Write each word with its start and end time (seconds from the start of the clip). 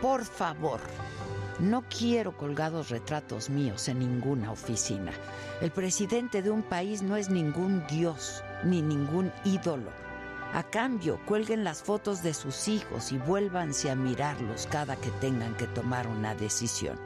Por 0.00 0.24
favor, 0.24 0.80
no 1.58 1.82
quiero 1.88 2.36
colgados 2.36 2.90
retratos 2.90 3.48
míos 3.48 3.88
en 3.88 4.00
ninguna 4.00 4.52
oficina. 4.52 5.10
El 5.62 5.70
presidente 5.70 6.42
de 6.42 6.50
un 6.50 6.62
país 6.62 7.02
no 7.02 7.16
es 7.16 7.30
ningún 7.30 7.86
dios 7.86 8.44
ni 8.62 8.82
ningún 8.82 9.32
ídolo. 9.44 9.90
A 10.52 10.62
cambio, 10.62 11.18
cuelguen 11.24 11.64
las 11.64 11.82
fotos 11.82 12.22
de 12.22 12.34
sus 12.34 12.68
hijos 12.68 13.10
y 13.10 13.16
vuélvanse 13.16 13.90
a 13.90 13.96
mirarlos 13.96 14.68
cada 14.70 14.96
que 14.96 15.10
tengan 15.12 15.56
que 15.56 15.66
tomar 15.66 16.06
una 16.06 16.34
decisión. 16.34 16.98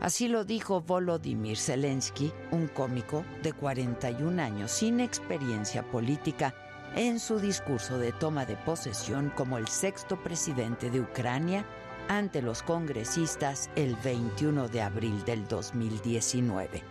Así 0.00 0.26
lo 0.26 0.44
dijo 0.44 0.80
Volodymyr 0.80 1.58
Zelensky, 1.58 2.32
un 2.52 2.68
cómico 2.68 3.22
de 3.42 3.52
41 3.52 4.42
años 4.42 4.70
sin 4.70 5.00
experiencia 5.00 5.82
política, 5.82 6.54
en 6.96 7.20
su 7.20 7.38
discurso 7.38 7.98
de 7.98 8.12
toma 8.12 8.46
de 8.46 8.56
posesión 8.56 9.30
como 9.36 9.58
el 9.58 9.68
sexto 9.68 10.16
presidente 10.16 10.90
de 10.90 11.00
Ucrania 11.00 11.64
ante 12.08 12.42
los 12.42 12.62
congresistas 12.62 13.70
el 13.76 13.96
21 13.96 14.68
de 14.68 14.82
abril 14.82 15.24
del 15.24 15.46
2019. 15.48 16.82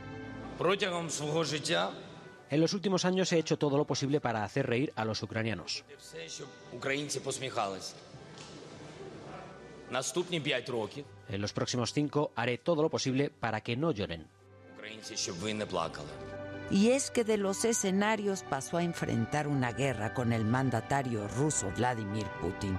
En 2.50 2.62
los 2.62 2.74
últimos 2.74 3.06
años 3.06 3.32
he 3.32 3.38
hecho 3.38 3.58
todo 3.58 3.78
lo 3.78 3.86
posible 3.86 4.20
para 4.20 4.44
hacer 4.44 4.68
reír 4.68 4.92
a 4.96 5.06
los 5.06 5.22
ucranianos. 5.22 5.84
En 11.30 11.42
los 11.42 11.54
próximos 11.54 11.94
cinco 11.94 12.32
haré 12.36 12.58
todo 12.58 12.82
lo 12.82 12.90
posible 12.90 13.30
para 13.30 13.62
que 13.62 13.76
no 13.76 13.92
lloren. 13.92 14.28
Y 16.72 16.90
es 16.90 17.10
que 17.10 17.24
de 17.24 17.38
los 17.38 17.66
escenarios 17.66 18.44
pasó 18.44 18.78
a 18.78 18.84
enfrentar 18.84 19.48
una 19.48 19.72
guerra 19.72 20.14
con 20.14 20.34
el 20.34 20.46
mandatario 20.46 21.28
ruso 21.28 21.72
Vladimir 21.76 22.28
Putin 22.42 22.78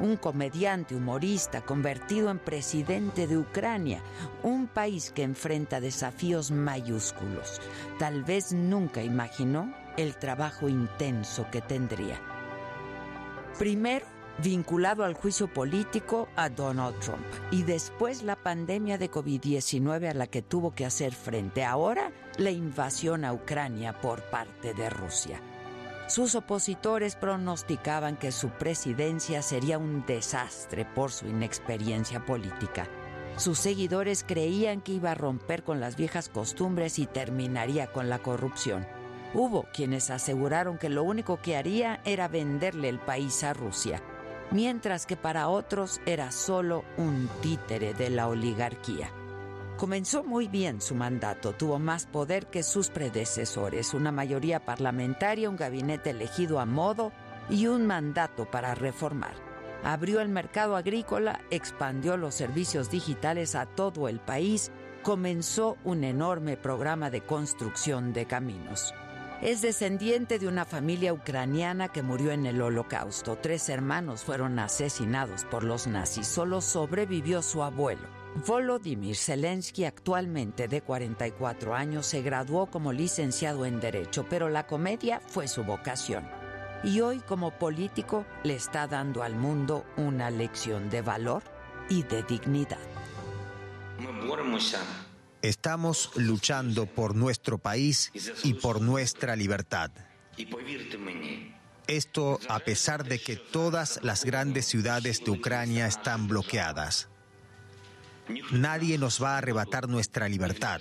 un 0.00 0.16
comediante 0.16 0.94
humorista 0.94 1.62
convertido 1.62 2.30
en 2.30 2.38
presidente 2.38 3.26
de 3.26 3.38
Ucrania, 3.38 4.02
un 4.42 4.66
país 4.66 5.10
que 5.10 5.22
enfrenta 5.22 5.80
desafíos 5.80 6.50
mayúsculos. 6.50 7.60
Tal 7.98 8.24
vez 8.24 8.52
nunca 8.52 9.02
imaginó 9.02 9.74
el 9.96 10.16
trabajo 10.16 10.68
intenso 10.68 11.46
que 11.50 11.60
tendría. 11.60 12.20
Primero, 13.58 14.06
vinculado 14.42 15.04
al 15.04 15.14
juicio 15.14 15.52
político 15.52 16.28
a 16.36 16.48
Donald 16.48 16.98
Trump 17.00 17.26
y 17.50 17.64
después 17.64 18.22
la 18.22 18.36
pandemia 18.36 18.98
de 18.98 19.10
COVID-19 19.10 20.10
a 20.10 20.14
la 20.14 20.28
que 20.28 20.42
tuvo 20.42 20.74
que 20.74 20.86
hacer 20.86 21.12
frente. 21.12 21.64
Ahora, 21.64 22.12
la 22.36 22.50
invasión 22.50 23.24
a 23.24 23.32
Ucrania 23.32 24.00
por 24.00 24.22
parte 24.30 24.74
de 24.74 24.88
Rusia. 24.90 25.40
Sus 26.08 26.34
opositores 26.34 27.16
pronosticaban 27.16 28.16
que 28.16 28.32
su 28.32 28.48
presidencia 28.48 29.42
sería 29.42 29.76
un 29.76 30.06
desastre 30.06 30.86
por 30.86 31.12
su 31.12 31.26
inexperiencia 31.26 32.24
política. 32.24 32.88
Sus 33.36 33.58
seguidores 33.58 34.24
creían 34.26 34.80
que 34.80 34.92
iba 34.92 35.10
a 35.10 35.14
romper 35.14 35.62
con 35.62 35.80
las 35.80 35.96
viejas 35.96 36.30
costumbres 36.30 36.98
y 36.98 37.06
terminaría 37.06 37.88
con 37.92 38.08
la 38.08 38.20
corrupción. 38.20 38.86
Hubo 39.34 39.66
quienes 39.74 40.08
aseguraron 40.08 40.78
que 40.78 40.88
lo 40.88 41.02
único 41.02 41.42
que 41.42 41.58
haría 41.58 42.00
era 42.06 42.26
venderle 42.26 42.88
el 42.88 42.98
país 42.98 43.44
a 43.44 43.52
Rusia, 43.52 44.02
mientras 44.50 45.04
que 45.04 45.16
para 45.16 45.48
otros 45.48 46.00
era 46.06 46.32
solo 46.32 46.84
un 46.96 47.28
títere 47.42 47.92
de 47.92 48.08
la 48.08 48.28
oligarquía. 48.28 49.12
Comenzó 49.78 50.24
muy 50.24 50.48
bien 50.48 50.80
su 50.80 50.96
mandato, 50.96 51.52
tuvo 51.52 51.78
más 51.78 52.06
poder 52.06 52.48
que 52.48 52.64
sus 52.64 52.88
predecesores, 52.88 53.94
una 53.94 54.10
mayoría 54.10 54.58
parlamentaria, 54.58 55.48
un 55.48 55.56
gabinete 55.56 56.10
elegido 56.10 56.58
a 56.58 56.66
modo 56.66 57.12
y 57.48 57.68
un 57.68 57.86
mandato 57.86 58.50
para 58.50 58.74
reformar. 58.74 59.34
Abrió 59.84 60.20
el 60.20 60.30
mercado 60.30 60.74
agrícola, 60.74 61.42
expandió 61.50 62.16
los 62.16 62.34
servicios 62.34 62.90
digitales 62.90 63.54
a 63.54 63.66
todo 63.66 64.08
el 64.08 64.18
país, 64.18 64.72
comenzó 65.04 65.76
un 65.84 66.02
enorme 66.02 66.56
programa 66.56 67.08
de 67.08 67.20
construcción 67.20 68.12
de 68.12 68.26
caminos. 68.26 68.92
Es 69.42 69.62
descendiente 69.62 70.40
de 70.40 70.48
una 70.48 70.64
familia 70.64 71.12
ucraniana 71.12 71.86
que 71.86 72.02
murió 72.02 72.32
en 72.32 72.46
el 72.46 72.60
holocausto. 72.60 73.38
Tres 73.40 73.68
hermanos 73.68 74.24
fueron 74.24 74.58
asesinados 74.58 75.44
por 75.44 75.62
los 75.62 75.86
nazis. 75.86 76.26
Solo 76.26 76.60
sobrevivió 76.60 77.42
su 77.42 77.62
abuelo. 77.62 78.17
Volodymyr 78.46 79.16
Zelensky, 79.16 79.84
actualmente 79.84 80.68
de 80.68 80.82
44 80.82 81.74
años, 81.74 82.06
se 82.06 82.22
graduó 82.22 82.66
como 82.66 82.92
licenciado 82.92 83.66
en 83.66 83.80
Derecho, 83.80 84.26
pero 84.28 84.48
la 84.48 84.66
comedia 84.66 85.20
fue 85.26 85.48
su 85.48 85.64
vocación. 85.64 86.28
Y 86.84 87.00
hoy 87.00 87.18
como 87.20 87.50
político 87.50 88.24
le 88.44 88.54
está 88.54 88.86
dando 88.86 89.22
al 89.22 89.34
mundo 89.34 89.84
una 89.96 90.30
lección 90.30 90.90
de 90.90 91.02
valor 91.02 91.42
y 91.88 92.04
de 92.04 92.22
dignidad. 92.22 92.78
Estamos 95.42 96.10
luchando 96.16 96.86
por 96.86 97.14
nuestro 97.16 97.58
país 97.58 98.12
y 98.44 98.54
por 98.54 98.80
nuestra 98.80 99.34
libertad. 99.34 99.90
Esto 101.86 102.38
a 102.48 102.58
pesar 102.60 103.04
de 103.04 103.18
que 103.18 103.36
todas 103.36 104.00
las 104.02 104.24
grandes 104.24 104.66
ciudades 104.66 105.24
de 105.24 105.30
Ucrania 105.30 105.86
están 105.86 106.28
bloqueadas. 106.28 107.08
Nadie 108.50 108.98
nos 108.98 109.22
va 109.22 109.34
a 109.34 109.38
arrebatar 109.38 109.88
nuestra 109.88 110.28
libertad. 110.28 110.80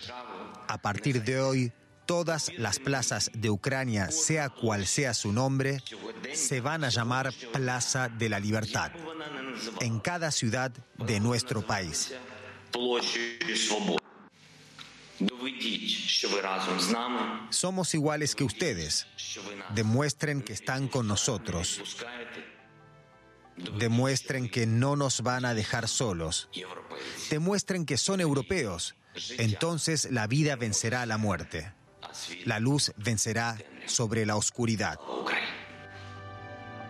A 0.68 0.78
partir 0.82 1.24
de 1.24 1.40
hoy, 1.40 1.72
todas 2.06 2.52
las 2.58 2.80
plazas 2.80 3.30
de 3.34 3.50
Ucrania, 3.50 4.12
sea 4.12 4.50
cual 4.50 4.88
sea 4.88 5.14
su 5.14 5.32
nombre, 5.32 5.82
se 6.34 6.62
van 6.62 6.84
a 6.84 6.90
llamar 6.90 7.34
Plaza 7.54 8.10
de 8.10 8.30
la 8.30 8.40
Libertad, 8.40 8.92
en 9.82 10.00
cada 10.00 10.32
ciudad 10.32 10.72
de 10.98 11.20
nuestro 11.20 11.66
país. 11.66 12.14
Somos 17.50 17.94
iguales 17.94 18.36
que 18.36 18.44
ustedes. 18.44 19.08
Demuestren 19.74 20.42
que 20.42 20.54
están 20.54 20.88
con 20.88 21.08
nosotros. 21.08 21.82
Demuestren 23.78 24.50
que 24.50 24.66
no 24.68 24.96
nos 24.96 25.22
van 25.22 25.46
a 25.46 25.54
dejar 25.54 25.88
solos. 25.88 26.50
Demuestren 27.30 27.86
que 27.86 27.98
son 27.98 28.22
europeos. 28.22 28.96
Entonces 29.38 30.10
la 30.12 30.28
vida 30.28 30.56
vencerá 30.56 31.02
a 31.02 31.06
la 31.06 31.18
muerte. 31.18 31.74
La 32.46 32.60
luz 32.60 32.94
vencerá 32.98 33.58
sobre 33.86 34.26
la 34.26 34.36
oscuridad. 34.36 35.00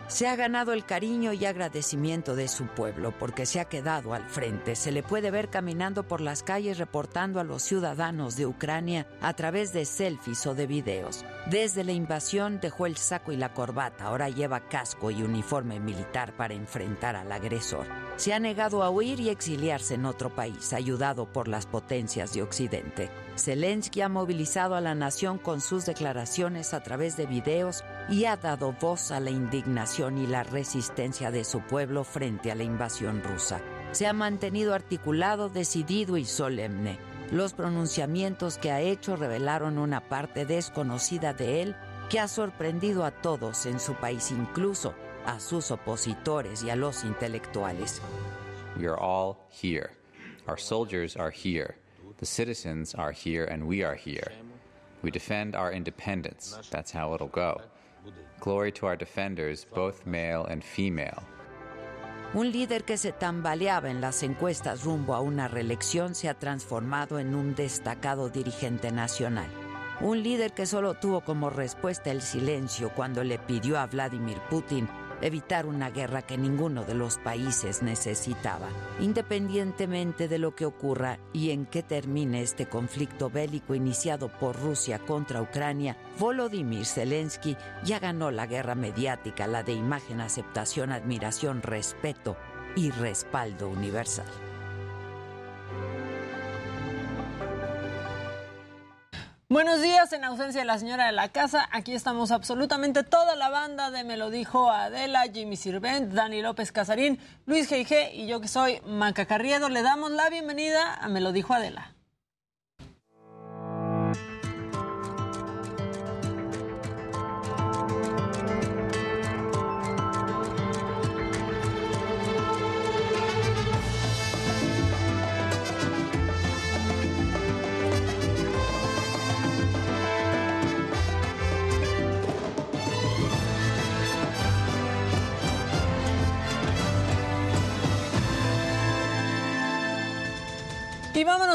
Se 0.07 0.25
ha 0.25 0.37
ganado 0.37 0.71
el 0.71 0.85
cariño 0.85 1.33
y 1.33 1.45
agradecimiento 1.45 2.35
de 2.35 2.47
su 2.47 2.67
pueblo 2.67 3.13
porque 3.19 3.45
se 3.45 3.59
ha 3.59 3.65
quedado 3.65 4.13
al 4.13 4.23
frente. 4.29 4.77
Se 4.77 4.93
le 4.93 5.03
puede 5.03 5.31
ver 5.31 5.49
caminando 5.49 6.03
por 6.03 6.21
las 6.21 6.43
calles 6.43 6.77
reportando 6.77 7.41
a 7.41 7.43
los 7.43 7.61
ciudadanos 7.61 8.37
de 8.37 8.45
Ucrania 8.45 9.05
a 9.21 9.33
través 9.33 9.73
de 9.73 9.83
selfies 9.83 10.47
o 10.47 10.55
de 10.55 10.65
videos. 10.65 11.25
Desde 11.47 11.83
la 11.83 11.91
invasión 11.91 12.61
dejó 12.61 12.85
el 12.85 12.95
saco 12.95 13.33
y 13.33 13.35
la 13.35 13.53
corbata, 13.53 14.05
ahora 14.05 14.29
lleva 14.29 14.69
casco 14.69 15.11
y 15.11 15.23
uniforme 15.23 15.81
militar 15.81 16.31
para 16.37 16.53
enfrentar 16.53 17.17
al 17.17 17.29
agresor. 17.29 18.06
Se 18.17 18.33
ha 18.33 18.39
negado 18.39 18.83
a 18.83 18.89
huir 18.89 19.19
y 19.19 19.29
exiliarse 19.29 19.93
en 19.93 20.05
otro 20.05 20.29
país, 20.29 20.73
ayudado 20.73 21.25
por 21.25 21.47
las 21.47 21.65
potencias 21.65 22.33
de 22.33 22.41
Occidente. 22.41 23.09
Zelensky 23.37 24.01
ha 24.01 24.09
movilizado 24.09 24.75
a 24.75 24.81
la 24.81 24.95
nación 24.95 25.37
con 25.37 25.61
sus 25.61 25.85
declaraciones 25.85 26.73
a 26.73 26.81
través 26.81 27.15
de 27.15 27.27
videos 27.27 27.83
y 28.09 28.25
ha 28.25 28.35
dado 28.35 28.73
voz 28.73 29.11
a 29.11 29.19
la 29.19 29.29
indignación 29.29 30.17
y 30.17 30.27
la 30.27 30.43
resistencia 30.43 31.31
de 31.31 31.43
su 31.43 31.61
pueblo 31.61 32.03
frente 32.03 32.51
a 32.51 32.55
la 32.55 32.63
invasión 32.63 33.21
rusa. 33.23 33.61
Se 33.91 34.07
ha 34.07 34.13
mantenido 34.13 34.73
articulado, 34.73 35.49
decidido 35.49 36.17
y 36.17 36.25
solemne. 36.25 36.99
Los 37.31 37.53
pronunciamientos 37.53 38.57
que 38.57 38.71
ha 38.71 38.81
hecho 38.81 39.15
revelaron 39.15 39.77
una 39.77 40.01
parte 40.09 40.45
desconocida 40.45 41.33
de 41.33 41.61
él 41.61 41.75
que 42.09 42.19
ha 42.19 42.27
sorprendido 42.27 43.05
a 43.05 43.11
todos 43.11 43.65
en 43.65 43.79
su 43.79 43.93
país, 43.95 44.31
incluso 44.31 44.95
a 45.27 45.39
sus 45.39 45.71
opositores 45.71 46.63
y 46.63 46.69
a 46.69 46.75
los 46.75 47.03
intelectuales. 47.03 48.01
We 48.77 48.87
are 48.87 48.97
all 48.97 49.37
here. 49.49 49.91
Our 50.47 50.57
soldiers 50.57 51.17
are 51.17 51.31
here. 51.31 51.75
The 52.17 52.25
citizens 52.25 52.95
are 52.95 53.11
here 53.11 53.45
and 53.45 53.67
we 53.67 53.83
are 53.83 53.95
here. 53.95 54.31
We 55.03 55.11
defend 55.11 55.55
our 55.55 55.71
independence. 55.71 56.57
That's 56.71 56.91
how 56.91 57.13
it'll 57.13 57.27
go. 57.27 57.61
Glory 58.39 58.71
to 58.73 58.87
our 58.87 58.95
defenders, 58.95 59.65
both 59.75 60.05
male 60.05 60.45
and 60.49 60.63
female. 60.63 61.23
Un 62.33 62.51
líder 62.51 62.83
que 62.83 62.97
se 62.97 63.11
tambaleaba 63.11 63.89
en 63.89 64.01
las 64.01 64.23
encuestas 64.23 64.83
rumbo 64.83 65.13
a 65.13 65.21
una 65.21 65.47
reelección 65.47 66.15
se 66.15 66.29
ha 66.29 66.33
transformado 66.33 67.19
en 67.19 67.35
un 67.35 67.55
destacado 67.55 68.29
dirigente 68.29 68.91
nacional. 68.91 69.47
Un 70.01 70.23
líder 70.23 70.53
que 70.53 70.65
solo 70.65 70.93
tuvo 70.93 71.21
como 71.21 71.49
respuesta 71.49 72.11
el 72.11 72.21
silencio 72.21 72.91
cuando 72.93 73.23
le 73.23 73.39
pidió 73.39 73.79
a 73.79 73.87
Vladimir 73.87 74.37
Putin 74.49 74.87
evitar 75.21 75.65
una 75.65 75.89
guerra 75.89 76.21
que 76.21 76.37
ninguno 76.37 76.83
de 76.83 76.93
los 76.93 77.17
países 77.17 77.81
necesitaba. 77.81 78.69
Independientemente 78.99 80.27
de 80.27 80.39
lo 80.39 80.55
que 80.55 80.65
ocurra 80.65 81.19
y 81.33 81.51
en 81.51 81.65
qué 81.65 81.83
termine 81.83 82.41
este 82.41 82.67
conflicto 82.67 83.29
bélico 83.29 83.75
iniciado 83.75 84.29
por 84.29 84.59
Rusia 84.59 84.99
contra 84.99 85.41
Ucrania, 85.41 85.97
Volodymyr 86.19 86.85
Zelensky 86.85 87.57
ya 87.83 87.99
ganó 87.99 88.31
la 88.31 88.45
guerra 88.45 88.75
mediática, 88.75 89.47
la 89.47 89.63
de 89.63 89.73
imagen, 89.73 90.21
aceptación, 90.21 90.91
admiración, 90.91 91.61
respeto 91.61 92.37
y 92.75 92.91
respaldo 92.91 93.69
universal. 93.69 94.27
Buenos 99.49 99.81
días, 99.81 100.11
en 100.11 100.25
ausencia 100.25 100.59
de 100.59 100.65
la 100.65 100.77
señora 100.77 101.05
de 101.05 101.13
la 101.13 101.29
casa, 101.29 101.69
aquí 101.71 101.93
estamos 101.93 102.31
absolutamente 102.31 103.05
toda 103.05 103.37
la 103.37 103.47
banda 103.47 103.91
de 103.91 104.03
Me 104.03 104.17
lo 104.17 104.29
dijo 104.29 104.69
Adela, 104.69 105.23
Jimmy 105.33 105.55
Sirvent, 105.55 106.11
Dani 106.11 106.41
López 106.41 106.73
Casarín, 106.73 107.17
Luis 107.45 107.71
G.I.G. 107.71 108.11
y 108.11 108.27
yo 108.27 108.41
que 108.41 108.49
soy 108.49 108.81
Manca 108.85 109.25
Carriedo. 109.25 109.69
Le 109.69 109.83
damos 109.83 110.11
la 110.11 110.29
bienvenida 110.29 110.95
a 110.95 111.07
Me 111.07 111.21
lo 111.21 111.31
dijo 111.31 111.53
Adela. 111.53 111.93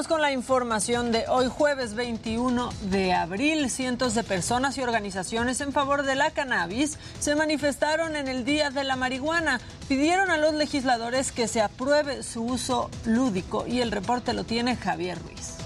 Con 0.06 0.20
la 0.20 0.32
información 0.32 1.12
de 1.12 1.24
hoy 1.28 1.48
jueves 1.48 1.94
21 1.94 2.70
de 2.90 3.12
abril. 3.12 3.70
Cientos 3.70 4.14
de 4.14 4.24
personas 4.24 4.78
y 4.78 4.82
organizaciones 4.82 5.60
en 5.60 5.72
favor 5.72 6.02
de 6.02 6.14
la 6.14 6.30
cannabis 6.30 6.98
se 7.18 7.34
manifestaron 7.34 8.16
en 8.16 8.28
el 8.28 8.44
Día 8.44 8.70
de 8.70 8.84
la 8.84 8.96
Marihuana. 8.96 9.60
Pidieron 9.88 10.30
a 10.30 10.38
los 10.38 10.54
legisladores 10.54 11.32
que 11.32 11.48
se 11.48 11.60
apruebe 11.60 12.22
su 12.22 12.42
uso 12.44 12.90
lúdico 13.04 13.66
y 13.66 13.80
el 13.80 13.92
reporte 13.92 14.32
lo 14.32 14.44
tiene 14.44 14.76
Javier 14.76 15.18
Ruiz. 15.22 15.61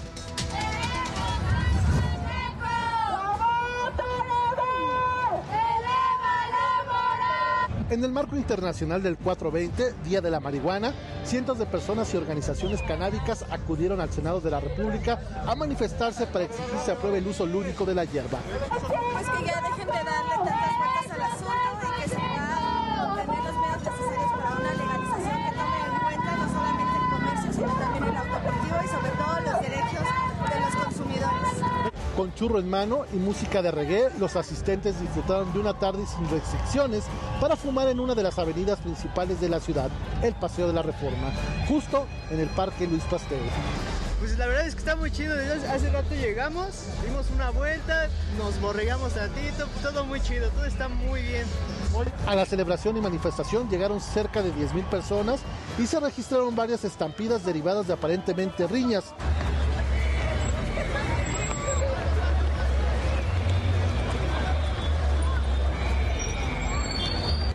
En 7.89 8.03
el 8.03 8.11
marco 8.11 8.35
internacional 8.35 9.01
del 9.01 9.15
420, 9.17 9.93
Día 10.03 10.19
de 10.19 10.29
la 10.29 10.41
Marihuana, 10.41 10.93
cientos 11.23 11.57
de 11.57 11.65
personas 11.65 12.13
y 12.13 12.17
organizaciones 12.17 12.81
canábicas 12.81 13.45
acudieron 13.49 14.01
al 14.01 14.11
Senado 14.11 14.41
de 14.41 14.51
la 14.51 14.59
República 14.59 15.21
a 15.47 15.55
manifestarse 15.55 16.27
para 16.27 16.43
exigir 16.43 16.79
se 16.83 16.91
apruebe 16.91 17.19
el 17.19 17.27
uso 17.27 17.45
lúdico 17.45 17.85
de 17.85 17.95
la 17.95 18.03
hierba. 18.03 18.39
Pues 18.67 19.29
que 19.29 19.45
ya 19.45 19.61
dejen 19.61 19.87
de 19.87 20.03
darle 20.03 20.35
vueltas 20.35 21.11
al 21.11 21.21
asunto 21.21 21.87
y 21.87 22.01
que 22.01 22.09
se 22.09 22.15
puedan 22.15 23.07
obtener 23.07 23.43
los 23.45 23.55
medios 23.55 23.79
necesarios 23.79 24.31
para 24.35 24.51
una 24.51 24.73
legalización 24.73 25.37
que 25.47 25.51
tome 25.55 25.79
en 25.79 25.95
cuenta 26.03 26.31
no 26.35 26.45
solamente 26.51 26.91
el 26.91 27.07
comercio, 27.07 27.49
sino 27.53 27.71
también 27.79 28.03
el 28.03 28.17
autocultivo 28.17 28.77
y 28.83 28.87
sobre 28.91 29.11
todo 29.15 29.33
los 29.47 29.61
derechos 29.63 30.05
de 30.51 30.59
los 30.59 30.75
consumidores. 30.75 32.06
Con 32.17 32.33
churro 32.33 32.57
en 32.57 32.67
mano 32.67 33.05
y 33.13 33.17
música 33.17 33.61
de 33.61 33.69
reggae, 33.69 34.09
los 34.17 34.35
asistentes 34.35 34.99
disfrutaron 34.99 35.53
de 35.53 35.59
una 35.59 35.75
tarde 35.75 36.03
sin 36.07 36.27
restricciones 36.31 37.03
para 37.39 37.55
fumar 37.55 37.87
en 37.89 37.99
una 37.99 38.15
de 38.15 38.23
las 38.23 38.39
avenidas 38.39 38.79
principales 38.79 39.39
de 39.39 39.49
la 39.49 39.59
ciudad, 39.59 39.91
el 40.23 40.33
Paseo 40.33 40.65
de 40.65 40.73
la 40.73 40.81
Reforma, 40.81 41.31
justo 41.67 42.07
en 42.31 42.39
el 42.39 42.47
Parque 42.47 42.87
Luis 42.87 43.03
Pasteur. 43.03 43.39
Pues 44.17 44.35
la 44.39 44.47
verdad 44.47 44.65
es 44.65 44.73
que 44.73 44.79
está 44.79 44.95
muy 44.95 45.11
chido. 45.11 45.35
Hace 45.71 45.91
rato 45.91 46.15
llegamos, 46.15 46.85
dimos 47.05 47.27
una 47.35 47.51
vuelta, 47.51 48.09
nos 48.39 48.59
borregamos 48.59 49.13
tantito, 49.13 49.67
pues 49.67 49.83
todo 49.83 50.03
muy 50.03 50.19
chido, 50.19 50.49
todo 50.49 50.65
está 50.65 50.89
muy 50.89 51.21
bien. 51.21 51.45
A 52.25 52.33
la 52.33 52.47
celebración 52.47 52.97
y 52.97 53.01
manifestación 53.01 53.69
llegaron 53.69 54.01
cerca 54.01 54.41
de 54.41 54.51
10.000 54.55 54.89
personas 54.89 55.41
y 55.77 55.85
se 55.85 55.99
registraron 55.99 56.55
varias 56.55 56.83
estampidas 56.83 57.45
derivadas 57.45 57.85
de 57.85 57.93
aparentemente 57.93 58.65
riñas. 58.65 59.13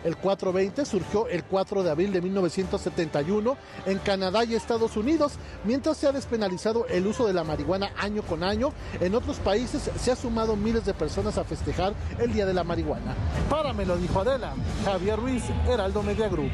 El 0.03 0.17
420 0.17 0.85
surgió 0.85 1.27
el 1.27 1.43
4 1.43 1.83
de 1.83 1.91
abril 1.91 2.11
de 2.11 2.21
1971 2.21 3.57
en 3.85 3.97
Canadá 3.99 4.43
y 4.43 4.55
Estados 4.55 4.97
Unidos, 4.97 5.33
mientras 5.63 5.97
se 5.97 6.07
ha 6.07 6.11
despenalizado 6.11 6.85
el 6.87 7.07
uso 7.07 7.25
de 7.25 7.33
la 7.33 7.43
marihuana 7.43 7.91
año 7.97 8.21
con 8.21 8.43
año. 8.43 8.73
En 8.99 9.15
otros 9.15 9.37
países 9.37 9.89
se 9.97 10.11
ha 10.11 10.15
sumado 10.15 10.55
miles 10.55 10.85
de 10.85 10.93
personas 10.93 11.37
a 11.37 11.43
festejar 11.43 11.93
el 12.19 12.33
Día 12.33 12.45
de 12.45 12.53
la 12.53 12.63
Marihuana. 12.63 13.15
Para 13.49 13.73
me 13.73 13.85
lo 13.85 13.97
dijo 13.97 14.19
Adela, 14.19 14.53
Javier 14.85 15.19
Ruiz, 15.19 15.43
Heraldo 15.67 16.03
Media 16.03 16.27
Group. 16.27 16.51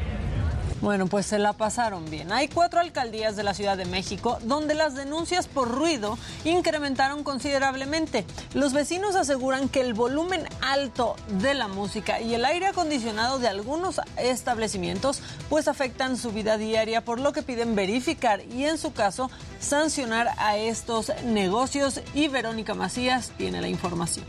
Bueno, 0.80 1.08
pues 1.08 1.26
se 1.26 1.38
la 1.38 1.52
pasaron 1.52 2.08
bien. 2.08 2.32
Hay 2.32 2.48
cuatro 2.48 2.80
alcaldías 2.80 3.36
de 3.36 3.42
la 3.42 3.52
Ciudad 3.52 3.76
de 3.76 3.84
México 3.84 4.38
donde 4.44 4.74
las 4.74 4.94
denuncias 4.94 5.46
por 5.46 5.68
ruido 5.68 6.16
incrementaron 6.44 7.22
considerablemente. 7.22 8.24
Los 8.54 8.72
vecinos 8.72 9.14
aseguran 9.14 9.68
que 9.68 9.82
el 9.82 9.92
volumen 9.92 10.48
alto 10.62 11.16
de 11.28 11.52
la 11.52 11.68
música 11.68 12.20
y 12.20 12.34
el 12.34 12.46
aire 12.46 12.68
acondicionado 12.68 13.38
de 13.38 13.48
algunos 13.48 14.00
establecimientos 14.16 15.20
pues 15.50 15.68
afectan 15.68 16.16
su 16.16 16.32
vida 16.32 16.56
diaria, 16.56 17.04
por 17.04 17.20
lo 17.20 17.32
que 17.32 17.42
piden 17.42 17.74
verificar 17.74 18.40
y 18.40 18.64
en 18.64 18.78
su 18.78 18.94
caso 18.94 19.30
sancionar 19.60 20.30
a 20.38 20.56
estos 20.56 21.12
negocios. 21.24 22.00
Y 22.14 22.28
Verónica 22.28 22.72
Macías 22.72 23.32
tiene 23.36 23.60
la 23.60 23.68
información. 23.68 24.24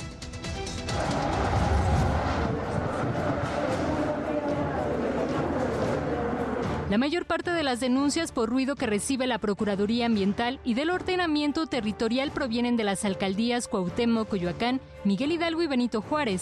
La 6.91 6.97
mayor 6.97 7.25
parte 7.25 7.51
de 7.51 7.63
las 7.63 7.79
denuncias 7.79 8.33
por 8.33 8.49
ruido 8.49 8.75
que 8.75 8.85
recibe 8.85 9.25
la 9.25 9.37
Procuraduría 9.37 10.07
Ambiental 10.07 10.59
y 10.65 10.73
del 10.73 10.89
ordenamiento 10.89 11.65
territorial 11.65 12.31
provienen 12.31 12.75
de 12.75 12.83
las 12.83 13.05
alcaldías 13.05 13.69
Cuauhtémoc, 13.69 14.27
Coyoacán, 14.27 14.81
Miguel 15.05 15.31
Hidalgo 15.31 15.63
y 15.63 15.67
Benito 15.67 16.01
Juárez. 16.01 16.41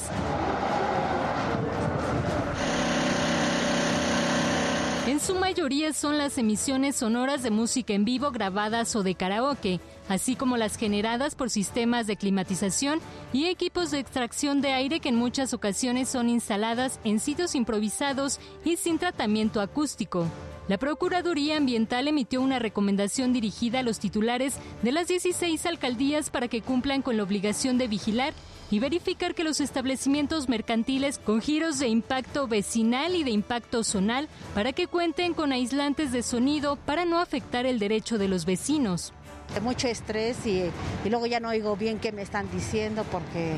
En 5.06 5.20
su 5.20 5.36
mayoría 5.36 5.94
son 5.94 6.18
las 6.18 6.40
emisiones 6.40 6.96
sonoras 6.96 7.44
de 7.44 7.52
música 7.52 7.94
en 7.94 8.04
vivo 8.04 8.32
grabadas 8.32 8.96
o 8.96 9.04
de 9.04 9.14
karaoke, 9.14 9.80
así 10.10 10.36
como 10.36 10.58
las 10.58 10.76
generadas 10.76 11.36
por 11.36 11.50
sistemas 11.50 12.08
de 12.08 12.18
climatización 12.18 13.00
y 13.32 13.46
equipos 13.46 13.92
de 13.92 14.00
extracción 14.00 14.60
de 14.60 14.74
aire 14.74 15.00
que 15.00 15.10
en 15.10 15.16
muchas 15.16 15.54
ocasiones 15.54 16.10
son 16.10 16.28
instaladas 16.28 17.00
en 17.06 17.22
sitios 17.22 17.56
improvisados 17.56 18.40
y 18.66 18.76
sin 18.76 19.00
tratamiento 19.00 19.62
acústico. 19.62 20.26
la 20.68 20.78
Procuraduría 20.78 21.58
Ambiental 21.58 22.08
emitió 22.08 22.42
una 22.42 22.60
recomendación 22.60 23.34
dirigida 23.34 23.80
a 23.80 23.84
los 23.84 24.00
titulares 24.00 24.58
de 24.84 24.92
las 24.92 25.08
16 25.08 25.66
alcaldías 25.66 26.30
para 26.30 26.48
que 26.48 26.62
cumplan 26.62 27.02
con 27.02 27.18
la 27.18 27.24
obligación 27.24 27.78
de 27.78 27.88
vigilar 27.88 28.34
y 28.72 28.80
verificar 28.80 29.34
que 29.34 29.44
los 29.44 29.62
establecimientos 29.62 30.48
mercantiles 30.48 31.18
con 31.18 31.42
giros 31.42 31.80
de 31.80 31.88
impacto 31.88 32.48
vecinal 32.48 33.16
y 33.16 33.24
de 33.24 33.32
impacto 33.32 33.84
zonal 33.84 34.28
para 34.54 34.74
que 34.74 34.88
cuenten 34.88 35.34
con 35.34 35.52
aislantes 35.52 36.12
de 36.12 36.22
sonido 36.22 36.76
para 36.76 37.06
no 37.06 37.20
afectar 37.20 37.66
el 37.66 37.80
derecho 37.80 38.18
de 38.18 38.28
los 38.28 38.46
vecinos. 38.46 39.14
Mucho 39.62 39.88
estrés 39.88 40.46
y, 40.46 40.70
y 41.04 41.10
luego 41.10 41.26
ya 41.26 41.40
no 41.40 41.50
oigo 41.50 41.76
bien 41.76 42.00
qué 42.00 42.12
me 42.12 42.22
están 42.22 42.50
diciendo 42.52 43.04
porque 43.12 43.56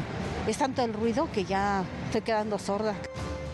es 0.48 0.58
tanto 0.58 0.84
el 0.84 0.94
ruido 0.94 1.30
que 1.32 1.46
ya 1.46 1.84
estoy 2.06 2.22
quedando 2.22 2.58
sorda. 2.58 2.96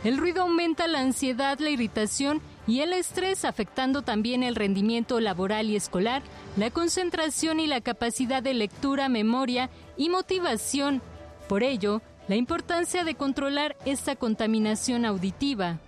El 0.04 0.18
ruido 0.18 0.44
aumenta 0.44 0.88
la 0.88 1.00
ansiedad, 1.00 1.60
la 1.60 1.70
irritación 1.70 2.42
y 2.68 2.82
el 2.82 2.94
estrés, 2.94 3.46
afectando 3.46 4.04
también 4.04 4.44
el 4.44 4.56
rendimiento 4.56 5.20
laboral 5.20 5.70
y 5.70 5.76
escolar, 5.76 6.22
la 6.56 6.70
concentración 6.70 7.60
y 7.60 7.68
la 7.68 7.82
capacidad 7.82 8.44
de 8.44 8.54
lectura, 8.54 9.10
memoria 9.10 9.70
y 9.98 10.10
motivación. 10.10 11.02
Por 11.50 11.64
ello, 11.64 12.02
la 12.28 12.36
importancia 12.36 13.04
de 13.04 13.16
controlar 13.16 13.76
esta 13.86 14.16
contaminación 14.16 15.06
auditiva. 15.06 15.80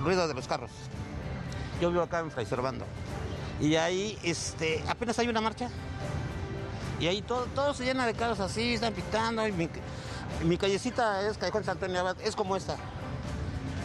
Ruido 0.00 0.26
de 0.26 0.34
los 0.34 0.48
carros. 0.48 0.70
Yo 1.80 1.90
vivo 1.90 2.02
acá 2.02 2.20
en 2.20 2.30
Fray 2.30 2.46
Servando. 2.46 2.84
Y 3.60 3.74
ahí 3.74 4.16
este, 4.22 4.82
apenas 4.88 5.18
hay 5.18 5.28
una 5.28 5.40
marcha. 5.40 5.68
Y 7.00 7.06
ahí 7.06 7.22
todo, 7.22 7.46
todo 7.54 7.72
se 7.72 7.84
llena 7.84 8.06
de 8.06 8.12
carros 8.12 8.40
así, 8.40 8.74
están 8.74 8.92
pitando. 8.92 9.42
Mi, 10.44 10.58
callecita 10.58 11.26
es 11.26 11.38
Callejón 11.38 11.64
San 11.64 11.76
Antonio 11.76 12.14
es 12.22 12.36
como 12.36 12.56
esta. 12.56 12.76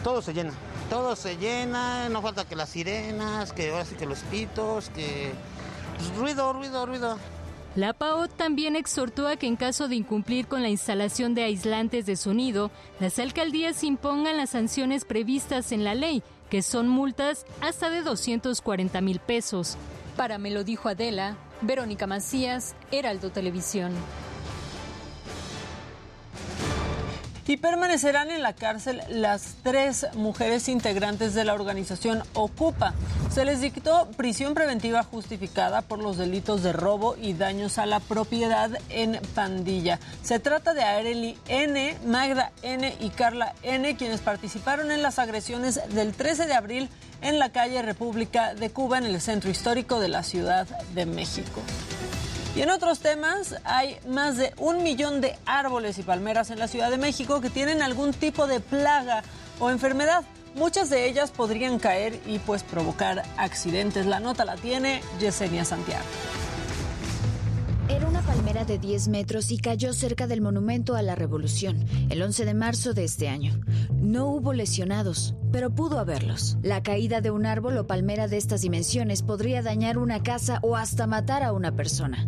Todo 0.04 0.20
se 0.20 0.34
llena. 0.34 0.52
Todo 0.90 1.16
se 1.16 1.36
llena, 1.36 2.08
no 2.10 2.22
falta 2.22 2.44
que 2.44 2.54
las 2.54 2.68
sirenas, 2.68 3.52
que 3.52 3.70
ahora 3.70 3.84
sí 3.84 3.94
que 3.96 4.06
los 4.06 4.20
pitos, 4.20 4.90
que. 4.90 5.32
Pues, 5.96 6.14
ruido, 6.16 6.52
ruido, 6.52 6.84
ruido. 6.84 7.18
La 7.74 7.92
PAO 7.92 8.28
también 8.28 8.76
exhortó 8.76 9.28
a 9.28 9.36
que 9.36 9.46
en 9.46 9.56
caso 9.56 9.88
de 9.88 9.96
incumplir 9.96 10.46
con 10.46 10.62
la 10.62 10.68
instalación 10.68 11.34
de 11.34 11.42
aislantes 11.42 12.06
de 12.06 12.16
sonido, 12.16 12.70
las 13.00 13.18
alcaldías 13.18 13.82
impongan 13.84 14.36
las 14.36 14.50
sanciones 14.50 15.04
previstas 15.04 15.72
en 15.72 15.84
la 15.84 15.94
ley, 15.94 16.22
que 16.48 16.62
son 16.62 16.88
multas 16.88 17.44
hasta 17.60 17.90
de 17.90 18.02
240 18.02 19.00
mil 19.00 19.20
pesos. 19.20 19.76
Para 20.16 20.38
me 20.38 20.50
lo 20.50 20.64
dijo 20.64 20.88
Adela, 20.88 21.36
Verónica 21.60 22.06
Macías, 22.06 22.74
Heraldo 22.90 23.30
Televisión. 23.30 23.92
Y 27.48 27.58
permanecerán 27.58 28.32
en 28.32 28.42
la 28.42 28.54
cárcel 28.54 29.00
las 29.08 29.54
tres 29.62 30.06
mujeres 30.14 30.68
integrantes 30.68 31.32
de 31.32 31.44
la 31.44 31.54
organización 31.54 32.24
Ocupa. 32.34 32.92
Se 33.32 33.44
les 33.44 33.60
dictó 33.60 34.08
prisión 34.16 34.54
preventiva 34.54 35.04
justificada 35.04 35.82
por 35.82 36.00
los 36.00 36.16
delitos 36.16 36.64
de 36.64 36.72
robo 36.72 37.16
y 37.16 37.34
daños 37.34 37.78
a 37.78 37.86
la 37.86 38.00
propiedad 38.00 38.70
en 38.88 39.20
pandilla. 39.36 40.00
Se 40.22 40.40
trata 40.40 40.74
de 40.74 40.82
Areli 40.82 41.38
N, 41.46 41.96
Magda 42.04 42.50
N 42.62 42.96
y 42.98 43.10
Carla 43.10 43.54
N, 43.62 43.96
quienes 43.96 44.20
participaron 44.22 44.90
en 44.90 45.02
las 45.02 45.20
agresiones 45.20 45.80
del 45.90 46.14
13 46.14 46.46
de 46.46 46.54
abril 46.54 46.88
en 47.22 47.38
la 47.38 47.50
calle 47.50 47.80
República 47.80 48.54
de 48.54 48.70
Cuba, 48.70 48.98
en 48.98 49.04
el 49.04 49.20
centro 49.20 49.50
histórico 49.50 50.00
de 50.00 50.08
la 50.08 50.24
Ciudad 50.24 50.66
de 50.94 51.06
México. 51.06 51.62
Y 52.56 52.62
en 52.62 52.70
otros 52.70 53.00
temas, 53.00 53.56
hay 53.64 53.98
más 54.08 54.38
de 54.38 54.54
un 54.56 54.82
millón 54.82 55.20
de 55.20 55.36
árboles 55.44 55.98
y 55.98 56.02
palmeras 56.02 56.50
en 56.50 56.58
la 56.58 56.68
Ciudad 56.68 56.90
de 56.90 56.96
México 56.96 57.42
que 57.42 57.50
tienen 57.50 57.82
algún 57.82 58.14
tipo 58.14 58.46
de 58.46 58.60
plaga 58.60 59.22
o 59.60 59.68
enfermedad. 59.68 60.24
Muchas 60.54 60.88
de 60.88 61.06
ellas 61.06 61.30
podrían 61.30 61.78
caer 61.78 62.18
y 62.24 62.38
pues 62.38 62.62
provocar 62.62 63.24
accidentes. 63.36 64.06
La 64.06 64.20
nota 64.20 64.46
la 64.46 64.56
tiene 64.56 65.02
Yesenia 65.20 65.66
Santiago. 65.66 66.02
Era 67.90 68.08
una 68.08 68.22
palmera 68.22 68.64
de 68.64 68.78
10 68.78 69.08
metros 69.08 69.50
y 69.50 69.58
cayó 69.58 69.92
cerca 69.92 70.26
del 70.26 70.40
Monumento 70.40 70.96
a 70.96 71.02
la 71.02 71.14
Revolución 71.14 71.84
el 72.08 72.22
11 72.22 72.46
de 72.46 72.54
marzo 72.54 72.94
de 72.94 73.04
este 73.04 73.28
año. 73.28 73.60
No 74.00 74.28
hubo 74.28 74.54
lesionados, 74.54 75.34
pero 75.52 75.74
pudo 75.74 75.98
haberlos. 75.98 76.56
La 76.62 76.82
caída 76.82 77.20
de 77.20 77.30
un 77.30 77.44
árbol 77.44 77.76
o 77.76 77.86
palmera 77.86 78.28
de 78.28 78.38
estas 78.38 78.62
dimensiones 78.62 79.22
podría 79.22 79.60
dañar 79.60 79.98
una 79.98 80.22
casa 80.22 80.58
o 80.62 80.74
hasta 80.74 81.06
matar 81.06 81.42
a 81.42 81.52
una 81.52 81.76
persona. 81.76 82.26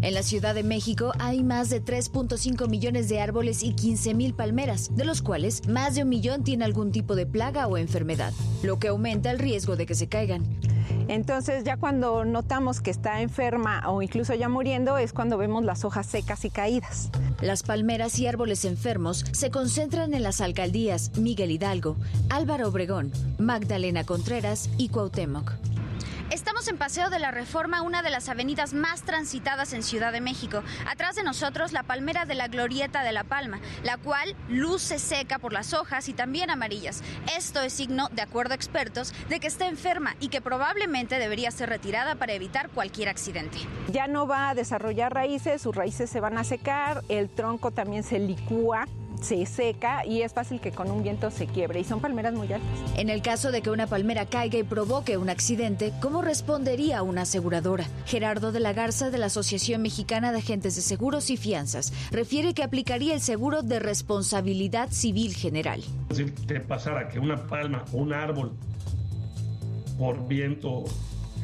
En 0.00 0.14
la 0.14 0.22
Ciudad 0.22 0.54
de 0.54 0.62
México 0.62 1.12
hay 1.18 1.42
más 1.42 1.70
de 1.70 1.84
3.5 1.84 2.68
millones 2.68 3.08
de 3.08 3.20
árboles 3.20 3.64
y 3.64 3.72
15 3.72 4.14
mil 4.14 4.32
palmeras, 4.32 4.94
de 4.94 5.04
los 5.04 5.22
cuales 5.22 5.66
más 5.68 5.96
de 5.96 6.04
un 6.04 6.08
millón 6.08 6.44
tiene 6.44 6.64
algún 6.64 6.92
tipo 6.92 7.16
de 7.16 7.26
plaga 7.26 7.66
o 7.66 7.76
enfermedad, 7.76 8.32
lo 8.62 8.78
que 8.78 8.88
aumenta 8.88 9.30
el 9.32 9.40
riesgo 9.40 9.74
de 9.74 9.86
que 9.86 9.96
se 9.96 10.08
caigan. 10.08 10.46
Entonces 11.08 11.64
ya 11.64 11.78
cuando 11.78 12.24
notamos 12.24 12.80
que 12.80 12.92
está 12.92 13.22
enferma 13.22 13.82
o 13.90 14.00
incluso 14.00 14.34
ya 14.34 14.48
muriendo 14.48 14.98
es 14.98 15.12
cuando 15.12 15.36
vemos 15.36 15.64
las 15.64 15.84
hojas 15.84 16.06
secas 16.06 16.44
y 16.44 16.50
caídas. 16.50 17.10
Las 17.40 17.64
palmeras 17.64 18.18
y 18.20 18.26
árboles 18.28 18.64
enfermos 18.64 19.24
se 19.32 19.50
concentran 19.50 20.14
en 20.14 20.22
las 20.22 20.40
alcaldías 20.40 21.10
Miguel 21.18 21.50
Hidalgo, 21.50 21.96
Álvaro 22.30 22.68
Obregón, 22.68 23.10
Magdalena 23.38 24.04
Contreras 24.04 24.70
y 24.78 24.90
Cuauhtémoc. 24.90 25.54
Estamos 26.30 26.68
en 26.68 26.76
Paseo 26.76 27.08
de 27.08 27.18
la 27.18 27.30
Reforma, 27.30 27.80
una 27.80 28.02
de 28.02 28.10
las 28.10 28.28
avenidas 28.28 28.74
más 28.74 29.00
transitadas 29.00 29.72
en 29.72 29.82
Ciudad 29.82 30.12
de 30.12 30.20
México. 30.20 30.62
Atrás 30.86 31.16
de 31.16 31.22
nosotros, 31.22 31.72
la 31.72 31.84
palmera 31.84 32.26
de 32.26 32.34
la 32.34 32.48
Glorieta 32.48 33.02
de 33.02 33.12
la 33.12 33.24
Palma, 33.24 33.60
la 33.82 33.96
cual 33.96 34.36
luce 34.46 34.98
seca 34.98 35.38
por 35.38 35.54
las 35.54 35.72
hojas 35.72 36.06
y 36.10 36.12
también 36.12 36.50
amarillas. 36.50 37.02
Esto 37.34 37.62
es 37.62 37.72
signo, 37.72 38.10
de 38.12 38.20
acuerdo 38.20 38.52
a 38.52 38.56
expertos, 38.56 39.14
de 39.30 39.40
que 39.40 39.46
está 39.46 39.68
enferma 39.68 40.16
y 40.20 40.28
que 40.28 40.42
probablemente 40.42 41.18
debería 41.18 41.50
ser 41.50 41.70
retirada 41.70 42.14
para 42.16 42.34
evitar 42.34 42.68
cualquier 42.68 43.08
accidente. 43.08 43.56
Ya 43.90 44.06
no 44.06 44.26
va 44.26 44.50
a 44.50 44.54
desarrollar 44.54 45.14
raíces, 45.14 45.62
sus 45.62 45.74
raíces 45.74 46.10
se 46.10 46.20
van 46.20 46.36
a 46.36 46.44
secar, 46.44 47.04
el 47.08 47.30
tronco 47.30 47.70
también 47.70 48.02
se 48.02 48.18
licúa 48.18 48.86
se 49.20 49.44
seca 49.46 50.04
y 50.06 50.22
es 50.22 50.32
fácil 50.32 50.60
que 50.60 50.72
con 50.72 50.90
un 50.90 51.02
viento 51.02 51.30
se 51.30 51.46
quiebre 51.46 51.80
y 51.80 51.84
son 51.84 52.00
palmeras 52.00 52.34
muy 52.34 52.52
altas. 52.52 52.68
En 52.96 53.10
el 53.10 53.22
caso 53.22 53.50
de 53.50 53.62
que 53.62 53.70
una 53.70 53.86
palmera 53.86 54.26
caiga 54.26 54.58
y 54.58 54.62
provoque 54.62 55.16
un 55.16 55.30
accidente, 55.30 55.92
¿cómo 56.00 56.22
respondería 56.22 57.02
una 57.02 57.22
aseguradora? 57.22 57.86
Gerardo 58.06 58.52
de 58.52 58.60
la 58.60 58.72
Garza 58.72 59.10
de 59.10 59.18
la 59.18 59.26
Asociación 59.26 59.82
Mexicana 59.82 60.32
de 60.32 60.38
Agentes 60.38 60.76
de 60.76 60.82
Seguros 60.82 61.30
y 61.30 61.36
Fianzas 61.36 61.92
refiere 62.10 62.54
que 62.54 62.62
aplicaría 62.62 63.14
el 63.14 63.20
seguro 63.20 63.62
de 63.62 63.78
responsabilidad 63.78 64.90
civil 64.90 65.34
general. 65.34 65.82
Si 66.10 66.24
te 66.24 66.60
pasara 66.60 67.08
que 67.08 67.18
una 67.18 67.46
palma 67.46 67.84
o 67.92 67.98
un 67.98 68.12
árbol 68.12 68.52
por 69.98 70.28
viento, 70.28 70.84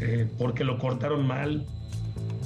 eh, 0.00 0.28
porque 0.38 0.64
lo 0.64 0.78
cortaron 0.78 1.26
mal, 1.26 1.66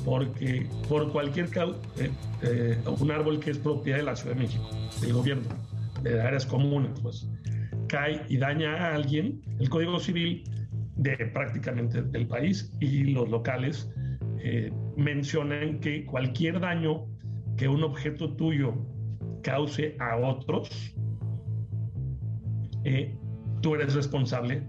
porque 0.04 0.66
por 0.88 1.10
cualquier 1.12 1.48
causa, 1.50 1.78
eh, 1.98 2.10
eh, 2.42 2.78
un 3.00 3.10
árbol 3.10 3.40
que 3.40 3.50
es 3.50 3.58
propiedad 3.58 3.98
de 3.98 4.04
la 4.04 4.16
Ciudad 4.16 4.34
de 4.34 4.42
México, 4.42 4.68
del 5.00 5.12
gobierno, 5.12 5.48
de 6.02 6.20
áreas 6.20 6.46
comunes, 6.46 6.98
pues 7.02 7.28
cae 7.88 8.22
y 8.28 8.36
daña 8.36 8.74
a 8.74 8.94
alguien, 8.94 9.40
el 9.58 9.68
Código 9.68 9.98
Civil 9.98 10.44
de 10.96 11.16
prácticamente 11.32 12.02
del 12.02 12.26
país 12.26 12.72
y 12.80 13.04
los 13.04 13.28
locales 13.28 13.90
eh, 14.40 14.72
mencionan 14.96 15.80
que 15.80 16.04
cualquier 16.04 16.60
daño 16.60 17.06
que 17.56 17.68
un 17.68 17.82
objeto 17.82 18.34
tuyo 18.34 18.74
cause 19.42 19.96
a 20.00 20.16
otros, 20.16 20.94
tú 23.60 23.74
eres 23.74 23.94
responsable 23.94 24.62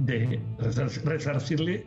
de 0.00 0.40
resarcirle 1.04 1.84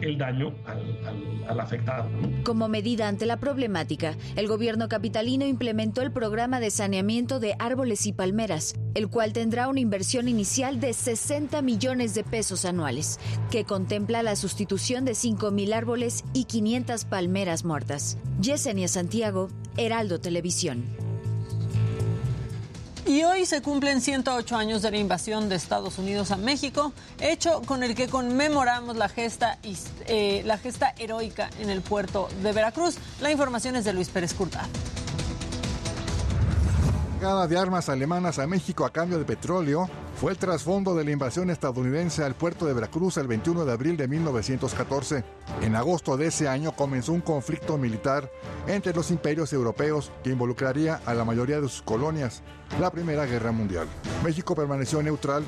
el 0.00 0.18
daño 0.18 0.54
al, 0.66 1.60
afectado. 1.60 2.08
Como 2.44 2.68
medida 2.68 3.08
ante 3.08 3.26
la 3.26 3.38
problemática, 3.38 4.16
el 4.36 4.48
gobierno 4.48 4.88
capitalino 4.88 5.46
implementó 5.46 6.02
el 6.02 6.12
programa 6.12 6.60
de 6.60 6.70
saneamiento 6.70 7.40
de 7.40 7.56
árboles 7.58 8.06
y 8.06 8.12
palmeras, 8.12 8.74
el 8.94 9.08
cual 9.08 9.32
tendrá 9.32 9.68
una 9.68 9.80
inversión 9.80 10.28
inicial 10.28 10.80
de 10.80 10.92
60 10.92 11.62
millones 11.62 12.14
de 12.14 12.24
pesos 12.24 12.64
anuales, 12.64 13.18
que 13.50 13.64
contempla 13.64 14.22
la 14.22 14.36
sustitución 14.36 15.04
de 15.04 15.14
5 15.14 15.50
mil 15.50 15.72
árboles 15.72 16.24
y 16.32 16.44
500 16.44 17.04
palmeras 17.04 17.64
muertas. 17.64 18.18
Yesenia 18.40 18.88
Santiago, 18.88 19.48
Heraldo 19.76 20.20
Televisión. 20.20 21.05
Y 23.06 23.22
hoy 23.22 23.46
se 23.46 23.62
cumplen 23.62 24.00
108 24.00 24.56
años 24.56 24.82
de 24.82 24.90
la 24.90 24.96
invasión 24.96 25.48
de 25.48 25.54
Estados 25.54 25.96
Unidos 25.98 26.32
a 26.32 26.36
México, 26.36 26.92
hecho 27.20 27.62
con 27.62 27.84
el 27.84 27.94
que 27.94 28.08
conmemoramos 28.08 28.96
la 28.96 29.08
gesta, 29.08 29.60
eh, 30.08 30.42
la 30.44 30.58
gesta 30.58 30.92
heroica 30.98 31.48
en 31.60 31.70
el 31.70 31.82
puerto 31.82 32.28
de 32.42 32.52
Veracruz. 32.52 32.96
La 33.20 33.30
información 33.30 33.76
es 33.76 33.84
de 33.84 33.92
Luis 33.92 34.08
Pérez 34.08 34.34
Curta. 34.34 34.66
Llegada 37.14 37.46
de 37.46 37.56
armas 37.56 37.88
alemanas 37.88 38.40
a 38.40 38.46
México 38.48 38.84
a 38.84 38.90
cambio 38.90 39.18
de 39.18 39.24
petróleo 39.24 39.88
fue 40.20 40.32
el 40.32 40.38
trasfondo 40.38 40.94
de 40.94 41.04
la 41.04 41.10
invasión 41.12 41.48
estadounidense 41.50 42.24
al 42.24 42.34
puerto 42.34 42.66
de 42.66 42.74
Veracruz 42.74 43.18
el 43.18 43.26
21 43.26 43.64
de 43.64 43.72
abril 43.72 43.96
de 43.96 44.08
1914. 44.08 45.24
En 45.62 45.76
agosto 45.76 46.16
de 46.16 46.26
ese 46.26 46.48
año 46.48 46.72
comenzó 46.72 47.12
un 47.12 47.20
conflicto 47.20 47.78
militar 47.78 48.30
entre 48.66 48.92
los 48.92 49.10
imperios 49.10 49.52
europeos 49.52 50.10
que 50.24 50.30
involucraría 50.30 51.00
a 51.06 51.14
la 51.14 51.24
mayoría 51.24 51.60
de 51.60 51.68
sus 51.68 51.82
colonias, 51.82 52.42
la 52.80 52.90
Primera 52.90 53.26
Guerra 53.26 53.52
Mundial. 53.52 53.86
México 54.24 54.54
permaneció 54.54 55.02
neutral 55.02 55.44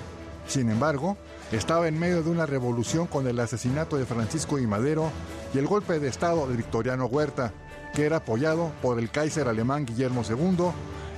Sin 0.47 0.71
embargo, 0.71 1.19
estaba 1.53 1.89
en 1.89 1.99
medio 1.99 2.23
de 2.23 2.31
una 2.31 2.47
revolución 2.47 3.07
con 3.07 3.27
el 3.27 3.39
asesinato 3.39 3.99
de 3.99 4.07
Francisco 4.07 4.59
I. 4.59 4.67
Madero 4.67 5.11
y 5.53 5.59
el 5.59 5.67
golpe 5.67 6.01
de 6.01 6.09
Estado 6.09 6.47
de 6.47 6.57
Victoriano 6.57 7.05
Huerta, 7.05 7.53
que 7.95 8.07
era 8.07 8.17
apoyado 8.17 8.73
por 8.81 8.99
el 8.99 9.11
Kaiser 9.11 9.47
alemán 9.47 9.85
Guillermo 9.85 10.23
II, 10.27 10.71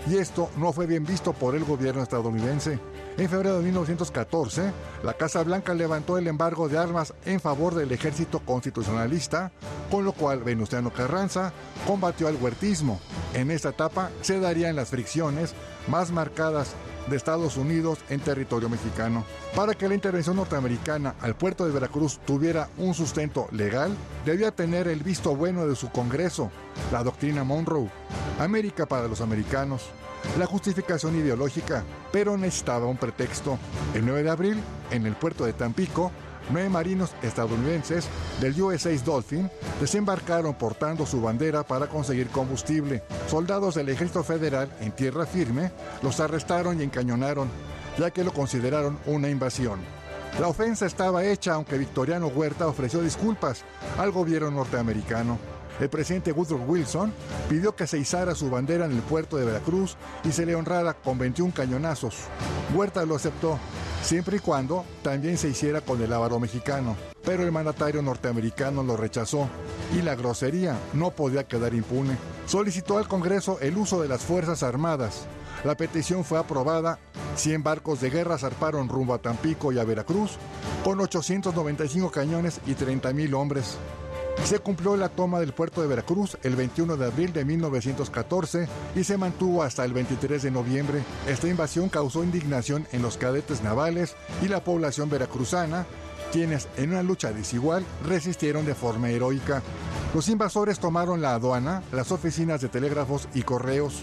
y 0.08 0.16
esto 0.16 0.50
no 0.56 0.72
fue 0.72 0.86
bien 0.86 1.04
visto 1.04 1.32
por 1.32 1.54
el 1.54 1.64
gobierno 1.64 2.02
estadounidense. 2.02 2.80
En 3.20 3.28
febrero 3.28 3.58
de 3.58 3.64
1914, 3.64 4.72
la 5.02 5.12
Casa 5.12 5.42
Blanca 5.42 5.74
levantó 5.74 6.16
el 6.16 6.26
embargo 6.26 6.70
de 6.70 6.78
armas 6.78 7.12
en 7.26 7.38
favor 7.38 7.74
del 7.74 7.92
ejército 7.92 8.38
constitucionalista, 8.38 9.52
con 9.90 10.06
lo 10.06 10.12
cual 10.12 10.42
Venustiano 10.42 10.90
Carranza 10.90 11.52
combatió 11.86 12.28
al 12.28 12.36
huertismo. 12.36 12.98
En 13.34 13.50
esta 13.50 13.68
etapa 13.68 14.08
se 14.22 14.40
darían 14.40 14.74
las 14.74 14.88
fricciones 14.88 15.52
más 15.86 16.10
marcadas 16.10 16.74
de 17.10 17.16
Estados 17.16 17.58
Unidos 17.58 17.98
en 18.08 18.20
territorio 18.20 18.70
mexicano. 18.70 19.26
Para 19.54 19.74
que 19.74 19.86
la 19.86 19.94
intervención 19.94 20.36
norteamericana 20.36 21.14
al 21.20 21.36
puerto 21.36 21.66
de 21.66 21.72
Veracruz 21.72 22.20
tuviera 22.24 22.70
un 22.78 22.94
sustento 22.94 23.48
legal, 23.52 23.94
debía 24.24 24.50
tener 24.50 24.88
el 24.88 25.02
visto 25.02 25.36
bueno 25.36 25.66
de 25.66 25.76
su 25.76 25.90
Congreso, 25.90 26.50
la 26.90 27.04
doctrina 27.04 27.44
Monroe, 27.44 27.90
América 28.38 28.86
para 28.86 29.08
los 29.08 29.20
americanos, 29.20 29.90
la 30.38 30.46
justificación 30.46 31.16
ideológica, 31.16 31.84
pero 32.12 32.36
necesitaba 32.36 32.86
un 32.86 32.96
pretexto. 32.96 33.58
El 33.94 34.06
9 34.06 34.22
de 34.22 34.30
abril, 34.30 34.60
en 34.90 35.06
el 35.06 35.14
puerto 35.14 35.44
de 35.44 35.52
Tampico, 35.52 36.10
nueve 36.50 36.68
marinos 36.68 37.14
estadounidenses 37.22 38.08
del 38.40 38.60
USS 38.60 39.04
Dolphin 39.04 39.50
desembarcaron 39.80 40.54
portando 40.54 41.06
su 41.06 41.20
bandera 41.20 41.62
para 41.62 41.86
conseguir 41.86 42.28
combustible. 42.28 43.02
Soldados 43.28 43.74
del 43.74 43.88
ejército 43.88 44.24
federal 44.24 44.70
en 44.80 44.92
tierra 44.92 45.26
firme 45.26 45.70
los 46.02 46.20
arrestaron 46.20 46.80
y 46.80 46.84
encañonaron, 46.84 47.48
ya 47.98 48.10
que 48.10 48.24
lo 48.24 48.32
consideraron 48.32 48.98
una 49.06 49.28
invasión. 49.28 49.80
La 50.38 50.48
ofensa 50.48 50.86
estaba 50.86 51.24
hecha 51.24 51.54
aunque 51.54 51.78
Victoriano 51.78 52.28
Huerta 52.28 52.66
ofreció 52.66 53.00
disculpas 53.00 53.64
al 53.98 54.12
gobierno 54.12 54.50
norteamericano. 54.50 55.38
El 55.80 55.88
presidente 55.88 56.32
Woodrow 56.32 56.62
Wilson 56.66 57.12
pidió 57.48 57.74
que 57.74 57.86
se 57.86 57.98
izara 57.98 58.34
su 58.34 58.50
bandera 58.50 58.84
en 58.84 58.92
el 58.92 59.00
puerto 59.00 59.38
de 59.38 59.46
Veracruz 59.46 59.96
y 60.24 60.32
se 60.32 60.44
le 60.44 60.54
honrara 60.54 60.92
con 60.92 61.18
21 61.18 61.54
cañonazos. 61.54 62.16
Huerta 62.74 63.06
lo 63.06 63.16
aceptó, 63.16 63.58
siempre 64.02 64.36
y 64.36 64.40
cuando 64.40 64.84
también 65.02 65.38
se 65.38 65.48
hiciera 65.48 65.80
con 65.80 66.02
el 66.02 66.12
ávaro 66.12 66.38
mexicano. 66.38 66.96
Pero 67.24 67.44
el 67.44 67.52
mandatario 67.52 68.02
norteamericano 68.02 68.82
lo 68.82 68.96
rechazó 68.96 69.48
y 69.96 70.02
la 70.02 70.14
grosería 70.14 70.76
no 70.92 71.12
podía 71.12 71.44
quedar 71.44 71.72
impune. 71.72 72.16
Solicitó 72.46 72.98
al 72.98 73.08
Congreso 73.08 73.58
el 73.60 73.78
uso 73.78 74.02
de 74.02 74.08
las 74.08 74.22
Fuerzas 74.22 74.62
Armadas. 74.62 75.26
La 75.64 75.76
petición 75.76 76.24
fue 76.24 76.38
aprobada. 76.38 76.98
100 77.36 77.62
barcos 77.62 78.00
de 78.00 78.10
guerra 78.10 78.36
zarparon 78.38 78.88
rumbo 78.88 79.14
a 79.14 79.18
Tampico 79.18 79.72
y 79.72 79.78
a 79.78 79.84
Veracruz 79.84 80.32
con 80.84 81.00
895 81.00 82.10
cañones 82.10 82.60
y 82.66 82.74
30.000 82.74 83.34
hombres. 83.34 83.78
Se 84.44 84.58
cumplió 84.58 84.96
la 84.96 85.08
toma 85.08 85.38
del 85.38 85.52
puerto 85.52 85.80
de 85.80 85.86
Veracruz 85.86 86.36
el 86.42 86.56
21 86.56 86.96
de 86.96 87.06
abril 87.06 87.32
de 87.32 87.44
1914 87.44 88.68
y 88.96 89.04
se 89.04 89.16
mantuvo 89.16 89.62
hasta 89.62 89.84
el 89.84 89.92
23 89.92 90.42
de 90.42 90.50
noviembre. 90.50 91.02
Esta 91.28 91.46
invasión 91.46 91.88
causó 91.88 92.24
indignación 92.24 92.86
en 92.90 93.02
los 93.02 93.16
cadetes 93.16 93.62
navales 93.62 94.16
y 94.42 94.48
la 94.48 94.64
población 94.64 95.08
veracruzana, 95.08 95.86
quienes 96.32 96.68
en 96.76 96.90
una 96.90 97.02
lucha 97.04 97.32
desigual 97.32 97.84
resistieron 98.04 98.66
de 98.66 98.74
forma 98.74 99.10
heroica. 99.10 99.62
Los 100.14 100.28
invasores 100.28 100.80
tomaron 100.80 101.20
la 101.20 101.34
aduana, 101.34 101.84
las 101.92 102.10
oficinas 102.10 102.60
de 102.60 102.68
telégrafos 102.68 103.28
y 103.34 103.42
correos. 103.42 104.02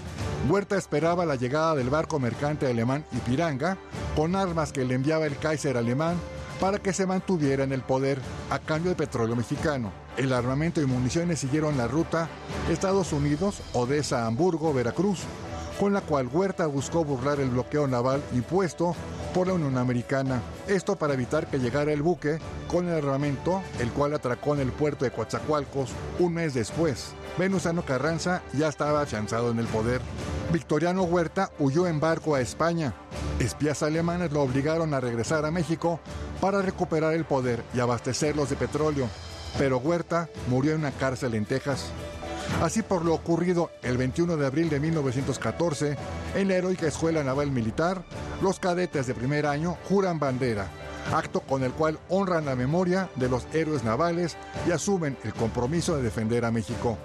Huerta 0.50 0.78
esperaba 0.78 1.26
la 1.26 1.36
llegada 1.36 1.76
del 1.76 1.90
barco 1.90 2.20
mercante 2.20 2.68
alemán 2.68 3.06
Ipiranga 3.12 3.78
con 4.16 4.36
armas 4.36 4.72
que 4.72 4.86
le 4.86 4.96
enviaba 4.96 5.26
el 5.26 5.38
Kaiser 5.38 5.76
alemán 5.76 6.16
para 6.60 6.80
que 6.80 6.94
se 6.94 7.06
mantuviera 7.06 7.64
en 7.64 7.72
el 7.72 7.82
poder 7.82 8.20
a 8.50 8.60
cambio 8.60 8.92
de 8.92 8.96
petróleo 8.96 9.36
mexicano. 9.36 9.92
El 10.18 10.34
armamento 10.34 10.82
y 10.82 10.86
municiones 10.86 11.40
siguieron 11.40 11.78
la 11.78 11.88
ruta 11.88 12.28
Estados 12.70 13.14
Unidos, 13.14 13.62
Odessa, 13.74 14.26
Hamburgo, 14.26 14.74
Veracruz, 14.74 15.20
con 15.80 15.94
la 15.94 16.02
cual 16.02 16.28
Huerta 16.28 16.66
buscó 16.66 17.06
burlar 17.06 17.40
el 17.40 17.50
bloqueo 17.50 17.88
naval 17.88 18.24
impuesto 18.34 18.96
por 19.34 19.48
la 19.48 19.54
Unión 19.54 19.78
Americana. 19.78 20.42
Esto 20.68 20.96
para 20.96 21.14
evitar 21.14 21.48
que 21.48 21.60
llegara 21.60 21.92
el 21.94 22.02
buque 22.02 22.40
con 22.68 22.88
el 22.88 22.96
armamento, 22.96 23.62
el 23.80 23.92
cual 23.92 24.14
atracó 24.14 24.56
en 24.56 24.62
el 24.62 24.72
puerto 24.72 25.06
de 25.06 25.12
Coatzacoalcos 25.12 25.92
un 26.18 26.34
mes 26.34 26.56
después. 26.56 27.14
Venusano 27.38 27.84
Carranza 27.86 28.42
ya 28.54 28.68
estaba 28.68 29.02
afianzado 29.02 29.52
en 29.52 29.60
el 29.60 29.68
poder. 29.68 30.02
Victoriano 30.52 31.04
Huerta 31.04 31.52
huyó 31.60 31.86
en 31.86 32.00
barco 32.00 32.34
a 32.34 32.42
España. 32.42 32.94
Espías 33.40 33.84
alemanes 33.84 34.32
lo 34.32 34.42
obligaron 34.42 34.96
a 34.96 35.00
regresar 35.00 35.46
a 35.46 35.52
México 35.52 36.00
para 36.42 36.62
recuperar 36.62 37.14
el 37.14 37.26
poder 37.26 37.64
y 37.74 37.80
abastecerlos 37.80 38.50
de 38.50 38.56
petróleo, 38.56 39.08
pero 39.58 39.78
Huerta 39.78 40.30
murió 40.48 40.74
en 40.74 40.80
una 40.80 40.92
cárcel 40.92 41.34
en 41.36 41.46
Texas. 41.46 41.92
Así 42.62 42.82
por 42.82 43.04
lo 43.04 43.14
ocurrido 43.14 43.72
el 43.84 43.98
21 43.98 44.38
de 44.38 44.46
abril 44.46 44.70
de 44.70 44.80
1914, 44.80 45.98
en 46.36 46.48
la 46.48 46.56
heroica 46.56 46.88
Escuela 46.88 47.24
Naval 47.24 47.52
Militar, 47.52 48.04
los 48.42 48.60
cadetes 48.60 49.08
de 49.08 49.14
primer 49.14 49.46
año 49.46 49.78
juran 49.88 50.20
bandera, 50.20 50.68
acto 51.14 51.42
con 51.42 51.64
el 51.64 51.72
cual 51.72 52.00
honran 52.10 52.46
la 52.46 52.56
memoria 52.56 53.10
de 53.16 53.30
los 53.30 53.48
héroes 53.54 53.84
navales 53.84 54.38
y 54.68 54.72
asumen 54.72 55.18
el 55.24 55.34
compromiso 55.34 55.96
de 55.96 56.04
defender 56.04 56.46
a 56.46 56.52
México. 56.52 56.98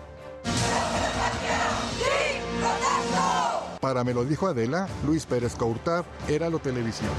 Para 3.81 4.05
me 4.05 4.15
lo 4.15 4.25
dijo 4.25 4.47
Adela, 4.47 4.87
Luis 5.05 5.27
Pérez 5.27 5.57
Courtar, 5.57 6.05
era 6.29 6.49
lo 6.49 6.61
televisión. 6.61 7.11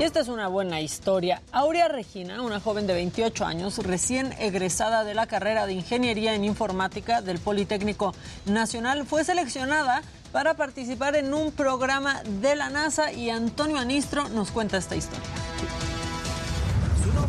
Y 0.00 0.02
esta 0.02 0.20
es 0.20 0.28
una 0.28 0.48
buena 0.48 0.80
historia. 0.80 1.42
Aurea 1.52 1.86
Regina, 1.86 2.40
una 2.40 2.58
joven 2.58 2.86
de 2.86 2.94
28 2.94 3.44
años, 3.44 3.76
recién 3.76 4.32
egresada 4.38 5.04
de 5.04 5.12
la 5.12 5.26
carrera 5.26 5.66
de 5.66 5.74
Ingeniería 5.74 6.34
en 6.34 6.42
Informática 6.42 7.20
del 7.20 7.38
Politécnico 7.38 8.14
Nacional, 8.46 9.04
fue 9.04 9.24
seleccionada 9.24 10.00
para 10.32 10.54
participar 10.54 11.16
en 11.16 11.34
un 11.34 11.52
programa 11.52 12.22
de 12.40 12.56
la 12.56 12.70
NASA 12.70 13.12
y 13.12 13.28
Antonio 13.28 13.76
Anistro 13.76 14.26
nos 14.30 14.50
cuenta 14.50 14.78
esta 14.78 14.96
historia. 14.96 15.28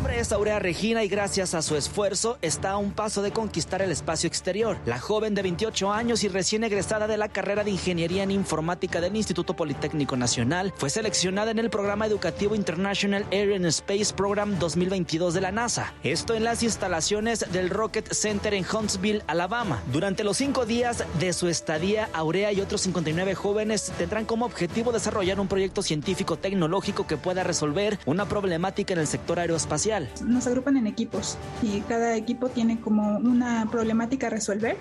Nombre 0.02 0.18
es 0.18 0.32
Aurea 0.32 0.58
Regina 0.58 1.04
y 1.04 1.08
gracias 1.08 1.54
a 1.54 1.62
su 1.62 1.76
esfuerzo 1.76 2.36
está 2.42 2.72
a 2.72 2.76
un 2.76 2.90
paso 2.90 3.22
de 3.22 3.30
conquistar 3.30 3.82
el 3.82 3.92
espacio 3.92 4.26
exterior. 4.26 4.76
La 4.84 4.98
joven 4.98 5.32
de 5.32 5.42
28 5.42 5.92
años 5.92 6.24
y 6.24 6.28
recién 6.28 6.64
egresada 6.64 7.06
de 7.06 7.16
la 7.16 7.28
carrera 7.28 7.62
de 7.62 7.70
Ingeniería 7.70 8.24
en 8.24 8.32
Informática 8.32 9.00
del 9.00 9.14
Instituto 9.14 9.54
Politécnico 9.54 10.16
Nacional 10.16 10.74
fue 10.76 10.90
seleccionada 10.90 11.52
en 11.52 11.60
el 11.60 11.70
programa 11.70 12.04
educativo 12.04 12.56
International 12.56 13.24
Air 13.30 13.54
and 13.54 13.66
Space 13.66 14.12
Program 14.12 14.58
2022 14.58 15.34
de 15.34 15.40
la 15.40 15.52
NASA. 15.52 15.94
Esto 16.02 16.34
en 16.34 16.42
las 16.42 16.64
instalaciones 16.64 17.46
del 17.52 17.70
Rocket 17.70 18.12
Center 18.12 18.54
en 18.54 18.66
Huntsville, 18.66 19.22
Alabama. 19.28 19.84
Durante 19.92 20.24
los 20.24 20.36
cinco 20.36 20.66
días 20.66 21.04
de 21.20 21.32
su 21.32 21.46
estadía, 21.46 22.08
Aurea 22.12 22.50
y 22.50 22.60
otros 22.60 22.80
59 22.80 23.36
jóvenes 23.36 23.92
tendrán 23.98 24.24
como 24.24 24.46
objetivo 24.46 24.90
desarrollar 24.90 25.38
un 25.38 25.46
proyecto 25.46 25.80
científico 25.80 26.36
tecnológico 26.36 27.06
que 27.06 27.16
pueda 27.16 27.44
resolver 27.44 28.00
una 28.04 28.26
problemática 28.28 28.94
en 28.94 28.98
el 28.98 29.06
sector 29.06 29.38
aeroespacial 29.38 29.91
espacial. 29.92 30.28
Nos 30.28 30.46
agrupan 30.46 30.76
en 30.76 30.86
equipos 30.86 31.36
y 31.62 31.80
cada 31.82 32.16
equipo 32.16 32.48
tiene 32.48 32.80
como 32.80 33.18
una 33.18 33.68
problemática 33.70 34.28
a 34.28 34.30
resolver. 34.30 34.76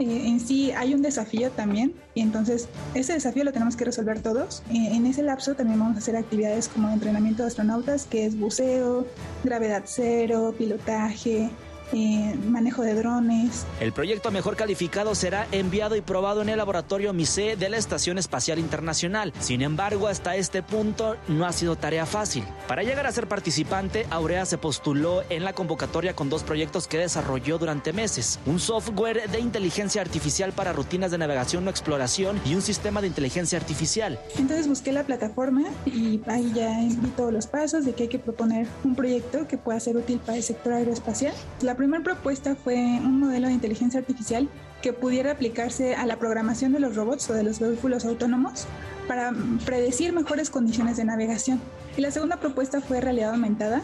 Eh, 0.00 0.28
en 0.28 0.38
sí 0.38 0.70
hay 0.72 0.94
un 0.94 1.02
desafío 1.02 1.50
también 1.50 1.92
y 2.14 2.20
entonces 2.20 2.68
ese 2.94 3.14
desafío 3.14 3.42
lo 3.42 3.52
tenemos 3.52 3.76
que 3.76 3.84
resolver 3.84 4.20
todos. 4.20 4.62
Eh, 4.70 4.90
en 4.92 5.06
ese 5.06 5.22
lapso 5.22 5.54
también 5.54 5.78
vamos 5.80 5.96
a 5.96 5.98
hacer 5.98 6.16
actividades 6.16 6.68
como 6.68 6.88
entrenamiento 6.90 7.42
de 7.42 7.48
astronautas, 7.48 8.06
que 8.06 8.24
es 8.24 8.38
buceo, 8.38 9.06
gravedad 9.42 9.82
cero, 9.86 10.54
pilotaje, 10.56 11.50
eh, 11.92 12.34
manejo 12.46 12.82
de 12.82 12.94
drones. 12.94 13.66
El 13.80 13.92
proyecto 13.92 14.30
mejor 14.30 14.56
calificado 14.56 15.14
será 15.14 15.46
enviado 15.52 15.96
y 15.96 16.00
probado 16.00 16.42
en 16.42 16.48
el 16.48 16.58
laboratorio 16.58 17.12
MISE 17.12 17.56
de 17.56 17.68
la 17.68 17.76
Estación 17.76 18.18
Espacial 18.18 18.58
Internacional. 18.58 19.32
Sin 19.40 19.62
embargo, 19.62 20.08
hasta 20.08 20.36
este 20.36 20.62
punto 20.62 21.16
no 21.28 21.46
ha 21.46 21.52
sido 21.52 21.76
tarea 21.76 22.06
fácil. 22.06 22.44
Para 22.66 22.82
llegar 22.82 23.06
a 23.06 23.12
ser 23.12 23.28
participante, 23.28 24.06
Aurea 24.10 24.44
se 24.46 24.58
postuló 24.58 25.22
en 25.30 25.44
la 25.44 25.52
convocatoria 25.52 26.14
con 26.14 26.28
dos 26.28 26.42
proyectos 26.42 26.88
que 26.88 26.98
desarrolló 26.98 27.58
durante 27.58 27.92
meses. 27.92 28.38
Un 28.46 28.60
software 28.60 29.30
de 29.30 29.40
inteligencia 29.40 30.02
artificial 30.02 30.52
para 30.52 30.72
rutinas 30.72 31.10
de 31.10 31.18
navegación 31.18 31.66
o 31.66 31.70
exploración 31.70 32.40
y 32.44 32.54
un 32.54 32.62
sistema 32.62 33.00
de 33.00 33.06
inteligencia 33.06 33.58
artificial. 33.58 34.18
Entonces 34.36 34.68
busqué 34.68 34.92
la 34.92 35.04
plataforma 35.04 35.64
y 35.86 36.20
ahí 36.26 36.52
ya 36.54 36.78
vi 36.80 37.08
todos 37.16 37.32
los 37.32 37.46
pasos 37.46 37.84
de 37.84 37.92
que 37.94 38.04
hay 38.04 38.08
que 38.08 38.18
proponer 38.18 38.66
un 38.84 38.94
proyecto 38.94 39.48
que 39.48 39.58
pueda 39.58 39.78
ser 39.80 39.96
útil 39.96 40.18
para 40.18 40.36
el 40.36 40.42
sector 40.42 40.72
aeroespacial. 40.72 41.34
La 41.62 41.74
primera 41.78 42.02
propuesta 42.02 42.56
fue 42.56 42.74
un 42.74 43.20
modelo 43.20 43.46
de 43.46 43.54
inteligencia 43.54 44.00
artificial 44.00 44.48
que 44.82 44.92
pudiera 44.92 45.30
aplicarse 45.30 45.94
a 45.94 46.06
la 46.06 46.18
programación 46.18 46.72
de 46.72 46.80
los 46.80 46.96
robots 46.96 47.30
o 47.30 47.34
de 47.34 47.44
los 47.44 47.60
vehículos 47.60 48.04
autónomos 48.04 48.66
para 49.06 49.32
predecir 49.64 50.12
mejores 50.12 50.50
condiciones 50.50 50.96
de 50.96 51.04
navegación. 51.04 51.60
Y 51.96 52.00
la 52.00 52.10
segunda 52.10 52.38
propuesta 52.38 52.80
fue 52.80 53.00
realidad 53.00 53.30
aumentada, 53.30 53.80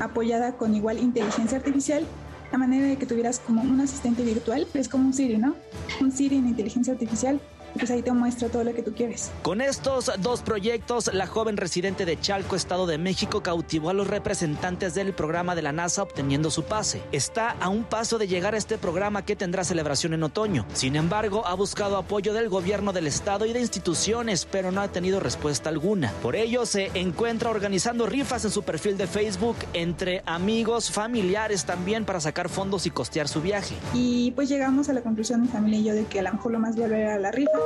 apoyada 0.00 0.56
con 0.56 0.74
igual 0.74 0.98
inteligencia 0.98 1.58
artificial, 1.58 2.04
a 2.50 2.58
manera 2.58 2.86
de 2.86 2.96
que 2.96 3.06
tuvieras 3.06 3.40
como 3.40 3.62
un 3.62 3.80
asistente 3.80 4.22
virtual, 4.22 4.66
es 4.72 4.88
como 4.88 5.06
un 5.06 5.12
Siri, 5.12 5.36
¿no? 5.36 5.54
Un 6.00 6.12
Siri 6.12 6.36
en 6.36 6.48
inteligencia 6.48 6.94
artificial 6.94 7.40
pues 7.78 7.90
ahí 7.90 8.02
te 8.02 8.12
muestra 8.12 8.48
todo 8.48 8.64
lo 8.64 8.74
que 8.74 8.82
tú 8.82 8.94
quieres. 8.94 9.30
Con 9.42 9.60
estos 9.60 10.10
dos 10.20 10.42
proyectos, 10.42 11.12
la 11.12 11.26
joven 11.26 11.56
residente 11.56 12.04
de 12.04 12.18
Chalco, 12.18 12.56
Estado 12.56 12.86
de 12.86 12.98
México, 12.98 13.42
cautivó 13.42 13.90
a 13.90 13.94
los 13.94 14.06
representantes 14.06 14.94
del 14.94 15.12
programa 15.12 15.54
de 15.54 15.62
la 15.62 15.72
NASA 15.72 16.02
obteniendo 16.02 16.50
su 16.50 16.64
pase. 16.64 17.02
Está 17.12 17.50
a 17.60 17.68
un 17.68 17.84
paso 17.84 18.18
de 18.18 18.28
llegar 18.28 18.54
a 18.54 18.58
este 18.58 18.78
programa 18.78 19.24
que 19.24 19.36
tendrá 19.36 19.64
celebración 19.64 20.14
en 20.14 20.22
otoño. 20.22 20.66
Sin 20.72 20.96
embargo, 20.96 21.46
ha 21.46 21.54
buscado 21.54 21.96
apoyo 21.96 22.32
del 22.32 22.48
gobierno 22.48 22.92
del 22.92 23.06
Estado 23.06 23.46
y 23.46 23.52
de 23.52 23.60
instituciones, 23.60 24.46
pero 24.50 24.70
no 24.70 24.80
ha 24.80 24.88
tenido 24.88 25.20
respuesta 25.20 25.68
alguna. 25.68 26.12
Por 26.22 26.36
ello, 26.36 26.66
se 26.66 26.90
encuentra 26.94 27.50
organizando 27.50 28.06
rifas 28.06 28.44
en 28.44 28.50
su 28.50 28.62
perfil 28.62 28.96
de 28.96 29.06
Facebook 29.06 29.56
entre 29.72 30.22
amigos, 30.26 30.90
familiares 30.90 31.64
también 31.64 32.04
para 32.04 32.20
sacar 32.20 32.48
fondos 32.48 32.86
y 32.86 32.90
costear 32.90 33.28
su 33.28 33.40
viaje. 33.40 33.74
Y 33.92 34.30
pues 34.32 34.48
llegamos 34.48 34.88
a 34.88 34.92
la 34.92 35.02
conclusión, 35.02 35.42
mi 35.42 35.48
familia 35.48 35.78
y 35.80 35.84
yo, 35.84 35.94
de 35.94 36.04
que 36.04 36.20
a 36.20 36.22
lo 36.22 36.32
mejor 36.32 36.52
lo 36.52 36.58
más 36.58 36.76
viable 36.76 37.00
era 37.00 37.18
la 37.18 37.30
rifa. 37.30 37.63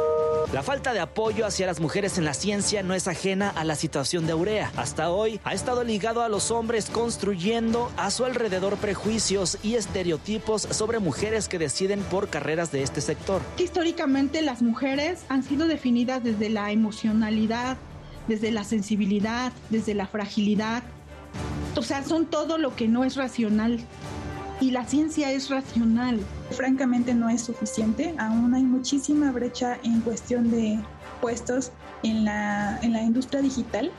La 0.53 0.63
falta 0.63 0.95
de 0.95 1.01
apoyo 1.01 1.45
hacia 1.45 1.67
las 1.67 1.79
mujeres 1.79 2.17
en 2.17 2.25
la 2.25 2.33
ciencia 2.33 2.83
no 2.83 2.95
es 2.95 3.07
ajena 3.07 3.51
a 3.51 3.65
la 3.65 3.75
situación 3.75 4.27
de 4.27 4.33
Aurea. 4.33 4.73
Hasta 4.77 5.11
hoy 5.11 5.39
ha 5.45 5.53
estado 5.53 5.85
ligado 5.85 6.23
a 6.23 6.31
los 6.31 6.51
hombres 6.51 6.89
construyendo 6.89 7.93
a 7.99 8.11
su 8.11 8.25
alrededor 8.25 8.79
prejuicios 8.79 9.59
y 9.63 9.75
estereotipos 9.75 10.63
sobre 10.63 11.01
mujeres 11.01 11.49
que 11.49 11.59
deciden 11.59 12.01
por 12.01 12.29
carreras 12.29 12.73
de 12.73 12.83
este 12.83 13.03
sector. 13.03 13.43
Históricamente 13.59 14.41
las 14.41 14.63
mujeres 14.63 15.21
han 15.29 15.43
sido 15.43 15.67
definidas 15.67 16.25
desde 16.25 16.49
la 16.49 16.73
emocionalidad, 16.73 17.77
desde 18.27 18.51
la 18.51 18.65
sensibilidad, 18.65 19.53
desde 19.69 19.95
la 19.95 20.07
fragilidad. 20.07 20.83
O 21.77 21.83
sea, 21.83 22.03
son 22.05 22.25
todo 22.25 22.57
lo 22.57 22.75
que 22.75 22.89
no 22.89 23.05
es 23.05 23.17
racional. 23.17 23.81
Y 24.61 24.73
la 24.73 24.85
ciencia 24.85 25.31
es 25.31 25.51
racional. 25.51 26.21
Francamente 26.51 27.15
no 27.15 27.29
es 27.29 27.43
suficiente. 27.43 28.15
Aún 28.19 28.55
hay 28.55 28.65
muchísima 28.65 29.31
brecha 29.31 29.79
en 29.85 30.01
cuestión 30.01 30.51
de 30.51 30.81
puestos 31.21 31.71
en 32.03 32.25
la, 32.25 32.79
en 32.83 32.93
la 32.93 33.03
industria 33.03 33.41
digital. 33.41 33.93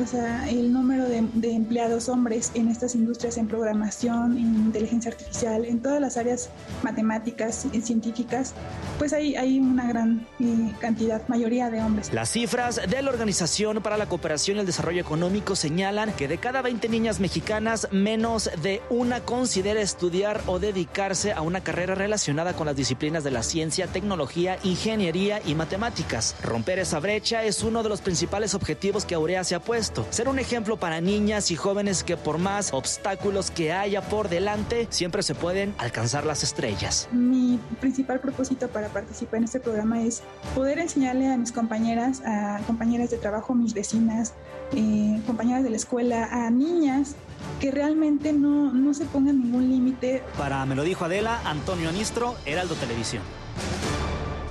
O 0.00 0.06
sea, 0.06 0.48
el 0.48 0.72
número 0.72 1.08
de, 1.08 1.26
de, 1.34 1.52
empleados 1.52 2.08
hombres 2.08 2.52
en 2.54 2.68
estas 2.68 2.94
industrias, 2.94 3.36
en 3.38 3.48
programación, 3.48 4.38
en 4.38 4.54
inteligencia 4.54 5.10
artificial, 5.10 5.64
en 5.64 5.80
todas 5.80 6.00
las 6.00 6.16
áreas 6.16 6.50
matemáticas 6.82 7.66
y 7.72 7.80
científicas, 7.80 8.54
pues 8.98 9.12
hay, 9.12 9.34
hay 9.34 9.58
una 9.58 9.88
gran 9.88 10.26
eh, 10.38 10.72
cantidad, 10.80 11.26
mayoría 11.28 11.70
de 11.70 11.82
hombres. 11.82 12.12
Las 12.12 12.30
cifras 12.30 12.80
de 12.88 13.02
la 13.02 13.10
Organización 13.10 13.82
para 13.82 13.96
la 13.96 14.06
Cooperación 14.06 14.58
y 14.58 14.60
el 14.60 14.66
Desarrollo 14.66 15.00
Económico 15.00 15.56
señalan 15.56 16.12
que 16.12 16.28
de 16.28 16.38
cada 16.38 16.62
20 16.62 16.88
niñas 16.88 17.20
mexicanas, 17.20 17.88
menos 17.90 18.50
de 18.62 18.82
una 18.90 19.20
considera 19.20 19.80
estudiar 19.80 20.40
o 20.46 20.58
dedicarse 20.58 21.32
a 21.32 21.42
una 21.42 21.62
carrera 21.62 21.94
relacionada 21.94 22.54
con 22.54 22.66
las 22.66 22.76
disciplinas 22.76 23.24
de 23.24 23.30
la 23.30 23.42
ciencia, 23.42 23.86
tecnología, 23.86 24.58
ingeniería 24.62 25.40
y 25.44 25.54
matemáticas. 25.54 26.36
Romper 26.42 26.78
esa 26.78 27.00
brecha 27.00 27.44
es 27.44 27.62
uno 27.62 27.82
de 27.82 27.88
los 27.88 28.00
principales 28.00 28.54
objetivos 28.54 29.04
que 29.04 29.14
Aurea 29.14 29.44
se 29.44 29.54
ha 29.54 29.59
puesto. 29.60 30.06
Ser 30.10 30.28
un 30.28 30.38
ejemplo 30.38 30.76
para 30.76 31.00
niñas 31.00 31.50
y 31.50 31.56
jóvenes 31.56 32.04
que 32.04 32.16
por 32.16 32.38
más 32.38 32.72
obstáculos 32.72 33.50
que 33.50 33.72
haya 33.72 34.02
por 34.02 34.28
delante, 34.28 34.86
siempre 34.90 35.22
se 35.22 35.34
pueden 35.34 35.74
alcanzar 35.78 36.24
las 36.26 36.42
estrellas. 36.42 37.08
Mi 37.12 37.58
principal 37.80 38.20
propósito 38.20 38.68
para 38.68 38.88
participar 38.88 39.38
en 39.38 39.44
este 39.44 39.60
programa 39.60 40.02
es 40.02 40.22
poder 40.54 40.78
enseñarle 40.78 41.32
a 41.32 41.36
mis 41.36 41.52
compañeras, 41.52 42.22
a 42.24 42.60
compañeras 42.66 43.10
de 43.10 43.18
trabajo, 43.18 43.54
mis 43.54 43.74
vecinas, 43.74 44.34
eh, 44.72 45.20
compañeras 45.26 45.62
de 45.64 45.70
la 45.70 45.76
escuela, 45.76 46.28
a 46.30 46.50
niñas 46.50 47.14
que 47.60 47.70
realmente 47.70 48.32
no, 48.32 48.72
no 48.72 48.94
se 48.94 49.04
pongan 49.04 49.40
ningún 49.40 49.68
límite. 49.70 50.22
Para 50.36 50.64
Me 50.66 50.74
lo 50.74 50.82
dijo 50.82 51.04
Adela, 51.04 51.40
Antonio 51.44 51.88
Anistro, 51.88 52.36
Heraldo 52.44 52.74
Televisión. 52.74 53.22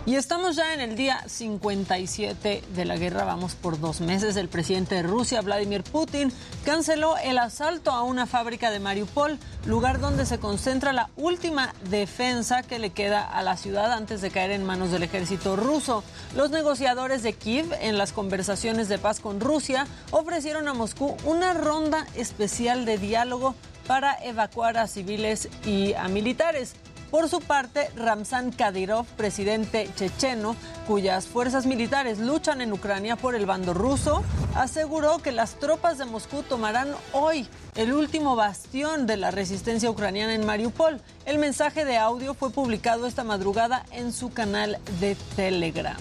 Y 0.10 0.16
estamos 0.16 0.56
ya 0.56 0.74
en 0.74 0.82
el 0.82 0.96
día 0.96 1.24
57 1.28 2.64
de 2.74 2.86
la 2.86 2.98
guerra, 2.98 3.26
vamos 3.26 3.54
por 3.54 3.80
dos 3.80 4.02
meses. 4.02 4.36
El 4.38 4.50
presidente 4.50 4.96
de 4.96 5.04
Rusia, 5.04 5.42
Vladimir 5.42 5.84
Putin, 5.84 6.34
canceló 6.66 7.16
el 7.18 7.38
asalto 7.38 7.92
a 7.92 8.02
una 8.02 8.26
fábrica 8.26 8.72
de 8.72 8.80
Mariupol, 8.80 9.38
lugar 9.68 10.00
donde 10.00 10.26
se 10.26 10.40
concentra 10.40 10.94
la 10.94 11.12
última 11.16 11.76
defensa 11.92 12.64
que 12.64 12.80
le 12.80 12.90
queda 12.90 13.24
a 13.24 13.44
la 13.44 13.56
ciudad 13.56 13.92
antes 13.92 14.20
de 14.22 14.32
caer 14.32 14.50
en 14.50 14.66
manos 14.66 14.90
del 14.90 15.04
ejército 15.04 15.56
ruso. 15.56 16.04
Los 16.36 16.50
negociadores 16.50 17.22
de 17.22 17.34
Kiev, 17.34 17.72
en 17.80 18.00
las 18.00 18.12
conversaciones 18.12 18.90
de 18.90 18.98
paz 18.98 19.20
con 19.20 19.40
Rusia, 19.40 19.86
ofrecieron 20.10 20.68
a 20.68 20.74
Moscú 20.74 21.18
una 21.24 21.54
ronda 21.54 22.08
especial 22.16 22.84
de 22.86 22.98
diálogo 22.98 23.54
para 23.86 24.18
evacuar 24.24 24.78
a 24.78 24.88
civiles 24.88 25.50
y 25.66 25.94
a 25.94 26.08
militares. 26.08 26.74
Por 27.12 27.28
su 27.28 27.40
parte, 27.42 27.90
Ramzan 27.96 28.52
Kadyrov, 28.52 29.06
presidente 29.18 29.90
checheno, 29.96 30.56
cuyas 30.88 31.26
fuerzas 31.26 31.66
militares 31.66 32.20
luchan 32.20 32.62
en 32.62 32.72
Ucrania 32.72 33.16
por 33.16 33.34
el 33.34 33.48
bando 33.48 33.74
ruso, 33.74 34.24
aseguró 34.56 35.18
que 35.18 35.32
las 35.32 35.56
tropas 35.56 35.98
de 35.98 36.06
Moscú 36.06 36.44
tomarán 36.44 36.90
hoy 37.12 37.48
el 37.76 37.94
último 37.94 38.36
bastión 38.36 39.08
de 39.08 39.18
la 39.18 39.32
resistencia 39.32 39.90
ucraniana 39.90 40.36
en 40.36 40.46
Mariupol. 40.46 41.02
El 41.26 41.40
mensaje 41.40 41.84
de 41.84 41.98
audio 41.98 42.36
fue 42.36 42.52
publicado 42.52 43.08
esta 43.08 43.24
madrugada 43.24 43.86
en 43.92 44.14
su 44.14 44.30
canal 44.30 44.78
de 45.00 45.16
Telegram. 45.36 45.98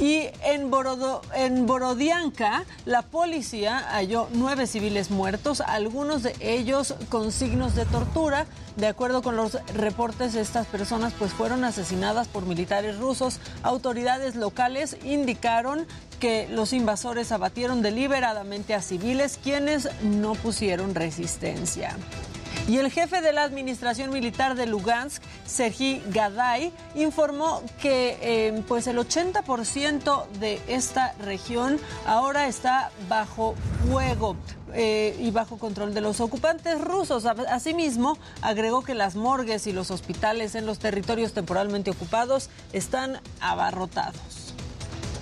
Y 0.00 0.28
en, 0.42 0.70
Borodo, 0.70 1.20
en 1.34 1.66
Borodianka, 1.66 2.64
la 2.86 3.02
policía 3.02 3.78
halló 3.90 4.28
nueve 4.32 4.66
civiles 4.66 5.10
muertos, 5.10 5.60
algunos 5.60 6.22
de 6.22 6.34
ellos 6.40 6.94
con 7.10 7.30
signos 7.32 7.74
de 7.74 7.84
tortura. 7.84 8.46
De 8.76 8.86
acuerdo 8.86 9.20
con 9.20 9.36
los 9.36 9.58
reportes, 9.74 10.34
estas 10.36 10.66
personas 10.66 11.12
pues 11.18 11.34
fueron 11.34 11.64
asesinadas 11.64 12.28
por 12.28 12.46
militares 12.46 12.98
rusos. 12.98 13.40
Autoridades 13.62 14.36
locales 14.36 14.96
indicaron 15.04 15.86
que 16.18 16.48
los 16.48 16.72
invasores 16.72 17.30
abatieron 17.30 17.82
deliberadamente 17.82 18.72
a 18.72 18.80
civiles 18.80 19.38
quienes 19.42 19.86
no 20.02 20.32
pusieron 20.32 20.94
resistencia. 20.94 21.94
Y 22.68 22.78
el 22.78 22.90
jefe 22.90 23.20
de 23.20 23.32
la 23.32 23.42
Administración 23.42 24.10
Militar 24.10 24.54
de 24.54 24.66
Lugansk, 24.66 25.22
Sergi 25.44 26.02
Gaday, 26.10 26.72
informó 26.94 27.62
que 27.80 28.18
eh, 28.20 28.62
pues 28.68 28.86
el 28.86 28.98
80% 28.98 30.28
de 30.38 30.60
esta 30.68 31.14
región 31.24 31.78
ahora 32.06 32.46
está 32.46 32.90
bajo 33.08 33.54
fuego. 33.88 34.36
Eh, 34.72 35.16
y 35.18 35.32
bajo 35.32 35.58
control 35.58 35.94
de 35.94 36.00
los 36.00 36.20
ocupantes 36.20 36.80
rusos. 36.80 37.26
Asimismo, 37.26 38.18
agregó 38.40 38.82
que 38.82 38.94
las 38.94 39.16
morgues 39.16 39.66
y 39.66 39.72
los 39.72 39.90
hospitales 39.90 40.54
en 40.54 40.64
los 40.64 40.78
territorios 40.78 41.32
temporalmente 41.32 41.90
ocupados 41.90 42.50
están 42.72 43.20
abarrotados. 43.40 44.39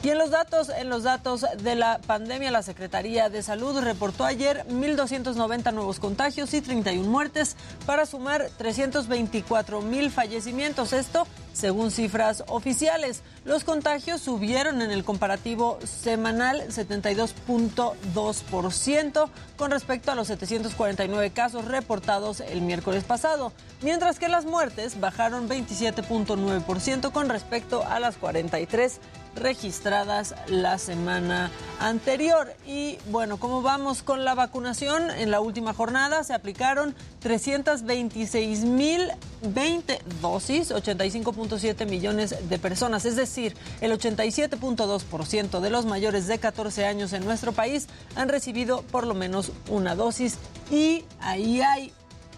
Y 0.01 0.11
en 0.11 0.19
los 0.19 0.31
datos, 0.31 0.69
en 0.69 0.89
los 0.89 1.03
datos 1.03 1.45
de 1.61 1.75
la 1.75 1.99
pandemia, 1.99 2.53
la 2.53 2.63
Secretaría 2.63 3.29
de 3.31 3.43
Salud 3.43 3.81
reportó 3.81 4.25
ayer 4.25 4.65
1.290 4.69 5.73
nuevos 5.75 5.99
contagios 5.99 6.55
y 6.55 6.61
31 6.61 7.09
muertes 7.09 7.57
para 7.85 8.07
sumar 8.07 8.49
324 8.59 9.83
mil 9.83 10.13
fallecimientos. 10.13 10.93
Esto 10.93 11.27
según 11.59 11.91
cifras 11.91 12.45
oficiales. 12.47 13.23
Los 13.45 13.65
contagios 13.65 14.21
subieron 14.21 14.81
en 14.81 14.93
el 14.93 15.03
comparativo 15.05 15.81
semanal 15.85 16.69
72.2% 16.69 19.29
con 19.57 19.73
respecto 19.73 20.13
a 20.13 20.15
los 20.15 20.29
749 20.29 21.31
casos 21.31 21.65
reportados 21.65 22.39
el 22.41 22.63
miércoles 22.63 23.03
pasado, 23.03 23.53
mientras 23.83 24.21
que 24.21 24.29
las 24.29 24.45
muertes 24.45 25.01
bajaron 25.01 25.49
27.9% 25.49 27.11
con 27.11 27.29
respecto 27.29 27.85
a 27.85 27.99
las 27.99 28.17
43 28.17 29.01
registradas 29.39 30.35
la 30.49 30.79
semana 30.79 31.51
anterior. 31.81 32.53
Y 32.67 32.99
bueno, 33.11 33.39
¿cómo 33.39 33.63
vamos 33.63 34.03
con 34.03 34.25
la 34.25 34.35
vacunación? 34.35 35.11
En 35.11 35.31
la 35.31 35.41
última 35.41 35.73
jornada 35.75 36.25
se 36.25 36.35
aplicaron 36.35 36.97
326.020 37.23 40.03
dosis, 40.21 40.73
85.7 41.49 41.87
millones 41.87 42.35
de 42.49 42.59
personas, 42.59 43.05
es 43.05 43.17
decir, 43.17 43.57
el 43.81 43.93
87.2% 43.93 45.61
de 45.61 45.71
los 45.71 45.87
mayores 45.87 46.27
de 46.27 46.39
14 46.39 46.87
años 46.87 47.13
en 47.13 47.25
nuestro 47.25 47.53
país 47.53 47.89
han 48.17 48.29
recibido 48.29 48.83
por 48.83 49.07
lo 49.07 49.15
menos 49.15 49.53
una 49.69 49.95
dosis 49.95 50.37
y 50.71 51.05
ahí 51.21 51.61
hay 51.61 51.93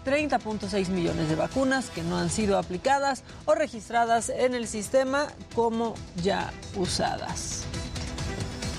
30.6 0.05 0.87
millones 0.89 1.29
de 1.29 1.35
vacunas 1.35 1.89
que 1.89 2.01
no 2.03 2.17
han 2.17 2.29
sido 2.29 2.57
aplicadas 2.57 3.23
o 3.45 3.53
registradas 3.53 4.29
en 4.29 4.55
el 4.55 4.67
sistema 4.67 5.27
como 5.53 5.93
ya 6.23 6.51
usadas. 6.75 7.65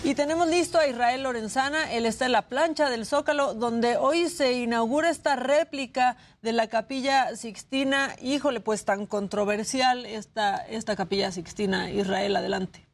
Y 0.04 0.16
tenemos 0.16 0.48
listo 0.48 0.78
a 0.78 0.88
Israel 0.88 1.22
Lorenzana, 1.22 1.92
él 1.92 2.06
está 2.06 2.26
en 2.26 2.32
la 2.32 2.48
plancha 2.48 2.90
del 2.90 3.06
Zócalo, 3.06 3.54
donde 3.54 3.96
hoy 3.96 4.28
se 4.28 4.52
inaugura 4.54 5.08
esta 5.08 5.36
réplica 5.36 6.16
de 6.42 6.52
la 6.52 6.68
capilla 6.68 7.36
Sixtina. 7.36 8.16
Híjole, 8.20 8.58
pues 8.58 8.84
tan 8.84 9.06
controversial 9.06 10.04
esta, 10.04 10.56
esta 10.56 10.96
capilla 10.96 11.30
Sixtina. 11.30 11.88
Israel, 11.92 12.34
adelante. 12.34 12.84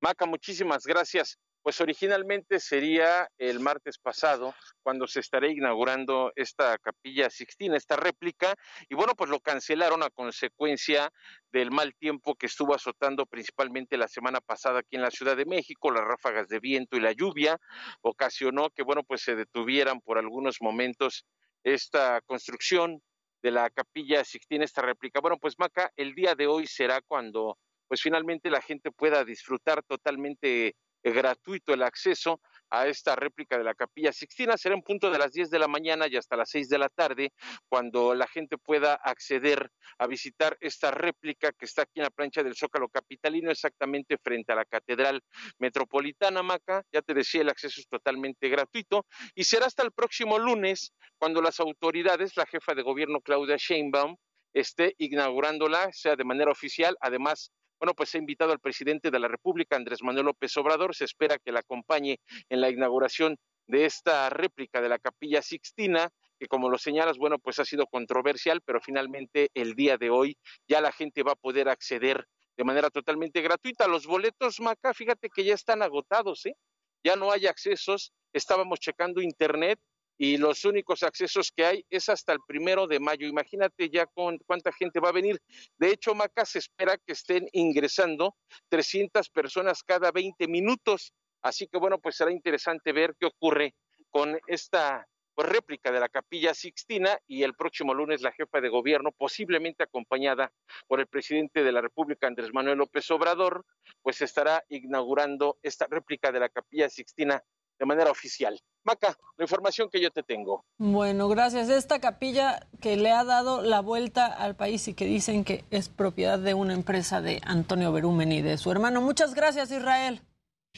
Maca, 0.00 0.24
muchísimas 0.24 0.86
gracias. 0.86 1.38
Pues 1.62 1.78
originalmente 1.82 2.58
sería 2.58 3.28
el 3.36 3.60
martes 3.60 3.98
pasado 3.98 4.54
cuando 4.82 5.06
se 5.06 5.20
estará 5.20 5.46
inaugurando 5.46 6.32
esta 6.36 6.78
capilla 6.78 7.28
Sixtina, 7.28 7.76
esta 7.76 7.96
réplica, 7.96 8.54
y 8.88 8.94
bueno, 8.94 9.14
pues 9.14 9.28
lo 9.28 9.40
cancelaron 9.40 10.02
a 10.02 10.08
consecuencia 10.08 11.12
del 11.52 11.70
mal 11.70 11.94
tiempo 11.94 12.34
que 12.34 12.46
estuvo 12.46 12.74
azotando 12.74 13.26
principalmente 13.26 13.96
la 13.96 14.08
semana 14.08 14.40
pasada 14.40 14.80
aquí 14.80 14.96
en 14.96 15.02
la 15.02 15.10
Ciudad 15.10 15.36
de 15.36 15.46
México, 15.46 15.90
las 15.90 16.04
ráfagas 16.04 16.48
de 16.48 16.60
viento 16.60 16.96
y 16.96 17.00
la 17.00 17.12
lluvia 17.12 17.58
ocasionó 18.02 18.70
que 18.70 18.82
bueno, 18.82 19.02
pues 19.02 19.22
se 19.22 19.34
detuvieran 19.34 20.00
por 20.00 20.18
algunos 20.18 20.58
momentos 20.60 21.26
esta 21.64 22.20
construcción 22.22 23.02
de 23.42 23.50
la 23.50 23.70
capilla 23.70 24.24
Sixtina, 24.24 24.64
esta 24.64 24.82
réplica. 24.82 25.20
Bueno, 25.20 25.38
pues 25.38 25.58
Maca, 25.58 25.90
el 25.96 26.14
día 26.14 26.34
de 26.34 26.46
hoy 26.46 26.66
será 26.66 27.00
cuando 27.00 27.58
pues 27.88 28.02
finalmente 28.02 28.50
la 28.50 28.60
gente 28.60 28.92
pueda 28.92 29.24
disfrutar 29.24 29.82
totalmente 29.82 30.76
eh, 31.02 31.12
gratuito 31.12 31.74
el 31.74 31.82
acceso 31.82 32.40
a 32.70 32.86
esta 32.86 33.16
réplica 33.16 33.58
de 33.58 33.64
la 33.64 33.74
Capilla 33.74 34.12
Sixtina. 34.12 34.56
Será 34.56 34.74
en 34.74 34.82
punto 34.82 35.10
de 35.10 35.18
las 35.18 35.32
10 35.32 35.50
de 35.50 35.58
la 35.58 35.68
mañana 35.68 36.06
y 36.08 36.16
hasta 36.16 36.36
las 36.36 36.50
6 36.50 36.68
de 36.68 36.78
la 36.78 36.88
tarde, 36.88 37.32
cuando 37.68 38.14
la 38.14 38.26
gente 38.26 38.56
pueda 38.58 38.94
acceder 38.94 39.70
a 39.98 40.06
visitar 40.06 40.56
esta 40.60 40.90
réplica 40.90 41.52
que 41.52 41.66
está 41.66 41.82
aquí 41.82 42.00
en 42.00 42.04
la 42.04 42.10
plancha 42.10 42.42
del 42.42 42.56
Zócalo 42.56 42.88
Capitalino, 42.88 43.50
exactamente 43.50 44.16
frente 44.18 44.52
a 44.52 44.56
la 44.56 44.64
Catedral 44.64 45.22
Metropolitana 45.58 46.42
Maca. 46.42 46.82
Ya 46.92 47.02
te 47.02 47.14
decía, 47.14 47.42
el 47.42 47.50
acceso 47.50 47.80
es 47.80 47.88
totalmente 47.88 48.48
gratuito 48.48 49.06
y 49.34 49.44
será 49.44 49.66
hasta 49.66 49.82
el 49.82 49.92
próximo 49.92 50.38
lunes, 50.38 50.92
cuando 51.18 51.42
las 51.42 51.60
autoridades, 51.60 52.36
la 52.36 52.46
jefa 52.46 52.74
de 52.74 52.82
gobierno 52.82 53.20
Claudia 53.20 53.56
Sheinbaum, 53.58 54.16
esté 54.52 54.94
inaugurándola, 54.98 55.90
sea 55.92 56.16
de 56.16 56.24
manera 56.24 56.50
oficial. 56.50 56.96
Además, 57.00 57.52
bueno, 57.80 57.94
pues 57.94 58.14
ha 58.14 58.18
invitado 58.18 58.52
al 58.52 58.60
presidente 58.60 59.10
de 59.10 59.18
la 59.18 59.26
República, 59.26 59.74
Andrés 59.74 60.02
Manuel 60.02 60.26
López 60.26 60.54
Obrador. 60.58 60.94
Se 60.94 61.06
espera 61.06 61.38
que 61.38 61.50
la 61.50 61.60
acompañe 61.60 62.20
en 62.50 62.60
la 62.60 62.68
inauguración 62.68 63.38
de 63.66 63.86
esta 63.86 64.28
réplica 64.28 64.82
de 64.82 64.90
la 64.90 64.98
Capilla 64.98 65.40
Sixtina, 65.40 66.10
que 66.38 66.46
como 66.46 66.68
lo 66.68 66.76
señalas, 66.76 67.16
bueno, 67.16 67.38
pues 67.38 67.58
ha 67.58 67.64
sido 67.64 67.86
controversial, 67.86 68.60
pero 68.64 68.80
finalmente 68.82 69.48
el 69.54 69.74
día 69.74 69.96
de 69.96 70.10
hoy 70.10 70.36
ya 70.68 70.82
la 70.82 70.92
gente 70.92 71.22
va 71.22 71.32
a 71.32 71.36
poder 71.36 71.70
acceder 71.70 72.26
de 72.56 72.64
manera 72.64 72.90
totalmente 72.90 73.40
gratuita. 73.40 73.88
Los 73.88 74.06
boletos, 74.06 74.60
Maca, 74.60 74.92
fíjate 74.92 75.30
que 75.30 75.44
ya 75.44 75.54
están 75.54 75.82
agotados, 75.82 76.44
¿eh? 76.44 76.54
Ya 77.02 77.16
no 77.16 77.32
hay 77.32 77.46
accesos. 77.46 78.12
Estábamos 78.34 78.78
checando 78.78 79.22
internet 79.22 79.78
y 80.22 80.36
los 80.36 80.66
únicos 80.66 81.02
accesos 81.02 81.50
que 81.50 81.64
hay 81.64 81.86
es 81.88 82.10
hasta 82.10 82.34
el 82.34 82.40
primero 82.46 82.86
de 82.86 83.00
mayo. 83.00 83.26
Imagínate 83.26 83.88
ya 83.88 84.04
con 84.04 84.36
cuánta 84.44 84.70
gente 84.70 85.00
va 85.00 85.08
a 85.08 85.12
venir. 85.12 85.40
De 85.78 85.88
hecho, 85.88 86.14
Maca 86.14 86.44
se 86.44 86.58
espera 86.58 86.98
que 86.98 87.14
estén 87.14 87.48
ingresando 87.54 88.36
300 88.68 89.30
personas 89.30 89.82
cada 89.82 90.10
20 90.10 90.46
minutos. 90.46 91.14
Así 91.40 91.66
que 91.68 91.78
bueno, 91.78 91.98
pues 92.00 92.16
será 92.16 92.30
interesante 92.32 92.92
ver 92.92 93.16
qué 93.18 93.24
ocurre 93.24 93.74
con 94.10 94.38
esta 94.46 95.06
pues, 95.34 95.48
réplica 95.48 95.90
de 95.90 96.00
la 96.00 96.10
capilla 96.10 96.52
Sixtina 96.52 97.18
y 97.26 97.42
el 97.42 97.54
próximo 97.54 97.94
lunes 97.94 98.20
la 98.20 98.32
jefa 98.32 98.60
de 98.60 98.68
gobierno, 98.68 99.12
posiblemente 99.12 99.84
acompañada 99.84 100.52
por 100.86 101.00
el 101.00 101.06
presidente 101.06 101.64
de 101.64 101.72
la 101.72 101.80
República, 101.80 102.26
Andrés 102.26 102.52
Manuel 102.52 102.76
López 102.76 103.10
Obrador, 103.10 103.64
pues 104.02 104.20
estará 104.20 104.62
inaugurando 104.68 105.58
esta 105.62 105.86
réplica 105.88 106.30
de 106.30 106.40
la 106.40 106.50
capilla 106.50 106.90
Sixtina 106.90 107.42
de 107.80 107.86
manera 107.86 108.10
oficial. 108.10 108.60
Maca, 108.84 109.16
la 109.38 109.44
información 109.44 109.88
que 109.90 110.00
yo 110.00 110.10
te 110.10 110.22
tengo. 110.22 110.64
Bueno, 110.78 111.28
gracias. 111.28 111.70
Esta 111.70 111.98
capilla 111.98 112.60
que 112.80 112.96
le 112.96 113.10
ha 113.10 113.24
dado 113.24 113.62
la 113.62 113.80
vuelta 113.80 114.26
al 114.26 114.54
país 114.54 114.86
y 114.86 114.94
que 114.94 115.06
dicen 115.06 115.44
que 115.44 115.64
es 115.70 115.88
propiedad 115.88 116.38
de 116.38 116.54
una 116.54 116.74
empresa 116.74 117.20
de 117.20 117.40
Antonio 117.44 117.90
Berumen 117.90 118.32
y 118.32 118.42
de 118.42 118.58
su 118.58 118.70
hermano. 118.70 119.00
Muchas 119.00 119.34
gracias, 119.34 119.70
Israel. 119.70 120.20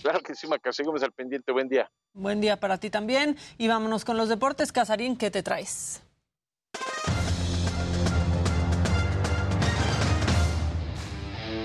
Claro 0.00 0.20
que 0.20 0.34
sí, 0.34 0.46
Maca. 0.46 0.72
Seguimos 0.72 1.02
al 1.02 1.12
pendiente. 1.12 1.52
Buen 1.52 1.68
día. 1.68 1.90
Buen 2.14 2.40
día 2.40 2.58
para 2.58 2.78
ti 2.78 2.88
también. 2.88 3.36
Y 3.58 3.66
vámonos 3.66 4.04
con 4.04 4.16
los 4.16 4.28
deportes. 4.28 4.72
Casarín, 4.72 5.16
¿qué 5.16 5.30
te 5.30 5.42
traes? 5.42 6.02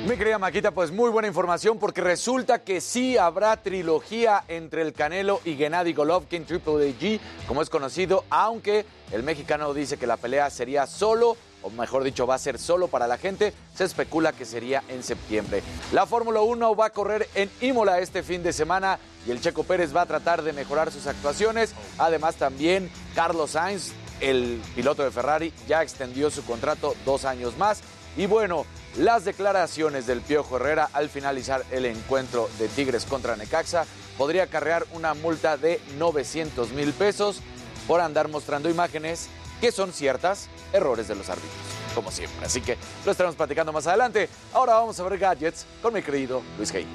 Mi 0.07 0.15
querida 0.15 0.39
Maquita, 0.39 0.71
pues 0.71 0.89
muy 0.89 1.09
buena 1.09 1.27
información 1.27 1.79
porque 1.79 1.99
resulta 1.99 2.59
que 2.63 2.79
sí 2.79 3.17
habrá 3.17 3.57
trilogía 3.57 4.41
entre 4.47 4.81
el 4.81 4.93
Canelo 4.93 5.41
y 5.43 5.55
Gennady 5.55 5.91
Golovkin, 5.91 6.45
Triple 6.45 6.95
G, 6.97 7.19
como 7.45 7.61
es 7.61 7.69
conocido, 7.69 8.23
aunque 8.29 8.85
el 9.11 9.23
mexicano 9.23 9.73
dice 9.73 9.97
que 9.97 10.07
la 10.07 10.15
pelea 10.15 10.49
sería 10.49 10.87
solo, 10.87 11.35
o 11.61 11.69
mejor 11.71 12.05
dicho, 12.05 12.25
va 12.25 12.35
a 12.35 12.39
ser 12.39 12.57
solo 12.57 12.87
para 12.87 13.05
la 13.05 13.17
gente, 13.17 13.53
se 13.75 13.83
especula 13.83 14.31
que 14.31 14.45
sería 14.45 14.81
en 14.87 15.03
septiembre. 15.03 15.61
La 15.91 16.05
Fórmula 16.05 16.39
1 16.39 16.73
va 16.73 16.85
a 16.85 16.91
correr 16.91 17.27
en 17.35 17.51
Imola 17.59 17.99
este 17.99 18.23
fin 18.23 18.41
de 18.43 18.53
semana 18.53 18.99
y 19.27 19.31
el 19.31 19.41
Checo 19.41 19.65
Pérez 19.65 19.93
va 19.93 20.03
a 20.03 20.05
tratar 20.05 20.41
de 20.41 20.53
mejorar 20.53 20.89
sus 20.89 21.05
actuaciones. 21.07 21.73
Además 21.97 22.37
también 22.37 22.89
Carlos 23.13 23.51
Sainz, 23.51 23.91
el 24.21 24.61
piloto 24.73 25.03
de 25.03 25.11
Ferrari, 25.11 25.51
ya 25.67 25.83
extendió 25.83 26.29
su 26.29 26.45
contrato 26.45 26.95
dos 27.05 27.25
años 27.25 27.57
más. 27.57 27.81
Y 28.15 28.25
bueno, 28.25 28.65
las 28.97 29.25
declaraciones 29.25 30.07
del 30.07 30.21
Piojo 30.21 30.57
Herrera 30.57 30.89
al 30.93 31.09
finalizar 31.09 31.63
el 31.71 31.85
encuentro 31.85 32.49
de 32.57 32.67
Tigres 32.67 33.05
contra 33.05 33.35
Necaxa 33.35 33.85
podría 34.17 34.43
acarrear 34.43 34.85
una 34.93 35.13
multa 35.13 35.57
de 35.57 35.79
900 35.97 36.71
mil 36.71 36.93
pesos 36.93 37.41
por 37.87 38.01
andar 38.01 38.27
mostrando 38.27 38.69
imágenes 38.69 39.29
que 39.61 39.71
son 39.71 39.93
ciertas 39.93 40.49
errores 40.73 41.07
de 41.07 41.15
los 41.15 41.29
árbitros, 41.29 41.53
como 41.95 42.11
siempre. 42.11 42.45
Así 42.45 42.61
que 42.61 42.77
lo 43.05 43.11
estaremos 43.11 43.35
platicando 43.35 43.71
más 43.71 43.87
adelante. 43.87 44.29
Ahora 44.53 44.73
vamos 44.73 44.99
a 44.99 45.03
ver 45.03 45.19
gadgets 45.19 45.65
con 45.81 45.93
mi 45.93 46.01
querido 46.01 46.41
Luis 46.57 46.71
Hey. 46.73 46.87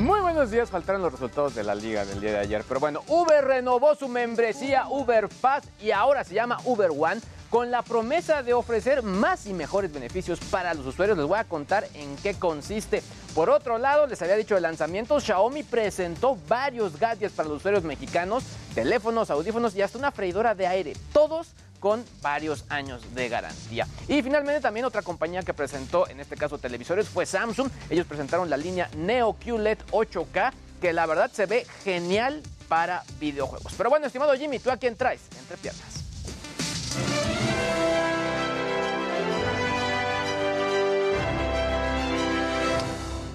Muy 0.00 0.20
buenos 0.20 0.50
días, 0.50 0.70
faltaron 0.70 1.02
los 1.02 1.12
resultados 1.12 1.54
de 1.54 1.62
la 1.62 1.74
liga 1.74 2.06
del 2.06 2.22
día 2.22 2.30
de 2.30 2.38
ayer, 2.38 2.64
pero 2.66 2.80
bueno, 2.80 3.02
Uber 3.06 3.44
renovó 3.44 3.94
su 3.94 4.08
membresía 4.08 4.86
Uber 4.88 5.28
Pass 5.28 5.64
y 5.78 5.90
ahora 5.90 6.24
se 6.24 6.32
llama 6.32 6.56
Uber 6.64 6.90
One 6.90 7.20
con 7.50 7.70
la 7.70 7.82
promesa 7.82 8.42
de 8.42 8.54
ofrecer 8.54 9.02
más 9.02 9.44
y 9.44 9.52
mejores 9.52 9.92
beneficios 9.92 10.40
para 10.50 10.72
los 10.72 10.86
usuarios. 10.86 11.18
Les 11.18 11.26
voy 11.26 11.38
a 11.38 11.44
contar 11.44 11.86
en 11.92 12.16
qué 12.16 12.32
consiste. 12.32 13.02
Por 13.34 13.50
otro 13.50 13.76
lado, 13.76 14.06
les 14.06 14.22
había 14.22 14.36
dicho 14.36 14.54
de 14.54 14.62
lanzamiento, 14.62 15.20
Xiaomi 15.20 15.64
presentó 15.64 16.38
varios 16.48 16.98
gadgets 16.98 17.34
para 17.34 17.50
los 17.50 17.58
usuarios 17.58 17.84
mexicanos, 17.84 18.44
teléfonos, 18.74 19.30
audífonos 19.30 19.76
y 19.76 19.82
hasta 19.82 19.98
una 19.98 20.12
freidora 20.12 20.54
de 20.54 20.66
aire, 20.66 20.94
todos 21.12 21.48
con 21.80 22.04
varios 22.22 22.64
años 22.68 23.02
de 23.14 23.28
garantía. 23.28 23.86
Y 24.06 24.22
finalmente 24.22 24.60
también 24.60 24.86
otra 24.86 25.02
compañía 25.02 25.42
que 25.42 25.54
presentó, 25.54 26.08
en 26.08 26.20
este 26.20 26.36
caso 26.36 26.58
televisores, 26.58 27.08
fue 27.08 27.26
Samsung. 27.26 27.70
Ellos 27.88 28.06
presentaron 28.06 28.48
la 28.48 28.56
línea 28.56 28.88
Neo 28.96 29.32
QLED 29.32 29.78
8K, 29.90 30.52
que 30.80 30.92
la 30.92 31.06
verdad 31.06 31.30
se 31.32 31.46
ve 31.46 31.66
genial 31.82 32.42
para 32.68 33.02
videojuegos. 33.18 33.74
Pero 33.76 33.90
bueno, 33.90 34.06
estimado 34.06 34.34
Jimmy, 34.34 34.58
¿tú 34.60 34.70
a 34.70 34.76
quién 34.76 34.94
traes 34.94 35.22
entre 35.38 35.56
piernas? 35.56 37.49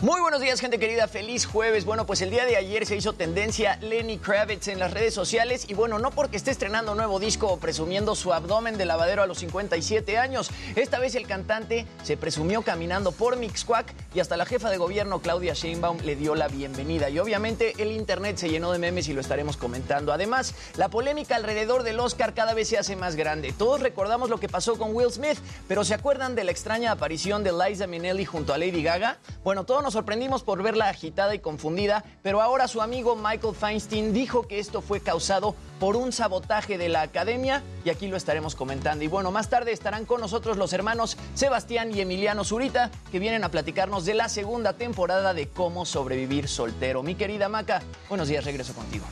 Muy 0.06 0.22
buenos 0.22 0.40
días, 0.40 0.62
gente 0.62 0.78
querida. 0.78 1.08
Feliz 1.08 1.48
jueves. 1.48 1.84
Bueno, 1.84 2.06
pues 2.06 2.22
el 2.22 2.30
día 2.30 2.46
de 2.46 2.58
ayer 2.58 2.86
se 2.86 2.96
hizo 2.96 3.14
tendencia 3.14 3.78
Lenny 3.78 4.20
Kravitz 4.20 4.68
en 4.68 4.78
las 4.78 4.94
redes 4.94 5.16
sociales. 5.16 5.66
Y 5.68 5.74
bueno, 5.74 5.98
no 5.98 6.12
porque 6.12 6.38
esté 6.38 6.52
estrenando 6.52 6.92
un 6.92 7.00
nuevo 7.00 7.18
disco 7.18 7.48
o 7.48 7.58
presumiendo 7.58 8.14
su 8.14 8.32
abdomen 8.32 8.78
de 8.78 8.86
lavadero 8.86 9.24
a 9.24 9.26
los 9.26 9.40
57 9.40 10.20
años. 10.20 10.52
Esta 10.76 11.00
vez 11.00 11.16
el 11.16 11.26
cantante 11.26 11.88
se 12.04 12.18
presumió 12.18 12.62
caminando 12.62 13.14
por 13.14 13.36
Mixquack 13.36 13.96
y 14.14 14.20
hasta 14.20 14.38
la 14.38 14.46
jefa 14.46 14.70
de 14.70 14.78
gobierno, 14.78 15.24
Claudia 15.24 15.56
Sheinbaum, 15.56 15.98
le 16.04 16.16
dio 16.16 16.36
la 16.36 16.50
bienvenida. 16.50 17.10
Y 17.10 17.18
obviamente 17.18 17.74
el 17.80 17.92
internet 17.92 18.38
se 18.38 18.50
llenó 18.50 18.72
de 18.74 18.78
memes 18.78 19.08
y 19.08 19.14
lo 19.14 19.22
estaremos 19.22 19.58
comentando. 19.58 20.14
Además, 20.14 20.54
la 20.76 20.90
polémica 20.90 21.36
alrededor 21.36 21.82
del 21.82 22.00
Oscar 22.00 22.36
cada 22.36 22.54
vez 22.54 22.68
se 22.68 22.78
hace 22.78 22.96
más 22.96 23.16
grande. 23.16 23.56
Todos 23.58 23.82
recordamos 23.82 24.30
lo 24.30 24.40
que 24.40 24.50
pasó 24.50 24.78
con 24.78 24.94
Will 24.96 25.12
Smith, 25.12 25.40
pero 25.68 25.84
¿se 25.84 25.96
acuerdan 25.96 26.36
de 26.36 26.44
la 26.44 26.52
extraña 26.52 26.92
aparición 26.92 27.44
de 27.44 27.52
Liza 27.52 27.88
Minnelli 27.88 28.26
junto 28.26 28.54
a 28.54 28.60
Lady 28.60 28.84
Gaga? 28.84 29.18
Bueno, 29.44 29.64
todos 29.64 29.82
nos 29.82 29.95
sorprendimos 29.96 30.44
por 30.44 30.62
verla 30.62 30.90
agitada 30.90 31.34
y 31.34 31.40
confundida, 31.40 32.04
pero 32.22 32.42
ahora 32.42 32.68
su 32.68 32.82
amigo 32.82 33.16
Michael 33.16 33.56
Feinstein 33.56 34.14
dijo 34.14 34.46
que 34.46 34.60
esto 34.60 34.82
fue 34.82 35.00
causado 35.00 35.56
por 35.80 35.96
un 35.96 36.12
sabotaje 36.12 36.78
de 36.78 36.90
la 36.90 37.02
academia 37.02 37.64
y 37.86 37.90
aquí 37.90 38.08
lo 38.08 38.18
estaremos 38.18 38.56
comentando. 38.56 39.06
Y 39.06 39.08
bueno, 39.08 39.32
más 39.32 39.50
tarde 39.50 39.72
estarán 39.72 40.06
con 40.06 40.20
nosotros 40.20 40.58
los 40.58 40.74
hermanos 40.74 41.18
Sebastián 41.34 41.96
y 41.96 42.02
Emiliano 42.02 42.44
Zurita, 42.44 42.92
que 43.10 43.20
vienen 43.20 43.46
a 43.46 43.50
platicarnos 43.50 44.04
de 44.04 44.16
la 44.16 44.28
segunda 44.28 44.74
temporada 44.74 45.34
de 45.34 45.48
Cómo 45.48 45.86
sobrevivir 45.86 46.50
soltero. 46.50 47.02
Mi 47.02 47.16
querida 47.16 47.48
Maca, 47.48 47.82
buenos 48.10 48.28
días, 48.28 48.44
regreso 48.44 48.74
contigo. 48.74 49.06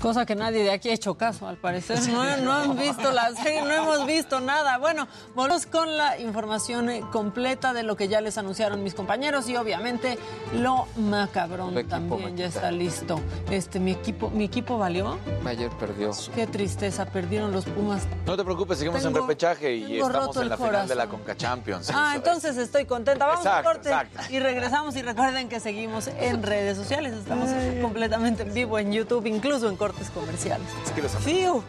Cosa 0.00 0.24
que 0.24 0.34
nadie 0.34 0.62
de 0.64 0.70
aquí 0.70 0.88
ha 0.88 0.94
hecho 0.94 1.14
caso, 1.14 1.46
al 1.46 1.58
parecer. 1.58 1.98
No, 2.08 2.36
no 2.38 2.52
han 2.54 2.76
visto 2.78 3.12
la 3.12 3.30
serie, 3.34 3.60
no 3.60 3.70
hemos 3.70 4.06
visto 4.06 4.40
nada. 4.40 4.78
Bueno, 4.78 5.06
volvemos 5.34 5.66
con 5.66 5.94
la 5.94 6.18
información 6.18 6.88
eh, 6.88 7.02
completa 7.12 7.74
de 7.74 7.82
lo 7.82 7.96
que 7.96 8.08
ya 8.08 8.22
les 8.22 8.38
anunciaron 8.38 8.82
mis 8.82 8.94
compañeros 8.94 9.46
y 9.50 9.56
obviamente 9.56 10.18
lo 10.54 10.86
macabrón 10.96 11.74
también 11.86 12.34
ya 12.34 12.46
está 12.46 12.70
listo. 12.70 13.20
Este, 13.50 13.78
mi 13.78 13.90
equipo, 13.92 14.30
mi 14.30 14.44
equipo 14.44 14.78
valió. 14.78 15.18
Ayer 15.44 15.68
perdió. 15.78 16.12
Qué 16.34 16.46
tristeza, 16.46 17.04
perdieron 17.04 17.52
los 17.52 17.66
Pumas. 17.66 18.06
No 18.24 18.36
te 18.38 18.44
preocupes, 18.44 18.78
seguimos 18.78 19.02
Tengo- 19.02 19.18
en 19.18 19.22
repechaje 19.22 19.74
y 19.74 20.00
estamos 20.00 20.34
en 20.38 20.48
la 20.48 20.56
final 20.56 20.88
de 20.88 20.94
la. 20.94 21.06
Conca 21.08 21.36
Champions. 21.36 21.90
Ah, 21.92 22.12
entonces 22.16 22.56
estoy 22.56 22.86
contenta. 22.86 23.26
Vamos 23.26 23.44
Exacto, 23.44 23.68
a 23.68 23.72
corte 23.72 23.88
exacto. 23.90 24.20
y 24.30 24.38
regresamos 24.38 24.96
y 24.96 25.02
recuerden 25.02 25.48
que 25.48 25.60
seguimos 25.60 26.06
en 26.06 26.42
redes 26.42 26.76
sociales. 26.78 27.12
Estamos 27.14 27.50
completamente 27.82 28.44
en 28.44 28.54
vivo 28.54 28.78
en 28.78 28.92
YouTube, 28.92 29.26
incluso 29.26 29.68
en 29.68 29.76
cortes 29.90 30.10
comerciales. 30.10 30.68
Es 30.84 30.92
que 30.92 31.02
los 31.02 31.10
Fiu. 31.16 31.64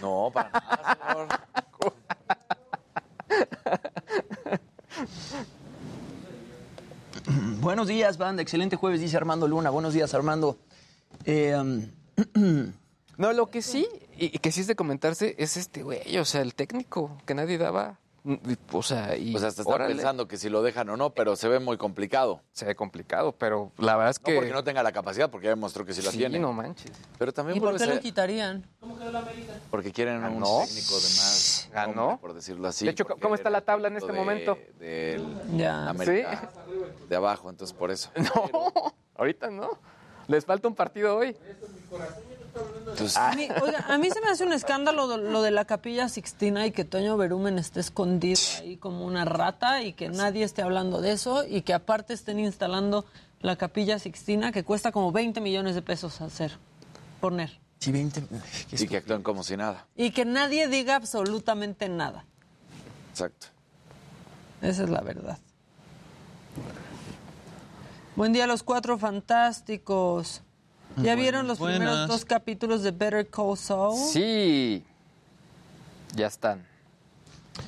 No, 0.00 0.30
para 0.32 0.50
nada, 0.50 0.96
señor. 1.02 1.28
Buenos 7.60 7.88
días, 7.88 8.16
banda. 8.16 8.42
Excelente 8.42 8.76
jueves, 8.76 9.00
dice 9.00 9.16
Armando 9.16 9.48
Luna. 9.48 9.70
Buenos 9.70 9.92
días, 9.94 10.14
Armando. 10.14 10.56
Eh, 11.24 11.56
um, 11.56 12.72
No, 13.18 13.32
lo 13.32 13.50
que 13.50 13.62
sí, 13.62 13.86
y 14.26 14.36
y 14.36 14.38
que 14.38 14.52
sí 14.52 14.60
es 14.60 14.66
de 14.66 14.76
comentarse, 14.76 15.34
es 15.38 15.56
este 15.56 15.82
güey, 15.82 16.16
o 16.18 16.24
sea, 16.24 16.40
el 16.42 16.54
técnico 16.54 17.16
que 17.26 17.34
nadie 17.34 17.58
daba. 17.58 17.98
O 18.70 18.84
sea, 18.84 19.16
y. 19.16 19.34
O 19.34 19.38
sea, 19.40 19.48
hasta 19.48 19.62
está 19.62 19.74
órale. 19.74 19.94
pensando 19.96 20.28
que 20.28 20.36
si 20.36 20.48
lo 20.48 20.62
dejan 20.62 20.88
o 20.90 20.96
no, 20.96 21.10
pero 21.10 21.34
se 21.34 21.48
ve 21.48 21.58
muy 21.58 21.76
complicado. 21.76 22.40
Se 22.52 22.64
ve 22.64 22.76
complicado, 22.76 23.32
pero 23.32 23.72
la 23.78 23.96
verdad 23.96 24.10
es 24.12 24.20
No 24.20 24.24
que. 24.26 24.34
porque 24.36 24.52
no 24.52 24.62
tenga 24.62 24.80
la 24.84 24.92
capacidad, 24.92 25.28
porque 25.28 25.46
ya 25.46 25.50
demostró 25.50 25.84
que 25.84 25.92
sí 25.92 26.02
la 26.02 26.12
Sí, 26.12 26.18
tiene. 26.18 26.38
no 26.38 26.52
manches. 26.52 26.92
Pero 27.18 27.32
también 27.32 27.56
¿Y 27.56 27.60
por 27.60 27.76
qué 27.76 27.82
a 27.82 27.86
lo 27.86 27.92
ser- 27.94 28.00
quitarían? 28.00 28.64
porque 29.72 29.90
quieren 29.90 30.18
un 30.18 30.34
¿Ganó? 30.34 30.60
técnico 30.64 30.94
de 30.94 31.02
más 31.02 31.68
¿Ganó? 31.72 31.94
nombre, 31.96 32.18
por 32.20 32.32
decirlo 32.34 32.68
así. 32.68 32.84
De 32.84 32.92
hecho, 32.92 33.04
¿cómo 33.06 33.34
está 33.34 33.50
la 33.50 33.62
tabla 33.62 33.88
en 33.88 33.94
de- 33.94 33.98
este 33.98 34.12
momento? 34.12 34.56
Del 34.78 35.26
Ya. 35.56 35.88
América 35.88 36.48
de 37.08 37.16
abajo, 37.16 37.50
entonces 37.50 37.76
por 37.76 37.90
eso. 37.90 38.08
No, 38.44 38.94
ahorita 39.16 39.50
no. 39.50 39.68
Les 40.28 40.44
falta 40.44 40.68
un 40.68 40.76
partido 40.76 41.16
hoy. 41.16 41.36
Entonces, 42.54 43.16
A 43.16 43.32
mí, 43.32 43.48
oiga, 43.62 43.86
a 43.88 43.98
mí 43.98 44.10
se 44.10 44.20
me 44.20 44.28
hace 44.28 44.44
un 44.44 44.52
escándalo 44.52 45.16
lo, 45.16 45.42
de 45.42 45.50
la 45.50 45.64
capilla 45.64 46.08
Sixtina 46.08 46.66
y 46.66 46.72
que 46.72 46.84
Toño 46.84 47.16
Berumen 47.16 47.58
esté 47.58 47.80
escondido 47.80 48.40
ahí 48.60 48.76
como 48.76 49.06
una 49.06 49.24
rata 49.24 49.82
y 49.82 49.94
que 49.94 50.08
nadie 50.08 50.44
esté 50.44 50.62
hablando 50.62 51.00
de 51.00 51.12
eso 51.12 51.44
y 51.46 51.62
que 51.62 51.72
aparte 51.72 52.12
estén 52.12 52.38
instalando 52.38 53.06
la 53.40 53.56
capilla 53.56 53.98
Sixtina 53.98 54.52
que 54.52 54.64
cuesta 54.64 54.92
como 54.92 55.12
20 55.12 55.40
millones 55.40 55.74
de 55.74 55.82
pesos 55.82 56.20
hacer, 56.20 56.58
poner. 57.20 57.58
sí, 57.78 57.90
20. 57.90 58.22
y 58.72 58.86
que 58.86 58.98
actúan 58.98 59.22
como 59.22 59.42
si 59.42 59.56
nada. 59.56 59.86
Y 59.96 60.10
que 60.10 60.24
nadie 60.24 60.68
diga 60.68 60.96
absolutamente 60.96 61.88
nada. 61.88 62.26
Exacto. 63.10 63.46
Esa 64.60 64.84
es 64.84 64.90
la 64.90 65.00
verdad. 65.00 65.38
Buen 68.14 68.34
día 68.34 68.44
a 68.44 68.46
los 68.46 68.62
cuatro 68.62 68.98
fantásticos. 68.98 70.42
¿Ya 70.96 71.14
vieron 71.14 71.46
los 71.46 71.58
primeros 71.58 72.08
dos 72.08 72.24
capítulos 72.24 72.82
de 72.82 72.90
Better 72.90 73.28
Call 73.28 73.56
Saul? 73.56 73.96
Sí. 73.96 74.84
Ya 76.14 76.26
están. 76.26 76.66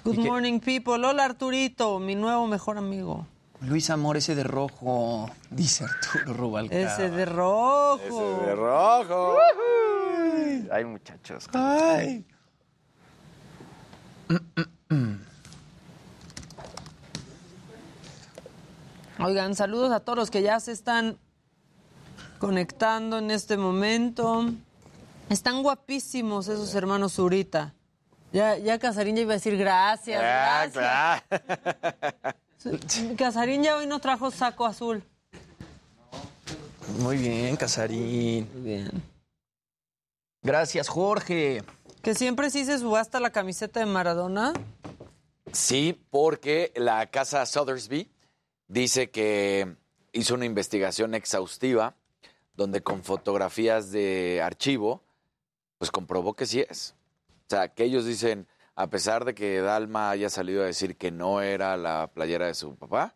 Good 0.05 0.19
morning, 0.19 0.61
people. 0.61 0.95
Hola, 0.95 1.25
Arturito, 1.25 1.99
mi 1.99 2.15
nuevo 2.15 2.47
mejor 2.47 2.79
amigo. 2.79 3.27
Luis 3.61 3.89
Amor, 3.91 4.17
ese 4.17 4.35
de 4.35 4.43
rojo, 4.45 5.31
dice 5.51 5.85
Arturo 5.85 6.35
Rubalcaba. 6.35 6.81
Ese 6.81 7.11
de 7.11 7.25
rojo. 7.25 8.01
Ese 8.05 8.47
de 8.47 8.55
rojo. 8.55 9.37
Ay, 10.71 10.85
muchachos. 10.85 11.49
Ay. 11.53 12.27
Oigan, 19.19 19.55
saludos 19.55 19.93
a 19.93 20.01
todos 20.01 20.19
los 20.19 20.31
que 20.31 20.43
ya 20.43 20.61
se 20.61 20.73
están 20.73 21.19
conectando 22.39 23.19
en 23.19 23.31
este 23.31 23.57
momento. 23.57 24.47
Están 25.31 25.63
guapísimos 25.63 26.49
esos 26.49 26.75
hermanos 26.75 27.15
Zurita. 27.15 27.75
Ya, 28.33 28.59
ya 28.59 28.79
Casarín 28.79 29.17
ya 29.17 29.23
iba 29.23 29.33
a 29.33 29.37
decir 29.37 29.57
gracias, 29.57 30.21
Ah, 30.23 30.67
gracias. 30.73 31.23
claro. 32.63 33.15
Casarín 33.17 33.63
ya 33.63 33.77
hoy 33.77 33.87
no 33.87 34.01
trajo 34.01 34.31
saco 34.31 34.67
azul. 34.67 35.03
Muy 36.99 37.17
bien, 37.17 37.57
Casarín. 37.57 38.49
Muy 38.55 38.63
bien. 38.63 39.03
Gracias, 40.43 40.89
Jorge. 40.89 41.63
Que 42.03 42.15
siempre 42.15 42.51
sí 42.51 42.65
se 42.65 42.79
subasta 42.79 43.21
la 43.21 43.31
camiseta 43.31 43.81
de 43.81 43.87
Maradona. 43.87 44.53
Sí, 45.53 46.05
porque 46.11 46.73
la 46.77 47.07
casa 47.11 47.47
Sothersby 47.47 48.11
dice 48.69 49.11
que 49.11 49.77
hizo 50.13 50.35
una 50.35 50.45
investigación 50.45 51.15
exhaustiva 51.15 51.95
donde 52.55 52.83
con 52.83 53.03
fotografías 53.03 53.91
de 53.91 54.41
archivo, 54.43 55.03
pues 55.79 55.91
comprobó 55.91 56.35
que 56.35 56.47
sí 56.47 56.61
es. 56.61 56.95
O 57.47 57.51
sea, 57.51 57.69
que 57.69 57.85
ellos 57.85 58.07
dicen, 58.07 58.47
a 58.75 58.89
pesar 58.89 59.25
de 59.25 59.35
que 59.35 59.61
Dalma 59.61 60.11
haya 60.11 60.31
salido 60.31 60.63
a 60.63 60.67
decir 60.67 60.97
que 60.97 61.11
no 61.11 61.41
era 61.41 61.77
la 61.77 62.11
playera 62.13 62.47
de 62.47 62.55
su 62.55 62.75
papá, 62.77 63.15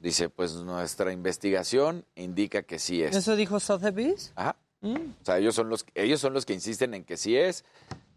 dice, 0.00 0.28
pues 0.28 0.54
nuestra 0.54 1.12
investigación 1.12 2.04
indica 2.14 2.62
que 2.62 2.78
sí 2.78 3.02
es. 3.02 3.16
Eso 3.16 3.36
dijo 3.36 3.58
Sotheby's. 3.58 4.32
Ajá. 4.36 4.56
Mm. 4.82 4.96
O 4.96 5.24
sea, 5.24 5.38
ellos 5.38 5.54
son 5.54 5.70
los 5.70 5.86
ellos 5.94 6.20
son 6.20 6.34
los 6.34 6.44
que 6.44 6.52
insisten 6.52 6.92
en 6.92 7.04
que 7.04 7.16
sí 7.16 7.36
es, 7.36 7.64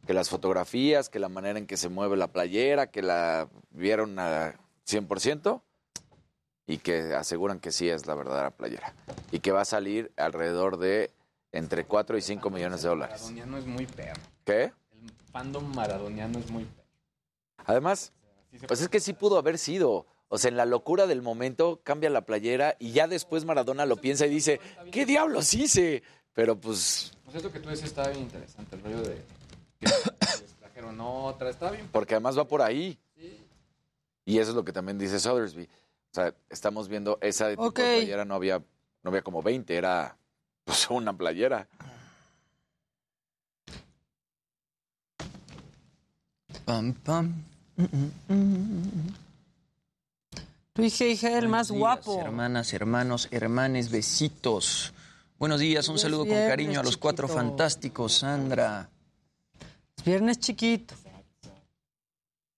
que 0.05 0.13
las 0.13 0.29
fotografías, 0.29 1.09
que 1.09 1.19
la 1.19 1.29
manera 1.29 1.57
en 1.57 1.65
que 1.65 1.77
se 1.77 1.87
mueve 1.87 2.17
la 2.17 2.27
playera, 2.27 2.91
que 2.91 3.01
la 3.01 3.47
vieron 3.71 4.19
a 4.19 4.55
100% 4.85 5.61
y 6.69 6.77
que 6.77 7.15
aseguran 7.15 7.59
que 7.59 7.71
sí 7.71 7.89
es 7.89 8.05
la 8.05 8.13
verdadera 8.13 8.51
playera 8.51 8.93
y 9.31 9.39
que 9.39 9.51
va 9.51 9.61
a 9.61 9.65
salir 9.65 10.11
alrededor 10.17 10.77
de 10.77 11.09
entre 11.51 11.83
4 11.83 12.15
y 12.15 12.21
5 12.21 12.47
millones 12.51 12.83
de 12.83 12.89
dólares. 12.89 13.21
Maradoniano 13.23 13.57
es 13.57 13.65
muy 13.65 13.87
perro. 13.87 14.21
¿Qué? 14.45 14.71
El 14.91 15.11
fandom 15.31 15.75
maradoniano 15.75 16.37
es 16.37 16.51
muy 16.51 16.65
perro. 16.65 16.87
Además, 17.65 18.13
pues 18.67 18.81
es 18.81 18.87
que 18.87 18.99
sí 18.99 19.13
pudo 19.13 19.39
haber 19.39 19.57
sido. 19.57 20.05
O 20.27 20.37
sea, 20.37 20.49
en 20.49 20.57
la 20.57 20.67
locura 20.67 21.07
del 21.07 21.23
momento 21.23 21.81
cambia 21.83 22.11
la 22.11 22.21
playera 22.21 22.75
y 22.77 22.91
ya 22.91 23.07
después 23.07 23.45
Maradona 23.45 23.87
lo 23.87 23.95
piensa 23.97 24.27
y 24.27 24.29
dice, 24.29 24.61
¿qué 24.91 25.07
diablos 25.07 25.55
hice? 25.55 26.03
Pero 26.33 26.55
pues, 26.55 27.13
Pues 27.25 27.37
eso 27.37 27.51
que 27.51 27.59
tú 27.59 27.69
dices 27.69 27.85
está 27.85 28.07
bien 28.09 28.21
interesante, 28.21 28.75
el 28.75 28.83
rollo 28.83 29.01
de 29.01 29.23
que 29.79 29.87
les 30.41 30.53
trajeron 30.59 31.01
otra, 31.01 31.49
está 31.49 31.71
bien. 31.71 31.89
porque 31.91 32.13
además 32.13 32.37
va 32.37 32.47
por 32.47 32.61
ahí. 32.61 32.99
Y 34.23 34.37
eso 34.37 34.51
es 34.51 34.55
lo 34.55 34.63
que 34.63 34.71
también 34.71 34.99
dice 34.99 35.19
Sothersby. 35.19 35.67
O 36.11 36.15
sea, 36.15 36.33
estamos 36.49 36.87
viendo 36.87 37.19
esa 37.21 37.47
de 37.47 37.53
tipo 37.53 37.67
Ok. 37.67 37.77
de 37.79 37.95
playera, 37.97 38.25
no 38.25 38.35
había, 38.35 38.59
no 39.03 39.09
había 39.09 39.21
como 39.21 39.43
20, 39.43 39.75
era 39.75 40.17
pues 40.63 40.89
una 40.89 41.15
playera. 41.15 41.67
Pam, 46.65 46.93
pam. 46.93 47.33
Luis 50.75 50.99
G.I.G., 50.99 51.37
el 51.37 51.47
más 51.47 51.67
días, 51.67 51.79
guapo. 51.79 52.19
Hermanas, 52.21 52.73
hermanos, 52.73 53.27
hermanes, 53.31 53.91
besitos. 53.91 54.93
Buenos 55.37 55.59
días, 55.59 55.87
un 55.89 55.99
saludo 55.99 56.25
con 56.25 56.35
cariño 56.35 56.79
a 56.79 56.83
los 56.83 56.97
cuatro 56.97 57.27
fantásticos, 57.27 58.13
Sandra. 58.13 58.89
Es 59.97 60.03
Viernes 60.05 60.39
chiquito. 60.39 60.95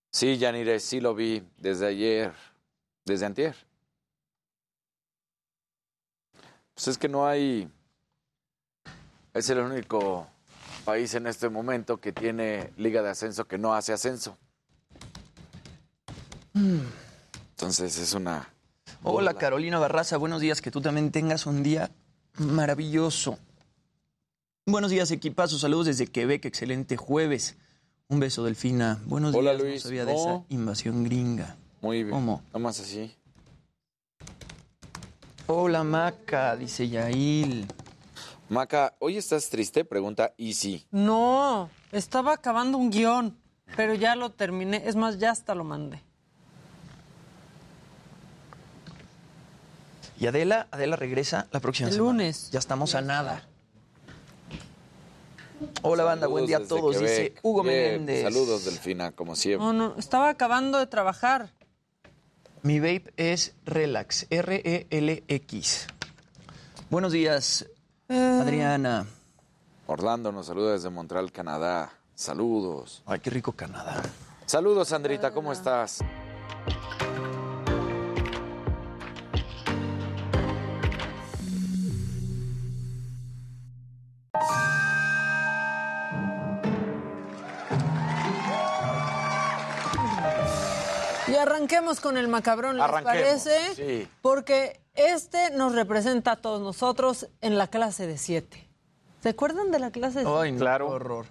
Sí, 0.09 0.37
Yanire, 0.37 0.79
sí 0.79 0.99
lo 0.99 1.15
vi 1.15 1.41
desde 1.57 1.87
ayer, 1.87 2.33
desde 3.05 3.25
antier. 3.25 3.55
Pues 6.73 6.87
es 6.87 6.97
que 6.97 7.09
no 7.09 7.27
hay... 7.27 7.69
Es 9.33 9.49
el 9.49 9.59
único 9.59 10.27
país 10.83 11.13
en 11.13 11.27
este 11.27 11.47
momento 11.49 11.97
que 12.01 12.11
tiene 12.11 12.71
liga 12.77 13.01
de 13.01 13.09
ascenso 13.09 13.47
que 13.47 13.57
no 13.57 13.73
hace 13.73 13.93
ascenso. 13.93 14.37
Entonces 16.53 17.97
es 17.97 18.13
una... 18.13 18.49
Hola, 19.03 19.33
Carolina 19.33 19.79
Barraza, 19.79 20.17
buenos 20.17 20.41
días, 20.41 20.61
que 20.61 20.69
tú 20.69 20.81
también 20.81 21.11
tengas 21.11 21.45
un 21.45 21.63
día 21.63 21.91
maravilloso. 22.37 23.39
Buenos 24.65 24.91
días, 24.91 25.09
equipazo, 25.11 25.57
saludos 25.57 25.87
desde 25.87 26.07
Quebec, 26.07 26.45
excelente 26.45 26.97
jueves. 26.97 27.57
Un 28.09 28.19
beso, 28.19 28.43
Delfina. 28.43 29.01
Buenos 29.05 29.33
Hola, 29.33 29.51
días, 29.51 29.63
Luis. 29.63 29.75
no 29.75 29.81
sabía 29.81 30.05
de 30.05 30.13
esa 30.13 30.43
invasión 30.49 31.03
gringa. 31.03 31.57
Muy 31.81 32.03
bien. 32.03 32.11
¿Cómo? 32.15 32.41
Nada 32.47 32.59
más 32.59 32.79
así. 32.79 33.15
Hola, 35.47 35.83
Maca, 35.83 36.55
dice 36.55 36.87
Yail. 36.87 37.67
Maca, 38.49 38.93
¿hoy 38.99 39.17
estás 39.17 39.49
triste? 39.49 39.83
Pregunta 39.85 40.33
Easy. 40.37 40.85
No, 40.91 41.69
estaba 41.91 42.33
acabando 42.33 42.77
un 42.77 42.89
guion. 42.89 43.37
pero 43.75 43.93
ya 43.93 44.15
lo 44.15 44.31
terminé. 44.31 44.83
Es 44.85 44.95
más, 44.95 45.17
ya 45.17 45.31
hasta 45.31 45.55
lo 45.55 45.63
mandé. 45.63 46.03
Y 50.19 50.27
Adela, 50.27 50.67
Adela 50.71 50.95
regresa 50.97 51.47
la 51.51 51.59
próxima 51.61 51.87
El 51.89 51.95
semana. 51.95 52.11
lunes. 52.11 52.51
Ya 52.51 52.59
estamos 52.59 52.93
a 52.95 53.01
nada. 53.01 53.47
Hola 55.83 56.03
banda, 56.03 56.27
buen 56.27 56.45
día 56.45 56.57
a 56.57 56.67
todos, 56.67 56.99
dice. 56.99 57.33
Hugo 57.43 57.63
Bien, 57.63 58.03
Menéndez. 58.05 58.23
Saludos, 58.23 58.65
Delfina, 58.65 59.11
como 59.11 59.35
siempre. 59.35 59.65
No, 59.65 59.73
no, 59.73 59.95
estaba 59.97 60.29
acabando 60.29 60.77
de 60.77 60.87
trabajar. 60.87 61.51
Mi 62.63 62.79
vape 62.79 63.13
es 63.17 63.55
Relax, 63.65 64.27
R-E-L-X. 64.29 65.87
Buenos 66.89 67.11
días, 67.11 67.65
Eh. 68.07 68.39
Adriana. 68.41 69.07
Orlando 69.87 70.31
nos 70.31 70.45
saluda 70.47 70.73
desde 70.73 70.89
Montreal, 70.89 71.31
Canadá. 71.31 71.91
Saludos. 72.13 73.01
Ay, 73.05 73.19
qué 73.19 73.29
rico 73.29 73.53
Canadá. 73.53 74.01
Saludos, 74.45 74.89
Sandrita, 74.89 75.31
¿cómo 75.31 75.51
estás? 75.51 75.99
Arranquemos 91.41 91.99
con 91.99 92.17
el 92.17 92.27
macabrón, 92.27 92.77
¿les 92.77 92.83
Arranquemos, 92.83 93.17
parece? 93.17 93.75
sí. 93.75 94.07
Porque 94.21 94.79
este 94.95 95.51
nos 95.51 95.73
representa 95.73 96.33
a 96.33 96.35
todos 96.37 96.61
nosotros 96.61 97.27
en 97.41 97.57
la 97.57 97.67
clase 97.67 98.07
de 98.07 98.17
siete. 98.17 98.67
¿Se 99.21 99.29
acuerdan 99.29 99.71
de 99.71 99.79
la 99.79 99.91
clase 99.91 100.19
de 100.19 100.25
siete? 100.25 100.39
Ay, 100.41 100.55
claro. 100.55 100.89
horror. 100.89 101.25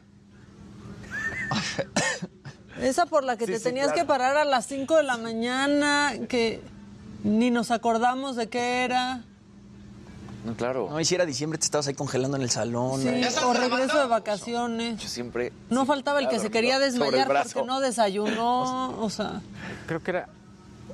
Esa 2.81 3.07
por 3.07 3.25
la 3.25 3.37
que 3.37 3.47
Sí, 3.47 3.53
te 3.53 3.59
sí, 3.59 3.65
tenías 3.65 3.89
claro. 3.89 4.01
que 4.03 4.07
parar 4.07 4.37
a 4.37 4.45
las 4.45 4.67
5 4.67 4.97
de 4.97 5.03
la 5.03 5.17
mañana, 5.19 6.13
que 6.29 6.63
ni 7.25 7.51
nos 7.51 7.71
acordamos 7.71 8.37
de 8.37 8.49
qué 8.49 8.85
era. 8.85 9.25
No, 10.45 10.55
claro. 10.55 10.89
No, 10.91 10.99
y 10.99 11.05
si 11.05 11.15
era 11.15 11.27
diciembre 11.27 11.59
te 11.59 11.65
estabas 11.65 11.87
ahí 11.87 11.95
congelando 11.95 12.37
en 12.37 12.43
el 12.43 12.51
salón. 12.51 13.01
Sí, 13.03 13.09
ahí. 13.09 13.25
o 13.45 13.53
regreso 13.53 13.99
de 13.99 14.07
vacaciones. 14.07 15.01
Yo 15.03 15.09
siempre. 15.09 15.53
No 15.69 15.85
faltaba 15.87 16.19
el 16.21 16.29
que 16.29 16.39
se 16.39 16.51
quería 16.51 16.79
desmayar 16.79 17.29
porque 17.29 17.63
no 17.67 17.81
desayunó. 17.81 18.91
O 19.01 19.11
sea, 19.11 19.41
Creo 19.87 20.03
que 20.03 20.11
era. 20.13 20.29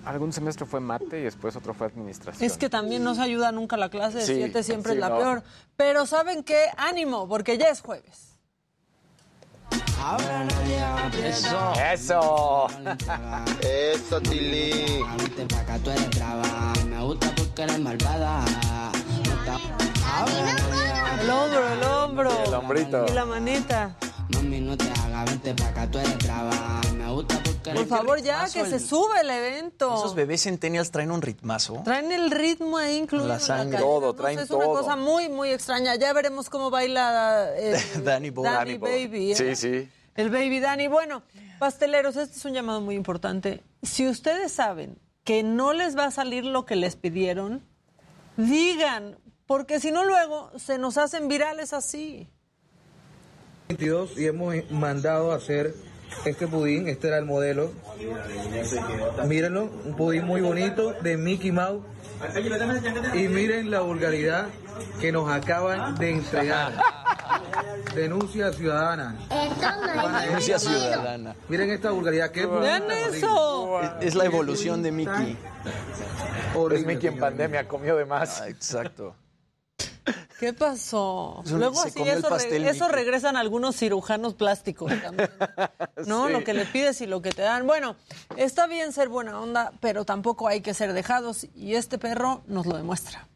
Algún 0.05 0.33
semestre 0.33 0.67
fue 0.67 0.79
mate 0.79 1.19
y 1.19 1.23
después 1.25 1.57
otro 1.57 1.75
fue 1.75 1.89
administración. 1.89 2.45
es 2.49 2.57
que 2.57 2.69
también 2.69 3.03
no 3.03 3.17
se 3.17 3.23
ayuda 3.23 3.51
nunca 3.51 3.77
la 3.77 3.89
clase 3.89 4.19
de 4.19 4.27
Sí, 4.27 4.35
7, 4.37 4.63
siempre 4.63 4.93
sí, 4.93 4.99
es 4.99 5.01
la 5.01 5.09
no. 5.09 5.19
peor. 5.19 5.43
Pero 5.77 6.07
¿saben 6.07 6.45
qué? 6.45 6.67
Ánimo, 6.77 7.27
porque 7.29 7.59
ya 7.59 7.71
es 7.71 7.81
jueves. 7.81 8.36
Eso. 11.25 11.73
Eso. 11.93 12.67
Eso, 13.61 14.21
Tilly. 14.21 15.03
acá, 15.59 15.79
tú 15.83 15.91
eres 15.91 16.11
brava. 16.11 16.73
Me 16.89 17.03
gusta 17.03 17.33
porque 17.37 17.63
eres 17.63 17.79
malvada. 17.79 18.45
El 21.21 21.31
hombro, 21.31 21.73
el 21.73 21.83
hombro. 21.83 22.45
El 22.47 22.55
hombrito. 22.55 23.07
Y 23.09 23.13
la 23.13 23.25
manita. 23.25 23.97
Mami, 24.57 24.67
no 24.67 24.77
te 24.77 24.85
hagas, 24.85 25.25
vente 25.27 25.55
pa' 25.55 25.69
acá, 25.69 25.91
tú 25.91 25.99
eres 25.99 26.19
brava. 26.19 26.81
Me 26.97 27.11
gusta 27.11 27.41
porque 27.45 27.73
Por 27.73 27.87
favor, 27.87 28.23
ya, 28.23 28.45
que 28.45 28.65
se 28.65 28.79
sube 28.79 29.21
el 29.21 29.31
evento. 29.31 29.95
Esos 29.95 30.15
bebés 30.15 30.43
centennials 30.43 30.91
traen 30.91 31.11
un 31.11 31.23
ritmazo. 31.23 31.83
Traen 31.85 32.11
el 32.13 32.31
ritmo 32.31 32.77
ahí 32.79 32.97
incluido. 32.97 33.29
La 33.29 33.41
sangre. 33.41 33.79
Todo, 33.79 34.15
traen 34.15 34.39
Es 34.39 34.51
una 34.51 34.65
todo. 34.65 34.75
cosa 34.75 34.97
muy, 34.97 35.29
muy 35.29 35.51
extraña. 35.51 35.95
Ya 35.97 36.13
veremos 36.13 36.49
cómo 36.49 36.71
baila 36.71 37.49
eh, 37.57 37.77
Danny 38.05 38.31
Boy. 38.31 38.45
Danny 38.45 38.57
Danny 38.57 38.79
Boy. 38.79 39.07
Baby. 39.07 39.33
¿eh? 39.33 39.37
Sí, 39.37 39.57
sí. 39.57 39.89
El 40.15 40.31
Baby 40.31 40.61
Danny. 40.61 40.87
Bueno, 40.89 41.23
pasteleros, 41.59 42.17
este 42.17 42.39
es 42.39 42.45
un 42.45 42.55
llamado 42.55 42.81
muy 42.81 42.95
importante. 42.95 43.63
Si 43.83 44.09
ustedes 44.09 44.53
saben 44.53 44.99
que 45.25 45.43
no 45.43 45.73
les 45.73 45.97
va 45.97 46.07
a 46.07 46.11
salir 46.11 46.45
lo 46.45 46.65
que 46.65 46.77
les 46.77 46.97
pidieron, 46.97 47.63
digan, 48.37 49.19
porque 49.47 49.81
si 49.81 49.91
no 49.91 50.05
luego 50.05 50.51
se 50.57 50.79
nos 50.79 50.97
hacen 50.99 51.29
virales 51.29 51.73
así. 51.73 52.29
22 53.69 54.19
y 54.19 54.27
hemos 54.27 54.55
mandado 54.71 55.33
a 55.33 55.37
hacer 55.37 55.75
este 56.25 56.47
pudín, 56.47 56.89
este 56.89 57.09
era 57.09 57.19
el 57.19 57.25
modelo. 57.25 57.73
Mírenlo, 59.27 59.69
un 59.85 59.97
pudín 59.97 60.25
muy 60.25 60.41
bonito 60.41 60.93
de 61.03 61.17
Mickey 61.17 61.51
Mouse. 61.51 61.83
Y 63.15 63.29
miren 63.29 63.71
la 63.71 63.81
vulgaridad 63.81 64.47
que 65.01 65.11
nos 65.13 65.31
acaban 65.31 65.97
de 65.97 66.11
entregar. 66.11 66.73
Denuncia 67.95 68.53
ciudadana. 68.53 69.17
Denuncia 70.27 70.59
ciudadana. 70.59 71.35
Miren 71.49 71.71
esta 71.71 71.91
vulgaridad. 71.91 72.31
¿qué 72.31 72.47
Vean 72.47 72.85
eso. 72.91 73.81
Es, 74.01 74.09
es 74.09 74.15
la 74.15 74.25
evolución 74.25 74.83
de 74.83 74.93
Mickey. 74.93 75.37
Es 76.73 76.87
Mickey 76.87 77.09
en 77.09 77.19
pandemia, 77.19 77.67
comió 77.67 77.97
de 77.97 78.05
más. 78.05 78.41
Ah, 78.41 78.49
exacto. 78.49 79.15
¿Qué 80.39 80.53
pasó? 80.53 81.43
Luego 81.51 81.81
así 81.83 82.03
eso, 82.03 82.29
re- 82.89 82.95
regresan 82.95 83.37
algunos 83.37 83.77
cirujanos 83.77 84.35
plásticos 84.35 84.93
también. 85.03 85.31
¿No? 86.07 86.27
Sí. 86.27 86.33
Lo 86.33 86.45
que 86.45 86.55
le 86.55 86.67
pides 86.67 87.01
y 87.01 87.07
lo 87.07 87.23
que 87.23 87.31
te 87.31 87.43
dan. 87.43 87.67
Bueno, 87.67 87.97
está 88.37 88.67
bien 88.67 88.93
ser 88.93 89.09
buena 89.09 89.41
onda, 89.41 89.73
pero 89.81 90.05
tampoco 90.05 90.47
hay 90.49 90.61
que 90.61 90.75
ser 90.75 90.93
dejados 90.93 91.47
y 91.55 91.75
este 91.75 91.99
perro 91.99 92.43
nos 92.47 92.67
lo 92.67 92.77
demuestra. 92.77 93.27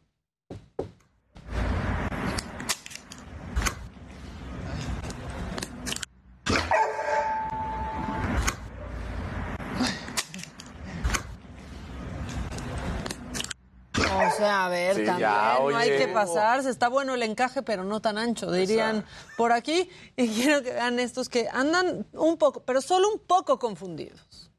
O 13.98 14.29
sea, 14.40 14.66
a 14.66 14.68
ver, 14.68 14.96
Sí, 14.96 15.04
también 15.04 15.30
ya, 15.30 15.58
no 15.60 15.76
hay 15.76 15.96
que 15.96 16.08
pasarse. 16.08 16.70
Está 16.70 16.88
bueno 16.88 17.14
el 17.14 17.22
encaje, 17.22 17.62
pero 17.62 17.84
no 17.84 18.00
tan 18.00 18.18
ancho, 18.18 18.50
dirían 18.50 19.04
por 19.36 19.52
aquí. 19.52 19.88
Y 20.16 20.28
quiero 20.28 20.62
que 20.62 20.72
vean 20.72 20.98
estos 20.98 21.28
que 21.28 21.48
andan 21.52 22.06
un 22.12 22.36
poco, 22.36 22.62
pero 22.64 22.80
solo 22.80 23.08
un 23.12 23.20
poco 23.20 23.58
confundidos. 23.58 24.50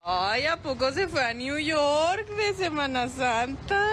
Ay, 0.00 0.46
¿a 0.46 0.60
poco 0.60 0.90
se 0.90 1.06
fue 1.06 1.22
a 1.22 1.32
New 1.32 1.58
York 1.58 2.28
de 2.36 2.54
Semana 2.54 3.08
Santa? 3.08 3.86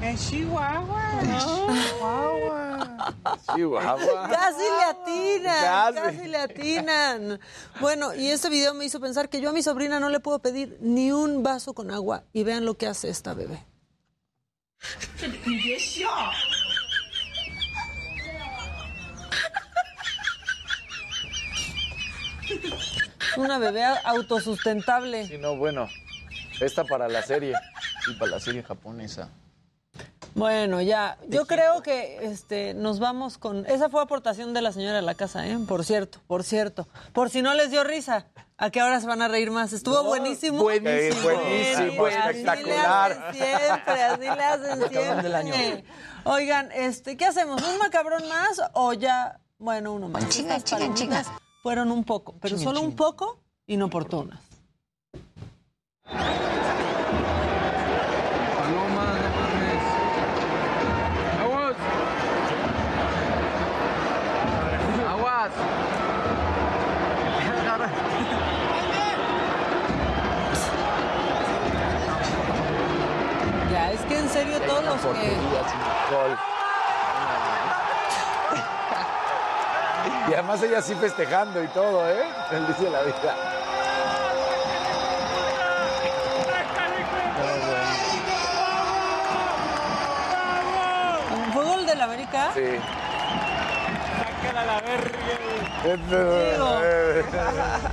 En 0.00 0.16
Chihuahua. 0.16 1.20
Chihuahua. 1.20 2.61
Casi 4.30 4.62
le 4.62 4.84
atinan, 4.90 5.64
Casi. 5.64 5.98
casi. 5.98 6.28
le 6.28 6.36
atinan. 6.38 7.40
Bueno, 7.80 8.14
y 8.14 8.28
este 8.28 8.48
video 8.48 8.74
me 8.74 8.84
hizo 8.84 9.00
pensar 9.00 9.28
que 9.28 9.40
yo 9.40 9.50
a 9.50 9.52
mi 9.52 9.62
sobrina 9.62 10.00
no 10.00 10.08
le 10.08 10.20
puedo 10.20 10.38
pedir 10.40 10.78
ni 10.80 11.12
un 11.12 11.42
vaso 11.42 11.74
con 11.74 11.90
agua. 11.90 12.24
Y 12.32 12.44
vean 12.44 12.64
lo 12.64 12.74
que 12.74 12.86
hace 12.86 13.08
esta 13.08 13.34
bebé. 13.34 13.64
Una 23.36 23.58
bebé 23.58 23.84
autosustentable. 24.04 25.26
Sí, 25.26 25.38
no, 25.38 25.56
bueno. 25.56 25.88
Esta 26.60 26.84
para 26.84 27.08
la 27.08 27.22
serie. 27.22 27.54
Y 28.08 28.14
para 28.14 28.32
la 28.32 28.40
serie 28.40 28.62
japonesa. 28.62 29.30
Bueno, 30.34 30.80
ya, 30.80 31.18
yo 31.28 31.46
creo 31.46 31.82
que 31.82 32.24
este 32.24 32.72
nos 32.72 32.98
vamos 33.00 33.36
con 33.36 33.66
esa 33.66 33.90
fue 33.90 34.00
aportación 34.02 34.54
de 34.54 34.62
la 34.62 34.72
señora 34.72 34.96
de 34.96 35.02
la 35.02 35.14
casa, 35.14 35.46
¿eh? 35.46 35.58
Por 35.68 35.84
cierto, 35.84 36.20
por 36.26 36.42
cierto. 36.42 36.88
Por 37.12 37.28
si 37.28 37.42
no 37.42 37.52
les 37.52 37.70
dio 37.70 37.84
risa, 37.84 38.26
¿a 38.56 38.70
qué 38.70 38.82
hora 38.82 38.98
se 39.00 39.06
van 39.06 39.20
a 39.20 39.28
reír 39.28 39.50
más? 39.50 39.74
Estuvo 39.74 40.02
buenísimo. 40.04 40.62
buenísimo, 40.62 41.14
Sí, 41.16 41.22
buenísimo, 41.22 42.06
así 42.06 42.16
le 42.16 42.30
espectacular. 42.30 43.12
hacen 43.12 43.34
siempre, 43.34 44.02
así 44.02 44.20
le 44.22 44.30
hacen 44.30 44.78
Macabrón 44.80 45.22
del 45.22 45.34
año. 45.34 45.54
siempre. 45.54 45.84
Oigan, 46.24 46.72
este, 46.72 47.16
¿qué 47.18 47.26
hacemos? 47.26 47.62
¿Un 47.62 47.78
macabrón 47.78 48.26
más 48.28 48.60
o 48.72 48.94
ya, 48.94 49.38
bueno, 49.58 49.92
uno 49.92 50.08
más? 50.08 50.24
Estas 50.24 50.64
chinga, 50.64 50.78
palomitas 50.78 51.26
Fueron 51.62 51.92
un 51.92 52.04
poco, 52.04 52.36
pero 52.40 52.56
Chinga, 52.56 52.70
solo 52.70 52.80
un 52.80 52.96
poco 52.96 53.38
inoportunas. 53.66 54.40
Los 75.04 75.16
que... 75.16 75.36
Gol. 76.10 76.38
Y 80.28 80.34
además 80.34 80.62
ella 80.62 80.82
sí 80.82 80.94
festejando 80.94 81.62
y 81.62 81.68
todo, 81.68 82.08
¿eh? 82.08 82.24
Feliz 82.48 82.78
de 82.78 82.90
la 82.90 83.02
vida. 83.02 83.36
¿Fue 91.52 91.64
gol 91.64 91.86
del 91.86 92.00
América? 92.00 92.50
Sí. 92.54 92.80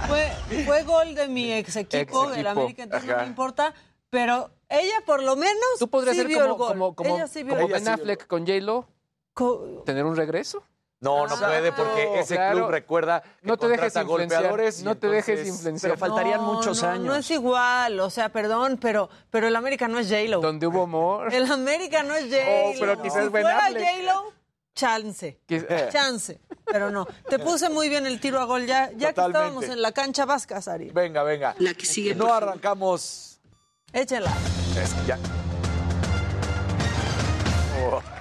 Fue, 0.07 0.31
fue 0.65 0.83
gol 0.83 1.15
de 1.15 1.27
mi 1.27 1.51
ex 1.53 1.75
equipo, 1.75 2.25
Ex 2.25 2.35
del 2.35 2.47
América, 2.47 2.83
entonces 2.83 3.09
no 3.09 3.17
me 3.17 3.27
importa. 3.27 3.73
Pero 4.09 4.51
ella 4.69 5.01
por 5.05 5.21
lo 5.23 5.35
menos 5.35 5.55
Tú 5.79 5.87
podrías 5.89 6.15
sí 6.15 6.21
ser 6.21 6.27
vio 6.27 6.39
como, 6.39 6.51
el 6.51 6.57
gol. 6.57 6.67
como, 6.69 6.95
como, 6.95 7.15
ella 7.15 7.27
sí 7.27 7.43
vio 7.43 7.55
como 7.55 7.67
el 7.67 7.73
Ben 7.73 7.83
gol. 7.83 7.93
Affleck 7.93 8.27
con 8.27 8.45
J-Lo. 8.47 8.87
tener 9.85 10.05
un 10.05 10.15
regreso. 10.15 10.63
No, 11.01 11.25
no 11.27 11.37
puede 11.37 11.71
porque 11.71 12.19
ese 12.19 12.35
Claro. 12.35 12.57
club 12.57 12.71
recuerda 12.71 13.21
que 13.21 13.29
No 13.47 13.55
te 13.55 13.67
dejes 13.69 13.93
contrata 13.93 14.01
influenciar, 14.01 14.41
golpeadores 14.41 14.81
y 14.81 14.83
no 14.83 14.97
te 14.97 15.07
dejes 15.07 15.39
entonces- 15.39 15.55
influenciar. 15.55 15.97
No, 15.97 16.97
no, 16.97 16.99
No 17.05 17.15
es 17.15 17.31
igual, 17.31 17.99
o 18.01 18.09
sea, 18.09 18.27
perdón, 18.29 18.77
pero, 18.81 19.09
pero 19.29 19.47
el 19.47 19.55
América 19.55 19.87
no 19.87 19.97
es 19.97 20.07
J-Lo. 20.09 20.41
Donde 20.41 20.67
hubo 20.67 20.83
amor. 20.83 21.33
El 21.33 21.49
América 21.49 22.03
no 22.03 22.15
es 22.15 22.25
J-Lo. 22.25 22.41
Oh, 22.69 22.73
pero 22.81 23.01
quizás 23.01 23.23
si 23.23 23.29
Ben 23.29 23.43
fuera 23.43 23.65
Affleck. 23.67 23.81
J-Lo, 23.85 24.33
chance. 24.75 25.39
Quiz- 25.47 25.65
Chance. 25.89 26.41
Pero 26.65 26.91
no. 26.91 27.07
Te 27.29 27.39
puse 27.39 27.69
muy 27.69 27.87
bien 27.87 28.05
el 28.05 28.19
tiro 28.19 28.39
a 28.41 28.43
gol. 28.43 28.65
Ya, 28.65 28.91
ya 28.91 29.07
que 29.09 29.13
Totalmente. 29.13 29.37
estábamos 29.39 29.63
en 29.65 29.81
la 29.81 29.91
cancha 29.93 30.25
vasca, 30.25 30.61
Sari. 30.61 30.89
Venga, 30.89 31.23
venga. 31.23 31.55
La 31.59 31.73
que 31.75 31.85
sigue, 31.85 32.13
No 32.13 32.33
arrancamos. 32.33 33.28
Échala. 33.93 34.31
Es 34.77 34.93
ya. 35.07 35.17
Oh. 37.81 38.01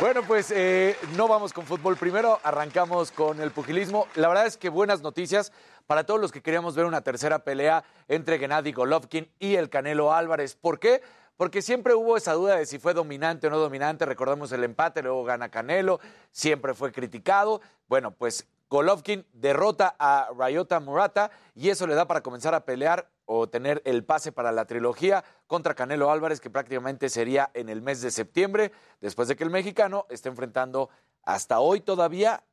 Bueno, 0.00 0.22
pues 0.26 0.50
eh, 0.50 0.96
no 1.14 1.28
vamos 1.28 1.52
con 1.52 1.66
fútbol 1.66 1.94
primero, 1.94 2.40
arrancamos 2.42 3.12
con 3.12 3.38
el 3.40 3.50
pugilismo. 3.50 4.06
La 4.14 4.28
verdad 4.28 4.46
es 4.46 4.56
que 4.56 4.70
buenas 4.70 5.02
noticias 5.02 5.52
para 5.86 6.04
todos 6.04 6.18
los 6.18 6.32
que 6.32 6.40
queríamos 6.40 6.74
ver 6.74 6.86
una 6.86 7.02
tercera 7.02 7.40
pelea 7.40 7.84
entre 8.08 8.38
Gennady 8.38 8.72
Golovkin 8.72 9.30
y 9.38 9.56
el 9.56 9.68
Canelo 9.68 10.14
Álvarez. 10.14 10.54
¿Por 10.56 10.78
qué? 10.78 11.02
Porque 11.36 11.60
siempre 11.60 11.94
hubo 11.94 12.16
esa 12.16 12.32
duda 12.32 12.56
de 12.56 12.64
si 12.64 12.78
fue 12.78 12.94
dominante 12.94 13.48
o 13.48 13.50
no 13.50 13.58
dominante. 13.58 14.06
Recordamos 14.06 14.52
el 14.52 14.64
empate, 14.64 15.02
luego 15.02 15.22
gana 15.24 15.50
Canelo, 15.50 16.00
siempre 16.32 16.72
fue 16.72 16.92
criticado. 16.92 17.60
Bueno, 17.86 18.10
pues 18.10 18.46
Golovkin 18.70 19.26
derrota 19.32 19.96
a 19.98 20.28
Ryota 20.38 20.78
Murata 20.78 21.32
y 21.56 21.70
eso 21.70 21.88
le 21.88 21.96
da 21.96 22.06
para 22.06 22.22
comenzar 22.22 22.54
a 22.54 22.64
pelear 22.64 23.10
o 23.24 23.48
tener 23.48 23.82
el 23.84 24.04
pase 24.04 24.30
para 24.30 24.52
la 24.52 24.64
trilogía 24.64 25.24
contra 25.48 25.74
Canelo 25.74 26.10
Álvarez, 26.10 26.40
que 26.40 26.50
prácticamente 26.50 27.08
sería 27.08 27.50
en 27.54 27.68
el 27.68 27.82
mes 27.82 28.00
de 28.00 28.12
septiembre, 28.12 28.70
después 29.00 29.26
de 29.26 29.34
que 29.34 29.42
el 29.42 29.50
mexicano 29.50 30.06
esté 30.08 30.28
enfrentando 30.28 30.88
hasta 31.24 31.58
hoy 31.58 31.80
todavía 31.80 32.44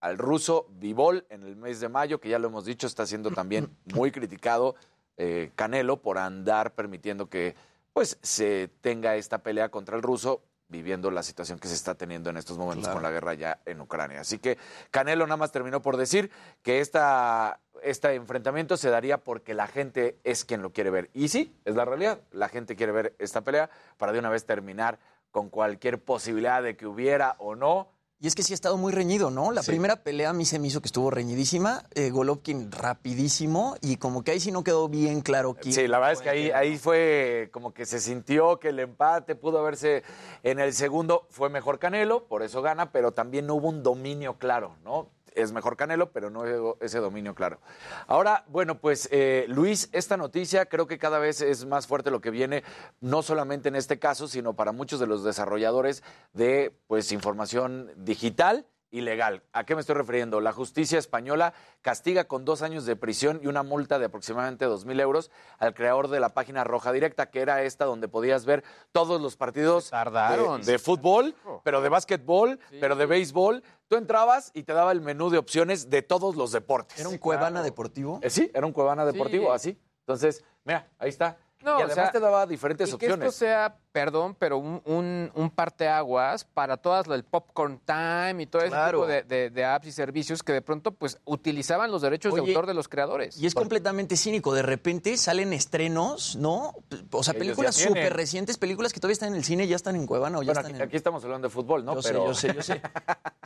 al 0.00 0.16
ruso 0.16 0.66
Vivol 0.70 1.26
en 1.28 1.42
el 1.42 1.56
mes 1.56 1.80
de 1.80 1.90
mayo, 1.90 2.20
que 2.20 2.30
ya 2.30 2.38
lo 2.38 2.48
hemos 2.48 2.64
dicho, 2.64 2.86
está 2.86 3.06
siendo 3.06 3.30
también 3.30 3.76
muy 3.94 4.10
criticado 4.10 4.76
eh, 5.18 5.52
Canelo 5.56 6.00
por 6.00 6.16
andar 6.16 6.74
permitiendo 6.74 7.28
que 7.28 7.54
pues 7.92 8.18
se 8.22 8.68
tenga 8.80 9.16
esta 9.16 9.42
pelea 9.42 9.70
contra 9.70 9.96
el 9.96 10.02
ruso 10.02 10.42
viviendo 10.68 11.10
la 11.10 11.22
situación 11.22 11.58
que 11.58 11.68
se 11.68 11.74
está 11.74 11.94
teniendo 11.94 12.30
en 12.30 12.36
estos 12.36 12.58
momentos 12.58 12.88
con 12.88 13.02
la 13.02 13.10
guerra 13.10 13.34
ya 13.34 13.60
en 13.64 13.80
Ucrania. 13.80 14.20
Así 14.20 14.38
que 14.38 14.58
Canelo 14.90 15.26
nada 15.26 15.36
más 15.36 15.52
terminó 15.52 15.80
por 15.80 15.96
decir 15.96 16.30
que 16.62 16.80
esta, 16.80 17.60
este 17.82 18.14
enfrentamiento 18.14 18.76
se 18.76 18.90
daría 18.90 19.18
porque 19.18 19.54
la 19.54 19.66
gente 19.66 20.18
es 20.24 20.44
quien 20.44 20.62
lo 20.62 20.72
quiere 20.72 20.90
ver. 20.90 21.10
Y 21.14 21.28
sí, 21.28 21.54
es 21.64 21.76
la 21.76 21.84
realidad. 21.84 22.20
La 22.32 22.48
gente 22.48 22.76
quiere 22.76 22.92
ver 22.92 23.14
esta 23.18 23.42
pelea 23.42 23.70
para 23.96 24.12
de 24.12 24.18
una 24.18 24.30
vez 24.30 24.44
terminar 24.44 24.98
con 25.30 25.50
cualquier 25.50 26.02
posibilidad 26.02 26.62
de 26.62 26.76
que 26.76 26.86
hubiera 26.86 27.36
o 27.38 27.54
no 27.54 27.88
Y 28.18 28.26
es 28.28 28.34
que 28.34 28.42
sí 28.42 28.52
ha 28.52 28.54
estado 28.54 28.78
muy 28.78 28.92
reñido, 28.92 29.30
¿no? 29.30 29.52
La 29.52 29.62
Sí. 29.62 29.72
primera 29.72 29.96
pelea 29.96 30.30
a 30.30 30.32
mí 30.32 30.46
se 30.46 30.58
me 30.58 30.68
hizo 30.68 30.80
que 30.80 30.86
estuvo 30.86 31.10
reñidísima. 31.10 31.84
eh, 31.94 32.10
Golovkin 32.10 32.72
rapidísimo 32.72 33.76
y 33.82 33.96
como 33.96 34.22
que 34.24 34.30
ahí 34.30 34.40
sí 34.40 34.50
no 34.50 34.64
quedó 34.64 34.88
bien 34.88 35.20
claro 35.20 35.54
quién. 35.54 35.74
Sí, 35.74 35.86
la 35.86 35.98
verdad 35.98 36.12
es 36.14 36.20
que 36.22 36.30
ahí, 36.30 36.50
ahí 36.50 36.78
fue 36.78 37.50
como 37.52 37.74
que 37.74 37.84
se 37.84 38.00
sintió 38.00 38.58
que 38.58 38.68
el 38.68 38.78
empate 38.80 39.34
pudo 39.34 39.58
haberse 39.58 40.02
en 40.42 40.58
el 40.60 40.72
segundo, 40.72 41.26
fue 41.30 41.50
mejor 41.50 41.78
Canelo, 41.78 42.24
por 42.26 42.42
eso 42.42 42.62
gana, 42.62 42.90
pero 42.90 43.12
también 43.12 43.46
no 43.46 43.54
hubo 43.56 43.68
un 43.68 43.82
dominio 43.82 44.38
claro, 44.38 44.76
¿no? 44.82 45.10
Es 45.36 45.52
mejor 45.52 45.76
Canelo, 45.76 46.10
pero 46.10 46.30
no 46.30 46.76
ese 46.80 46.98
dominio 46.98 47.34
claro. 47.34 47.60
Ahora, 48.06 48.44
bueno, 48.48 48.80
pues 48.80 49.08
eh, 49.12 49.44
Luis, 49.48 49.90
esta 49.92 50.16
noticia 50.16 50.66
creo 50.66 50.86
que 50.86 50.98
cada 50.98 51.18
vez 51.18 51.42
es 51.42 51.66
más 51.66 51.86
fuerte 51.86 52.10
lo 52.10 52.20
que 52.20 52.30
viene, 52.30 52.64
no 53.00 53.22
solamente 53.22 53.68
en 53.68 53.76
este 53.76 53.98
caso, 53.98 54.28
sino 54.28 54.54
para 54.54 54.72
muchos 54.72 54.98
de 54.98 55.06
los 55.06 55.22
desarrolladores 55.22 56.02
de 56.32 56.74
pues 56.88 57.12
información 57.12 57.92
digital 57.96 58.66
ilegal. 58.90 59.42
¿A 59.52 59.64
qué 59.64 59.74
me 59.74 59.80
estoy 59.80 59.94
refiriendo? 59.96 60.40
La 60.40 60.52
justicia 60.52 60.98
española 60.98 61.52
castiga 61.82 62.24
con 62.24 62.44
dos 62.44 62.62
años 62.62 62.86
de 62.86 62.96
prisión 62.96 63.40
y 63.42 63.46
una 63.46 63.62
multa 63.62 63.98
de 63.98 64.06
aproximadamente 64.06 64.64
dos 64.64 64.84
mil 64.84 64.98
euros 65.00 65.30
al 65.58 65.74
creador 65.74 66.08
de 66.08 66.20
la 66.20 66.30
página 66.30 66.64
Roja 66.64 66.92
Directa, 66.92 67.30
que 67.30 67.40
era 67.40 67.62
esta 67.62 67.84
donde 67.84 68.08
podías 68.08 68.44
ver 68.46 68.64
todos 68.92 69.20
los 69.20 69.36
partidos 69.36 69.90
Tardaron. 69.90 70.62
de, 70.62 70.72
de 70.72 70.78
fútbol, 70.78 71.34
pero 71.64 71.80
de 71.80 71.88
básquetbol, 71.88 72.58
pero 72.80 72.96
de 72.96 73.06
béisbol. 73.06 73.62
Tú 73.88 73.96
entrabas 73.96 74.50
y 74.54 74.62
te 74.64 74.72
daba 74.72 74.92
el 74.92 75.00
menú 75.00 75.30
de 75.30 75.38
opciones 75.38 75.90
de 75.90 76.02
todos 76.02 76.34
los 76.36 76.52
deportes. 76.52 76.98
¿Era 76.98 77.08
un 77.08 77.18
Cuevana 77.18 77.62
deportivo? 77.62 78.18
Eh, 78.22 78.30
sí, 78.30 78.50
era 78.52 78.66
un 78.66 78.72
Cuevana 78.72 79.04
deportivo, 79.04 79.52
así. 79.52 79.78
Entonces, 80.00 80.44
mira, 80.64 80.88
ahí 80.98 81.08
está. 81.08 81.38
No, 81.66 81.72
y 81.80 81.82
o 81.82 81.84
además 81.86 81.94
sea, 81.94 82.12
te 82.12 82.20
daba 82.20 82.46
diferentes 82.46 82.88
y 82.88 82.92
que 82.92 83.06
opciones. 83.06 83.28
esto 83.28 83.38
sea, 83.44 83.76
perdón, 83.92 84.36
pero 84.38 84.56
un, 84.58 84.80
un, 84.84 85.30
un 85.34 85.50
parteaguas 85.50 86.44
para 86.44 86.76
todas 86.76 87.06
lo 87.06 87.14
del 87.14 87.24
popcorn 87.24 87.80
time 87.84 88.42
y 88.42 88.46
todo 88.46 88.62
Claro. 88.66 89.04
ese 89.04 89.20
tipo 89.20 89.28
de, 89.28 89.36
de- 89.36 89.50
de 89.50 89.64
apps 89.64 89.86
y 89.88 89.92
servicios 89.92 90.42
que 90.42 90.52
de 90.52 90.62
pronto 90.62 90.92
pues 90.92 91.18
utilizaban 91.24 91.90
los 91.90 92.02
derechos 92.02 92.32
de 92.34 92.40
autor 92.40 92.66
de 92.66 92.74
los 92.74 92.88
creadores. 92.88 93.36
Y 93.38 93.46
es 93.46 93.54
completamente 93.54 94.16
cínico. 94.16 94.54
De 94.54 94.62
repente 94.62 95.16
salen 95.16 95.52
estrenos, 95.52 96.36
¿no? 96.36 96.74
O 97.10 97.22
sea, 97.22 97.32
Ellos 97.34 97.44
películas 97.44 97.74
súper 97.76 98.14
recientes, 98.14 98.58
películas 98.58 98.92
que 98.92 99.00
todavía 99.00 99.14
están 99.14 99.30
en 99.30 99.36
el 99.36 99.44
cine, 99.44 99.66
ya 99.66 99.76
están 99.76 99.96
en 99.96 100.06
Cuevana 100.06 100.38
o 100.38 100.42
ya 100.42 100.52
Bueno, 100.52 100.60
están 100.60 100.72
aquí, 100.74 100.82
en... 100.82 100.88
aquí 100.88 100.96
estamos 100.96 101.24
hablando 101.24 101.48
de 101.48 101.52
fútbol, 101.52 101.84
¿no? 101.84 101.94
Yo 101.94 102.00
pero... 102.02 102.34
sé, 102.34 102.48
yo 102.48 102.52
sé, 102.52 102.54
yo 102.54 102.62
sé. 102.62 102.82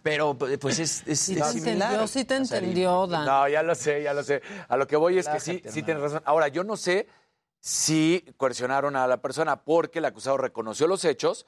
Pero 0.02 0.34
pues 0.34 0.78
es, 0.78 1.02
es, 1.06 1.20
Sí 1.20 1.34
es 1.34 1.38
te 1.42 1.44
similar. 1.60 1.72
entendió, 1.92 2.06
sí 2.06 2.24
te 2.24 2.34
O 2.34 2.38
entendió, 2.38 3.06
Dan. 3.06 3.26
No, 3.26 3.46
ya 3.48 3.62
lo 3.62 3.74
sé, 3.74 4.02
ya 4.02 4.14
lo 4.14 4.22
sé. 4.22 4.40
A 4.68 4.78
lo 4.78 4.86
que 4.86 4.96
voy 4.96 5.18
es 5.18 5.28
que 5.28 5.38
sí, 5.40 5.62
sí 5.68 5.82
tienes 5.82 6.02
razón. 6.02 6.22
Ahora, 6.24 6.48
yo 6.48 6.64
no 6.64 6.78
sé 6.78 7.06
si 7.60 8.24
coercionaron 8.36 8.96
a 8.96 9.06
la 9.06 9.20
persona 9.20 9.62
porque 9.64 9.98
el 9.98 10.04
acusado 10.06 10.36
reconoció 10.38 10.86
los 10.86 11.04
hechos 11.04 11.46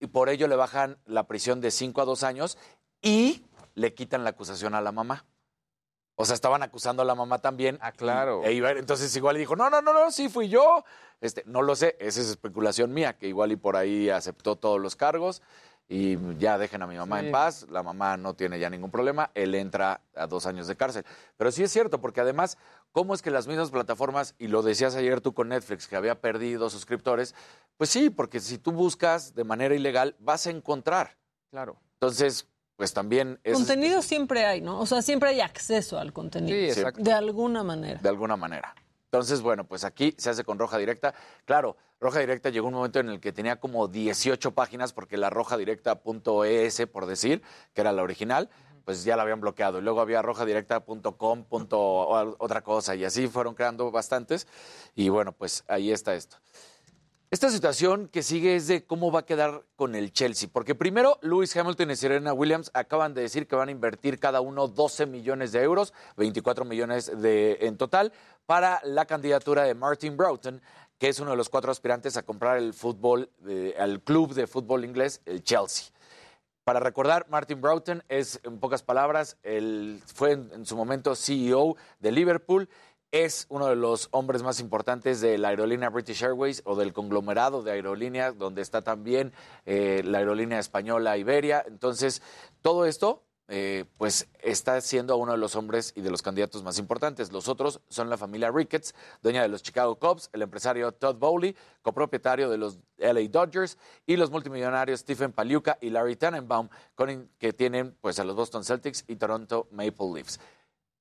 y 0.00 0.06
por 0.08 0.28
ello 0.28 0.46
le 0.48 0.56
bajan 0.56 0.98
la 1.06 1.26
prisión 1.26 1.60
de 1.60 1.70
5 1.70 2.00
a 2.02 2.04
2 2.04 2.22
años 2.22 2.58
y 3.00 3.44
le 3.74 3.94
quitan 3.94 4.24
la 4.24 4.30
acusación 4.30 4.74
a 4.74 4.80
la 4.80 4.92
mamá. 4.92 5.24
O 6.16 6.24
sea, 6.24 6.34
estaban 6.34 6.62
acusando 6.62 7.02
a 7.02 7.04
la 7.04 7.14
mamá 7.16 7.40
también. 7.40 7.76
Ah, 7.80 7.90
claro. 7.90 8.44
E 8.44 8.52
iba- 8.52 8.70
entonces 8.70 9.14
igual 9.16 9.36
dijo, 9.36 9.56
no, 9.56 9.68
no, 9.68 9.82
no, 9.82 9.92
no, 9.92 10.10
sí 10.12 10.28
fui 10.28 10.48
yo. 10.48 10.84
Este, 11.20 11.42
no 11.46 11.60
lo 11.62 11.74
sé, 11.74 11.96
esa 11.98 12.20
es 12.20 12.28
especulación 12.28 12.92
mía, 12.92 13.16
que 13.18 13.26
igual 13.26 13.50
y 13.50 13.56
por 13.56 13.76
ahí 13.76 14.10
aceptó 14.10 14.56
todos 14.56 14.80
los 14.80 14.94
cargos 14.94 15.42
y 15.88 16.16
ya 16.38 16.56
dejen 16.58 16.82
a 16.82 16.86
mi 16.86 16.96
mamá 16.96 17.20
Sí. 17.20 17.26
en 17.26 17.32
paz, 17.32 17.66
la 17.70 17.82
mamá 17.82 18.16
no 18.16 18.34
tiene 18.34 18.58
ya 18.58 18.70
ningún 18.70 18.90
problema, 18.90 19.30
él 19.34 19.54
entra 19.54 20.00
a 20.14 20.26
dos 20.26 20.46
años 20.46 20.66
de 20.66 20.76
cárcel. 20.76 21.04
Pero 21.36 21.52
sí 21.52 21.62
es 21.62 21.70
cierto, 21.70 22.00
porque 22.00 22.20
además, 22.20 22.56
¿cómo 22.92 23.14
es 23.14 23.20
que 23.22 23.30
las 23.30 23.46
mismas 23.46 23.70
plataformas, 23.70 24.34
y 24.38 24.48
lo 24.48 24.62
decías 24.62 24.94
ayer 24.96 25.20
tú 25.20 25.34
con 25.34 25.48
Netflix, 25.50 25.86
que 25.86 25.96
había 25.96 26.20
perdido 26.20 26.70
suscriptores? 26.70 27.34
Pues 27.76 27.90
sí, 27.90 28.08
porque 28.10 28.40
si 28.40 28.56
tú 28.58 28.72
buscas 28.72 29.34
de 29.34 29.44
manera 29.44 29.74
ilegal, 29.74 30.16
vas 30.18 30.46
a 30.46 30.50
encontrar. 30.50 31.16
Claro. 31.50 31.76
Entonces, 31.94 32.48
pues 32.76 32.92
también 32.92 33.38
es 33.44 33.54
Contenido 33.54 34.02
siempre 34.02 34.46
hay, 34.46 34.60
¿no? 34.60 34.80
O 34.80 34.86
sea, 34.86 35.00
siempre 35.02 35.28
hay 35.30 35.40
acceso 35.40 35.98
al 35.98 36.12
contenido. 36.12 36.56
Sí, 36.58 36.64
exacto. 36.80 37.02
De 37.02 37.12
alguna 37.12 37.62
manera. 37.62 38.00
de 38.02 38.08
alguna 38.08 38.36
manera. 38.36 38.74
Entonces, 39.14 39.42
bueno, 39.42 39.62
pues 39.62 39.84
aquí 39.84 40.12
se 40.18 40.30
hace 40.30 40.42
con 40.42 40.58
Roja 40.58 40.76
Directa. 40.76 41.14
Claro, 41.44 41.76
Roja 42.00 42.18
Directa 42.18 42.50
llegó 42.50 42.66
un 42.66 42.74
momento 42.74 42.98
en 42.98 43.08
el 43.08 43.20
que 43.20 43.30
tenía 43.32 43.60
como 43.60 43.86
18 43.86 44.50
páginas 44.50 44.92
porque 44.92 45.16
la 45.16 45.30
rojadirecta.es, 45.30 46.82
por 46.92 47.06
decir, 47.06 47.40
que 47.74 47.80
era 47.80 47.92
la 47.92 48.02
original, 48.02 48.50
pues 48.84 49.04
ya 49.04 49.14
la 49.14 49.22
habían 49.22 49.40
bloqueado. 49.40 49.78
Y 49.78 49.82
luego 49.82 50.00
había 50.00 50.20
rojadirecta.com, 50.20 51.44
punto 51.44 51.78
o- 51.80 52.34
otra 52.40 52.62
cosa, 52.62 52.96
y 52.96 53.04
así 53.04 53.28
fueron 53.28 53.54
creando 53.54 53.88
bastantes. 53.92 54.48
Y 54.96 55.10
bueno, 55.10 55.30
pues 55.30 55.62
ahí 55.68 55.92
está 55.92 56.16
esto. 56.16 56.38
Esta 57.34 57.50
situación 57.50 58.06
que 58.06 58.22
sigue 58.22 58.54
es 58.54 58.68
de 58.68 58.86
cómo 58.86 59.10
va 59.10 59.18
a 59.18 59.26
quedar 59.26 59.64
con 59.74 59.96
el 59.96 60.12
Chelsea, 60.12 60.48
porque 60.52 60.76
primero 60.76 61.18
Lewis 61.20 61.56
Hamilton 61.56 61.90
y 61.90 61.96
Serena 61.96 62.32
Williams 62.32 62.70
acaban 62.74 63.12
de 63.12 63.22
decir 63.22 63.48
que 63.48 63.56
van 63.56 63.70
a 63.70 63.72
invertir 63.72 64.20
cada 64.20 64.40
uno 64.40 64.68
12 64.68 65.06
millones 65.06 65.50
de 65.50 65.60
euros, 65.62 65.92
24 66.16 66.64
millones 66.64 67.10
de, 67.20 67.58
en 67.62 67.76
total, 67.76 68.12
para 68.46 68.80
la 68.84 69.06
candidatura 69.06 69.64
de 69.64 69.74
Martin 69.74 70.16
Broughton, 70.16 70.62
que 70.96 71.08
es 71.08 71.18
uno 71.18 71.32
de 71.32 71.36
los 71.36 71.48
cuatro 71.48 71.72
aspirantes 71.72 72.16
a 72.16 72.22
comprar 72.22 72.56
el 72.56 72.72
fútbol, 72.72 73.28
eh, 73.48 73.74
al 73.80 74.00
club 74.00 74.32
de 74.32 74.46
fútbol 74.46 74.84
inglés, 74.84 75.20
el 75.26 75.42
Chelsea. 75.42 75.86
Para 76.62 76.78
recordar, 76.78 77.26
Martin 77.28 77.60
Broughton 77.60 78.04
es, 78.08 78.40
en 78.44 78.60
pocas 78.60 78.84
palabras, 78.84 79.38
el, 79.42 80.00
fue 80.06 80.30
en, 80.30 80.52
en 80.54 80.64
su 80.64 80.76
momento 80.76 81.16
CEO 81.16 81.76
de 81.98 82.12
Liverpool, 82.12 82.68
es 83.14 83.46
uno 83.48 83.68
de 83.68 83.76
los 83.76 84.08
hombres 84.10 84.42
más 84.42 84.58
importantes 84.58 85.20
de 85.20 85.38
la 85.38 85.48
aerolínea 85.48 85.88
British 85.88 86.24
Airways 86.24 86.62
o 86.64 86.74
del 86.74 86.92
conglomerado 86.92 87.62
de 87.62 87.70
aerolíneas, 87.70 88.36
donde 88.36 88.60
está 88.60 88.82
también 88.82 89.32
eh, 89.66 90.02
la 90.04 90.18
aerolínea 90.18 90.58
española 90.58 91.16
Iberia. 91.16 91.64
Entonces, 91.68 92.22
todo 92.60 92.86
esto 92.86 93.22
eh, 93.46 93.84
pues 93.98 94.26
está 94.42 94.80
siendo 94.80 95.16
uno 95.16 95.30
de 95.30 95.38
los 95.38 95.54
hombres 95.54 95.92
y 95.94 96.00
de 96.00 96.10
los 96.10 96.22
candidatos 96.22 96.64
más 96.64 96.76
importantes. 96.80 97.30
Los 97.30 97.46
otros 97.46 97.80
son 97.88 98.10
la 98.10 98.16
familia 98.16 98.50
Ricketts, 98.50 98.96
dueña 99.22 99.42
de 99.42 99.48
los 99.48 99.62
Chicago 99.62 99.94
Cubs, 99.94 100.28
el 100.32 100.42
empresario 100.42 100.90
Todd 100.90 101.14
Bowley, 101.14 101.54
copropietario 101.82 102.50
de 102.50 102.58
los 102.58 102.80
LA 102.98 103.28
Dodgers, 103.30 103.78
y 104.06 104.16
los 104.16 104.32
multimillonarios 104.32 105.00
Stephen 105.00 105.30
Paliuca 105.30 105.78
y 105.80 105.90
Larry 105.90 106.16
Tannenbaum, 106.16 106.68
que 107.38 107.52
tienen 107.52 107.96
pues 108.00 108.18
a 108.18 108.24
los 108.24 108.34
Boston 108.34 108.64
Celtics 108.64 109.04
y 109.06 109.14
Toronto 109.14 109.68
Maple 109.70 110.14
Leafs. 110.14 110.40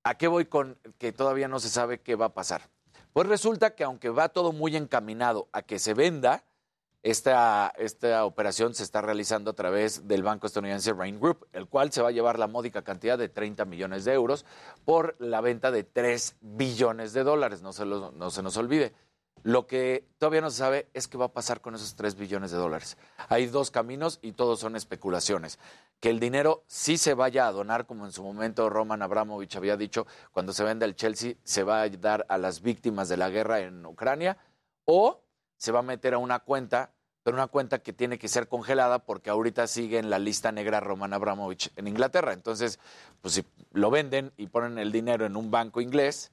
¿A 0.03 0.15
qué 0.15 0.27
voy 0.27 0.45
con 0.45 0.77
que 0.97 1.13
todavía 1.13 1.47
no 1.47 1.59
se 1.59 1.69
sabe 1.69 2.01
qué 2.01 2.15
va 2.15 2.25
a 2.25 2.33
pasar? 2.33 2.69
Pues 3.13 3.27
resulta 3.27 3.75
que 3.75 3.85
aunque 3.85 4.09
va 4.09 4.29
todo 4.29 4.51
muy 4.51 4.75
encaminado 4.75 5.47
a 5.53 5.61
que 5.61 5.79
se 5.79 5.93
venda, 5.93 6.43
esta, 7.03 7.71
esta 7.77 8.25
operación 8.25 8.73
se 8.73 8.83
está 8.83 9.01
realizando 9.01 9.51
a 9.51 9.55
través 9.55 10.07
del 10.07 10.23
banco 10.23 10.47
estadounidense 10.47 10.93
Rain 10.93 11.19
Group, 11.19 11.47
el 11.53 11.67
cual 11.67 11.91
se 11.91 12.01
va 12.01 12.09
a 12.09 12.11
llevar 12.11 12.37
la 12.37 12.47
módica 12.47 12.81
cantidad 12.81 13.17
de 13.17 13.29
30 13.29 13.63
millones 13.65 14.03
de 14.03 14.13
euros 14.13 14.45
por 14.83 15.15
la 15.19 15.41
venta 15.41 15.71
de 15.71 15.83
3 15.83 16.37
billones 16.41 17.13
de 17.13 17.23
dólares, 17.23 17.61
no 17.61 17.71
se, 17.71 17.85
no 17.85 18.29
se 18.29 18.43
nos 18.43 18.57
olvide. 18.57 18.93
Lo 19.41 19.67
que 19.67 20.07
todavía 20.19 20.39
no 20.39 20.49
se 20.49 20.57
sabe 20.57 20.89
es 20.93 21.07
qué 21.09 21.17
va 21.17 21.25
a 21.25 21.34
pasar 21.34 21.59
con 21.59 21.75
esos 21.75 21.95
3 21.95 22.15
billones 22.15 22.51
de 22.51 22.57
dólares. 22.57 22.97
Hay 23.27 23.47
dos 23.47 23.71
caminos 23.71 24.19
y 24.21 24.31
todos 24.31 24.59
son 24.59 24.77
especulaciones. 24.77 25.59
Que 25.99 26.09
el 26.09 26.19
dinero 26.19 26.63
sí 26.67 26.97
se 26.97 27.13
vaya 27.13 27.47
a 27.47 27.51
donar, 27.51 27.86
como 27.86 28.05
en 28.05 28.13
su 28.13 28.23
momento 28.23 28.69
Roman 28.69 29.01
Abramovich 29.01 29.57
había 29.57 29.75
dicho, 29.75 30.07
cuando 30.31 30.53
se 30.53 30.63
venda 30.63 30.86
el 30.86 30.95
Chelsea, 30.95 31.36
se 31.43 31.63
va 31.63 31.81
a 31.81 31.89
dar 31.89 32.25
a 32.29 32.38
las 32.38 32.61
víctimas 32.61 33.09
de 33.09 33.17
la 33.17 33.29
guerra 33.29 33.59
en 33.59 33.86
Ucrania, 33.86 34.38
o 34.86 35.21
se 35.57 35.71
va 35.71 35.79
a 35.79 35.84
meter 35.84 36.13
a 36.13 36.17
una 36.19 36.39
cuenta, 36.39 36.93
pero 37.23 37.36
una 37.36 37.47
cuenta 37.47 37.79
que 37.79 37.93
tiene 37.93 38.17
que 38.17 38.27
ser 38.27 38.47
congelada 38.47 38.99
porque 38.99 39.29
ahorita 39.29 39.67
sigue 39.67 39.97
en 39.97 40.09
la 40.09 40.19
lista 40.19 40.51
negra 40.51 40.79
Roman 40.79 41.13
Abramovich 41.13 41.71
en 41.75 41.88
Inglaterra. 41.88 42.34
Entonces, 42.34 42.79
pues 43.21 43.34
si 43.34 43.45
lo 43.71 43.89
venden 43.89 44.31
y 44.38 44.47
ponen 44.47 44.77
el 44.77 44.91
dinero 44.91 45.25
en 45.25 45.36
un 45.36 45.51
banco 45.51 45.79
inglés, 45.81 46.31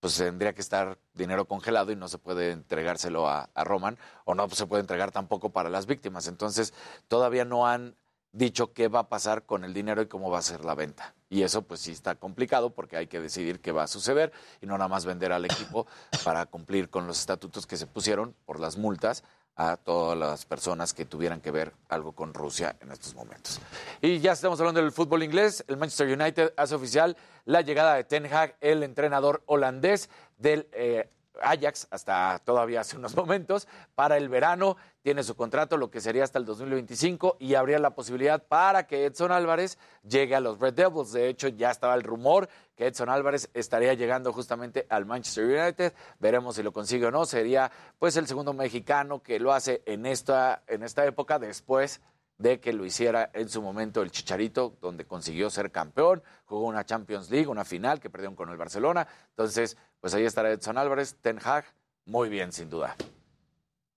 pues 0.00 0.16
tendría 0.16 0.54
que 0.54 0.60
estar 0.60 0.98
dinero 1.14 1.46
congelado 1.46 1.92
y 1.92 1.96
no 1.96 2.08
se 2.08 2.18
puede 2.18 2.52
entregárselo 2.52 3.28
a, 3.28 3.48
Roman 3.56 3.98
o 4.24 4.34
no 4.34 4.48
se 4.50 4.66
puede 4.66 4.80
entregar 4.80 5.10
tampoco 5.10 5.50
para 5.50 5.70
las 5.70 5.86
víctimas. 5.86 6.28
Entonces, 6.28 6.72
todavía 7.08 7.44
no 7.44 7.66
han 7.66 7.96
dicho 8.32 8.72
qué 8.72 8.88
va 8.88 9.00
a 9.00 9.08
pasar 9.08 9.44
con 9.44 9.64
el 9.64 9.74
dinero 9.74 10.02
y 10.02 10.06
cómo 10.06 10.30
va 10.30 10.38
a 10.38 10.42
ser 10.42 10.64
la 10.64 10.74
venta. 10.74 11.14
Y 11.30 11.42
eso 11.42 11.62
pues 11.62 11.80
sí 11.80 11.92
está 11.92 12.14
complicado 12.14 12.70
porque 12.70 12.96
hay 12.96 13.06
que 13.06 13.20
decidir 13.20 13.60
qué 13.60 13.72
va 13.72 13.84
a 13.84 13.88
suceder 13.88 14.32
y 14.60 14.66
no 14.66 14.78
nada 14.78 14.88
más 14.88 15.04
vender 15.04 15.32
al 15.32 15.44
equipo 15.44 15.86
para 16.24 16.46
cumplir 16.46 16.88
con 16.90 17.06
los 17.06 17.18
estatutos 17.18 17.66
que 17.66 17.76
se 17.76 17.86
pusieron 17.86 18.34
por 18.46 18.60
las 18.60 18.76
multas 18.76 19.24
a 19.58 19.76
todas 19.76 20.16
las 20.16 20.46
personas 20.46 20.94
que 20.94 21.04
tuvieran 21.04 21.40
que 21.40 21.50
ver 21.50 21.74
algo 21.88 22.12
con 22.12 22.32
Rusia 22.32 22.76
en 22.80 22.92
estos 22.92 23.14
momentos. 23.16 23.60
Y 24.00 24.20
ya 24.20 24.32
estamos 24.32 24.60
hablando 24.60 24.80
del 24.80 24.92
fútbol 24.92 25.24
inglés. 25.24 25.64
El 25.66 25.76
Manchester 25.76 26.06
United 26.06 26.54
hace 26.56 26.76
oficial 26.76 27.16
la 27.44 27.60
llegada 27.60 27.94
de 27.94 28.04
Ten 28.04 28.32
Hag, 28.32 28.56
el 28.60 28.84
entrenador 28.84 29.42
holandés 29.46 30.10
del 30.38 30.68
eh, 30.72 31.10
Ajax, 31.42 31.88
hasta 31.90 32.40
todavía 32.44 32.82
hace 32.82 32.96
unos 32.96 33.16
momentos, 33.16 33.66
para 33.96 34.16
el 34.16 34.28
verano. 34.28 34.76
Tiene 35.02 35.24
su 35.24 35.34
contrato, 35.34 35.76
lo 35.76 35.90
que 35.90 36.00
sería 36.00 36.22
hasta 36.22 36.38
el 36.38 36.44
2025, 36.44 37.38
y 37.40 37.54
habría 37.54 37.80
la 37.80 37.96
posibilidad 37.96 38.40
para 38.40 38.86
que 38.86 39.06
Edson 39.06 39.32
Álvarez 39.32 39.76
llegue 40.06 40.36
a 40.36 40.40
los 40.40 40.60
Red 40.60 40.74
Devils. 40.74 41.12
De 41.12 41.28
hecho, 41.28 41.48
ya 41.48 41.72
estaba 41.72 41.94
el 41.94 42.04
rumor 42.04 42.48
que 42.78 42.86
Edson 42.86 43.08
Álvarez 43.08 43.50
estaría 43.54 43.92
llegando 43.94 44.32
justamente 44.32 44.86
al 44.88 45.04
Manchester 45.04 45.44
United. 45.46 45.92
Veremos 46.20 46.54
si 46.54 46.62
lo 46.62 46.72
consigue 46.72 47.06
o 47.06 47.10
no. 47.10 47.26
Sería 47.26 47.72
pues 47.98 48.16
el 48.16 48.28
segundo 48.28 48.52
mexicano 48.52 49.20
que 49.20 49.40
lo 49.40 49.52
hace 49.52 49.82
en 49.84 50.06
esta, 50.06 50.62
en 50.68 50.84
esta 50.84 51.04
época 51.04 51.40
después 51.40 52.00
de 52.38 52.60
que 52.60 52.72
lo 52.72 52.86
hiciera 52.86 53.30
en 53.34 53.48
su 53.48 53.60
momento 53.62 54.00
el 54.00 54.12
Chicharito, 54.12 54.76
donde 54.80 55.04
consiguió 55.06 55.50
ser 55.50 55.72
campeón, 55.72 56.22
jugó 56.44 56.66
una 56.66 56.86
Champions 56.86 57.28
League, 57.30 57.48
una 57.48 57.64
final 57.64 57.98
que 57.98 58.10
perdieron 58.10 58.36
con 58.36 58.48
el 58.48 58.56
Barcelona. 58.56 59.08
Entonces, 59.30 59.76
pues 60.00 60.14
ahí 60.14 60.24
estará 60.24 60.52
Edson 60.52 60.78
Álvarez, 60.78 61.16
Ten 61.20 61.40
Hag, 61.44 61.64
muy 62.04 62.28
bien, 62.28 62.52
sin 62.52 62.70
duda. 62.70 62.94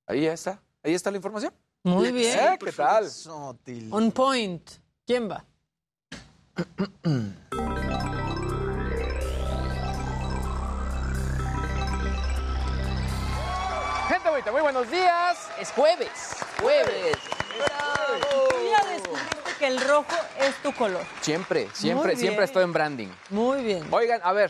Ahí 0.07 0.25
está, 0.25 0.59
ahí 0.81 0.95
está 0.95 1.11
la 1.11 1.17
información. 1.17 1.53
Muy 1.83 2.11
bien. 2.11 2.39
¿Eh? 2.39 2.57
¿Qué 2.59 2.71
tal? 2.71 3.07
On 3.91 4.11
point. 4.11 4.67
¿Quién 5.05 5.29
va? 5.29 5.45
Muy 14.49 14.61
buenos 14.61 14.89
días. 14.89 15.49
Es 15.59 15.71
jueves. 15.71 16.09
Jueves. 16.61 17.17
Ya 18.71 18.89
descubriste 18.89 19.51
que 19.59 19.67
el 19.67 19.79
rojo 19.79 20.15
es 20.39 20.55
tu 20.63 20.73
color. 20.73 21.03
Siempre, 21.21 21.69
siempre, 21.73 22.15
siempre 22.15 22.45
estoy 22.45 22.63
en 22.63 22.73
branding. 22.73 23.07
Muy 23.29 23.63
bien. 23.63 23.85
Oigan, 23.91 24.19
a 24.23 24.33
ver, 24.33 24.49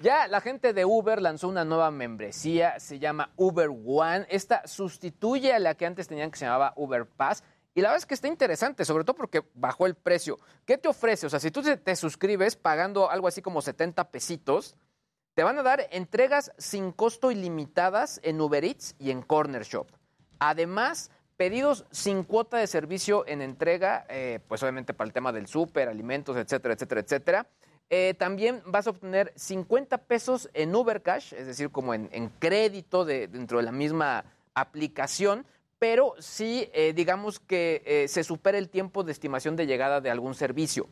ya 0.00 0.28
la 0.28 0.40
gente 0.40 0.72
de 0.74 0.84
Uber 0.84 1.20
lanzó 1.20 1.48
una 1.48 1.64
nueva 1.64 1.90
membresía, 1.90 2.78
se 2.78 2.98
llama 2.98 3.30
Uber 3.36 3.70
One. 3.70 4.26
Esta 4.28 4.66
sustituye 4.66 5.52
a 5.52 5.58
la 5.58 5.74
que 5.74 5.86
antes 5.86 6.08
tenían 6.08 6.30
que 6.30 6.38
se 6.38 6.44
llamaba 6.44 6.74
Uber 6.76 7.06
Pass. 7.06 7.42
Y 7.74 7.80
la 7.80 7.88
verdad 7.88 7.98
es 7.98 8.06
que 8.06 8.14
está 8.14 8.28
interesante, 8.28 8.84
sobre 8.84 9.02
todo 9.02 9.16
porque 9.16 9.42
bajó 9.54 9.86
el 9.86 9.94
precio. 9.94 10.38
¿Qué 10.66 10.76
te 10.76 10.88
ofrece? 10.88 11.26
O 11.26 11.30
sea, 11.30 11.40
si 11.40 11.50
tú 11.50 11.62
te, 11.62 11.78
te 11.78 11.96
suscribes 11.96 12.54
pagando 12.54 13.10
algo 13.10 13.28
así 13.28 13.40
como 13.40 13.62
70 13.62 14.10
pesitos, 14.10 14.76
te 15.34 15.42
van 15.42 15.58
a 15.58 15.62
dar 15.62 15.86
entregas 15.90 16.52
sin 16.58 16.92
costo 16.92 17.30
ilimitadas 17.30 18.20
en 18.22 18.40
Uber 18.40 18.64
Eats 18.64 18.94
y 18.98 19.10
en 19.10 19.22
Corner 19.22 19.62
Shop. 19.64 19.86
Además, 20.38 21.10
pedidos 21.36 21.86
sin 21.90 22.24
cuota 22.24 22.58
de 22.58 22.66
servicio 22.66 23.26
en 23.26 23.40
entrega, 23.40 24.04
eh, 24.08 24.40
pues 24.48 24.62
obviamente 24.62 24.92
para 24.94 25.06
el 25.08 25.12
tema 25.14 25.32
del 25.32 25.46
súper, 25.46 25.88
alimentos, 25.88 26.36
etcétera, 26.36 26.74
etcétera, 26.74 27.00
etcétera. 27.00 27.46
Eh, 27.88 28.14
también 28.18 28.62
vas 28.66 28.86
a 28.86 28.90
obtener 28.90 29.32
50 29.36 29.98
pesos 29.98 30.48
en 30.54 30.74
Uber 30.74 31.02
Cash, 31.02 31.34
es 31.34 31.46
decir, 31.46 31.70
como 31.70 31.94
en, 31.94 32.08
crédito 32.38 33.04
de- 33.04 33.28
dentro 33.28 33.58
de 33.58 33.64
la 33.64 33.72
misma 33.72 34.24
aplicación, 34.54 35.46
pero 35.78 36.14
sí, 36.18 36.70
eh, 36.72 36.92
digamos 36.94 37.40
que 37.40 38.06
se 38.08 38.22
supera 38.24 38.56
el 38.58 38.68
tiempo 38.68 39.02
de 39.02 39.12
estimación 39.12 39.56
de 39.56 39.66
llegada 39.66 40.00
de 40.00 40.10
algún 40.10 40.34
servicio. 40.34 40.88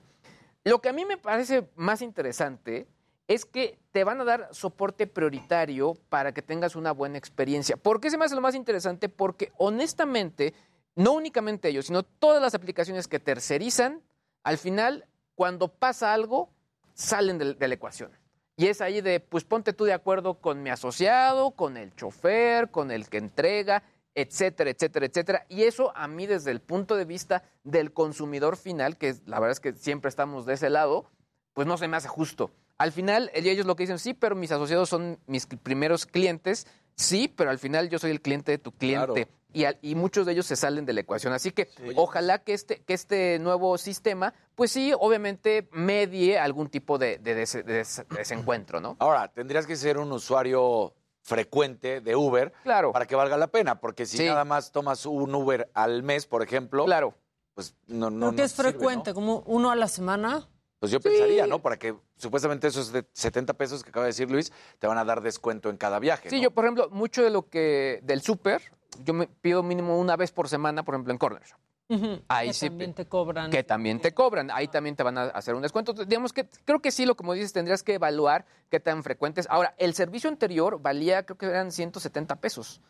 Lo 0.64 0.80
que 0.80 0.88
a 0.88 0.92
mí 0.92 1.04
me 1.04 1.16
parece 1.16 1.68
más 1.76 2.02
interesante 2.02 2.86
es 3.30 3.44
que 3.44 3.78
te 3.92 4.02
van 4.02 4.20
a 4.20 4.24
dar 4.24 4.48
soporte 4.50 5.06
prioritario 5.06 5.94
para 6.08 6.32
que 6.32 6.42
tengas 6.42 6.74
una 6.74 6.90
buena 6.90 7.16
experiencia. 7.16 7.76
¿Por 7.76 8.00
qué 8.00 8.10
se 8.10 8.18
me 8.18 8.24
hace 8.24 8.34
lo 8.34 8.40
más 8.40 8.56
interesante? 8.56 9.08
Porque 9.08 9.52
honestamente, 9.56 10.52
no 10.96 11.12
únicamente 11.12 11.68
ellos, 11.68 11.86
sino 11.86 12.02
todas 12.02 12.42
las 12.42 12.56
aplicaciones 12.56 13.06
que 13.06 13.20
tercerizan, 13.20 14.02
al 14.42 14.58
final, 14.58 15.06
cuando 15.36 15.68
pasa 15.68 16.12
algo, 16.12 16.50
salen 16.92 17.38
de, 17.38 17.68
la 17.68 17.72
ecuación. 17.72 18.10
Y 18.56 18.66
es 18.66 18.80
ahí 18.80 19.00
de, 19.00 19.20
pues 19.20 19.44
ponte 19.44 19.72
tú 19.72 19.84
de 19.84 19.92
acuerdo 19.92 20.40
con 20.40 20.64
mi 20.64 20.70
asociado, 20.70 21.52
con 21.52 21.76
el 21.76 21.94
chofer, 21.94 22.72
con 22.72 22.90
el 22.90 23.08
que 23.08 23.18
entrega, 23.18 23.84
etcétera, 24.12 24.70
etcétera, 24.70 25.06
etcétera. 25.06 25.46
Y 25.48 25.62
eso 25.62 25.92
a 25.94 26.08
mí 26.08 26.26
desde 26.26 26.50
el 26.50 26.60
punto 26.60 26.96
de 26.96 27.04
vista 27.04 27.44
del 27.62 27.92
consumidor 27.92 28.56
final, 28.56 28.96
que 28.96 29.14
la 29.26 29.38
verdad 29.38 29.52
es 29.52 29.60
que 29.60 29.72
siempre 29.74 30.08
estamos 30.08 30.46
de 30.46 30.54
ese 30.54 30.68
lado, 30.68 31.08
pues 31.52 31.68
no 31.68 31.76
se 31.76 31.86
me 31.86 31.96
hace 31.96 32.08
justo. 32.08 32.50
Al 32.80 32.92
final, 32.92 33.30
el- 33.34 33.46
ellos 33.46 33.66
lo 33.66 33.76
que 33.76 33.82
dicen, 33.82 33.98
sí, 33.98 34.14
pero 34.14 34.34
mis 34.34 34.50
asociados 34.50 34.88
son 34.88 35.18
mis 35.26 35.44
primeros 35.46 36.06
clientes, 36.06 36.66
sí, 36.96 37.28
pero 37.28 37.50
al 37.50 37.58
final 37.58 37.90
yo 37.90 37.98
soy 37.98 38.10
el 38.10 38.22
cliente 38.22 38.52
de 38.52 38.58
tu 38.58 38.72
cliente. 38.72 39.06
Claro. 39.26 39.30
Y, 39.52 39.64
al- 39.64 39.78
y 39.82 39.96
muchos 39.96 40.24
de 40.26 40.32
ellos 40.32 40.46
se 40.46 40.56
salen 40.56 40.86
de 40.86 40.92
la 40.92 41.00
ecuación. 41.00 41.32
Así 41.32 41.50
que 41.50 41.68
ojalá 41.96 42.38
que 42.42 42.54
este, 42.54 42.82
que 42.82 42.94
este 42.94 43.38
nuevo 43.40 43.76
sistema, 43.78 44.32
pues 44.54 44.70
sí, 44.72 44.92
obviamente 44.98 45.68
medie 45.72 46.38
algún 46.38 46.68
tipo 46.70 46.96
de, 46.98 47.18
de 47.18 47.34
des- 47.34 47.52
de 47.52 47.62
des- 47.64 48.02
desencuentro, 48.16 48.80
¿no? 48.80 48.96
Ahora, 49.00 49.28
tendrías 49.32 49.66
que 49.66 49.76
ser 49.76 49.98
un 49.98 50.10
usuario 50.12 50.94
frecuente 51.22 52.00
de 52.00 52.16
Uber 52.16 52.52
claro. 52.62 52.92
para 52.92 53.06
que 53.06 53.14
valga 53.14 53.36
la 53.36 53.48
pena, 53.48 53.78
porque 53.80 54.06
si 54.06 54.16
Sí. 54.18 54.24
nada 54.24 54.44
más 54.44 54.72
tomas 54.72 55.04
un 55.04 55.34
Uber 55.34 55.70
al 55.74 56.02
mes, 56.02 56.26
por 56.26 56.42
ejemplo, 56.42 56.84
claro. 56.86 57.14
pues 57.54 57.74
no, 57.88 58.08
no, 58.08 58.28
Creo 58.28 58.30
que 58.30 58.36
no 58.38 58.44
es 58.44 58.52
sirve, 58.52 58.62
¿no? 58.64 58.70
frecuente, 58.78 59.12
como 59.14 59.40
uno 59.46 59.70
a 59.70 59.76
la 59.76 59.88
semana. 59.88 60.48
Pues 60.80 60.90
yo 60.90 60.98
pensaría, 60.98 61.46
¿no? 61.46 61.60
Para 61.60 61.78
que 61.78 61.94
supuestamente 62.16 62.66
esos 62.66 62.90
de 62.90 63.04
70 63.12 63.52
pesos 63.52 63.84
que 63.84 63.90
acaba 63.90 64.06
de 64.06 64.10
decir 64.10 64.30
Luis 64.30 64.50
te 64.78 64.86
van 64.86 64.96
a 64.96 65.04
dar 65.04 65.20
descuento 65.20 65.68
en 65.68 65.76
cada 65.76 65.98
viaje. 65.98 66.30
Sí, 66.30 66.36
¿no? 66.36 66.42
yo, 66.44 66.50
por 66.50 66.64
ejemplo, 66.64 66.88
mucho 66.90 67.22
de 67.22 67.28
lo 67.28 67.48
que 67.50 68.00
del 68.02 68.22
súper, 68.22 68.62
yo 69.04 69.12
me 69.12 69.26
pido 69.26 69.62
mínimo 69.62 69.98
una 69.98 70.16
vez 70.16 70.32
por 70.32 70.48
semana, 70.48 70.82
por 70.82 70.94
ejemplo, 70.94 71.12
en 71.12 71.18
Corner 71.18 71.42
Shop. 71.44 71.58
Ujú, 71.90 72.22
Ahí 72.28 72.48
que 72.48 72.54
sí, 72.54 72.68
también 72.68 72.94
te 72.94 73.04
cobran. 73.04 73.50
Que 73.50 73.62
también 73.62 74.00
te 74.00 74.14
cobran, 74.14 74.50
ahí 74.52 74.68
también 74.68 74.96
te 74.96 75.02
van 75.02 75.18
a 75.18 75.24
hacer 75.24 75.54
un 75.54 75.60
descuento. 75.60 75.92
Digamos 75.92 76.32
que 76.32 76.48
creo 76.64 76.80
que 76.80 76.92
sí, 76.92 77.04
lo 77.04 77.14
como 77.14 77.34
dices, 77.34 77.52
tendrías 77.52 77.82
que 77.82 77.94
evaluar 77.94 78.46
qué 78.70 78.80
tan 78.80 79.02
frecuentes. 79.02 79.46
Ahora, 79.50 79.74
el 79.76 79.92
servicio 79.94 80.30
anterior 80.30 80.80
valía, 80.80 81.24
creo 81.24 81.36
que 81.36 81.46
eran 81.46 81.72
170 81.72 82.36
pesos. 82.36 82.80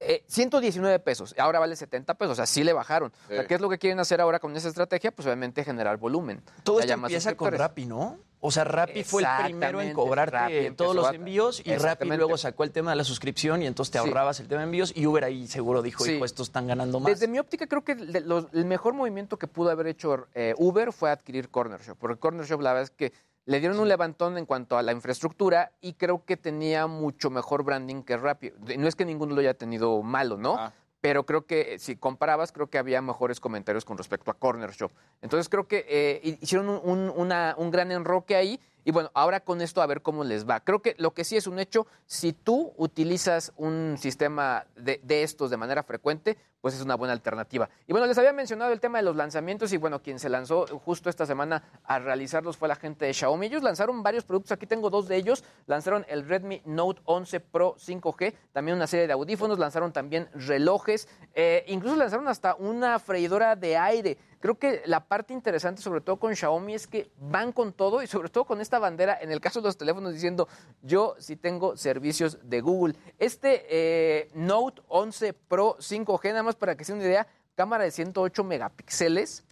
Eh, 0.00 0.22
119 0.28 1.00
pesos, 1.00 1.34
ahora 1.38 1.58
vale 1.58 1.74
70 1.74 2.14
pesos, 2.14 2.32
o 2.32 2.36
sea, 2.36 2.46
sí 2.46 2.62
le 2.62 2.72
bajaron. 2.72 3.12
O 3.26 3.28
sea. 3.28 3.46
¿Qué 3.46 3.54
es 3.54 3.60
lo 3.60 3.68
que 3.68 3.78
quieren 3.78 3.98
hacer 3.98 4.20
ahora 4.20 4.38
con 4.38 4.54
esa 4.56 4.68
estrategia? 4.68 5.10
Pues 5.10 5.26
obviamente 5.26 5.64
generar 5.64 5.96
volumen. 5.96 6.40
Todo 6.62 6.80
esto 6.80 6.92
empieza 6.92 7.34
con. 7.36 7.52
Rappi, 7.52 7.86
¿no? 7.86 8.18
O 8.40 8.52
sea, 8.52 8.62
Rappi 8.62 9.02
fue 9.02 9.22
el 9.22 9.28
primero 9.46 9.80
en 9.80 9.92
cobrarte 9.92 10.70
todos 10.76 10.94
los 10.94 11.12
envíos 11.12 11.60
y 11.64 11.74
Rappi 11.74 12.06
luego 12.06 12.36
sacó 12.36 12.62
el 12.62 12.70
tema 12.70 12.90
de 12.90 12.96
la 12.96 13.02
suscripción 13.02 13.62
y 13.62 13.66
entonces 13.66 13.90
te 13.90 13.98
Sí. 13.98 14.06
ahorrabas 14.06 14.38
el 14.38 14.46
tema 14.46 14.60
de 14.60 14.66
envíos 14.66 14.92
y 14.94 15.06
Uber 15.06 15.24
ahí 15.24 15.48
seguro 15.48 15.82
dijo, 15.82 16.04
Sí. 16.04 16.12
hijo, 16.12 16.24
estos 16.24 16.46
están 16.46 16.68
ganando 16.68 17.00
más. 17.00 17.10
Desde 17.12 17.26
mi 17.26 17.40
óptica, 17.40 17.66
creo 17.66 17.82
que 17.82 17.96
los- 17.96 18.46
el 18.52 18.64
mejor 18.66 18.94
movimiento 18.94 19.36
que 19.40 19.48
pudo 19.48 19.70
haber 19.70 19.88
hecho 19.88 20.28
eh, 20.34 20.54
Uber 20.56 20.92
fue 20.92 21.10
adquirir 21.10 21.48
Corner 21.48 21.80
Shop, 21.80 21.96
porque 21.98 22.16
Corner 22.20 22.46
Shop 22.46 22.60
la 22.60 22.74
verdad 22.74 22.84
es 22.84 22.90
que 22.90 23.12
le 23.48 23.60
dieron 23.60 23.80
un 23.80 23.88
levantón 23.88 24.36
en 24.36 24.44
cuanto 24.44 24.76
a 24.76 24.82
la 24.82 24.92
infraestructura 24.92 25.72
y 25.80 25.94
creo 25.94 26.22
que 26.26 26.36
tenía 26.36 26.86
mucho 26.86 27.30
mejor 27.30 27.64
branding 27.64 28.02
que 28.02 28.18
Rappi. 28.18 28.52
No 28.76 28.86
es 28.86 28.94
que 28.94 29.06
ninguno 29.06 29.34
lo 29.34 29.40
haya 29.40 29.54
tenido 29.54 30.02
malo, 30.02 30.36
¿no? 30.36 30.56
Pero 31.00 31.24
creo 31.24 31.46
que 31.46 31.74
eh, 31.74 31.78
si 31.78 31.96
comparabas, 31.96 32.52
creo 32.52 32.66
que 32.66 32.76
había 32.76 33.00
mejores 33.00 33.40
comentarios 33.40 33.86
con 33.86 33.96
respecto 33.96 34.30
a 34.30 34.34
Corner 34.34 34.70
Shop. 34.72 34.90
Entonces 35.22 35.48
creo 35.48 35.66
que 35.66 35.86
eh, 35.88 36.20
hi- 36.22 36.38
hicieron 36.42 36.68
un, 36.68 36.80
un- 36.84 37.12
una- 37.16 37.54
un 37.56 37.70
gran 37.70 37.90
enroque 37.90 38.36
ahí. 38.36 38.60
Y 38.88 38.90
bueno, 38.90 39.10
ahora 39.12 39.40
con 39.40 39.60
esto 39.60 39.82
a 39.82 39.86
ver 39.86 40.00
cómo 40.00 40.24
les 40.24 40.48
va. 40.48 40.60
Creo 40.60 40.80
que 40.80 40.94
lo 40.96 41.12
que 41.12 41.22
sí 41.22 41.36
es 41.36 41.46
un 41.46 41.58
hecho, 41.58 41.86
si 42.06 42.32
tú 42.32 42.72
utilizas 42.78 43.52
un 43.58 43.96
sistema 43.98 44.64
de, 44.76 44.98
de 45.02 45.24
estos 45.24 45.50
de 45.50 45.58
manera 45.58 45.82
frecuente, 45.82 46.38
pues 46.60 46.74
es 46.74 46.80
una 46.82 46.96
buena 46.96 47.12
alternativa. 47.12 47.68
Y 47.86 47.92
bueno, 47.92 48.06
les 48.06 48.18
había 48.18 48.32
mencionado 48.32 48.72
el 48.72 48.80
tema 48.80 48.98
de 48.98 49.04
los 49.04 49.14
lanzamientos 49.14 49.72
y 49.72 49.76
bueno, 49.76 50.02
quien 50.02 50.18
se 50.18 50.28
lanzó 50.28 50.66
justo 50.66 51.08
esta 51.08 51.26
semana 51.26 51.62
a 51.84 51.98
realizarlos 51.98 52.56
fue 52.56 52.68
la 52.68 52.76
gente 52.76 53.06
de 53.06 53.14
Xiaomi. 53.14 53.46
Ellos 53.46 53.62
lanzaron 53.62 54.02
varios 54.02 54.24
productos, 54.24 54.52
aquí 54.52 54.66
tengo 54.66 54.90
dos 54.90 55.06
de 55.06 55.16
ellos. 55.16 55.44
Lanzaron 55.66 56.04
el 56.08 56.26
Redmi 56.26 56.62
Note 56.64 57.00
11 57.04 57.40
Pro 57.40 57.76
5G, 57.76 58.34
también 58.52 58.76
una 58.76 58.86
serie 58.86 59.06
de 59.06 59.12
audífonos, 59.12 59.58
lanzaron 59.58 59.92
también 59.92 60.28
relojes, 60.34 61.08
eh, 61.34 61.64
incluso 61.68 61.96
lanzaron 61.96 62.26
hasta 62.26 62.54
una 62.56 62.98
freidora 62.98 63.54
de 63.54 63.76
aire. 63.76 64.18
Creo 64.40 64.58
que 64.58 64.82
la 64.86 65.06
parte 65.06 65.32
interesante, 65.34 65.82
sobre 65.82 66.00
todo 66.00 66.16
con 66.16 66.34
Xiaomi, 66.34 66.74
es 66.74 66.86
que 66.86 67.10
van 67.18 67.52
con 67.52 67.72
todo 67.72 68.02
y 68.02 68.06
sobre 68.06 68.28
todo 68.28 68.44
con 68.44 68.60
esta 68.60 68.78
bandera, 68.78 69.18
en 69.20 69.32
el 69.32 69.40
caso 69.40 69.60
de 69.60 69.66
los 69.66 69.76
teléfonos, 69.76 70.12
diciendo 70.12 70.46
yo 70.82 71.16
sí 71.18 71.34
tengo 71.34 71.76
servicios 71.76 72.38
de 72.48 72.60
Google. 72.60 72.94
Este 73.18 73.66
eh, 73.68 74.30
Note 74.34 74.82
11 74.86 75.32
Pro 75.32 75.76
5G, 75.78 76.28
nada 76.28 76.44
más 76.44 76.54
para 76.54 76.76
que 76.76 76.84
se 76.84 76.92
den 76.92 77.00
una 77.00 77.08
idea, 77.08 77.26
cámara 77.56 77.84
de 77.84 77.90
108 77.90 78.44
megapíxeles. 78.44 79.44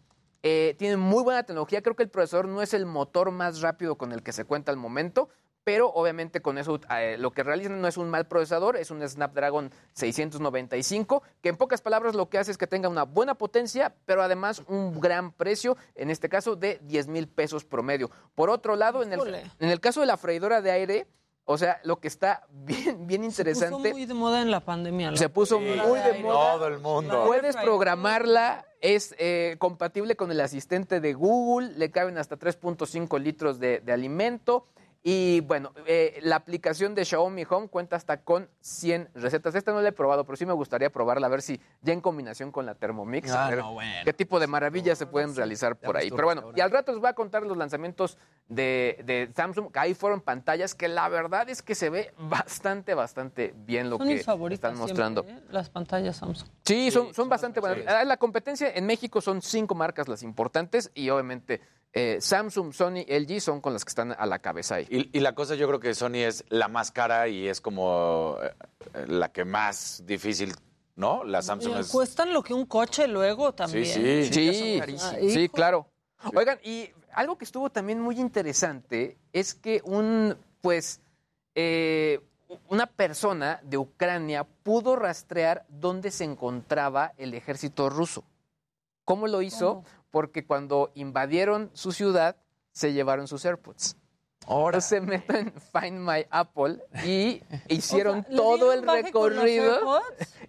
eh, 0.42 0.76
tiene 0.78 0.96
muy 0.96 1.24
buena 1.24 1.42
tecnología. 1.42 1.82
Creo 1.82 1.96
que 1.96 2.04
el 2.04 2.08
procesador 2.08 2.46
no 2.46 2.62
es 2.62 2.72
el 2.72 2.86
motor 2.86 3.32
más 3.32 3.62
rápido 3.62 3.96
con 3.96 4.12
el 4.12 4.22
que 4.22 4.32
se 4.32 4.44
cuenta 4.44 4.70
al 4.70 4.76
momento, 4.76 5.28
pero 5.66 5.88
obviamente 5.92 6.40
con 6.40 6.58
eso 6.58 6.78
eh, 6.96 7.16
lo 7.18 7.32
que 7.32 7.42
realizan 7.42 7.80
no 7.80 7.88
es 7.88 7.96
un 7.96 8.08
mal 8.08 8.28
procesador, 8.28 8.76
es 8.76 8.92
un 8.92 9.06
Snapdragon 9.06 9.72
695, 9.94 11.24
que 11.42 11.48
en 11.48 11.56
pocas 11.56 11.80
palabras 11.80 12.14
lo 12.14 12.28
que 12.28 12.38
hace 12.38 12.52
es 12.52 12.56
que 12.56 12.68
tenga 12.68 12.88
una 12.88 13.02
buena 13.02 13.34
potencia, 13.34 13.92
pero 14.04 14.22
además 14.22 14.62
un 14.68 15.00
gran 15.00 15.32
precio, 15.32 15.76
en 15.96 16.10
este 16.10 16.28
caso 16.28 16.54
de 16.54 16.78
10 16.84 17.08
mil 17.08 17.26
pesos 17.26 17.64
promedio. 17.64 18.12
Por 18.36 18.48
otro 18.48 18.76
lado, 18.76 19.02
en 19.02 19.12
el, 19.12 19.20
en 19.58 19.68
el 19.68 19.80
caso 19.80 20.00
de 20.02 20.06
la 20.06 20.16
freidora 20.16 20.62
de 20.62 20.70
aire, 20.70 21.08
o 21.44 21.58
sea, 21.58 21.80
lo 21.82 21.98
que 21.98 22.06
está 22.06 22.46
bien, 22.52 23.08
bien 23.08 23.22
Se 23.22 23.26
interesante... 23.26 23.76
puso 23.76 23.92
muy 23.92 24.06
de 24.06 24.14
moda 24.14 24.42
en 24.42 24.52
la 24.52 24.60
pandemia. 24.60 25.16
Se 25.16 25.28
puso 25.28 25.58
muy 25.58 25.98
de 25.98 26.22
moda. 26.22 26.52
Todo 26.52 26.68
el 26.68 26.78
mundo. 26.78 27.24
Puedes 27.26 27.56
programarla, 27.56 28.66
es 28.80 29.16
eh, 29.18 29.56
compatible 29.58 30.14
con 30.14 30.30
el 30.30 30.40
asistente 30.40 31.00
de 31.00 31.12
Google, 31.12 31.72
le 31.76 31.90
caben 31.90 32.18
hasta 32.18 32.38
3.5 32.38 33.18
litros 33.20 33.58
de, 33.58 33.80
de 33.80 33.92
alimento. 33.92 34.68
Y 35.08 35.40
bueno, 35.42 35.70
eh, 35.86 36.18
la 36.22 36.34
aplicación 36.34 36.96
de 36.96 37.04
Xiaomi 37.04 37.44
Home 37.48 37.68
cuenta 37.68 37.94
hasta 37.94 38.22
con 38.22 38.48
100 38.60 39.10
recetas. 39.14 39.54
Esta 39.54 39.70
no 39.72 39.80
la 39.80 39.90
he 39.90 39.92
probado, 39.92 40.24
pero 40.24 40.34
sí 40.34 40.44
me 40.44 40.52
gustaría 40.52 40.90
probarla, 40.90 41.28
a 41.28 41.30
ver 41.30 41.42
si 41.42 41.60
ya 41.80 41.92
en 41.92 42.00
combinación 42.00 42.50
con 42.50 42.66
la 42.66 42.74
Thermomix, 42.74 43.30
Ah, 43.30 43.46
a 43.46 43.50
ver 43.50 43.58
no, 43.60 43.74
bueno. 43.74 43.88
qué 44.04 44.12
tipo 44.12 44.40
de 44.40 44.48
maravillas 44.48 44.98
se 44.98 45.06
pueden 45.06 45.36
realizar 45.36 45.76
por 45.76 45.96
ahí. 45.96 46.10
Pero 46.10 46.24
bueno, 46.24 46.50
y 46.56 46.60
al 46.60 46.72
rato 46.72 46.90
os 46.90 46.98
voy 46.98 47.08
a 47.08 47.12
contar 47.12 47.44
los 47.44 47.56
lanzamientos 47.56 48.18
de, 48.48 49.00
de 49.04 49.30
Samsung, 49.32 49.70
que 49.70 49.78
ahí 49.78 49.94
fueron 49.94 50.20
pantallas 50.20 50.74
que 50.74 50.88
la 50.88 51.08
verdad 51.08 51.48
es 51.50 51.62
que 51.62 51.76
se 51.76 51.88
ve 51.88 52.12
bastante, 52.18 52.94
bastante 52.94 53.54
bien 53.58 53.88
lo 53.90 53.98
Son 53.98 54.08
que 54.08 54.14
están 54.54 54.76
mostrando. 54.76 55.22
siempre, 55.22 55.44
¿eh? 55.44 55.48
Las 55.52 55.70
pantallas 55.70 56.16
Samsung. 56.16 56.48
Sí, 56.64 56.90
son, 56.90 57.14
son 57.14 57.28
bastante 57.28 57.60
buenas. 57.60 57.86
Ah, 57.86 58.02
La 58.04 58.16
competencia 58.16 58.72
en 58.74 58.84
México 58.86 59.20
son 59.20 59.40
cinco 59.40 59.76
marcas 59.76 60.08
las 60.08 60.24
importantes 60.24 60.90
y 60.94 61.10
obviamente 61.10 61.60
eh, 61.92 62.18
Samsung, 62.20 62.72
Sony, 62.72 63.04
LG 63.08 63.40
son 63.40 63.60
con 63.60 63.72
las 63.72 63.84
que 63.84 63.88
están 63.90 64.12
a 64.12 64.26
la 64.26 64.38
cabeza 64.40 64.76
ahí. 64.76 64.86
Y, 64.90 65.16
y 65.16 65.20
la 65.20 65.34
cosa 65.34 65.54
yo 65.54 65.66
creo 65.66 65.80
que 65.80 65.94
Sony 65.94 66.16
es 66.26 66.44
la 66.48 66.68
más 66.68 66.90
cara 66.92 67.28
y 67.28 67.48
es 67.48 67.60
como 67.60 68.36
eh, 68.42 69.04
la 69.06 69.30
que 69.32 69.44
más 69.44 70.02
difícil, 70.06 70.54
¿no? 70.94 71.24
La 71.24 71.40
Samsung 71.42 71.76
es... 71.78 71.88
Cuestan 71.88 72.32
lo 72.34 72.42
que 72.42 72.52
un 72.54 72.66
coche 72.66 73.08
luego 73.08 73.54
también. 73.54 73.86
sí. 73.86 74.32
Sí, 74.32 74.80
Ah, 75.00 75.14
sí, 75.28 75.48
claro. 75.48 75.88
Oigan, 76.34 76.58
y 76.64 76.90
algo 77.12 77.38
que 77.38 77.44
estuvo 77.44 77.70
también 77.70 78.00
muy 78.00 78.20
interesante 78.20 79.16
es 79.32 79.54
que 79.54 79.80
un, 79.84 80.36
pues, 80.60 81.00
eh, 81.54 82.20
una 82.68 82.86
persona 82.86 83.60
de 83.62 83.78
Ucrania 83.78 84.44
pudo 84.44 84.96
rastrear 84.96 85.64
dónde 85.68 86.10
se 86.10 86.24
encontraba 86.24 87.12
el 87.16 87.32
ejército 87.34 87.88
ruso. 87.88 88.24
¿Cómo 89.04 89.28
lo 89.28 89.40
hizo? 89.40 89.84
Porque 90.16 90.46
cuando 90.46 90.92
invadieron 90.94 91.70
su 91.74 91.92
ciudad, 91.92 92.36
se 92.72 92.94
llevaron 92.94 93.28
sus 93.28 93.44
AirPods. 93.44 93.98
Ahora 94.46 94.80
se 94.80 94.98
meten 95.02 95.36
en 95.36 95.52
Find 95.60 96.00
My 96.00 96.24
Apple 96.30 96.78
y 97.04 97.42
hicieron 97.68 98.20
O 98.20 98.22
sea, 98.22 98.30
¿le 98.30 98.36
todo 98.38 98.72
el 98.72 98.88
recorrido. 98.88 100.00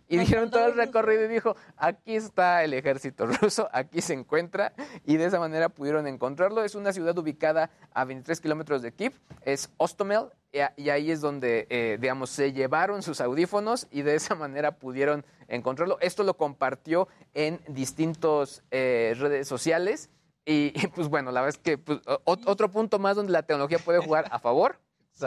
Y 0.09 0.17
dijeron 0.17 0.49
todo 0.49 0.67
el 0.67 0.75
recorrido 0.75 1.25
y 1.25 1.27
dijo, 1.27 1.55
aquí 1.75 2.15
está 2.15 2.63
el 2.63 2.73
ejército 2.73 3.25
ruso, 3.41 3.67
aquí 3.73 4.01
se 4.01 4.13
encuentra, 4.13 4.73
y 5.05 5.17
de 5.17 5.25
esa 5.25 5.39
manera 5.39 5.69
pudieron 5.69 6.07
encontrarlo. 6.07 6.63
Es 6.63 6.75
una 6.75 6.93
ciudad 6.93 7.17
ubicada 7.17 7.69
a 7.93 8.05
23 8.05 8.39
kilómetros 8.39 8.81
de 8.81 8.93
Kiev, 8.93 9.13
es 9.43 9.69
Ostomel, 9.77 10.29
y 10.75 10.89
ahí 10.89 11.11
es 11.11 11.21
donde, 11.21 11.67
eh, 11.69 11.97
digamos, 11.99 12.29
se 12.29 12.53
llevaron 12.53 13.03
sus 13.03 13.21
audífonos 13.21 13.87
y 13.91 14.01
de 14.01 14.15
esa 14.15 14.33
manera 14.35 14.77
pudieron 14.77 15.25
encontrarlo. 15.47 15.97
Esto 15.99 16.23
lo 16.23 16.35
compartió 16.35 17.07
en 17.33 17.59
distintos 17.67 18.63
eh, 18.71 19.13
redes 19.17 19.47
sociales. 19.47 20.09
Y, 20.45 20.71
y, 20.73 20.87
pues 20.87 21.09
bueno, 21.09 21.31
la 21.31 21.41
verdad 21.41 21.59
es 21.59 21.61
que 21.61 21.77
pues, 21.77 21.99
otro 22.23 22.71
punto 22.71 22.99
más 22.99 23.17
donde 23.17 23.33
la 23.33 23.43
tecnología 23.43 23.79
puede 23.79 23.99
jugar 23.99 24.27
a 24.31 24.39
favor 24.39 24.79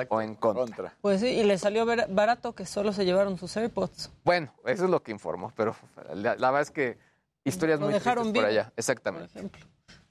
o 0.08 0.20
en 0.20 0.34
contra. 0.34 0.94
Pues 1.00 1.20
sí, 1.20 1.28
y 1.28 1.44
le 1.44 1.58
salió 1.58 1.86
barato 2.08 2.54
que 2.54 2.66
solo 2.66 2.92
se 2.92 3.04
llevaron 3.04 3.38
sus 3.38 3.56
AirPods. 3.56 4.10
Bueno, 4.24 4.52
eso 4.64 4.84
es 4.84 4.90
lo 4.90 5.02
que 5.02 5.12
informó, 5.12 5.52
pero 5.56 5.74
la, 6.14 6.36
la 6.36 6.50
verdad 6.50 6.62
es 6.62 6.70
que 6.70 6.98
historias 7.44 7.80
Lo 7.80 7.86
muy 7.86 7.94
dejaron 7.94 8.24
tristes 8.24 8.42
por 8.42 8.50
allá. 8.50 8.72
Exactamente. 8.76 9.50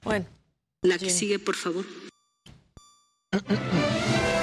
Bueno. 0.02 0.26
La 0.82 0.96
que 0.96 1.10
sigue, 1.10 1.38
por 1.38 1.56
favor. 1.56 1.84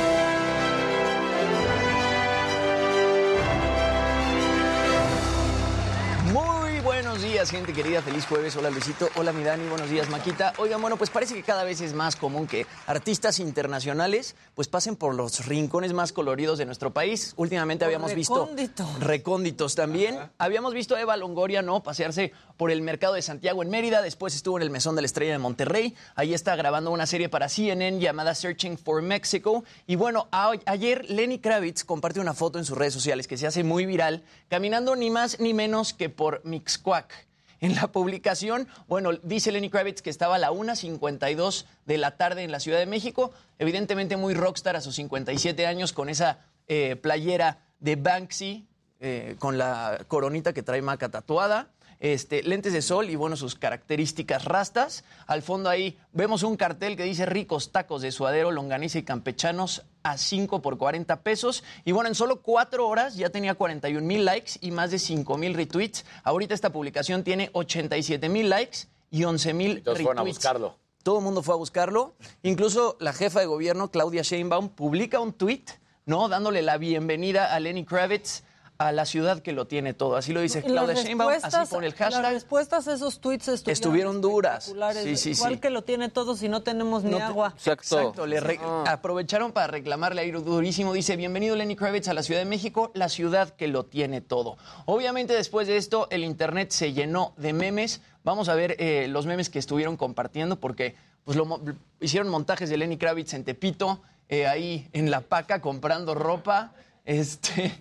días, 7.37 7.51
gente 7.51 7.71
querida. 7.71 8.01
Feliz 8.01 8.25
jueves. 8.25 8.55
Hola, 8.55 8.71
Luisito. 8.71 9.09
Hola, 9.13 9.31
mi 9.31 9.43
Dani. 9.43 9.67
Buenos 9.69 9.91
días, 9.91 10.09
Maquita. 10.09 10.53
Oigan, 10.57 10.81
bueno, 10.81 10.97
pues 10.97 11.11
parece 11.11 11.35
que 11.35 11.43
cada 11.43 11.63
vez 11.63 11.81
es 11.81 11.93
más 11.93 12.15
común 12.15 12.47
que 12.47 12.65
artistas 12.87 13.37
internacionales 13.37 14.35
pues 14.55 14.67
pasen 14.67 14.95
por 14.95 15.13
los 15.13 15.45
rincones 15.45 15.93
más 15.93 16.13
coloridos 16.13 16.57
de 16.57 16.65
nuestro 16.65 16.93
país. 16.93 17.35
Últimamente 17.37 17.85
habíamos 17.85 18.15
visto... 18.15 18.39
Recónditos. 18.39 18.99
Recónditos 19.01 19.75
también. 19.75 20.17
Habíamos 20.39 20.73
visto 20.73 20.95
a 20.95 20.99
Eva 20.99 21.15
Longoria, 21.15 21.61
¿no? 21.61 21.83
Pasearse 21.83 22.33
por 22.57 22.71
el 22.71 22.81
mercado 22.81 23.13
de 23.13 23.21
Santiago 23.21 23.63
en 23.63 23.69
Mérida. 23.69 24.01
Después 24.01 24.35
estuvo 24.35 24.57
en 24.57 24.63
el 24.63 24.69
Mesón 24.69 24.95
de 24.95 25.01
la 25.01 25.05
Estrella 25.05 25.31
de 25.31 25.37
Monterrey. 25.37 25.95
Ahí 26.15 26.33
está 26.33 26.55
grabando 26.55 26.91
una 26.91 27.05
serie 27.05 27.29
para 27.29 27.47
CNN 27.47 27.99
llamada 27.99 28.35
Searching 28.35 28.77
for 28.77 29.01
Mexico. 29.01 29.63
Y 29.85 29.95
bueno, 29.95 30.27
ayer 30.31 31.09
Lenny 31.09 31.39
Kravitz 31.39 31.83
comparte 31.83 32.19
una 32.19 32.33
foto 32.33 32.59
en 32.59 32.65
sus 32.65 32.77
redes 32.77 32.93
sociales 32.93 33.27
que 33.27 33.37
se 33.37 33.47
hace 33.47 33.63
muy 33.63 33.85
viral, 33.85 34.23
caminando 34.49 34.95
ni 34.95 35.09
más 35.09 35.39
ni 35.39 35.53
menos 35.53 35.93
que 35.93 36.09
por 36.09 36.43
Mixcoac. 36.43 37.27
En 37.59 37.73
la 37.75 37.87
publicación, 37.91 38.67
bueno, 38.87 39.13
dice 39.23 39.51
Lenny 39.51 39.69
Kravitz 39.69 40.01
que 40.01 40.11
estaba 40.11 40.35
a 40.35 40.39
la 40.39 40.51
1.52 40.51 41.65
de 41.85 41.97
la 41.97 42.15
tarde 42.15 42.43
en 42.43 42.51
la 42.51 42.59
Ciudad 42.59 42.77
de 42.77 42.85
México, 42.85 43.31
evidentemente 43.57 44.15
muy 44.15 44.35
rockstar 44.35 44.75
a 44.75 44.81
sus 44.81 44.95
57 44.95 45.65
años 45.65 45.91
con 45.91 46.09
esa 46.09 46.45
eh, 46.67 46.95
playera 46.97 47.59
de 47.79 47.95
Banksy, 47.95 48.67
eh, 48.99 49.35
con 49.39 49.57
la 49.57 50.05
coronita 50.07 50.53
que 50.53 50.61
trae 50.61 50.81
Maca 50.81 51.09
tatuada, 51.09 51.69
este, 51.99 52.43
lentes 52.43 52.73
de 52.73 52.81
sol 52.81 53.09
y 53.09 53.15
bueno, 53.15 53.35
sus 53.35 53.55
características 53.55 54.45
rastas. 54.45 55.03
Al 55.25 55.41
fondo 55.41 55.69
ahí 55.69 55.97
vemos 56.13 56.43
un 56.43 56.57
cartel 56.57 56.95
que 56.95 57.03
dice 57.03 57.25
ricos 57.25 57.71
tacos 57.71 58.01
de 58.01 58.11
suadero, 58.11 58.51
longaniza 58.51 58.99
y 58.99 59.03
campechanos 59.03 59.83
a 60.03 60.17
5 60.17 60.61
por 60.61 60.77
40 60.77 61.21
pesos. 61.21 61.63
Y 61.85 61.91
bueno, 61.91 62.07
en 62.07 62.15
solo 62.15 62.41
cuatro 62.41 62.87
horas 62.87 63.15
ya 63.15 63.29
tenía 63.29 63.55
41 63.55 64.05
mil 64.05 64.25
likes 64.25 64.53
y 64.61 64.71
más 64.71 64.91
de 64.91 64.99
5 64.99 65.37
mil 65.37 65.53
retweets. 65.53 66.05
Ahorita 66.23 66.53
esta 66.53 66.71
publicación 66.71 67.23
tiene 67.23 67.49
87 67.53 68.29
mil 68.29 68.49
likes 68.49 68.87
y 69.09 69.23
11 69.23 69.53
mil 69.53 69.75
retweets. 69.77 70.01
fueron 70.01 70.19
a 70.19 70.23
buscarlo. 70.23 70.75
Todo 71.03 71.19
el 71.19 71.23
mundo 71.23 71.41
fue 71.41 71.53
a 71.53 71.57
buscarlo. 71.57 72.15
Incluso 72.43 72.97
la 72.99 73.13
jefa 73.13 73.39
de 73.39 73.45
gobierno, 73.45 73.91
Claudia 73.91 74.23
Sheinbaum, 74.23 74.69
publica 74.69 75.19
un 75.19 75.31
tweet, 75.31 75.63
¿no? 76.05 76.27
Dándole 76.27 76.61
la 76.61 76.77
bienvenida 76.77 77.53
a 77.53 77.59
Lenny 77.59 77.85
Kravitz 77.85 78.43
a 78.79 78.91
la 78.91 79.05
ciudad 79.05 79.39
que 79.41 79.51
lo 79.53 79.65
tiene 79.65 79.93
todo. 79.93 80.15
Así 80.17 80.33
lo 80.33 80.41
dice 80.41 80.61
Las 80.61 80.71
Claudia 80.71 80.93
Sheinbaum, 81.03 81.33
así 81.41 81.57
pone 81.73 81.87
el 81.87 81.93
Las 81.93 81.99
hashtag. 81.99 82.33
respuestas 82.33 82.87
a 82.87 82.93
esos 82.93 83.19
tweets 83.19 83.47
estuvieron, 83.47 83.71
Estuvieron 83.73 84.21
duras. 84.21 84.73
Sí, 85.03 85.17
sí, 85.17 85.31
Igual 85.31 85.53
sí. 85.55 85.59
que 85.59 85.69
lo 85.71 85.83
tiene 85.83 86.09
todo 86.09 86.35
si 86.35 86.47
no 86.47 86.61
tenemos 86.61 87.03
ni 87.03 87.11
No 87.11 87.17
te- 87.17 87.23
agua. 87.23 87.53
Exacto. 87.55 88.25
le 88.27 88.39
re- 88.39 88.59
aprovecharon 88.85 89.51
para 89.51 89.67
reclamarle 89.67 90.21
a 90.21 90.31
durísimo. 90.39 90.93
Dice, 90.93 91.15
bienvenido 91.15 91.55
Lenny 91.55 91.75
Kravitz 91.75 92.07
a 92.07 92.13
la 92.13 92.21
Ciudad 92.23 92.41
de 92.41 92.45
México, 92.45 92.91
la 92.93 93.09
ciudad 93.09 93.49
que 93.49 93.67
lo 93.67 93.85
tiene 93.85 94.21
todo. 94.21 94.57
Obviamente 94.85 95.33
después 95.33 95.67
de 95.67 95.77
esto 95.77 96.07
el 96.11 96.23
internet 96.23 96.71
se 96.71 96.93
llenó 96.93 97.33
de 97.37 97.53
memes. 97.53 98.01
Vamos 98.23 98.47
a 98.49 98.55
ver 98.55 98.75
eh, 98.79 99.07
los 99.07 99.25
memes 99.25 99.49
que 99.49 99.57
estuvieron 99.59 99.97
compartiendo 99.97 100.57
porque 100.59 100.95
pues, 101.23 101.35
lo 101.35 101.61
hicieron 101.99 102.29
montajes 102.29 102.69
de 102.69 102.77
Lenny 102.77 102.97
Kravitz 102.97 103.33
en 103.33 103.43
Tepito, 103.43 104.01
eh, 104.29 104.45
ahí 104.45 104.87
en 104.93 105.09
La 105.09 105.21
Paca 105.21 105.61
comprando 105.61 106.13
ropa. 106.13 106.73
Este, 107.05 107.73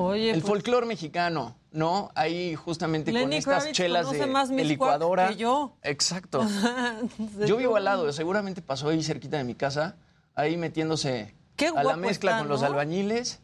Oye, 0.00 0.30
el 0.30 0.40
pues- 0.40 0.44
folclore 0.48 0.86
mexicano, 0.86 1.56
¿no? 1.72 2.10
Ahí 2.14 2.54
justamente 2.54 3.10
con 3.12 3.32
estas 3.32 3.64
Kravitz 3.64 3.76
chelas 3.76 4.10
de, 4.12 4.26
más 4.26 4.48
licuadora. 4.48 5.30
que 5.30 5.36
yo. 5.36 5.76
Exacto. 5.82 6.46
Yo 7.46 7.56
vivo 7.56 7.74
al 7.74 7.84
lado, 7.84 8.12
seguramente 8.12 8.62
pasó 8.62 8.90
ahí 8.90 9.02
cerquita 9.02 9.38
de 9.38 9.44
mi 9.44 9.56
casa, 9.56 9.96
ahí 10.36 10.56
metiéndose 10.56 11.34
Qué 11.56 11.66
a 11.66 11.82
la 11.82 11.96
mezcla 11.96 12.30
está, 12.30 12.38
con 12.42 12.48
los 12.48 12.62
albañiles. 12.62 13.40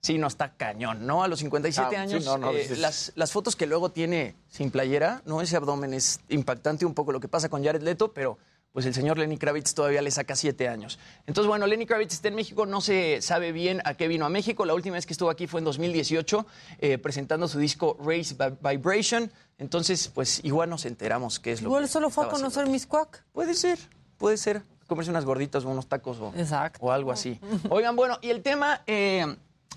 Sí, 0.00 0.16
no 0.16 0.28
está 0.28 0.54
cañón, 0.54 1.06
¿no? 1.06 1.22
A 1.22 1.28
los 1.28 1.40
57 1.40 1.86
Ah, 1.88 1.90
sí, 1.90 1.96
años, 1.96 2.24
no, 2.24 2.38
no, 2.38 2.52
eh, 2.52 2.76
las, 2.78 3.12
las 3.14 3.30
fotos 3.30 3.54
que 3.54 3.66
luego 3.66 3.90
tiene 3.90 4.34
sin 4.48 4.70
playera, 4.70 5.20
¿no? 5.26 5.42
Ese 5.42 5.56
abdomen 5.56 5.92
es 5.92 6.20
impactante, 6.30 6.86
un 6.86 6.94
poco 6.94 7.12
lo 7.12 7.20
que 7.20 7.28
pasa 7.28 7.50
con 7.50 7.62
Jared 7.62 7.82
Leto, 7.82 8.14
pero 8.14 8.38
pues 8.78 8.86
el 8.86 8.94
señor 8.94 9.18
Lenny 9.18 9.36
Kravitz 9.38 9.74
todavía 9.74 10.00
le 10.02 10.12
saca 10.12 10.36
siete 10.36 10.68
años. 10.68 11.00
Entonces, 11.26 11.48
bueno, 11.48 11.66
Lenny 11.66 11.84
Kravitz 11.84 12.12
está 12.12 12.28
en 12.28 12.36
México, 12.36 12.64
no 12.64 12.80
se 12.80 13.20
sabe 13.22 13.50
bien 13.50 13.82
a 13.84 13.94
qué 13.94 14.06
vino 14.06 14.24
a 14.24 14.28
México. 14.28 14.64
La 14.64 14.72
última 14.74 14.94
vez 14.94 15.04
que 15.04 15.12
estuvo 15.14 15.30
aquí 15.30 15.48
fue 15.48 15.58
en 15.58 15.64
2018, 15.64 16.46
eh, 16.78 16.96
presentando 16.98 17.48
su 17.48 17.58
disco 17.58 17.96
Race 17.98 18.36
Vi- 18.38 18.56
Vibration. 18.70 19.32
Entonces, 19.58 20.06
pues 20.14 20.38
igual 20.44 20.70
nos 20.70 20.84
enteramos 20.84 21.40
qué 21.40 21.50
es 21.50 21.60
lo 21.60 21.70
Igual 21.70 21.82
que 21.82 21.88
solo 21.88 22.08
fue 22.08 22.26
a 22.26 22.28
conocer 22.28 22.68
Miss 22.68 22.86
Quack. 22.86 23.24
Puede 23.32 23.54
ser, 23.54 23.80
puede 24.16 24.36
ser. 24.36 24.62
Comerse 24.86 25.10
unas 25.10 25.24
gorditas 25.24 25.64
o 25.64 25.70
unos 25.70 25.88
tacos 25.88 26.18
o, 26.20 26.32
Exacto. 26.36 26.78
o 26.80 26.92
algo 26.92 27.10
así. 27.10 27.40
Oigan, 27.70 27.96
bueno, 27.96 28.18
y 28.22 28.30
el 28.30 28.42
tema 28.42 28.82
eh, 28.86 29.26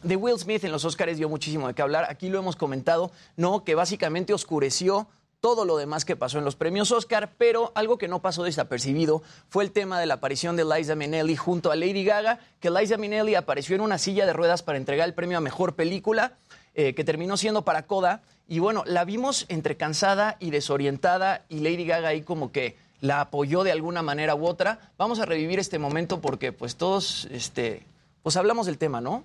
de 0.03 0.15
Will 0.15 0.37
Smith 0.37 0.63
en 0.63 0.71
los 0.71 0.85
Oscars 0.85 1.17
dio 1.17 1.27
muchísimo 1.27 1.67
de 1.67 1.73
qué 1.73 1.81
hablar. 1.81 2.05
Aquí 2.07 2.29
lo 2.29 2.37
hemos 2.37 2.55
comentado, 2.55 3.11
¿no? 3.35 3.63
Que 3.63 3.73
básicamente 3.73 4.31
oscureció 4.31 5.07
todo 5.41 5.65
lo 5.65 5.75
demás 5.75 6.05
que 6.05 6.15
pasó 6.15 6.37
en 6.37 6.45
los 6.45 6.55
premios 6.55 6.91
Oscar, 6.91 7.31
pero 7.37 7.71
algo 7.73 7.97
que 7.97 8.07
no 8.07 8.21
pasó 8.21 8.43
desapercibido 8.43 9.23
fue 9.49 9.63
el 9.63 9.71
tema 9.71 9.99
de 9.99 10.05
la 10.05 10.13
aparición 10.15 10.55
de 10.55 10.63
Liza 10.63 10.95
Minnelli 10.95 11.35
junto 11.35 11.71
a 11.71 11.75
Lady 11.75 12.05
Gaga, 12.05 12.39
que 12.59 12.69
Liza 12.69 12.97
Minnelli 12.97 13.33
apareció 13.33 13.75
en 13.75 13.81
una 13.81 13.97
silla 13.97 14.27
de 14.27 14.33
ruedas 14.33 14.61
para 14.61 14.77
entregar 14.77 15.07
el 15.07 15.15
premio 15.15 15.39
a 15.39 15.41
Mejor 15.41 15.73
Película, 15.73 16.37
eh, 16.75 16.93
que 16.93 17.03
terminó 17.03 17.37
siendo 17.37 17.63
para 17.63 17.87
Coda, 17.87 18.21
y 18.47 18.59
bueno, 18.59 18.83
la 18.85 19.03
vimos 19.03 19.45
entre 19.49 19.77
cansada 19.77 20.37
y 20.39 20.51
desorientada, 20.51 21.43
y 21.49 21.59
Lady 21.59 21.85
Gaga 21.85 22.09
ahí 22.09 22.21
como 22.21 22.51
que 22.51 22.77
la 23.01 23.19
apoyó 23.19 23.63
de 23.63 23.71
alguna 23.71 24.03
manera 24.03 24.35
u 24.35 24.45
otra. 24.45 24.91
Vamos 24.97 25.19
a 25.19 25.25
revivir 25.25 25.57
este 25.57 25.79
momento 25.79 26.21
porque 26.21 26.51
pues 26.51 26.75
todos, 26.75 27.27
este, 27.31 27.83
pues 28.21 28.37
hablamos 28.37 28.67
del 28.67 28.77
tema, 28.77 29.01
¿no? 29.01 29.23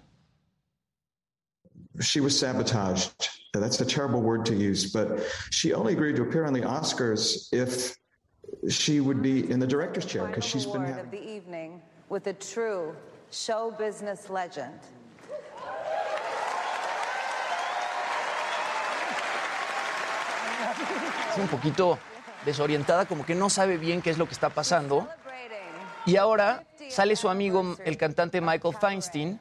She 2.00 2.20
was 2.20 2.38
sabotaged. 2.38 3.28
That's 3.52 3.80
a 3.80 3.86
terrible 3.86 4.20
word 4.20 4.44
to 4.46 4.54
use, 4.54 4.92
but 4.92 5.24
she 5.50 5.72
only 5.72 5.94
agreed 5.94 6.16
to 6.16 6.22
appear 6.22 6.44
on 6.44 6.52
the 6.52 6.60
Oscars 6.60 7.48
if 7.52 7.96
she 8.68 9.00
would 9.00 9.22
be 9.22 9.50
in 9.50 9.58
the 9.58 9.66
director's 9.66 10.04
chair 10.04 10.26
because 10.26 10.44
she's 10.44 10.66
been 10.66 10.82
award 10.82 10.88
having. 10.88 11.04
of 11.04 11.10
the 11.10 11.30
evening 11.30 11.82
with 12.08 12.26
a 12.26 12.34
true 12.34 12.94
show 13.30 13.74
business 13.78 14.28
legend. 14.28 14.78
Es 21.30 21.38
un 21.38 21.48
poquito 21.48 21.98
desorientada, 22.44 23.06
como 23.06 23.24
que 23.24 23.34
no 23.34 23.50
sabe 23.50 23.76
bien 23.78 24.02
qué 24.02 24.10
es 24.10 24.18
lo 24.18 24.26
que 24.26 24.34
está 24.34 24.50
pasando. 24.50 25.08
Y 26.06 26.16
ahora 26.16 26.64
sale 26.88 27.16
su 27.16 27.28
amigo, 27.28 27.76
el 27.84 27.96
cantante 27.96 28.40
Michael 28.40 28.74
Feinstein, 28.80 29.40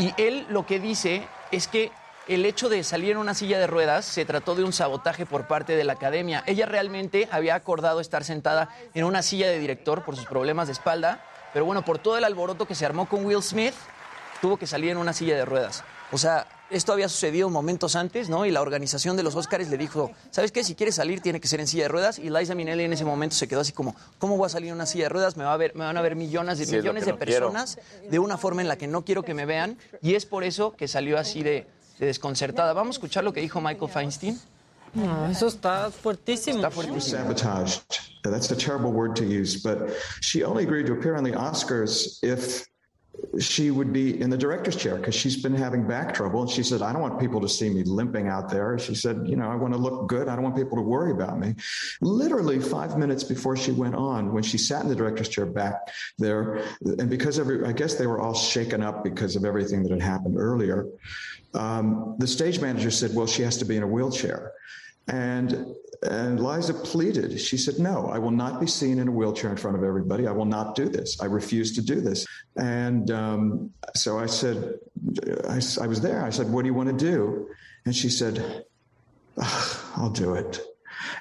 y 0.00 0.14
él 0.16 0.46
lo 0.48 0.64
que 0.64 0.80
dice 0.80 1.28
es 1.52 1.68
que 1.68 1.92
el 2.26 2.46
hecho 2.46 2.68
de 2.68 2.82
salir 2.84 3.10
en 3.10 3.16
una 3.18 3.34
silla 3.34 3.58
de 3.58 3.66
ruedas 3.66 4.04
se 4.06 4.24
trató 4.24 4.54
de 4.54 4.64
un 4.64 4.72
sabotaje 4.72 5.26
por 5.26 5.46
parte 5.46 5.76
de 5.76 5.84
la 5.84 5.92
academia. 5.92 6.42
Ella 6.46 6.64
realmente 6.64 7.28
había 7.30 7.54
acordado 7.54 8.00
estar 8.00 8.24
sentada 8.24 8.70
en 8.94 9.04
una 9.04 9.20
silla 9.20 9.48
de 9.48 9.58
director 9.58 10.02
por 10.04 10.16
sus 10.16 10.26
problemas 10.26 10.68
de 10.68 10.72
espalda, 10.72 11.22
pero 11.52 11.66
bueno, 11.66 11.84
por 11.84 11.98
todo 11.98 12.16
el 12.16 12.24
alboroto 12.24 12.66
que 12.66 12.74
se 12.74 12.86
armó 12.86 13.06
con 13.08 13.26
Will 13.26 13.42
Smith, 13.42 13.74
tuvo 14.40 14.56
que 14.56 14.66
salir 14.66 14.90
en 14.90 14.96
una 14.96 15.12
silla 15.12 15.36
de 15.36 15.44
ruedas. 15.44 15.84
O 16.12 16.18
sea, 16.18 16.46
esto 16.70 16.92
había 16.92 17.08
sucedido 17.08 17.50
momentos 17.50 17.96
antes, 17.96 18.28
¿no? 18.28 18.46
Y 18.46 18.50
la 18.50 18.60
organización 18.62 19.16
de 19.16 19.22
los 19.22 19.34
Oscars 19.34 19.68
le 19.68 19.76
dijo, 19.76 20.10
¿sabes 20.30 20.52
qué? 20.52 20.62
Si 20.64 20.74
quieres 20.74 20.94
salir, 20.94 21.20
tiene 21.20 21.40
que 21.40 21.48
ser 21.48 21.60
en 21.60 21.66
silla 21.66 21.84
de 21.84 21.88
ruedas. 21.88 22.18
Y 22.18 22.30
Liza 22.30 22.54
Minnelli 22.54 22.84
en 22.84 22.92
ese 22.92 23.04
momento 23.04 23.34
se 23.36 23.48
quedó 23.48 23.60
así 23.60 23.72
como, 23.72 23.94
¿cómo 24.18 24.36
voy 24.36 24.46
a 24.46 24.48
salir 24.48 24.68
en 24.68 24.74
una 24.76 24.86
silla 24.86 25.04
de 25.04 25.08
ruedas? 25.10 25.36
Me, 25.36 25.44
va 25.44 25.52
a 25.52 25.56
ver, 25.56 25.74
me 25.74 25.84
van 25.84 25.96
a 25.96 26.02
ver 26.02 26.16
millones 26.16 26.58
de, 26.58 26.66
Sí, 26.66 26.76
millones 26.76 27.04
de 27.06 27.12
no 27.12 27.18
quiero. 27.18 27.46
personas 27.48 27.78
de 28.08 28.18
una 28.18 28.38
forma 28.38 28.62
en 28.62 28.68
la 28.68 28.76
que 28.76 28.86
no 28.86 29.04
quiero 29.04 29.22
que 29.22 29.34
me 29.34 29.46
vean. 29.46 29.76
Y 30.00 30.14
es 30.14 30.26
por 30.26 30.44
eso 30.44 30.72
que 30.76 30.88
salió 30.88 31.18
así 31.18 31.42
de, 31.42 31.66
de 31.98 32.06
desconcertada. 32.06 32.72
Vamos 32.72 32.96
a 32.96 32.98
escuchar 32.98 33.24
lo 33.24 33.32
que 33.32 33.40
dijo 33.40 33.60
Michael 33.60 33.90
Feinstein. 33.90 34.40
No, 34.94 35.26
eso 35.30 35.46
está 35.46 35.90
fuertísimo. 35.90 36.56
Está 36.56 36.70
fuertísimo. 36.70 37.18
sabotaged. 37.18 37.82
That's 38.24 38.50
a 38.50 38.56
terrible 38.56 38.90
word 38.90 39.14
to 39.16 39.24
use, 39.24 39.56
but 39.62 39.88
she 40.20 40.42
only 40.44 40.64
agreed 40.64 40.86
to 40.86 40.92
appear 40.94 41.16
on 41.16 41.22
the 41.24 41.32
Oscars 41.32 42.18
if 42.22 42.66
she 43.38 43.70
would 43.70 43.92
be 43.92 44.20
in 44.20 44.30
the 44.30 44.36
director's 44.36 44.76
chair 44.76 44.96
because 44.96 45.14
she's 45.14 45.42
been 45.42 45.54
having 45.54 45.86
back 45.86 46.14
trouble. 46.14 46.42
And 46.42 46.50
she 46.50 46.62
said, 46.62 46.82
I 46.82 46.92
don't 46.92 47.02
want 47.02 47.20
people 47.20 47.40
to 47.40 47.48
see 47.48 47.70
me 47.70 47.82
limping 47.84 48.28
out 48.28 48.50
there. 48.50 48.78
She 48.78 48.94
said, 48.94 49.22
You 49.26 49.36
know, 49.36 49.48
I 49.50 49.54
want 49.54 49.72
to 49.74 49.78
look 49.78 50.08
good. 50.08 50.28
I 50.28 50.34
don't 50.34 50.42
want 50.42 50.56
people 50.56 50.76
to 50.76 50.82
worry 50.82 51.12
about 51.12 51.38
me. 51.38 51.54
Literally 52.00 52.58
five 52.58 52.98
minutes 52.98 53.24
before 53.24 53.56
she 53.56 53.72
went 53.72 53.94
on, 53.94 54.32
when 54.32 54.42
she 54.42 54.58
sat 54.58 54.82
in 54.82 54.88
the 54.88 54.96
director's 54.96 55.28
chair 55.28 55.46
back 55.46 55.74
there, 56.18 56.62
and 56.82 57.08
because 57.08 57.38
every, 57.38 57.64
I 57.64 57.72
guess 57.72 57.94
they 57.94 58.06
were 58.06 58.20
all 58.20 58.34
shaken 58.34 58.82
up 58.82 59.04
because 59.04 59.36
of 59.36 59.44
everything 59.44 59.82
that 59.84 59.92
had 59.92 60.02
happened 60.02 60.36
earlier, 60.36 60.86
um, 61.54 62.16
the 62.18 62.26
stage 62.26 62.60
manager 62.60 62.90
said, 62.90 63.14
Well, 63.14 63.26
she 63.26 63.42
has 63.42 63.56
to 63.58 63.64
be 63.64 63.76
in 63.76 63.82
a 63.82 63.88
wheelchair. 63.88 64.52
And 65.08 65.74
and 66.02 66.42
Liza 66.42 66.74
pleaded. 66.74 67.38
She 67.40 67.56
said, 67.56 67.78
"No, 67.78 68.06
I 68.06 68.18
will 68.18 68.30
not 68.30 68.60
be 68.60 68.66
seen 68.66 68.98
in 68.98 69.08
a 69.08 69.10
wheelchair 69.10 69.50
in 69.50 69.56
front 69.56 69.76
of 69.76 69.84
everybody. 69.84 70.26
I 70.26 70.32
will 70.32 70.46
not 70.46 70.74
do 70.74 70.88
this. 70.88 71.20
I 71.20 71.26
refuse 71.26 71.74
to 71.74 71.82
do 71.82 72.00
this." 72.00 72.26
And 72.56 73.10
um, 73.10 73.70
so 73.94 74.18
I 74.18 74.26
said, 74.26 74.78
"I 75.48 75.86
was 75.86 76.00
there. 76.00 76.24
I 76.24 76.30
said, 76.30 76.50
"What 76.50 76.62
do 76.62 76.68
you 76.68 76.74
want 76.74 76.88
to 76.88 77.04
do?" 77.04 77.48
And 77.84 77.94
she 77.94 78.08
said, 78.08 78.64
"I'll 79.96 80.10
do 80.10 80.34
it." 80.34 80.60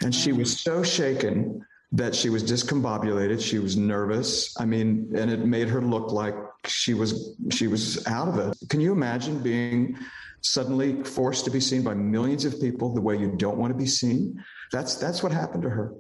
And 0.02 0.14
she 0.16 0.32
was 0.32 0.60
so 0.60 0.84
shaken 0.84 1.66
that 1.92 2.14
she 2.14 2.30
was 2.30 2.44
discombobulated. 2.44 3.42
She 3.42 3.60
was 3.60 3.76
nervous. 3.76 4.56
I 4.60 4.66
mean, 4.66 5.12
and 5.16 5.32
it 5.32 5.46
made 5.46 5.68
her 5.70 5.82
look 5.82 6.12
like 6.12 6.36
she 6.68 6.94
was 6.94 7.36
she 7.52 7.68
was 7.68 8.06
out 8.08 8.28
of 8.28 8.38
it. 8.40 8.70
Can 8.70 8.80
you 8.80 8.92
imagine 8.92 9.40
being 9.40 9.98
suddenly 10.42 11.04
forced 11.04 11.44
to 11.46 11.52
be 11.52 11.60
seen 11.60 11.84
by 11.84 11.94
millions 11.94 12.46
of 12.46 12.62
people 12.62 12.94
the 12.94 13.02
way 13.02 13.18
you 13.18 13.34
don't 13.36 13.58
want 13.58 13.74
to 13.74 13.78
be 13.78 13.88
seen? 13.88 14.42
That's 14.72 15.00
that's 15.00 15.24
what 15.24 15.34
happened 15.34 15.64
to 15.64 15.70
her. 15.70 15.92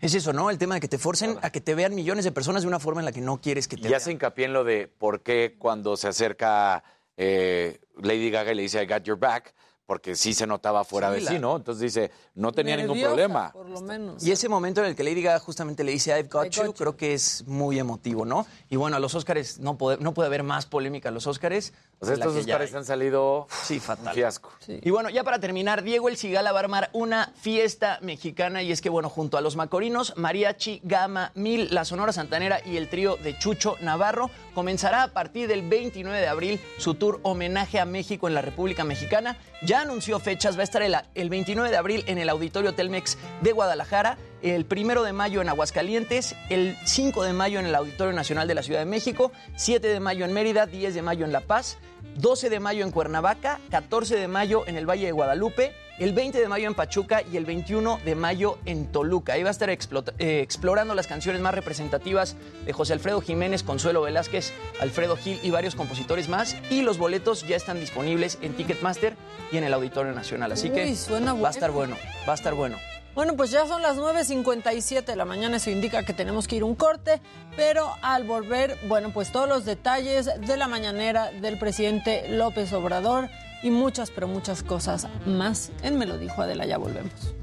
Es 0.00 0.14
eso, 0.14 0.32
¿no? 0.32 0.48
El 0.48 0.56
tema 0.56 0.74
de 0.76 0.80
que 0.80 0.88
te 0.88 0.96
forcen 0.98 1.36
a 1.42 1.50
que 1.50 1.60
te 1.60 1.74
vean 1.74 1.94
millones 1.94 2.24
de 2.24 2.32
personas 2.32 2.62
de 2.62 2.68
una 2.68 2.78
forma 2.80 3.00
en 3.02 3.04
la 3.04 3.12
que 3.12 3.20
no 3.20 3.38
quieres 3.40 3.68
que 3.68 3.76
te 3.76 3.82
Y 3.82 3.84
vean. 3.84 3.94
hace 3.96 4.10
hincapié 4.12 4.46
en 4.46 4.54
lo 4.54 4.64
de 4.64 4.88
por 4.88 5.22
qué 5.22 5.56
cuando 5.58 5.96
se 5.96 6.08
acerca 6.08 6.82
eh, 7.18 7.78
Lady 8.02 8.30
Gaga 8.30 8.52
y 8.52 8.54
le 8.54 8.62
dice 8.62 8.82
I 8.82 8.86
got 8.86 9.02
your 9.02 9.18
back, 9.18 9.54
porque 9.90 10.14
sí 10.14 10.34
se 10.34 10.46
notaba 10.46 10.84
fuera 10.84 11.08
Sí, 11.08 11.14
de 11.16 11.20
la- 11.22 11.30
sí, 11.32 11.38
¿no? 11.40 11.56
Entonces 11.56 11.80
dice, 11.82 12.12
no 12.36 12.52
tenía 12.52 12.76
ningún 12.76 13.00
problema. 13.00 13.50
Por 13.52 13.68
lo 13.68 13.80
menos. 13.80 14.24
Y 14.24 14.30
ese 14.30 14.48
momento 14.48 14.80
en 14.82 14.86
el 14.86 14.94
que 14.94 15.02
Lady 15.02 15.20
Gaga 15.20 15.40
justamente 15.40 15.82
le 15.82 15.90
dice 15.90 16.12
I've 16.16 16.28
got, 16.28 16.48
you, 16.50 16.66
you. 16.66 16.74
creo 16.74 16.96
que 16.96 17.12
es 17.12 17.44
muy 17.48 17.76
emotivo, 17.76 18.24
¿no? 18.24 18.46
Y 18.68 18.76
bueno, 18.76 18.96
a 18.96 19.00
los 19.00 19.16
Óscares 19.16 19.58
no 19.58 19.76
puede, 19.76 19.98
no 19.98 20.14
puede 20.14 20.28
haber 20.28 20.44
más 20.44 20.64
polémica 20.66 21.08
a 21.08 21.12
los 21.12 21.26
Óscares. 21.26 21.72
O 21.98 22.06
sea, 22.06 22.12
de 22.14 22.18
la 22.20 22.26
estos 22.26 22.46
hay. 22.46 22.76
han 22.78 22.84
salido 22.84 23.48
Sí, 23.64 23.74
un 23.74 23.80
fatal. 23.80 24.14
fiasco. 24.14 24.52
Y 24.68 24.90
bueno, 24.90 25.10
ya 25.10 25.24
para 25.24 25.40
terminar, 25.40 25.82
Diego 25.82 26.08
El 26.08 26.16
Cigala 26.16 26.52
va 26.52 26.60
a 26.60 26.62
armar 26.62 26.90
una 26.92 27.32
fiesta 27.40 27.98
mexicana 28.00 28.62
y 28.62 28.70
es 28.70 28.80
que, 28.80 28.90
bueno, 28.90 29.08
junto 29.10 29.38
a 29.38 29.40
los 29.40 29.56
Macorinos, 29.56 30.14
Mariachi, 30.16 30.82
Gama, 30.84 31.32
Mil, 31.34 31.66
la 31.74 31.84
Sonora 31.84 32.12
Santanera 32.12 32.60
y 32.64 32.76
el 32.76 32.88
trío 32.88 33.16
de 33.16 33.36
Chucho 33.40 33.74
Navarro, 33.80 34.30
comenzará 34.54 35.02
a 35.02 35.08
partir 35.08 35.48
del 35.48 35.62
29 35.62 36.18
de 36.18 36.28
abril 36.28 36.60
su 36.78 36.94
tour 36.94 37.20
homenaje 37.22 37.78
a 37.80 37.84
México 37.84 38.28
en 38.28 38.34
la 38.34 38.42
República 38.42 38.84
Mexicana. 38.84 39.36
Ya 39.62 39.82
anunció 39.82 40.18
fechas, 40.20 40.56
va 40.56 40.60
a 40.62 40.64
estar 40.64 40.82
el, 40.82 40.96
el 41.14 41.30
29 41.30 41.70
de 41.70 41.76
abril 41.76 42.04
en 42.06 42.18
el 42.18 42.28
Auditorio 42.28 42.74
Telmex 42.74 43.18
de 43.42 43.52
Guadalajara 43.52 44.18
el 44.42 44.64
primero 44.64 45.02
de 45.02 45.12
mayo 45.12 45.42
en 45.42 45.48
Aguascalientes, 45.48 46.34
el 46.48 46.76
5 46.84 47.24
de 47.24 47.32
mayo 47.32 47.60
en 47.60 47.66
el 47.66 47.74
Auditorio 47.74 48.12
Nacional 48.12 48.48
de 48.48 48.54
la 48.54 48.62
Ciudad 48.62 48.80
de 48.80 48.86
México, 48.86 49.32
7 49.56 49.86
de 49.86 50.00
mayo 50.00 50.24
en 50.24 50.32
Mérida, 50.32 50.66
10 50.66 50.94
de 50.94 51.02
mayo 51.02 51.24
en 51.24 51.32
La 51.32 51.40
Paz, 51.40 51.78
12 52.16 52.50
de 52.50 52.60
mayo 52.60 52.84
en 52.84 52.90
Cuernavaca, 52.90 53.60
14 53.70 54.16
de 54.16 54.28
mayo 54.28 54.66
en 54.66 54.76
el 54.76 54.88
Valle 54.88 55.06
de 55.06 55.12
Guadalupe, 55.12 55.74
el 55.98 56.14
20 56.14 56.40
de 56.40 56.48
mayo 56.48 56.66
en 56.66 56.74
Pachuca 56.74 57.22
y 57.30 57.36
el 57.36 57.44
21 57.44 58.00
de 58.04 58.14
mayo 58.14 58.58
en 58.64 58.86
Toluca. 58.86 59.34
Ahí 59.34 59.42
va 59.42 59.50
a 59.50 59.52
estar 59.52 59.68
eh, 59.68 59.76
explorando 60.18 60.94
las 60.94 61.06
canciones 61.06 61.42
más 61.42 61.54
representativas 61.54 62.36
de 62.64 62.72
José 62.72 62.94
Alfredo 62.94 63.20
Jiménez, 63.20 63.62
Consuelo 63.62 64.00
Velázquez, 64.02 64.52
Alfredo 64.80 65.16
Gil 65.16 65.38
y 65.42 65.50
varios 65.50 65.74
compositores 65.74 66.28
más. 66.28 66.56
Y 66.70 66.82
los 66.82 66.96
boletos 66.96 67.46
ya 67.46 67.56
están 67.56 67.78
disponibles 67.78 68.38
en 68.40 68.54
Ticketmaster 68.54 69.14
y 69.52 69.58
en 69.58 69.64
el 69.64 69.74
Auditorio 69.74 70.12
Nacional. 70.12 70.52
Así 70.52 70.70
que 70.70 70.96
suena 70.96 71.34
va 71.34 71.48
a 71.48 71.52
estar 71.52 71.70
bueno, 71.70 71.96
va 72.26 72.32
a 72.32 72.36
estar 72.36 72.54
bueno. 72.54 72.78
Bueno, 73.14 73.36
pues 73.36 73.50
ya 73.50 73.66
son 73.66 73.82
las 73.82 73.96
9.57 73.96 75.04
de 75.04 75.16
la 75.16 75.24
mañana, 75.24 75.56
eso 75.56 75.70
indica 75.70 76.04
que 76.04 76.12
tenemos 76.12 76.46
que 76.46 76.56
ir 76.56 76.64
un 76.64 76.76
corte, 76.76 77.20
pero 77.56 77.90
al 78.02 78.24
volver, 78.24 78.78
bueno, 78.86 79.12
pues 79.12 79.32
todos 79.32 79.48
los 79.48 79.64
detalles 79.64 80.26
de 80.26 80.56
la 80.56 80.68
mañanera 80.68 81.32
del 81.32 81.58
presidente 81.58 82.28
López 82.28 82.72
Obrador 82.72 83.28
y 83.62 83.70
muchas, 83.70 84.10
pero 84.10 84.28
muchas 84.28 84.62
cosas 84.62 85.08
más 85.26 85.72
en 85.82 85.98
Me 85.98 86.06
lo 86.06 86.18
dijo 86.18 86.40
Adela, 86.40 86.66
ya 86.66 86.78
volvemos. 86.78 87.34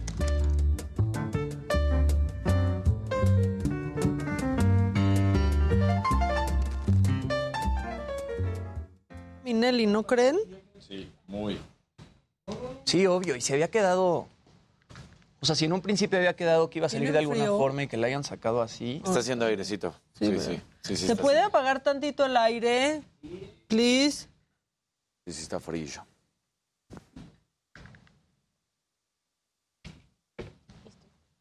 Minelli, 9.43 9.85
¿no 9.85 10.03
creen? 10.03 10.37
Sí, 10.79 11.11
muy. 11.27 11.59
Sí, 12.85 13.05
obvio, 13.05 13.35
y 13.35 13.41
se 13.41 13.53
había 13.53 13.69
quedado. 13.69 14.27
O 15.39 15.45
sea, 15.45 15.55
si 15.55 15.65
en 15.65 15.73
un 15.73 15.81
principio 15.81 16.17
había 16.17 16.35
quedado 16.35 16.69
que 16.69 16.79
iba 16.79 16.87
a 16.87 16.89
salir 16.89 17.11
de 17.11 17.19
alguna 17.19 17.41
frío. 17.41 17.57
forma 17.57 17.83
y 17.83 17.87
que 17.87 17.97
la 17.97 18.07
hayan 18.07 18.23
sacado 18.23 18.61
así. 18.61 19.01
Está 19.05 19.19
haciendo 19.19 19.45
airecito. 19.45 19.93
Sí, 20.17 20.39
sí. 20.39 20.61
Sí, 20.81 20.95
sí, 20.95 21.07
¿Se 21.07 21.15
puede 21.15 21.39
apagar 21.41 21.83
tantito 21.83 22.25
el 22.25 22.35
aire? 22.37 23.03
Please. 23.67 24.27
Sí, 25.25 25.33
sí, 25.33 25.41
está 25.43 25.59
frío. 25.59 26.05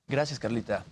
Gracias, 0.09 0.39
Carlita. 0.39 0.85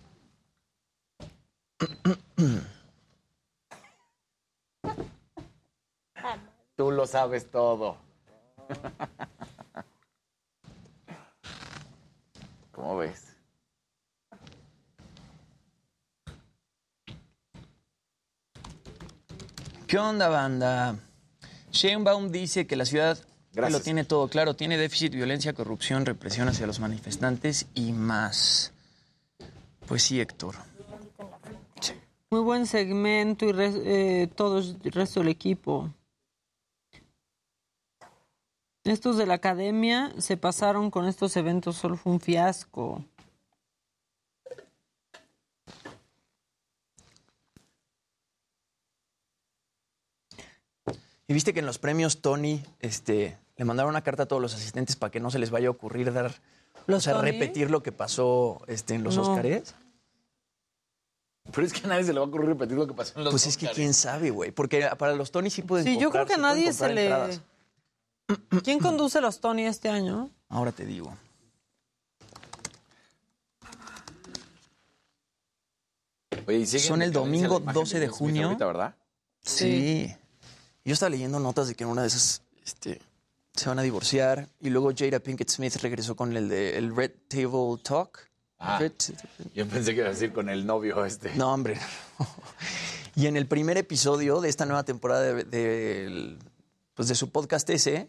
Tú 6.76 6.90
lo 6.90 7.06
sabes 7.06 7.50
todo. 7.50 7.96
¿Cómo 12.74 12.96
ves? 12.96 13.36
¿Qué 19.86 19.98
onda, 19.98 20.28
banda? 20.28 20.96
Sheinbaum 21.70 22.30
dice 22.30 22.66
que 22.66 22.76
la 22.76 22.84
ciudad 22.84 23.18
Gracias. 23.52 23.78
lo 23.80 23.84
tiene 23.84 24.04
todo 24.04 24.28
claro. 24.28 24.54
Tiene 24.54 24.76
déficit, 24.78 25.12
violencia, 25.12 25.52
corrupción, 25.52 26.06
represión 26.06 26.48
hacia 26.48 26.66
los 26.66 26.80
manifestantes 26.80 27.66
y 27.74 27.92
más. 27.92 28.72
Pues 29.86 30.02
sí, 30.02 30.20
Héctor. 30.20 30.56
Muy 32.30 32.40
buen 32.40 32.66
segmento 32.66 33.44
y 33.44 33.52
re- 33.52 34.22
eh, 34.22 34.26
todo 34.34 34.58
el 34.58 34.80
resto 34.92 35.20
del 35.20 35.28
equipo. 35.28 35.92
Estos 38.84 39.16
de 39.16 39.24
la 39.24 39.34
academia 39.34 40.12
se 40.18 40.36
pasaron 40.36 40.90
con 40.90 41.06
estos 41.06 41.36
eventos, 41.38 41.76
solo 41.76 41.96
fue 41.96 42.12
un 42.12 42.20
fiasco. 42.20 43.02
¿Y 51.26 51.32
viste 51.32 51.54
que 51.54 51.60
en 51.60 51.66
los 51.66 51.78
premios 51.78 52.20
Tony 52.20 52.62
este, 52.80 53.38
le 53.56 53.64
mandaron 53.64 53.90
una 53.90 54.02
carta 54.02 54.24
a 54.24 54.26
todos 54.26 54.42
los 54.42 54.54
asistentes 54.54 54.96
para 54.96 55.10
que 55.10 55.20
no 55.20 55.30
se 55.30 55.38
les 55.38 55.50
vaya 55.50 55.68
a 55.68 55.70
ocurrir 55.70 56.12
dar, 56.12 56.30
o 56.30 56.82
¿Los 56.86 57.04
sea, 57.04 57.14
Tony? 57.14 57.30
repetir 57.30 57.70
lo 57.70 57.82
que 57.82 57.92
pasó 57.92 58.60
este, 58.66 58.94
en 58.94 59.02
los 59.02 59.16
No. 59.16 59.22
Óscares? 59.22 59.74
Pero 61.52 61.66
es 61.66 61.72
que 61.72 61.86
a 61.86 61.88
nadie 61.88 62.04
se 62.04 62.12
le 62.12 62.18
va 62.18 62.26
a 62.26 62.28
ocurrir 62.28 62.48
repetir 62.48 62.76
lo 62.76 62.86
que 62.86 62.92
pasó 62.92 63.18
en 63.18 63.24
los 63.24 63.32
Pues 63.32 63.46
es 63.46 63.56
que 63.56 63.68
quién 63.68 63.94
sabe, 63.94 64.30
güey. 64.30 64.50
Porque 64.50 64.86
para 64.98 65.14
los 65.14 65.30
Tony 65.30 65.48
sí 65.48 65.62
pueden 65.62 65.86
Sí, 65.86 65.98
yo 65.98 66.10
creo 66.10 66.26
que 66.26 66.34
a 66.34 66.38
nadie 66.38 66.70
se 66.74 66.92
le... 66.92 67.04
entradas. 67.04 67.40
¿Quién 68.62 68.78
conduce 68.78 69.20
los 69.20 69.40
Tony 69.40 69.66
este 69.66 69.88
año? 69.88 70.30
Ahora 70.48 70.72
te 70.72 70.84
digo. 70.86 71.14
Oye, 76.46 76.66
Son 76.66 77.00
el 77.02 77.12
domingo 77.12 77.54
la 77.58 77.62
imagen 77.62 77.74
12 77.80 78.00
de 78.00 78.08
junio. 78.08 78.46
ahorita, 78.48 78.66
¿verdad? 78.66 78.94
Sí. 79.42 80.14
Yo 80.84 80.92
estaba 80.92 81.10
leyendo 81.10 81.38
notas 81.40 81.68
de 81.68 81.74
que 81.74 81.84
en 81.84 81.90
una 81.90 82.02
de 82.02 82.08
esas 82.08 82.42
este, 82.66 83.00
se 83.54 83.68
van 83.68 83.78
a 83.78 83.82
divorciar. 83.82 84.48
Y 84.60 84.70
luego 84.70 84.92
Jada 84.96 85.20
Pinkett 85.20 85.48
Smith 85.50 85.76
regresó 85.76 86.16
con 86.16 86.36
el 86.36 86.48
de 86.48 86.76
el 86.76 86.94
Red 86.94 87.12
Table 87.28 87.80
Talk. 87.82 88.28
Ah, 88.58 88.78
Red- 88.78 88.92
yo 89.54 89.66
pensé 89.66 89.92
que 89.94 90.00
iba 90.00 90.08
a 90.08 90.12
decir 90.12 90.32
con 90.32 90.48
el 90.48 90.66
novio 90.66 91.04
este. 91.04 91.34
No, 91.34 91.52
hombre. 91.52 91.78
y 93.16 93.26
en 93.26 93.36
el 93.36 93.46
primer 93.46 93.78
episodio 93.78 94.40
de 94.40 94.48
esta 94.48 94.66
nueva 94.66 94.84
temporada 94.84 95.22
de, 95.22 95.44
de- 95.44 96.36
pues 96.94 97.08
de 97.08 97.14
su 97.14 97.30
podcast 97.30 97.68
ese, 97.70 98.08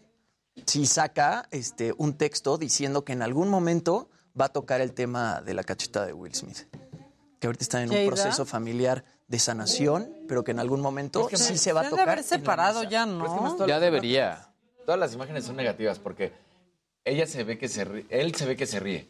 sí 0.66 0.86
saca 0.86 1.48
este, 1.50 1.92
un 1.98 2.16
texto 2.16 2.56
diciendo 2.58 3.04
que 3.04 3.12
en 3.12 3.22
algún 3.22 3.48
momento 3.48 4.08
va 4.38 4.46
a 4.46 4.48
tocar 4.50 4.80
el 4.80 4.92
tema 4.92 5.40
de 5.42 5.54
la 5.54 5.64
cachetada 5.64 6.06
de 6.06 6.12
Will 6.12 6.34
Smith. 6.34 6.66
Que 7.40 7.46
ahorita 7.48 7.64
están 7.64 7.82
en 7.82 7.90
un 7.90 8.06
proceso 8.06 8.44
familiar 8.46 9.04
de 9.28 9.38
sanación, 9.38 10.10
pero 10.28 10.44
que 10.44 10.52
en 10.52 10.60
algún 10.60 10.80
momento 10.80 11.26
que 11.26 11.36
sí 11.36 11.58
se 11.58 11.72
va 11.72 11.82
a 11.82 11.90
tocar. 11.90 12.08
haber 12.08 12.24
separado 12.24 12.82
ya, 12.84 13.04
Pero 13.04 13.26
es 13.26 13.32
que 13.32 13.58
no 13.60 13.66
Ya 13.66 13.80
debería. 13.80 14.32
imágenes- 14.32 14.84
Todas 14.86 15.00
las 15.00 15.14
imágenes 15.14 15.44
son 15.44 15.56
negativas 15.56 15.98
porque 15.98 16.32
ella 17.04 17.26
se 17.26 17.42
ve 17.44 17.58
que 17.58 17.68
se 17.68 17.84
ríe, 17.84 18.06
él 18.08 18.34
se 18.36 18.46
ve 18.46 18.56
que 18.56 18.66
se 18.66 18.78
ríe. 18.78 19.08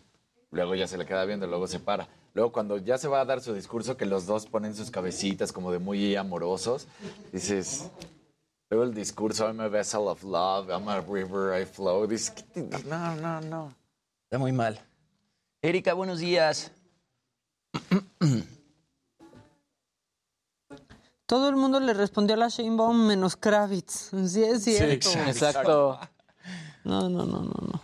Luego 0.51 0.75
ya 0.75 0.87
se 0.89 0.97
le 0.97 1.05
queda 1.05 1.25
viendo, 1.27 1.47
luego 1.47 1.67
se 1.67 1.81
para. 1.81 2.09
Luego 2.33 2.51
cuando 2.51 2.79
ya 2.79 2.97
se 2.99 3.09
va 3.09 3.21
a 3.21 3.25
dar 3.27 3.41
su 3.43 3.53
discurso, 3.53 3.97
que 3.97 4.07
los 4.07 4.25
dos 4.27 4.47
ponen 4.47 4.75
sus 4.75 4.91
cabecitas 4.91 5.53
como 5.53 5.71
de 5.71 5.79
muy 5.79 6.17
amorosos, 6.17 6.87
dices... 7.33 7.85
Luego 8.69 8.85
el 8.85 8.95
discurso, 8.95 9.47
I'm 9.47 9.61
a 9.61 9.69
vessel 9.69 10.09
of 10.09 10.25
love, 10.25 10.69
I'm 10.71 10.89
a 10.89 11.01
river, 11.01 11.61
I 11.61 11.65
flow. 11.65 12.09
¿qué 12.09 12.63
no, 12.87 13.15
no, 13.17 13.41
no. 13.41 13.75
Está 14.25 14.39
muy 14.39 14.51
mal. 14.53 14.81
Erika, 15.63 15.95
buenos 15.95 16.19
días. 16.19 16.73
Todo 21.27 21.49
el 21.49 21.57
mundo 21.57 21.81
le 21.81 21.93
respondió 21.93 22.35
a 22.35 22.39
la 22.39 22.49
Sheinbaum 22.49 23.07
menos 23.07 23.37
Kravitz. 23.37 24.11
Sí, 24.29 24.43
es 24.43 24.65
cierto. 24.65 25.11
Exacto. 25.27 25.99
No, 26.85 27.09
no, 27.09 27.27
no, 27.27 27.43
no, 27.43 27.53
no. 27.67 27.83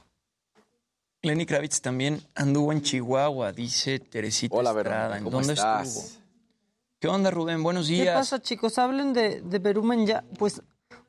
Lenny 1.22 1.44
Kravitz 1.44 1.80
también 1.80 2.22
anduvo 2.36 2.70
en 2.70 2.82
Chihuahua, 2.82 3.50
dice 3.50 3.98
Teresita 3.98 4.54
Hola, 4.56 4.70
Estrada. 4.70 5.08
Verónica, 5.08 5.18
¿En 5.18 5.24
¿cómo 5.24 5.38
dónde 5.38 5.54
estás? 5.54 5.88
estuvo? 5.88 6.22
¿Qué 7.00 7.08
onda, 7.08 7.32
Rubén? 7.32 7.64
Buenos 7.64 7.88
¿Qué 7.88 7.94
días. 7.94 8.16
pasa, 8.16 8.40
chicos? 8.40 8.78
Hablen 8.78 9.12
de, 9.12 9.40
de 9.40 9.58
Berumen 9.58 10.06
ya. 10.06 10.22
Pues, 10.38 10.62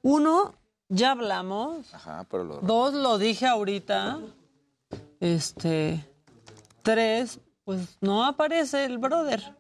uno, 0.04 0.54
ya 0.90 1.12
hablamos. 1.12 1.92
Ajá, 1.94 2.28
pero 2.30 2.44
lo... 2.44 2.58
Dos, 2.60 2.94
lo 2.94 3.18
dije 3.18 3.48
ahorita. 3.48 4.20
Este. 5.20 6.08
Tres, 6.84 7.40
pues 7.64 7.98
no 8.02 8.26
aparece 8.26 8.86
el 8.86 9.00
brother. 9.00 9.56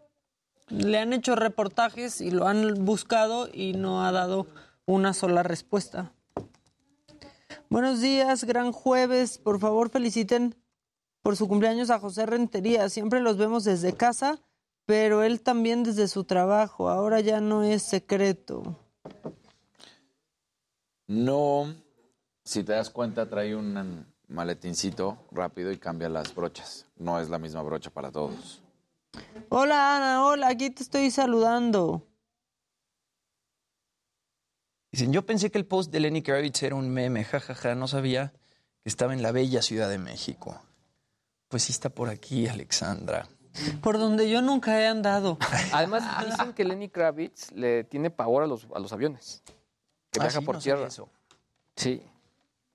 Le 0.68 1.00
han 1.00 1.14
hecho 1.14 1.36
reportajes 1.36 2.22
y 2.22 2.30
lo 2.30 2.48
han 2.48 2.86
buscado 2.86 3.50
y 3.52 3.74
no 3.74 4.06
ha 4.06 4.12
dado 4.12 4.46
una 4.86 5.14
sola 5.14 5.42
respuesta. 5.44 6.12
Buenos 7.70 8.02
días, 8.02 8.44
gran 8.44 8.72
jueves. 8.72 9.38
Por 9.38 9.60
favor, 9.60 9.90
feliciten 9.90 10.56
por 11.22 11.38
su 11.38 11.48
cumpleaños 11.48 11.90
a 11.90 12.00
José 12.00 12.26
Rentería. 12.26 12.90
Siempre 12.90 13.22
los 13.22 13.38
vemos 13.38 13.64
desde 13.64 13.94
casa, 13.94 14.42
pero 14.86 15.24
él 15.24 15.42
también 15.42 15.84
desde 15.84 16.10
su 16.10 16.26
trabajo. 16.26 16.90
Ahora 16.90 17.22
ya 17.22 17.40
no 17.40 17.64
es 17.64 17.82
secreto. 17.82 18.78
No, 21.08 21.74
si 22.44 22.64
te 22.64 22.74
das 22.74 22.90
cuenta, 22.90 23.30
trae 23.30 23.56
un 23.56 24.06
maletincito 24.28 25.18
rápido 25.32 25.72
y 25.72 25.78
cambia 25.78 26.10
las 26.10 26.34
brochas. 26.34 26.86
No 26.98 27.20
es 27.20 27.30
la 27.30 27.40
misma 27.40 27.62
brocha 27.62 27.90
para 27.90 28.12
todos. 28.12 28.62
Hola 29.50 29.98
Ana, 29.98 30.26
hola, 30.26 30.48
aquí 30.48 30.70
te 30.70 30.84
estoy 30.84 31.12
saludando. 31.12 32.08
Dicen, 34.92 35.12
yo 35.12 35.26
pensé 35.26 35.52
que 35.52 35.58
el 35.58 35.66
post 35.66 35.92
de 35.92 36.00
Lenny 36.00 36.22
Kravitz 36.22 36.64
era 36.64 36.76
un 36.76 36.90
meme, 36.90 37.24
jajaja, 37.24 37.76
no 37.76 37.88
sabía 37.88 38.32
que 38.84 38.90
estaba 38.90 39.14
en 39.14 39.22
la 39.22 39.32
bella 39.32 39.62
Ciudad 39.62 39.90
de 39.90 39.98
México. 39.98 40.62
Pues 41.48 41.64
sí 41.64 41.72
está 41.72 41.90
por 41.90 42.10
aquí, 42.10 42.48
Alexandra. 42.48 43.28
Por 43.82 43.98
donde 43.98 44.30
yo 44.30 44.42
nunca 44.42 44.80
he 44.80 44.88
andado. 44.88 45.38
Además, 45.72 46.04
dicen 46.26 46.54
que 46.54 46.64
Lenny 46.64 46.90
Kravitz 46.90 47.52
le 47.52 47.84
tiene 47.84 48.10
pavor 48.10 48.44
a 48.44 48.48
los, 48.48 48.68
a 48.74 48.80
los 48.80 48.92
aviones. 48.94 49.44
Que 50.14 50.20
Ah, 50.20 50.24
viaja 50.24 50.40
sí, 50.40 50.46
por 50.46 50.56
no 50.56 50.62
tierra. 50.62 50.88
eso. 50.88 51.10
Sí. 51.76 52.02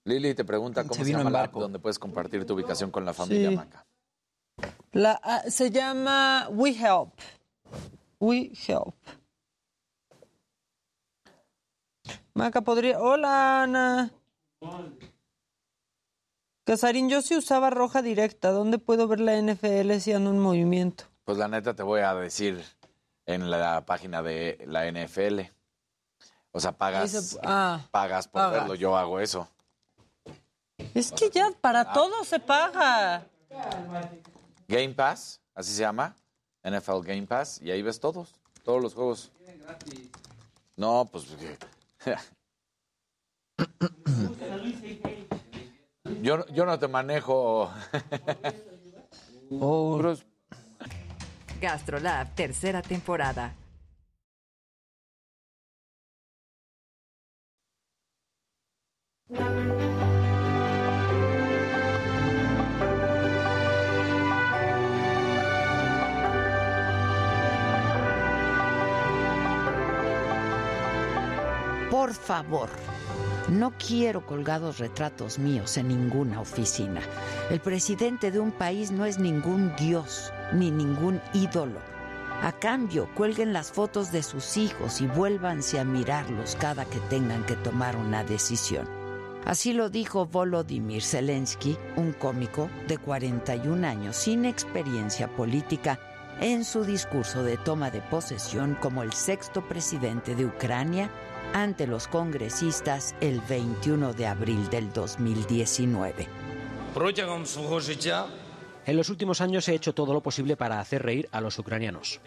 Lili 0.05 0.35
te 0.35 0.45
pregunta 0.45 0.83
cómo 0.83 0.95
Se 0.95 1.01
se, 1.01 1.07
vino 1.07 1.19
llama 1.19 1.31
la 1.31 1.45
app 1.45 1.53
donde 1.55 1.79
puedes 1.79 1.99
compartir 1.99 2.45
tu 2.45 2.55
ubicación 2.55 2.91
con 2.91 3.05
la 3.05 3.13
familia 3.15 3.51
Sí. 3.51 3.57
Maca. 3.57 3.87
La, 4.93 5.21
ah, 5.23 5.43
se 5.49 5.71
llama 5.71 6.49
We 6.51 6.71
Help. 6.71 7.13
We 8.19 8.51
Help. 8.67 8.95
Maca 12.35 12.61
podría. 12.63 13.01
Hola, 13.01 13.63
Ana. 13.63 14.11
Casarín, 16.65 17.09
yo 17.09 17.23
sí 17.23 17.37
usaba 17.37 17.71
roja 17.71 18.03
directa. 18.03 18.51
¿Dónde 18.51 18.79
puedo 18.79 19.09
ver 19.09 19.21
la 19.21 19.37
NFL 19.41 19.93
si 20.01 20.13
ando 20.13 20.31
en 20.31 20.39
movimiento? 20.39 21.05
Pues 21.25 21.39
la 21.39 21.49
neta 21.49 21.75
te 21.75 21.83
voy 21.83 22.01
a 22.01 22.15
decir 22.15 22.63
en 23.27 23.51
la 23.51 23.85
página 23.87 24.23
de 24.23 24.63
la 24.67 24.87
NFL. 24.91 25.41
O 26.59 26.61
sea, 26.61 26.73
pagas, 26.73 27.39
ah, 27.45 27.87
pagas 27.93 28.27
por 28.27 28.43
pagas. 28.43 28.63
verlo. 28.63 28.75
Yo 28.75 28.97
hago 28.97 29.21
eso. 29.21 29.49
Es 30.93 31.13
que 31.13 31.31
ya 31.31 31.53
para 31.61 31.93
todo 31.93 32.25
se 32.25 32.41
paga. 32.41 33.25
Game 34.67 34.93
Pass, 34.93 35.41
así 35.55 35.73
se 35.73 35.83
llama. 35.83 36.17
NFL 36.65 36.99
Game 37.05 37.29
Pass. 37.29 37.61
Y 37.63 37.71
ahí 37.71 37.81
ves 37.81 38.01
todos. 38.01 38.35
Todos 38.65 38.83
los 38.83 38.93
juegos. 38.93 39.31
No, 40.75 41.09
pues. 41.13 41.27
Yo, 46.21 46.45
yo 46.47 46.67
no 46.67 46.77
te 46.77 46.89
manejo. 46.89 47.71
GastroLab, 51.61 52.35
tercera 52.35 52.83
temporada. 52.83 53.55
Por 59.29 59.37
favor, 72.15 72.71
no 73.51 73.75
quiero 73.77 74.25
colgados 74.25 74.79
retratos 74.79 75.39
míos 75.39 75.77
en 75.77 75.89
ninguna 75.89 76.41
oficina. 76.41 77.03
El 77.51 77.61
presidente 77.61 78.31
de 78.31 78.41
un 78.41 78.51
país 78.51 78.91
no 78.91 79.05
es 79.05 79.19
ningún 79.19 79.77
dios 79.77 80.33
ni 80.55 80.71
ningún 80.71 81.21
ídolo. 81.35 81.81
A 82.41 82.53
cambio, 82.53 83.11
cuelguen 83.15 83.53
las 83.53 83.73
fotos 83.73 84.11
de 84.11 84.23
sus 84.23 84.57
hijos 84.57 85.03
y 85.03 85.07
vuélvanse 85.07 85.79
a 85.79 85.85
mirarlos 85.85 86.57
cada 86.57 86.87
que 86.87 87.01
tengan 87.11 87.45
que 87.45 87.57
tomar 87.57 87.95
una 87.95 88.25
decisión. 88.25 88.98
Así 89.45 89.73
lo 89.73 89.89
dijo 89.89 90.27
Volodymyr 90.27 91.03
Zelensky, 91.03 91.77
un 91.97 92.13
cómico 92.13 92.69
de 92.87 92.99
41 92.99 93.87
años 93.87 94.17
sin 94.17 94.45
experiencia 94.45 95.29
política, 95.29 95.99
en 96.41 96.65
su 96.65 96.85
discurso 96.85 97.43
de 97.43 97.57
toma 97.57 97.91
de 97.91 98.01
posesión 98.01 98.77
como 98.81 99.03
el 99.03 99.13
sexto 99.13 99.67
presidente 99.67 100.35
de 100.35 100.47
Ucrania 100.47 101.11
ante 101.55 101.87
los 101.87 102.09
congresistas 102.09 103.15
el 103.21 103.41
21 103.41 104.13
de 104.13 104.27
abril 104.27 104.69
del 104.71 104.93
2019. 104.93 106.29
En 108.87 108.97
los 108.97 109.11
últimos 109.11 109.41
años 109.41 109.69
he 109.69 109.75
hecho 109.75 109.93
todo 109.93 110.15
lo 110.15 110.23
posible 110.23 110.57
para 110.57 110.81
hacer 110.81 111.03
reír 111.03 111.29
a 111.33 111.41
los 111.41 111.59
ucranianos. 111.59 112.21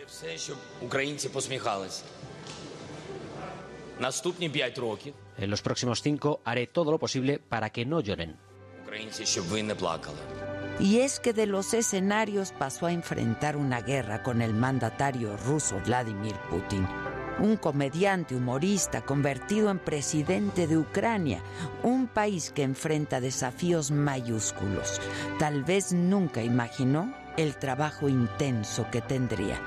En 5.37 5.49
los 5.49 5.61
próximos 5.61 6.01
cinco 6.01 6.41
haré 6.43 6.67
todo 6.67 6.91
lo 6.91 6.97
posible 6.97 7.39
para 7.39 7.69
que 7.69 7.85
no 7.85 8.01
lloren. 8.01 8.37
Y 10.79 10.97
es 10.99 11.19
que 11.19 11.33
de 11.33 11.45
los 11.45 11.73
escenarios 11.75 12.51
pasó 12.51 12.87
a 12.87 12.91
enfrentar 12.91 13.55
una 13.55 13.81
guerra 13.81 14.23
con 14.23 14.41
el 14.41 14.53
mandatario 14.53 15.37
ruso 15.37 15.79
Vladimir 15.85 16.35
Putin, 16.49 16.87
un 17.39 17.57
comediante 17.57 18.35
humorista 18.35 19.05
convertido 19.05 19.69
en 19.69 19.77
presidente 19.77 20.65
de 20.65 20.77
Ucrania, 20.77 21.43
un 21.83 22.07
país 22.07 22.51
que 22.51 22.63
enfrenta 22.63 23.21
desafíos 23.21 23.91
mayúsculos. 23.91 24.99
Tal 25.37 25.63
vez 25.63 25.93
nunca 25.93 26.41
imaginó 26.41 27.13
el 27.37 27.55
trabajo 27.57 28.09
intenso 28.09 28.87
que 28.91 29.01
tendría. 29.01 29.61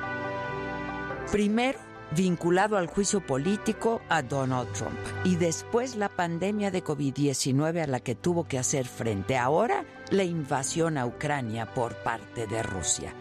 Primero, 1.30 1.78
vinculado 2.16 2.76
al 2.76 2.86
juicio 2.86 3.20
político 3.20 4.00
a 4.08 4.22
Donald 4.22 4.72
Trump 4.72 4.98
y 5.24 5.36
después 5.36 5.96
la 5.96 6.08
pandemia 6.08 6.70
de 6.70 6.84
COVID-19 6.84 7.82
a 7.82 7.86
la 7.86 8.00
que 8.00 8.14
tuvo 8.14 8.44
que 8.44 8.58
hacer 8.58 8.86
frente. 8.86 9.36
Ahora, 9.36 9.84
la 10.10 10.24
invasión 10.24 10.98
a 10.98 11.06
Ucrania 11.06 11.72
por 11.72 11.96
parte 12.02 12.46
de 12.46 12.62
Rusia. 12.62 13.12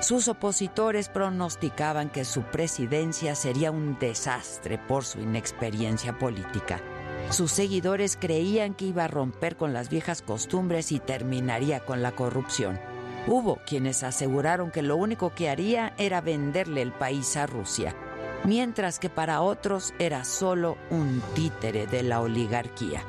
Sus 0.00 0.28
opositores 0.28 1.08
pronosticaban 1.08 2.10
que 2.10 2.24
su 2.24 2.42
presidencia 2.42 3.34
sería 3.34 3.70
un 3.70 3.98
desastre 3.98 4.78
por 4.78 5.04
su 5.04 5.20
inexperiencia 5.20 6.18
política. 6.18 6.80
Sus 7.30 7.52
seguidores 7.52 8.18
creían 8.20 8.74
que 8.74 8.86
iba 8.86 9.04
a 9.04 9.08
romper 9.08 9.56
con 9.56 9.72
las 9.72 9.88
viejas 9.88 10.20
costumbres 10.20 10.92
y 10.92 10.98
terminaría 10.98 11.80
con 11.80 12.02
la 12.02 12.12
corrupción. 12.12 12.78
Hubo 13.26 13.58
quienes 13.66 14.02
aseguraron 14.02 14.70
que 14.70 14.82
lo 14.82 14.96
único 14.96 15.34
que 15.34 15.48
haría 15.48 15.94
era 15.96 16.20
venderle 16.20 16.82
el 16.82 16.92
país 16.92 17.38
a 17.38 17.46
Rusia, 17.46 17.96
mientras 18.44 18.98
que 18.98 19.10
para 19.10 19.40
otros 19.40 19.94
era 19.98 20.24
solo 20.24 20.76
un 20.90 21.22
títere 21.34 21.86
de 21.86 22.02
la 22.02 22.20
oligarquía. 22.20 23.02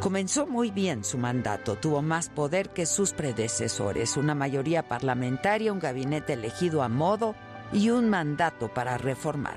Comenzó 0.00 0.46
muy 0.46 0.70
bien 0.70 1.02
su 1.02 1.16
mandato, 1.16 1.76
tuvo 1.76 2.02
más 2.02 2.28
poder 2.28 2.70
que 2.70 2.84
sus 2.84 3.12
predecesores, 3.12 4.16
una 4.16 4.34
mayoría 4.34 4.86
parlamentaria, 4.86 5.72
un 5.72 5.78
gabinete 5.78 6.34
elegido 6.34 6.82
a 6.82 6.88
modo 6.88 7.34
y 7.72 7.90
un 7.90 8.10
mandato 8.10 8.68
para 8.68 8.98
reformar. 8.98 9.56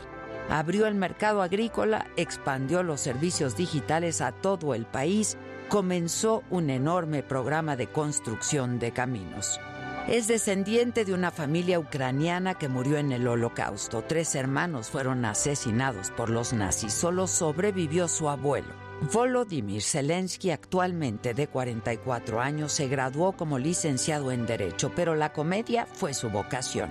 Abrió 0.49 0.87
el 0.87 0.95
mercado 0.95 1.41
agrícola, 1.41 2.07
expandió 2.15 2.81
los 2.81 3.01
servicios 3.01 3.57
digitales 3.57 4.21
a 4.21 4.31
todo 4.31 4.73
el 4.73 4.85
país, 4.85 5.37
comenzó 5.67 6.43
un 6.49 6.69
enorme 6.69 7.23
programa 7.23 7.75
de 7.75 7.87
construcción 7.87 8.79
de 8.79 8.91
caminos. 8.93 9.59
Es 10.07 10.29
descendiente 10.29 11.03
de 11.03 11.13
una 11.13 11.31
familia 11.31 11.79
ucraniana 11.79 12.53
que 12.53 12.69
murió 12.69 12.97
en 12.97 13.11
el 13.11 13.27
holocausto. 13.27 14.05
Tres 14.07 14.35
hermanos 14.35 14.89
fueron 14.89 15.25
asesinados 15.25 16.11
por 16.11 16.29
los 16.29 16.53
nazis. 16.53 16.93
Solo 16.93 17.27
sobrevivió 17.27 18.07
su 18.07 18.29
abuelo. 18.29 18.73
Volodymyr 19.11 19.81
Zelensky, 19.81 20.51
actualmente 20.51 21.33
de 21.33 21.47
44 21.47 22.39
años, 22.39 22.71
se 22.71 22.87
graduó 22.87 23.33
como 23.33 23.59
licenciado 23.59 24.31
en 24.31 24.45
Derecho, 24.45 24.93
pero 24.95 25.13
la 25.13 25.33
comedia 25.33 25.85
fue 25.91 26.13
su 26.13 26.29
vocación. 26.29 26.89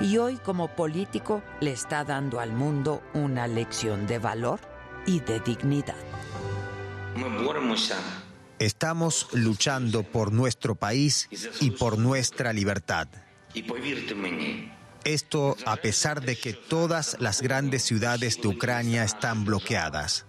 Y 0.00 0.18
hoy, 0.18 0.36
como 0.36 0.66
político, 0.66 1.42
le 1.60 1.70
está 1.70 2.02
dando 2.02 2.40
al 2.40 2.52
mundo 2.52 3.02
una 3.14 3.46
lección 3.46 4.08
de 4.08 4.18
valor 4.18 4.58
y 5.06 5.20
de 5.20 5.38
dignidad. 5.38 5.94
Estamos 8.58 9.28
luchando 9.32 10.02
por 10.02 10.32
nuestro 10.32 10.74
país 10.74 11.28
y 11.60 11.70
por 11.70 11.98
nuestra 11.98 12.52
libertad. 12.52 13.08
Esto 15.04 15.56
a 15.64 15.76
pesar 15.76 16.22
de 16.22 16.36
que 16.36 16.52
todas 16.52 17.16
las 17.20 17.40
grandes 17.40 17.82
ciudades 17.82 18.40
de 18.40 18.48
Ucrania 18.48 19.04
están 19.04 19.44
bloqueadas. 19.44 20.26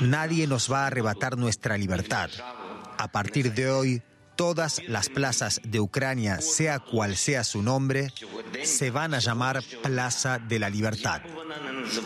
Nadie 0.00 0.46
nos 0.46 0.70
va 0.70 0.84
a 0.84 0.86
arrebatar 0.88 1.38
nuestra 1.38 1.78
libertad. 1.78 2.30
A 2.98 3.08
partir 3.08 3.54
de 3.54 3.70
hoy, 3.70 4.02
todas 4.36 4.82
las 4.88 5.08
plazas 5.08 5.60
de 5.64 5.80
Ucrania, 5.80 6.40
sea 6.40 6.80
cual 6.80 7.16
sea 7.16 7.44
su 7.44 7.62
nombre, 7.62 8.12
se 8.64 8.90
van 8.90 9.14
a 9.14 9.20
llamar 9.20 9.62
Plaza 9.82 10.38
de 10.38 10.58
la 10.58 10.68
Libertad, 10.68 11.22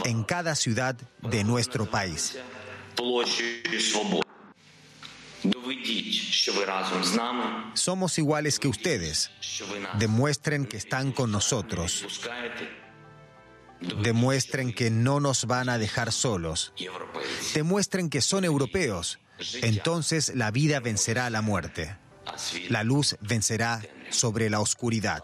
en 0.05 0.25
cada 0.25 0.55
ciudad 0.55 0.97
de 1.23 1.43
nuestro 1.43 1.91
país. 1.91 2.39
Somos 7.75 8.19
iguales 8.19 8.59
que 8.59 8.69
ustedes. 8.69 9.31
Demuestren 9.99 10.67
que 10.67 10.77
están 10.77 11.13
con 11.13 11.31
nosotros. 11.31 12.05
Demuestren 14.03 14.73
que 14.73 14.91
no 14.91 15.21
nos 15.21 15.47
van 15.47 15.69
a 15.69 15.79
dejar 15.79 16.13
solos. 16.13 16.73
Demuestren 17.55 18.09
que 18.09 18.21
son 18.21 18.45
europeos. 18.45 19.19
Entonces 19.63 20.35
la 20.35 20.51
vida 20.51 20.81
vencerá 20.81 21.27
a 21.27 21.31
la 21.31 21.43
muerte. 21.43 21.97
La 22.69 22.83
luz 22.85 23.17
vencerá 23.21 23.83
sobre 24.11 24.49
la 24.49 24.61
oscuridad. 24.61 25.23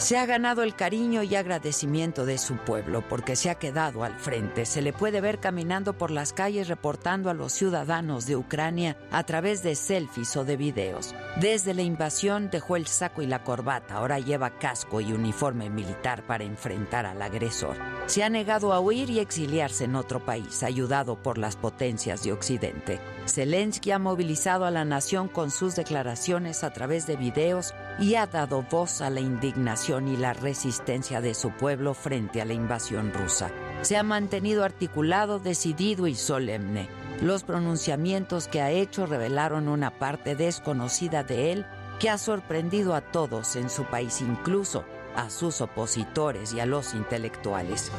Se 0.00 0.16
ha 0.16 0.24
ganado 0.24 0.62
el 0.62 0.74
cariño 0.74 1.22
y 1.22 1.34
agradecimiento 1.34 2.24
de 2.24 2.38
su 2.38 2.56
pueblo 2.56 3.06
porque 3.06 3.36
se 3.36 3.50
ha 3.50 3.56
quedado 3.56 4.02
al 4.02 4.18
frente. 4.18 4.64
Se 4.64 4.80
le 4.80 4.94
puede 4.94 5.20
ver 5.20 5.40
caminando 5.40 5.92
por 5.92 6.10
las 6.10 6.32
calles 6.32 6.68
reportando 6.68 7.28
a 7.28 7.34
los 7.34 7.52
ciudadanos 7.52 8.24
de 8.24 8.34
Ucrania 8.34 8.96
a 9.10 9.24
través 9.24 9.62
de 9.62 9.74
selfies 9.74 10.34
o 10.38 10.44
de 10.46 10.56
videos. 10.56 11.14
Desde 11.36 11.74
la 11.74 11.82
invasión 11.82 12.48
dejó 12.50 12.76
el 12.76 12.86
saco 12.86 13.20
y 13.20 13.26
la 13.26 13.44
corbata, 13.44 13.96
ahora 13.96 14.18
lleva 14.18 14.58
casco 14.58 15.02
y 15.02 15.12
uniforme 15.12 15.68
militar 15.68 16.26
para 16.26 16.44
enfrentar 16.44 17.04
al 17.04 17.20
agresor. 17.20 17.76
Se 18.06 18.24
ha 18.24 18.30
negado 18.30 18.72
a 18.72 18.80
huir 18.80 19.10
y 19.10 19.18
exiliarse 19.18 19.84
en 19.84 19.96
otro 19.96 20.24
país, 20.24 20.62
ayudado 20.62 21.22
por 21.22 21.36
las 21.36 21.56
potencias 21.56 22.22
de 22.22 22.32
Occidente. 22.32 23.00
Zelensky 23.30 23.92
ha 23.92 23.98
movilizado 23.98 24.64
a 24.64 24.70
la 24.70 24.84
nación 24.84 25.28
con 25.28 25.50
sus 25.50 25.76
declaraciones 25.76 26.64
a 26.64 26.72
través 26.72 27.06
de 27.06 27.16
videos 27.16 27.74
y 27.98 28.16
ha 28.16 28.26
dado 28.26 28.62
voz 28.62 29.00
a 29.00 29.10
la 29.10 29.20
indignación 29.20 30.08
y 30.08 30.16
la 30.16 30.32
resistencia 30.32 31.20
de 31.20 31.34
su 31.34 31.50
pueblo 31.50 31.94
frente 31.94 32.40
a 32.40 32.44
la 32.44 32.54
invasión 32.54 33.12
rusa. 33.12 33.50
Se 33.82 33.96
ha 33.96 34.02
mantenido 34.02 34.64
articulado, 34.64 35.38
decidido 35.38 36.06
y 36.06 36.14
solemne. 36.14 36.88
Los 37.22 37.44
pronunciamientos 37.44 38.48
que 38.48 38.60
ha 38.60 38.70
hecho 38.70 39.06
revelaron 39.06 39.68
una 39.68 39.98
parte 39.98 40.34
desconocida 40.34 41.22
de 41.22 41.52
él 41.52 41.66
que 42.00 42.10
ha 42.10 42.18
sorprendido 42.18 42.94
a 42.94 43.00
todos 43.00 43.56
en 43.56 43.70
su 43.70 43.84
país, 43.84 44.20
incluso 44.20 44.84
a 45.14 45.30
sus 45.30 45.60
opositores 45.60 46.52
y 46.52 46.60
a 46.60 46.66
los 46.66 46.94
intelectuales. 46.94 47.92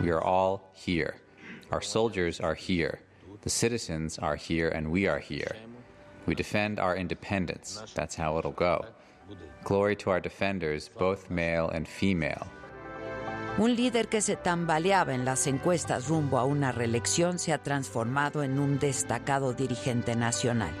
We 0.00 0.10
are 0.10 0.22
all 0.24 0.62
here. 0.74 1.14
Our 1.70 1.82
soldiers 1.82 2.40
are 2.40 2.56
here. 2.56 3.03
The 3.44 3.50
citizens 3.50 4.18
are 4.18 4.36
here 4.36 4.70
and 4.70 4.90
we 4.90 5.06
are 5.06 5.18
here. 5.18 5.54
We 6.24 6.34
defend 6.34 6.80
our 6.80 6.96
independence. 6.96 7.82
That's 7.94 8.16
how 8.16 8.38
it'll 8.38 8.52
go. 8.52 8.86
Glory 9.64 9.96
to 9.96 10.10
our 10.10 10.20
defenders, 10.20 10.90
both 10.98 11.28
male 11.28 11.68
and 11.68 11.86
female. 11.86 12.46
Un 13.58 13.76
líder 13.76 14.08
que 14.08 14.22
se 14.22 14.36
tambaleaba 14.36 15.14
en 15.14 15.26
las 15.26 15.46
encuestas 15.46 16.08
rumbo 16.08 16.38
a 16.38 16.46
una 16.46 16.72
reelección 16.72 17.38
se 17.38 17.52
ha 17.52 17.58
transformado 17.58 18.42
en 18.42 18.58
un 18.58 18.78
destacado 18.78 19.52
dirigente 19.52 20.16
nacional. 20.16 20.72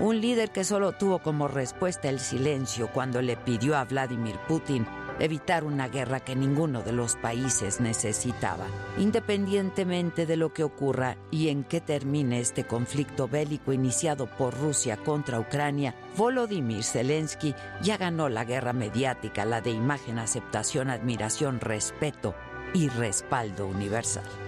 Un 0.00 0.20
líder 0.20 0.50
que 0.50 0.64
solo 0.64 0.92
tuvo 0.92 1.20
como 1.20 1.46
respuesta 1.46 2.08
el 2.08 2.18
silencio 2.18 2.90
cuando 2.92 3.22
le 3.22 3.36
pidió 3.36 3.76
a 3.76 3.84
Vladimir 3.84 4.36
Putin 4.48 4.88
evitar 5.18 5.64
una 5.64 5.88
guerra 5.88 6.20
que 6.20 6.36
ninguno 6.36 6.82
de 6.82 6.92
los 6.92 7.16
países 7.16 7.80
necesitaba. 7.80 8.66
Independientemente 8.98 10.26
de 10.26 10.36
lo 10.36 10.52
que 10.52 10.64
ocurra 10.64 11.16
y 11.30 11.48
en 11.48 11.64
qué 11.64 11.80
termine 11.80 12.40
este 12.40 12.64
conflicto 12.64 13.28
bélico 13.28 13.72
iniciado 13.72 14.26
por 14.26 14.58
Rusia 14.58 14.96
contra 14.96 15.40
Ucrania, 15.40 15.94
Volodymyr 16.16 16.84
Zelensky 16.84 17.54
ya 17.82 17.96
ganó 17.96 18.28
la 18.28 18.44
guerra 18.44 18.72
mediática, 18.72 19.44
la 19.44 19.60
de 19.60 19.70
imagen, 19.70 20.18
aceptación, 20.18 20.90
admiración, 20.90 21.60
respeto 21.60 22.34
y 22.74 22.88
respaldo 22.88 23.66
universal. 23.66 24.47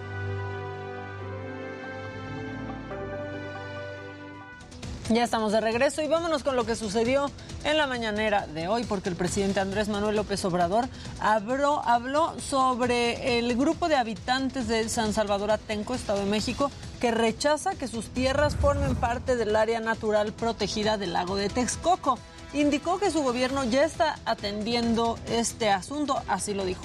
Ya 5.10 5.24
estamos 5.24 5.50
de 5.50 5.60
regreso 5.60 6.02
y 6.02 6.06
vámonos 6.06 6.44
con 6.44 6.54
lo 6.54 6.64
que 6.64 6.76
sucedió 6.76 7.32
en 7.64 7.76
la 7.76 7.88
mañanera 7.88 8.46
de 8.46 8.68
hoy, 8.68 8.84
porque 8.84 9.08
el 9.08 9.16
presidente 9.16 9.58
Andrés 9.58 9.88
Manuel 9.88 10.14
López 10.14 10.44
Obrador 10.44 10.88
habló, 11.18 11.84
habló 11.84 12.38
sobre 12.38 13.36
el 13.36 13.56
grupo 13.56 13.88
de 13.88 13.96
habitantes 13.96 14.68
de 14.68 14.88
San 14.88 15.12
Salvador 15.12 15.50
Atenco, 15.50 15.96
Estado 15.96 16.20
de 16.20 16.26
México, 16.26 16.70
que 17.00 17.10
rechaza 17.10 17.74
que 17.74 17.88
sus 17.88 18.10
tierras 18.10 18.54
formen 18.54 18.94
parte 18.94 19.34
del 19.34 19.56
área 19.56 19.80
natural 19.80 20.32
protegida 20.32 20.96
del 20.96 21.12
lago 21.12 21.34
de 21.34 21.48
Texcoco. 21.48 22.16
Indicó 22.52 23.00
que 23.00 23.10
su 23.10 23.24
gobierno 23.24 23.64
ya 23.64 23.82
está 23.82 24.16
atendiendo 24.24 25.18
este 25.28 25.70
asunto, 25.70 26.22
así 26.28 26.54
lo 26.54 26.64
dijo. 26.64 26.82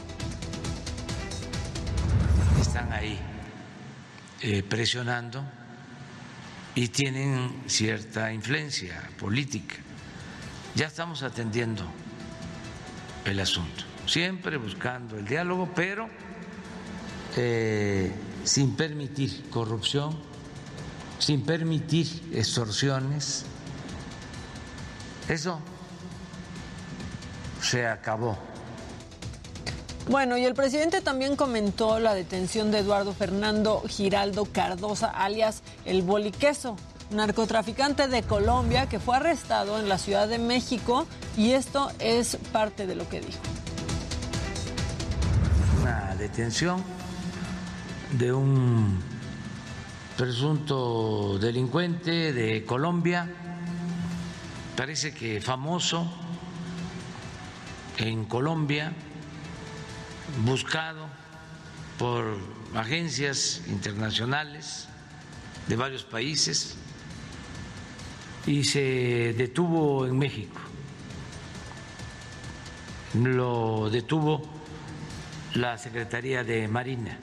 Están 2.59 2.91
ahí 2.91 3.19
eh, 4.41 4.63
presionando 4.63 5.43
y 6.75 6.89
tienen 6.89 7.63
cierta 7.67 8.31
influencia 8.33 9.09
política. 9.17 9.75
Ya 10.75 10.87
estamos 10.87 11.23
atendiendo 11.23 11.85
el 13.23 13.39
asunto, 13.39 13.85
siempre 14.05 14.57
buscando 14.57 15.17
el 15.17 15.25
diálogo, 15.25 15.71
pero 15.73 16.09
eh, 17.37 18.11
sin 18.43 18.75
permitir 18.75 19.49
corrupción, 19.49 20.19
sin 21.17 21.45
permitir 21.45 22.07
extorsiones. 22.33 23.45
Eso 25.29 25.59
se 27.61 27.87
acabó. 27.87 28.37
Bueno, 30.07 30.37
y 30.37 30.45
el 30.45 30.53
presidente 30.53 31.01
también 31.01 31.35
comentó 31.35 31.99
la 31.99 32.13
detención 32.13 32.69
de 32.69 32.79
Eduardo 32.79 33.11
Fernando 33.13 33.81
Giraldo 33.87 34.45
Cardosa, 34.45 35.07
alias 35.07 35.63
el 35.83 36.03
Boliqueso, 36.03 36.77
narcotraficante 37.09 38.07
de 38.07 38.21
Colombia 38.21 38.87
que 38.87 38.99
fue 38.99 39.15
arrestado 39.15 39.79
en 39.79 39.89
la 39.89 39.97
Ciudad 39.97 40.27
de 40.27 40.37
México 40.37 41.07
y 41.35 41.53
esto 41.53 41.91
es 41.97 42.37
parte 42.51 42.85
de 42.85 42.93
lo 42.93 43.09
que 43.09 43.21
dijo. 43.21 43.39
Una 45.81 46.15
detención 46.15 46.83
de 48.11 48.31
un 48.31 48.99
presunto 50.17 51.39
delincuente 51.39 52.31
de 52.31 52.63
Colombia, 52.63 53.27
parece 54.77 55.15
que 55.15 55.41
famoso 55.41 56.07
en 57.97 58.25
Colombia 58.25 58.93
buscado 60.43 61.07
por 61.97 62.37
agencias 62.75 63.61
internacionales 63.67 64.87
de 65.67 65.75
varios 65.75 66.03
países 66.03 66.75
y 68.45 68.63
se 68.63 69.33
detuvo 69.37 70.05
en 70.05 70.17
México. 70.17 70.59
Lo 73.13 73.89
detuvo 73.89 74.41
la 75.53 75.77
Secretaría 75.77 76.43
de 76.43 76.67
Marina 76.67 77.17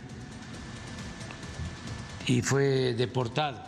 y 2.26 2.40
fue 2.40 2.94
deportado 2.94 3.60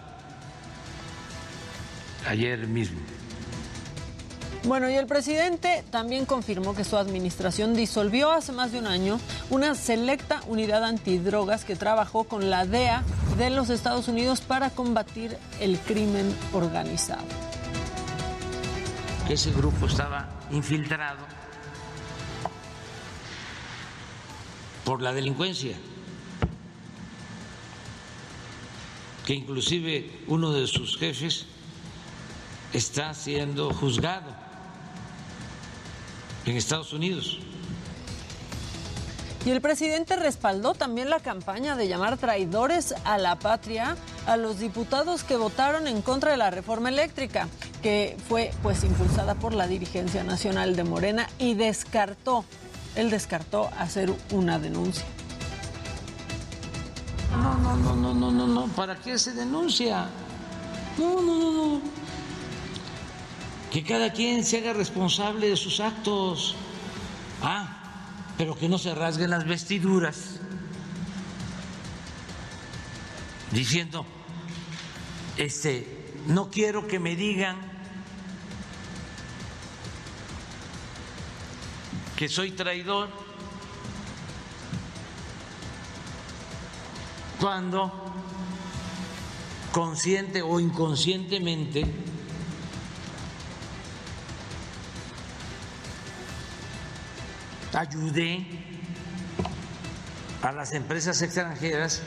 ayer 2.26 2.66
mismo. 2.66 3.13
Bueno, 4.64 4.88
y 4.88 4.94
el 4.94 5.06
presidente 5.06 5.84
también 5.90 6.24
confirmó 6.24 6.74
que 6.74 6.84
su 6.84 6.96
administración 6.96 7.74
disolvió 7.74 8.30
hace 8.30 8.50
más 8.52 8.72
de 8.72 8.78
un 8.78 8.86
año 8.86 9.20
una 9.50 9.74
selecta 9.74 10.40
unidad 10.46 10.84
antidrogas 10.84 11.66
que 11.66 11.76
trabajó 11.76 12.24
con 12.24 12.48
la 12.48 12.64
DEA 12.64 13.02
de 13.36 13.50
los 13.50 13.68
Estados 13.68 14.08
Unidos 14.08 14.40
para 14.40 14.70
combatir 14.70 15.36
el 15.60 15.78
crimen 15.78 16.34
organizado. 16.54 17.26
Ese 19.28 19.52
grupo 19.52 19.84
estaba 19.84 20.30
infiltrado 20.50 21.26
por 24.86 25.02
la 25.02 25.12
delincuencia, 25.12 25.76
que 29.26 29.34
inclusive 29.34 30.22
uno 30.26 30.52
de 30.52 30.66
sus 30.66 30.96
jefes 30.96 31.44
está 32.72 33.12
siendo 33.12 33.70
juzgado 33.74 34.43
en 36.46 36.56
Estados 36.56 36.92
Unidos. 36.92 37.38
Y 39.44 39.50
el 39.50 39.60
presidente 39.60 40.16
respaldó 40.16 40.72
también 40.72 41.10
la 41.10 41.20
campaña 41.20 41.76
de 41.76 41.86
llamar 41.86 42.16
traidores 42.16 42.94
a 43.04 43.18
la 43.18 43.38
patria 43.38 43.96
a 44.26 44.38
los 44.38 44.58
diputados 44.58 45.22
que 45.22 45.36
votaron 45.36 45.86
en 45.86 46.00
contra 46.00 46.30
de 46.30 46.38
la 46.38 46.50
reforma 46.50 46.88
eléctrica, 46.88 47.48
que 47.82 48.16
fue 48.26 48.52
pues 48.62 48.84
impulsada 48.84 49.34
por 49.34 49.52
la 49.52 49.66
dirigencia 49.66 50.24
nacional 50.24 50.76
de 50.76 50.84
Morena 50.84 51.28
y 51.38 51.52
descartó, 51.52 52.46
él 52.96 53.10
descartó 53.10 53.68
hacer 53.78 54.10
una 54.30 54.58
denuncia. 54.58 55.04
No, 57.32 57.54
no, 57.58 57.76
no, 57.76 57.94
no, 57.96 58.14
no, 58.14 58.30
no, 58.30 58.46
no, 58.46 58.66
¿para 58.68 58.96
qué 58.96 59.18
se 59.18 59.32
denuncia? 59.32 60.06
No, 60.96 61.20
no, 61.20 61.38
no, 61.38 61.52
no. 61.52 61.93
Que 63.74 63.82
cada 63.82 64.12
quien 64.12 64.44
se 64.44 64.58
haga 64.58 64.72
responsable 64.72 65.48
de 65.48 65.56
sus 65.56 65.80
actos. 65.80 66.54
Ah, 67.42 68.22
pero 68.38 68.56
que 68.56 68.68
no 68.68 68.78
se 68.78 68.94
rasguen 68.94 69.30
las 69.30 69.44
vestiduras 69.48 70.38
diciendo, 73.50 74.06
este, 75.36 76.12
no 76.28 76.50
quiero 76.50 76.86
que 76.86 77.00
me 77.00 77.16
digan 77.16 77.56
que 82.14 82.28
soy 82.28 82.52
traidor 82.52 83.08
cuando 87.40 87.92
consciente 89.72 90.42
o 90.42 90.60
inconscientemente 90.60 92.13
ayudé 97.74 98.46
a 100.42 100.52
las 100.52 100.72
empresas 100.72 101.20
extranjeras 101.22 102.02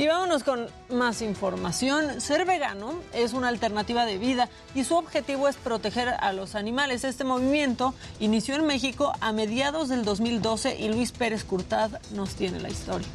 Y 0.00 0.06
vámonos 0.06 0.44
con 0.44 0.66
más 0.88 1.20
información. 1.20 2.22
Ser 2.22 2.46
vegano 2.46 2.94
es 3.12 3.34
una 3.34 3.48
alternativa 3.48 4.06
de 4.06 4.16
vida 4.16 4.48
y 4.74 4.84
su 4.84 4.96
objetivo 4.96 5.46
es 5.46 5.56
proteger 5.56 6.08
a 6.08 6.32
los 6.32 6.54
animales. 6.54 7.04
Este 7.04 7.22
movimiento 7.22 7.92
inició 8.18 8.54
en 8.54 8.64
México 8.64 9.12
a 9.20 9.32
mediados 9.32 9.90
del 9.90 10.06
2012 10.06 10.78
y 10.80 10.88
Luis 10.88 11.12
Pérez 11.12 11.44
Curtad 11.44 12.00
nos 12.14 12.34
tiene 12.34 12.60
la 12.60 12.70
historia 12.70 13.08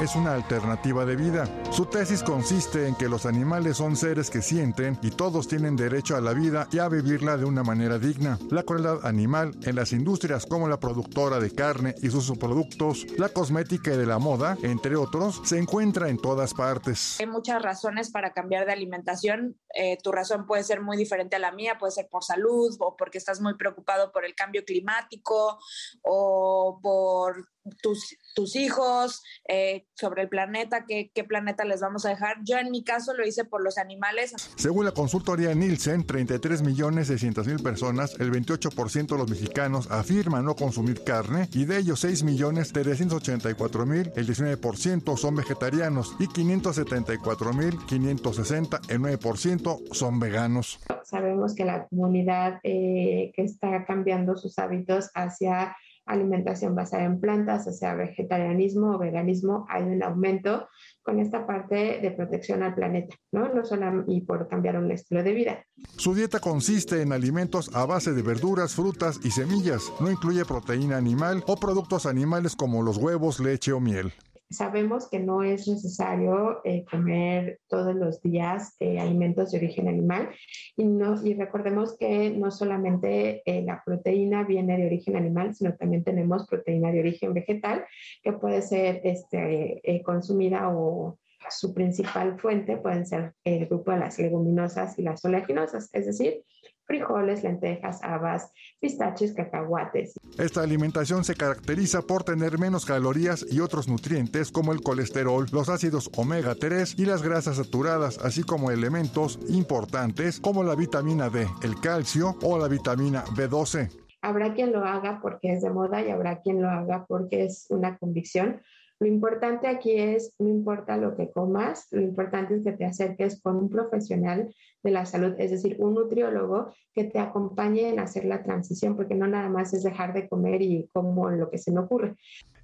es 0.00 0.16
una 0.16 0.34
alternativa 0.34 1.04
de 1.04 1.14
vida. 1.14 1.48
Su 1.70 1.86
tesis 1.86 2.24
consiste 2.24 2.88
en 2.88 2.96
que 2.96 3.08
los 3.08 3.24
animales 3.24 3.76
son 3.76 3.94
seres 3.94 4.28
que 4.28 4.42
sienten 4.42 4.98
y 5.00 5.10
todos 5.10 5.46
tienen 5.46 5.76
derecho 5.76 6.16
a 6.16 6.20
la 6.20 6.32
vida 6.32 6.66
y 6.72 6.78
a 6.78 6.88
vivirla 6.88 7.36
de 7.36 7.44
una 7.44 7.62
manera 7.62 7.98
digna. 7.98 8.36
La 8.50 8.64
crueldad 8.64 9.06
animal 9.06 9.52
en 9.62 9.76
las 9.76 9.92
industrias 9.92 10.46
como 10.46 10.68
la 10.68 10.80
productora 10.80 11.38
de 11.38 11.54
carne 11.54 11.94
y 12.02 12.10
sus 12.10 12.24
subproductos, 12.24 13.06
la 13.16 13.28
cosmética 13.28 13.92
y 13.92 13.96
de 13.96 14.06
la 14.06 14.18
moda, 14.18 14.58
entre 14.62 14.96
otros, 14.96 15.40
se 15.44 15.58
encuentra 15.58 16.08
en 16.08 16.18
todas 16.18 16.52
partes. 16.52 17.20
Hay 17.20 17.26
muchas 17.26 17.62
razones 17.62 18.10
para 18.10 18.32
cambiar 18.32 18.66
de 18.66 18.72
alimentación. 18.72 19.56
Eh, 19.74 19.98
tu 20.02 20.10
razón 20.10 20.46
puede 20.46 20.64
ser 20.64 20.80
muy 20.80 20.96
diferente 20.96 21.36
a 21.36 21.38
la 21.38 21.52
mía, 21.52 21.76
puede 21.78 21.92
ser 21.92 22.08
por 22.10 22.24
salud 22.24 22.74
o 22.80 22.96
porque 22.96 23.18
estás 23.18 23.40
muy 23.40 23.54
preocupado 23.54 24.10
por 24.10 24.24
el 24.24 24.34
cambio 24.34 24.64
climático 24.64 25.58
o 26.02 26.80
por 26.82 27.46
tus, 27.82 28.16
tus 28.34 28.56
hijos, 28.56 29.22
eh, 29.48 29.86
sobre 29.94 30.22
el 30.22 30.28
planeta, 30.28 30.84
qué, 30.86 31.10
qué 31.14 31.24
planeta 31.24 31.64
les 31.64 31.80
vamos 31.80 32.04
a 32.06 32.10
dejar. 32.10 32.38
Yo 32.44 32.58
en 32.58 32.70
mi 32.70 32.84
caso 32.84 33.14
lo 33.14 33.26
hice 33.26 33.44
por 33.44 33.62
los 33.62 33.78
animales. 33.78 34.34
Según 34.56 34.84
la 34.84 34.92
consultoría 34.92 35.54
Nielsen, 35.54 36.06
33 36.06 36.62
millones 36.62 37.08
600 37.08 37.46
mil 37.46 37.62
personas, 37.62 38.14
el 38.18 38.30
28% 38.30 39.06
de 39.06 39.18
los 39.18 39.30
mexicanos 39.30 39.90
afirman 39.90 40.44
no 40.44 40.54
consumir 40.54 41.02
carne 41.04 41.48
y 41.52 41.64
de 41.64 41.78
ellos 41.78 42.00
6 42.00 42.22
millones 42.22 42.72
384 42.72 43.86
mil, 43.86 44.12
el 44.16 44.26
19% 44.26 45.16
son 45.16 45.36
vegetarianos 45.36 46.14
y 46.18 46.26
574 46.28 47.52
mil 47.52 47.78
560, 47.86 48.80
el 48.88 49.00
9% 49.00 49.94
son 49.94 50.20
veganos. 50.20 50.80
Sabemos 51.04 51.54
que 51.54 51.64
la 51.64 51.86
comunidad 51.88 52.60
eh, 52.62 53.32
que 53.34 53.42
está 53.42 53.84
cambiando 53.84 54.36
sus 54.36 54.58
hábitos 54.58 55.10
hacia 55.14 55.76
alimentación 56.10 56.74
basada 56.74 57.04
en 57.04 57.20
plantas, 57.20 57.66
o 57.66 57.72
sea, 57.72 57.94
vegetarianismo 57.94 58.94
o 58.94 58.98
veganismo, 58.98 59.66
hay 59.68 59.84
un 59.84 60.02
aumento 60.02 60.68
con 61.02 61.20
esta 61.20 61.46
parte 61.46 62.00
de 62.00 62.10
protección 62.10 62.62
al 62.62 62.74
planeta, 62.74 63.16
¿no? 63.32 63.52
No 63.52 63.64
solo 63.64 64.04
y 64.06 64.20
por 64.22 64.48
cambiar 64.48 64.76
un 64.76 64.90
estilo 64.90 65.22
de 65.22 65.32
vida. 65.32 65.64
Su 65.96 66.14
dieta 66.14 66.40
consiste 66.40 67.02
en 67.02 67.12
alimentos 67.12 67.74
a 67.74 67.86
base 67.86 68.12
de 68.12 68.22
verduras, 68.22 68.74
frutas 68.74 69.20
y 69.24 69.30
semillas. 69.30 69.92
No 70.00 70.10
incluye 70.10 70.44
proteína 70.44 70.96
animal 70.96 71.42
o 71.46 71.56
productos 71.56 72.06
animales 72.06 72.56
como 72.56 72.82
los 72.82 72.96
huevos, 72.98 73.40
leche 73.40 73.72
o 73.72 73.80
miel. 73.80 74.12
Sabemos 74.50 75.08
que 75.08 75.20
no 75.20 75.44
es 75.44 75.68
necesario 75.68 76.60
eh, 76.64 76.84
comer 76.90 77.60
todos 77.68 77.94
los 77.94 78.20
días 78.20 78.74
eh, 78.80 78.98
alimentos 78.98 79.52
de 79.52 79.58
origen 79.58 79.86
animal. 79.86 80.30
Y, 80.76 80.84
no, 80.84 81.24
y 81.24 81.34
recordemos 81.34 81.96
que 81.96 82.30
no 82.30 82.50
solamente 82.50 83.42
eh, 83.46 83.62
la 83.62 83.82
proteína 83.84 84.42
viene 84.42 84.76
de 84.76 84.86
origen 84.86 85.16
animal, 85.16 85.54
sino 85.54 85.76
también 85.76 86.02
tenemos 86.02 86.48
proteína 86.48 86.90
de 86.90 86.98
origen 86.98 87.32
vegetal 87.32 87.84
que 88.22 88.32
puede 88.32 88.62
ser 88.62 89.00
este, 89.04 90.02
consumida 90.04 90.68
o 90.68 91.18
su 91.48 91.72
principal 91.72 92.38
fuente 92.38 92.76
pueden 92.76 93.06
ser 93.06 93.32
el 93.44 93.66
grupo 93.66 93.92
de 93.92 93.98
las 93.98 94.18
leguminosas 94.18 94.98
y 94.98 95.02
las 95.02 95.24
oleaginosas, 95.24 95.88
es 95.92 96.06
decir, 96.06 96.44
frijoles, 96.90 97.44
lentejas, 97.44 98.02
habas, 98.02 98.50
pistaches, 98.80 99.32
cacahuates. 99.32 100.14
Esta 100.38 100.62
alimentación 100.62 101.22
se 101.22 101.36
caracteriza 101.36 102.02
por 102.02 102.24
tener 102.24 102.58
menos 102.58 102.84
calorías 102.84 103.46
y 103.48 103.60
otros 103.60 103.86
nutrientes 103.86 104.50
como 104.50 104.72
el 104.72 104.80
colesterol, 104.80 105.46
los 105.52 105.68
ácidos 105.68 106.10
omega 106.16 106.56
3 106.56 106.96
y 106.98 107.04
las 107.04 107.22
grasas 107.22 107.58
saturadas, 107.58 108.18
así 108.18 108.42
como 108.42 108.72
elementos 108.72 109.38
importantes 109.48 110.40
como 110.40 110.64
la 110.64 110.74
vitamina 110.74 111.30
D, 111.30 111.46
el 111.62 111.80
calcio 111.80 112.36
o 112.42 112.58
la 112.58 112.66
vitamina 112.66 113.24
B12. 113.36 113.88
Habrá 114.20 114.52
quien 114.52 114.72
lo 114.72 114.84
haga 114.84 115.20
porque 115.22 115.52
es 115.52 115.62
de 115.62 115.70
moda 115.70 116.02
y 116.02 116.10
habrá 116.10 116.40
quien 116.40 116.60
lo 116.60 116.68
haga 116.68 117.06
porque 117.06 117.44
es 117.44 117.66
una 117.70 117.98
convicción. 117.98 118.60
Lo 119.00 119.06
importante 119.06 119.66
aquí 119.66 119.92
es, 119.92 120.34
no 120.38 120.50
importa 120.50 120.98
lo 120.98 121.16
que 121.16 121.30
comas, 121.30 121.86
lo 121.90 122.02
importante 122.02 122.54
es 122.54 122.62
que 122.62 122.72
te 122.72 122.84
acerques 122.84 123.40
con 123.40 123.56
un 123.56 123.70
profesional 123.70 124.54
de 124.82 124.90
la 124.90 125.06
salud, 125.06 125.34
es 125.38 125.50
decir, 125.50 125.76
un 125.78 125.94
nutriólogo 125.94 126.74
que 126.92 127.04
te 127.04 127.18
acompañe 127.18 127.88
en 127.88 127.98
hacer 127.98 128.26
la 128.26 128.42
transición, 128.42 128.96
porque 128.96 129.14
no 129.14 129.26
nada 129.26 129.48
más 129.48 129.72
es 129.72 129.84
dejar 129.84 130.12
de 130.12 130.28
comer 130.28 130.60
y 130.60 130.90
como 130.92 131.30
lo 131.30 131.48
que 131.48 131.56
se 131.56 131.72
me 131.72 131.80
ocurre. 131.80 132.16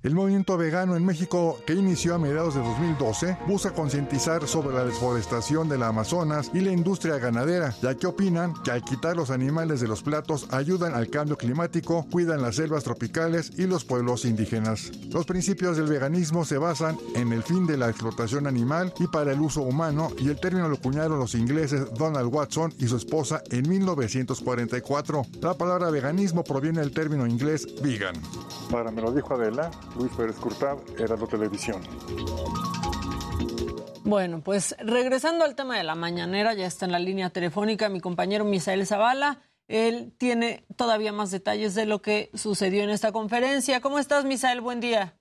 El 0.07 0.15
movimiento 0.15 0.57
vegano 0.57 0.95
en 0.95 1.05
México, 1.05 1.59
que 1.67 1.73
inició 1.73 2.15
a 2.15 2.19
mediados 2.21 2.55
de 2.55 2.61
2012, 2.61 3.39
busca 3.49 3.73
concientizar 3.73 4.47
sobre 4.47 4.73
la 4.73 4.85
deforestación 4.85 5.69
de 5.69 5.79
la 5.79 5.89
Amazonas 5.89 6.53
y 6.55 6.61
la 6.61 6.71
industria 6.71 7.19
ganadera, 7.19 7.75
ya 7.83 7.97
que 7.97 8.07
opinan 8.07 8.55
que 8.63 8.71
al 8.71 8.85
quitar 8.85 9.17
los 9.17 9.31
animales 9.31 9.81
de 9.81 9.89
los 9.89 10.05
platos 10.05 10.47
ayudan 10.53 10.95
al 10.95 11.11
cambio 11.11 11.37
climático, 11.37 12.07
cuidan 12.09 12.41
las 12.41 12.55
selvas 12.55 12.85
tropicales 12.85 13.51
y 13.59 13.67
los 13.67 13.85
pueblos 13.85 14.25
indígenas. 14.25 14.93
Los 15.11 15.27
principios 15.27 15.77
del 15.77 15.89
veganismo 15.89 16.45
se 16.45 16.59
basan 16.59 16.97
en 17.17 17.33
el 17.33 17.43
fin 17.43 17.67
de 17.67 17.77
la 17.77 17.89
explotación 17.89 18.47
animal 18.47 18.95
y 19.01 19.09
para 19.09 19.33
el 19.33 19.41
uso 19.41 19.63
humano, 19.63 20.11
y 20.21 20.29
el 20.29 20.39
término 20.39 20.69
lo 20.69 20.77
cuñaron 20.77 21.19
los 21.19 21.35
ingleses 21.35 21.93
Donald 21.95 22.33
Watson 22.33 22.73
y 22.79 22.87
su 22.87 22.97
esposa 22.97 23.43
en 23.51 23.69
1944. 23.69 25.27
La 25.41 25.55
palabra 25.55 25.91
veganismo 25.91 26.45
proviene 26.45 26.79
del 26.79 26.93
término 26.93 27.27
inglés 27.27 27.67
vegan. 27.83 28.15
Para 28.71 28.93
me 28.93 29.03
lo 29.03 29.13
dijo 29.13 29.35
Adela, 29.35 29.73
Luis 29.97 30.13
Pérez 30.17 30.39
Curtad, 30.39 30.79
Heraldo 30.99 31.27
Televisión. 31.27 31.81
Bueno, 34.05 34.41
pues 34.45 34.77
regresando 34.79 35.45
al 35.45 35.57
tema 35.57 35.77
de 35.77 35.85
la 35.85 35.95
mañanera, 35.95 36.55
ya 36.55 36.67
está 36.67 36.87
en 36.87 36.93
la 36.93 36.99
línea 36.99 37.31
telefónica 37.31 37.89
mi 37.89 38.01
compañero 38.01 38.45
Misael 38.45 38.87
Zavala. 38.87 39.43
Él 39.69 40.13
tiene 40.17 40.65
todavía 40.77 41.13
más 41.13 41.33
detalles 41.33 41.75
de 41.75 41.87
lo 41.87 42.03
que 42.03 42.31
sucedió 42.35 42.85
en 42.85 42.91
esta 42.91 43.11
conferencia. 43.11 43.81
¿Cómo 43.81 43.99
estás, 43.99 44.25
Misael? 44.25 44.61
Buen 44.61 44.81
día. 44.81 45.15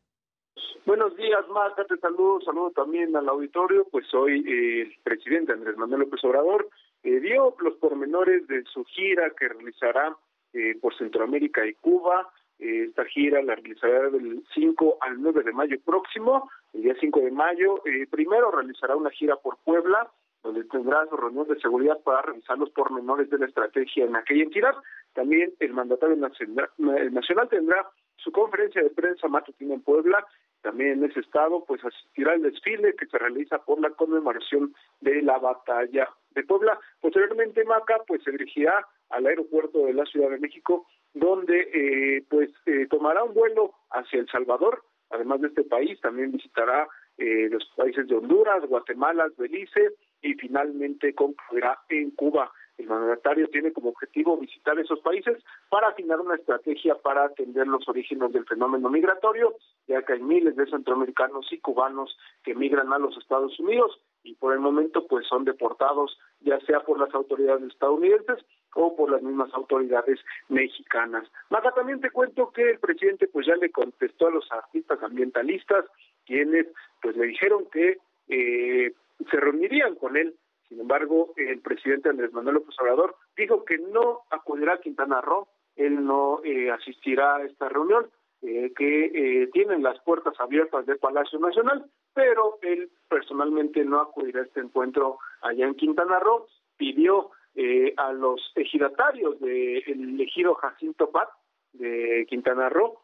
Buenos 0.85 1.18
días, 1.18 1.47
Marta, 1.49 1.84
te 1.85 1.97
saludo, 1.97 2.41
saludo 2.41 2.69
también 2.69 3.15
al 3.15 3.27
auditorio, 3.27 3.88
pues 3.89 4.06
soy 4.06 4.45
eh, 4.47 4.81
el 4.84 4.95
presidente 5.03 5.52
Andrés 5.52 5.76
Manuel 5.77 6.02
López 6.02 6.23
Obrador, 6.23 6.69
eh, 7.02 7.19
dio 7.22 7.56
los 7.60 7.73
pormenores 7.77 8.45
de 8.47 8.64
su 8.72 8.84
gira 8.85 9.31
que 9.31 9.47
realizará 9.47 10.15
eh, 10.53 10.77
por 10.80 10.95
Centroamérica 10.95 11.65
y 11.65 11.73
Cuba, 11.73 12.31
esta 12.60 13.06
gira 13.06 13.41
la 13.41 13.56
realizará 13.56 14.10
del 14.10 14.44
5 14.53 14.98
al 15.02 15.22
9 15.22 15.44
de 15.44 15.52
mayo 15.52 15.77
próximo, 15.84 16.49
el 16.73 16.84
día 16.84 16.95
5 16.99 17.19
de 17.19 17.32
mayo. 17.32 17.82
Eh, 17.86 18.07
primero 18.10 18.52
realizará 18.52 18.95
una 18.95 19.10
gira 19.10 19.36
por 19.36 19.57
Puebla, 19.64 20.10
donde 20.44 20.64
tendrá 20.65 21.06
su 21.07 21.18
reunión 21.18 21.48
de 21.48 21.60
seguridad 21.60 21.99
para 22.03 22.22
revisar 22.22 22.57
los 22.57 22.69
pormenores 22.69 23.30
de 23.30 23.40
la 23.40 23.48
estrategia 23.48 24.06
en 24.06 24.15
aquella 24.15 24.44
entidad. 24.44 24.76
También 25.14 25.53
el 25.60 25.73
mandatario 25.73 26.15
nacional, 26.15 26.69
nacional 26.77 27.49
tendrá 27.49 27.90
su 28.18 28.32
conferencia 28.32 28.82
de 28.82 28.90
prensa 28.91 29.27
matutina 29.27 29.73
en 29.73 29.82
Puebla. 29.82 30.26
También 30.61 31.03
en 31.03 31.11
ese 31.11 31.19
estado, 31.19 31.64
pues 31.65 31.84
asistirá 31.84 32.34
al 32.34 32.41
desfile 32.41 32.95
que 32.95 33.06
se 33.07 33.18
realiza 33.18 33.60
por 33.60 33.80
la 33.82 33.90
conmemoración 33.91 34.73
de 35.02 35.22
la 35.22 35.38
batalla 35.40 36.10
de 36.32 36.44
Puebla. 36.44 36.80
Posteriormente, 37.02 37.64
Maca, 37.65 38.02
pues 38.07 38.23
se 38.23 38.32
dirigirá 38.32 38.88
al 39.10 39.26
aeropuerto 39.26 39.86
de 39.86 39.94
la 39.94 40.06
Ciudad 40.06 40.30
de 40.30 40.40
México 40.40 40.88
donde 41.15 41.69
eh, 41.73 42.25
pues 42.29 42.51
eh, 42.65 42.87
tomará 42.89 43.23
un 43.23 43.33
vuelo 43.33 43.73
hacia 43.89 44.19
El 44.19 44.27
Salvador, 44.27 44.83
además 45.09 45.41
de 45.41 45.47
este 45.47 45.63
país, 45.63 45.99
también 46.01 46.31
visitará 46.31 46.87
eh, 47.17 47.47
los 47.49 47.63
países 47.75 48.07
de 48.07 48.15
Honduras, 48.15 48.65
Guatemala, 48.67 49.31
Belice 49.37 49.93
y 50.21 50.33
finalmente 50.33 51.15
concluirá 51.15 51.79
en 51.89 52.11
Cuba. 52.11 52.51
El 52.77 52.87
mandatario 52.87 53.47
tiene 53.47 53.71
como 53.71 53.89
objetivo 53.89 54.37
visitar 54.37 54.77
esos 54.77 54.99
países 54.99 55.41
para 55.69 55.87
afinar 55.87 56.19
una 56.19 56.35
estrategia 56.35 56.95
para 56.95 57.23
atender 57.23 57.65
los 57.67 57.87
orígenes 57.87 58.33
del 58.33 58.45
fenómeno 58.45 58.89
migratorio, 58.89 59.55
ya 59.87 60.01
que 60.01 60.13
hay 60.13 60.21
miles 60.21 60.57
de 60.57 60.69
centroamericanos 60.69 61.47
y 61.53 61.59
cubanos 61.59 62.17
que 62.43 62.53
migran 62.53 62.91
a 62.91 62.99
los 62.99 63.17
Estados 63.17 63.57
Unidos 63.61 63.97
y 64.23 64.35
por 64.35 64.51
el 64.51 64.59
momento 64.59 65.07
pues 65.07 65.25
son 65.27 65.45
deportados 65.45 66.17
ya 66.41 66.59
sea 66.61 66.81
por 66.81 66.99
las 66.99 67.13
autoridades 67.13 67.71
estadounidenses 67.71 68.43
o 68.76 68.95
por 68.95 69.10
las 69.10 69.22
mismas 69.22 69.53
autoridades 69.53 70.19
mexicanas. 70.49 71.27
Maga, 71.49 71.72
también 71.72 71.99
te 71.99 72.11
cuento 72.11 72.52
que 72.52 72.69
el 72.72 72.80
presidente 72.80 73.27
pues 73.27 73.47
ya 73.47 73.56
le 73.56 73.72
contestó 73.72 74.27
a 74.27 74.31
los 74.31 74.49
artistas 74.52 75.02
ambientalistas 75.02 75.85
quienes 76.26 76.68
pues 77.02 77.18
le 77.18 77.27
dijeron 77.27 77.65
que 77.72 77.97
eh, 78.30 78.93
se 79.30 79.38
reunirían 79.38 79.95
con 79.95 80.18
él. 80.18 80.35
Sin 80.69 80.80
embargo, 80.80 81.34
el 81.38 81.60
presidente 81.61 82.10
Andrés 82.10 82.34
Manuel 82.34 82.56
López 82.56 82.76
Obrador 82.80 83.15
dijo 83.38 83.64
que 83.65 83.77
no 83.77 84.22
acudirá 84.30 84.73
a 84.73 84.81
Quintana 84.81 85.22
Roo, 85.22 85.47
él 85.76 86.03
no 86.03 86.41
eh, 86.43 86.72
asistirá 86.72 87.38
a 87.38 87.43
esta 87.43 87.69
reunión, 87.69 88.07
eh, 88.41 88.73
que 88.76 89.06
eh, 89.06 89.47
tienen 89.53 89.81
las 89.81 89.99
puertas 90.02 90.34
abiertas 90.39 90.85
del 90.85 90.99
Palacio 90.99 91.39
Nacional, 91.39 91.85
pero 92.14 92.60
él 92.61 92.89
personalmente 93.10 93.84
no 93.84 93.99
acudirá 93.99 94.41
a 94.41 94.43
este 94.43 94.60
encuentro 94.60 95.18
allá 95.41 95.65
en 95.65 95.76
Quintana 95.76 96.19
Roo. 96.19 96.45
Pidió 96.77 97.31
eh, 97.56 97.94
a 97.98 98.11
los 98.11 98.52
ejidatarios 98.56 99.40
del 99.40 100.19
ejido 100.19 100.56
Jacinto 100.56 101.10
Pat 101.10 101.30
de 101.73 102.26
Quintana 102.30 102.69
Roo. 102.69 102.99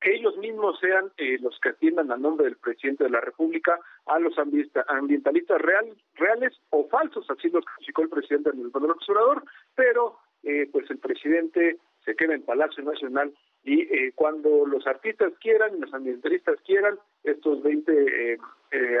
Que 0.00 0.14
ellos 0.16 0.36
mismos 0.36 0.78
sean 0.80 1.12
eh, 1.16 1.38
los 1.40 1.58
que 1.60 1.70
atiendan 1.70 2.10
a 2.10 2.16
nombre 2.16 2.46
del 2.46 2.56
presidente 2.56 3.04
de 3.04 3.10
la 3.10 3.20
República 3.20 3.78
a 4.06 4.18
los 4.18 4.34
ambientalistas 4.38 5.60
real, 5.60 5.96
reales 6.14 6.60
o 6.70 6.88
falsos, 6.88 7.28
así 7.30 7.48
lo 7.50 7.60
explicó 7.60 8.02
el 8.02 8.08
presidente 8.08 8.50
del 8.50 8.62
López 8.62 9.08
Obrador, 9.08 9.44
pero 9.76 10.18
eh, 10.42 10.68
pues 10.72 10.90
el 10.90 10.98
presidente 10.98 11.78
se 12.04 12.16
queda 12.16 12.34
en 12.34 12.42
Palacio 12.42 12.82
Nacional 12.82 13.32
y 13.62 13.82
eh, 13.82 14.12
cuando 14.16 14.66
los 14.66 14.84
artistas 14.88 15.32
quieran, 15.40 15.80
los 15.80 15.94
ambientalistas 15.94 16.60
quieran, 16.66 16.98
estos 17.22 17.62
20 17.62 18.38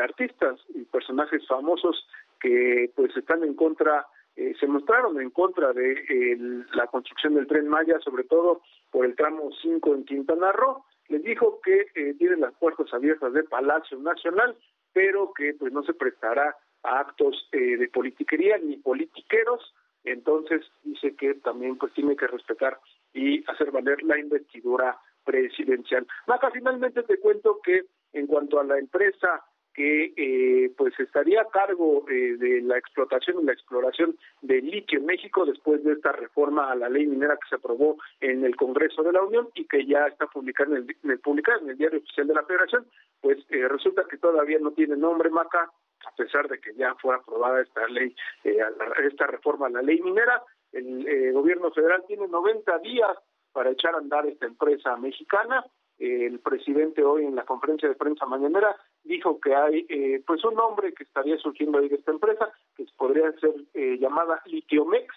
artistas 0.02 0.60
y 0.74 0.84
personajes 0.84 1.44
famosos 1.48 2.06
que 2.38 2.90
pues 2.94 3.16
están 3.16 3.42
en 3.42 3.54
contra 3.54 4.06
eh, 4.42 4.56
se 4.58 4.66
mostraron 4.66 5.20
en 5.20 5.30
contra 5.30 5.72
de 5.72 6.64
la 6.74 6.86
construcción 6.88 7.34
del 7.34 7.46
tren 7.46 7.68
Maya, 7.68 8.00
sobre 8.00 8.24
todo 8.24 8.62
por 8.90 9.04
el 9.04 9.14
tramo 9.14 9.50
5 9.62 9.94
en 9.94 10.04
Quintana 10.04 10.50
Roo. 10.50 10.84
Les 11.08 11.22
dijo 11.22 11.60
que 11.62 11.86
eh, 11.94 12.14
tienen 12.18 12.40
las 12.40 12.52
puertas 12.54 12.92
abiertas 12.92 13.32
de 13.32 13.44
Palacio 13.44 13.98
Nacional, 13.98 14.56
pero 14.92 15.32
que 15.32 15.54
pues 15.54 15.72
no 15.72 15.84
se 15.84 15.94
prestará 15.94 16.56
a 16.82 17.00
actos 17.00 17.48
eh, 17.52 17.76
de 17.76 17.88
politiquería 17.88 18.58
ni 18.58 18.76
politiqueros. 18.78 19.74
Entonces 20.04 20.62
dice 20.82 21.14
que 21.14 21.34
también 21.34 21.76
pues 21.78 21.92
tiene 21.92 22.16
que 22.16 22.26
respetar 22.26 22.80
y 23.14 23.44
hacer 23.48 23.70
valer 23.70 24.02
la 24.02 24.18
investidura 24.18 24.98
presidencial. 25.24 26.06
Maca, 26.26 26.50
finalmente 26.50 27.04
te 27.04 27.18
cuento 27.18 27.60
que 27.62 27.84
en 28.12 28.26
cuanto 28.26 28.58
a 28.58 28.64
la 28.64 28.78
empresa 28.78 29.44
que 29.74 30.12
eh, 30.16 30.72
pues 30.76 30.98
estaría 31.00 31.42
a 31.42 31.48
cargo 31.48 32.04
eh, 32.08 32.36
de 32.36 32.60
la 32.62 32.78
explotación 32.78 33.40
y 33.40 33.44
la 33.44 33.52
exploración 33.52 34.16
de 34.42 34.60
litio 34.60 34.98
en 34.98 35.06
México 35.06 35.46
después 35.46 35.82
de 35.84 35.92
esta 35.92 36.12
reforma 36.12 36.70
a 36.70 36.74
la 36.74 36.88
ley 36.88 37.06
minera 37.06 37.36
que 37.36 37.48
se 37.48 37.56
aprobó 37.56 37.96
en 38.20 38.44
el 38.44 38.56
Congreso 38.56 39.02
de 39.02 39.12
la 39.12 39.22
Unión 39.22 39.48
y 39.54 39.66
que 39.66 39.86
ya 39.86 40.06
está 40.06 40.26
publicada 40.26 40.76
en 40.76 40.88
el, 40.88 40.96
en 41.04 41.20
en 41.62 41.70
el 41.70 41.78
Diario 41.78 42.00
Oficial 42.00 42.26
de 42.26 42.34
la 42.34 42.44
Federación, 42.44 42.86
pues 43.20 43.38
eh, 43.50 43.66
resulta 43.68 44.04
que 44.08 44.18
todavía 44.18 44.58
no 44.58 44.72
tiene 44.72 44.96
nombre 44.96 45.30
Maca, 45.30 45.70
a 46.04 46.16
pesar 46.16 46.48
de 46.48 46.60
que 46.60 46.74
ya 46.74 46.94
fue 46.96 47.14
aprobada 47.14 47.62
esta 47.62 47.86
ley, 47.88 48.14
esta 48.42 49.26
reforma 49.26 49.68
a 49.68 49.70
la 49.70 49.82
ley 49.82 50.00
minera, 50.00 50.42
el 50.72 51.32
gobierno 51.32 51.70
federal 51.70 52.02
tiene 52.08 52.26
90 52.26 52.78
días 52.78 53.16
para 53.52 53.70
echar 53.70 53.94
a 53.94 53.98
andar 53.98 54.26
esta 54.26 54.46
empresa 54.46 54.96
mexicana. 54.96 55.64
El 55.98 56.40
presidente 56.40 57.04
hoy 57.04 57.26
en 57.26 57.36
la 57.36 57.44
conferencia 57.44 57.88
de 57.88 57.94
prensa 57.94 58.26
mañanera 58.26 58.74
dijo 59.04 59.40
que 59.40 59.54
hay 59.54 59.86
eh, 59.88 60.22
pues 60.26 60.44
un 60.44 60.54
nombre 60.54 60.92
que 60.92 61.04
estaría 61.04 61.36
surgiendo 61.38 61.78
ahí 61.78 61.88
de 61.88 61.96
esta 61.96 62.12
empresa 62.12 62.52
que 62.76 62.84
podría 62.96 63.32
ser 63.32 63.54
eh, 63.74 63.98
llamada 63.98 64.42
Litiomex. 64.46 65.14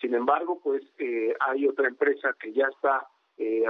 Sin 0.00 0.14
embargo 0.14 0.60
pues 0.62 0.82
eh, 0.98 1.34
hay 1.40 1.66
otra 1.66 1.88
empresa 1.88 2.34
que 2.38 2.52
ya 2.52 2.66
está 2.66 3.06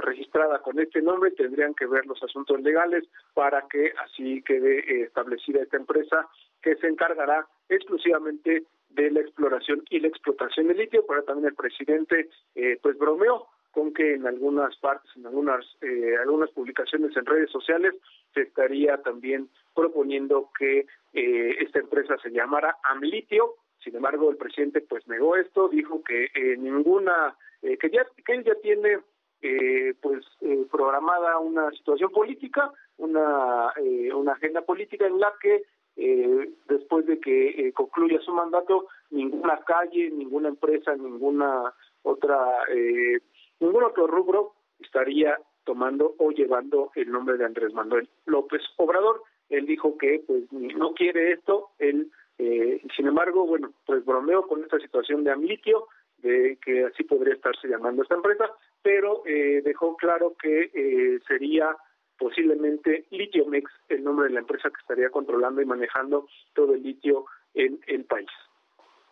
registrada 0.01 0.61
con 0.61 0.77
este 0.79 1.01
nombre. 1.01 1.31
Tendrían 1.31 1.73
que 1.73 1.87
ver 1.87 2.05
los 2.05 2.21
asuntos 2.21 2.61
legales 2.61 3.05
para 3.33 3.67
que 3.67 3.91
así 4.03 4.43
quede 4.43 5.01
establecida 5.01 5.63
esta 5.63 5.77
empresa 5.77 6.27
que 6.61 6.75
se 6.75 6.87
encargará 6.87 7.47
exclusivamente 7.69 8.65
de 8.89 9.09
la 9.09 9.21
exploración 9.21 9.83
y 9.89 9.99
la 9.99 10.09
explotación 10.09 10.67
de 10.67 10.75
litio. 10.75 11.03
Pero 11.07 11.23
también 11.23 11.47
el 11.47 11.55
presidente 11.55 12.29
pues 12.83 12.99
bromeó 12.99 13.47
con 13.73 13.91
que 13.91 14.13
en 14.13 14.27
algunas 14.27 14.77
partes, 14.77 15.09
en 15.15 15.25
algunas, 15.25 15.65
eh, 15.81 16.15
algunas 16.21 16.51
publicaciones 16.51 17.17
en 17.17 17.25
redes 17.25 17.49
sociales, 17.49 17.95
se 18.33 18.41
estaría 18.41 19.01
también 19.01 19.49
proponiendo 19.75 20.49
que 20.57 20.85
eh, 21.13 21.55
esta 21.59 21.79
empresa 21.79 22.15
se 22.21 22.29
llamara 22.29 22.77
Amlitio. 22.83 23.55
Sin 23.83 23.95
embargo, 23.95 24.29
el 24.29 24.37
presidente 24.37 24.81
pues 24.81 25.07
negó 25.07 25.35
esto, 25.35 25.67
dijo 25.69 26.03
que 26.03 26.25
eh, 26.35 26.57
ninguna, 26.57 27.35
que 27.61 27.89
ya 27.89 28.05
que 28.25 28.33
él 28.33 28.43
ya 28.43 28.55
tiene 28.55 28.99
pues 30.01 30.25
programada 30.71 31.37
una 31.37 31.69
situación 31.71 32.11
política, 32.11 32.71
una 32.95 33.73
una 34.15 34.31
agenda 34.31 34.61
política 34.61 35.05
en 35.05 35.19
la 35.19 35.33
que 35.41 35.63
después 36.69 37.05
de 37.05 37.19
que 37.19 37.73
concluya 37.73 38.21
su 38.21 38.31
mandato, 38.31 38.87
ninguna 39.09 39.57
calle, 39.65 40.11
ninguna 40.11 40.47
empresa, 40.47 40.95
ninguna 40.95 41.73
otra 42.03 42.63
eh, 42.69 43.19
ningún 43.59 43.83
otro 43.83 44.07
rubro 44.07 44.53
estaría 44.79 45.39
tomando 45.63 46.15
o 46.17 46.31
llevando 46.31 46.91
el 46.95 47.11
nombre 47.11 47.37
de 47.37 47.45
Andrés 47.45 47.73
Manuel 47.73 48.09
López 48.25 48.61
Obrador. 48.77 49.23
Él 49.49 49.65
dijo 49.65 49.97
que 49.97 50.23
pues 50.25 50.43
no 50.51 50.93
quiere 50.93 51.33
esto, 51.33 51.69
él 51.79 52.11
eh, 52.37 52.81
sin 52.95 53.07
embargo, 53.07 53.45
bueno, 53.45 53.73
pues 53.85 54.03
bromeo 54.03 54.47
con 54.47 54.63
esta 54.63 54.79
situación 54.79 55.23
de 55.23 55.31
Amlitio, 55.31 55.87
de 56.17 56.57
que 56.63 56.85
así 56.85 57.03
podría 57.03 57.33
estarse 57.33 57.67
llamando 57.67 58.01
esta 58.01 58.15
empresa, 58.15 58.49
pero 58.81 59.23
eh, 59.25 59.61
dejó 59.63 59.95
claro 59.97 60.35
que 60.41 60.71
eh, 60.73 61.19
sería 61.27 61.75
posiblemente 62.17 63.05
Litiomex 63.11 63.69
el 63.89 64.03
nombre 64.03 64.27
de 64.27 64.33
la 64.33 64.39
empresa 64.39 64.69
que 64.69 64.81
estaría 64.81 65.09
controlando 65.09 65.61
y 65.61 65.65
manejando 65.65 66.27
todo 66.53 66.73
el 66.73 66.83
litio 66.83 67.25
en 67.53 67.79
el 67.87 68.05
país. 68.05 68.29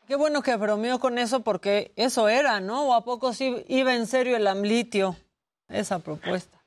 Qué 0.07 0.15
bueno 0.15 0.41
que 0.41 0.55
bromeó 0.55 0.99
con 0.99 1.17
eso 1.17 1.43
porque 1.43 1.91
eso 1.95 2.27
era, 2.27 2.59
¿no? 2.59 2.89
¿O 2.89 2.93
a 2.93 3.03
poco 3.03 3.33
sí 3.33 3.63
iba 3.67 3.95
en 3.95 4.07
serio 4.07 4.35
el 4.35 4.47
amlitio, 4.47 5.15
esa 5.73 6.03
propuesta? 6.03 6.57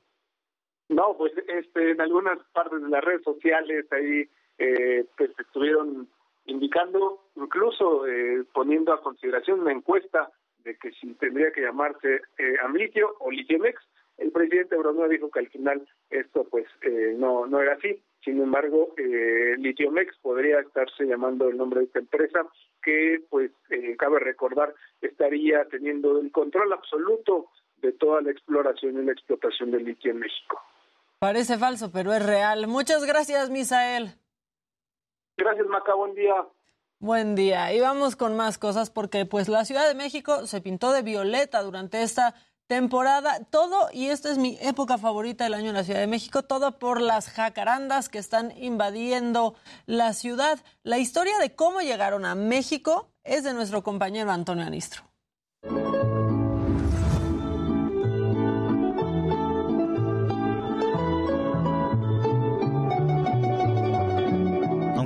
No, 0.89 1.15
pues 1.17 1.33
este, 1.47 1.91
en 1.91 2.01
algunas 2.01 2.37
partes 2.53 2.81
de 2.81 2.89
las 2.89 3.03
redes 3.03 3.23
sociales 3.23 3.85
ahí 3.91 4.29
eh, 4.57 5.05
pues 5.17 5.31
estuvieron 5.39 6.07
indicando, 6.45 7.23
incluso 7.35 8.05
eh, 8.07 8.43
poniendo 8.53 8.93
a 8.93 9.01
consideración 9.01 9.61
una 9.61 9.71
encuesta 9.71 10.29
de 10.59 10.77
que 10.77 10.91
si 10.91 11.13
tendría 11.15 11.51
que 11.51 11.61
llamarse 11.61 12.21
eh, 12.37 12.55
Amlitio 12.63 13.15
o 13.19 13.31
Litiomex. 13.31 13.81
El 14.17 14.31
presidente 14.31 14.77
Bromeó 14.77 15.09
dijo 15.09 15.29
que 15.29 15.39
al 15.39 15.49
final 15.49 15.85
esto 16.09 16.45
pues 16.49 16.65
eh, 16.81 17.15
no, 17.17 17.45
no 17.47 17.61
era 17.61 17.73
así. 17.73 18.01
Sin 18.25 18.41
embargo, 18.41 18.93
eh, 18.97 19.55
Litiomex 19.59 20.17
podría 20.17 20.59
estarse 20.59 21.05
llamando 21.05 21.47
el 21.47 21.57
nombre 21.57 21.81
de 21.81 21.85
esta 21.85 21.99
empresa 21.99 22.47
que, 22.81 23.21
pues, 23.29 23.51
eh, 23.69 23.95
cabe 23.97 24.19
recordar, 24.19 24.73
estaría 24.99 25.65
teniendo 25.65 26.19
el 26.19 26.31
control 26.31 26.73
absoluto 26.73 27.49
de 27.85 27.93
toda 27.93 28.21
la 28.21 28.31
exploración 28.31 29.01
y 29.01 29.05
la 29.05 29.11
explotación 29.11 29.71
del 29.71 29.85
litio 29.85 30.11
en 30.11 30.19
México. 30.19 30.59
Parece 31.19 31.57
falso, 31.57 31.91
pero 31.91 32.13
es 32.13 32.25
real. 32.25 32.67
Muchas 32.67 33.05
gracias, 33.05 33.49
Misael. 33.49 34.15
Gracias, 35.37 35.67
Maca. 35.67 35.93
Buen 35.93 36.15
día. 36.15 36.35
Buen 36.99 37.35
día. 37.35 37.73
Y 37.73 37.79
vamos 37.79 38.15
con 38.15 38.35
más 38.35 38.57
cosas 38.57 38.89
porque 38.89 39.25
pues 39.25 39.47
la 39.47 39.65
Ciudad 39.65 39.87
de 39.87 39.95
México 39.95 40.47
se 40.47 40.61
pintó 40.61 40.91
de 40.91 41.01
violeta 41.01 41.61
durante 41.61 42.01
esta 42.01 42.35
temporada, 42.67 43.43
todo, 43.51 43.89
y 43.93 44.07
esta 44.07 44.31
es 44.31 44.39
mi 44.39 44.57
época 44.59 44.97
favorita 44.97 45.43
del 45.43 45.53
año 45.53 45.69
en 45.69 45.75
la 45.75 45.83
Ciudad 45.83 45.99
de 45.99 46.07
México, 46.07 46.41
todo 46.41 46.79
por 46.79 46.99
las 46.99 47.29
jacarandas 47.29 48.09
que 48.09 48.17
están 48.17 48.51
invadiendo 48.57 49.55
la 49.85 50.13
ciudad. 50.13 50.59
La 50.83 50.97
historia 50.97 51.37
de 51.37 51.53
cómo 51.53 51.81
llegaron 51.81 52.25
a 52.25 52.33
México 52.33 53.09
es 53.23 53.43
de 53.43 53.53
nuestro 53.53 53.83
compañero 53.83 54.31
Antonio 54.31 54.65
Anistro. 54.65 55.03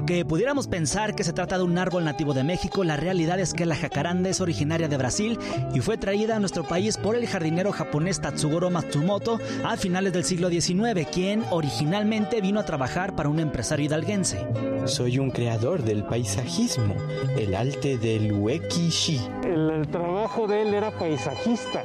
Aunque 0.10 0.26
pudiéramos 0.26 0.68
pensar 0.68 1.14
que 1.14 1.24
se 1.24 1.34
trata 1.34 1.60
de 1.60 1.64
un 1.64 1.78
árbol 1.78 2.04
nativo 2.04 2.34
de 2.34 2.44
México, 2.44 2.84
la 2.84 2.98
realidad 2.98 3.40
es 3.40 3.54
que 3.54 3.68
la 3.68 3.76
jacaranda 3.76 4.28
es 4.28 4.42
originaria 4.42 4.88
de 4.88 4.98
Brasil 4.98 5.38
y 5.72 5.82
fue 5.82 6.00
traída 6.00 6.36
a 6.36 6.40
nuestro 6.40 6.64
país 6.64 6.98
por 6.98 7.16
el 7.16 7.28
jardinero 7.28 7.72
japonés 7.72 8.20
Tatsugoro 8.20 8.72
Matsumoto 8.72 9.40
a 9.64 9.78
finales 9.78 10.12
del 10.12 10.24
siglo 10.24 10.50
XIX, 10.50 11.08
quien 11.14 11.44
originalmente 11.52 12.42
vino 12.42 12.60
a 12.60 12.66
trabajar 12.66 13.16
para 13.16 13.30
un 13.30 13.40
empresario 13.40 13.86
hidalguense. 13.86 14.48
Soy 14.86 15.20
un 15.20 15.30
creador 15.30 15.84
del 15.84 16.04
paisajismo, 16.04 16.96
el 17.38 17.54
arte 17.54 18.00
del 18.00 18.34
uekishi. 18.34 19.22
El, 19.44 19.70
el 19.70 19.88
trabajo 19.90 20.48
de 20.48 20.64
él 20.64 20.74
era 20.74 20.90
paisajista, 20.90 21.84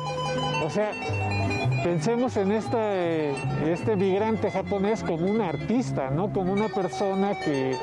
o 0.65 0.71
sea, 0.71 0.93
Pensemos 1.85 2.35
en 2.39 2.51
este, 2.51 3.33
este 3.71 3.95
migrante 3.95 4.51
japonés 4.51 5.03
como 5.03 5.27
un 5.27 5.43
artista, 5.43 6.09
no 6.09 6.33
como 6.33 6.51
una 6.55 6.71
persona 6.71 7.39
que 7.39 7.77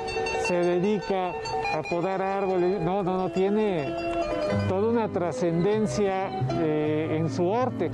se 0.47 0.55
dedica 0.55 1.29
a 1.71 1.83
podar 1.87 2.19
árboles. 2.19 2.81
No, 2.81 3.03
no, 3.03 3.15
no, 3.15 3.31
tiene 3.31 3.93
toda 4.67 4.89
una 4.89 5.07
trascendencia 5.07 6.29
eh, 6.59 7.15
en 7.19 7.29
su 7.29 7.53
arte. 7.53 7.91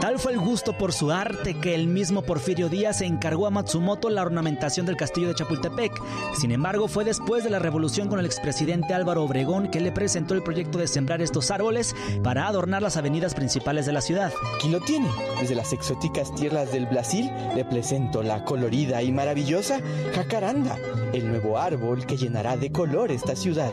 Tal 0.00 0.18
fue 0.18 0.32
el 0.32 0.38
gusto 0.38 0.76
por 0.76 0.92
su 0.92 1.10
arte 1.10 1.54
que 1.54 1.74
el 1.74 1.86
mismo 1.86 2.22
Porfirio 2.22 2.68
Díaz 2.68 3.00
encargó 3.00 3.46
a 3.46 3.50
Matsumoto 3.50 4.10
la 4.10 4.22
ornamentación 4.22 4.84
del 4.84 4.96
castillo 4.96 5.28
de 5.28 5.34
Chapultepec. 5.34 5.92
Sin 6.34 6.52
embargo, 6.52 6.86
fue 6.88 7.04
después 7.04 7.44
de 7.44 7.50
la 7.50 7.58
revolución 7.58 8.08
con 8.08 8.18
el 8.18 8.26
expresidente 8.26 8.94
Álvaro 8.94 9.24
Obregón 9.24 9.70
que 9.70 9.80
le 9.80 9.92
presentó 9.92 10.34
el 10.34 10.42
proyecto 10.42 10.78
de 10.78 10.86
sembrar 10.86 11.22
estos 11.22 11.50
árboles 11.50 11.94
para 12.22 12.46
adornar 12.46 12.82
las 12.82 12.96
avenidas 12.96 13.34
principales 13.34 13.86
de 13.86 13.92
la 13.92 14.00
ciudad. 14.00 14.32
Aquí 14.56 14.68
lo 14.68 14.80
tiene. 14.80 15.08
Desde 15.40 15.54
las 15.54 15.72
exóticas 15.72 16.34
tierras 16.34 16.72
del 16.72 16.86
Brasil 16.86 17.30
le 17.54 17.64
presento 17.64 18.22
la 18.22 18.44
colorida 18.44 19.02
y 19.02 19.12
maravillosa 19.12 19.80
jacaranda, 20.14 20.78
el 21.12 21.28
nuevo 21.28 21.58
árbol 21.58 22.06
que 22.06 22.16
llenará 22.16 22.56
de 22.56 22.72
color 22.72 23.10
esta 23.10 23.36
ciudad. 23.36 23.72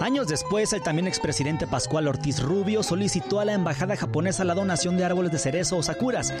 Años 0.00 0.28
después, 0.28 0.72
el 0.72 0.82
también 0.82 1.06
expresidente 1.06 1.66
Pascual 1.66 2.08
Ortiz 2.08 2.42
Rubio 2.42 2.82
solicitó 2.82 3.40
a 3.40 3.44
la 3.44 3.54
embajada 3.54 3.96
japonesa 3.96 4.44
la 4.44 4.54
donación 4.54 4.96
de 4.96 5.04
árboles 5.04 5.32
de 5.32 5.38
cerezo 5.38 5.78
o 5.78 5.82
sakuras. 5.82 6.32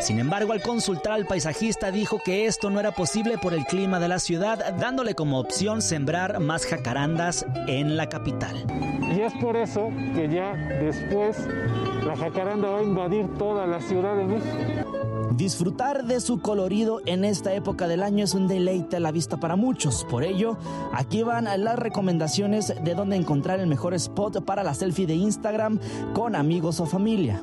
Sin 0.00 0.18
embargo, 0.18 0.52
al 0.52 0.60
consultar 0.60 1.12
al 1.12 1.26
paisajista 1.26 1.90
dijo 1.90 2.18
que 2.24 2.46
esto 2.46 2.68
no 2.68 2.80
era 2.80 2.92
posible 2.92 3.38
por 3.38 3.54
el 3.54 3.64
clima 3.64 4.00
de 4.00 4.08
la 4.08 4.18
ciudad, 4.18 4.74
dándole 4.76 5.14
como 5.14 5.38
opción 5.38 5.82
sembrar 5.82 6.40
más 6.40 6.66
jacarandas 6.66 7.46
en 7.66 7.96
la 7.96 8.08
capital. 8.08 8.66
Y 9.14 9.20
es 9.20 9.32
por 9.34 9.56
eso 9.56 9.90
que 10.14 10.28
ya 10.28 10.54
después 10.54 11.38
la 12.04 12.16
jacaranda 12.16 12.68
va 12.68 12.80
a 12.80 12.82
invadir 12.82 13.26
toda 13.38 13.66
la 13.66 13.80
Ciudad 13.80 14.16
de 14.16 14.24
México. 14.24 14.85
Disfrutar 15.36 16.06
de 16.06 16.20
su 16.20 16.40
colorido 16.40 17.02
en 17.04 17.22
esta 17.22 17.52
época 17.52 17.86
del 17.88 18.02
año 18.02 18.24
es 18.24 18.32
un 18.32 18.48
deleite 18.48 18.96
a 18.96 19.00
la 19.00 19.12
vista 19.12 19.36
para 19.36 19.54
muchos. 19.54 20.06
Por 20.08 20.24
ello, 20.24 20.56
aquí 20.94 21.22
van 21.22 21.44
las 21.44 21.78
recomendaciones 21.78 22.72
de 22.82 22.94
dónde 22.94 23.16
encontrar 23.16 23.60
el 23.60 23.66
mejor 23.66 23.92
spot 23.92 24.46
para 24.46 24.62
la 24.62 24.72
selfie 24.72 25.06
de 25.06 25.14
Instagram 25.14 25.78
con 26.14 26.36
amigos 26.36 26.80
o 26.80 26.86
familia. 26.86 27.42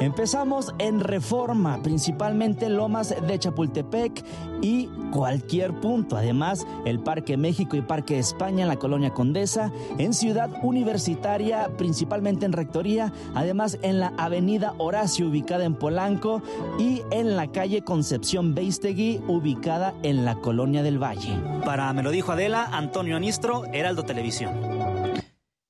Empezamos 0.00 0.74
en 0.78 1.00
Reforma, 1.00 1.82
principalmente 1.82 2.68
Lomas 2.68 3.14
de 3.26 3.38
Chapultepec 3.38 4.22
y 4.60 4.88
cualquier 5.10 5.72
punto. 5.80 6.16
Además, 6.16 6.66
el 6.84 7.00
Parque 7.00 7.38
México 7.38 7.76
y 7.76 7.80
Parque 7.80 8.18
España 8.18 8.62
en 8.62 8.68
la 8.68 8.76
Colonia 8.76 9.14
Condesa, 9.14 9.72
en 9.96 10.12
Ciudad 10.12 10.50
Universitaria, 10.62 11.70
principalmente 11.78 12.44
en 12.44 12.52
Rectoría, 12.52 13.12
además 13.34 13.78
en 13.80 14.00
la 14.00 14.12
Avenida 14.18 14.74
Horacio, 14.76 15.28
ubicada 15.28 15.64
en 15.64 15.74
Polanco, 15.74 16.42
y 16.78 17.00
en 17.10 17.34
la 17.34 17.46
calle 17.46 17.82
Concepción 17.82 18.54
Beistegui, 18.54 19.22
ubicada 19.28 19.94
en 20.02 20.26
la 20.26 20.36
Colonia 20.36 20.82
del 20.82 21.02
Valle. 21.02 21.40
Para 21.64 21.90
Me 21.94 22.02
lo 22.02 22.10
dijo 22.10 22.32
Adela, 22.32 22.68
Antonio 22.70 23.16
Anistro, 23.16 23.64
Heraldo 23.72 24.04
Televisión. 24.04 24.85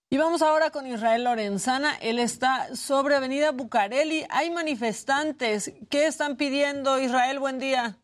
Y 0.08 0.18
vamos 0.18 0.40
ahora 0.40 0.70
con 0.70 0.86
Israel 0.86 1.24
Lorenzana. 1.24 1.96
Él 1.96 2.20
está 2.20 2.76
sobre 2.76 3.16
Avenida 3.16 3.50
Bucareli. 3.50 4.24
Hay 4.30 4.50
manifestantes. 4.50 5.72
¿Qué 5.90 6.06
están 6.06 6.36
pidiendo? 6.36 7.00
Israel, 7.00 7.40
buen 7.40 7.58
día. 7.58 7.98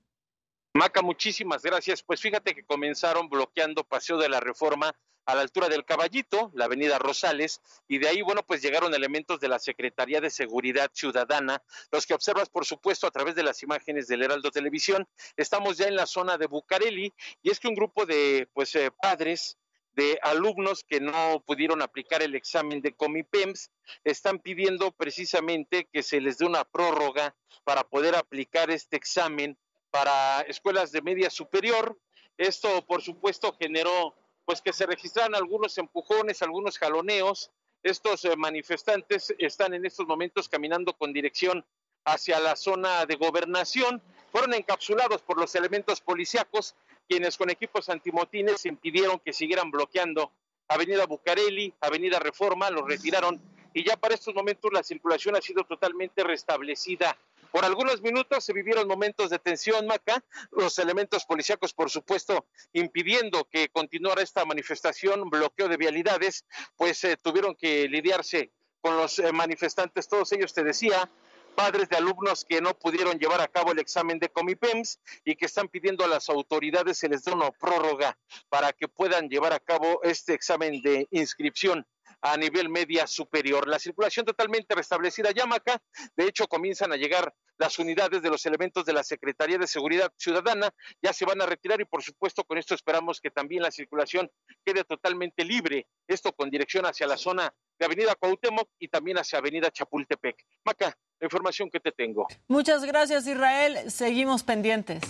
Maca, 0.75 1.01
muchísimas 1.01 1.63
gracias. 1.63 2.03
Pues 2.03 2.21
fíjate 2.21 2.57
que 2.57 2.65
comenzaron 2.65 3.29
bloqueando 3.29 3.85
Paseo 3.85 4.19
de 4.19 4.29
la 4.29 4.41
Reforma 4.41 4.93
a 5.27 5.37
la 5.37 5.43
altura 5.43 5.69
del 5.69 5.85
Caballito, 5.85 6.51
la 6.55 6.65
avenida 6.65 6.99
Rosales, 6.99 7.61
y 7.87 7.99
de 7.99 8.09
ahí, 8.09 8.23
bueno, 8.23 8.43
pues 8.43 8.61
llegaron 8.61 8.93
elementos 8.93 9.39
de 9.39 9.47
la 9.47 9.61
Secretaría 9.61 10.21
de 10.21 10.31
Seguridad 10.31 10.91
Ciudadana, 10.93 11.63
los 11.93 12.07
que 12.07 12.15
observas, 12.15 12.49
por 12.49 12.65
supuesto, 12.65 13.07
a 13.07 13.13
través 13.13 13.37
de 13.37 13.45
las 13.45 13.63
imágenes 13.63 14.09
del 14.09 14.25
Heraldo 14.25 14.51
Televisión. 14.51 15.07
Estamos 15.37 15.79
ya 15.79 15.87
en 15.87 15.95
la 15.95 16.07
zona 16.07 16.39
de 16.39 16.49
Bucareli, 16.49 17.13
y 17.41 17.51
es 17.51 17.61
que 17.61 17.69
un 17.69 17.77
grupo 17.77 18.05
de, 18.05 18.49
pues, 18.53 18.75
eh, 18.75 18.91
padres 18.91 19.59
de 19.95 20.19
alumnos 20.23 20.85
que 20.85 21.01
no 21.01 21.43
pudieron 21.47 21.83
aplicar 21.83 22.23
el 22.23 22.35
examen 22.35 22.81
de 22.81 22.95
Comipems 22.95 23.71
están 24.05 24.39
pidiendo 24.39 24.91
precisamente 24.93 25.89
que 25.93 26.03
se 26.03 26.21
les 26.21 26.39
dé 26.39 26.47
una 26.47 26.65
prórroga 26.65 27.35
para 27.65 27.85
poder 27.85 28.15
aplicar 28.17 28.71
este 28.71 28.97
examen 28.97 29.59
para 29.91 30.41
escuelas 30.43 30.93
de 30.93 31.03
media 31.03 31.31
superior. 31.31 31.99
Esto, 32.39 32.85
por 32.87 33.03
supuesto, 33.03 33.55
generó 33.61 34.15
pues 34.45 34.61
que 34.61 34.73
se 34.73 34.87
registraran 34.87 35.35
algunos 35.35 35.77
empujones, 35.79 36.43
algunos 36.43 36.79
jaloneos. 36.79 37.51
Estos 37.83 38.25
eh, 38.25 38.35
manifestantes 38.37 39.35
están 39.39 39.75
en 39.75 39.85
estos 39.85 40.07
momentos 40.07 40.49
caminando 40.49 40.95
con 40.95 41.13
dirección 41.13 41.65
hacia 42.05 42.41
la 42.41 42.57
zona 42.57 43.07
de 43.07 43.17
gobernación. 43.17 44.03
Fueron 44.31 44.55
encapsulados 44.55 45.23
por 45.23 45.39
los 45.39 45.55
elementos 45.55 46.01
policíacos 46.01 46.75
quienes 47.09 47.37
con 47.37 47.51
equipos 47.51 47.89
antimotines 47.89 48.67
impidieron 48.67 49.19
que 49.21 49.33
siguieran 49.33 49.71
bloqueando 49.71 50.33
Avenida 50.69 51.07
Bucareli, 51.07 51.75
Avenida 51.81 52.19
Reforma, 52.19 52.71
los 52.71 52.87
retiraron 52.87 53.41
y 53.75 53.85
ya 53.85 53.97
para 53.97 54.15
estos 54.15 54.35
momentos 54.35 54.71
la 54.73 54.83
circulación 54.83 55.37
ha 55.37 55.41
sido 55.41 55.65
totalmente 55.65 56.25
restablecida. 56.25 57.17
Por 57.51 57.65
algunos 57.65 58.01
minutos 58.01 58.45
se 58.45 58.55
vivieron 58.55 58.89
momentos 58.89 59.29
de 59.29 59.39
tensión, 59.39 59.87
Maca, 59.87 60.25
los 60.53 60.79
elementos 60.79 61.27
policíacos, 61.27 61.75
por 61.75 61.91
supuesto, 61.91 62.47
impidiendo 62.73 63.45
que 63.45 63.69
continuara 63.69 64.23
esta 64.23 64.45
manifestación, 64.47 65.29
bloqueo 65.29 65.69
de 65.69 65.77
vialidades, 65.77 66.47
pues 66.77 67.05
eh, 67.05 67.19
tuvieron 67.23 67.55
que 67.55 67.89
lidiarse 67.89 68.51
con 68.81 68.97
los 68.97 69.19
eh, 69.19 69.33
manifestantes, 69.33 70.09
todos 70.09 70.33
ellos, 70.33 70.55
te 70.55 70.65
decía, 70.65 71.11
padres 71.53 71.89
de 71.89 71.97
alumnos 71.97 72.45
que 72.45 72.61
no 72.61 72.75
pudieron 72.75 73.19
llevar 73.19 73.41
a 73.41 73.49
cabo 73.49 73.73
el 73.73 73.79
examen 73.79 74.19
de 74.19 74.29
Comipems 74.29 75.01
y 75.25 75.37
que 75.37 75.47
están 75.47 75.69
pidiendo 75.69 76.05
a 76.05 76.09
las 76.09 76.29
autoridades 76.29 76.99
se 76.99 77.09
les 77.09 77.25
dé 77.25 77.33
una 77.33 77.51
prórroga 77.51 78.19
para 78.49 78.73
que 78.73 78.89
puedan 78.89 79.29
llevar 79.29 79.53
a 79.53 79.61
cabo 79.61 80.01
este 80.03 80.35
examen 80.35 80.83
de 80.83 81.07
inscripción 81.11 81.87
a 82.23 82.37
nivel 82.37 82.69
media 82.69 83.07
superior. 83.07 83.69
La 83.69 83.79
circulación 83.79 84.25
totalmente 84.25 84.75
restablecida 84.75 85.31
ya, 85.33 85.45
Maca. 85.45 85.83
De 86.17 86.25
hecho, 86.25 86.47
comienzan 86.47 86.93
a 86.93 86.97
llegar 86.97 87.35
las 87.59 87.79
unidades 87.79 88.23
de 88.23 88.31
los 88.31 88.47
elementos 88.47 88.85
de 88.85 88.93
la 88.93 89.03
Secretaría 89.03 89.59
de 89.59 89.67
Seguridad 89.67 90.13
Ciudadana, 90.17 90.71
ya 91.01 91.13
se 91.13 91.25
van 91.25 91.41
a 91.43 91.47
retirar 91.47 91.81
y 91.81 91.85
por 91.85 92.03
supuesto 92.03 92.45
con 92.45 92.59
esto 92.59 92.75
esperamos 92.75 93.21
que 93.21 93.31
también 93.31 93.63
la 93.63 93.71
circulación 93.71 94.31
quede 94.65 94.85
totalmente 94.85 95.45
libre, 95.45 95.87
esto 96.09 96.33
con 96.33 96.51
dirección 96.51 96.87
hacia 96.87 97.07
la 97.07 97.17
zona 97.17 97.55
de 97.79 97.87
Avenida 97.87 98.15
Cuauhtémoc 98.15 98.69
y 98.79 98.89
también 98.89 99.19
hacia 99.19 99.39
Avenida 99.39 99.71
Chapultepec. 99.71 100.37
Maca, 100.65 100.97
la 101.21 101.27
información 101.27 101.71
que 101.71 101.81
te 101.81 101.93
tengo. 101.93 102.27
Muchas 102.49 102.85
gracias, 102.85 103.27
Israel. 103.27 103.91
Seguimos 103.91 104.43
pendientes. 104.43 105.03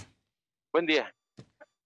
Buen 0.73 0.87
día. 0.87 1.15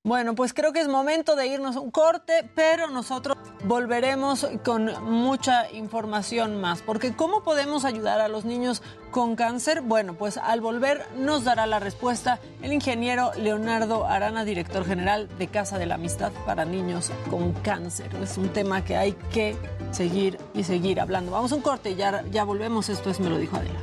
Bueno, 0.06 0.36
pues 0.36 0.54
creo 0.54 0.72
que 0.72 0.80
es 0.80 0.86
momento 0.86 1.34
de 1.34 1.48
irnos 1.48 1.74
a 1.74 1.80
un 1.80 1.90
corte, 1.90 2.48
pero 2.54 2.88
nosotros 2.88 3.36
volveremos 3.64 4.46
con 4.64 4.92
mucha 5.02 5.68
información 5.72 6.60
más, 6.60 6.80
porque 6.80 7.16
¿cómo 7.16 7.42
podemos 7.42 7.84
ayudar 7.84 8.20
a 8.20 8.28
los 8.28 8.44
niños 8.44 8.84
con 9.10 9.34
cáncer? 9.34 9.80
Bueno, 9.80 10.14
pues 10.14 10.36
al 10.36 10.60
volver 10.60 11.04
nos 11.16 11.42
dará 11.42 11.66
la 11.66 11.80
respuesta 11.80 12.38
el 12.62 12.72
ingeniero 12.72 13.32
Leonardo 13.34 14.06
Arana, 14.06 14.44
director 14.44 14.86
general 14.86 15.28
de 15.38 15.48
Casa 15.48 15.76
de 15.76 15.86
la 15.86 15.96
Amistad 15.96 16.30
para 16.46 16.64
Niños 16.64 17.10
con 17.28 17.52
Cáncer. 17.54 18.14
Es 18.22 18.38
un 18.38 18.50
tema 18.50 18.84
que 18.84 18.96
hay 18.96 19.14
que 19.32 19.56
seguir 19.90 20.38
y 20.54 20.62
seguir 20.62 21.00
hablando. 21.00 21.32
Vamos 21.32 21.50
a 21.50 21.56
un 21.56 21.62
corte 21.62 21.90
y 21.90 21.96
ya, 21.96 22.22
ya 22.30 22.44
volvemos. 22.44 22.90
Esto 22.90 23.10
es 23.10 23.18
Me 23.18 23.28
lo 23.28 23.38
dijo 23.38 23.56
Adela. 23.56 23.80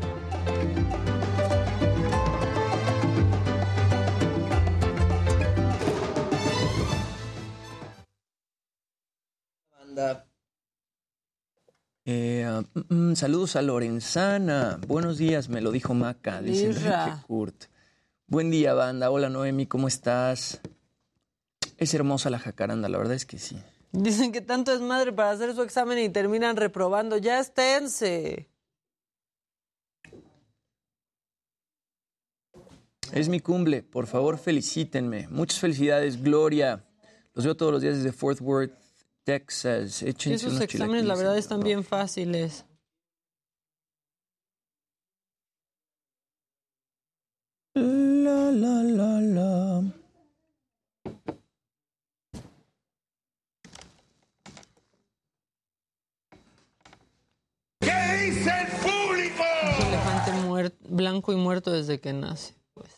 Eh, 12.06 12.64
mm, 12.90 13.12
mm, 13.12 13.16
saludos 13.16 13.56
a 13.56 13.62
Lorenzana. 13.62 14.80
Buenos 14.88 15.18
días, 15.18 15.50
me 15.50 15.62
lo 15.62 15.72
dijo 15.72 15.94
Maca, 15.94 16.42
dice 16.42 16.66
Enrique 16.66 17.14
Kurt. 17.28 17.66
Buen 18.28 18.52
día, 18.52 18.74
banda. 18.74 19.12
Hola, 19.12 19.30
Noemi, 19.30 19.68
¿cómo 19.68 19.88
estás? 19.88 20.60
Es 21.78 21.94
hermosa 21.94 22.30
la 22.30 22.40
jacaranda, 22.40 22.90
la 22.90 22.98
verdad 22.98 23.14
es 23.14 23.26
que 23.26 23.38
sí. 23.38 23.58
Dicen 23.92 24.32
que 24.32 24.42
tanto 24.42 24.74
es 24.74 24.82
madre 24.82 25.14
para 25.14 25.32
hacer 25.32 25.54
su 25.54 25.62
examen 25.62 26.00
y 26.00 26.10
terminan 26.10 26.56
reprobando. 26.56 27.18
Ya 27.18 27.40
esténse. 27.40 28.50
Es 33.12 33.30
mi 33.30 33.40
cumple, 33.40 33.84
por 33.84 34.08
favor 34.08 34.40
felicítenme. 34.40 35.28
Muchas 35.30 35.60
felicidades, 35.60 36.22
Gloria. 36.22 36.84
Los 37.36 37.46
veo 37.46 37.56
todos 37.56 37.72
los 37.72 37.82
días 37.82 37.98
desde 37.98 38.12
Fort 38.12 38.42
Worth. 38.42 38.83
Texas. 39.24 40.02
Esos 40.04 40.60
exámenes, 40.60 41.06
la 41.06 41.16
verdad, 41.16 41.38
están 41.38 41.62
bien 41.62 41.84
fáciles. 41.84 42.66
La, 47.76 48.52
la, 48.52 48.84
la, 48.84 49.22
la. 49.22 49.84
¿Qué 57.80 57.92
dice 58.26 58.52
el 58.62 58.68
público? 58.82 59.44
Un 59.80 59.88
elefante 59.88 60.78
blanco 60.88 61.34
y 61.34 61.36
muerto 61.36 61.72
desde 61.72 62.00
que 62.00 62.14
nace. 62.14 62.54
Pues. 62.74 62.92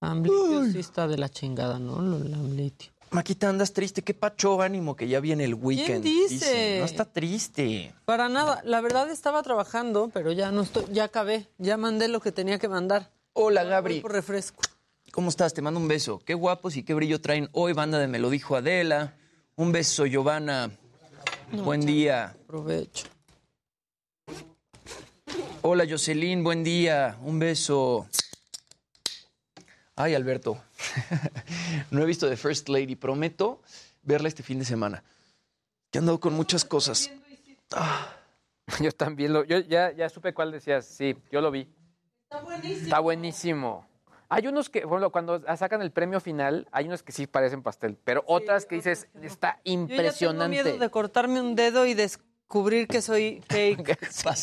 Amblitio 0.00 0.64
sí 0.72 0.78
está 0.78 1.06
de 1.06 1.18
la 1.18 1.28
chingada, 1.28 1.78
¿no? 1.78 2.00
Lo 2.00 2.16
amblitio. 2.16 2.95
Maquita, 3.10 3.48
andas 3.48 3.72
triste. 3.72 4.02
¿Qué 4.02 4.14
pacho 4.14 4.60
ánimo 4.60 4.96
que 4.96 5.08
ya 5.08 5.20
viene 5.20 5.44
el 5.44 5.54
weekend? 5.54 6.02
¿Quién 6.02 6.28
dice? 6.28 6.76
No 6.80 6.84
está 6.84 7.04
triste. 7.04 7.94
Para 8.04 8.28
nada. 8.28 8.60
La 8.64 8.80
verdad 8.80 9.10
estaba 9.10 9.42
trabajando, 9.42 10.10
pero 10.12 10.32
ya 10.32 10.50
no 10.50 10.62
estoy, 10.62 10.84
ya 10.92 11.04
acabé. 11.04 11.48
Ya 11.58 11.76
mandé 11.76 12.08
lo 12.08 12.20
que 12.20 12.32
tenía 12.32 12.58
que 12.58 12.68
mandar. 12.68 13.10
Hola, 13.32 13.64
Gabri. 13.64 14.00
por 14.00 14.12
refresco. 14.12 14.62
¿Cómo 15.12 15.30
estás? 15.30 15.54
Te 15.54 15.62
mando 15.62 15.78
un 15.80 15.88
beso. 15.88 16.20
Qué 16.24 16.34
guapos 16.34 16.76
y 16.76 16.82
qué 16.82 16.92
brillo 16.94 17.20
traen 17.20 17.48
hoy, 17.52 17.72
banda 17.72 17.98
de 17.98 18.08
Me 18.08 18.18
lo 18.18 18.28
dijo 18.28 18.56
Adela. 18.56 19.14
Un 19.54 19.72
beso, 19.72 20.04
Giovanna. 20.04 20.70
buen 21.52 21.80
día. 21.80 22.34
Aprovecho. 22.44 23.06
Hola, 25.62 25.86
Jocelyn. 25.88 26.44
Buen 26.44 26.62
día. 26.64 27.16
Un 27.22 27.38
beso. 27.38 28.08
Ay, 29.96 30.14
Alberto. 30.14 30.62
no 31.90 32.02
he 32.02 32.06
visto 32.06 32.28
The 32.28 32.36
First 32.36 32.68
Lady. 32.68 32.96
Prometo 32.96 33.62
verla 34.02 34.28
este 34.28 34.42
fin 34.42 34.58
de 34.58 34.64
semana. 34.64 35.02
Que 35.90 35.98
he 35.98 36.00
andado 36.00 36.20
con 36.20 36.34
muchas 36.34 36.64
cosas. 36.64 37.10
Ah. 37.72 38.12
Yo 38.80 38.92
también 38.92 39.32
lo, 39.32 39.44
yo 39.44 39.60
ya, 39.60 39.92
ya 39.92 40.08
supe 40.08 40.34
cuál 40.34 40.52
decías. 40.52 40.84
Sí, 40.86 41.16
yo 41.30 41.40
lo 41.40 41.50
vi. 41.50 41.68
Está 42.24 42.40
buenísimo. 42.42 42.82
Está 42.82 42.98
buenísimo. 43.00 43.86
Hay 44.28 44.46
unos 44.48 44.68
que, 44.68 44.84
bueno, 44.84 45.10
cuando 45.10 45.40
sacan 45.56 45.82
el 45.82 45.92
premio 45.92 46.18
final, 46.20 46.66
hay 46.72 46.86
unos 46.86 47.04
que 47.04 47.12
sí 47.12 47.28
parecen 47.28 47.62
pastel, 47.62 47.96
pero 48.02 48.24
otras 48.26 48.66
que 48.66 48.74
dices, 48.74 49.06
está 49.22 49.60
impresionante. 49.62 50.56
Yo 50.56 50.62
ya 50.62 50.64
tengo 50.64 50.72
miedo 50.72 50.78
de 50.84 50.90
cortarme 50.90 51.40
un 51.40 51.54
dedo 51.54 51.86
y 51.86 51.94
descubrir 51.94 52.88
que 52.88 53.02
soy 53.02 53.40
cake. 53.48 53.96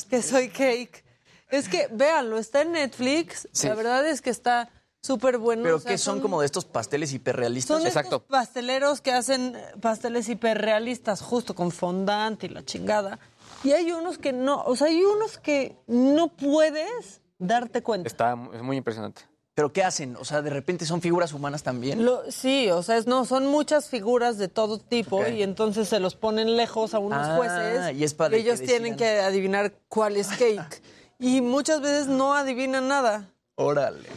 que 0.09 0.21
soy 0.21 0.49
cake. 0.49 1.03
Es 1.49 1.67
que, 1.67 1.89
véanlo, 1.91 2.37
está 2.37 2.61
en 2.61 2.71
Netflix. 2.71 3.49
Sí. 3.51 3.67
La 3.67 3.75
verdad 3.75 4.07
es 4.07 4.21
que 4.21 4.29
está 4.29 4.69
súper 5.03 5.37
bueno. 5.37 5.63
Pero 5.63 5.75
o 5.75 5.79
sea, 5.79 5.91
que 5.91 5.97
son 5.97 6.21
como 6.21 6.39
de 6.39 6.45
estos 6.45 6.65
pasteles 6.65 7.13
hiperrealistas. 7.13 7.77
Son 7.83 7.87
estos 7.87 8.21
pasteleros 8.23 9.01
que 9.01 9.11
hacen 9.11 9.55
pasteles 9.81 10.29
hiperrealistas, 10.29 11.21
justo 11.21 11.53
con 11.53 11.71
fondant 11.71 12.41
y 12.43 12.49
la 12.49 12.63
chingada. 12.63 13.19
Y 13.63 13.71
hay 13.73 13.91
unos 13.91 14.17
que 14.17 14.33
no, 14.33 14.63
o 14.63 14.75
sea, 14.75 14.87
hay 14.87 15.03
unos 15.03 15.37
que 15.37 15.75
no 15.87 16.29
puedes 16.29 17.21
darte 17.37 17.83
cuenta. 17.83 18.07
Está 18.07 18.37
es 18.53 18.61
muy 18.61 18.77
impresionante. 18.77 19.23
¿Pero 19.55 19.71
qué 19.71 19.83
hacen? 19.83 20.15
O 20.15 20.25
sea, 20.25 20.41
de 20.41 20.49
repente 20.49 20.83
son 20.85 20.99
figuras 20.99 21.31
humanas 21.31 21.61
también. 21.61 22.03
Lo- 22.03 22.23
sí, 22.31 22.71
o 22.71 22.81
sea, 22.81 22.97
es- 22.97 23.05
no, 23.05 23.23
son 23.25 23.45
muchas 23.45 23.87
figuras 23.87 24.39
de 24.39 24.47
todo 24.47 24.79
tipo 24.79 25.27
y 25.27 25.43
entonces 25.43 25.87
se 25.89 25.99
los 25.99 26.15
ponen 26.15 26.57
lejos 26.57 26.95
a 26.95 26.99
unos 26.99 27.19
Ah, 27.27 27.35
jueces 27.37 27.95
y 27.95 28.03
es 28.03 28.15
para 28.15 28.31
que 28.31 28.37
ellos 28.41 28.59
tienen 28.61 28.95
que 28.95 29.19
adivinar 29.19 29.73
cuál 29.89 30.17
es 30.17 30.27
cake. 30.29 30.81
y 31.19 31.41
muchas 31.41 31.81
veces 31.81 32.07
no 32.07 32.33
adivinan 32.33 32.87
nada. 32.87 33.29
Órale. 33.55 34.09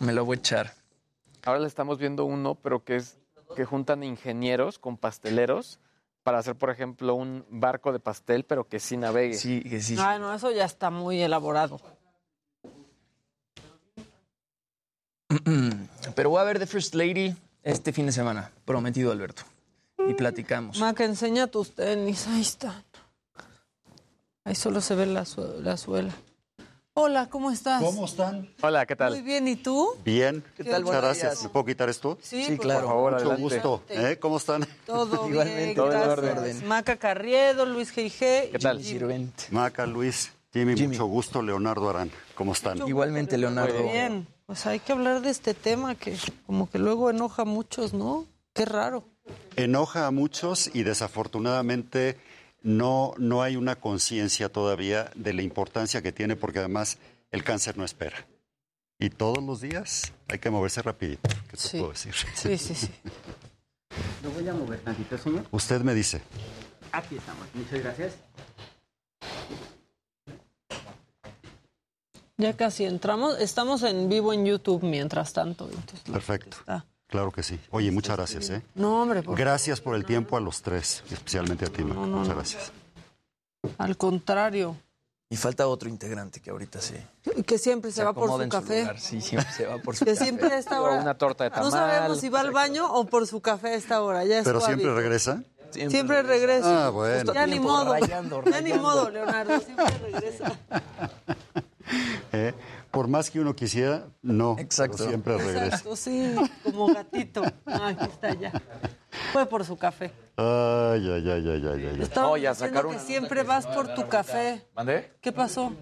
Me 0.00 0.12
lo 0.12 0.24
voy 0.24 0.36
a 0.36 0.40
echar. 0.40 0.74
Ahora 1.44 1.60
le 1.60 1.66
estamos 1.68 1.98
viendo 1.98 2.24
uno, 2.24 2.54
pero 2.56 2.84
que 2.84 2.96
es 2.96 3.16
que 3.54 3.64
juntan 3.64 4.02
ingenieros 4.02 4.78
con 4.78 4.96
pasteleros 4.96 5.78
para 6.22 6.38
hacer, 6.38 6.56
por 6.56 6.70
ejemplo, 6.70 7.14
un 7.14 7.44
barco 7.50 7.92
de 7.92 8.00
pastel, 8.00 8.44
pero 8.44 8.66
que 8.66 8.80
sí 8.80 8.96
navegue. 8.96 9.34
Sí, 9.34 9.62
que 9.62 9.80
sí. 9.80 9.96
Ah, 9.98 10.18
no, 10.18 10.32
eso 10.34 10.50
ya 10.50 10.64
está 10.64 10.90
muy 10.90 11.20
elaborado. 11.22 11.78
Pero 16.14 16.30
voy 16.30 16.40
a 16.40 16.44
ver 16.44 16.58
The 16.58 16.66
First 16.66 16.94
Lady 16.94 17.34
este 17.62 17.92
fin 17.92 18.06
de 18.06 18.12
semana, 18.12 18.50
prometido 18.64 19.10
Alberto. 19.12 19.42
Y 20.08 20.14
platicamos. 20.14 20.78
Maca, 20.78 21.04
enseña 21.04 21.46
tus 21.46 21.74
tenis, 21.74 22.26
ahí 22.28 22.40
están. 22.42 22.82
Ahí 24.44 24.54
solo 24.54 24.80
se 24.80 24.94
ve 24.94 25.06
la, 25.06 25.24
su- 25.24 25.60
la 25.62 25.76
suela. 25.76 26.12
Hola, 26.96 27.28
¿cómo 27.28 27.50
estás? 27.50 27.82
¿Cómo 27.82 28.04
están? 28.04 28.48
Hola, 28.62 28.86
¿qué 28.86 28.94
Muy 28.94 29.20
bien, 29.22 29.48
¿y 29.48 29.56
tú? 29.56 29.96
Bien, 30.04 30.44
¿Qué 30.56 30.62
tal? 30.62 30.84
muchas 30.84 31.02
gracias. 31.02 31.42
¿Me 31.42 31.48
puedo 31.48 31.64
quitar 31.66 31.88
esto? 31.88 32.18
Sí, 32.22 32.44
Sí, 32.44 32.52
por 32.54 32.66
claro. 32.66 32.86
favor, 32.86 33.12
Mucho 33.14 33.16
adelante. 33.32 33.42
gusto. 33.42 33.82
¿Eh? 33.88 34.16
¿Cómo 34.20 34.36
están? 34.36 34.64
Todo 34.86 35.26
Igualmente. 35.28 35.64
bien, 35.64 35.74
Todo 35.74 35.86
en 35.92 36.00
gracias. 36.00 36.38
orden. 36.38 36.68
Maca 36.68 36.96
Carriedo, 36.96 37.66
Luis 37.66 37.92
G.I.G. 37.92 39.50
y- 39.50 39.52
Maca, 39.52 39.86
Luis, 39.86 40.30
Jimmy, 40.52 40.76
mucho 40.86 41.06
gusto. 41.06 41.42
Leonardo 41.42 41.90
Arán, 41.90 42.12
¿cómo 42.36 42.52
están? 42.52 42.78
Igualmente, 42.86 43.38
Leonardo. 43.38 43.74
Muy 43.82 43.90
bien, 43.92 44.28
pues 44.46 44.64
hay 44.66 44.78
que 44.78 44.92
hablar 44.92 45.20
de 45.20 45.30
este 45.30 45.52
tema 45.52 45.96
que 45.96 46.16
como 46.46 46.70
que 46.70 46.78
luego 46.78 47.10
enoja 47.10 47.42
a 47.42 47.44
muchos, 47.44 47.92
¿no? 47.92 48.24
Qué 48.52 48.66
raro. 48.66 49.02
Enoja 49.56 50.06
a 50.06 50.12
muchos 50.12 50.70
y 50.72 50.84
desafortunadamente 50.84 52.18
no, 52.64 53.12
no 53.18 53.42
hay 53.42 53.56
una 53.56 53.76
conciencia 53.76 54.48
todavía 54.48 55.10
de 55.14 55.34
la 55.34 55.42
importancia 55.42 56.02
que 56.02 56.12
tiene 56.12 56.34
porque 56.34 56.58
además 56.58 56.98
el 57.30 57.44
cáncer 57.44 57.76
no 57.76 57.84
espera. 57.84 58.26
Y 58.98 59.10
todos 59.10 59.44
los 59.44 59.60
días 59.60 60.12
hay 60.28 60.38
que 60.38 60.50
moverse 60.50 60.80
rapidito. 60.80 61.28
¿Qué 61.50 61.56
te 61.58 61.78
puedo 61.78 61.90
decir? 61.90 62.14
Sí, 62.34 62.56
sí, 62.56 62.74
sí. 62.74 62.88
Lo 64.22 64.30
voy 64.30 64.48
a 64.48 64.54
mover 64.54 64.80
tantito, 64.80 65.18
señor. 65.18 65.44
Usted 65.50 65.82
me 65.82 65.94
dice. 65.94 66.22
Aquí 66.90 67.16
estamos. 67.16 67.46
Muchas 67.52 67.80
gracias. 67.80 68.14
Ya 72.38 72.56
casi 72.56 72.84
entramos. 72.84 73.38
Estamos 73.40 73.82
en 73.82 74.08
vivo 74.08 74.32
en 74.32 74.46
YouTube 74.46 74.82
mientras 74.82 75.34
tanto. 75.34 75.66
entonces, 75.66 76.00
Perfecto. 76.10 76.56
Claro 77.14 77.30
que 77.30 77.44
sí. 77.44 77.60
Oye, 77.70 77.92
muchas 77.92 78.16
gracias. 78.16 78.50
¿eh? 78.50 78.60
No, 78.74 79.02
hombre, 79.02 79.22
por- 79.22 79.38
Gracias 79.38 79.80
por 79.80 79.94
el 79.94 80.04
tiempo 80.04 80.36
a 80.36 80.40
los 80.40 80.62
tres, 80.62 81.04
especialmente 81.12 81.64
a 81.64 81.68
ti, 81.68 81.84
Maca. 81.84 82.00
No, 82.00 82.06
no, 82.08 82.16
Muchas 82.18 82.34
gracias. 82.34 82.72
al 83.78 83.96
contrario. 83.96 84.76
Y 85.30 85.36
falta 85.36 85.68
otro 85.68 85.88
integrante 85.88 86.40
que 86.40 86.50
ahorita 86.50 86.80
sí. 86.80 86.96
Que 87.46 87.56
siempre 87.56 87.92
se, 87.92 88.02
va 88.02 88.12
por 88.14 88.28
su 88.42 88.48
café. 88.48 88.80
lugar. 88.80 88.98
Sí, 88.98 89.20
siempre 89.20 89.52
se 89.52 89.64
va 89.64 89.78
por 89.78 89.94
su 89.96 90.04
Que 90.04 90.14
café. 90.14 90.24
siempre 90.24 90.48
a 90.52 90.58
esta 90.58 90.82
hora. 90.82 90.96
una 91.00 91.16
torta 91.16 91.44
de 91.44 91.50
No 91.50 91.70
sabemos 91.70 92.18
si 92.18 92.28
va 92.30 92.40
al 92.40 92.50
baño 92.50 92.92
o 92.92 93.06
por 93.06 93.28
su 93.28 93.40
café 93.40 93.68
a 93.68 93.74
esta 93.74 94.02
hora. 94.02 94.24
Ya 94.24 94.38
es 94.40 94.44
¿Pero 94.44 94.60
siempre 94.60 94.86
hábito. 94.88 94.96
regresa? 95.00 95.44
Siempre, 95.70 96.20
regresa. 96.24 96.86
Ah, 96.86 96.90
bueno. 96.90 97.32
Ya 97.32 97.46
ni 97.46 97.60
modo. 97.60 97.92
rayando, 97.92 98.42
Ya 98.44 98.60
ni 98.60 98.72
modo, 98.72 99.08
Leonardo. 99.10 99.60
Siempre 99.60 99.86
regresa. 99.98 100.52
¿Eh? 102.32 102.52
Por 102.94 103.08
más 103.08 103.30
que 103.30 103.40
uno 103.40 103.54
quisiera, 103.56 104.06
no. 104.22 104.56
Exacto. 104.58 104.96
pero 104.98 105.08
siempre 105.10 105.36
regresa. 105.36 105.64
Exacto, 105.66 105.96
sí, 105.96 106.34
como 106.62 106.86
gatito. 106.94 107.42
Ah, 107.66 107.88
aquí 107.88 108.04
está 108.04 108.32
ya. 108.34 108.52
Fue 109.32 109.46
por 109.46 109.64
su 109.64 109.76
café. 109.76 110.12
Ay, 110.36 111.10
ay, 111.10 111.30
ay, 111.30 111.48
ay, 111.48 111.66
ay, 111.66 111.86
ay. 111.92 112.02
Estaba 112.02 112.28
No, 112.28 112.36
ya 112.36 112.50
diciendo 112.50 112.80
sacaron- 112.80 112.92
que 112.94 112.98
siempre 113.00 113.42
vas 113.42 113.66
por 113.66 113.94
tu 113.94 114.08
café. 114.08 114.66
¿Mandé? 114.74 115.12
¿Qué 115.20 115.32
pasó? 115.32 115.72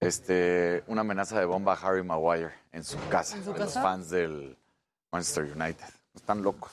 Este, 0.00 0.84
una 0.86 1.00
amenaza 1.02 1.38
de 1.38 1.44
bomba 1.46 1.74
a 1.74 1.76
Harry 1.76 2.02
Maguire 2.02 2.50
en 2.72 2.84
su 2.84 2.98
casa. 3.08 3.36
¿En 3.36 3.44
su 3.44 3.52
casa? 3.52 3.64
Los 3.64 3.74
fans 3.74 4.10
del 4.10 4.56
Manchester 5.12 5.44
United. 5.56 5.86
Están 6.14 6.42
locos. 6.42 6.70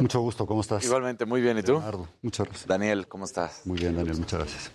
Mucho 0.00 0.20
gusto, 0.20 0.46
¿cómo 0.46 0.60
estás? 0.62 0.84
Igualmente, 0.84 1.24
muy 1.26 1.40
bien. 1.40 1.58
¿Y 1.58 1.62
tú? 1.62 1.72
Leonardo, 1.72 2.08
muchas 2.22 2.46
gracias. 2.46 2.66
Daniel, 2.66 3.06
¿cómo 3.08 3.24
estás? 3.24 3.62
Muy 3.64 3.78
bien, 3.78 3.94
Daniel, 3.96 4.16
muchas 4.18 4.38
gracias. 4.40 4.70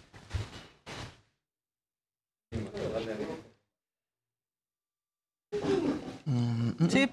Sí. 6.90 7.10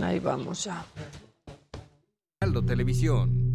Ahí 0.00 0.18
vamos 0.20 0.64
ya. 0.64 0.84
Televisión. 2.66 3.48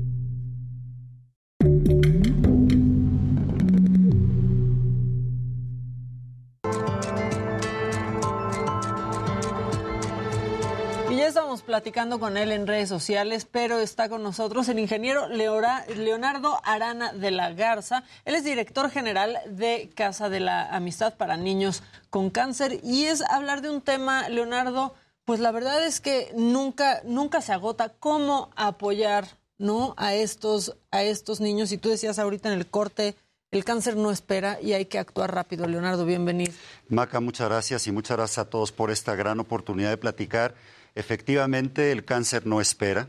Platicando 11.65 12.19
con 12.19 12.37
él 12.37 12.51
en 12.51 12.67
redes 12.67 12.89
sociales, 12.89 13.47
pero 13.49 13.79
está 13.79 14.09
con 14.09 14.23
nosotros 14.23 14.67
el 14.69 14.79
ingeniero 14.79 15.27
Leonardo 15.27 16.59
Arana 16.63 17.13
de 17.13 17.31
la 17.31 17.53
Garza. 17.53 18.03
Él 18.25 18.35
es 18.35 18.43
director 18.43 18.89
general 18.89 19.37
de 19.47 19.89
Casa 19.95 20.29
de 20.29 20.39
la 20.39 20.67
Amistad 20.69 21.15
para 21.15 21.37
Niños 21.37 21.83
con 22.09 22.29
Cáncer 22.29 22.79
y 22.83 23.05
es 23.05 23.21
hablar 23.21 23.61
de 23.61 23.69
un 23.69 23.81
tema, 23.81 24.29
Leonardo, 24.29 24.93
pues 25.25 25.39
la 25.39 25.51
verdad 25.51 25.85
es 25.85 26.01
que 26.01 26.31
nunca, 26.35 27.01
nunca 27.05 27.41
se 27.41 27.53
agota 27.53 27.89
cómo 27.89 28.51
apoyar 28.55 29.25
¿no? 29.57 29.93
a, 29.97 30.13
estos, 30.13 30.75
a 30.91 31.03
estos 31.03 31.39
niños. 31.39 31.71
Y 31.71 31.77
tú 31.77 31.89
decías 31.89 32.19
ahorita 32.19 32.51
en 32.51 32.59
el 32.59 32.67
corte, 32.67 33.15
el 33.51 33.63
cáncer 33.63 33.95
no 33.95 34.11
espera 34.11 34.59
y 34.61 34.73
hay 34.73 34.85
que 34.85 34.99
actuar 34.99 35.33
rápido. 35.33 35.67
Leonardo, 35.67 36.05
bienvenido. 36.05 36.53
Maca, 36.89 37.19
muchas 37.19 37.47
gracias 37.47 37.87
y 37.87 37.91
muchas 37.91 38.17
gracias 38.17 38.39
a 38.39 38.49
todos 38.49 38.71
por 38.71 38.91
esta 38.91 39.15
gran 39.15 39.39
oportunidad 39.39 39.89
de 39.89 39.97
platicar. 39.97 40.55
Efectivamente, 40.95 41.91
el 41.91 42.05
cáncer 42.05 42.45
no 42.45 42.61
espera. 42.61 43.07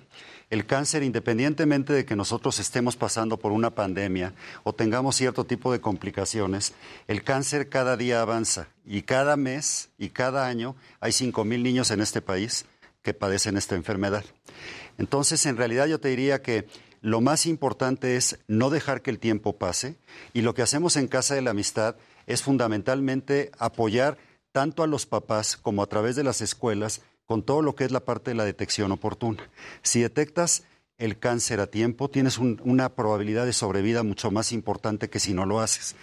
El 0.51 0.67
cáncer, 0.67 1.03
independientemente 1.03 1.93
de 1.93 2.05
que 2.05 2.17
nosotros 2.17 2.59
estemos 2.61 2.97
pasando 2.97 3.39
por 3.39 3.53
una 3.53 3.75
pandemia 3.75 4.35
o 4.63 4.75
tengamos 4.75 5.17
cierto 5.17 5.45
tipo 5.45 5.73
de 5.73 5.81
complicaciones, 5.81 6.75
el 7.09 7.25
cáncer 7.25 7.69
cada 7.69 7.97
día 7.97 8.21
avanza 8.21 8.69
y 8.85 9.03
cada 9.03 9.37
mes 9.37 9.91
y 9.99 10.11
cada 10.11 10.47
año 10.47 10.77
hay 11.01 11.13
5 11.13 11.45
mil 11.45 11.63
niños 11.63 11.91
en 11.91 12.01
este 12.01 12.21
país 12.21 12.67
que 13.03 13.15
padecen 13.15 13.57
esta 13.57 13.75
enfermedad. 13.75 14.25
Entonces, 14.99 15.45
en 15.47 15.57
realidad 15.57 15.87
yo 15.87 15.99
te 15.99 16.09
diría 16.09 16.41
que 16.43 16.69
lo 17.01 17.21
más 17.21 17.45
importante 17.47 18.17
es 18.17 18.39
no 18.47 18.71
dejar 18.71 19.03
que 19.03 19.11
el 19.11 19.19
tiempo 19.19 19.59
pase 19.59 19.97
y 20.33 20.41
lo 20.41 20.55
que 20.55 20.63
hacemos 20.63 20.97
en 20.97 21.09
Casa 21.09 21.35
de 21.35 21.43
la 21.43 21.51
Amistad 21.51 21.97
es 22.27 22.43
fundamentalmente 22.43 23.51
apoyar 23.59 24.17
tanto 24.53 24.83
a 24.83 24.87
los 24.87 25.05
papás 25.05 25.57
como 25.57 25.83
a 25.83 25.87
través 25.87 26.17
de 26.17 26.25
las 26.25 26.41
escuelas 26.41 27.03
con 27.27 27.43
todo 27.43 27.63
lo 27.63 27.75
que 27.75 27.85
es 27.85 27.91
la 27.91 28.05
parte 28.05 28.31
de 28.31 28.37
la 28.37 28.45
detección 28.45 28.93
oportuna. 28.93 29.49
Si 29.83 30.01
detectas 30.01 30.65
el 30.97 31.19
cáncer 31.19 31.59
a 31.61 31.67
tiempo, 31.67 32.09
tienes 32.09 32.39
un- 32.39 32.61
una 32.65 32.95
probabilidad 32.95 33.47
de 33.47 33.53
sobrevida 33.53 34.03
mucho 34.03 34.31
más 34.31 34.53
importante 34.53 35.11
que 35.11 35.19
si 35.19 35.35
no 35.35 35.45
lo 35.45 35.61
haces. 35.61 35.97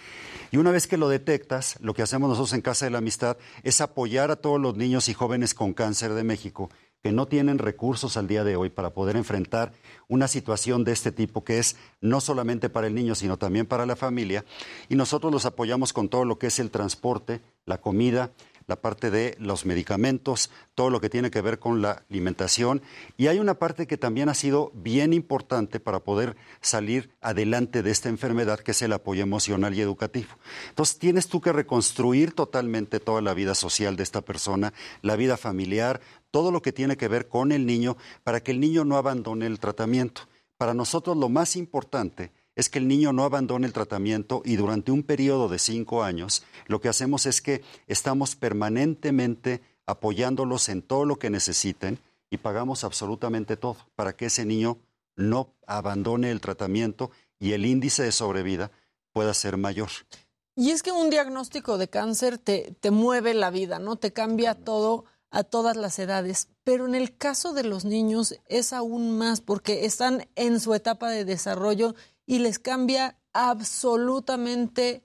Y 0.50 0.58
una 0.58 0.70
vez 0.70 0.86
que 0.86 0.98
lo 0.98 1.08
detectas, 1.08 1.78
lo 1.80 1.94
que 1.94 2.02
hacemos 2.02 2.28
nosotros 2.28 2.52
en 2.52 2.60
Casa 2.60 2.84
de 2.84 2.90
la 2.90 2.98
Amistad 2.98 3.38
es 3.62 3.80
apoyar 3.80 4.30
a 4.30 4.36
todos 4.36 4.60
los 4.60 4.76
niños 4.76 5.08
y 5.08 5.14
jóvenes 5.14 5.54
con 5.54 5.72
cáncer 5.72 6.12
de 6.12 6.24
México 6.24 6.68
que 7.02 7.10
no 7.10 7.26
tienen 7.26 7.58
recursos 7.58 8.16
al 8.16 8.28
día 8.28 8.44
de 8.44 8.54
hoy 8.54 8.68
para 8.68 8.90
poder 8.90 9.16
enfrentar 9.16 9.72
una 10.08 10.28
situación 10.28 10.84
de 10.84 10.92
este 10.92 11.10
tipo 11.10 11.42
que 11.42 11.58
es 11.58 11.76
no 12.00 12.20
solamente 12.20 12.68
para 12.68 12.86
el 12.86 12.94
niño, 12.94 13.14
sino 13.16 13.38
también 13.38 13.66
para 13.66 13.86
la 13.86 13.96
familia. 13.96 14.44
Y 14.88 14.94
nosotros 14.94 15.32
los 15.32 15.46
apoyamos 15.46 15.92
con 15.92 16.08
todo 16.10 16.24
lo 16.24 16.38
que 16.38 16.46
es 16.48 16.58
el 16.60 16.70
transporte, 16.70 17.40
la 17.64 17.80
comida, 17.80 18.30
la 18.72 18.80
parte 18.80 19.10
de 19.10 19.36
los 19.38 19.66
medicamentos, 19.66 20.48
todo 20.74 20.88
lo 20.88 20.98
que 20.98 21.10
tiene 21.10 21.30
que 21.30 21.42
ver 21.42 21.58
con 21.58 21.82
la 21.82 22.04
alimentación. 22.08 22.80
Y 23.18 23.26
hay 23.26 23.38
una 23.38 23.58
parte 23.58 23.86
que 23.86 23.98
también 23.98 24.30
ha 24.30 24.34
sido 24.34 24.72
bien 24.72 25.12
importante 25.12 25.78
para 25.78 26.00
poder 26.00 26.36
salir 26.62 27.10
adelante 27.20 27.82
de 27.82 27.90
esta 27.90 28.08
enfermedad, 28.08 28.60
que 28.60 28.70
es 28.70 28.80
el 28.80 28.94
apoyo 28.94 29.22
emocional 29.22 29.74
y 29.74 29.82
educativo. 29.82 30.30
Entonces, 30.70 30.98
tienes 30.98 31.28
tú 31.28 31.42
que 31.42 31.52
reconstruir 31.52 32.32
totalmente 32.32 32.98
toda 32.98 33.20
la 33.20 33.34
vida 33.34 33.54
social 33.54 33.94
de 33.94 34.04
esta 34.04 34.22
persona, 34.22 34.72
la 35.02 35.16
vida 35.16 35.36
familiar, 35.36 36.00
todo 36.30 36.50
lo 36.50 36.62
que 36.62 36.72
tiene 36.72 36.96
que 36.96 37.08
ver 37.08 37.28
con 37.28 37.52
el 37.52 37.66
niño, 37.66 37.98
para 38.24 38.42
que 38.42 38.52
el 38.52 38.60
niño 38.60 38.86
no 38.86 38.96
abandone 38.96 39.44
el 39.44 39.60
tratamiento. 39.60 40.22
Para 40.56 40.72
nosotros 40.72 41.14
lo 41.14 41.28
más 41.28 41.56
importante 41.56 42.32
es 42.54 42.68
que 42.68 42.78
el 42.78 42.88
niño 42.88 43.12
no 43.12 43.24
abandone 43.24 43.66
el 43.66 43.72
tratamiento 43.72 44.42
y 44.44 44.56
durante 44.56 44.92
un 44.92 45.02
periodo 45.02 45.48
de 45.48 45.58
cinco 45.58 46.02
años 46.02 46.44
lo 46.66 46.80
que 46.80 46.88
hacemos 46.88 47.26
es 47.26 47.40
que 47.40 47.62
estamos 47.86 48.36
permanentemente 48.36 49.62
apoyándolos 49.86 50.68
en 50.68 50.82
todo 50.82 51.04
lo 51.04 51.18
que 51.18 51.30
necesiten 51.30 51.98
y 52.30 52.38
pagamos 52.38 52.84
absolutamente 52.84 53.56
todo 53.56 53.76
para 53.94 54.14
que 54.14 54.26
ese 54.26 54.44
niño 54.44 54.78
no 55.16 55.54
abandone 55.66 56.30
el 56.30 56.40
tratamiento 56.40 57.10
y 57.38 57.52
el 57.52 57.66
índice 57.66 58.02
de 58.02 58.12
sobrevida 58.12 58.70
pueda 59.12 59.34
ser 59.34 59.56
mayor. 59.56 59.90
Y 60.54 60.70
es 60.70 60.82
que 60.82 60.92
un 60.92 61.10
diagnóstico 61.10 61.78
de 61.78 61.88
cáncer 61.88 62.38
te, 62.38 62.74
te 62.80 62.90
mueve 62.90 63.34
la 63.34 63.50
vida, 63.50 63.78
¿no? 63.78 63.96
Te 63.96 64.12
cambia 64.12 64.54
todo 64.54 65.04
a 65.30 65.44
todas 65.44 65.76
las 65.76 65.98
edades. 65.98 66.48
Pero 66.62 66.86
en 66.86 66.94
el 66.94 67.16
caso 67.16 67.52
de 67.52 67.64
los 67.64 67.84
niños 67.84 68.38
es 68.48 68.72
aún 68.72 69.16
más 69.18 69.40
porque 69.40 69.84
están 69.86 70.28
en 70.36 70.60
su 70.60 70.74
etapa 70.74 71.10
de 71.10 71.24
desarrollo 71.24 71.94
y 72.32 72.38
les 72.38 72.58
cambia 72.58 73.18
absolutamente 73.34 75.04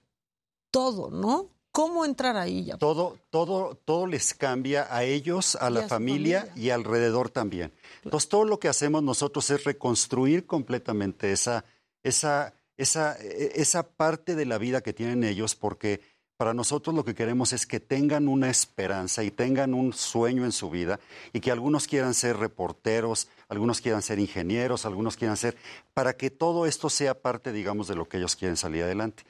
todo, 0.72 1.12
¿no? 1.12 1.50
¿Cómo 1.74 2.06
entrar 2.06 2.38
ahí 2.38 2.64
ya? 2.64 2.78
Todo, 2.78 3.18
todo, 3.30 3.76
todo 3.84 4.08
les 4.08 4.34
cambia 4.34 4.88
a 4.90 5.04
ellos, 5.04 5.58
a 5.58 5.70
la 5.70 5.90
familia, 5.90 6.50
y 6.56 6.70
alrededor 6.70 7.30
también. 7.30 7.74
Entonces, 8.06 8.30
todo 8.30 8.46
lo 8.46 8.62
que 8.62 8.70
hacemos 8.70 9.04
nosotros 9.04 9.50
es 9.50 9.66
reconstruir 9.66 10.46
completamente 10.46 11.34
esa, 11.34 11.66
esa, 12.02 12.54
esa, 12.78 13.18
e, 13.20 13.52
esa 13.56 13.84
parte 13.84 14.34
de 14.34 14.46
la 14.46 14.58
vida 14.58 14.80
que 14.80 14.94
tienen 14.94 15.26
ellos, 15.26 15.54
porque 15.54 16.00
para 16.38 16.54
nosotros 16.54 16.96
lo 16.96 17.04
que 17.04 17.16
queremos 17.16 17.52
es 17.52 17.66
que 17.66 17.80
tengan 17.80 18.28
una 18.28 18.50
esperanza 18.50 19.24
y 19.24 19.32
tengan 19.32 19.74
un 19.74 19.92
sueño 19.92 20.46
en 20.46 20.52
su 20.52 20.70
vida 20.70 21.00
y 21.34 21.40
que 21.40 21.52
algunos 21.52 21.88
quieran 21.88 22.14
ser 22.14 22.38
reporteros, 22.38 23.28
algunos 23.50 23.82
quieran 23.82 24.04
ser 24.04 24.20
ingenieros, 24.20 24.86
algunos 24.86 25.18
quieran 25.18 25.36
ser, 25.36 25.58
para 25.96 26.14
que 26.14 26.30
todo 26.30 26.68
esto 26.68 26.92
sea 26.92 27.22
parte, 27.22 27.52
digamos, 27.52 27.88
de 27.88 27.96
lo 27.96 28.08
que 28.08 28.18
ellos 28.18 28.36
quieren 28.36 28.56
salir 28.56 28.84
adelante. 28.84 29.24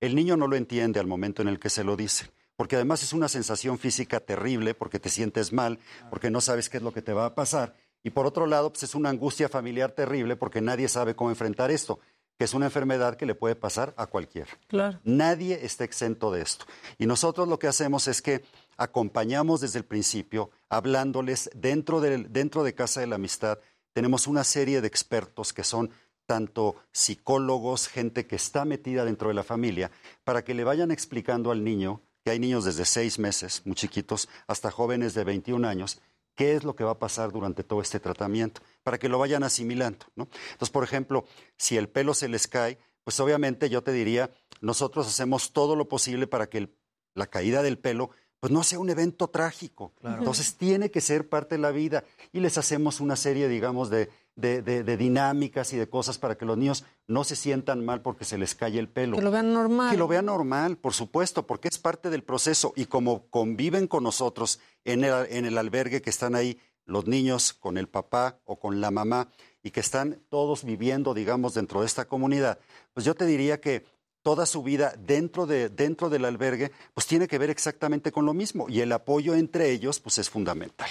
El 0.00 0.14
niño 0.14 0.38
no 0.38 0.48
lo 0.48 0.56
entiende 0.56 1.00
al 1.00 1.06
momento 1.06 1.42
en 1.42 1.48
el 1.48 1.60
que 1.60 1.68
se 1.68 1.84
lo 1.84 1.96
dice, 1.96 2.30
porque 2.56 2.76
además 2.76 3.02
es 3.02 3.12
una 3.12 3.28
sensación 3.28 3.78
física 3.78 4.20
terrible, 4.20 4.74
porque 4.74 4.98
te 4.98 5.10
sientes 5.10 5.52
mal, 5.52 5.78
porque 6.08 6.30
no 6.30 6.40
sabes 6.40 6.70
qué 6.70 6.78
es 6.78 6.82
lo 6.82 6.92
que 6.92 7.02
te 7.02 7.12
va 7.12 7.26
a 7.26 7.34
pasar. 7.34 7.76
Y 8.02 8.10
por 8.10 8.26
otro 8.26 8.46
lado, 8.46 8.70
pues 8.70 8.84
es 8.84 8.94
una 8.94 9.10
angustia 9.10 9.48
familiar 9.48 9.92
terrible 9.92 10.36
porque 10.36 10.60
nadie 10.60 10.88
sabe 10.88 11.14
cómo 11.14 11.30
enfrentar 11.30 11.70
esto 11.70 12.00
que 12.36 12.44
es 12.44 12.54
una 12.54 12.66
enfermedad 12.66 13.16
que 13.16 13.26
le 13.26 13.34
puede 13.34 13.54
pasar 13.54 13.94
a 13.96 14.06
cualquiera. 14.06 14.50
Claro. 14.66 15.00
Nadie 15.04 15.64
está 15.64 15.84
exento 15.84 16.30
de 16.32 16.42
esto. 16.42 16.66
Y 16.98 17.06
nosotros 17.06 17.48
lo 17.48 17.58
que 17.58 17.68
hacemos 17.68 18.08
es 18.08 18.22
que 18.22 18.44
acompañamos 18.76 19.60
desde 19.60 19.78
el 19.78 19.84
principio, 19.84 20.50
hablándoles 20.68 21.50
dentro 21.54 22.00
de, 22.00 22.18
dentro 22.24 22.64
de 22.64 22.74
Casa 22.74 23.00
de 23.00 23.06
la 23.06 23.16
Amistad. 23.16 23.58
Tenemos 23.92 24.26
una 24.26 24.42
serie 24.42 24.80
de 24.80 24.88
expertos 24.88 25.52
que 25.52 25.62
son 25.62 25.90
tanto 26.26 26.76
psicólogos, 26.92 27.88
gente 27.88 28.26
que 28.26 28.36
está 28.36 28.64
metida 28.64 29.04
dentro 29.04 29.28
de 29.28 29.34
la 29.34 29.44
familia, 29.44 29.90
para 30.24 30.42
que 30.42 30.54
le 30.54 30.64
vayan 30.64 30.90
explicando 30.90 31.50
al 31.50 31.62
niño, 31.62 32.00
que 32.24 32.30
hay 32.30 32.38
niños 32.38 32.64
desde 32.64 32.86
seis 32.86 33.18
meses, 33.18 33.62
muy 33.64 33.74
chiquitos, 33.74 34.28
hasta 34.46 34.70
jóvenes 34.70 35.14
de 35.14 35.24
21 35.24 35.68
años, 35.68 36.00
qué 36.34 36.54
es 36.54 36.64
lo 36.64 36.74
que 36.74 36.84
va 36.84 36.92
a 36.92 36.98
pasar 36.98 37.32
durante 37.32 37.64
todo 37.64 37.80
este 37.80 38.00
tratamiento 38.00 38.60
para 38.82 38.98
que 38.98 39.08
lo 39.08 39.18
vayan 39.18 39.42
asimilando. 39.42 40.06
¿no? 40.16 40.28
Entonces, 40.52 40.70
por 40.70 40.84
ejemplo, 40.84 41.24
si 41.56 41.76
el 41.76 41.88
pelo 41.88 42.14
se 42.14 42.28
les 42.28 42.48
cae, 42.48 42.78
pues 43.04 43.20
obviamente 43.20 43.68
yo 43.68 43.82
te 43.82 43.92
diría, 43.92 44.30
nosotros 44.60 45.06
hacemos 45.06 45.52
todo 45.52 45.76
lo 45.76 45.88
posible 45.88 46.26
para 46.26 46.48
que 46.48 46.70
la 47.14 47.26
caída 47.26 47.62
del 47.62 47.78
pelo 47.78 48.10
pues 48.40 48.52
no 48.52 48.62
sea 48.62 48.78
un 48.78 48.90
evento 48.90 49.28
trágico. 49.28 49.94
Entonces 50.02 50.56
tiene 50.56 50.90
que 50.90 51.00
ser 51.00 51.30
parte 51.30 51.54
de 51.54 51.62
la 51.62 51.70
vida 51.70 52.04
y 52.30 52.40
les 52.40 52.58
hacemos 52.58 53.00
una 53.00 53.16
serie, 53.16 53.48
digamos, 53.48 53.88
de, 53.88 54.10
de, 54.36 54.96
dinámicas 54.96 55.72
y 55.72 55.76
de 55.76 55.88
cosas 55.88 56.18
para 56.18 56.36
que 56.36 56.44
los 56.44 56.58
niños 56.58 56.84
no 57.06 57.24
se 57.24 57.36
sientan 57.36 57.84
mal 57.84 58.02
porque 58.02 58.24
se 58.24 58.38
les 58.38 58.54
cae 58.54 58.78
el 58.78 58.88
pelo. 58.88 59.16
Que 59.16 59.22
lo 59.22 59.30
vean 59.30 59.52
normal. 59.52 59.90
Que 59.90 59.96
lo 59.96 60.08
vean 60.08 60.26
normal, 60.26 60.76
por 60.76 60.92
supuesto, 60.92 61.46
porque 61.46 61.68
es 61.68 61.78
parte 61.78 62.10
del 62.10 62.24
proceso 62.24 62.72
y 62.76 62.86
como 62.86 63.26
conviven 63.28 63.86
con 63.86 64.02
nosotros 64.02 64.60
en 64.84 65.04
el, 65.04 65.26
en 65.30 65.44
el 65.44 65.58
albergue 65.58 66.02
que 66.02 66.10
están 66.10 66.34
ahí 66.34 66.58
los 66.86 67.06
niños 67.06 67.52
con 67.52 67.78
el 67.78 67.88
papá 67.88 68.40
o 68.44 68.58
con 68.58 68.80
la 68.80 68.90
mamá 68.90 69.30
y 69.62 69.70
que 69.70 69.80
están 69.80 70.20
todos 70.28 70.64
viviendo, 70.64 71.14
digamos, 71.14 71.54
dentro 71.54 71.80
de 71.80 71.86
esta 71.86 72.06
comunidad, 72.06 72.58
pues 72.92 73.06
yo 73.06 73.14
te 73.14 73.24
diría 73.24 73.60
que 73.60 73.86
toda 74.22 74.46
su 74.46 74.62
vida 74.62 74.94
dentro, 74.98 75.46
de, 75.46 75.68
dentro 75.68 76.10
del 76.10 76.24
albergue, 76.24 76.72
pues 76.94 77.06
tiene 77.06 77.28
que 77.28 77.38
ver 77.38 77.50
exactamente 77.50 78.10
con 78.10 78.26
lo 78.26 78.34
mismo 78.34 78.66
y 78.68 78.80
el 78.80 78.92
apoyo 78.92 79.34
entre 79.34 79.70
ellos, 79.70 80.00
pues 80.00 80.18
es 80.18 80.30
fundamental. 80.30 80.88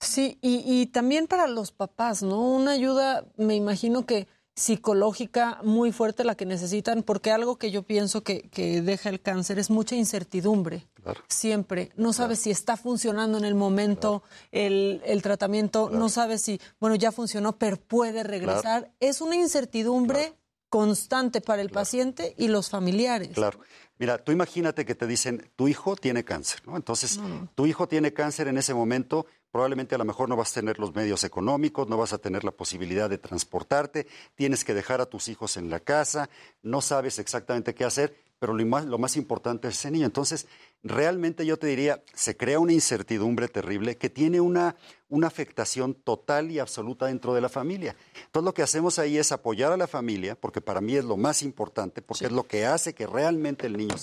Sí, 0.00 0.38
y, 0.40 0.62
y 0.64 0.86
también 0.86 1.26
para 1.26 1.46
los 1.46 1.72
papás, 1.72 2.22
¿no? 2.22 2.40
Una 2.40 2.72
ayuda, 2.72 3.26
me 3.36 3.54
imagino 3.54 4.06
que 4.06 4.28
psicológica 4.58 5.60
muy 5.62 5.92
fuerte 5.92 6.24
la 6.24 6.34
que 6.34 6.44
necesitan, 6.44 7.04
porque 7.04 7.30
algo 7.30 7.56
que 7.56 7.70
yo 7.70 7.84
pienso 7.84 8.22
que, 8.24 8.48
deja 8.84 9.08
el 9.08 9.20
cáncer 9.20 9.58
es 9.58 9.70
mucha 9.70 9.94
incertidumbre. 9.94 10.86
Siempre. 11.28 11.90
No 11.96 12.12
sabes 12.12 12.40
si 12.40 12.50
está 12.50 12.76
funcionando 12.76 13.38
en 13.38 13.44
el 13.44 13.54
momento 13.54 14.22
el, 14.50 15.20
tratamiento, 15.22 15.90
no 15.90 16.08
sabes 16.08 16.42
si, 16.42 16.60
bueno, 16.80 16.96
ya 16.96 17.12
funcionó, 17.12 17.56
pero 17.56 17.76
puede 17.76 18.24
regresar. 18.24 18.90
Es 19.00 19.20
una 19.20 19.36
incertidumbre 19.36 20.34
constante 20.68 21.40
para 21.40 21.62
el 21.62 21.70
paciente 21.70 22.34
y 22.36 22.48
los 22.48 22.68
familiares. 22.68 23.30
Claro. 23.30 23.60
Mira, 23.98 24.18
tú 24.18 24.30
imagínate 24.30 24.84
que 24.84 24.94
te 24.94 25.06
dicen, 25.06 25.50
tu 25.56 25.66
hijo 25.66 25.96
tiene 25.96 26.24
cáncer, 26.24 26.60
¿no? 26.66 26.76
Entonces, 26.76 27.18
tu 27.54 27.66
hijo 27.66 27.88
tiene 27.88 28.12
cáncer 28.12 28.46
en 28.46 28.56
ese 28.58 28.72
momento, 28.72 29.26
probablemente 29.50 29.94
a 29.94 29.98
lo 29.98 30.04
mejor 30.04 30.28
no 30.28 30.36
vas 30.36 30.50
a 30.52 30.60
tener 30.60 30.78
los 30.78 30.94
medios 30.94 31.24
económicos, 31.24 31.88
no 31.88 31.96
vas 31.96 32.12
a 32.12 32.18
tener 32.18 32.44
la 32.44 32.50
posibilidad 32.50 33.08
de 33.08 33.18
transportarte, 33.18 34.06
tienes 34.34 34.64
que 34.64 34.74
dejar 34.74 35.00
a 35.00 35.06
tus 35.06 35.28
hijos 35.28 35.56
en 35.56 35.70
la 35.70 35.80
casa, 35.80 36.28
no 36.62 36.80
sabes 36.80 37.18
exactamente 37.18 37.74
qué 37.74 37.84
hacer, 37.84 38.16
pero 38.38 38.54
lo 38.54 38.64
más, 38.66 38.86
lo 38.86 38.98
más 38.98 39.16
importante 39.16 39.68
es 39.68 39.78
ese 39.78 39.90
niño. 39.90 40.06
Entonces, 40.06 40.46
realmente 40.82 41.44
yo 41.44 41.58
te 41.58 41.66
diría, 41.66 42.02
se 42.14 42.36
crea 42.36 42.60
una 42.60 42.72
incertidumbre 42.72 43.48
terrible 43.48 43.96
que 43.96 44.10
tiene 44.10 44.40
una, 44.40 44.76
una 45.08 45.26
afectación 45.26 45.94
total 45.94 46.50
y 46.50 46.58
absoluta 46.58 47.06
dentro 47.06 47.34
de 47.34 47.40
la 47.40 47.48
familia. 47.48 47.96
Entonces, 48.26 48.44
lo 48.44 48.54
que 48.54 48.62
hacemos 48.62 48.98
ahí 48.98 49.18
es 49.18 49.32
apoyar 49.32 49.72
a 49.72 49.76
la 49.76 49.88
familia, 49.88 50.36
porque 50.36 50.60
para 50.60 50.80
mí 50.80 50.94
es 50.94 51.04
lo 51.04 51.16
más 51.16 51.42
importante, 51.42 52.00
porque 52.00 52.26
es 52.26 52.32
lo 52.32 52.44
que 52.44 52.64
hace 52.64 52.94
que 52.94 53.06
realmente 53.06 53.66
el 53.66 53.76
niño 53.76 53.96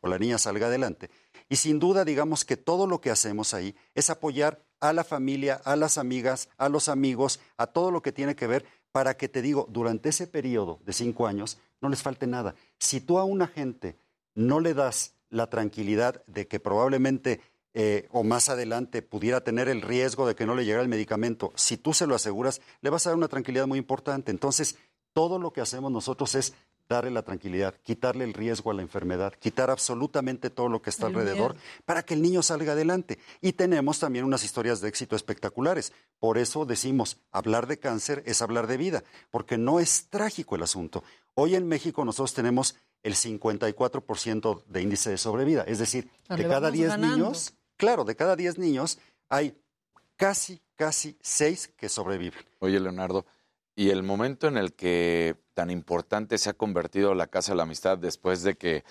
o 0.00 0.08
la 0.08 0.18
niña 0.18 0.38
salga 0.38 0.68
adelante. 0.68 1.10
Y 1.48 1.56
sin 1.56 1.80
duda, 1.80 2.04
digamos 2.04 2.44
que 2.44 2.56
todo 2.56 2.86
lo 2.86 3.00
que 3.00 3.10
hacemos 3.10 3.54
ahí 3.54 3.74
es 3.96 4.08
apoyar 4.08 4.62
a 4.80 4.92
la 4.92 5.04
familia, 5.04 5.60
a 5.64 5.76
las 5.76 5.98
amigas, 5.98 6.48
a 6.56 6.68
los 6.68 6.88
amigos, 6.88 7.40
a 7.56 7.66
todo 7.66 7.90
lo 7.90 8.02
que 8.02 8.12
tiene 8.12 8.34
que 8.34 8.46
ver 8.46 8.64
para 8.92 9.16
que 9.16 9.28
te 9.28 9.42
digo, 9.42 9.66
durante 9.70 10.08
ese 10.08 10.26
periodo 10.26 10.80
de 10.84 10.92
cinco 10.92 11.26
años 11.26 11.58
no 11.80 11.88
les 11.88 12.02
falte 12.02 12.26
nada. 12.26 12.54
Si 12.78 13.00
tú 13.00 13.18
a 13.18 13.24
una 13.24 13.46
gente 13.46 13.96
no 14.34 14.60
le 14.60 14.74
das 14.74 15.14
la 15.28 15.48
tranquilidad 15.48 16.24
de 16.26 16.48
que 16.48 16.60
probablemente 16.60 17.40
eh, 17.72 18.08
o 18.10 18.24
más 18.24 18.48
adelante 18.48 19.00
pudiera 19.00 19.42
tener 19.42 19.68
el 19.68 19.82
riesgo 19.82 20.26
de 20.26 20.34
que 20.34 20.44
no 20.44 20.56
le 20.56 20.64
llegara 20.64 20.82
el 20.82 20.88
medicamento, 20.88 21.52
si 21.54 21.76
tú 21.76 21.94
se 21.94 22.06
lo 22.06 22.16
aseguras, 22.16 22.60
le 22.80 22.90
vas 22.90 23.06
a 23.06 23.10
dar 23.10 23.16
una 23.16 23.28
tranquilidad 23.28 23.68
muy 23.68 23.78
importante. 23.78 24.32
Entonces, 24.32 24.76
todo 25.12 25.38
lo 25.38 25.52
que 25.52 25.60
hacemos 25.60 25.92
nosotros 25.92 26.34
es 26.34 26.54
darle 26.90 27.12
la 27.12 27.22
tranquilidad, 27.22 27.76
quitarle 27.84 28.24
el 28.24 28.34
riesgo 28.34 28.72
a 28.72 28.74
la 28.74 28.82
enfermedad, 28.82 29.32
quitar 29.38 29.70
absolutamente 29.70 30.50
todo 30.50 30.68
lo 30.68 30.82
que 30.82 30.90
está 30.90 31.06
alrededor 31.06 31.54
para 31.84 32.02
que 32.02 32.14
el 32.14 32.20
niño 32.20 32.42
salga 32.42 32.72
adelante. 32.72 33.18
Y 33.40 33.52
tenemos 33.52 34.00
también 34.00 34.24
unas 34.24 34.44
historias 34.44 34.80
de 34.80 34.88
éxito 34.88 35.14
espectaculares. 35.14 35.92
Por 36.18 36.36
eso 36.36 36.66
decimos, 36.66 37.18
hablar 37.30 37.68
de 37.68 37.78
cáncer 37.78 38.24
es 38.26 38.42
hablar 38.42 38.66
de 38.66 38.76
vida, 38.76 39.04
porque 39.30 39.56
no 39.56 39.78
es 39.78 40.08
trágico 40.10 40.56
el 40.56 40.64
asunto. 40.64 41.04
Hoy 41.34 41.54
en 41.54 41.68
México 41.68 42.04
nosotros 42.04 42.34
tenemos 42.34 42.74
el 43.04 43.14
54% 43.14 44.64
de 44.66 44.82
índice 44.82 45.10
de 45.10 45.18
sobrevida, 45.18 45.62
es 45.62 45.78
decir, 45.78 46.10
de 46.28 46.46
cada 46.46 46.72
10 46.72 46.98
niños, 46.98 47.54
claro, 47.76 48.04
de 48.04 48.16
cada 48.16 48.34
10 48.34 48.58
niños 48.58 48.98
hay 49.28 49.56
casi, 50.16 50.60
casi 50.74 51.16
6 51.22 51.68
que 51.76 51.88
sobreviven. 51.88 52.44
Oye, 52.58 52.80
Leonardo, 52.80 53.24
y 53.80 53.88
el 53.88 54.02
momento 54.02 54.46
en 54.46 54.58
el 54.58 54.74
que 54.74 55.36
tan 55.54 55.70
importante 55.70 56.36
se 56.36 56.50
ha 56.50 56.52
convertido 56.52 57.14
la 57.14 57.28
Casa 57.28 57.52
de 57.52 57.56
la 57.56 57.62
Amistad 57.62 57.96
después 57.96 58.42
de 58.42 58.58
que 58.58 58.84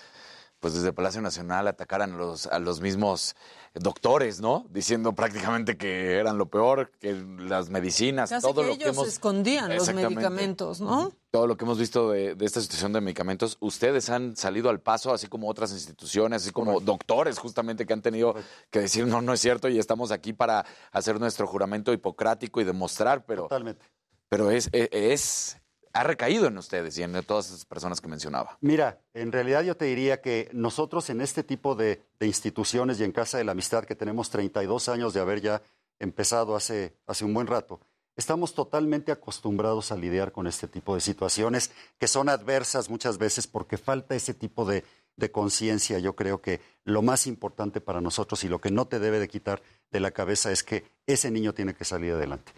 pues 0.60 0.74
desde 0.74 0.92
Palacio 0.92 1.22
Nacional 1.22 1.68
atacaran 1.68 2.14
a 2.14 2.18
los, 2.18 2.48
a 2.48 2.58
los 2.58 2.82
mismos 2.82 3.36
doctores, 3.76 4.42
¿no? 4.42 4.66
Diciendo 4.72 5.14
prácticamente 5.14 5.78
que 5.78 6.18
eran 6.18 6.40
lo 6.40 6.48
peor, 6.48 6.92
que 7.00 7.14
las 7.14 7.70
medicinas, 7.70 8.32
Casi 8.32 8.42
todo 8.42 8.62
que 8.62 8.68
lo 8.68 8.74
ellos 8.74 8.84
que 8.84 8.90
hemos... 8.90 9.08
escondían 9.08 9.76
los 9.76 9.94
medicamentos, 9.94 10.82
¿no? 10.82 11.14
Todo 11.30 11.46
lo 11.46 11.56
que 11.56 11.66
hemos 11.66 11.78
visto 11.78 12.10
de, 12.10 12.34
de 12.34 12.46
esta 12.46 12.60
situación 12.60 12.92
de 12.92 13.00
medicamentos, 13.00 13.58
ustedes 13.60 14.10
han 14.10 14.36
salido 14.36 14.72
al 14.72 14.82
paso, 14.82 15.14
así 15.14 15.28
como 15.28 15.48
otras 15.50 15.72
instituciones, 15.72 16.42
así 16.42 16.52
como 16.52 16.80
doctores 16.80 17.38
justamente 17.38 17.86
que 17.86 17.94
han 17.94 18.02
tenido 18.02 18.34
que 18.72 18.80
decir, 18.80 19.06
no, 19.06 19.22
no 19.22 19.34
es 19.34 19.40
cierto, 19.40 19.70
y 19.70 19.78
estamos 19.78 20.12
aquí 20.12 20.34
para 20.34 20.66
hacer 20.92 21.20
nuestro 21.20 21.46
juramento 21.46 21.94
hipocrático 21.94 22.60
y 22.60 22.64
demostrar, 22.64 23.24
pero... 23.28 23.44
Totalmente. 23.44 23.86
Pero 24.30 24.52
es, 24.52 24.70
es, 24.72 24.90
es- 24.92 25.56
ha 25.94 26.04
recaído 26.04 26.48
en 26.48 26.58
ustedes 26.58 26.98
y 26.98 27.04
en 27.04 27.12
todas 27.24 27.48
esas 27.48 27.66
personas 27.66 28.00
que 28.00 28.08
mencionaba. 28.08 28.58
Mira, 28.62 29.02
en 29.14 29.32
realidad 29.32 29.64
yo 29.64 29.76
te 29.76 29.86
diría 29.86 30.22
que 30.22 30.50
nosotros 30.54 31.10
en 31.10 31.20
este 31.20 31.44
tipo 31.44 31.76
de, 31.76 32.04
instituciones 32.22 33.00
y 33.00 33.04
en 33.04 33.12
Casa 33.12 33.38
de 33.38 33.44
la 33.44 33.54
Amistad, 33.54 33.86
que 33.86 33.96
tenemos 33.96 34.30
32 34.30 34.88
años 34.90 35.14
de 35.14 35.20
haber 35.22 35.42
ya 35.42 35.62
empezado 35.98 36.56
hace, 36.56 36.96
hace 37.08 37.26
un 37.26 37.34
buen 37.34 37.48
rato, 37.48 37.80
estamos 38.16 38.54
totalmente 38.54 39.12
acostumbrados 39.12 39.92
a 39.92 39.96
lidiar 39.96 40.32
con 40.32 40.46
este 40.46 40.68
tipo 40.68 40.94
de 40.94 41.02
situaciones 41.02 41.72
que 41.98 42.08
son 42.08 42.30
adversas 42.30 42.90
muchas 42.90 43.18
veces 43.18 43.48
porque 43.48 43.78
falta 43.78 44.16
ese 44.16 44.34
tipo 44.34 44.66
de, 44.66 44.84
de 45.16 45.32
conciencia. 45.32 45.98
Yo 46.00 46.16
creo 46.16 46.40
que 46.42 46.62
lo 46.84 47.02
más 47.02 47.26
importante 47.28 47.82
para 47.82 48.00
nosotros 48.00 48.44
y 48.44 48.48
lo 48.48 48.62
que 48.62 48.72
no 48.72 48.88
te 48.88 49.00
debe 49.00 49.20
de 49.20 49.28
quitar 49.28 49.62
de 49.92 50.00
la 50.00 50.12
cabeza 50.12 50.52
es 50.52 50.64
que 50.64 50.86
ese 51.08 51.32
niño 51.32 51.54
tiene 51.54 51.74
que 51.74 51.84
salir 51.86 52.14
adelante. 52.14 52.52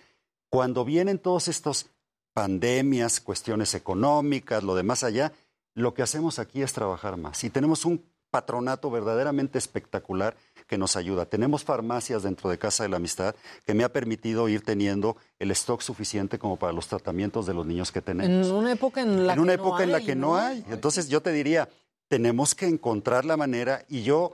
Cuando 0.52 0.84
vienen 0.84 1.18
todos 1.18 1.48
estos 1.48 1.86
pandemias, 2.34 3.22
cuestiones 3.22 3.74
económicas, 3.74 4.62
lo 4.64 4.76
demás 4.76 5.02
allá, 5.02 5.32
lo 5.74 5.94
que 5.94 6.02
hacemos 6.02 6.40
aquí 6.40 6.62
es 6.62 6.74
trabajar 6.74 7.16
más. 7.16 7.42
Y 7.46 7.50
tenemos 7.50 7.86
un 7.86 8.04
patronato 8.30 8.92
verdaderamente 8.92 9.58
espectacular 9.58 10.36
que 10.68 10.78
nos 10.78 10.98
ayuda. 10.98 11.26
Tenemos 11.26 11.64
farmacias 11.64 12.24
dentro 12.24 12.50
de 12.50 12.58
Casa 12.58 12.84
de 12.84 12.90
la 12.90 12.98
Amistad 12.98 13.34
que 13.66 13.74
me 13.74 13.86
ha 13.86 13.94
permitido 13.94 14.50
ir 14.50 14.62
teniendo 14.62 15.16
el 15.40 15.52
stock 15.52 15.80
suficiente 15.80 16.38
como 16.38 16.58
para 16.58 16.74
los 16.74 16.88
tratamientos 16.88 17.46
de 17.46 17.54
los 17.54 17.66
niños 17.66 17.94
que 17.94 18.02
tenemos. 18.02 18.48
En 18.48 18.54
una 18.54 18.74
época 18.74 19.02
en 19.02 19.28
la 19.28 19.34
en 19.34 19.40
una 19.40 19.54
que 19.54 19.58
no 19.58 19.64
época 19.64 19.84
en 19.84 19.92
la 19.94 20.02
que 20.02 20.16
no 20.16 20.36
hay. 20.36 20.66
Entonces 20.70 21.08
yo 21.08 21.22
te 21.22 21.32
diría, 21.32 21.70
tenemos 22.10 22.56
que 22.56 22.68
encontrar 22.68 23.24
la 23.24 23.38
manera 23.38 23.86
y 23.88 24.04
yo 24.04 24.34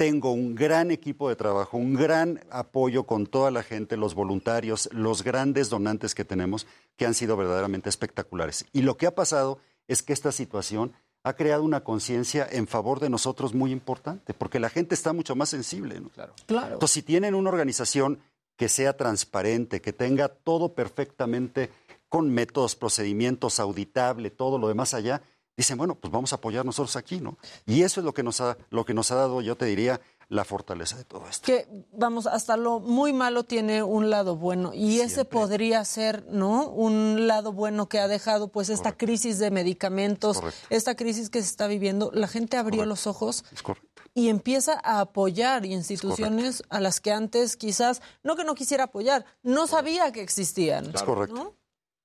tengo 0.00 0.32
un 0.32 0.54
gran 0.54 0.90
equipo 0.90 1.28
de 1.28 1.36
trabajo, 1.36 1.76
un 1.76 1.92
gran 1.92 2.40
apoyo 2.48 3.04
con 3.04 3.26
toda 3.26 3.50
la 3.50 3.62
gente, 3.62 3.98
los 3.98 4.14
voluntarios, 4.14 4.88
los 4.94 5.22
grandes 5.22 5.68
donantes 5.68 6.14
que 6.14 6.24
tenemos, 6.24 6.66
que 6.96 7.04
han 7.04 7.12
sido 7.12 7.36
verdaderamente 7.36 7.90
espectaculares. 7.90 8.64
Y 8.72 8.80
lo 8.80 8.96
que 8.96 9.06
ha 9.06 9.14
pasado 9.14 9.58
es 9.88 10.02
que 10.02 10.14
esta 10.14 10.32
situación 10.32 10.94
ha 11.22 11.34
creado 11.34 11.64
una 11.64 11.84
conciencia 11.84 12.48
en 12.50 12.66
favor 12.66 12.98
de 12.98 13.10
nosotros 13.10 13.52
muy 13.52 13.72
importante, 13.72 14.32
porque 14.32 14.58
la 14.58 14.70
gente 14.70 14.94
está 14.94 15.12
mucho 15.12 15.36
más 15.36 15.50
sensible. 15.50 16.00
¿no? 16.00 16.08
Claro. 16.08 16.32
Claro. 16.46 16.72
Entonces, 16.72 16.94
si 16.94 17.02
tienen 17.02 17.34
una 17.34 17.50
organización 17.50 18.20
que 18.56 18.70
sea 18.70 18.96
transparente, 18.96 19.82
que 19.82 19.92
tenga 19.92 20.28
todo 20.28 20.72
perfectamente 20.72 21.68
con 22.08 22.30
métodos, 22.30 22.74
procedimientos, 22.74 23.60
auditable, 23.60 24.30
todo 24.30 24.56
lo 24.56 24.68
demás 24.68 24.94
allá, 24.94 25.20
dicen, 25.60 25.78
bueno, 25.78 25.94
pues 25.94 26.12
vamos 26.12 26.32
a 26.32 26.36
apoyar 26.36 26.64
nosotros 26.64 26.96
aquí, 26.96 27.20
¿no? 27.20 27.36
Y 27.66 27.82
eso 27.82 28.00
es 28.00 28.04
lo 28.04 28.12
que 28.14 28.22
nos 28.22 28.40
ha, 28.40 28.56
lo 28.70 28.84
que 28.84 28.94
nos 28.94 29.10
ha 29.10 29.14
dado, 29.16 29.40
yo 29.40 29.56
te 29.56 29.64
diría, 29.66 30.00
la 30.28 30.44
fortaleza 30.44 30.96
de 30.96 31.04
todo 31.04 31.26
esto. 31.28 31.44
que 31.44 31.66
vamos 31.92 32.26
hasta 32.28 32.56
lo 32.56 32.78
muy 32.78 33.12
malo 33.12 33.42
tiene 33.42 33.82
un 33.82 34.10
lado 34.10 34.36
bueno 34.36 34.70
y 34.72 35.00
ese 35.00 35.24
podría 35.24 35.84
ser 35.84 36.24
no 36.30 36.68
un 36.68 37.26
lado 37.26 37.52
bueno 37.52 37.88
que 37.88 37.98
ha 37.98 38.06
dejado 38.06 38.46
pues 38.46 38.68
esta 38.68 38.96
crisis 38.96 39.40
de 39.40 39.50
medicamentos 39.50 40.36
Correcto. 40.38 40.66
esta 40.70 40.94
crisis 40.94 41.30
que 41.30 41.40
se 41.42 41.48
está 41.48 41.66
viviendo 41.66 42.12
la 42.14 42.28
gente 42.28 42.56
abrió 42.58 42.86
los 42.86 43.08
ojos 43.08 43.44
Es 43.52 43.60
correcto. 43.64 44.02
y 44.14 44.28
empieza 44.28 44.80
a 44.84 45.00
apoyar 45.00 45.66
instituciones 45.66 46.62
a 46.68 46.78
las 46.80 47.00
que 47.00 47.10
antes 47.10 47.56
quizás 47.56 48.00
no 48.22 48.36
que 48.36 48.44
no 48.44 48.54
quisiera 48.54 48.84
apoyar 48.84 49.24
no 49.42 49.66
sabía 49.66 50.12
que 50.12 50.22
existían 50.22 50.92
Es 50.94 51.02
correcto. 51.02 51.34
¿no? 51.34 51.54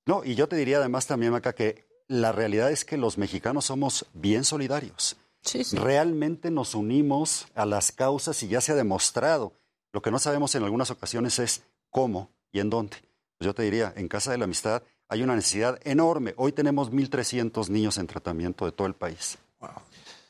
No, 0.07 0.23
y 0.23 0.33
yo 0.33 0.47
te 0.47 0.55
diría 0.55 0.77
además 0.77 1.05
también, 1.05 1.31
Maca, 1.31 1.53
que 1.53 1.85
la 2.07 2.31
realidad 2.31 2.71
es 2.71 2.85
que 2.85 2.97
los 2.97 3.17
mexicanos 3.17 3.65
somos 3.65 4.05
bien 4.13 4.43
solidarios. 4.43 5.17
Sí, 5.41 5.63
sí. 5.63 5.77
Realmente 5.77 6.51
nos 6.51 6.75
unimos 6.75 7.47
a 7.55 7.65
las 7.65 7.91
causas 7.91 8.41
y 8.43 8.47
ya 8.47 8.61
se 8.61 8.71
ha 8.71 8.75
demostrado. 8.75 9.53
Lo 9.93 10.01
que 10.01 10.11
no 10.11 10.19
sabemos 10.19 10.55
en 10.55 10.63
algunas 10.63 10.91
ocasiones 10.91 11.39
es 11.39 11.63
cómo 11.89 12.29
y 12.51 12.59
en 12.59 12.69
dónde. 12.69 12.97
Pues 13.37 13.45
yo 13.45 13.53
te 13.53 13.63
diría, 13.63 13.93
en 13.95 14.07
Casa 14.07 14.31
de 14.31 14.37
la 14.37 14.45
Amistad 14.45 14.83
hay 15.07 15.21
una 15.21 15.35
necesidad 15.35 15.79
enorme. 15.83 16.33
Hoy 16.37 16.51
tenemos 16.51 16.91
1.300 16.91 17.69
niños 17.69 17.97
en 17.97 18.07
tratamiento 18.07 18.65
de 18.65 18.71
todo 18.71 18.87
el 18.87 18.95
país. 18.95 19.37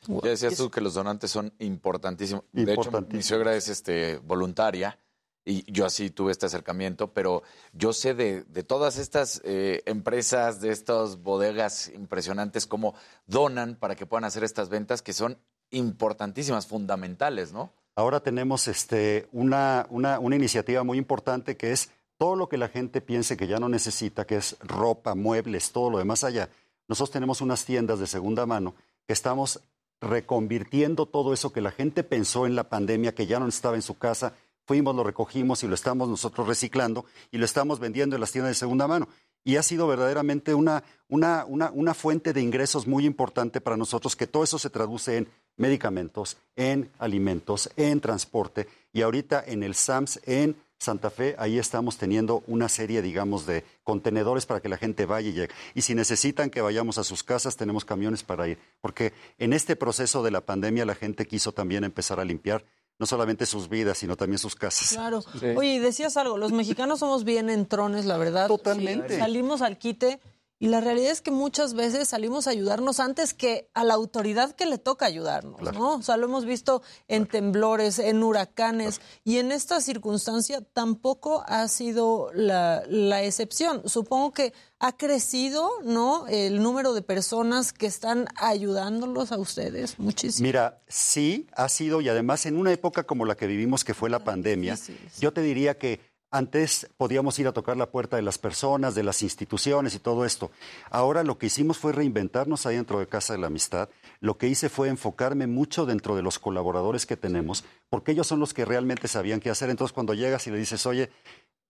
Ya 0.07 0.30
decías 0.30 0.56
tú 0.56 0.69
que 0.69 0.81
los 0.81 0.93
donantes 0.93 1.31
son 1.31 1.52
importantísimos. 1.60 2.43
De 2.52 2.61
hecho, 2.61 2.65
mi 2.68 2.72
Importantísimos. 2.73 3.26
suegra 3.26 3.56
es 3.56 3.69
este, 3.69 4.18
voluntaria 4.18 4.99
y 5.46 5.72
yo 5.72 5.86
así 5.86 6.10
tuve 6.10 6.32
este 6.32 6.48
acercamiento, 6.48 7.14
pero 7.14 7.44
yo 7.72 7.94
sé 7.94 8.16
de, 8.16 8.44
todas 8.64 8.98
estas 8.98 9.42
eh, 9.46 9.84
empresas, 9.86 10.60
de 10.60 10.72
estas 10.72 11.22
bodegas 11.22 11.90
impresionantes, 11.90 12.66
cómo 12.66 12.96
donan 13.28 13.76
para 13.76 13.96
que 13.96 14.08
puedan 14.08 14.26
hacer 14.26 14.44
estas 14.44 14.70
ventas 14.70 15.04
que 15.04 15.14
son 15.14 15.38
importantísimas, 15.70 16.66
fundamentales, 16.66 17.54
¿no? 17.54 17.72
Ahora 17.96 18.20
tenemos 18.22 18.68
este, 18.68 19.30
una, 19.32 19.86
una, 19.90 20.20
una 20.20 20.36
iniciativa 20.36 20.84
muy 20.84 20.98
importante 20.98 21.56
que 21.56 21.72
es 21.72 21.92
todo 22.18 22.36
lo 22.36 22.50
que 22.50 22.58
la 22.58 22.68
gente 22.68 23.00
piense 23.00 23.38
que 23.38 23.48
ya 23.48 23.60
no 23.60 23.70
necesita, 23.70 24.26
que 24.26 24.38
es 24.38 24.58
ropa, 24.60 25.16
muebles, 25.16 25.72
todo 25.72 25.90
lo 25.90 26.00
demás 26.00 26.24
allá. 26.24 26.50
Nosotros 26.88 27.12
tenemos 27.12 27.42
unas 27.42 27.66
tiendas 27.66 28.00
de 28.00 28.08
segunda 28.08 28.46
mano 28.46 28.74
que 29.06 29.14
estamos 29.14 29.62
reconvirtiendo 30.02 31.06
todo 31.06 31.34
eso 31.34 31.54
que 31.54 31.62
la 31.62 31.72
gente 31.72 32.04
pensó 32.04 32.46
en 32.46 32.56
la 32.56 32.70
pandemia, 32.70 33.16
que 33.16 33.28
ya 33.28 33.40
no 33.40 33.48
estaba 33.48 33.76
en 33.76 33.82
su 33.82 33.98
casa, 33.98 34.34
fuimos, 34.66 34.96
lo 34.96 35.04
recogimos 35.04 35.64
y 35.64 35.68
lo 35.68 35.76
estamos 35.76 36.10
nosotros 36.10 36.48
reciclando 36.48 37.06
y 37.32 37.38
lo 37.38 37.46
estamos 37.46 37.80
vendiendo 37.80 38.16
en 38.16 38.22
las 38.22 38.32
tiendas 38.32 38.52
de 38.52 38.56
segunda 38.56 38.88
mano. 38.88 39.08
Y 39.44 39.58
ha 39.58 39.64
sido 39.64 39.88
verdaderamente 39.88 40.56
una, 40.56 40.84
una, 41.08 41.46
una, 41.48 41.70
una 41.72 41.94
fuente 41.94 42.34
de 42.34 42.42
ingresos 42.42 42.88
muy 42.88 43.06
importante 43.06 43.62
para 43.62 43.78
nosotros, 43.78 44.16
que 44.16 44.26
todo 44.26 44.44
eso 44.44 44.58
se 44.58 44.72
traduce 44.72 45.18
en 45.18 45.28
medicamentos, 45.56 46.38
en 46.56 46.90
alimentos, 46.98 47.70
en 47.78 48.02
transporte 48.02 48.68
y 48.92 49.04
ahorita 49.04 49.44
en 49.46 49.62
el 49.64 49.76
SAMS 49.76 50.20
en 50.26 50.56
Santa 50.78 51.10
Fe, 51.10 51.36
ahí 51.40 51.58
estamos 51.58 51.98
teniendo 51.98 52.44
una 52.48 52.70
serie, 52.70 53.02
digamos, 53.02 53.46
de 53.46 53.64
contenedores 53.84 54.46
para 54.46 54.60
que 54.62 54.70
la 54.70 54.78
gente 54.78 55.06
vaya 55.06 55.30
y 55.30 55.34
llegue. 55.34 55.54
Y 55.74 55.82
si 55.82 55.96
necesitan 55.96 56.50
que 56.50 56.62
vayamos 56.62 56.98
a 56.98 57.04
sus 57.04 57.24
casas, 57.24 57.56
tenemos 57.56 57.86
camiones 57.86 58.24
para 58.24 58.48
ir. 58.48 58.60
Porque 58.82 59.14
en 59.38 59.54
este 59.54 59.76
proceso 59.76 60.22
de 60.22 60.32
la 60.32 60.42
pandemia 60.42 60.86
la 60.86 60.96
gente 60.96 61.28
quiso 61.28 61.54
también 61.54 61.84
empezar 61.84 62.20
a 62.20 62.26
limpiar 62.26 62.66
no 62.98 63.06
solamente 63.06 63.46
sus 63.46 63.70
vidas, 63.70 63.98
sino 63.98 64.16
también 64.16 64.40
sus 64.40 64.56
casas. 64.56 64.90
Claro. 64.90 65.22
Oye, 65.56 65.80
decías 65.80 66.18
algo, 66.18 66.38
los 66.38 66.52
mexicanos 66.52 67.00
somos 67.00 67.24
bien 67.24 67.50
entrones, 67.50 68.06
la 68.06 68.18
verdad. 68.18 68.48
Totalmente. 68.48 69.16
Sí, 69.16 69.20
salimos 69.20 69.62
al 69.62 69.78
quite 69.78 70.20
y 70.57 70.68
la 70.68 70.80
realidad 70.80 71.11
es 71.11 71.22
que 71.22 71.32
muchas 71.32 71.73
veces 71.73 72.07
salimos 72.07 72.48
a 72.48 72.52
ayudarnos 72.52 73.02
antes 73.02 73.34
que 73.34 73.69
a 73.73 73.84
la 73.84 73.94
autoridad 73.94 74.56
que 74.56 74.65
le 74.65 74.77
toca 74.77 75.06
ayudarnos, 75.06 75.61
¿no? 75.61 75.95
O 75.95 76.02
sea, 76.02 76.15
lo 76.15 76.27
hemos 76.27 76.45
visto 76.45 76.82
en 77.07 77.26
temblores, 77.26 77.99
en 77.99 78.23
huracanes 78.23 79.02
y 79.26 79.38
en 79.40 79.52
esta 79.52 79.82
circunstancia 79.82 80.61
tampoco 80.61 81.44
ha 81.48 81.68
sido 81.68 82.32
la, 82.34 82.84
la 82.88 83.22
excepción. 83.23 83.82
Supongo 83.86 84.32
que 84.32 84.53
ha 84.80 84.95
crecido, 84.95 85.69
¿no? 85.84 86.27
El 86.27 86.61
número 86.61 86.94
de 86.94 87.02
personas 87.02 87.73
que 87.73 87.86
están 87.86 88.27
ayudándolos 88.36 89.34
a 89.34 89.38
ustedes 89.38 89.99
muchísimo. 89.99 90.48
Mira, 90.48 90.82
sí, 90.88 91.48
ha 91.53 91.68
sido, 91.68 91.99
y 91.99 92.07
además 92.07 92.45
en 92.45 92.57
una 92.57 92.72
época 92.72 93.03
como 93.03 93.26
la 93.26 93.36
que 93.36 93.48
vivimos, 93.48 93.84
que 93.84 93.94
fue 93.94 94.10
la 94.10 94.23
pandemia, 94.23 94.77
yo 95.19 95.34
te 95.34 95.41
diría 95.41 95.77
que 95.77 95.99
antes 96.31 96.89
podíamos 96.97 97.38
ir 97.39 97.47
a 97.47 97.53
tocar 97.53 97.77
la 97.77 97.89
puerta 97.89 98.15
de 98.15 98.22
las 98.22 98.38
personas, 98.38 98.95
de 98.95 99.03
las 99.03 99.23
instituciones 99.23 99.95
y 99.95 99.99
todo 99.99 100.26
esto. 100.26 100.52
Ahora 100.89 101.23
lo 101.23 101.38
que 101.38 101.45
hicimos 101.47 101.77
fue 101.77 101.93
reinventarnos 101.93 102.65
ahí 102.65 102.76
dentro 102.76 102.99
de 102.99 103.07
Casa 103.07 103.34
de 103.34 103.39
la 103.39 103.47
Amistad. 103.47 103.89
Lo 104.19 104.38
que 104.38 104.47
hice 104.47 104.69
fue 104.69 104.89
enfocarme 104.89 105.47
mucho 105.47 105.85
dentro 105.85 106.15
de 106.15 106.22
los 106.22 106.39
colaboradores 106.39 107.06
que 107.06 107.18
tenemos, 107.18 107.64
porque 107.89 108.11
ellos 108.11 108.27
son 108.27 108.39
los 108.39 108.53
que 108.53 108.65
realmente 108.65 109.07
sabían 109.07 109.39
qué 109.39 109.49
hacer. 109.49 109.69
Entonces 109.69 109.93
cuando 109.93 110.14
llegas 110.14 110.45
y 110.47 110.52
le 110.52 110.57
dices, 110.57 110.85
oye, 110.85 111.10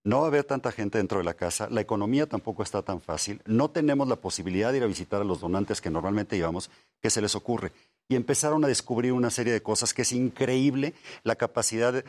no 0.05 0.19
va 0.19 0.25
a 0.25 0.27
haber 0.27 0.43
tanta 0.43 0.71
gente 0.71 0.99
dentro 0.99 1.17
de 1.17 1.23
la 1.23 1.33
casa, 1.33 1.67
la 1.69 1.81
economía 1.81 2.27
tampoco 2.27 2.61
está 2.61 2.83
tan 2.83 3.01
fácil, 3.01 3.41
no 3.45 3.71
tenemos 3.71 4.07
la 4.07 4.17
posibilidad 4.17 4.71
de 4.71 4.77
ir 4.77 4.83
a 4.83 4.87
visitar 4.87 5.19
a 5.19 5.25
los 5.25 5.39
donantes 5.39 5.81
que 5.81 5.89
normalmente 5.89 6.37
íbamos, 6.37 6.69
¿qué 7.01 7.09
se 7.09 7.21
les 7.21 7.33
ocurre? 7.33 7.71
Y 8.07 8.15
empezaron 8.15 8.63
a 8.63 8.67
descubrir 8.67 9.13
una 9.13 9.31
serie 9.31 9.53
de 9.53 9.63
cosas 9.63 9.93
que 9.93 10.03
es 10.03 10.11
increíble 10.11 10.93
la 11.23 11.35
capacidad 11.35 11.91
de, 11.93 12.03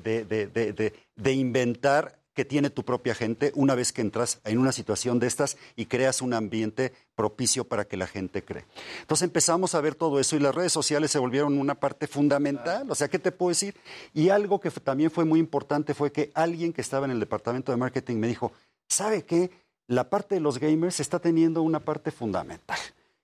de, 0.00 0.24
de, 0.24 0.92
de, 1.16 1.32
inventar 1.32 2.18
que 2.32 2.44
tiene 2.44 2.70
tu 2.70 2.84
propia 2.84 3.14
gente 3.14 3.50
una 3.54 3.74
vez 3.74 3.92
que 3.92 4.02
entras 4.02 4.40
en 4.44 4.58
una 4.58 4.72
situación 4.72 5.18
de 5.18 5.26
estas 5.26 5.56
y 5.74 5.86
creas 5.86 6.20
un 6.20 6.34
ambiente 6.34 6.92
propicio 7.14 7.64
para 7.64 7.86
que 7.86 7.96
la 7.96 8.06
gente 8.06 8.44
cree. 8.44 8.64
Entonces 9.00 9.24
empezamos 9.24 9.74
a 9.74 9.80
ver 9.80 9.94
todo 9.94 10.20
eso 10.20 10.36
y 10.36 10.40
las 10.40 10.54
redes 10.54 10.72
sociales 10.72 11.10
se 11.10 11.18
volvieron 11.18 11.58
una 11.58 11.74
parte 11.74 12.06
fundamental. 12.06 12.90
O 12.90 12.94
sea, 12.94 13.08
¿qué 13.08 13.18
te 13.18 13.32
puedo 13.32 13.48
decir? 13.50 13.74
Y 14.12 14.28
algo 14.28 14.60
que 14.60 14.70
también 14.70 15.10
fue 15.10 15.24
muy 15.24 15.40
importante 15.40 15.94
fue 15.94 16.12
que 16.12 16.30
alguien 16.34 16.72
que 16.74 16.82
estaba 16.82 17.06
en 17.06 17.12
el 17.12 17.20
departamento 17.20 17.72
de 17.72 17.78
marketing 17.78 18.16
me 18.16 18.28
dijo, 18.28 18.52
¿sabe 18.88 19.24
qué? 19.24 19.50
La 19.86 20.10
parte 20.10 20.34
de 20.34 20.40
los 20.40 20.58
gamers 20.58 21.00
está 21.00 21.18
teniendo 21.18 21.62
una 21.62 21.80
parte 21.80 22.10
fundamental. 22.10 22.78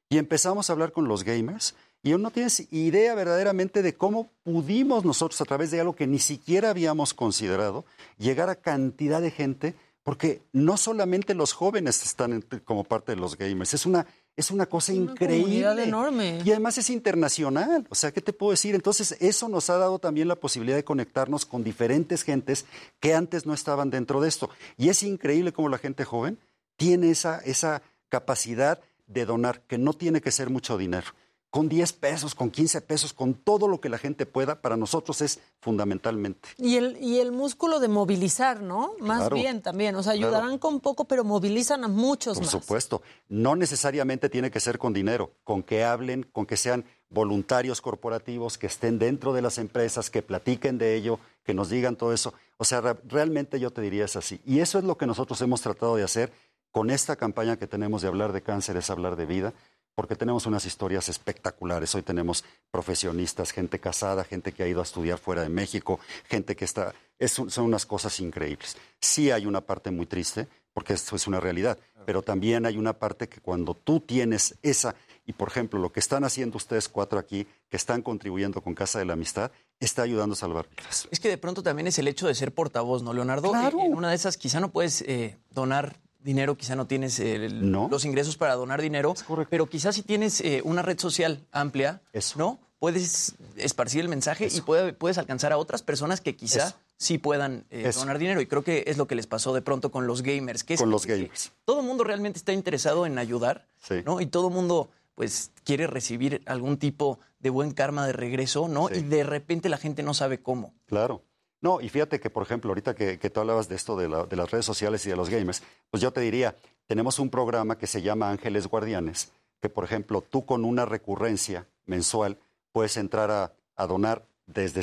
Y 0.08 0.18
empezamos 0.18 0.68
a 0.68 0.72
hablar 0.72 0.92
con 0.92 1.08
los 1.08 1.24
gamers 1.24 1.74
Y 2.02 2.12
uno 2.14 2.24
no 2.24 2.30
tienes 2.32 2.66
idea 2.72 3.14
verdaderamente 3.14 3.80
de 3.82 3.94
cómo 3.94 4.30
pudimos 4.42 5.04
nosotros, 5.04 5.40
a 5.40 5.44
través 5.44 5.70
de 5.70 5.80
algo 5.80 5.94
que 5.94 6.06
ni 6.06 6.18
siquiera 6.18 6.70
habíamos 6.70 7.14
considerado, 7.14 7.84
llegar 8.18 8.48
a 8.50 8.56
cantidad 8.56 9.20
de 9.20 9.30
gente, 9.30 9.74
porque 10.02 10.42
no 10.52 10.76
solamente 10.76 11.32
los 11.34 11.52
jóvenes 11.52 12.02
están 12.02 12.44
como 12.64 12.82
parte 12.82 13.12
de 13.12 13.20
los 13.20 13.38
gamers, 13.38 13.72
es 13.74 13.86
una, 13.86 14.04
es 14.36 14.50
una 14.50 14.66
cosa 14.66 14.92
Una 14.92 15.12
increíble. 15.12 15.42
comunidad 15.44 15.78
enorme. 15.78 16.40
Y 16.44 16.50
además 16.50 16.76
es 16.78 16.90
internacional. 16.90 17.86
O 17.88 17.94
sea, 17.94 18.10
¿qué 18.10 18.20
te 18.20 18.32
puedo 18.32 18.50
decir? 18.50 18.74
Entonces, 18.74 19.16
eso 19.20 19.48
nos 19.48 19.70
ha 19.70 19.78
dado 19.78 20.00
también 20.00 20.26
la 20.26 20.34
posibilidad 20.34 20.76
de 20.76 20.84
conectarnos 20.84 21.46
con 21.46 21.62
diferentes 21.62 22.24
gentes 22.24 22.64
que 22.98 23.14
antes 23.14 23.46
no 23.46 23.54
estaban 23.54 23.90
dentro 23.90 24.20
de 24.20 24.28
esto. 24.28 24.50
Y 24.76 24.88
es 24.88 25.04
increíble 25.04 25.52
cómo 25.52 25.68
la 25.68 25.78
gente 25.78 26.04
joven 26.04 26.36
tiene 26.76 27.10
esa, 27.10 27.38
esa 27.38 27.82
capacidad 28.08 28.80
de 29.06 29.24
donar, 29.24 29.60
que 29.68 29.78
no 29.78 29.92
tiene 29.92 30.20
que 30.20 30.32
ser 30.32 30.50
mucho 30.50 30.76
dinero. 30.76 31.06
Con 31.52 31.68
10 31.68 31.92
pesos, 31.92 32.34
con 32.34 32.50
15 32.50 32.80
pesos, 32.80 33.12
con 33.12 33.34
todo 33.34 33.68
lo 33.68 33.78
que 33.78 33.90
la 33.90 33.98
gente 33.98 34.24
pueda, 34.24 34.62
para 34.62 34.76
nosotros 34.78 35.20
es 35.20 35.38
fundamentalmente. 35.60 36.48
Y 36.56 36.76
el, 36.76 36.96
y 36.98 37.20
el 37.20 37.30
músculo 37.30 37.78
de 37.78 37.88
movilizar, 37.88 38.62
¿no? 38.62 38.94
Más 39.00 39.18
Claro. 39.20 39.36
bien 39.36 39.60
también. 39.60 39.94
O 39.96 40.02
sea, 40.02 40.12
ayudarán 40.14 40.56
con 40.58 40.80
poco, 40.80 41.04
pero 41.04 41.24
movilizan 41.24 41.84
a 41.84 41.88
muchos 41.88 42.38
Por 42.38 42.44
más. 42.44 42.50
supuesto, 42.52 43.02
no 43.28 43.54
necesariamente 43.54 44.30
tiene 44.30 44.50
que 44.50 44.60
ser 44.60 44.78
con 44.78 44.94
dinero, 44.94 45.32
con 45.44 45.62
que 45.62 45.84
hablen, 45.84 46.22
con 46.24 46.46
que 46.46 46.56
sean 46.56 46.84
voluntarios 47.10 47.82
corporativos, 47.82 48.56
que 48.56 48.66
estén 48.68 48.98
dentro 48.98 49.34
de 49.34 49.42
las 49.42 49.58
empresas, 49.58 50.08
que 50.08 50.22
platiquen 50.22 50.78
de 50.78 50.94
ello, 50.96 51.18
que 51.44 51.52
nos 51.52 51.68
digan 51.68 51.96
todo 51.96 52.14
eso. 52.14 52.32
O 52.56 52.64
sea, 52.64 52.80
re- 52.80 52.96
realmente 53.08 53.60
yo 53.60 53.70
te 53.70 53.82
diría 53.82 54.06
es 54.06 54.16
así. 54.16 54.40
Y 54.46 54.60
eso 54.60 54.78
es 54.78 54.84
lo 54.84 54.96
que 54.96 55.06
nosotros 55.06 55.40
hemos 55.42 55.60
tratado 55.60 55.96
de 55.96 56.04
hacer 56.04 56.32
con 56.70 56.88
esta 56.90 57.16
campaña 57.16 57.58
que 57.58 57.66
tenemos 57.66 58.00
de 58.00 58.08
hablar 58.08 58.32
de 58.32 58.40
cáncer, 58.42 58.78
es 58.78 58.88
hablar 58.88 59.16
de 59.16 59.26
vida, 59.26 59.52
porque 59.94 60.16
tenemos 60.16 60.46
unas 60.46 60.64
historias 60.64 61.08
espectaculares. 61.08 61.94
Hoy 61.94 62.02
tenemos 62.02 62.44
profesionistas, 62.70 63.52
gente 63.52 63.78
casada, 63.78 64.24
gente 64.24 64.52
que 64.52 64.62
ha 64.62 64.68
ido 64.68 64.80
a 64.80 64.84
estudiar 64.84 65.18
fuera 65.18 65.42
de 65.42 65.48
México, 65.48 66.00
gente 66.28 66.56
que 66.56 66.64
está... 66.64 66.94
es 67.18 67.38
un- 67.38 67.50
son 67.50 67.64
unas 67.64 67.86
cosas 67.86 68.18
increíbles. 68.20 68.76
Sí 69.00 69.30
hay 69.30 69.46
una 69.46 69.60
parte 69.60 69.90
muy 69.90 70.06
triste, 70.06 70.48
porque 70.72 70.94
esto 70.94 71.14
es 71.16 71.26
una 71.26 71.38
realidad, 71.38 71.78
pero 72.06 72.22
también 72.22 72.64
hay 72.66 72.78
una 72.78 72.94
parte 72.94 73.28
que 73.28 73.40
cuando 73.40 73.74
tú 73.74 74.00
tienes 74.00 74.56
esa, 74.62 74.94
y 75.26 75.34
por 75.34 75.48
ejemplo, 75.48 75.78
lo 75.78 75.92
que 75.92 76.00
están 76.00 76.24
haciendo 76.24 76.56
ustedes 76.56 76.88
cuatro 76.88 77.18
aquí, 77.18 77.46
que 77.68 77.76
están 77.76 78.02
contribuyendo 78.02 78.60
con 78.62 78.74
Casa 78.74 78.98
de 78.98 79.04
la 79.04 79.12
Amistad, 79.12 79.52
está 79.78 80.02
ayudando 80.02 80.32
a 80.32 80.36
salvar 80.36 80.66
vidas. 80.68 81.06
Es 81.10 81.20
que 81.20 81.28
de 81.28 81.38
pronto 81.38 81.62
también 81.62 81.86
es 81.86 81.98
el 81.98 82.08
hecho 82.08 82.26
de 82.26 82.34
ser 82.34 82.52
portavoz, 82.54 83.02
¿no, 83.02 83.12
Leonardo? 83.12 83.50
Claro. 83.50 83.80
En 83.80 83.94
una 83.94 84.08
de 84.10 84.16
esas 84.16 84.36
quizá 84.36 84.58
no 84.60 84.70
puedes 84.72 85.02
eh, 85.02 85.36
donar 85.50 86.00
dinero, 86.22 86.56
quizá 86.56 86.74
no 86.76 86.86
tienes 86.86 87.18
eh, 87.20 87.36
el- 87.36 87.70
los 87.70 88.04
ingresos 88.04 88.36
para 88.36 88.54
donar 88.54 88.80
dinero, 88.80 89.14
pero 89.50 89.66
quizás 89.66 89.94
si 89.94 90.02
tienes 90.02 90.40
eh, 90.40 90.60
una 90.64 90.82
red 90.82 90.98
social 90.98 91.46
amplia, 91.52 92.00
¿no? 92.36 92.58
Puedes 92.78 93.34
esparcir 93.56 94.00
el 94.00 94.08
mensaje 94.08 94.48
y 94.52 94.60
puede- 94.60 94.92
puedes 94.92 95.16
alcanzar 95.18 95.52
a 95.52 95.56
otras 95.58 95.82
personas 95.82 96.20
que 96.20 96.34
quizá 96.34 96.66
Eso. 96.68 96.76
sí 96.96 97.18
puedan 97.18 97.64
eh, 97.70 97.88
donar 97.94 98.18
dinero. 98.18 98.40
Y 98.40 98.46
creo 98.46 98.64
que 98.64 98.82
es 98.88 98.96
lo 98.98 99.06
que 99.06 99.14
les 99.14 99.28
pasó 99.28 99.54
de 99.54 99.62
pronto 99.62 99.92
con 99.92 100.08
los 100.08 100.22
gamers. 100.22 100.64
Que 100.64 100.74
es 100.74 100.80
Con 100.80 100.90
los 100.90 101.06
que 101.06 101.16
gamers. 101.16 101.52
Todo 101.64 101.80
el 101.80 101.86
mundo 101.86 102.02
realmente 102.02 102.38
está 102.38 102.52
interesado 102.52 103.06
en 103.06 103.18
ayudar, 103.18 103.68
Sí. 103.78 104.02
¿no? 104.04 104.20
Y 104.20 104.26
todo 104.26 104.48
el 104.48 104.54
mundo 104.54 104.90
pues 105.14 105.50
quiere 105.64 105.86
recibir 105.86 106.42
algún 106.46 106.76
tipo 106.78 107.20
de 107.38 107.50
buen 107.50 107.70
karma 107.72 108.06
de 108.06 108.14
regreso, 108.14 108.66
¿no? 108.66 108.88
Y 108.90 109.02
de 109.02 109.22
repente 109.24 109.68
la 109.68 109.76
gente 109.76 110.02
no 110.02 110.14
sabe 110.14 110.40
cómo. 110.42 110.74
Claro. 110.86 111.22
No, 111.62 111.80
y 111.80 111.88
fíjate 111.88 112.20
que, 112.20 112.28
por 112.28 112.42
ejemplo, 112.42 112.70
ahorita 112.70 112.94
que, 112.94 113.18
que 113.18 113.30
tú 113.30 113.40
hablabas 113.40 113.68
de 113.68 113.76
esto 113.76 113.96
de, 113.96 114.08
la- 114.08 114.26
de 114.26 114.36
las 114.36 114.50
redes 114.50 114.66
sociales 114.66 115.06
y 115.06 115.10
de 115.10 115.16
los 115.16 115.30
gamers, 115.30 115.62
pues 115.90 116.02
yo 116.02 116.12
te 116.12 116.20
diría, 116.20 116.54
tenemos 116.86 117.18
un 117.18 117.30
programa 117.30 117.78
que 117.78 117.86
se 117.86 118.02
llama 118.02 118.30
Ángeles 118.30 118.66
Guardianes, 118.66 119.30
que, 119.60 119.68
por 119.70 119.84
ejemplo, 119.84 120.20
tú 120.22 120.44
con 120.44 120.64
una 120.64 120.84
recurrencia 120.84 121.66
mensual 121.86 122.36
puedes 122.72 122.96
entrar 122.98 123.30
a, 123.30 123.52
a 123.76 123.86
donar 123.86 124.26
desde 124.46 124.82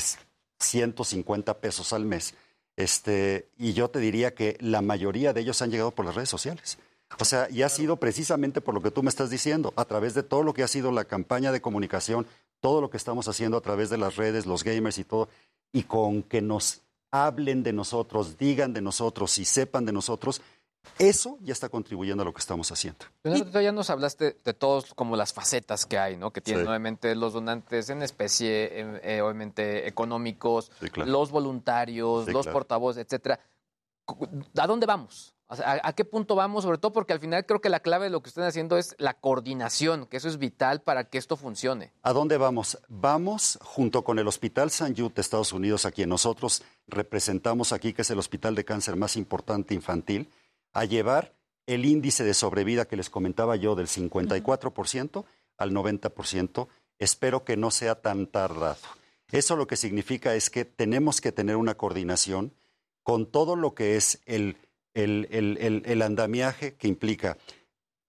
150 0.60 1.58
pesos 1.60 1.94
al 1.94 2.06
mes. 2.06 2.34
Este, 2.78 3.50
y 3.58 3.74
yo 3.74 3.90
te 3.90 4.00
diría 4.00 4.34
que 4.34 4.58
la 4.62 4.82
mayoría 4.82 5.34
de 5.34 5.42
ellos 5.42 5.62
han 5.62 5.72
llegado 5.72 5.92
por 5.92 6.06
las 6.06 6.16
redes 6.16 6.30
sociales. 6.30 6.78
O 7.20 7.26
sea, 7.26 7.50
y 7.50 7.64
ha 7.64 7.70
sido 7.70 7.98
precisamente 7.98 8.62
por 8.62 8.74
lo 8.74 8.82
que 8.82 8.92
tú 8.92 9.04
me 9.04 9.10
estás 9.10 9.30
diciendo, 9.30 9.74
a 9.76 9.84
través 9.86 10.14
de 10.14 10.24
todo 10.24 10.44
lo 10.44 10.54
que 10.54 10.64
ha 10.64 10.68
sido 10.68 10.92
la 10.92 11.06
campaña 11.06 11.52
de 11.52 11.60
comunicación, 11.60 12.28
todo 12.62 12.82
lo 12.82 12.90
que 12.90 12.98
estamos 12.98 13.28
haciendo 13.28 13.58
a 13.58 13.62
través 13.62 13.90
de 13.90 13.98
las 13.98 14.16
redes, 14.16 14.46
los 14.46 14.64
gamers 14.64 14.98
y 15.00 15.04
todo, 15.04 15.28
y 15.72 15.84
con 15.84 16.24
que 16.24 16.42
nos 16.42 16.82
hablen 17.12 17.64
de 17.64 17.74
nosotros, 17.74 18.38
digan 18.38 18.74
de 18.74 18.82
nosotros 18.82 19.38
y 19.38 19.46
sepan 19.46 19.86
de 19.86 19.92
nosotros, 19.92 20.42
eso 20.98 21.38
ya 21.42 21.54
está 21.54 21.70
contribuyendo 21.70 22.22
a 22.24 22.26
lo 22.26 22.34
que 22.34 22.40
estamos 22.40 22.72
haciendo. 22.72 23.06
Leonardo, 23.24 23.62
ya 23.62 23.72
nos 23.72 23.90
hablaste 23.90 24.38
de 24.44 24.54
todos 24.54 24.94
como 24.94 25.16
las 25.16 25.34
facetas 25.34 25.86
que 25.86 25.98
hay, 25.98 26.18
¿no? 26.18 26.32
Que 26.32 26.42
tienen 26.42 26.64
Sí. 26.66 26.70
obviamente 26.70 27.16
los 27.16 27.34
donantes 27.34 27.90
en 27.90 28.02
especie, 28.02 28.70
eh, 29.04 29.22
obviamente 29.22 29.88
económicos, 29.88 30.72
claro. 30.92 31.12
los 31.12 31.32
voluntarios, 31.32 32.26
Sí, 32.26 32.32
los 32.32 32.44
claro. 32.46 32.54
portavoces, 32.54 33.06
etcétera. 33.06 33.40
¿A 34.58 34.68
dónde 34.68 34.86
vamos? 34.86 35.36
O 35.52 35.56
sea, 35.56 35.72
¿a, 35.72 35.90
a 35.90 35.94
qué 35.94 36.06
punto 36.06 36.36
vamos? 36.36 36.64
Sobre 36.64 36.78
todo 36.78 36.94
porque 36.94 37.12
al 37.12 37.20
final 37.20 37.46
creo 37.46 37.60
que 37.60 37.70
la 37.70 37.80
clave 37.80 38.06
de 38.06 38.12
lo 38.12 38.22
que 38.22 38.30
están 38.30 38.46
haciendo 38.46 38.78
es 38.78 38.96
la 39.00 39.16
coordinación, 39.16 40.06
que 40.06 40.18
eso 40.18 40.30
es 40.30 40.38
vital 40.38 40.82
para 40.82 41.10
que 41.10 41.18
esto 41.18 41.36
funcione. 41.38 41.92
¿A 42.04 42.14
dónde 42.14 42.38
vamos? 42.38 42.78
Vamos 42.88 43.58
junto 43.64 44.04
con 44.04 44.20
el 44.20 44.28
Hospital 44.28 44.70
San 44.70 44.96
Jude 44.96 45.14
de 45.16 45.22
Estados 45.22 45.52
Unidos, 45.52 45.86
a 45.86 45.92
quien 45.92 46.10
nosotros 46.10 46.62
representamos 46.88 47.74
aquí, 47.74 47.94
que 47.94 48.04
es 48.04 48.12
el 48.12 48.20
hospital 48.20 48.54
de 48.54 48.64
cáncer 48.64 48.96
más 48.96 49.16
importante 49.16 49.74
infantil, 49.74 50.30
a 50.72 50.86
llevar 50.86 51.34
el 51.66 51.86
índice 51.86 52.24
de 52.24 52.34
sobrevida 52.36 52.86
que 52.86 52.96
les 52.96 53.10
comentaba 53.10 53.56
yo 53.56 53.76
del 53.76 53.88
54% 53.88 55.26
al 55.58 55.72
90%. 55.72 56.68
Espero 57.00 57.44
que 57.44 57.58
no 57.58 57.72
sea 57.72 58.02
tan 58.02 58.28
tardado. 58.28 58.78
Eso 59.32 59.56
lo 59.56 59.68
que 59.68 59.78
significa 59.78 60.36
es 60.36 60.50
que 60.50 60.66
tenemos 60.66 61.22
que 61.22 61.32
tener 61.32 61.56
una 61.56 61.76
coordinación 61.76 62.54
con 63.04 63.26
todo 63.26 63.56
lo 63.56 63.74
que 63.74 63.96
es 63.96 64.22
el, 64.26 64.58
el- 64.94 65.28
el- 65.32 65.84
el- 65.86 66.02
andamiaje 66.02 66.76
que 66.76 66.88
implica 66.88 67.38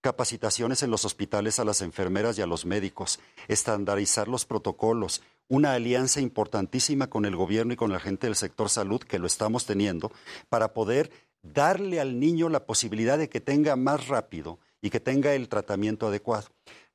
capacitaciones 0.00 0.82
en 0.82 0.90
los 0.90 1.04
hospitales 1.04 1.58
a 1.58 1.64
las 1.64 1.82
enfermeras 1.82 2.38
y 2.38 2.42
a 2.42 2.46
los 2.46 2.64
médicos, 2.64 3.20
estandarizar 3.48 4.28
los 4.28 4.46
protocolos, 4.46 5.22
una 5.48 5.74
alianza 5.74 6.20
importantísima 6.20 7.08
con 7.08 7.26
el 7.26 7.36
gobierno 7.36 7.74
y 7.74 7.76
con 7.76 7.92
la 7.92 8.00
gente 8.00 8.26
del 8.26 8.36
sector 8.36 8.70
salud, 8.70 9.00
que 9.00 9.18
lo 9.18 9.26
estamos 9.26 9.66
teniendo, 9.66 10.10
para 10.48 10.72
poder 10.72 11.10
darle 11.42 12.00
al 12.00 12.18
niño 12.18 12.48
la 12.48 12.64
posibilidad 12.64 13.18
de 13.18 13.28
que 13.28 13.40
tenga 13.40 13.76
más 13.76 14.08
rápido 14.08 14.58
y 14.80 14.88
que 14.90 15.00
tenga 15.00 15.34
el 15.34 15.48
tratamiento 15.48 16.06
adecuado. 16.06 16.48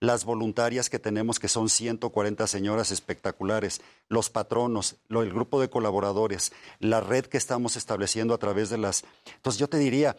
Las 0.05 0.23
voluntarias 0.23 0.91
que 0.91 0.99
tenemos, 0.99 1.39
que 1.39 1.47
son 1.47 1.67
140 1.67 2.45
señoras 2.45 2.91
espectaculares, 2.91 3.81
los 4.07 4.29
patronos, 4.29 4.97
el 5.09 5.33
grupo 5.33 5.59
de 5.59 5.67
colaboradores, 5.67 6.51
la 6.79 7.01
red 7.01 7.25
que 7.25 7.39
estamos 7.39 7.75
estableciendo 7.75 8.35
a 8.35 8.37
través 8.37 8.69
de 8.69 8.77
las... 8.77 9.03
Entonces 9.37 9.59
yo 9.59 9.67
te 9.67 9.79
diría, 9.79 10.15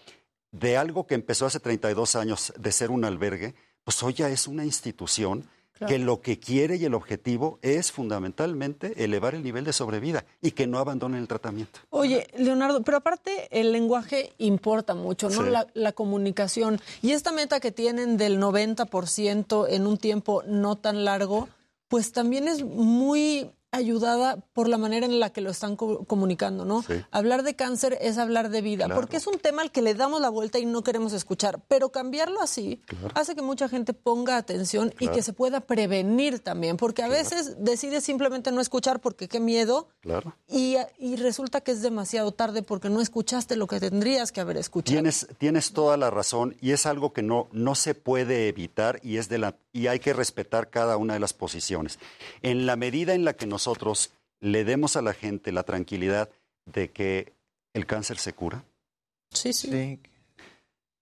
de 0.50 0.76
algo 0.76 1.06
que 1.06 1.14
empezó 1.14 1.46
hace 1.46 1.60
32 1.60 2.16
años 2.16 2.52
de 2.58 2.72
ser 2.72 2.90
un 2.90 3.04
albergue, 3.04 3.54
pues 3.84 4.02
hoy 4.02 4.14
ya 4.14 4.28
es 4.28 4.48
una 4.48 4.64
institución 4.64 5.48
Claro. 5.78 5.92
que 5.92 5.98
lo 5.98 6.22
que 6.22 6.38
quiere 6.38 6.76
y 6.76 6.86
el 6.86 6.94
objetivo 6.94 7.58
es 7.60 7.92
fundamentalmente 7.92 9.04
elevar 9.04 9.34
el 9.34 9.42
nivel 9.42 9.64
de 9.64 9.74
sobrevida 9.74 10.24
y 10.40 10.52
que 10.52 10.66
no 10.66 10.78
abandonen 10.78 11.20
el 11.20 11.28
tratamiento. 11.28 11.80
Oye, 11.90 12.26
Leonardo, 12.38 12.82
pero 12.82 12.96
aparte 12.96 13.48
el 13.50 13.72
lenguaje 13.72 14.32
importa 14.38 14.94
mucho, 14.94 15.28
¿no? 15.28 15.44
Sí. 15.44 15.50
La, 15.50 15.66
la 15.74 15.92
comunicación. 15.92 16.80
Y 17.02 17.10
esta 17.10 17.30
meta 17.30 17.60
que 17.60 17.72
tienen 17.72 18.16
del 18.16 18.40
90% 18.40 19.66
en 19.68 19.86
un 19.86 19.98
tiempo 19.98 20.42
no 20.46 20.76
tan 20.76 21.04
largo, 21.04 21.48
pues 21.88 22.12
también 22.12 22.48
es 22.48 22.64
muy 22.64 23.50
ayudada 23.72 24.36
por 24.52 24.68
la 24.68 24.78
manera 24.78 25.06
en 25.06 25.20
la 25.20 25.30
que 25.30 25.40
lo 25.40 25.50
están 25.50 25.76
co- 25.76 26.04
comunicando, 26.04 26.64
¿no? 26.64 26.82
Sí. 26.82 26.94
Hablar 27.10 27.42
de 27.42 27.54
cáncer 27.56 27.98
es 28.00 28.16
hablar 28.18 28.48
de 28.48 28.62
vida, 28.62 28.86
Claro. 28.86 29.00
porque 29.00 29.16
es 29.18 29.26
un 29.26 29.38
tema 29.38 29.62
al 29.62 29.70
que 29.70 29.82
le 29.82 29.94
damos 29.94 30.20
la 30.20 30.28
vuelta 30.30 30.58
y 30.58 30.64
no 30.66 30.82
queremos 30.82 31.12
escuchar, 31.12 31.60
pero 31.68 31.90
cambiarlo 31.90 32.40
así 32.40 32.80
Claro. 32.86 33.08
hace 33.14 33.34
que 33.34 33.42
mucha 33.42 33.68
gente 33.68 33.92
ponga 33.92 34.36
atención 34.36 34.88
y 34.94 35.06
Claro. 35.06 35.14
que 35.16 35.22
se 35.22 35.32
pueda 35.32 35.60
prevenir 35.60 36.38
también, 36.40 36.76
porque 36.76 37.02
a 37.02 37.08
veces 37.08 37.56
decides 37.58 38.04
simplemente 38.04 38.50
no 38.52 38.60
escuchar 38.60 39.00
porque 39.00 39.28
qué 39.28 39.40
miedo 39.40 39.88
Claro. 40.00 40.34
y, 40.48 40.76
y 40.98 41.16
resulta 41.16 41.60
que 41.60 41.72
es 41.72 41.82
demasiado 41.82 42.32
tarde 42.32 42.62
porque 42.62 42.88
no 42.88 43.00
escuchaste 43.00 43.56
lo 43.56 43.66
que 43.66 43.80
tendrías 43.80 44.32
que 44.32 44.40
haber 44.40 44.56
escuchado. 44.56 44.94
Tienes, 44.94 45.26
tienes 45.38 45.72
toda 45.72 45.96
la 45.96 46.10
razón 46.10 46.56
y 46.60 46.70
es 46.72 46.86
algo 46.86 47.12
que 47.12 47.22
no, 47.22 47.48
no 47.52 47.74
se 47.74 47.94
puede 47.94 48.48
evitar 48.48 49.00
y, 49.02 49.18
es 49.18 49.28
de 49.28 49.38
la, 49.38 49.56
y 49.72 49.88
hay 49.88 49.98
que 49.98 50.12
respetar 50.12 50.70
cada 50.70 50.96
una 50.96 51.14
de 51.14 51.20
las 51.20 51.32
posiciones. 51.34 51.98
En 52.42 52.64
la 52.66 52.76
medida 52.76 53.12
en 53.14 53.24
la 53.24 53.34
que 53.34 53.46
nosotros 53.56 54.10
le 54.40 54.64
demos 54.64 54.96
a 54.96 55.02
la 55.02 55.14
gente 55.14 55.50
la 55.50 55.62
tranquilidad 55.62 56.28
de 56.66 56.90
que 56.90 57.32
el 57.72 57.86
cáncer 57.86 58.18
se 58.18 58.34
cura, 58.34 58.62
Sí, 59.32 59.52
sí. 59.54 59.98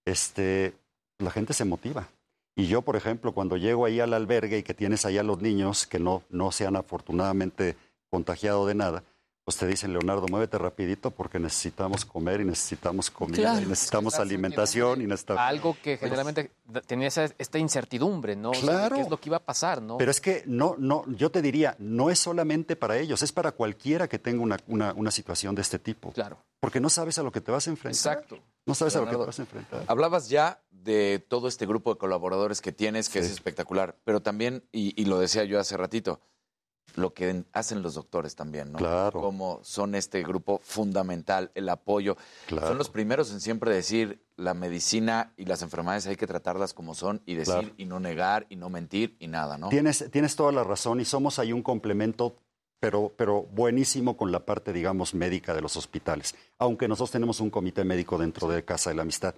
este, 0.05 0.73
la 1.19 1.31
gente 1.33 1.53
se 1.53 1.65
motiva. 1.65 2.09
Y 2.57 2.69
yo, 2.69 2.83
por 2.83 2.95
ejemplo, 2.95 3.33
cuando 3.33 3.57
llego 3.57 3.85
ahí 3.87 3.99
al 3.99 4.15
albergue 4.15 4.59
y 4.59 4.63
que 4.63 4.75
tienes 4.75 5.05
ahí 5.05 5.19
a 5.19 5.25
los 5.25 5.41
niños 5.43 5.87
que 5.89 5.99
no, 5.99 6.23
no 6.31 6.53
se 6.53 6.65
han 6.65 6.77
afortunadamente 6.77 7.77
contagiado 8.09 8.67
de 8.67 8.75
nada, 8.77 9.03
pues 9.45 9.59
te 9.59 9.67
dicen, 9.67 9.93
Leonardo, 9.93 10.27
muévete 10.29 10.57
rapidito 10.57 11.11
porque 11.11 11.39
necesitamos 11.39 12.07
comer 12.07 12.41
y 12.41 12.45
necesitamos 12.47 13.11
comida 13.11 13.61
y 13.61 13.67
necesitamos 13.67 14.15
alimentación 14.19 15.03
y 15.03 15.07
necesitamos... 15.07 15.43
Algo 15.43 15.77
que 15.83 15.99
generalmente 15.99 16.51
tenía 16.87 17.09
esa, 17.09 17.25
esta 17.37 17.59
incertidumbre, 17.59 18.37
¿no? 18.37 18.53
Claro. 18.53 18.97
¿Qué 18.97 19.03
es 19.03 19.11
lo 19.11 19.21
que 19.21 19.29
iba 19.29 19.37
a 19.37 19.45
pasar, 19.45 19.83
no? 19.83 19.99
Pero 19.99 20.11
es 20.11 20.23
que 20.23 20.45
no, 20.47 20.77
no, 20.79 21.05
yo 21.09 21.31
te 21.31 21.43
diría, 21.43 21.77
no 21.79 22.09
es 22.09 22.19
solamente 22.19 22.75
para 22.75 22.97
ellos, 22.97 23.23
es 23.23 23.33
para 23.33 23.53
cualquiera 23.53 24.09
que 24.09 24.19
tenga 24.19 24.43
una, 24.43 24.57
una, 24.67 24.95
una 24.95 25.11
situación 25.11 25.55
de 25.55 25.61
este 25.61 25.79
tipo. 25.79 26.13
Claro. 26.13 26.39
Porque 26.61 26.81
no 26.81 26.89
sabes 26.89 27.19
a 27.19 27.23
lo 27.23 27.31
que 27.31 27.43
te 27.43 27.53
vas 27.53 27.67
a 27.67 27.71
enfrentar. 27.71 28.15
Exacto. 28.15 28.39
No 28.65 28.75
sabes 28.75 28.97
a 28.97 29.01
lo 29.01 29.05
que 29.05 29.11
te 29.13 29.17
vas 29.27 29.39
a 29.39 29.43
enfrentar. 29.43 29.85
Hablabas 29.89 30.31
ya 30.31 30.63
de 30.71 31.23
todo 31.29 31.49
este 31.49 31.67
grupo 31.67 31.93
de 31.93 31.99
colaboradores 31.99 32.63
que 32.63 32.73
tienes, 32.73 33.11
que 33.11 33.21
Sí. 33.21 33.27
es 33.27 33.33
espectacular, 33.33 33.97
pero 34.05 34.23
también, 34.23 34.65
y, 34.73 34.99
y 35.01 35.05
lo 35.05 35.19
decía 35.19 35.45
yo 35.45 35.61
hace 35.61 35.77
ratito, 35.77 36.21
lo 36.97 37.13
que 37.15 37.45
hacen 37.53 37.83
los 37.83 37.95
doctores 37.95 38.35
también, 38.37 38.73
¿no? 38.73 38.79
Claro. 38.79 39.21
Como 39.21 39.61
son 39.63 39.95
este 39.95 40.23
grupo 40.23 40.61
fundamental, 40.63 41.51
el 41.55 41.69
apoyo. 41.69 42.17
Claro. 42.47 42.69
Son 42.69 42.79
los 42.79 42.91
primeros 42.91 43.31
en 43.33 43.41
siempre 43.41 43.75
decir 43.75 44.23
la 44.37 44.55
medicina 44.55 45.33
y 45.37 45.45
las 45.45 45.63
enfermedades 45.63 46.07
hay 46.07 46.17
que 46.17 46.27
tratarlas 46.27 46.75
como 46.75 46.95
son 46.95 47.23
y 47.27 47.35
decir 47.35 47.55
Claro. 47.55 47.75
y 47.77 47.85
no 47.85 48.01
negar 48.01 48.47
y 48.49 48.57
no 48.57 48.69
mentir 48.71 49.17
y 49.19 49.27
nada, 49.29 49.59
¿no? 49.59 49.69
Tienes, 49.69 50.09
tienes 50.11 50.37
toda 50.37 50.53
la 50.53 50.65
razón 50.65 51.01
y 51.01 51.05
somos 51.05 51.39
ahí 51.39 51.53
un 51.53 51.63
complemento, 51.63 52.37
pero, 52.81 53.13
pero 53.17 53.43
buenísimo 53.43 54.17
con 54.17 54.31
la 54.33 54.45
parte, 54.45 54.73
digamos, 54.73 55.15
médica 55.15 55.55
de 55.55 55.61
los 55.63 55.77
hospitales. 55.77 56.35
Aunque 56.59 56.89
nosotros 56.89 57.13
tenemos 57.13 57.41
un 57.41 57.51
comité 57.51 57.85
médico 57.85 58.19
dentro 58.19 58.49
de 58.49 58.65
Casa 58.65 58.91
de 58.91 58.97
la 58.97 59.03
Amistad. 59.03 59.35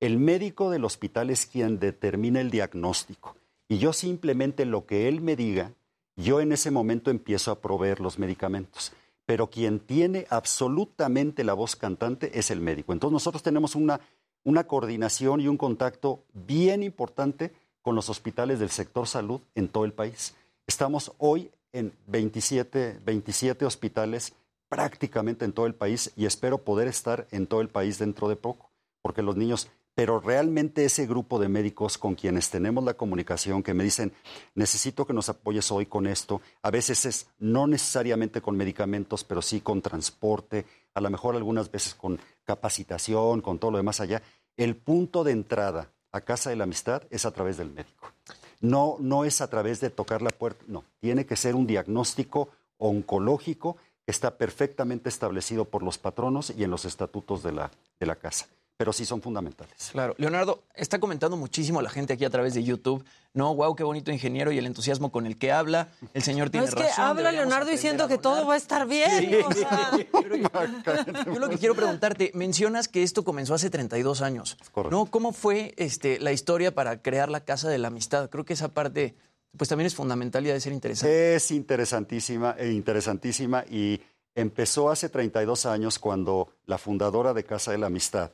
El 0.00 0.18
médico 0.18 0.70
del 0.70 0.84
hospital 0.84 1.30
es 1.30 1.46
quien 1.46 1.78
determina 1.78 2.40
el 2.40 2.50
diagnóstico. 2.50 3.36
Y 3.68 3.78
yo 3.78 3.92
simplemente 3.92 4.66
lo 4.66 4.84
que 4.84 5.08
él 5.08 5.20
me 5.20 5.36
diga, 5.36 5.72
yo 6.16 6.40
en 6.40 6.52
ese 6.52 6.70
momento 6.70 7.10
empiezo 7.10 7.50
a 7.50 7.60
proveer 7.60 8.00
los 8.00 8.18
medicamentos. 8.18 8.92
Pero 9.24 9.50
quien 9.50 9.78
tiene 9.80 10.26
absolutamente 10.30 11.44
la 11.44 11.54
voz 11.54 11.76
cantante 11.76 12.38
es 12.38 12.50
el 12.50 12.60
médico. 12.60 12.92
Entonces 12.92 13.12
nosotros 13.12 13.42
tenemos 13.42 13.74
una, 13.74 14.00
una 14.44 14.64
coordinación 14.64 15.40
y 15.40 15.48
un 15.48 15.56
contacto 15.56 16.24
bien 16.32 16.82
importante 16.82 17.52
con 17.82 17.94
los 17.94 18.08
hospitales 18.08 18.58
del 18.58 18.70
sector 18.70 19.06
salud 19.06 19.40
en 19.54 19.68
todo 19.68 19.84
el 19.84 19.92
país. 19.92 20.34
Estamos 20.66 21.12
hoy 21.18 21.50
en 21.72 21.92
27, 22.06 23.00
27 23.04 23.64
hospitales 23.64 24.34
prácticamente 24.68 25.44
en 25.44 25.52
todo 25.52 25.66
el 25.66 25.74
país 25.74 26.12
y 26.16 26.24
espero 26.24 26.58
poder 26.58 26.88
estar 26.88 27.26
en 27.30 27.46
todo 27.46 27.60
el 27.60 27.68
país 27.68 27.98
dentro 27.98 28.28
de 28.28 28.36
poco, 28.36 28.70
porque 29.02 29.22
los 29.22 29.36
niños, 29.36 29.68
pero 29.94 30.20
realmente 30.20 30.84
ese 30.84 31.06
grupo 31.06 31.38
de 31.38 31.48
médicos 31.48 31.98
con 31.98 32.14
quienes 32.14 32.50
tenemos 32.50 32.82
la 32.84 32.94
comunicación, 32.94 33.62
que 33.62 33.74
me 33.74 33.84
dicen, 33.84 34.12
necesito 34.54 35.06
que 35.06 35.12
nos 35.12 35.28
apoyes 35.28 35.70
hoy 35.70 35.86
con 35.86 36.06
esto, 36.06 36.40
a 36.62 36.70
veces 36.70 37.04
es 37.04 37.26
no 37.38 37.66
necesariamente 37.66 38.40
con 38.40 38.56
medicamentos, 38.56 39.24
pero 39.24 39.42
sí 39.42 39.60
con 39.60 39.82
transporte, 39.82 40.64
a 40.94 41.00
lo 41.00 41.10
mejor 41.10 41.36
algunas 41.36 41.70
veces 41.70 41.94
con 41.94 42.18
capacitación, 42.44 43.40
con 43.42 43.58
todo 43.58 43.70
lo 43.70 43.76
demás 43.76 44.00
allá, 44.00 44.22
el 44.56 44.76
punto 44.76 45.24
de 45.24 45.32
entrada 45.32 45.92
a 46.10 46.20
Casa 46.22 46.50
de 46.50 46.56
la 46.56 46.64
Amistad 46.64 47.02
es 47.10 47.24
a 47.24 47.30
través 47.30 47.56
del 47.56 47.70
médico. 47.70 48.12
No, 48.60 48.96
no 49.00 49.24
es 49.24 49.40
a 49.40 49.50
través 49.50 49.80
de 49.80 49.90
tocar 49.90 50.22
la 50.22 50.30
puerta, 50.30 50.64
no, 50.68 50.84
tiene 51.00 51.26
que 51.26 51.36
ser 51.36 51.54
un 51.54 51.66
diagnóstico 51.66 52.48
oncológico 52.78 53.76
que 54.04 54.10
está 54.10 54.36
perfectamente 54.36 55.08
establecido 55.08 55.64
por 55.64 55.82
los 55.82 55.98
patronos 55.98 56.50
y 56.56 56.64
en 56.64 56.70
los 56.70 56.84
estatutos 56.84 57.42
de 57.42 57.52
la, 57.52 57.70
de 57.98 58.06
la 58.06 58.16
casa. 58.16 58.46
Pero 58.76 58.92
sí 58.92 59.04
son 59.04 59.22
fundamentales. 59.22 59.90
Claro. 59.92 60.14
Leonardo, 60.18 60.64
está 60.74 60.98
comentando 60.98 61.36
muchísimo 61.36 61.80
la 61.82 61.90
gente 61.90 62.14
aquí 62.14 62.24
a 62.24 62.30
través 62.30 62.54
de 62.54 62.64
YouTube. 62.64 63.04
No, 63.34 63.54
wow, 63.54 63.76
qué 63.76 63.84
bonito 63.84 64.10
ingeniero 64.10 64.50
y 64.50 64.58
el 64.58 64.66
entusiasmo 64.66 65.12
con 65.12 65.26
el 65.26 65.38
que 65.38 65.52
habla. 65.52 65.88
El 66.14 66.22
señor 66.22 66.48
No 66.48 66.50
tiene 66.52 66.66
es 66.66 66.74
que 66.74 66.82
razón. 66.82 67.04
habla 67.04 67.32
Leonardo 67.32 67.70
diciendo 67.70 68.08
que 68.08 68.18
todo 68.18 68.46
va 68.46 68.54
a 68.54 68.56
estar 68.56 68.86
bien. 68.88 69.20
Sí. 69.20 69.34
o 69.36 69.52
sea. 69.52 69.90
Yo 71.26 71.38
lo 71.38 71.48
que 71.48 71.58
quiero 71.58 71.74
preguntarte, 71.74 72.30
mencionas 72.34 72.88
que 72.88 73.02
esto 73.02 73.24
comenzó 73.24 73.54
hace 73.54 73.70
32 73.70 74.22
años. 74.22 74.56
¿no? 74.90 75.06
¿Cómo 75.06 75.32
fue 75.32 75.74
este, 75.76 76.18
la 76.18 76.32
historia 76.32 76.74
para 76.74 77.02
crear 77.02 77.28
la 77.30 77.40
Casa 77.44 77.68
de 77.68 77.78
la 77.78 77.88
Amistad? 77.88 78.30
Creo 78.30 78.44
que 78.44 78.54
esa 78.54 78.68
parte 78.68 79.14
pues 79.56 79.68
también 79.68 79.86
es 79.86 79.94
fundamental 79.94 80.46
y 80.46 80.50
ha 80.50 80.54
de 80.54 80.60
ser 80.60 80.72
interesante. 80.72 81.34
Es 81.36 81.50
interesantísima 81.50 82.56
e 82.58 82.72
interesantísima 82.72 83.64
y 83.70 84.00
empezó 84.34 84.90
hace 84.90 85.08
32 85.10 85.66
años 85.66 85.98
cuando 85.98 86.48
la 86.66 86.78
fundadora 86.78 87.34
de 87.34 87.44
Casa 87.44 87.70
de 87.70 87.78
la 87.78 87.86
Amistad 87.88 88.32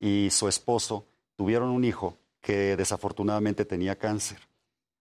y 0.00 0.30
su 0.30 0.48
esposo 0.48 1.06
tuvieron 1.36 1.68
un 1.68 1.84
hijo 1.84 2.16
que 2.40 2.76
desafortunadamente 2.76 3.64
tenía 3.64 3.96
cáncer. 3.96 4.38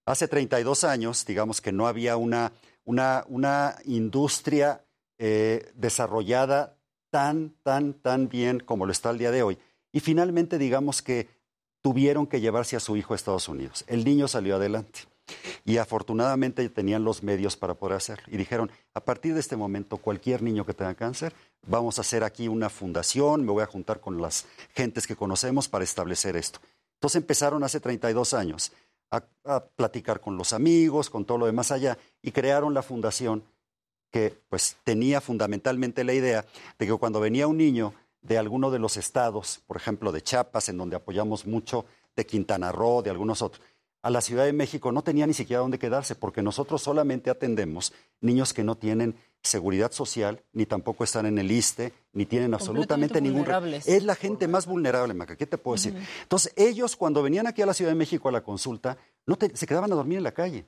Hace 0.05 0.27
32 0.27 0.83
años, 0.83 1.25
digamos 1.25 1.61
que 1.61 1.71
no 1.71 1.87
había 1.87 2.17
una, 2.17 2.51
una, 2.83 3.23
una 3.27 3.75
industria 3.85 4.83
eh, 5.17 5.71
desarrollada 5.75 6.75
tan, 7.09 7.55
tan, 7.63 7.93
tan 7.93 8.27
bien 8.29 8.59
como 8.59 8.85
lo 8.85 8.91
está 8.91 9.09
el 9.09 9.17
día 9.17 9.31
de 9.31 9.43
hoy. 9.43 9.57
Y 9.91 10.01
finalmente, 10.01 10.57
digamos 10.57 11.01
que 11.01 11.27
tuvieron 11.81 12.27
que 12.27 12.41
llevarse 12.41 12.75
a 12.75 12.79
su 12.79 12.97
hijo 12.97 13.13
a 13.13 13.15
Estados 13.15 13.47
Unidos. 13.47 13.85
El 13.87 14.03
niño 14.03 14.27
salió 14.27 14.55
adelante. 14.55 15.01
Y 15.65 15.77
afortunadamente 15.77 16.67
tenían 16.69 17.03
los 17.03 17.23
medios 17.23 17.57
para 17.57 17.75
poder 17.75 17.97
hacerlo. 17.97 18.25
Y 18.27 18.37
dijeron, 18.37 18.71
a 18.93 19.01
partir 19.01 19.33
de 19.33 19.39
este 19.39 19.55
momento, 19.55 19.97
cualquier 19.97 20.41
niño 20.41 20.65
que 20.65 20.73
tenga 20.73 20.95
cáncer, 20.95 21.33
vamos 21.67 21.97
a 21.97 22.01
hacer 22.01 22.23
aquí 22.23 22.47
una 22.47 22.69
fundación, 22.69 23.45
me 23.45 23.51
voy 23.51 23.63
a 23.63 23.67
juntar 23.67 23.99
con 23.99 24.21
las 24.21 24.45
gentes 24.73 25.07
que 25.07 25.15
conocemos 25.15 25.67
para 25.67 25.83
establecer 25.83 26.35
esto. 26.35 26.59
Entonces 26.95 27.21
empezaron 27.21 27.63
hace 27.63 27.79
32 27.79 28.33
años 28.33 28.71
a, 29.11 29.21
platicar 29.75 30.19
con 30.19 30.37
los 30.37 30.53
amigos, 30.53 31.09
con 31.09 31.25
todo 31.25 31.39
lo 31.39 31.45
demás 31.45 31.71
allá, 31.71 31.97
y 32.21 32.31
crearon 32.31 32.73
la 32.73 32.83
fundación 32.83 33.43
que 34.11 34.35
pues 34.49 34.77
tenía 34.83 35.21
fundamentalmente 35.21 36.03
la 36.03 36.13
idea 36.13 36.45
de 36.77 36.87
que 36.87 36.93
cuando 36.95 37.19
venía 37.19 37.47
un 37.47 37.57
niño 37.57 37.93
de 38.21 38.37
alguno 38.37 38.69
de 38.69 38.79
los 38.79 38.97
estados, 38.97 39.61
por 39.65 39.77
ejemplo 39.77 40.11
de 40.11 40.21
Chiapas, 40.21 40.69
en 40.69 40.77
donde 40.77 40.95
apoyamos 40.95 41.45
mucho, 41.45 41.85
de 42.15 42.25
Quintana 42.25 42.71
Roo, 42.71 43.01
de 43.01 43.11
algunos 43.11 43.41
otros, 43.41 43.65
a 44.01 44.09
la 44.09 44.21
Ciudad 44.21 44.45
de 44.45 44.53
México 44.53 44.91
no 44.91 45.01
tenía 45.01 45.27
ni 45.27 45.33
siquiera 45.33 45.61
dónde 45.61 45.77
quedarse, 45.79 46.15
porque 46.15 46.41
nosotros 46.41 46.81
solamente 46.81 47.29
atendemos 47.29 47.93
niños 48.21 48.53
que 48.53 48.63
no 48.63 48.75
tienen 48.77 49.15
seguridad 49.41 49.91
social, 49.91 50.41
ni 50.53 50.65
tampoco 50.65 51.03
están 51.03 51.25
en 51.25 51.37
el 51.37 51.49
ISTE, 51.51 51.93
ni 52.13 52.25
tienen 52.25 52.53
absolutamente 52.53 53.19
ningún... 53.21 53.45
Es 53.87 54.03
la 54.03 54.15
gente 54.15 54.47
más 54.47 54.65
vulnerable, 54.65 55.13
Maca, 55.13 55.35
¿qué 55.37 55.45
te 55.47 55.57
puedo 55.57 55.75
decir? 55.75 55.95
Entonces, 56.23 56.51
ellos 56.55 56.95
cuando 56.95 57.23
venían 57.23 57.47
aquí 57.47 57.61
a 57.61 57.65
la 57.65 57.73
Ciudad 57.73 57.91
de 57.91 57.95
México 57.95 58.27
a 58.29 58.31
la 58.31 58.41
consulta, 58.41 58.97
no 59.25 59.37
te- 59.37 59.55
se 59.55 59.65
quedaban 59.67 59.91
a 59.91 59.95
dormir 59.95 60.17
en 60.17 60.23
la 60.23 60.33
calle. 60.33 60.65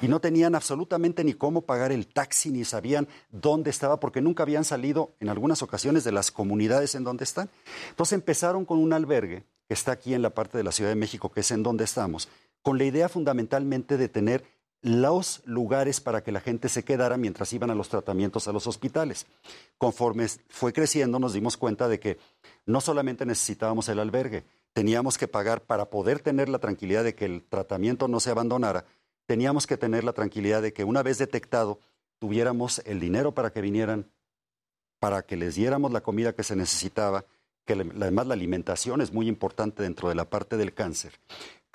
Y 0.00 0.06
no 0.06 0.20
tenían 0.20 0.54
absolutamente 0.54 1.24
ni 1.24 1.34
cómo 1.34 1.62
pagar 1.62 1.90
el 1.90 2.06
taxi, 2.06 2.50
ni 2.50 2.64
sabían 2.64 3.08
dónde 3.32 3.70
estaba, 3.70 3.98
porque 3.98 4.20
nunca 4.20 4.44
habían 4.44 4.64
salido 4.64 5.10
en 5.18 5.28
algunas 5.28 5.60
ocasiones 5.62 6.04
de 6.04 6.12
las 6.12 6.30
comunidades 6.30 6.94
en 6.94 7.02
donde 7.02 7.24
están. 7.24 7.50
Entonces 7.90 8.12
empezaron 8.12 8.64
con 8.64 8.78
un 8.78 8.92
albergue 8.92 9.42
que 9.66 9.74
está 9.74 9.90
aquí 9.90 10.14
en 10.14 10.22
la 10.22 10.30
parte 10.30 10.56
de 10.56 10.62
la 10.62 10.70
Ciudad 10.70 10.90
de 10.90 10.94
México, 10.94 11.32
que 11.32 11.40
es 11.40 11.50
en 11.50 11.64
donde 11.64 11.82
estamos, 11.82 12.28
con 12.62 12.78
la 12.78 12.84
idea 12.84 13.08
fundamentalmente 13.08 13.96
de 13.96 14.08
tener 14.08 14.44
los 14.82 15.42
lugares 15.44 16.00
para 16.00 16.24
que 16.24 16.32
la 16.32 16.40
gente 16.40 16.68
se 16.68 16.84
quedara 16.84 17.16
mientras 17.16 17.52
iban 17.52 17.70
a 17.70 17.74
los 17.74 17.88
tratamientos 17.88 18.48
a 18.48 18.52
los 18.52 18.66
hospitales. 18.66 19.26
Conforme 19.78 20.26
fue 20.48 20.72
creciendo, 20.72 21.20
nos 21.20 21.32
dimos 21.32 21.56
cuenta 21.56 21.88
de 21.88 22.00
que 22.00 22.18
no 22.66 22.80
solamente 22.80 23.24
necesitábamos 23.24 23.88
el 23.88 24.00
albergue, 24.00 24.44
teníamos 24.72 25.18
que 25.18 25.28
pagar 25.28 25.62
para 25.62 25.88
poder 25.88 26.18
tener 26.18 26.48
la 26.48 26.58
tranquilidad 26.58 27.04
de 27.04 27.14
que 27.14 27.26
el 27.26 27.44
tratamiento 27.44 28.08
no 28.08 28.18
se 28.18 28.30
abandonara, 28.30 28.84
teníamos 29.26 29.66
que 29.66 29.76
tener 29.76 30.02
la 30.02 30.12
tranquilidad 30.12 30.62
de 30.62 30.72
que 30.72 30.84
una 30.84 31.02
vez 31.02 31.18
detectado, 31.18 31.78
tuviéramos 32.18 32.80
el 32.84 33.00
dinero 33.00 33.32
para 33.32 33.52
que 33.52 33.60
vinieran, 33.60 34.10
para 34.98 35.22
que 35.22 35.36
les 35.36 35.54
diéramos 35.54 35.92
la 35.92 36.02
comida 36.02 36.34
que 36.34 36.44
se 36.44 36.56
necesitaba, 36.56 37.24
que 37.64 37.74
además 37.74 38.26
la 38.26 38.34
alimentación 38.34 39.00
es 39.00 39.12
muy 39.12 39.28
importante 39.28 39.82
dentro 39.82 40.08
de 40.08 40.16
la 40.16 40.28
parte 40.28 40.56
del 40.56 40.74
cáncer, 40.74 41.12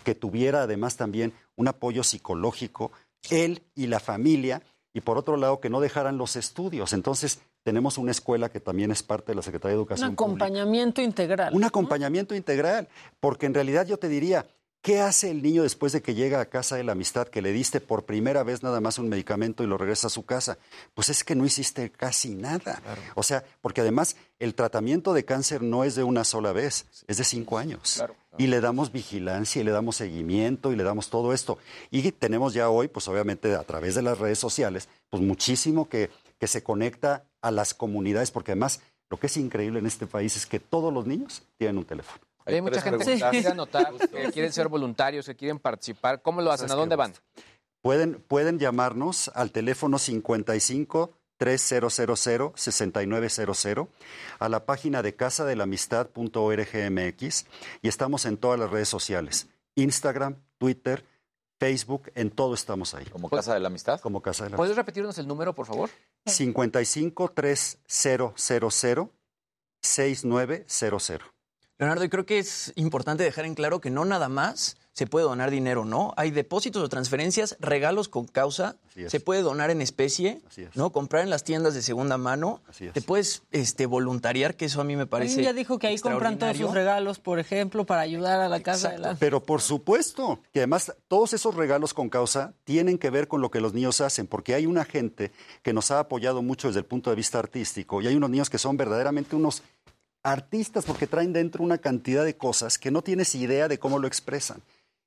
que 0.08 0.16
tuviera 0.16 0.62
además 0.62 0.96
también 0.96 1.34
un 1.58 1.68
apoyo 1.68 2.02
psicológico, 2.02 2.94
él 3.30 3.64
y 3.76 3.88
la 3.88 4.00
familia, 4.00 4.62
y 4.94 5.02
por 5.02 5.18
otro 5.18 5.36
lado 5.36 5.60
que 5.60 5.70
no 5.70 5.82
dejaran 5.82 6.18
los 6.18 6.38
estudios. 6.38 6.94
Entonces 6.94 7.42
tenemos 7.64 7.98
una 7.98 8.12
escuela 8.12 8.48
que 8.48 8.62
también 8.62 8.90
es 8.90 9.04
parte 9.04 9.34
de 9.34 9.36
la 9.36 9.42
Secretaría 9.42 9.74
de 9.74 9.80
Un 9.80 9.82
Educación 9.82 10.16
Pública. 10.16 10.46
acompañamiento 10.46 11.02
integral. 11.02 11.54
Un 11.54 11.66
acompañamiento 11.66 12.36
integral, 12.36 12.88
porque 13.20 13.48
en 13.48 13.54
realidad 13.54 13.86
yo 13.86 13.98
te 13.98 14.08
diría, 14.08 14.48
¿qué 14.82 15.02
hace 15.02 15.30
el 15.32 15.42
niño 15.42 15.64
después 15.64 15.92
de 15.92 16.02
que 16.02 16.16
llega 16.16 16.40
a 16.40 16.46
casa 16.46 16.76
de 16.76 16.84
la 16.84 16.94
amistad, 16.94 17.28
que 17.28 17.42
le 17.42 17.52
diste 17.52 17.82
por 17.82 18.06
primera 18.06 18.44
vez 18.44 18.64
nada 18.64 18.82
más 18.82 19.00
un 19.00 19.10
medicamento 19.10 19.64
y 19.64 19.68
lo 19.68 19.78
regresa 19.78 20.08
a 20.08 20.10
su 20.10 20.26
casa? 20.26 20.58
Pues 20.94 21.10
es 21.10 21.24
que 21.24 21.36
no 21.36 21.46
hiciste 21.46 21.92
casi 21.92 22.36
nada. 22.36 22.82
O 23.16 23.24
sea, 23.24 23.44
porque 23.62 23.82
además 23.82 24.16
el 24.40 24.56
tratamiento 24.56 25.14
de 25.14 25.26
cáncer 25.26 25.62
no 25.62 25.84
es 25.84 25.96
de 25.96 26.04
una 26.04 26.24
sola 26.24 26.52
vez, 26.52 26.86
es 27.08 27.18
de 27.18 27.24
cinco 27.24 27.58
años. 27.58 28.04
Y 28.38 28.48
le 28.48 28.62
damos 28.62 28.92
vigilancia 28.92 29.62
y 29.62 29.66
le 29.66 29.72
damos 29.72 29.96
seguimiento 29.96 30.72
y 30.72 30.76
le 30.76 30.84
damos 30.84 31.10
todo 31.10 31.34
esto. 31.34 31.58
Y 31.90 32.12
tenemos 32.12 32.54
ya 32.54 32.70
hoy, 32.70 32.88
pues 32.88 33.08
obviamente 33.08 33.56
a 33.56 33.64
través 33.64 33.96
de 33.96 34.04
las 34.04 34.20
redes 34.20 34.40
sociales, 34.40 34.90
pues 35.10 35.24
muchísimo 35.24 35.90
que, 35.90 36.10
que 36.40 36.48
se 36.48 36.64
conecta 36.64 37.24
a 37.42 37.52
las 37.52 37.74
comunidades, 37.74 38.32
porque 38.32 38.52
además 38.52 38.82
lo 39.10 39.18
que 39.18 39.28
es 39.28 39.38
increíble 39.38 39.80
en 39.80 39.86
este 39.86 40.06
país 40.06 40.36
es 40.36 40.46
que 40.46 40.60
todos 40.60 40.94
los 40.94 41.06
niños 41.06 41.44
tienen 41.58 41.78
un 41.78 41.86
teléfono. 41.86 42.27
Hay 42.48 42.62
mucha 42.62 42.82
gente 42.82 43.06
que 43.06 43.20
quiere 43.30 43.50
anotar, 43.50 43.94
que 43.94 44.32
quieren 44.32 44.54
ser 44.54 44.68
voluntarios, 44.68 45.26
que 45.26 45.36
quieren 45.36 45.60
participar. 45.60 46.22
¿Cómo 46.22 46.42
lo 46.42 46.52
hacen? 46.52 46.66
¿A 46.66 46.70
¿Sabes 46.70 46.82
dónde 46.82 46.96
van? 46.96 47.14
Pueden, 47.82 48.24
pueden 48.28 48.60
llamarnos 48.60 49.30
al 49.34 49.52
teléfono 49.52 50.00
55 50.00 51.12
3000-6900, 51.40 53.88
a 54.40 54.50
la 54.50 54.66
página 54.66 55.04
de 55.04 55.16
casadelamistad.org.mx 55.16 57.46
y 57.82 57.88
estamos 57.88 58.26
en 58.26 58.38
todas 58.38 58.60
las 58.60 58.72
redes 58.72 58.90
sociales, 58.90 59.48
Instagram, 59.76 60.42
Twitter, 60.58 61.06
Facebook, 61.60 62.12
en 62.16 62.32
todo 62.32 62.56
estamos 62.56 62.96
ahí. 62.96 63.06
¿Como 63.06 63.30
Casa 63.30 63.54
de 63.54 63.60
la 63.60 63.68
Amistad? 63.68 64.00
Como 64.00 64.22
Casa 64.22 64.46
de 64.46 64.52
la 64.52 64.58
¿Puedes 64.58 64.76
repetirnos 64.76 65.18
el 65.18 65.28
número, 65.28 65.54
por 65.54 65.66
favor? 65.66 65.90
55 66.26 67.32
3000 67.34 68.34
6900. 69.82 71.37
Leonardo, 71.80 72.04
y 72.04 72.10
creo 72.10 72.26
que 72.26 72.40
es 72.40 72.74
importante 72.76 73.24
dejar 73.24 73.46
en 73.46 73.56
claro 73.56 73.82
que 73.82 73.90
no 73.90 74.04
nada 74.06 74.30
más 74.30 74.78
se 74.98 75.06
puede 75.06 75.26
donar 75.26 75.52
dinero, 75.52 75.86
¿no? 75.86 76.16
Hay 76.18 76.32
depósitos 76.32 76.82
o 76.82 76.90
transferencias, 76.90 77.56
regalos 77.60 78.10
con 78.10 78.26
causa, 78.26 78.78
se 79.08 79.20
puede 79.20 79.44
donar 79.44 79.70
en 79.70 79.80
especie, 79.80 80.42
¿no? 80.74 80.92
Comprar 80.92 81.22
en 81.22 81.30
las 81.30 81.44
tiendas 81.44 81.76
de 81.76 81.84
segunda 81.84 82.18
mano, 82.18 82.64
te 82.94 83.02
puedes 83.04 83.44
este, 83.52 83.86
voluntariar, 83.86 84.56
que 84.56 84.66
eso 84.66 84.82
a 84.82 84.84
mí 84.84 84.96
me 84.96 85.06
parece 85.06 85.44
ya 85.44 85.54
dijo 85.54 85.78
que 85.78 85.86
ahí 85.86 86.00
compran 86.00 86.40
todos 86.40 86.58
sus 86.58 86.74
regalos, 86.74 87.20
por 87.20 87.38
ejemplo, 87.38 87.86
para 87.86 88.02
ayudar 88.02 88.42
a 88.42 88.50
la 88.50 88.62
casa 88.62 88.90
de 88.90 88.98
la... 88.98 89.14
Pero 89.14 89.44
por 89.44 89.62
supuesto, 89.62 90.40
que 90.52 90.62
además 90.62 90.96
todos 91.08 91.34
esos 91.34 91.54
regalos 91.54 91.94
con 91.94 92.10
causa 92.10 92.56
tienen 92.64 92.98
que 92.98 93.12
ver 93.12 93.28
con 93.28 93.40
lo 93.40 93.52
que 93.52 93.62
los 93.62 93.76
niños 93.76 94.02
hacen, 94.02 94.26
porque 94.26 94.56
hay 94.56 94.66
una 94.66 94.84
gente 94.84 95.32
que 95.62 95.74
nos 95.74 95.92
ha 95.92 96.00
apoyado 96.00 96.42
mucho 96.42 96.70
desde 96.70 96.80
el 96.80 96.86
punto 96.86 97.12
de 97.12 97.18
vista 97.18 97.38
artístico 97.38 98.02
y 98.02 98.08
hay 98.08 98.16
unos 98.16 98.32
niños 98.32 98.50
que 98.50 98.58
son 98.58 98.78
verdaderamente 98.78 99.36
unos 99.36 99.62
artistas 100.28 100.84
porque 100.84 101.08
traen 101.08 101.32
dentro 101.32 101.64
una 101.64 101.78
cantidad 101.78 102.26
de 102.26 102.36
cosas 102.36 102.78
que 102.78 102.92
no 102.92 103.02
tienes 103.02 103.34
idea 103.34 103.70
de 103.70 103.80
cómo 103.80 103.98
lo 103.98 104.08
expresan. 104.08 104.62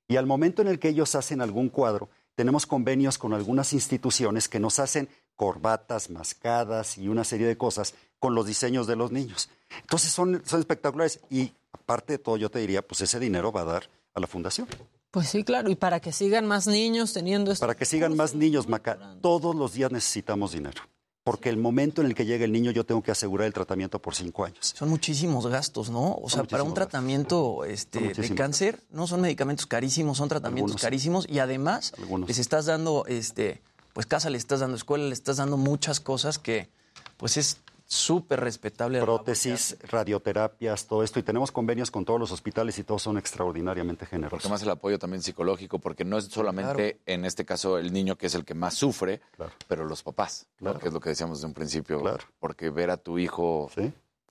Y 0.07 0.17
al 0.17 0.25
momento 0.25 0.61
en 0.61 0.67
el 0.67 0.79
que 0.79 0.89
ellos 0.89 1.13
hacen 1.13 1.41
algún 1.41 1.69
cuadro, 1.69 2.09
tenemos 2.33 2.65
convenios 2.65 3.19
con 3.19 3.33
algunas 3.33 3.71
instituciones 3.71 4.49
que 4.49 4.59
nos 4.59 4.79
hacen 4.79 5.09
corbatas, 5.35 6.09
mascadas 6.09 6.97
y 6.97 7.07
una 7.07 7.23
serie 7.23 7.45
de 7.45 7.55
cosas 7.55 7.93
con 8.17 8.33
los 8.33 8.47
diseños 8.47 8.87
de 8.87 8.95
los 8.95 9.11
niños. 9.11 9.49
Entonces 9.81 10.11
son, 10.11 10.41
son 10.43 10.59
espectaculares 10.59 11.19
y 11.29 11.53
aparte 11.71 12.13
de 12.13 12.19
todo 12.19 12.37
yo 12.37 12.49
te 12.49 12.59
diría, 12.59 12.81
pues 12.81 13.01
ese 13.01 13.19
dinero 13.19 13.51
va 13.51 13.61
a 13.61 13.65
dar 13.65 13.89
a 14.15 14.19
la 14.19 14.27
fundación. 14.27 14.67
Pues 15.11 15.29
sí, 15.29 15.43
claro, 15.43 15.69
y 15.69 15.75
para 15.75 15.99
que 15.99 16.11
sigan 16.11 16.47
más 16.47 16.65
niños 16.65 17.13
teniendo 17.13 17.51
esto. 17.51 17.61
Para 17.61 17.75
que 17.75 17.85
sigan 17.85 18.15
más 18.15 18.33
niños, 18.33 18.67
Maca, 18.67 19.17
todos 19.21 19.55
los 19.55 19.73
días 19.73 19.91
necesitamos 19.91 20.53
dinero. 20.53 20.81
Porque 21.23 21.49
el 21.49 21.57
momento 21.57 22.01
en 22.01 22.07
el 22.07 22.15
que 22.15 22.25
llega 22.25 22.45
el 22.45 22.51
niño 22.51 22.71
yo 22.71 22.83
tengo 22.83 23.03
que 23.03 23.11
asegurar 23.11 23.45
el 23.45 23.53
tratamiento 23.53 23.99
por 23.99 24.15
cinco 24.15 24.43
años. 24.43 24.73
Son 24.75 24.89
muchísimos 24.89 25.45
gastos, 25.45 25.91
¿no? 25.91 26.15
O 26.15 26.29
sea, 26.29 26.43
para 26.43 26.63
un 26.63 26.73
tratamiento 26.73 27.63
este, 27.63 28.13
de 28.13 28.35
cáncer, 28.35 28.81
no 28.89 29.05
son 29.05 29.21
medicamentos 29.21 29.67
carísimos, 29.67 30.17
son 30.17 30.29
tratamientos 30.29 30.81
carísimos 30.81 31.27
y 31.29 31.39
además 31.39 31.93
les 32.27 32.39
estás 32.39 32.65
dando, 32.65 33.05
este, 33.07 33.61
pues 33.93 34.07
casa, 34.07 34.31
le 34.31 34.37
estás 34.37 34.61
dando 34.61 34.75
escuela, 34.75 35.05
le 35.05 35.13
estás 35.13 35.37
dando 35.37 35.57
muchas 35.57 35.99
cosas 35.99 36.39
que, 36.39 36.69
pues 37.17 37.37
es 37.37 37.57
súper 37.91 38.39
respetable. 38.39 39.01
Prótesis, 39.01 39.77
radioterapias, 39.83 40.87
todo 40.87 41.03
esto. 41.03 41.19
Y 41.19 41.23
tenemos 41.23 41.51
convenios 41.51 41.91
con 41.91 42.05
todos 42.05 42.19
los 42.19 42.31
hospitales 42.31 42.79
y 42.79 42.83
todos 42.83 43.01
son 43.01 43.17
extraordinariamente 43.17 44.05
generosos. 44.05 44.31
Porque 44.31 44.49
más 44.49 44.63
el 44.63 44.69
apoyo 44.69 44.97
también 44.97 45.21
psicológico, 45.21 45.79
porque 45.79 46.05
no 46.05 46.17
es 46.17 46.25
solamente 46.25 47.01
en 47.05 47.25
este 47.25 47.43
caso 47.43 47.77
el 47.77 47.91
niño 47.91 48.17
que 48.17 48.27
es 48.27 48.35
el 48.35 48.45
que 48.45 48.53
más 48.53 48.75
sufre, 48.75 49.21
pero 49.67 49.83
los 49.85 50.03
papás, 50.03 50.47
que 50.79 50.87
es 50.87 50.93
lo 50.93 51.01
que 51.01 51.09
decíamos 51.09 51.39
desde 51.39 51.47
un 51.47 51.53
principio. 51.53 52.01
Porque 52.39 52.69
ver 52.69 52.91
a 52.91 52.97
tu 52.97 53.19
hijo 53.19 53.69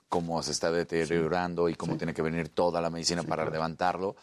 cómo 0.09 0.43
se 0.43 0.53
está 0.53 0.73
deteriorando 0.73 1.69
y 1.69 1.75
cómo 1.75 1.99
tiene 1.99 2.15
que 2.15 2.23
venir 2.23 2.49
toda 2.49 2.81
la 2.81 2.89
medicina 2.89 3.23
para 3.25 3.49
levantarlo, 3.51 4.17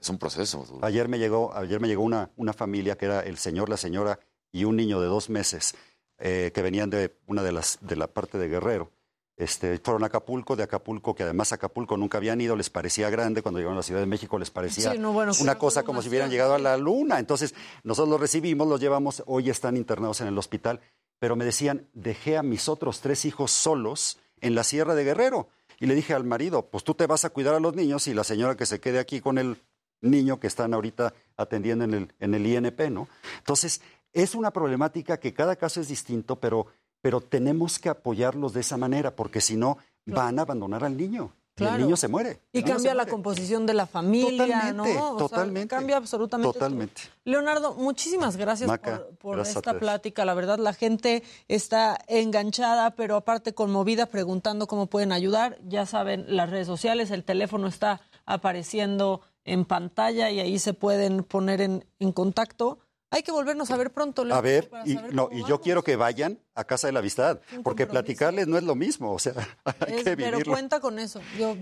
es 0.00 0.08
un 0.08 0.18
proceso. 0.18 0.64
Ayer 0.82 1.08
me 1.08 1.18
llegó, 1.18 1.52
ayer 1.54 1.80
me 1.80 1.88
llegó 1.88 2.04
una, 2.04 2.30
una 2.36 2.52
familia 2.52 2.96
que 2.96 3.06
era 3.06 3.20
el 3.20 3.36
señor, 3.36 3.68
la 3.68 3.76
señora 3.76 4.20
y 4.52 4.64
un 4.64 4.76
niño 4.76 5.00
de 5.00 5.08
dos 5.08 5.28
meses. 5.28 5.74
Eh, 6.18 6.50
que 6.54 6.62
venían 6.62 6.88
de 6.88 7.14
una 7.26 7.42
de 7.42 7.52
las 7.52 7.78
de 7.82 7.94
la 7.94 8.06
parte 8.06 8.38
de 8.38 8.48
Guerrero. 8.48 8.90
Este, 9.36 9.78
fueron 9.78 10.02
a 10.02 10.06
Acapulco, 10.06 10.56
de 10.56 10.62
Acapulco, 10.62 11.14
que 11.14 11.24
además 11.24 11.52
Acapulco 11.52 11.98
nunca 11.98 12.16
habían 12.16 12.40
ido, 12.40 12.56
les 12.56 12.70
parecía 12.70 13.10
grande, 13.10 13.42
cuando 13.42 13.58
llegaron 13.58 13.76
a 13.76 13.80
la 13.80 13.82
Ciudad 13.82 14.00
de 14.00 14.06
México 14.06 14.38
les 14.38 14.50
parecía 14.50 14.94
una 15.40 15.58
cosa 15.58 15.82
como 15.82 16.00
si 16.00 16.08
hubieran 16.08 16.30
llegado 16.30 16.54
a 16.54 16.58
la 16.58 16.78
luna. 16.78 17.18
Entonces, 17.18 17.54
nosotros 17.82 18.08
los 18.08 18.20
recibimos, 18.20 18.66
los 18.66 18.80
llevamos, 18.80 19.22
hoy 19.26 19.50
están 19.50 19.76
internados 19.76 20.22
en 20.22 20.28
el 20.28 20.38
hospital, 20.38 20.80
pero 21.18 21.36
me 21.36 21.44
decían, 21.44 21.86
dejé 21.92 22.38
a 22.38 22.42
mis 22.42 22.66
otros 22.70 23.02
tres 23.02 23.26
hijos 23.26 23.50
solos 23.50 24.18
en 24.40 24.54
la 24.54 24.64
Sierra 24.64 24.94
de 24.94 25.04
Guerrero. 25.04 25.48
Y 25.78 25.84
le 25.84 25.94
dije 25.94 26.14
al 26.14 26.24
marido, 26.24 26.70
pues 26.70 26.82
tú 26.82 26.94
te 26.94 27.06
vas 27.06 27.26
a 27.26 27.30
cuidar 27.30 27.54
a 27.54 27.60
los 27.60 27.74
niños 27.74 28.06
y 28.06 28.14
la 28.14 28.24
señora 28.24 28.56
que 28.56 28.64
se 28.64 28.80
quede 28.80 28.98
aquí 28.98 29.20
con 29.20 29.36
el 29.36 29.58
niño 30.00 30.40
que 30.40 30.46
están 30.46 30.72
ahorita 30.72 31.12
atendiendo 31.36 31.84
en 31.84 31.94
el, 31.94 32.12
en 32.20 32.34
el 32.34 32.46
INP, 32.46 32.90
¿no? 32.90 33.08
Entonces, 33.38 33.82
es 34.16 34.34
una 34.34 34.50
problemática 34.50 35.20
que 35.20 35.34
cada 35.34 35.56
caso 35.56 35.80
es 35.80 35.88
distinto, 35.88 36.36
pero, 36.36 36.66
pero 37.02 37.20
tenemos 37.20 37.78
que 37.78 37.90
apoyarlos 37.90 38.54
de 38.54 38.60
esa 38.60 38.78
manera, 38.78 39.14
porque 39.14 39.42
si 39.42 39.56
no, 39.56 39.76
van 40.06 40.38
a 40.38 40.42
abandonar 40.42 40.84
al 40.84 40.96
niño. 40.96 41.32
Y 41.58 41.64
el 41.64 41.78
niño 41.78 41.96
se 41.96 42.08
muere. 42.08 42.40
Y 42.52 42.62
cambia 42.62 42.92
la 42.94 43.06
composición 43.06 43.64
de 43.64 43.72
la 43.72 43.86
familia, 43.86 44.46
totalmente, 44.46 44.94
¿no? 44.94 45.16
totalmente. 45.16 45.74
cambia 45.74 45.96
absolutamente. 45.96 46.52
Totalmente. 46.52 47.02
Leonardo, 47.24 47.74
muchísimas 47.74 48.36
gracias 48.36 48.70
por, 49.18 49.40
esta 49.40 49.78
plática. 49.78 50.26
La 50.26 50.34
verdad, 50.34 50.58
la 50.58 50.74
gente 50.74 51.22
está 51.48 51.98
enganchada, 52.08 52.94
pero 52.94 53.16
aparte 53.16 53.54
conmovida, 53.54 54.06
preguntando 54.06 54.66
cómo 54.66 54.86
pueden 54.86 55.12
ayudar. 55.12 55.58
Ya 55.66 55.86
saben, 55.86 56.24
las 56.28 56.50
redes 56.50 56.66
sociales, 56.66 57.10
el 57.10 57.24
teléfono 57.24 57.68
está 57.68 58.02
apareciendo 58.26 59.22
en 59.44 59.64
pantalla 59.64 60.30
y 60.30 60.40
ahí 60.40 60.58
se 60.58 60.74
pueden 60.74 61.22
poner 61.22 61.62
en, 61.62 61.86
en 62.00 62.12
contacto. 62.12 62.80
Hay 63.10 63.22
que 63.22 63.30
volvernos 63.30 63.70
a 63.70 63.76
ver 63.76 63.92
pronto. 63.92 64.26
A 64.32 64.40
ver, 64.40 64.68
y, 64.84 64.96
no, 65.12 65.28
y 65.30 65.44
yo 65.44 65.60
quiero 65.60 65.84
que 65.84 65.94
vayan 65.94 66.40
a 66.56 66.64
Casa 66.64 66.88
de 66.88 66.92
la 66.92 67.00
Amistad, 67.00 67.38
porque 67.62 67.86
platicarles 67.86 68.48
no 68.48 68.58
es 68.58 68.64
lo 68.64 68.74
mismo, 68.74 69.12
o 69.12 69.18
sea, 69.18 69.34
hay 69.80 70.02
que 70.02 70.16
vivirlo. 70.16 70.38
Pero 70.38 70.50
cuenta 70.50 70.80
con 70.80 70.98
eso. 70.98 71.20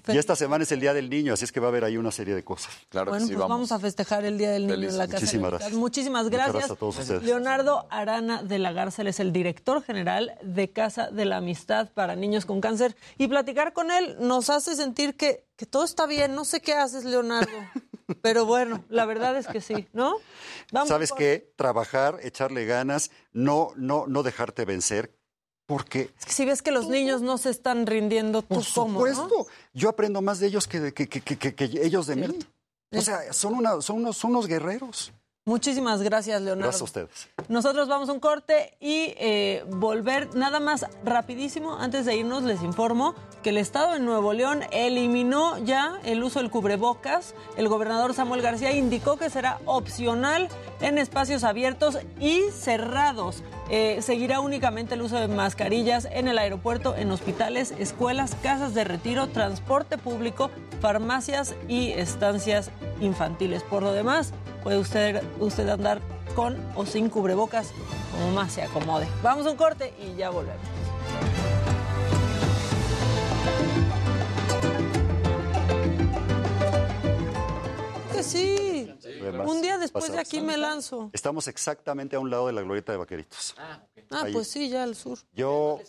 y 0.09 0.17
esta 0.17 0.37
semana 0.37 0.65
es 0.65 0.73
el 0.73 0.81
Día 0.81 0.95
del 0.95 1.11
Niño, 1.11 1.35
así 1.35 1.45
es 1.45 1.53
que 1.53 1.61
va 1.61 1.67
a 1.67 1.71
haber 1.71 1.85
ahí 1.85 1.97
una 1.97 2.13
serie 2.13 2.35
de 2.35 2.45
cosas. 2.45 2.73
Claro 2.89 3.11
bueno, 3.11 3.27
sí, 3.27 3.35
pues 3.35 3.47
vamos. 3.47 3.73
a 3.73 3.79
festejar 3.79 4.25
el 4.25 4.39
Día 4.39 4.53
del 4.53 4.67
Niño 4.67 4.89
en 4.89 4.97
la 4.97 5.07
Casa 5.07 5.21
Muchísimas 5.21 5.43
de 5.45 5.51
la 5.51 5.59
gracias. 5.59 5.79
Muchísimas 5.79 6.31
gracias. 6.31 6.53
gracias 6.53 6.71
a 6.71 6.77
todos 6.77 6.99
ustedes. 6.99 7.23
Leonardo 7.25 7.87
Arana 7.91 8.43
de 8.43 8.59
la 8.59 8.73
Garza, 8.73 9.03
él 9.03 9.09
es 9.09 9.21
el 9.21 9.33
director 9.33 9.83
general 9.83 10.39
de 10.43 10.71
Casa 10.71 11.11
de 11.11 11.25
la 11.25 11.39
Amistad 11.39 11.91
para 11.93 12.17
Niños 12.17 12.47
con 12.47 12.61
Cáncer. 12.61 12.97
Y 13.19 13.29
platicar 13.29 13.73
con 13.73 13.91
él 13.91 14.17
nos 14.21 14.49
hace 14.49 14.77
sentir 14.77 15.17
que, 15.17 15.45
que 15.57 15.67
todo 15.67 15.85
está 15.85 16.07
bien. 16.07 16.35
No 16.35 16.45
sé 16.45 16.61
qué 16.61 16.73
haces, 16.73 17.05
Leonardo. 17.05 17.51
Pero 18.23 18.45
bueno, 18.47 18.85
la 18.89 19.07
verdad 19.07 19.37
es 19.37 19.47
que 19.47 19.61
sí, 19.61 19.87
¿no? 19.93 20.17
Vamos 20.73 20.89
¿Sabes 20.89 21.13
qué? 21.13 21.53
Trabajar, 21.57 22.19
echarle 22.23 22.67
ganas, 22.67 23.11
no, 23.33 23.73
no, 23.77 24.07
no 24.07 24.23
dejarte 24.23 24.65
vencer, 24.65 25.15
porque... 25.67 26.11
Es 26.19 26.27
que 26.27 26.33
si 26.33 26.45
ves 26.45 26.63
que 26.63 26.71
los 26.71 26.89
niños 26.89 27.23
no 27.23 27.39
se 27.39 27.51
están 27.51 27.87
rindiendo, 27.87 28.43
¿tú 28.43 28.57
Por 28.57 28.65
cómo, 28.75 28.99
supuesto. 29.07 29.29
¿no? 29.39 29.47
Yo 29.73 29.89
aprendo 29.89 30.21
más 30.23 30.41
de 30.41 30.49
ellos 30.49 30.67
que, 30.69 30.81
de- 30.81 30.93
que, 30.95 31.09
que- 31.09 31.21
que- 31.23 31.55
que 31.55 31.65
ellos 31.65 32.07
de 32.07 32.17
mí. 32.17 32.39
O 32.93 33.01
sea, 33.01 33.33
son, 33.33 33.55
una, 33.55 33.81
son, 33.81 33.97
unos, 33.97 34.17
son 34.17 34.31
unos 34.33 34.47
guerreros. 34.47 35.13
Muchísimas 35.47 36.01
gracias, 36.01 36.41
Leonardo. 36.41 36.71
Gracias 36.71 36.81
a 36.81 36.85
ustedes. 36.85 37.29
Nosotros 37.49 37.87
vamos 37.87 38.09
a 38.09 38.13
un 38.13 38.21
corte 38.21 38.73
y 38.81 39.13
eh, 39.19 39.63
volver 39.69 40.35
nada 40.35 40.59
más 40.59 40.87
rapidísimo. 41.05 41.77
Antes 41.77 42.07
de 42.07 42.17
irnos, 42.17 42.45
les 42.45 42.63
informo 42.63 43.15
que 43.43 43.51
el 43.51 43.59
Estado 43.59 43.93
de 43.93 44.01
Nuevo 44.01 44.33
León 44.33 44.63
eliminó 44.73 45.59
ya 45.59 46.01
el 46.05 46.25
uso 46.25 46.39
del 46.39 46.51
cubrebocas. 46.51 47.35
El 47.59 47.69
gobernador 47.69 48.15
Samuel 48.15 48.41
García 48.41 48.73
indicó 48.73 49.19
que 49.19 49.29
será 49.29 49.61
opcional 49.67 50.49
en 50.81 50.97
espacios 50.97 51.45
abiertos 51.45 51.99
y 52.19 52.41
cerrados. 52.51 53.43
Eh, 53.69 54.01
seguirá 54.01 54.41
únicamente 54.41 54.95
el 54.95 55.03
uso 55.03 55.17
de 55.17 55.29
mascarillas 55.29 56.09
en 56.11 56.29
el 56.29 56.39
aeropuerto, 56.39 56.97
en 56.97 57.11
hospitales, 57.11 57.75
escuelas, 57.79 58.35
casas 58.43 58.73
de 58.73 58.85
retiro, 58.85 59.29
transporte 59.29 59.99
público, 59.99 60.51
farmacias 60.81 61.55
y 61.69 61.91
estancias 61.91 62.71
infantiles. 63.03 63.63
Por 63.63 63.83
lo 63.83 63.93
demás, 63.93 64.33
puede 64.65 64.79
usted, 64.79 65.23
usted 65.39 65.69
andar 65.69 66.01
con 66.35 66.57
o 66.75 66.85
sin 66.87 67.09
cubrebocas 67.11 67.71
como 68.11 68.31
más 68.33 68.53
se 68.53 68.63
acomode. 68.63 69.07
Vamos 69.23 69.47
a 69.47 69.51
un 69.51 69.57
corte 69.57 69.93
y 70.01 70.17
ya 70.17 70.31
volvemos. 70.31 70.67
Que 78.13 78.23
sí. 78.23 78.95
Además, 79.05 79.49
Un 79.49 79.63
día 79.63 79.79
después 79.79 80.11
de 80.13 80.19
aquí 80.19 80.41
me 80.41 80.57
lanzo. 80.57 81.11
Estamos 81.13 81.49
exactamente 81.49 82.17
a 82.17 82.21
un 82.21 82.31
lado 82.31 82.47
de 82.47 82.53
la 82.53 82.63
glorieta 82.63 82.93
de 82.93 82.99
Vaqueritos. 82.99 83.55
Ah, 83.59 83.83
Ahí. 84.11 84.33
pues 84.33 84.49
sí, 84.49 84.69
ya 84.69 84.85
al 84.85 84.95
sur. 84.95 85.19
Yo, 85.33 85.81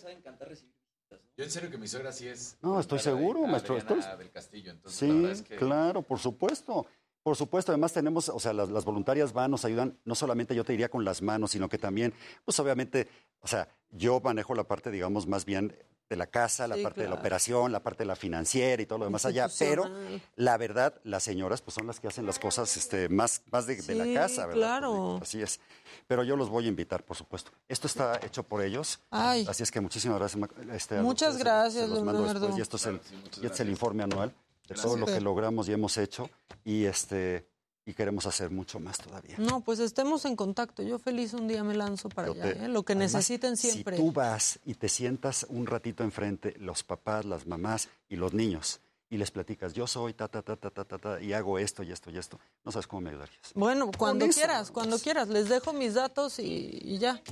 Yo 1.36 1.44
en 1.44 1.50
serio 1.50 1.70
que 1.70 1.78
mi 1.78 1.86
suegra 1.86 2.12
sí 2.12 2.26
es... 2.26 2.56
No, 2.62 2.80
estoy 2.80 2.98
seguro, 2.98 3.46
maestro, 3.46 3.76
Adriana 3.76 4.00
estoy- 4.00 4.18
del 4.18 4.30
Castillo, 4.30 4.70
entonces 4.72 5.02
la 5.08 5.14
verdad 5.14 5.34
sí, 5.34 5.40
es 5.42 5.48
que... 5.48 5.56
claro, 5.56 6.02
por 6.02 6.18
supuesto. 6.18 6.86
Por 7.26 7.34
supuesto, 7.34 7.72
además 7.72 7.92
tenemos, 7.92 8.28
o 8.28 8.38
sea, 8.38 8.52
las, 8.52 8.68
las 8.68 8.84
voluntarias 8.84 9.32
van, 9.32 9.50
nos 9.50 9.64
ayudan, 9.64 9.98
no 10.04 10.14
solamente 10.14 10.54
yo 10.54 10.62
te 10.62 10.70
diría 10.74 10.88
con 10.88 11.04
las 11.04 11.22
manos, 11.22 11.50
sino 11.50 11.68
que 11.68 11.76
también, 11.76 12.14
pues 12.44 12.56
obviamente, 12.60 13.08
o 13.40 13.48
sea, 13.48 13.66
yo 13.90 14.20
manejo 14.20 14.54
la 14.54 14.62
parte, 14.62 14.92
digamos, 14.92 15.26
más 15.26 15.44
bien 15.44 15.76
de 16.08 16.14
la 16.14 16.28
casa, 16.28 16.68
la 16.68 16.76
Sí, 16.76 16.84
parte 16.84 17.00
de 17.02 17.08
la 17.08 17.16
operación, 17.16 17.72
la 17.72 17.82
parte 17.82 18.04
de 18.04 18.06
la 18.06 18.14
financiera 18.14 18.80
y 18.80 18.86
todo 18.86 19.00
lo 19.00 19.06
demás 19.06 19.26
allá, 19.26 19.48
pero 19.58 19.90
la 20.36 20.56
verdad, 20.56 21.00
las 21.02 21.24
señoras 21.24 21.62
pues 21.62 21.74
son 21.74 21.88
las 21.88 21.98
que 21.98 22.06
hacen 22.06 22.26
las 22.26 22.38
cosas 22.38 22.76
este, 22.76 23.08
más, 23.08 23.42
más 23.50 23.66
de, 23.66 23.74
de 23.82 23.94
la 23.96 24.20
casa, 24.20 24.46
¿verdad? 24.46 24.60
claro. 24.60 25.18
Así 25.20 25.42
es. 25.42 25.58
Pero 26.06 26.22
yo 26.22 26.36
los 26.36 26.48
voy 26.48 26.66
a 26.66 26.68
invitar, 26.68 27.02
por 27.04 27.16
supuesto. 27.16 27.50
Esto 27.66 27.88
está 27.88 28.20
hecho 28.24 28.44
por 28.44 28.62
ellos. 28.62 29.00
Ay. 29.10 29.44
Así 29.48 29.64
es 29.64 29.72
que 29.72 29.80
muchísimas 29.80 30.20
gracias. 30.20 30.48
Este, 30.72 31.00
Muchas 31.00 31.30
ustedes, 31.30 31.44
gracias, 31.44 31.82
se 31.86 31.88
los 31.88 32.04
mando 32.04 32.20
Leonardo. 32.20 32.38
después, 32.46 32.58
y 32.60 32.62
esto 32.62 32.76
es 32.76 32.86
el, 32.86 33.00
y 33.42 33.46
este 33.46 33.48
es 33.48 33.60
el 33.62 33.70
informe 33.70 34.04
anual 34.04 34.32
de 34.66 34.74
todo 34.74 34.96
lo 34.96 35.06
que 35.06 35.12
Gracias. 35.12 35.22
logramos 35.22 35.68
y 35.68 35.72
hemos 35.72 35.96
hecho. 35.98 36.28
Y, 36.64 36.84
este, 36.84 37.46
y 37.84 37.94
queremos 37.94 38.26
hacer 38.26 38.50
mucho 38.50 38.80
más 38.80 38.98
todavía. 38.98 39.36
No, 39.38 39.60
pues 39.60 39.78
estemos 39.78 40.24
en 40.24 40.34
contacto. 40.36 40.82
Yo 40.82 40.98
feliz 40.98 41.32
un 41.34 41.46
día 41.46 41.62
me 41.62 41.74
lanzo 41.74 42.08
para 42.08 42.28
Yo 42.28 42.34
allá. 42.34 42.42
te- 42.54 42.64
¿eh? 42.64 42.68
Lo 42.68 42.82
que 42.84 42.94
Además, 42.94 43.12
necesiten 43.14 43.56
siempre. 43.56 43.96
Si 43.96 44.02
tú 44.02 44.10
vas 44.12 44.58
y 44.64 44.74
te 44.74 44.88
sientas 44.88 45.46
un 45.48 45.66
ratito 45.66 46.02
enfrente, 46.02 46.54
los 46.58 46.82
papás, 46.82 47.24
las 47.24 47.46
mamás 47.46 47.88
y 48.08 48.16
los 48.16 48.32
niños, 48.34 48.80
y 49.08 49.18
les 49.18 49.30
platicas, 49.30 49.72
yo 49.72 49.86
soy 49.86 50.14
ta, 50.14 50.26
ta, 50.26 50.42
ta, 50.42 50.56
ta, 50.56 50.68
ta, 50.68 50.84
ta, 50.84 50.98
ta, 50.98 51.22
y 51.22 51.32
hago 51.32 51.60
esto 51.60 51.84
y 51.84 51.92
esto 51.92 52.10
y 52.10 52.18
esto, 52.18 52.40
no 52.64 52.72
sabes 52.72 52.88
cómo 52.88 53.02
me 53.02 53.10
ayudarías. 53.10 53.52
Bueno, 53.54 53.88
cuando 53.96 54.24
eso, 54.24 54.34
quieras, 54.34 54.72
cuando 54.72 54.98
quieras. 54.98 55.28
Les 55.28 55.48
dejo 55.48 55.72
mis 55.72 55.94
datos 55.94 56.40
y, 56.40 56.80
y 56.82 56.98
ya. 56.98 57.22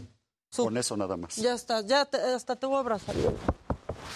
Su- 0.52 0.62
Con 0.62 0.76
eso 0.76 0.96
nada 0.96 1.16
más. 1.16 1.34
Ya 1.34 1.52
está, 1.54 1.80
ya 1.80 2.04
te- 2.04 2.18
hasta 2.18 2.54
te 2.54 2.64
voy 2.66 2.76
a 2.76 2.78
abrazar. 2.78 3.16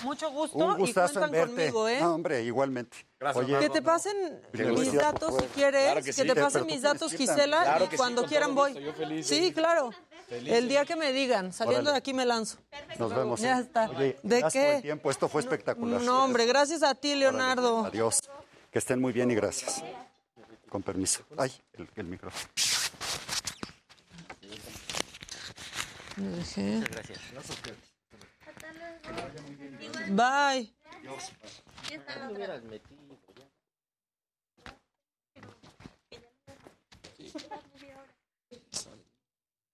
Mucho 0.03 0.31
gusto 0.31 0.57
Un 0.59 0.75
y 0.77 0.79
gustazo 0.79 1.21
cuentan 1.21 1.25
en 1.35 1.41
verte. 1.57 1.73
conmigo, 1.73 1.89
¿eh? 1.89 2.01
No, 2.01 2.15
hombre, 2.15 2.43
igualmente. 2.43 2.97
Oye, 3.35 3.59
que 3.59 3.69
te 3.71 3.83
pasen 3.83 4.41
mis 4.53 4.93
datos 4.93 5.35
si 5.41 5.47
quieres, 5.49 5.83
Claro 5.83 6.01
que, 6.01 6.05
que 6.07 6.13
sí. 6.13 6.27
te 6.27 6.35
pasen 6.35 6.67
mis 6.67 6.83
datos. 6.83 7.13
Gisela, 7.13 7.63
Claro 7.65 7.85
y 7.85 7.89
sí, 7.91 7.97
cuando 7.97 8.23
con 8.23 8.29
quieran 8.29 8.49
todo 8.51 8.57
voy. 8.57 8.73
gusto, 8.73 8.87
yo 8.87 8.93
feliz, 8.95 9.27
sí, 9.27 9.53
claro. 9.53 9.91
Feliz. 10.29 10.53
El 10.53 10.69
día 10.69 10.85
que 10.85 10.95
me 10.95 11.13
digan, 11.13 11.53
saliendo 11.53 11.91
Órale. 11.91 11.93
de 11.93 11.99
aquí 11.99 12.13
me 12.15 12.27
lanzo. 12.27 12.59
nos 12.99 13.15
vemos. 13.15 13.41
Ya 13.41 13.59
está. 13.61 13.89
Oye, 13.91 14.19
¿De 14.23 14.41
gracias 14.41 14.65
por 14.65 14.71
el 14.73 14.77
qué? 14.77 14.83
tiempo, 14.83 15.11
esto 15.11 15.29
fue 15.29 15.41
espectacular. 15.41 16.01
No, 16.03 16.25
hombre, 16.25 16.45
gracias 16.47 16.83
a 16.83 16.95
ti, 16.95 17.15
Leonardo. 17.15 17.87
Adiós. 17.87 18.21
Que 18.71 18.79
estén 18.79 19.01
muy 19.01 19.13
bien 19.13 19.31
y 19.31 19.35
gracias. 19.35 19.83
Con 20.69 20.83
permiso. 20.83 21.23
Ay, 21.39 21.51
el, 21.73 21.89
el 21.97 22.05
micrófono. 22.07 22.47
Me 26.17 26.29
dejé. 26.37 26.81
gracias. 26.91 27.19
Bye. 30.11 30.75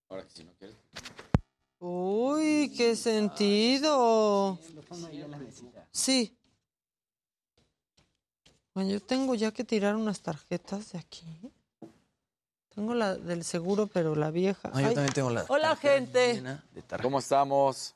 Ahora 0.09 0.23
que 0.25 0.31
si 0.31 0.45
no 0.45 0.53
quieres. 0.59 0.77
Uy, 1.79 2.73
qué 2.77 2.97
sentido. 2.97 4.59
Sí. 5.93 6.37
Bueno, 8.75 8.91
yo 8.91 9.01
tengo 9.01 9.35
ya 9.35 9.53
que 9.53 9.65
tirar 9.65 9.95
unas 9.95 10.21
tarjetas 10.21 10.93
de 10.93 10.99
aquí. 10.99 11.27
Tengo 12.75 12.95
la 12.95 13.15
del 13.15 13.45
seguro, 13.45 13.87
pero 13.87 14.17
la 14.17 14.31
vieja. 14.31 14.69
No, 14.71 14.81
yo 14.81 14.89
Ay, 14.89 14.95
también 14.95 15.15
tengo 15.15 15.31
la. 15.31 15.45
Hola, 15.49 15.77
gente. 15.77 16.43
¿Cómo 17.01 17.21
estamos? 17.21 17.95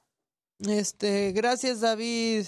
Este, 0.61 1.33
gracias, 1.33 1.81
David. 1.81 2.47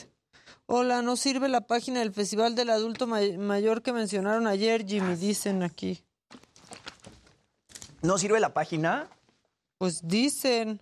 Hola, 0.67 1.03
no 1.03 1.17
sirve 1.17 1.49
la 1.49 1.63
página 1.63 2.01
del 2.01 2.13
Festival 2.13 2.55
del 2.55 2.71
Adulto 2.71 3.07
May- 3.07 3.39
Mayor 3.39 3.83
que 3.83 3.93
mencionaron 3.93 4.47
ayer, 4.47 4.85
Jimmy, 4.87 5.15
dicen 5.17 5.63
aquí. 5.63 6.03
¿No 8.03 8.19
sirve 8.19 8.41
la 8.41 8.53
página? 8.55 9.09
Pues 9.79 10.07
dicen, 10.07 10.81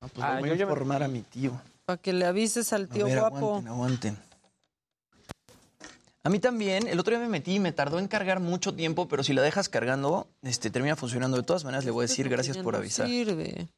Ah, 0.00 0.08
pues 0.12 0.26
Ah, 0.26 0.38
voy 0.40 0.48
yo 0.48 0.54
a 0.54 0.56
me- 0.56 0.62
informar 0.64 1.02
a 1.04 1.08
mi 1.08 1.22
tío. 1.22 1.60
para 1.84 1.96
que 2.00 2.12
le 2.12 2.24
avises 2.26 2.72
al 2.72 2.84
A 2.84 2.86
tío 2.88 3.04
ver, 3.06 3.20
guapo. 3.20 3.36
aguanten, 3.36 3.68
aguanten. 3.68 4.18
A 6.24 6.28
mí 6.28 6.38
también, 6.40 6.88
el 6.88 6.98
otro 6.98 7.12
día 7.12 7.20
me 7.20 7.28
metí 7.28 7.54
y 7.54 7.60
me 7.60 7.70
tardó 7.72 7.98
en 8.00 8.08
cargar 8.08 8.40
mucho 8.40 8.74
tiempo, 8.74 9.06
pero 9.08 9.22
si 9.22 9.32
la 9.32 9.42
dejas 9.42 9.68
cargando, 9.68 10.28
este, 10.42 10.70
termina 10.70 10.96
funcionando. 10.96 11.36
De 11.36 11.42
todas 11.44 11.64
maneras, 11.64 11.84
le 11.84 11.90
voy 11.92 12.04
a 12.04 12.08
decir 12.08 12.28
gracias 12.28 12.58
por 12.58 12.74
avisar. 12.76 13.06
Sirve. 13.06 13.68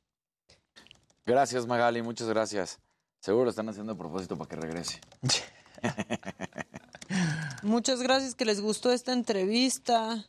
Gracias, 1.26 1.66
Magali, 1.66 2.02
muchas 2.02 2.28
gracias. 2.28 2.78
Seguro 3.20 3.44
lo 3.44 3.50
están 3.50 3.68
haciendo 3.68 3.92
a 3.92 3.96
propósito 3.96 4.36
para 4.36 4.48
que 4.48 4.56
regrese. 4.56 5.00
Muchas 7.62 8.02
gracias 8.02 8.34
que 8.34 8.44
les 8.44 8.60
gustó 8.60 8.92
esta 8.92 9.14
entrevista. 9.14 10.26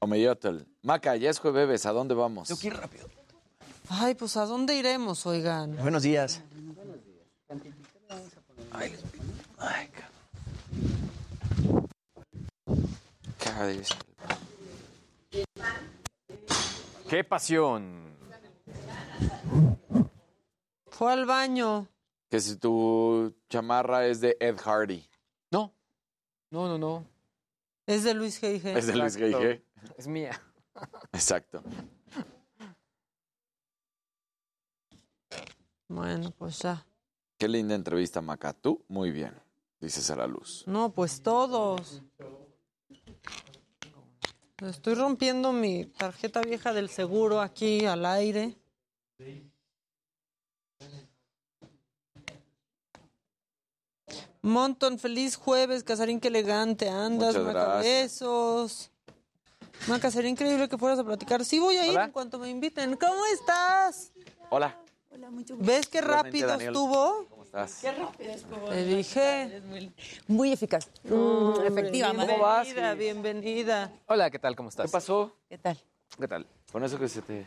Omeyotl. 0.00 0.62
Maca, 0.82 1.14
ya 1.14 1.30
es 1.30 1.38
jueves, 1.38 1.86
¿a 1.86 1.92
dónde 1.92 2.14
vamos? 2.14 2.48
Que 2.60 2.66
ir 2.66 2.74
rápido. 2.74 3.06
Ay, 3.88 4.16
pues 4.16 4.36
¿a 4.36 4.46
dónde 4.46 4.74
iremos, 4.74 5.26
oigan? 5.26 5.76
Buenos 5.76 6.02
días. 6.02 6.42
Ay, 8.72 8.96
Cada 13.38 13.66
vez. 13.66 13.88
¡Qué 17.08 17.24
pasión! 17.24 18.09
Fue 20.86 21.12
al 21.12 21.26
baño. 21.26 21.88
Que 22.28 22.40
si 22.40 22.56
tu 22.56 23.34
chamarra 23.48 24.06
es 24.06 24.20
de 24.20 24.36
Ed 24.40 24.56
Hardy. 24.58 25.08
No, 25.50 25.74
no, 26.50 26.68
no, 26.68 26.78
no. 26.78 27.06
Es 27.86 28.04
de 28.04 28.14
Luis 28.14 28.40
G.I.G. 28.40 28.76
Es 28.76 28.86
de 28.86 28.96
Luis. 28.96 29.18
G.I.G. 29.18 29.62
Es 29.96 30.06
mía. 30.06 30.40
Exacto. 31.12 31.62
Bueno, 35.88 36.30
pues 36.38 36.60
ya. 36.60 36.86
Qué 37.36 37.48
linda 37.48 37.74
entrevista, 37.74 38.20
Maca. 38.20 38.52
Tú, 38.52 38.84
muy 38.86 39.10
bien, 39.10 39.34
dices 39.80 40.08
a 40.10 40.16
la 40.16 40.26
luz. 40.26 40.62
No, 40.66 40.92
pues 40.92 41.22
todos. 41.22 42.02
Estoy 44.58 44.94
rompiendo 44.94 45.52
mi 45.52 45.86
tarjeta 45.86 46.42
vieja 46.42 46.72
del 46.72 46.90
seguro 46.90 47.40
aquí 47.40 47.86
al 47.86 48.04
aire. 48.04 48.59
Monton, 54.42 54.98
feliz 54.98 55.36
jueves, 55.36 55.84
Casarín, 55.84 56.18
qué 56.18 56.28
elegante 56.28 56.88
andas, 56.88 57.34
Muchas 57.36 57.44
Maca, 57.44 57.64
gracias. 57.64 57.84
besos. 57.84 58.90
Maca, 59.86 60.10
sería 60.10 60.30
increíble 60.30 60.68
que 60.68 60.78
fueras 60.78 60.98
a 60.98 61.04
platicar. 61.04 61.44
Sí, 61.44 61.58
voy 61.58 61.76
a 61.76 61.84
ir 61.84 61.90
Hola. 61.92 62.04
en 62.04 62.10
cuanto 62.12 62.38
me 62.38 62.48
inviten. 62.48 62.96
¿Cómo 62.96 63.24
estás? 63.34 64.12
Hola. 64.48 64.78
¿Ves 65.58 65.88
qué 65.88 66.00
rápido 66.00 66.48
Daniel. 66.48 66.68
estuvo? 66.70 67.26
¿Cómo 67.28 67.42
estás? 67.42 67.78
Qué 67.82 67.92
rápido 67.92 68.30
estuvo. 68.30 68.68
Te 68.68 68.84
dije. 68.84 69.62
Muy 70.28 70.52
eficaz. 70.52 70.88
Mm, 71.04 71.12
Hombre, 71.12 71.68
efectivamente. 71.68 72.36
Bienvenida, 72.36 72.94
bienvenida. 72.94 73.92
Hola, 74.06 74.30
¿qué 74.30 74.38
tal? 74.38 74.56
¿Cómo 74.56 74.70
estás? 74.70 74.86
¿Qué 74.86 74.92
pasó? 74.92 75.32
¿Qué 75.48 75.58
tal? 75.58 75.78
¿Qué 76.18 76.28
tal? 76.28 76.46
Con 76.72 76.84
eso 76.84 76.98
que 76.98 77.08
se 77.08 77.20
te... 77.22 77.46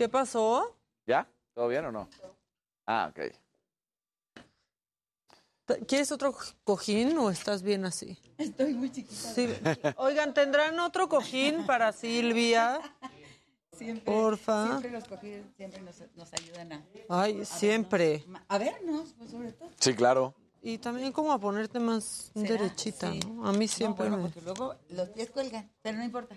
¿Qué 0.00 0.08
pasó? 0.08 0.74
¿Ya? 1.06 1.28
¿Todo 1.52 1.68
bien 1.68 1.84
o 1.84 1.92
no? 1.92 2.08
Ah, 2.86 3.12
ok. 3.12 3.20
¿Quieres 5.86 6.10
otro 6.10 6.34
cojín 6.64 7.18
o 7.18 7.30
estás 7.30 7.62
bien 7.62 7.84
así? 7.84 8.18
Estoy 8.38 8.72
muy 8.72 8.90
chiquita. 8.90 9.14
Sí. 9.14 9.52
Oigan, 9.96 10.32
¿tendrán 10.32 10.80
otro 10.80 11.06
cojín 11.06 11.66
para 11.66 11.92
Silvia? 11.92 12.80
Siempre, 13.76 14.06
Porfa. 14.06 14.68
Siempre 14.68 14.90
los 14.90 15.04
cojines 15.04 15.44
siempre 15.54 15.82
nos, 15.82 16.02
nos 16.16 16.32
ayudan 16.32 16.72
a... 16.72 16.82
Ay, 17.10 17.44
siempre. 17.44 18.24
A 18.48 18.56
vernos, 18.56 19.12
pues 19.18 19.30
sobre 19.30 19.52
todo. 19.52 19.68
Sí, 19.78 19.92
claro. 19.92 20.34
Y 20.62 20.76
también 20.78 21.10
como 21.12 21.32
a 21.32 21.38
ponerte 21.38 21.80
más 21.80 22.30
¿Será? 22.34 22.48
derechita, 22.50 23.10
Sí. 23.12 23.20
¿no? 23.26 23.48
A 23.48 23.52
mí 23.52 23.66
siempre 23.66 24.10
no, 24.10 24.16
bueno, 24.18 24.24
me... 24.28 24.30
porque 24.30 24.40
luego 24.44 24.74
los 24.90 25.08
pies 25.08 25.30
cuelgan, 25.30 25.70
pero 25.80 25.96
no 25.98 26.04
importa. 26.04 26.36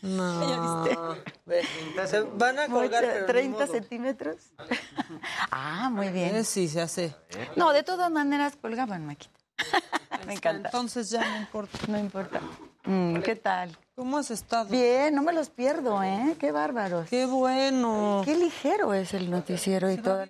No. 0.00 0.86
¿Ya 1.46 2.22
van 2.34 2.58
a 2.58 2.68
colgar, 2.68 3.02
pero 3.02 3.20
ni 3.20 3.26
30 3.26 3.58
modo. 3.58 3.72
centímetros. 3.72 4.36
ah, 5.50 5.90
muy 5.92 6.08
bien. 6.08 6.34
Eh, 6.36 6.44
Sí, 6.44 6.68
se 6.68 6.80
hace. 6.80 7.14
No, 7.56 7.72
de 7.72 7.82
todas 7.82 8.10
maneras 8.10 8.56
colgaban, 8.60 9.04
Maquita. 9.06 9.38
Me 10.26 10.34
encanta. 10.34 10.68
Entonces 10.68 11.10
ya 11.10 11.28
no 11.28 11.36
importa. 11.38 11.78
No 11.88 11.98
importa. 11.98 12.40
Mm, 12.84 13.16
¿Qué 13.20 13.36
tal? 13.36 13.76
¿Cómo 13.94 14.16
has 14.18 14.30
estado? 14.30 14.70
Bien, 14.70 15.14
no 15.14 15.22
me 15.22 15.32
los 15.32 15.50
pierdo, 15.50 16.02
¿eh? 16.02 16.36
Qué 16.38 16.52
bárbaros. 16.52 17.08
Qué 17.08 17.26
bueno. 17.26 18.22
Qué 18.24 18.34
ligero 18.36 18.94
es 18.94 19.12
el 19.14 19.30
noticiero 19.30 19.90
y 19.90 19.96
todo. 19.98 20.24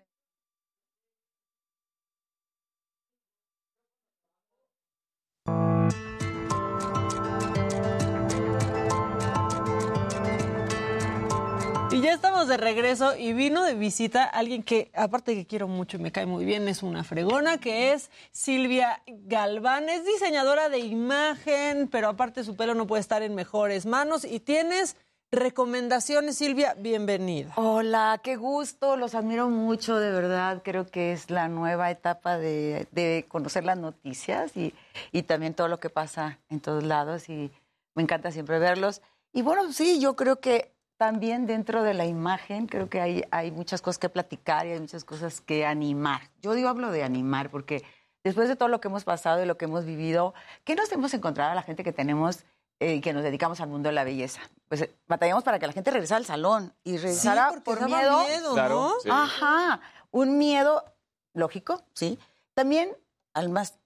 Y 11.90 12.02
ya 12.02 12.12
estamos 12.12 12.48
de 12.48 12.58
regreso 12.58 13.16
y 13.16 13.32
vino 13.32 13.64
de 13.64 13.74
visita 13.74 14.24
alguien 14.24 14.62
que, 14.62 14.90
aparte 14.94 15.34
que 15.34 15.46
quiero 15.46 15.68
mucho 15.68 15.96
y 15.96 16.00
me 16.00 16.12
cae 16.12 16.26
muy 16.26 16.44
bien, 16.44 16.68
es 16.68 16.82
una 16.82 17.02
fregona, 17.02 17.56
que 17.58 17.92
es 17.92 18.10
Silvia 18.30 19.02
Galván. 19.06 19.88
Es 19.88 20.04
diseñadora 20.04 20.68
de 20.68 20.80
imagen, 20.80 21.88
pero 21.88 22.10
aparte 22.10 22.44
su 22.44 22.56
pelo 22.56 22.74
no 22.74 22.86
puede 22.86 23.00
estar 23.00 23.22
en 23.22 23.34
mejores 23.34 23.86
manos 23.86 24.26
y 24.26 24.38
tienes 24.38 24.96
recomendaciones. 25.32 26.36
Silvia, 26.36 26.74
bienvenida. 26.78 27.54
Hola, 27.56 28.20
qué 28.22 28.36
gusto, 28.36 28.98
los 28.98 29.14
admiro 29.14 29.48
mucho, 29.48 29.98
de 29.98 30.10
verdad. 30.10 30.60
Creo 30.62 30.86
que 30.86 31.12
es 31.12 31.30
la 31.30 31.48
nueva 31.48 31.90
etapa 31.90 32.36
de, 32.36 32.86
de 32.92 33.24
conocer 33.28 33.64
las 33.64 33.78
noticias 33.78 34.54
y, 34.58 34.74
y 35.10 35.22
también 35.22 35.54
todo 35.54 35.68
lo 35.68 35.80
que 35.80 35.88
pasa 35.88 36.38
en 36.50 36.60
todos 36.60 36.84
lados 36.84 37.30
y 37.30 37.50
me 37.94 38.02
encanta 38.02 38.30
siempre 38.30 38.58
verlos. 38.58 39.00
Y 39.32 39.40
bueno, 39.40 39.72
sí, 39.72 40.00
yo 40.00 40.16
creo 40.16 40.40
que 40.40 40.77
también 40.98 41.46
dentro 41.46 41.82
de 41.82 41.94
la 41.94 42.04
imagen 42.04 42.66
creo 42.66 42.90
que 42.90 43.00
hay, 43.00 43.24
hay 43.30 43.50
muchas 43.52 43.80
cosas 43.80 43.98
que 43.98 44.08
platicar 44.08 44.66
y 44.66 44.72
hay 44.72 44.80
muchas 44.80 45.04
cosas 45.04 45.40
que 45.40 45.64
animar. 45.64 46.22
Yo 46.42 46.52
digo, 46.52 46.68
hablo 46.68 46.90
de 46.90 47.04
animar 47.04 47.50
porque 47.50 47.84
después 48.24 48.48
de 48.48 48.56
todo 48.56 48.68
lo 48.68 48.80
que 48.80 48.88
hemos 48.88 49.04
pasado 49.04 49.42
y 49.42 49.46
lo 49.46 49.56
que 49.56 49.66
hemos 49.66 49.84
vivido, 49.84 50.34
¿qué 50.64 50.74
nos 50.74 50.90
hemos 50.92 51.14
encontrado 51.14 51.52
a 51.52 51.54
la 51.54 51.62
gente 51.62 51.84
que 51.84 51.92
tenemos 51.92 52.44
eh, 52.80 53.00
que 53.00 53.12
nos 53.12 53.22
dedicamos 53.22 53.60
al 53.60 53.68
mundo 53.68 53.88
de 53.88 53.94
la 53.94 54.02
belleza? 54.02 54.40
Pues 54.68 54.82
eh, 54.82 54.94
batallamos 55.06 55.44
para 55.44 55.60
que 55.60 55.68
la 55.68 55.72
gente 55.72 55.92
regresara 55.92 56.18
al 56.18 56.26
salón 56.26 56.74
y 56.82 56.96
regresara 56.96 57.50
porque 57.64 57.80
por 57.80 57.86
miedo. 57.86 58.24
Claro, 58.52 58.74
¿no? 58.74 58.94
sí. 59.00 59.08
Ajá, 59.10 59.80
un 60.10 60.36
miedo 60.36 60.84
lógico, 61.32 61.80
sí. 61.94 62.18
También 62.54 62.90
almas 63.34 63.77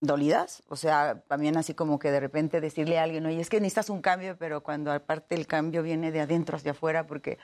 dolidas, 0.00 0.62
o 0.68 0.76
sea, 0.76 1.22
también 1.26 1.56
así 1.56 1.72
como 1.74 1.98
que 1.98 2.10
de 2.10 2.20
repente 2.20 2.60
decirle 2.60 2.98
a 2.98 3.02
alguien, 3.02 3.24
oye, 3.26 3.40
es 3.40 3.48
que 3.48 3.60
necesitas 3.60 3.88
un 3.90 4.02
cambio, 4.02 4.36
pero 4.38 4.62
cuando 4.62 4.92
aparte 4.92 5.34
el 5.34 5.46
cambio 5.46 5.82
viene 5.82 6.12
de 6.12 6.20
adentro 6.20 6.56
hacia 6.56 6.72
afuera 6.72 7.06
porque 7.06 7.38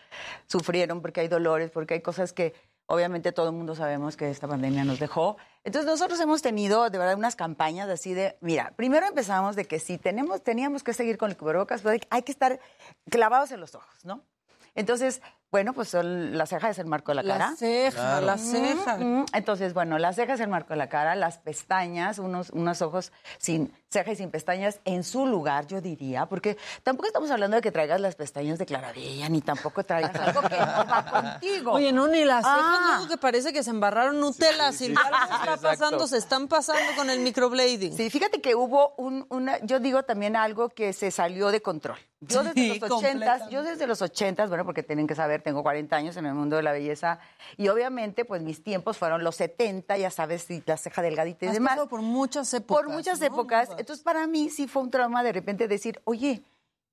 sufrieron, 0.47 1.01
porque 1.01 1.21
hay 1.21 1.29
dolores, 1.29 1.71
porque 1.71 1.95
hay 1.95 2.01
cosas 2.01 2.33
que 2.33 2.55
obviamente 2.87 3.33
todo 3.33 3.47
el 3.49 3.55
mundo 3.55 3.75
sabemos 3.75 4.17
que 4.17 4.29
esta 4.29 4.47
pandemia 4.47 4.85
nos 4.85 4.99
dejó. 5.01 5.39
Entonces 5.65 5.91
nosotros 5.91 6.21
hemos 6.21 6.43
tenido 6.43 6.91
de 6.91 6.99
verdad 6.99 7.17
unas 7.17 7.37
campañas 7.37 7.89
así 7.89 8.13
de, 8.13 8.37
mira, 8.41 8.73
primero 8.77 9.07
empezamos 9.07 9.57
de 9.57 9.65
que 9.65 9.79
si 9.81 9.97
tenemos, 9.97 10.43
teníamos 10.43 10.83
que 10.83 10.93
seguir 10.93 11.17
con 11.17 11.31
el 11.31 11.37
cubrebocas, 11.39 11.81
pero 11.81 11.93
hay- 11.93 12.03
hay 12.11 12.23
que 12.23 12.33
estar 12.33 12.61
clavados 13.09 13.51
en 13.53 13.61
los 13.61 13.75
ojos, 13.75 14.05
¿no? 14.05 14.23
Entonces, 14.75 15.23
bueno, 15.53 15.75
pues 15.75 15.91
son- 15.91 16.37
la 16.37 16.47
ceja 16.47 16.71
es 16.71 16.79
el 16.79 16.87
marco 16.87 17.13
de 17.13 17.17
la 17.17 17.23
La 17.23 17.35
cara. 17.39 17.57
ceja, 17.57 17.91
Claro. 18.01 18.27
la 18.27 18.39
ceja. 18.39 18.97
Mm, 18.97 19.19
mm. 19.21 19.27
Entonces, 19.35 19.75
bueno, 19.75 19.99
la 19.99 20.13
ceja 20.15 20.33
es 20.35 20.41
el 20.41 20.49
marco 20.49 20.71
de 20.71 20.77
la 20.77 20.89
cara, 20.89 21.15
las 21.15 21.37
pestañas, 21.39 22.19
unos, 22.19 22.49
unos 22.51 22.81
ojos 22.81 23.13
sin 23.39 23.71
ceja 23.91 24.13
y 24.13 24.17
sin 24.17 24.31
pestañas 24.31 24.81
en 24.87 25.05
su 25.05 25.27
lugar, 25.27 25.67
yo 25.67 25.83
diría, 25.83 26.25
porque 26.25 26.57
tampoco 26.83 27.07
estamos 27.09 27.31
hablando 27.31 27.57
de 27.57 27.61
que 27.61 27.71
traigas 27.71 28.01
las 28.01 28.15
pestañas 28.15 28.59
de 28.59 28.65
Clarabella, 28.65 29.29
ni 29.29 29.43
tampoco 29.43 29.85
traigas 29.85 30.15
algo 30.17 30.41
que 30.41 30.57
no 30.57 30.67
va 30.67 31.05
contigo. 31.41 31.73
Oye, 31.73 31.93
no, 31.93 32.09
ni 32.09 32.25
las 32.25 32.43
cejas, 32.43 32.59
Ah. 32.63 32.87
luego 32.97 33.09
que 33.09 33.19
parece 33.19 33.53
que 33.53 33.63
se 33.63 33.69
embarraron 33.69 34.19
Nutella. 34.19 34.73
Sí, 34.73 34.87
sí, 34.87 34.87
sí, 34.87 34.95
algo 34.97 35.19
sí, 35.29 35.35
está 35.51 35.57
pasando, 35.59 36.07
se 36.07 36.17
están 36.17 36.49
pasando 36.49 36.91
con 36.97 37.11
el 37.11 37.21
microblading. 37.21 37.95
Sí, 37.95 38.09
fíjate 38.09 38.41
que 38.41 38.55
hubo 38.55 38.95
un, 38.97 39.27
una, 39.29 39.59
yo 39.61 39.79
digo 39.79 40.03
también 40.05 40.35
algo 40.37 40.71
que 40.71 40.95
se 40.95 41.11
salió 41.11 41.51
de 41.51 41.61
control. 41.61 41.99
Yo 42.21 42.45
desde 42.45 42.55
Sí, 42.55 42.79
los 42.79 42.91
ochentas, 42.91 43.51
yo 43.51 43.63
desde 43.65 43.87
los 43.89 44.01
ochentas, 44.01 44.49
bueno, 44.49 44.65
porque 44.65 44.83
tienen 44.85 45.07
que 45.09 45.15
saber, 45.17 45.42
tengo 45.43 45.63
40 45.63 45.95
años 45.95 46.17
en 46.17 46.27
el 46.27 46.35
mundo 46.35 46.57
de 46.57 46.63
la 46.63 46.73
belleza 46.73 47.19
y 47.57 47.69
obviamente 47.69 48.25
pues 48.25 48.43
mis 48.43 48.63
tiempos 48.63 48.97
fueron 48.97 49.23
los 49.25 49.37
70, 49.37 49.97
ya 49.99 50.11
sabes, 50.11 50.51
y 50.51 50.63
la 50.67 50.77
ceja 50.77 51.03
delgadita 51.03 51.47
y 51.47 51.49
Has 51.49 51.55
demás. 51.55 51.79
por 51.89 52.03
muchas 52.03 52.53
épocas. 52.55 52.85
Por 52.85 52.93
muchas 52.93 53.21
¿no? 53.21 53.27
épocas. 53.27 53.71
Entonces 53.79 54.03
para 54.03 54.27
mí 54.27 54.49
sí 54.51 54.69
fue 54.69 54.83
un 54.83 54.91
trauma 54.91 55.23
de 55.23 55.33
repente 55.33 55.69
decir, 55.69 56.01
oye, 56.05 56.43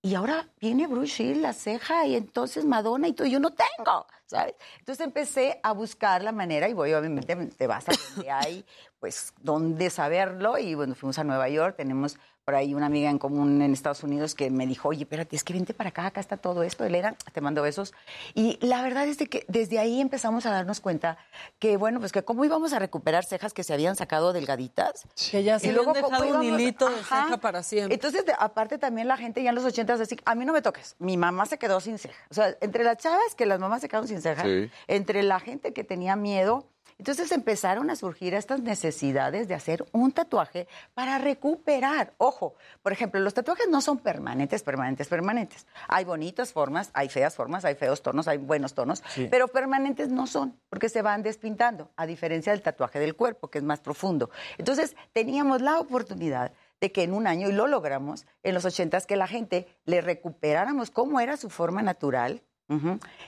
y 0.01 0.15
ahora 0.15 0.47
viene 0.61 0.87
Bruce 0.87 1.21
Lee, 1.21 1.35
la 1.35 1.51
ceja, 1.51 2.05
y 2.05 2.15
entonces 2.15 2.63
Madonna 2.63 3.09
y 3.09 3.13
todo, 3.13 3.27
yo 3.27 3.39
no 3.39 3.51
tengo, 3.51 4.07
¿sabes? 4.25 4.55
Entonces 4.79 5.05
empecé 5.05 5.59
a 5.61 5.73
buscar 5.73 6.23
la 6.23 6.31
manera, 6.31 6.69
y 6.69 6.73
voy, 6.73 6.93
obviamente, 6.93 7.35
te 7.35 7.67
vas 7.67 7.89
a 7.89 7.91
donde 8.15 8.31
hay, 8.31 8.65
pues, 8.99 9.33
dónde 9.41 9.89
saberlo, 9.89 10.57
y 10.57 10.73
bueno, 10.73 10.95
fuimos 10.95 11.19
a 11.19 11.25
Nueva 11.25 11.49
York, 11.49 11.75
tenemos 11.75 12.17
por 12.49 12.55
ahí 12.55 12.73
una 12.73 12.87
amiga 12.87 13.11
en 13.11 13.19
común 13.19 13.61
en 13.61 13.73
Estados 13.73 14.01
Unidos 14.01 14.33
que 14.33 14.49
me 14.49 14.65
dijo, 14.65 14.89
oye, 14.89 15.03
espérate, 15.03 15.35
es 15.35 15.43
que 15.43 15.53
vente 15.53 15.75
para 15.75 15.89
acá, 15.91 16.07
acá 16.07 16.19
está 16.19 16.35
todo 16.35 16.63
esto, 16.63 16.83
Elena, 16.83 17.15
te 17.31 17.41
mando 17.41 17.61
besos. 17.61 17.93
Y 18.33 18.57
la 18.65 18.81
verdad 18.81 19.07
es 19.07 19.19
de 19.19 19.27
que 19.27 19.45
desde 19.47 19.77
ahí 19.77 20.01
empezamos 20.01 20.47
a 20.47 20.49
darnos 20.49 20.79
cuenta 20.79 21.19
que, 21.59 21.77
bueno, 21.77 21.99
pues 21.99 22.11
que 22.11 22.23
cómo 22.23 22.43
íbamos 22.45 22.73
a 22.73 22.79
recuperar 22.79 23.23
cejas 23.23 23.53
que 23.53 23.63
se 23.63 23.71
habían 23.71 23.95
sacado 23.95 24.33
delgaditas. 24.33 25.03
Que 25.29 25.43
ya 25.43 25.59
se 25.59 25.67
Y 25.67 25.71
luego, 25.73 25.93
¿cómo 25.93 26.07
dejado 26.07 26.23
un 26.23 26.43
íbamos? 26.43 26.59
hilito 26.59 26.89
de 26.89 26.99
Ajá. 27.01 27.25
ceja 27.25 27.37
para 27.37 27.61
siempre. 27.61 27.93
Entonces, 27.93 28.25
de- 28.25 28.33
aparte 28.39 28.79
también 28.79 29.07
la 29.07 29.17
gente 29.17 29.43
ya 29.43 29.49
en 29.49 29.55
los 29.55 29.63
ochentas 29.65 29.99
decía, 29.99 30.17
a 30.25 30.33
mí 30.33 30.43
no 30.43 30.51
me 30.53 30.63
toques. 30.63 30.95
Mi 30.97 31.17
mamá 31.17 31.45
se 31.45 31.59
quedó 31.59 31.79
sin 31.79 31.99
ceja. 31.99 32.17
O 32.31 32.33
sea, 32.33 32.57
entre 32.61 32.83
las 32.83 32.97
chavas 32.97 33.35
que 33.37 33.45
las 33.45 33.59
mamás 33.59 33.81
se 33.81 33.89
quedaron 33.89 34.07
sin 34.07 34.23
ceja, 34.23 34.41
Sí. 34.41 34.71
entre 34.87 35.21
la 35.21 35.39
gente 35.39 35.71
que 35.71 35.83
tenía 35.83 36.15
miedo, 36.15 36.65
entonces 36.97 37.31
empezaron 37.31 37.89
a 37.89 37.95
surgir 37.95 38.33
estas 38.33 38.61
necesidades 38.61 39.47
de 39.47 39.55
hacer 39.55 39.85
un 39.91 40.11
tatuaje 40.11 40.67
para 40.93 41.17
recuperar. 41.17 42.13
Ojo, 42.17 42.55
por 42.81 42.91
ejemplo, 42.91 43.19
los 43.19 43.33
tatuajes 43.33 43.67
no 43.69 43.81
son 43.81 43.99
permanentes, 43.99 44.63
permanentes, 44.63 45.07
permanentes. 45.07 45.67
Hay 45.87 46.05
bonitas 46.05 46.51
formas, 46.53 46.89
hay 46.93 47.09
feas 47.09 47.35
formas, 47.35 47.65
hay 47.65 47.75
feos 47.75 48.01
tonos, 48.01 48.27
hay 48.27 48.37
buenos 48.37 48.73
tonos, 48.73 49.03
Sí. 49.13 49.27
pero 49.29 49.47
permanentes 49.47 50.09
no 50.09 50.27
son, 50.27 50.57
porque 50.69 50.89
se 50.89 51.01
van 51.01 51.23
despintando, 51.23 51.89
a 51.95 52.05
diferencia 52.05 52.51
del 52.51 52.61
tatuaje 52.61 52.99
del 52.99 53.15
cuerpo, 53.15 53.49
que 53.49 53.57
es 53.59 53.63
más 53.63 53.79
profundo. 53.79 54.29
Entonces, 54.57 54.95
teníamos 55.13 55.61
la 55.61 55.79
oportunidad 55.79 56.51
de 56.81 56.91
que 56.91 57.03
en 57.03 57.13
un 57.13 57.27
año, 57.27 57.49
y 57.49 57.51
lo 57.51 57.67
logramos, 57.67 58.25
en 58.43 58.53
los 58.53 58.63
ochentas, 58.65 59.05
que 59.05 59.17
la 59.17 59.27
gente 59.27 59.67
le 59.85 60.01
recuperáramos 60.01 60.91
cómo 60.91 61.19
era 61.19 61.35
su 61.37 61.49
forma 61.49 61.81
natural. 61.81 62.41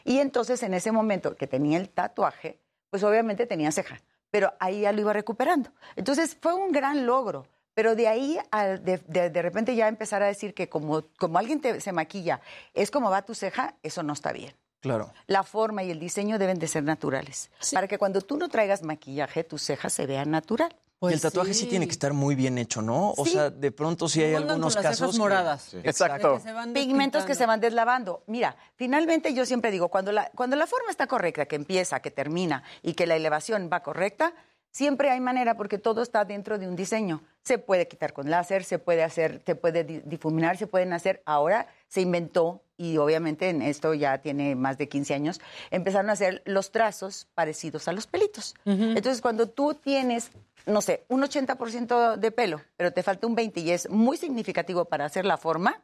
Y 0.06 0.20
entonces, 0.20 0.62
en 0.64 0.74
ese 0.76 0.92
momento 0.92 1.36
que 1.36 1.48
tenía 1.48 1.80
el 1.80 1.90
tatuaje, 1.90 2.60
pues 2.92 3.04
obviamente 3.04 3.48
tenía 3.48 3.72
ceja, 3.72 4.00
pero 4.30 4.54
ahí 4.60 4.82
ya 4.82 4.92
lo 4.92 5.02
iba 5.02 5.14
recuperando. 5.14 5.72
Entonces, 5.96 6.38
fue 6.40 6.54
un 6.54 6.72
gran 6.72 7.08
logro. 7.08 7.48
Pero 7.74 7.96
de 7.96 8.10
ahí, 8.10 8.38
a 8.52 8.66
de, 8.68 8.98
de- 9.08 9.30
de 9.30 9.42
repente 9.42 9.76
ya 9.76 9.88
empezar 9.88 10.22
a 10.22 10.28
decir 10.28 10.54
que 10.54 10.68
como, 10.68 11.04
como 11.18 11.40
alguien 11.40 11.62
te- 11.62 11.80
se 11.80 11.94
maquilla, 11.94 12.42
es 12.74 12.92
como 12.92 13.10
va 13.10 13.22
tu 13.22 13.34
ceja, 13.34 13.76
eso 13.82 14.04
no 14.04 14.12
está 14.14 14.34
bien. 14.34 14.54
Claro. 14.82 15.14
La 15.28 15.44
forma 15.44 15.82
y 15.84 15.90
el 15.92 16.00
diseño 16.00 16.38
deben 16.38 16.60
de 16.60 16.68
ser 16.68 16.84
naturales. 16.84 17.50
Para 17.72 17.88
que 17.88 17.98
cuando 17.98 18.20
tú 18.22 18.36
no 18.38 18.50
traigas 18.50 18.84
maquillaje, 18.84 19.44
tu 19.46 19.58
ceja 19.58 19.90
se 19.90 20.06
vea 20.06 20.26
natural. 20.26 20.76
El 21.10 21.20
tatuaje 21.20 21.54
sí. 21.54 21.66
tiene 21.66 21.88
que 21.88 21.92
estar 21.94 22.14
muy 22.14 22.36
bien 22.36 22.58
hecho, 22.60 22.82
¿no? 22.82 23.12
O 23.18 23.26
sea, 23.26 23.50
de 23.50 23.72
pronto 23.72 24.08
sí 24.08 24.22
hay 24.22 24.36
algunos 24.36 24.76
con 24.76 24.84
las 24.84 24.94
cejas 24.94 25.00
casos. 25.00 25.12
que- 25.16 25.20
moradas. 25.20 25.62
Sí. 25.64 25.78
Exacto. 25.84 26.40
Pigmentos 26.74 27.26
que 27.26 27.34
se 27.36 27.46
van 27.46 27.60
deslavando. 27.60 28.24
Mira, 28.28 28.56
finalmente 28.76 29.34
yo 29.34 29.46
siempre 29.46 29.72
digo, 29.72 29.90
cuando 29.90 30.12
la, 30.12 30.30
cuando 30.36 30.56
la 30.56 30.68
forma 30.68 30.92
está 30.92 31.08
correcta, 31.08 31.46
que 31.48 31.56
empieza, 31.56 32.00
que 32.02 32.12
termina 32.12 32.64
y 32.84 32.94
que 32.94 33.08
la 33.08 33.16
elevación 33.16 33.70
va 33.72 33.82
correcta, 33.82 34.34
siempre 34.70 35.10
hay 35.10 35.20
manera 35.20 35.58
porque 35.58 35.78
todo 35.78 36.02
está 36.04 36.24
dentro 36.24 36.58
de 36.60 36.68
un 36.68 36.76
diseño. 36.76 37.24
Se 37.44 37.58
puede 37.58 37.88
quitar 37.88 38.14
con 38.14 38.30
láser, 38.30 38.64
se 38.64 38.78
puede 38.78 39.04
hacer, 39.04 39.42
se 39.46 39.56
puede 39.56 39.84
di- 39.84 40.02
difuminar, 40.06 40.58
se 40.58 40.68
pueden 40.68 40.94
hacer. 40.94 41.24
Ahora 41.26 41.68
se 41.92 42.00
inventó 42.00 42.64
y 42.78 42.98
obviamente 42.98 43.50
en 43.50 43.62
esto 43.62 43.94
ya 43.94 44.20
tiene 44.20 44.56
más 44.56 44.78
de 44.78 44.88
15 44.88 45.14
años, 45.14 45.42
empezaron 45.72 46.10
a 46.10 46.14
hacer 46.14 46.42
los 46.46 46.72
trazos 46.72 47.28
parecidos 47.36 47.90
a 47.90 47.92
los 47.92 48.08
pelitos. 48.08 48.56
Entonces, 48.66 49.22
cuando 49.22 49.50
tú 49.50 49.74
tienes, 49.74 50.32
no 50.66 50.82
sé, 50.82 51.04
un 51.10 51.22
80% 51.22 52.16
de 52.16 52.32
pelo, 52.32 52.62
pero 52.78 52.94
te 52.94 53.04
falta 53.04 53.28
un 53.28 53.36
20 53.36 53.60
y 53.60 53.72
es 53.72 53.90
muy 53.90 54.16
significativo 54.16 54.86
para 54.86 55.04
hacer 55.04 55.26
la 55.26 55.36
forma, 55.36 55.84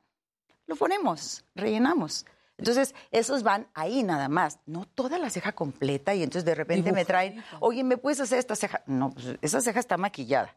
lo 0.65 0.77
ponemos, 0.77 1.43
rellenamos. 1.55 2.25
Entonces, 2.57 2.95
esos 3.11 3.43
van 3.43 3.67
ahí 3.73 4.01
nada 4.01 4.29
más, 4.29 4.59
no 4.65 4.85
toda 4.85 5.19
la 5.19 5.29
ceja 5.29 5.51
completa 5.51 6.15
y 6.15 6.23
entonces 6.23 6.45
de 6.45 6.55
repente 6.55 6.93
me 6.93 7.03
traen, 7.03 7.43
oye, 7.59 7.83
¿me 7.83 7.97
puedes 7.97 8.21
hacer 8.21 8.39
esta 8.39 8.55
ceja? 8.55 8.81
No, 8.87 9.11
pues 9.11 9.37
esa 9.41 9.59
ceja 9.59 9.81
está 9.81 9.97
maquillada. 9.97 10.55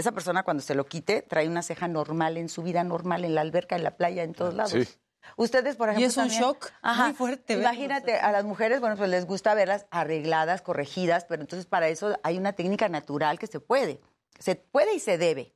Esa 0.00 0.12
persona 0.12 0.42
cuando 0.42 0.62
se 0.62 0.74
lo 0.74 0.86
quite 0.86 1.22
trae 1.22 1.46
una 1.48 1.62
ceja 1.62 1.86
normal 1.88 2.36
en 2.36 2.48
su 2.48 2.62
vida 2.62 2.82
normal, 2.84 3.24
en 3.24 3.34
la 3.34 3.42
alberca, 3.42 3.76
en 3.76 3.84
la 3.84 3.96
playa, 3.96 4.22
en 4.22 4.32
todos 4.34 4.54
lados. 4.54 4.72
Sí. 4.72 4.88
Ustedes, 5.36 5.76
por 5.76 5.90
ejemplo, 5.90 6.06
es 6.08 6.16
un 6.16 6.22
también- 6.24 6.40
shock 6.42 6.72
muy 6.82 7.12
fuerte 7.12 7.52
Imagínate, 7.52 8.16
a 8.18 8.32
las 8.32 8.44
mujeres, 8.44 8.80
bueno, 8.80 8.96
pues 8.96 9.10
les 9.10 9.26
gusta 9.26 9.54
verlas 9.54 9.86
arregladas, 9.90 10.62
corregidas, 10.62 11.26
pero 11.26 11.42
entonces 11.42 11.66
para 11.66 11.88
eso 11.88 12.18
hay 12.22 12.38
una 12.38 12.54
técnica 12.54 12.88
natural 12.88 13.38
que 13.38 13.46
se 13.46 13.60
puede. 13.60 14.00
Se 14.38 14.56
puede 14.56 14.94
y 14.94 15.00
se 15.00 15.18
debe. 15.18 15.54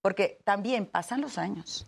Porque 0.00 0.38
también 0.44 0.86
pasan 0.86 1.20
los 1.20 1.38
años. 1.38 1.86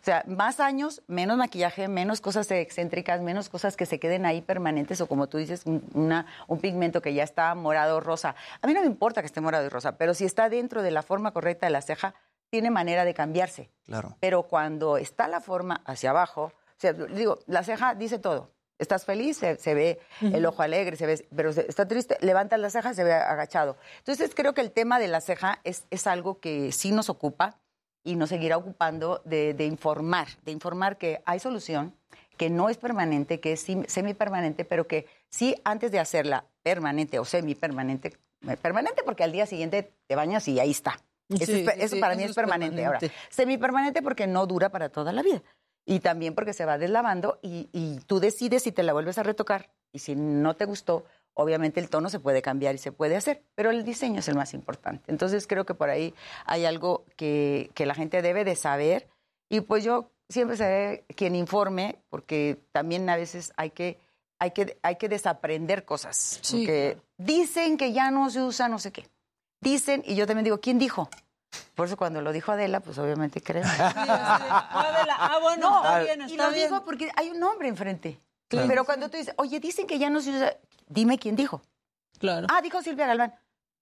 O 0.00 0.04
sea, 0.04 0.24
más 0.26 0.60
años, 0.60 1.02
menos 1.06 1.36
maquillaje, 1.36 1.88
menos 1.88 2.20
cosas 2.20 2.50
excéntricas, 2.50 3.20
menos 3.20 3.48
cosas 3.48 3.76
que 3.76 3.86
se 3.86 3.98
queden 3.98 4.26
ahí 4.26 4.40
permanentes 4.42 5.00
o 5.00 5.06
como 5.06 5.28
tú 5.28 5.38
dices, 5.38 5.62
un, 5.66 5.82
una- 5.94 6.26
un 6.46 6.60
pigmento 6.60 7.00
que 7.02 7.14
ya 7.14 7.22
está 7.24 7.54
morado 7.54 7.96
o 7.96 8.00
rosa. 8.00 8.34
A 8.62 8.66
mí 8.66 8.74
no 8.74 8.80
me 8.80 8.86
importa 8.86 9.20
que 9.22 9.26
esté 9.26 9.40
morado 9.40 9.64
y 9.66 9.68
rosa, 9.68 9.96
pero 9.98 10.14
si 10.14 10.24
está 10.24 10.48
dentro 10.48 10.82
de 10.82 10.90
la 10.90 11.02
forma 11.02 11.32
correcta 11.32 11.66
de 11.66 11.72
la 11.72 11.82
ceja, 11.82 12.14
tiene 12.50 12.70
manera 12.70 13.04
de 13.04 13.14
cambiarse. 13.14 13.70
Claro. 13.86 14.16
Pero 14.20 14.44
cuando 14.44 14.96
está 14.96 15.26
la 15.28 15.40
forma 15.40 15.82
hacia 15.86 16.10
abajo, 16.10 16.44
o 16.44 16.78
sea, 16.78 16.92
digo, 16.92 17.38
la 17.46 17.64
ceja 17.64 17.94
dice 17.94 18.18
todo. 18.18 18.50
Estás 18.76 19.04
feliz, 19.04 19.36
se, 19.38 19.54
se 19.56 19.72
ve 19.72 20.00
el 20.20 20.44
ojo 20.46 20.60
alegre, 20.62 20.96
se 20.96 21.06
ve, 21.06 21.28
pero 21.34 21.52
se- 21.52 21.64
está 21.68 21.86
triste, 21.86 22.16
levantas 22.20 22.58
la 22.58 22.70
ceja, 22.70 22.92
se 22.92 23.04
ve 23.04 23.12
agachado. 23.12 23.76
Entonces 23.98 24.32
creo 24.34 24.52
que 24.52 24.60
el 24.60 24.72
tema 24.72 24.98
de 24.98 25.06
la 25.06 25.20
ceja 25.20 25.60
es, 25.62 25.84
es 25.90 26.08
algo 26.08 26.40
que 26.40 26.72
sí 26.72 26.90
nos 26.90 27.08
ocupa 27.08 27.60
y 28.04 28.16
nos 28.16 28.28
seguirá 28.28 28.56
ocupando 28.56 29.22
de, 29.24 29.54
de 29.54 29.64
informar, 29.66 30.28
de 30.44 30.52
informar 30.52 30.98
que 30.98 31.22
hay 31.24 31.40
solución, 31.40 31.94
que 32.36 32.50
no 32.50 32.68
es 32.68 32.76
permanente, 32.76 33.40
que 33.40 33.52
es 33.52 33.66
semipermanente, 33.86 34.64
pero 34.64 34.86
que 34.86 35.06
sí 35.30 35.54
antes 35.64 35.90
de 35.90 35.98
hacerla 35.98 36.44
permanente 36.62 37.18
o 37.18 37.24
semipermanente, 37.24 38.12
eh, 38.46 38.56
permanente 38.56 39.02
porque 39.04 39.24
al 39.24 39.32
día 39.32 39.46
siguiente 39.46 39.92
te 40.06 40.14
bañas 40.16 40.46
y 40.48 40.60
ahí 40.60 40.70
está. 40.70 40.98
Eso, 41.28 41.46
Sí, 41.46 41.64
es 41.66 41.76
eso 41.78 41.94
sí, 41.96 42.00
para 42.00 42.12
eso 42.12 42.18
mí 42.18 42.24
es 42.24 42.30
es 42.30 42.36
permanente. 42.36 42.84
Ahora, 42.84 42.98
permanente. 42.98 43.24
semipermanente 43.30 44.02
porque 44.02 44.26
no 44.26 44.46
dura 44.46 44.68
para 44.68 44.90
toda 44.90 45.12
la 45.12 45.22
vida. 45.22 45.42
Y 45.86 46.00
también 46.00 46.34
porque 46.34 46.52
se 46.52 46.64
va 46.64 46.78
deslavando 46.78 47.38
y, 47.42 47.68
y 47.72 48.00
tú 48.06 48.20
decides 48.20 48.62
si 48.62 48.72
te 48.72 48.82
la 48.82 48.92
vuelves 48.92 49.18
a 49.18 49.22
retocar 49.22 49.70
y 49.92 49.98
si 50.00 50.14
no 50.16 50.54
te 50.56 50.64
gustó, 50.64 51.04
obviamente 51.34 51.80
el 51.80 51.88
tono 51.90 52.08
se 52.08 52.20
puede 52.20 52.42
cambiar 52.42 52.74
y 52.74 52.78
se 52.78 52.92
puede 52.92 53.16
hacer, 53.16 53.42
pero 53.54 53.70
el 53.70 53.84
diseño 53.84 54.20
es 54.20 54.28
el 54.28 54.34
más 54.36 54.54
importante. 54.54 55.10
Entonces 55.10 55.46
creo 55.46 55.66
que 55.66 55.74
por 55.74 55.90
ahí 55.90 56.14
hay 56.46 56.64
algo 56.64 57.04
que, 57.16 57.70
que 57.74 57.86
la 57.86 57.94
gente 57.94 58.22
debe 58.22 58.44
de 58.44 58.56
saber 58.56 59.08
y 59.48 59.60
pues 59.60 59.84
yo 59.84 60.10
siempre 60.28 60.56
seré 60.56 61.04
quien 61.16 61.36
informe 61.36 61.96
porque 62.08 62.58
también 62.72 63.08
a 63.10 63.16
veces 63.16 63.52
hay 63.56 63.70
que, 63.70 63.98
hay 64.38 64.52
que, 64.52 64.78
hay 64.82 64.96
que 64.96 65.08
desaprender 65.08 65.84
cosas. 65.84 66.38
Sí. 66.42 66.58
Porque 66.60 66.98
dicen 67.18 67.76
que 67.76 67.92
ya 67.92 68.10
no 68.10 68.30
se 68.30 68.40
usa 68.42 68.68
no 68.68 68.78
sé 68.78 68.92
qué. 68.92 69.08
Dicen, 69.60 70.02
y 70.06 70.14
yo 70.14 70.26
también 70.26 70.44
digo, 70.44 70.60
¿quién 70.60 70.78
dijo? 70.78 71.08
Por 71.74 71.86
eso 71.86 71.96
cuando 71.96 72.20
lo 72.20 72.32
dijo 72.32 72.52
Adela, 72.52 72.80
pues 72.80 72.98
obviamente 72.98 73.40
creo. 73.40 73.62
Ah, 73.66 75.38
bueno, 75.40 75.70
No, 75.70 75.76
está 75.84 76.00
bien, 76.00 76.28
y 76.28 76.36
lo 76.36 76.50
bien. 76.50 76.68
digo 76.68 76.84
porque 76.84 77.10
hay 77.16 77.30
un 77.30 77.40
nombre 77.40 77.68
enfrente. 77.68 78.18
Claro. 78.54 78.68
Pero 78.68 78.84
cuando 78.84 79.08
tú 79.08 79.16
dices, 79.16 79.34
oye, 79.36 79.60
dicen 79.60 79.86
que 79.86 79.98
ya 79.98 80.10
no 80.10 80.20
se 80.20 80.30
usa, 80.30 80.56
dime 80.86 81.18
quién 81.18 81.36
dijo. 81.36 81.62
Claro. 82.18 82.46
Ah, 82.50 82.60
dijo 82.62 82.82
Silvia 82.82 83.06
Galván. 83.06 83.34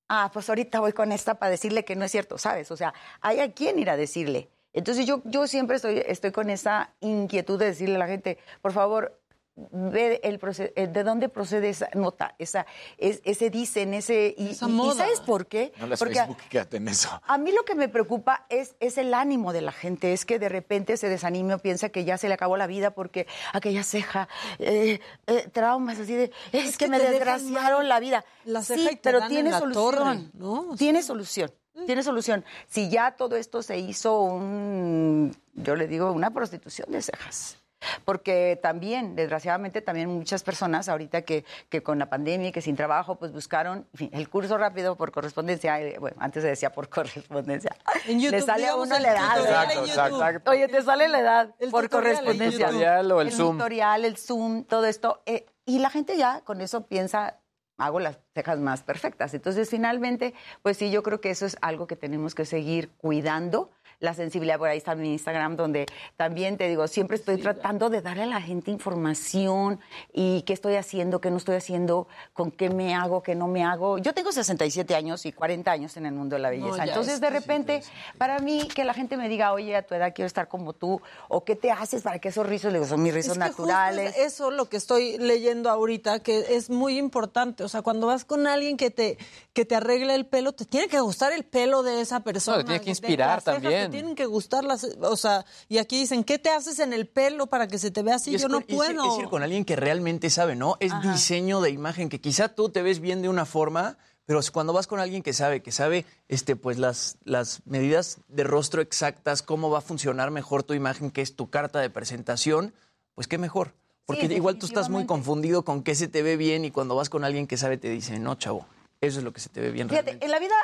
Ah, 0.08 0.30
pues 0.32 0.48
ahorita 0.48 0.80
voy 0.80 0.92
con 0.92 1.12
esta 1.12 1.34
para 1.36 1.50
decirle 1.50 1.84
que 1.84 1.96
no 1.96 2.04
es 2.04 2.10
cierto, 2.10 2.38
¿sabes? 2.38 2.70
O 2.70 2.76
sea, 2.76 2.92
hay 3.20 3.40
a 3.40 3.52
quién 3.52 3.78
ir 3.78 3.88
a 3.88 3.96
decirle. 3.96 4.50
Entonces 4.72 5.06
yo, 5.06 5.22
yo 5.24 5.46
siempre 5.46 5.76
estoy, 5.76 6.02
estoy 6.06 6.32
con 6.32 6.50
esa 6.50 6.94
inquietud 7.00 7.58
de 7.58 7.66
decirle 7.66 7.96
a 7.96 7.98
la 7.98 8.06
gente, 8.06 8.38
por 8.60 8.72
favor, 8.72 9.21
ve 9.54 10.20
el 10.24 10.40
eh, 10.76 10.86
de 10.86 11.04
dónde 11.04 11.28
procede 11.28 11.68
esa 11.68 11.88
nota, 11.94 12.34
esa, 12.38 12.66
es- 12.96 13.20
ese 13.24 13.50
dicen, 13.50 13.92
ese... 13.94 14.34
Y, 14.38 14.50
Esa 14.50 14.66
y- 14.66 14.70
y 14.70 14.72
moda. 14.72 14.94
¿sabes 15.04 15.20
por 15.20 15.46
qué? 15.46 15.72
No 15.78 15.86
las 15.86 15.98
Porque 15.98 16.14
Facebook, 16.14 16.38
quédate 16.48 16.78
en 16.78 16.88
eso. 16.88 17.10
a 17.26 17.38
mí 17.38 17.52
lo 17.52 17.64
que 17.64 17.74
me 17.74 17.88
preocupa 17.88 18.46
es, 18.48 18.76
es 18.80 18.96
el 18.96 19.12
ánimo 19.12 19.52
de 19.52 19.60
la 19.60 19.72
gente, 19.72 20.12
es 20.14 20.24
que 20.24 20.38
de 20.38 20.48
repente 20.48 20.96
se 20.96 21.08
desanime 21.08 21.54
o 21.54 21.58
piensa 21.58 21.90
que 21.90 22.04
ya 22.04 22.16
se 22.16 22.28
le 22.28 22.34
acabó 22.34 22.56
la 22.56 22.66
vida 22.66 22.92
porque 22.92 23.26
aquella 23.52 23.84
ceja, 23.84 24.28
eh, 24.58 25.00
eh, 25.26 25.48
traumas 25.52 25.98
así 25.98 26.14
de, 26.14 26.32
es, 26.52 26.78
que, 26.78 26.86
que 26.86 26.90
me 26.90 26.98
desgraciaron 26.98 27.88
la 27.88 28.00
vida. 28.00 28.24
la 28.44 28.62
ceja 28.62 28.80
sí, 28.80 28.94
y 28.94 28.96
te 28.96 29.02
pero 29.02 29.18
dan 29.20 29.30
en 29.30 29.34
tiene 29.36 29.50
la 29.50 29.58
solución. 29.58 29.94
torre, 29.94 30.20
¿no? 30.34 30.74
Tiene 30.76 31.02
solución. 31.02 31.52
Tiene 31.86 32.02
solución. 32.02 32.44
Si 32.68 32.90
ya 32.90 33.12
todo 33.16 33.34
esto 33.36 33.62
se 33.62 33.78
hizo 33.78 34.20
un, 34.20 35.34
yo 35.54 35.74
le 35.74 35.88
digo, 35.88 36.12
una 36.12 36.30
prostitución 36.30 36.90
de 36.92 37.00
cejas. 37.02 37.56
Porque 38.04 38.58
también, 38.62 39.14
desgraciadamente, 39.16 39.80
también 39.82 40.08
muchas 40.08 40.42
personas 40.42 40.88
ahorita 40.88 41.22
que, 41.22 41.44
que 41.68 41.82
con 41.82 41.98
la 41.98 42.08
pandemia 42.08 42.48
y 42.48 42.52
que 42.52 42.60
sin 42.62 42.76
trabajo, 42.76 43.16
pues 43.16 43.32
buscaron 43.32 43.86
en 43.92 43.98
fin, 43.98 44.10
el 44.12 44.28
curso 44.28 44.58
rápido 44.58 44.96
por 44.96 45.12
correspondencia. 45.12 45.80
eh, 45.80 45.96
Bueno, 45.98 46.16
antes 46.20 46.42
se 46.42 46.48
decía 46.48 46.70
por 46.72 46.88
correspondencia. 46.90 47.74
En 48.06 48.20
YouTube, 48.20 48.32
Le 48.38 48.42
sale 48.42 48.68
a 48.68 48.76
uno 48.76 48.96
el 48.96 49.02
la 49.02 49.12
edad. 49.12 49.38
Exacto, 49.38 49.84
exacto. 49.86 50.50
Oye, 50.50 50.68
te 50.68 50.82
sale 50.82 51.08
la 51.08 51.20
edad 51.20 51.54
El 51.58 51.70
por 51.70 51.88
correspondencia. 51.88 52.66
El 52.66 52.72
tutorial 52.72 53.12
o 53.12 53.20
el 53.20 53.32
Zoom. 53.32 53.56
tutorial, 53.58 54.04
el 54.04 54.16
Zoom, 54.16 54.64
todo 54.64 54.86
esto. 54.86 55.22
eh, 55.26 55.46
y 55.64 55.78
la 55.78 55.90
gente 55.90 56.16
ya 56.16 56.40
con 56.40 56.60
eso 56.60 56.86
piensa, 56.88 57.38
hago 57.78 58.00
las 58.00 58.18
cejas 58.34 58.58
más 58.58 58.82
perfectas. 58.82 59.32
Entonces, 59.34 59.70
finalmente, 59.70 60.34
pues 60.62 60.76
sí, 60.76 60.90
yo 60.90 61.02
creo 61.04 61.20
que 61.20 61.30
eso 61.30 61.46
es 61.46 61.56
algo 61.62 61.86
que 61.86 61.94
tenemos 61.96 62.34
que 62.34 62.44
seguir 62.44 62.90
cuidando. 62.96 63.70
La 64.02 64.14
sensibilidad, 64.14 64.58
por 64.58 64.68
ahí 64.68 64.78
está 64.78 64.96
mi 64.96 65.12
Instagram, 65.12 65.56
donde 65.56 65.86
también 66.16 66.56
te 66.56 66.68
digo, 66.68 66.88
siempre 66.88 67.16
estoy 67.16 67.36
tratando 67.38 67.88
de 67.88 68.02
darle 68.02 68.24
a 68.24 68.26
la 68.26 68.40
gente 68.40 68.72
información 68.72 69.78
y 70.12 70.42
qué 70.42 70.52
estoy 70.52 70.74
haciendo, 70.74 71.20
qué 71.20 71.30
no 71.30 71.36
estoy 71.36 71.54
haciendo, 71.54 72.08
con 72.32 72.50
qué 72.50 72.68
me 72.68 72.96
hago, 72.96 73.22
qué 73.22 73.36
no 73.36 73.46
me 73.46 73.62
hago. 73.62 73.98
Yo 73.98 74.12
tengo 74.12 74.32
67 74.32 74.96
años 74.96 75.24
y 75.24 75.30
40 75.30 75.70
años 75.70 75.96
en 75.96 76.06
el 76.06 76.14
mundo 76.14 76.34
de 76.34 76.42
la 76.42 76.50
belleza. 76.50 76.84
Entonces, 76.84 77.20
de 77.20 77.30
repente, 77.30 77.84
para 78.18 78.40
mí, 78.40 78.66
que 78.74 78.82
la 78.84 78.92
gente 78.92 79.16
me 79.16 79.28
diga, 79.28 79.52
oye, 79.52 79.76
a 79.76 79.82
tu 79.86 79.94
edad 79.94 80.12
quiero 80.12 80.26
estar 80.26 80.48
como 80.48 80.72
tú, 80.72 81.00
o 81.28 81.44
qué 81.44 81.54
te 81.54 81.70
haces 81.70 82.02
para 82.02 82.18
que 82.18 82.30
esos 82.30 82.44
rizos, 82.44 82.72
le 82.72 82.80
digo, 82.80 82.88
son 82.88 83.04
mis 83.04 83.14
rizos 83.14 83.36
Es 83.36 83.42
que 83.42 83.48
justo 83.50 83.66
naturales. 83.66 84.16
es 84.16 84.32
eso 84.32 84.50
lo 84.50 84.68
que 84.68 84.78
estoy 84.78 85.16
leyendo 85.18 85.70
ahorita, 85.70 86.18
que 86.20 86.56
es 86.56 86.70
muy 86.70 86.98
importante. 86.98 87.62
O 87.62 87.68
sea, 87.68 87.82
cuando 87.82 88.08
vas 88.08 88.24
con 88.24 88.48
alguien 88.48 88.76
que 88.76 88.90
te, 88.90 89.16
que 89.52 89.64
te 89.64 89.76
arregle 89.76 90.16
el 90.16 90.26
pelo, 90.26 90.52
te 90.52 90.64
tiene 90.64 90.88
que 90.88 90.98
gustar 90.98 91.32
el 91.32 91.44
pelo 91.44 91.84
de 91.84 92.00
esa 92.00 92.20
persona. 92.20 92.58
No, 92.58 92.62
te 92.64 92.66
tiene 92.66 92.84
que 92.84 92.90
inspirar 92.90 93.42
también. 93.42 93.91
Te 93.92 93.98
tienen 93.98 94.14
que 94.16 94.26
gustar 94.26 94.64
las, 94.64 94.84
o 94.84 95.16
sea, 95.16 95.44
y 95.68 95.78
aquí 95.78 95.98
dicen, 96.00 96.24
¿qué 96.24 96.38
te 96.38 96.50
haces 96.50 96.78
en 96.80 96.92
el 96.92 97.06
pelo 97.06 97.46
para 97.46 97.68
que 97.68 97.78
se 97.78 97.90
te 97.90 98.02
vea 98.02 98.16
así? 98.16 98.34
Es 98.34 98.42
Yo 98.42 98.48
no 98.48 98.60
con- 98.60 98.64
es 98.68 98.74
puedo. 98.76 99.04
Es 99.12 99.18
ir 99.22 99.28
con 99.28 99.42
alguien 99.42 99.64
que 99.64 99.76
realmente 99.76 100.30
sabe, 100.30 100.56
¿no? 100.56 100.76
Es 100.80 100.92
Ajá. 100.92 101.12
diseño 101.12 101.60
de 101.60 101.70
imagen, 101.70 102.08
que 102.08 102.20
quizá 102.20 102.48
tú 102.48 102.68
te 102.70 102.82
ves 102.82 103.00
bien 103.00 103.22
de 103.22 103.28
una 103.28 103.44
forma, 103.46 103.98
pero 104.24 104.38
es 104.40 104.50
cuando 104.50 104.72
vas 104.72 104.86
con 104.86 104.98
alguien 105.00 105.22
que 105.22 105.32
sabe, 105.32 105.62
que 105.62 105.72
sabe 105.72 106.04
este, 106.28 106.56
pues 106.56 106.78
las, 106.78 107.18
las 107.24 107.60
medidas 107.66 108.18
de 108.28 108.44
rostro 108.44 108.80
exactas, 108.82 109.42
cómo 109.42 109.68
va 109.70 109.78
a 109.78 109.82
funcionar 109.82 110.30
mejor 110.30 110.62
tu 110.62 110.74
imagen, 110.74 111.10
que 111.10 111.22
es 111.22 111.36
tu 111.36 111.50
carta 111.50 111.80
de 111.80 111.90
presentación, 111.90 112.72
pues 113.14 113.26
qué 113.28 113.38
mejor. 113.38 113.74
Porque 114.06 114.26
igual 114.26 114.58
tú 114.58 114.66
estás 114.66 114.88
muy 114.90 115.06
confundido 115.06 115.64
con 115.64 115.82
qué 115.82 115.94
se 115.94 116.08
te 116.08 116.22
ve 116.22 116.36
bien 116.36 116.64
y 116.64 116.70
cuando 116.70 116.94
vas 116.96 117.08
con 117.08 117.24
alguien 117.24 117.46
que 117.46 117.56
sabe 117.56 117.78
te 117.78 117.88
dice, 117.88 118.18
no, 118.18 118.34
chavo, 118.34 118.66
eso 119.00 119.18
es 119.18 119.24
lo 119.24 119.32
que 119.32 119.40
se 119.40 119.48
te 119.48 119.60
ve 119.60 119.70
bien 119.70 119.88
Fíjate, 119.88 120.04
realmente. 120.12 120.24
en 120.26 120.30
la 120.30 120.38
vida 120.38 120.54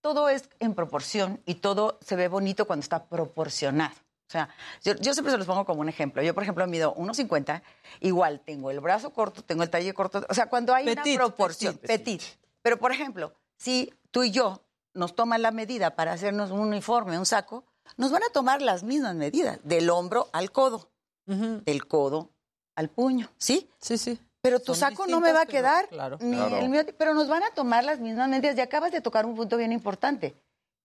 todo 0.00 0.28
es 0.28 0.48
en 0.60 0.74
proporción 0.74 1.40
y 1.46 1.56
todo 1.56 1.98
se 2.00 2.16
ve 2.16 2.28
bonito 2.28 2.66
cuando 2.66 2.82
está 2.82 3.06
proporcionado. 3.06 3.94
O 4.28 4.30
sea, 4.30 4.50
yo, 4.84 4.94
yo 4.96 5.14
siempre 5.14 5.32
se 5.32 5.38
los 5.38 5.46
pongo 5.46 5.64
como 5.64 5.80
un 5.80 5.88
ejemplo. 5.88 6.22
Yo, 6.22 6.34
por 6.34 6.42
ejemplo, 6.42 6.66
mido 6.66 6.94
1,50, 6.94 7.62
igual 8.00 8.40
tengo 8.40 8.70
el 8.70 8.80
brazo 8.80 9.10
corto, 9.10 9.42
tengo 9.42 9.62
el 9.62 9.70
talle 9.70 9.94
corto. 9.94 10.24
O 10.28 10.34
sea, 10.34 10.50
cuando 10.50 10.74
hay 10.74 10.84
Petit, 10.84 11.16
una 11.16 11.24
proporción, 11.24 11.78
petit. 11.78 12.22
Pero, 12.60 12.78
por 12.78 12.92
ejemplo, 12.92 13.32
si 13.56 13.92
tú 14.10 14.24
y 14.24 14.30
yo 14.30 14.62
nos 14.92 15.14
toman 15.14 15.40
la 15.40 15.50
medida 15.50 15.96
para 15.96 16.12
hacernos 16.12 16.50
un 16.50 16.60
uniforme, 16.60 17.18
un 17.18 17.24
saco, 17.24 17.64
nos 17.96 18.10
van 18.10 18.22
a 18.22 18.28
tomar 18.28 18.60
las 18.60 18.82
mismas 18.82 19.14
medidas, 19.14 19.60
del 19.62 19.88
hombro 19.88 20.28
al 20.32 20.52
codo, 20.52 20.90
del 21.24 21.86
codo 21.86 22.30
al 22.74 22.90
puño, 22.90 23.30
¿sí? 23.38 23.70
Sí, 23.80 23.96
sí. 23.96 24.20
Pero 24.40 24.60
tu 24.60 24.74
saco 24.74 25.06
no 25.06 25.20
me 25.20 25.32
va 25.32 25.42
a 25.42 25.46
pero- 25.46 25.58
quedar, 25.58 25.88
claro. 25.88 26.18
ni 26.20 26.36
Claro. 26.36 26.58
el 26.58 26.68
mío, 26.68 26.82
pero 26.96 27.12
nos 27.14 27.28
van 27.28 27.42
a 27.42 27.50
tomar 27.50 27.84
las 27.84 27.98
mismas 27.98 28.28
medidas. 28.28 28.56
Y 28.56 28.60
acabas 28.60 28.92
de 28.92 29.00
tocar 29.00 29.26
un 29.26 29.34
punto 29.34 29.56
bien 29.56 29.72
importante. 29.72 30.34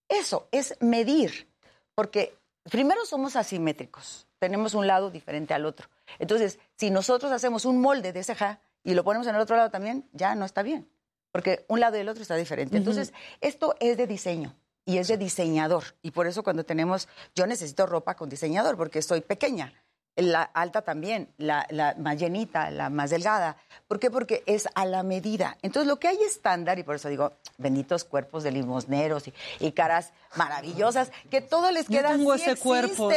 Eso 0.08 0.48
es 0.50 0.76
medir, 0.80 1.48
porque 1.94 2.36
primero 2.64 3.06
somos 3.06 3.36
asimétricos, 3.36 4.26
tenemos 4.38 4.74
un 4.74 4.86
lado 4.86 5.10
diferente 5.10 5.54
al 5.54 5.64
otro. 5.66 5.88
Entonces, 6.18 6.58
si 6.76 6.90
nosotros 6.90 7.32
hacemos 7.32 7.64
un 7.64 7.80
molde 7.80 8.12
de 8.12 8.22
ceja 8.24 8.60
y 8.82 8.94
lo 8.94 9.04
ponemos 9.04 9.26
en 9.28 9.34
el 9.36 9.40
otro 9.40 9.56
lado 9.56 9.70
también, 9.70 10.08
ya 10.12 10.34
no 10.34 10.44
está 10.44 10.62
bien, 10.62 10.88
porque 11.32 11.64
un 11.68 11.80
lado 11.80 11.96
y 11.96 12.00
el 12.00 12.08
otro 12.08 12.22
está 12.22 12.36
diferente. 12.36 12.76
Entonces, 12.76 13.14
esto 13.40 13.76
es 13.80 13.96
de 13.96 14.06
diseño 14.06 14.54
y 14.84 14.98
es 14.98 15.08
de 15.08 15.16
diseñador. 15.16 15.84
Y 16.02 16.10
por 16.10 16.26
eso 16.26 16.42
cuando 16.42 16.64
tenemos, 16.64 17.08
yo 17.34 17.46
necesito 17.46 17.86
ropa 17.86 18.14
con 18.16 18.28
diseñador, 18.28 18.76
porque 18.76 19.00
soy 19.00 19.20
pequeña. 19.22 19.72
La 20.16 20.42
alta 20.42 20.82
también, 20.82 21.28
la, 21.38 21.66
la 21.70 21.94
más 21.98 22.16
llenita, 22.18 22.70
la 22.70 22.88
más 22.88 23.10
delgada. 23.10 23.56
¿Por 23.88 23.98
qué? 23.98 24.10
Porque 24.12 24.44
es 24.46 24.68
a 24.76 24.86
la 24.86 25.02
medida. 25.02 25.56
Entonces, 25.62 25.88
lo 25.88 25.98
que 25.98 26.06
hay 26.06 26.18
estándar, 26.22 26.78
y 26.78 26.84
por 26.84 26.94
eso 26.94 27.08
digo, 27.08 27.32
benditos 27.58 28.04
cuerpos 28.04 28.44
de 28.44 28.52
limosneros 28.52 29.26
y, 29.26 29.34
y 29.58 29.72
caras 29.72 30.12
maravillosas, 30.36 31.10
que 31.30 31.40
todo 31.40 31.70
les 31.72 31.88
Yo 31.88 31.98
queda 31.98 32.10
tengo 32.10 32.36
sí 32.38 32.42
ese 32.44 32.56
cuerpo. 32.56 33.10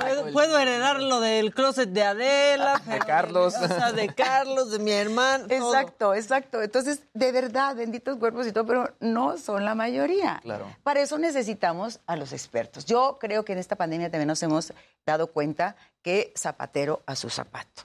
Puedo, 0.00 0.32
puedo 0.32 0.58
heredar 0.58 1.00
lo 1.00 1.20
del 1.20 1.52
closet 1.52 1.88
de 1.90 2.02
Adela, 2.04 2.78
De 2.78 2.92
pero- 2.92 3.06
Carlos. 3.06 3.54
de 3.94 4.14
Carlos, 4.14 4.70
de 4.70 4.78
mi 4.78 4.92
hermano. 4.92 5.46
todo. 5.48 5.74
Exacto, 5.74 6.14
exacto. 6.14 6.62
Entonces, 6.62 7.00
de 7.14 7.32
verdad, 7.32 7.74
benditos 7.74 8.16
cuerpos 8.18 8.46
y 8.46 8.52
todo, 8.52 8.64
pero 8.66 8.94
no 9.00 9.38
son 9.38 9.64
la 9.64 9.74
mayoría. 9.74 10.38
Claro. 10.42 10.66
Para 10.84 11.00
eso 11.00 11.18
necesitamos 11.18 12.00
a 12.06 12.14
los 12.16 12.32
expertos. 12.32 12.84
Yo 12.84 13.18
creo 13.20 13.44
que 13.44 13.52
en 13.54 13.58
esta 13.58 13.76
pandemia 13.76 14.10
también 14.10 14.28
nos 14.28 14.42
hemos 14.42 14.72
dado 15.04 15.26
cuenta 15.28 15.74
que 16.02 16.32
zapatero 16.36 17.02
a 17.06 17.16
su 17.16 17.30
zapato. 17.30 17.82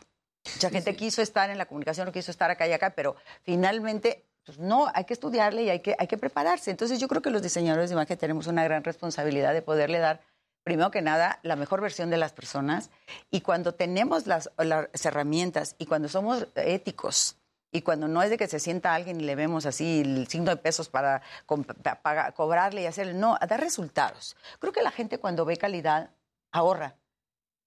Mucha 0.56 0.70
gente 0.70 0.96
quiso 0.96 1.22
estar 1.22 1.50
en 1.50 1.58
la 1.58 1.66
comunicación, 1.66 2.06
no 2.08 2.12
quiso 2.12 2.32
estar 2.32 2.50
acá 2.50 2.68
y 2.68 2.74
acá, 2.74 2.92
pero 2.96 3.16
finalmente, 3.44 4.26
pues 4.46 4.58
no, 4.60 4.88
hay 4.94 5.04
que 5.06 5.14
estudiarle 5.14 5.64
y 5.64 5.70
hay 5.70 5.82
que, 5.82 5.96
hay 6.00 6.08
que 6.08 6.18
prepararse. 6.18 6.72
Entonces 6.72 7.00
yo 7.00 7.08
creo 7.08 7.22
que 7.22 7.30
los 7.30 7.42
diseñadores 7.42 7.90
de 7.90 7.94
imagen 7.96 8.18
tenemos 8.18 8.48
una 8.48 8.64
gran 8.64 8.84
responsabilidad 8.84 9.54
de 9.54 9.62
poderle 9.62 10.00
dar, 10.00 10.22
primero 10.64 10.90
que 10.90 11.02
nada, 11.02 11.40
la 11.44 11.56
mejor 11.56 11.82
versión 11.82 12.10
de 12.10 12.18
las 12.18 12.32
personas. 12.34 12.90
Y 13.30 13.42
cuando 13.42 13.74
tenemos 13.74 14.26
las, 14.26 14.50
las 14.58 14.88
herramientas 15.06 15.76
y 15.78 15.86
cuando 15.86 16.08
somos 16.08 16.48
éticos, 16.56 17.38
y 17.70 17.82
cuando 17.82 18.08
no 18.08 18.24
es 18.24 18.30
de 18.30 18.38
que 18.38 18.48
se 18.48 18.60
sienta 18.60 18.96
alguien 18.96 19.20
y 19.20 19.26
le 19.26 19.36
vemos 19.36 19.66
así 19.66 20.00
el 20.00 20.28
signo 20.30 20.52
de 20.52 20.58
pesos 20.58 20.88
para 20.88 21.22
com- 21.46 21.66
pa- 21.66 21.96
paga- 22.02 22.32
cobrarle 22.32 22.82
y 22.84 22.86
hacerle, 22.86 23.14
no, 23.14 23.38
a 23.40 23.46
dar 23.46 23.60
resultados. 23.60 24.38
Creo 24.60 24.72
que 24.72 24.82
la 24.82 24.90
gente 24.92 25.18
cuando 25.20 25.44
ve 25.44 25.58
calidad 25.58 26.12
ahorra. 26.54 26.96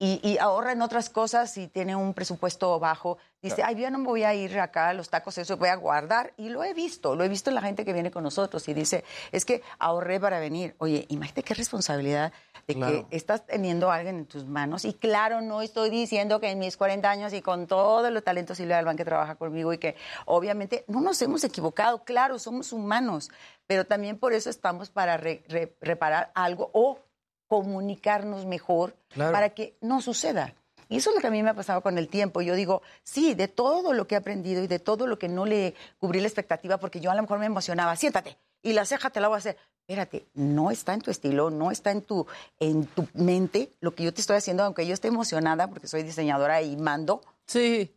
Y, 0.03 0.19
y 0.27 0.39
ahorra 0.39 0.71
en 0.71 0.81
otras 0.81 1.11
cosas 1.11 1.51
si 1.51 1.67
tiene 1.67 1.95
un 1.95 2.15
presupuesto 2.15 2.79
bajo. 2.79 3.19
Dice, 3.39 3.61
ay, 3.63 3.75
yo 3.75 3.91
no 3.91 3.99
me 3.99 4.05
voy 4.07 4.23
a 4.23 4.33
ir 4.33 4.59
acá 4.59 4.89
a 4.89 4.93
los 4.93 5.09
tacos, 5.09 5.37
eso 5.37 5.57
voy 5.57 5.69
a 5.69 5.75
guardar. 5.75 6.33
Y 6.37 6.49
lo 6.49 6.63
he 6.63 6.73
visto, 6.73 7.15
lo 7.15 7.23
he 7.23 7.29
visto 7.29 7.51
en 7.51 7.55
la 7.55 7.61
gente 7.61 7.85
que 7.85 7.93
viene 7.93 8.09
con 8.09 8.23
nosotros 8.23 8.67
y 8.67 8.73
dice, 8.73 9.03
es 9.31 9.45
que 9.45 9.61
ahorré 9.77 10.19
para 10.19 10.39
venir. 10.39 10.73
Oye, 10.79 11.05
imagínate 11.09 11.43
qué 11.43 11.53
responsabilidad 11.53 12.33
de 12.67 12.73
Claro. 12.73 13.07
que 13.09 13.15
estás 13.15 13.45
teniendo 13.45 13.91
a 13.91 13.95
alguien 13.97 14.17
en 14.17 14.25
tus 14.25 14.45
manos. 14.45 14.85
Y 14.85 14.93
claro, 14.93 15.41
no 15.41 15.61
estoy 15.61 15.91
diciendo 15.91 16.39
que 16.39 16.49
en 16.49 16.57
mis 16.57 16.77
40 16.77 17.07
años 17.09 17.33
y 17.33 17.41
con 17.43 17.67
todos 17.67 18.11
los 18.11 18.23
talentos 18.23 18.57
Silvia 18.57 18.77
Galván 18.77 18.97
que 18.97 19.05
trabaja 19.05 19.35
conmigo 19.35 19.71
y 19.71 19.77
que 19.77 19.95
obviamente 20.25 20.83
no 20.87 21.01
nos 21.01 21.21
hemos 21.21 21.43
equivocado, 21.43 22.03
claro, 22.03 22.39
somos 22.39 22.73
humanos, 22.73 23.29
pero 23.67 23.85
también 23.85 24.17
por 24.17 24.33
eso 24.33 24.49
estamos 24.49 24.89
para 24.89 25.17
re- 25.17 25.43
re- 25.47 25.75
reparar 25.79 26.31
algo 26.33 26.71
o 26.73 26.97
comunicarnos 27.51 28.45
mejor 28.45 28.95
Claro. 29.09 29.33
para 29.33 29.49
que 29.49 29.75
no 29.81 30.01
suceda. 30.01 30.53
Y 30.87 30.97
eso 30.97 31.09
es 31.09 31.15
lo 31.17 31.21
que 31.21 31.27
a 31.27 31.31
mí 31.31 31.43
me 31.43 31.49
ha 31.49 31.53
pasado 31.53 31.81
con 31.81 31.97
el 31.97 32.07
tiempo. 32.07 32.41
Yo 32.41 32.55
digo, 32.55 32.81
sí, 33.03 33.33
de 33.33 33.49
todo 33.49 33.91
lo 33.91 34.07
que 34.07 34.15
he 34.15 34.17
aprendido 34.17 34.63
y 34.63 34.67
de 34.67 34.79
todo 34.79 35.05
lo 35.05 35.19
que 35.19 35.27
no 35.27 35.45
le 35.45 35.73
cubrí 35.99 36.21
la 36.21 36.27
expectativa, 36.27 36.77
porque 36.77 37.01
yo 37.01 37.11
a 37.11 37.15
lo 37.15 37.21
mejor 37.21 37.39
me 37.39 37.45
emocionaba, 37.45 37.93
siéntate, 37.97 38.37
y 38.63 38.71
la 38.71 38.85
ceja 38.85 39.09
te 39.09 39.19
la 39.19 39.27
voy 39.27 39.35
a 39.35 39.39
hacer. 39.39 39.57
Espérate, 39.85 40.27
no 40.33 40.71
está 40.71 40.93
en 40.93 41.01
tu 41.01 41.11
estilo, 41.11 41.49
no 41.49 41.71
está 41.71 41.91
en 41.91 42.03
tu, 42.03 42.25
en 42.59 42.85
tu 42.85 43.05
mente 43.13 43.69
lo 43.81 43.93
que 43.95 44.03
yo 44.03 44.13
te 44.13 44.21
estoy 44.21 44.37
haciendo, 44.37 44.63
aunque 44.63 44.87
yo 44.87 44.93
esté 44.93 45.09
emocionada 45.09 45.67
porque 45.67 45.87
soy 45.87 46.03
diseñadora 46.03 46.61
y 46.61 46.77
mando. 46.77 47.21
Sí. 47.47 47.93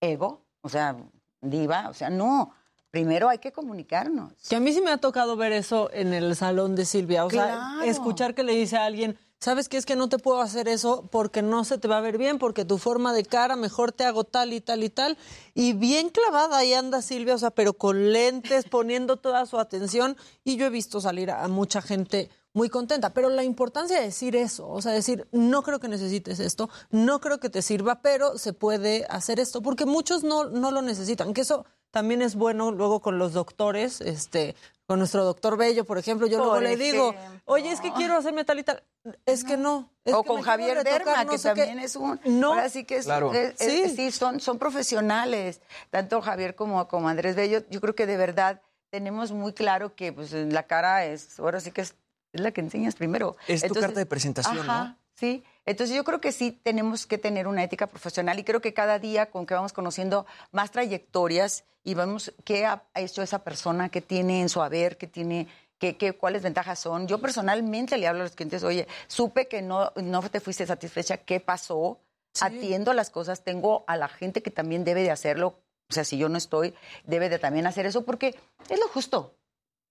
Ego, 0.00 0.40
o 0.62 0.68
sea, 0.68 0.96
diva, 1.40 1.88
o 1.88 1.94
sea, 1.94 2.10
no. 2.10 2.52
Primero 2.90 3.28
hay 3.28 3.38
que 3.38 3.52
comunicarnos. 3.52 4.32
Que 4.48 4.56
a 4.56 4.60
mí 4.60 4.72
sí 4.72 4.80
me 4.80 4.90
ha 4.90 4.98
tocado 4.98 5.36
ver 5.36 5.52
eso 5.52 5.90
en 5.92 6.14
el 6.14 6.34
salón 6.36 6.74
de 6.74 6.86
Silvia. 6.86 7.26
O 7.26 7.30
sea, 7.30 7.80
escuchar 7.84 8.34
que 8.34 8.42
le 8.42 8.54
dice 8.54 8.78
a 8.78 8.86
alguien, 8.86 9.18
¿sabes 9.38 9.68
qué? 9.68 9.76
Es 9.76 9.84
que 9.84 9.94
no 9.94 10.08
te 10.08 10.18
puedo 10.18 10.40
hacer 10.40 10.68
eso 10.68 11.06
porque 11.10 11.42
no 11.42 11.64
se 11.64 11.76
te 11.76 11.86
va 11.86 11.98
a 11.98 12.00
ver 12.00 12.16
bien, 12.16 12.38
porque 12.38 12.64
tu 12.64 12.78
forma 12.78 13.12
de 13.12 13.24
cara, 13.24 13.56
mejor 13.56 13.92
te 13.92 14.04
hago 14.04 14.24
tal 14.24 14.54
y 14.54 14.62
tal 14.62 14.82
y 14.84 14.88
tal. 14.88 15.18
Y 15.54 15.74
bien 15.74 16.08
clavada 16.08 16.56
ahí 16.56 16.72
anda 16.72 17.02
Silvia, 17.02 17.34
o 17.34 17.38
sea, 17.38 17.50
pero 17.50 17.74
con 17.74 18.12
lentes, 18.12 18.64
poniendo 18.70 19.18
toda 19.18 19.44
su 19.44 19.58
atención. 19.58 20.16
Y 20.42 20.56
yo 20.56 20.66
he 20.66 20.70
visto 20.70 21.00
salir 21.00 21.30
a 21.30 21.46
mucha 21.48 21.82
gente 21.82 22.30
muy 22.54 22.70
contenta. 22.70 23.12
Pero 23.12 23.28
la 23.28 23.44
importancia 23.44 23.98
de 23.98 24.04
decir 24.04 24.34
eso, 24.34 24.68
o 24.68 24.80
sea, 24.80 24.92
decir, 24.92 25.28
no 25.30 25.62
creo 25.62 25.78
que 25.78 25.88
necesites 25.88 26.40
esto, 26.40 26.70
no 26.90 27.20
creo 27.20 27.38
que 27.38 27.50
te 27.50 27.60
sirva, 27.60 28.00
pero 28.00 28.38
se 28.38 28.54
puede 28.54 29.06
hacer 29.10 29.40
esto, 29.40 29.60
porque 29.60 29.84
muchos 29.84 30.24
no, 30.24 30.44
no 30.44 30.70
lo 30.70 30.80
necesitan, 30.80 31.34
que 31.34 31.42
eso 31.42 31.66
también 31.98 32.22
es 32.22 32.36
bueno 32.36 32.70
luego 32.70 33.00
con 33.00 33.18
los 33.18 33.32
doctores, 33.32 34.00
este, 34.00 34.54
con 34.86 35.00
nuestro 35.00 35.24
doctor 35.24 35.56
Bello, 35.56 35.84
por 35.84 35.98
ejemplo, 35.98 36.28
yo 36.28 36.38
luego 36.38 36.60
le 36.60 36.76
digo, 36.76 37.12
oye, 37.44 37.72
es 37.72 37.80
que 37.80 37.92
quiero 37.92 38.16
hacerme 38.16 38.44
tal 38.44 38.60
y 38.60 38.62
tal. 38.62 38.84
Es 39.26 39.42
que 39.42 39.56
no. 39.56 39.90
es 40.04 40.14
o 40.14 40.22
que 40.22 40.28
con 40.28 40.42
Javier 40.42 40.76
retocar, 40.76 41.04
Derma, 41.04 41.24
no 41.24 41.30
que 41.32 41.36
qué. 41.38 41.42
también 41.42 41.78
es 41.80 41.96
un... 41.96 42.20
No. 42.24 42.50
Ahora 42.52 42.68
sí 42.68 42.84
que 42.84 42.98
es, 42.98 43.04
Claro. 43.06 43.32
es- 43.34 43.60
es- 43.60 43.90
Sí. 43.90 43.96
sí, 43.96 44.10
son, 44.12 44.38
son 44.38 44.58
profesionales, 44.58 45.60
tanto 45.90 46.20
Javier 46.22 46.54
como, 46.54 46.86
como 46.86 47.08
Andrés 47.08 47.34
Bello. 47.34 47.62
Yo 47.68 47.80
creo 47.80 47.94
que 47.96 48.06
de 48.06 48.16
verdad 48.16 48.60
tenemos 48.90 49.32
muy 49.32 49.52
claro 49.52 49.94
que 49.96 50.12
pues, 50.12 50.32
la 50.32 50.62
cara 50.62 51.04
es, 51.04 51.38
ahora 51.40 51.58
sí 51.60 51.72
que 51.72 51.80
es, 51.80 51.94
es 52.32 52.40
la 52.40 52.52
que 52.52 52.60
enseñas 52.60 52.94
primero. 52.94 53.36
Es 53.48 53.62
tu 53.62 53.74
carta 53.74 53.98
de 53.98 54.06
presentación, 54.06 54.54
¿no? 54.66 54.72
ajá, 54.72 54.96
Sí, 55.14 55.42
entonces 55.70 55.94
yo 55.96 56.04
creo 56.04 56.20
que 56.20 56.32
sí 56.32 56.52
tenemos 56.52 57.06
que 57.06 57.18
tener 57.18 57.46
una 57.46 57.62
ética 57.62 57.86
profesional 57.86 58.38
y 58.38 58.44
creo 58.44 58.60
que 58.60 58.74
cada 58.74 58.98
día 58.98 59.26
con 59.30 59.46
que 59.46 59.54
vamos 59.54 59.72
conociendo 59.72 60.26
más 60.52 60.70
trayectorias 60.70 61.64
y 61.84 61.94
vemos 61.94 62.32
qué 62.44 62.66
ha 62.66 62.84
hecho 62.94 63.22
esa 63.22 63.44
persona, 63.44 63.88
qué 63.88 64.00
tiene 64.00 64.40
en 64.40 64.48
su 64.48 64.60
haber, 64.62 64.98
qué 64.98 65.06
tiene, 65.06 65.46
qué, 65.78 65.96
qué- 65.96 66.12
cuáles 66.14 66.42
ventajas 66.42 66.78
son. 66.78 67.06
Yo 67.06 67.20
personalmente 67.20 67.96
le 67.98 68.06
hablo 68.08 68.20
a 68.22 68.24
los 68.24 68.34
clientes, 68.34 68.62
oye, 68.64 68.86
supe 69.06 69.48
que 69.48 69.62
no, 69.62 69.92
no 69.96 70.22
te 70.28 70.40
fuiste 70.40 70.66
satisfecha, 70.66 71.18
¿qué 71.18 71.40
pasó? 71.40 72.00
Atiendo 72.40 72.92
las 72.92 73.10
cosas, 73.10 73.42
tengo 73.42 73.84
a 73.86 73.96
la 73.96 74.08
gente 74.08 74.42
que 74.42 74.50
también 74.50 74.84
debe 74.84 75.02
de 75.02 75.10
hacerlo, 75.10 75.60
o 75.90 75.92
sea, 75.94 76.04
si 76.04 76.18
yo 76.18 76.28
no 76.28 76.36
estoy, 76.38 76.74
debe 77.04 77.28
de 77.28 77.38
también 77.38 77.66
hacer 77.66 77.86
eso 77.86 78.04
porque 78.04 78.34
es 78.68 78.78
lo 78.78 78.88
justo. 78.88 79.34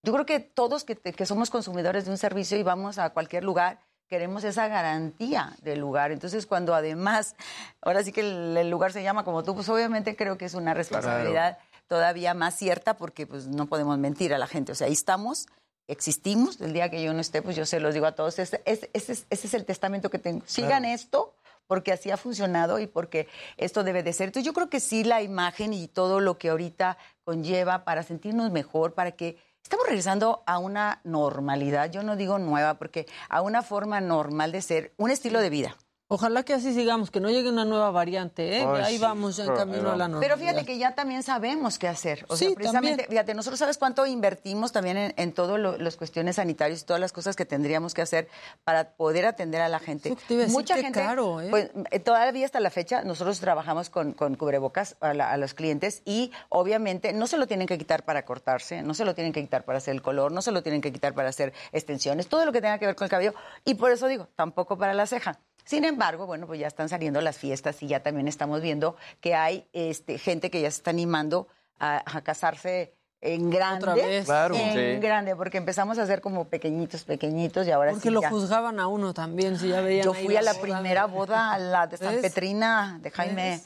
Yo 0.03 0.13
creo 0.13 0.25
que 0.25 0.39
todos 0.39 0.83
que, 0.83 0.95
que 0.95 1.25
somos 1.25 1.49
consumidores 1.49 2.05
de 2.05 2.11
un 2.11 2.17
servicio 2.17 2.57
y 2.57 2.63
vamos 2.63 2.99
a 2.99 3.09
cualquier 3.09 3.43
lugar, 3.43 3.79
queremos 4.07 4.43
esa 4.43 4.67
garantía 4.67 5.55
del 5.61 5.79
lugar. 5.79 6.11
Entonces, 6.11 6.45
cuando 6.45 6.73
además, 6.73 7.35
ahora 7.81 8.03
sí 8.03 8.11
que 8.11 8.21
el, 8.21 8.55
el 8.57 8.69
lugar 8.69 8.91
se 8.93 9.03
llama 9.03 9.23
como 9.23 9.43
tú, 9.43 9.53
pues 9.55 9.67
obviamente 9.69 10.15
creo 10.15 10.37
que 10.37 10.45
es 10.45 10.53
una 10.53 10.73
responsabilidad 10.73 11.57
todavía 11.87 12.33
más 12.33 12.55
cierta 12.55 12.95
porque 12.95 13.25
pues 13.27 13.47
no 13.47 13.65
podemos 13.67 13.97
mentir 13.97 14.33
a 14.33 14.37
la 14.37 14.47
gente. 14.47 14.71
O 14.71 14.75
sea, 14.75 14.87
ahí 14.87 14.93
estamos, 14.93 15.47
existimos. 15.87 16.59
El 16.61 16.73
día 16.73 16.89
que 16.89 17.01
yo 17.01 17.13
no 17.13 17.19
esté, 17.21 17.41
pues 17.41 17.55
yo 17.55 17.65
se 17.65 17.79
los 17.79 17.93
digo 17.93 18.05
a 18.05 18.13
todos. 18.13 18.39
Ese, 18.39 18.61
ese- 18.65 18.89
ese 18.93 19.11
es, 19.13 19.25
ese 19.29 19.47
es 19.47 19.53
el 19.53 19.65
testamento 19.65 20.09
que 20.09 20.19
tengo. 20.19 20.43
Sigan 20.45 20.85
esto 20.85 21.33
porque 21.67 21.91
así 21.91 22.11
ha 22.11 22.17
funcionado 22.17 22.79
y 22.79 22.87
porque 22.87 23.27
esto 23.57 23.83
debe 23.83 24.01
de 24.03 24.13
ser. 24.13 24.27
Entonces 24.27 24.45
yo 24.45 24.53
creo 24.53 24.69
que 24.69 24.79
sí 24.79 25.03
la 25.03 25.21
imagen 25.21 25.73
y 25.73 25.87
todo 25.87 26.19
lo 26.21 26.37
que 26.37 26.49
ahorita 26.49 26.97
conlleva 27.25 27.83
para 27.83 28.03
sentirnos 28.03 28.51
mejor, 28.51 28.93
para 28.93 29.11
que 29.11 29.37
estamos 29.67 29.85
regresando 29.85 30.43
a 30.45 30.59
una 30.59 31.01
normalidad, 31.03 31.91
yo 31.91 32.01
no 32.01 32.15
digo 32.15 32.39
nueva, 32.39 32.75
porque 32.75 33.05
a 33.27 33.41
una 33.41 33.63
forma 33.63 33.99
normal 33.99 34.53
de 34.53 34.61
ser, 34.61 34.93
un 34.95 35.11
estilo 35.11 35.41
de 35.41 35.49
vida. 35.49 35.75
Ojalá 36.09 36.43
que 36.43 36.53
así 36.53 36.73
sigamos, 36.73 37.11
que 37.11 37.19
no 37.19 37.29
llegue 37.29 37.49
una 37.49 37.65
nueva 37.65 37.91
variante, 37.91 38.57
¿eh? 38.59 38.65
Ay, 38.65 38.81
ahí 38.81 38.95
sí. 38.95 39.01
vamos 39.01 39.35
ya 39.35 39.43
en 39.43 39.53
camino 39.55 39.91
a 39.91 39.97
la 39.97 40.07
normalidad. 40.07 40.21
Pero 40.21 40.37
fíjate 40.37 40.65
que 40.65 40.77
ya 40.77 40.95
también 40.95 41.21
sabemos 41.21 41.77
qué 41.77 41.89
hacer. 41.89 42.25
O 42.29 42.37
sea, 42.37 42.47
Sí, 42.47 42.55
precisamente, 42.55 43.03
también. 43.03 43.09
fíjate, 43.09 43.33
nosotros 43.33 43.59
sabes 43.59 43.77
cuánto 43.77 44.05
invertimos 44.05 44.71
también 44.71 44.95
en, 44.95 45.13
en 45.17 45.33
todas 45.33 45.59
las 45.81 45.97
cuestiones 45.97 46.37
sanitarias 46.37 46.81
y 46.81 46.85
todas 46.85 47.01
las 47.01 47.11
cosas 47.11 47.35
que 47.35 47.45
tendríamos 47.45 47.93
que 47.93 48.01
hacer 48.03 48.29
para 48.63 48.91
poder 48.91 49.25
atender 49.25 49.59
a 49.59 49.67
la 49.67 49.79
gente. 49.79 50.15
te 50.29 50.33
iba 50.33 50.43
a 50.43 50.45
decir, 50.45 50.57
Mucha 50.57 50.75
qué 50.75 50.83
gente, 50.83 51.01
caro, 51.01 51.41
¿eh? 51.41 51.47
pues 51.49 51.71
eh, 51.91 51.99
todavía 51.99 52.45
hasta 52.45 52.61
la 52.61 52.69
fecha, 52.69 53.01
nosotros 53.03 53.41
trabajamos 53.41 53.89
con, 53.89 54.13
con 54.13 54.35
cubrebocas 54.35 54.95
a, 55.01 55.13
la- 55.13 55.29
a 55.33 55.35
los 55.35 55.53
clientes 55.53 56.03
y 56.05 56.31
obviamente 56.47 57.11
no 57.11 57.27
se 57.27 57.37
lo 57.37 57.47
tienen 57.47 57.67
que 57.67 57.77
quitar 57.77 58.05
para 58.05 58.23
cortarse, 58.23 58.81
no 58.81 58.93
se 58.93 59.03
lo 59.03 59.13
tienen 59.13 59.33
que 59.33 59.41
quitar 59.41 59.65
para 59.65 59.79
hacer 59.79 59.93
el 59.93 60.01
color, 60.01 60.31
no 60.31 60.41
se 60.41 60.51
lo 60.53 60.63
tienen 60.63 60.79
que 60.79 60.93
quitar 60.93 61.13
para 61.13 61.27
hacer 61.27 61.51
extensiones, 61.73 62.27
todo 62.29 62.45
lo 62.45 62.53
que 62.53 62.61
tenga 62.61 62.77
que 62.79 62.85
ver 62.85 62.95
con 62.95 63.03
el 63.03 63.11
cabello. 63.11 63.33
Y 63.65 63.73
por 63.75 63.91
eso 63.91 64.07
digo, 64.07 64.29
tampoco 64.37 64.77
para 64.77 64.93
la 64.93 65.05
ceja. 65.05 65.37
Sin 65.67 65.83
embargo, 65.85 66.25
bueno, 66.25 66.47
pues 66.47 66.59
ya 66.59 66.67
están 66.67 66.87
saliendo 66.89 67.19
las 67.21 67.37
fiestas 67.37 67.83
y 67.83 67.87
ya 67.87 68.01
también 68.01 68.27
estamos 68.27 68.61
viendo 68.61 68.95
que 69.21 69.35
hay 69.35 69.67
este, 69.73 70.17
gente 70.17 70.49
que 70.49 70.61
ya 70.61 70.71
se 70.71 70.77
está 70.77 70.91
animando 70.91 71.47
a, 71.77 72.01
a 72.05 72.21
casarse 72.21 72.93
en 73.19 73.49
grande. 73.49 73.79
Otra 73.79 73.95
vez. 73.95 74.25
Claro. 74.25 74.55
En 74.55 74.73
Sí. 74.95 75.01
grande, 75.01 75.35
porque 75.35 75.57
empezamos 75.57 75.97
a 75.97 76.03
hacer 76.03 76.21
como 76.21 76.45
pequeñitos, 76.45 77.03
pequeñitos 77.03 77.67
y 77.67 77.71
ahora 77.71 77.91
Porque 77.91 78.07
sí 78.09 78.13
lo 78.13 78.21
ya. 78.21 78.29
juzgaban 78.29 78.79
a 78.79 78.87
uno 78.87 79.13
también, 79.13 79.57
si 79.59 79.69
ya 79.69 79.81
veían 79.81 80.05
Yo 80.05 80.13
ahí 80.13 80.25
fui 80.25 80.35
a 80.37 80.41
la 80.41 80.53
boda. 80.53 80.61
primera 80.61 81.05
boda, 81.05 81.51
a 81.53 81.57
la 81.59 81.87
de 81.87 81.97
San 81.97 82.13
¿Ves? 82.13 82.21
Petrina, 82.21 82.99
de 83.01 83.09
Jaime. 83.11 83.49
¿Ves? 83.51 83.65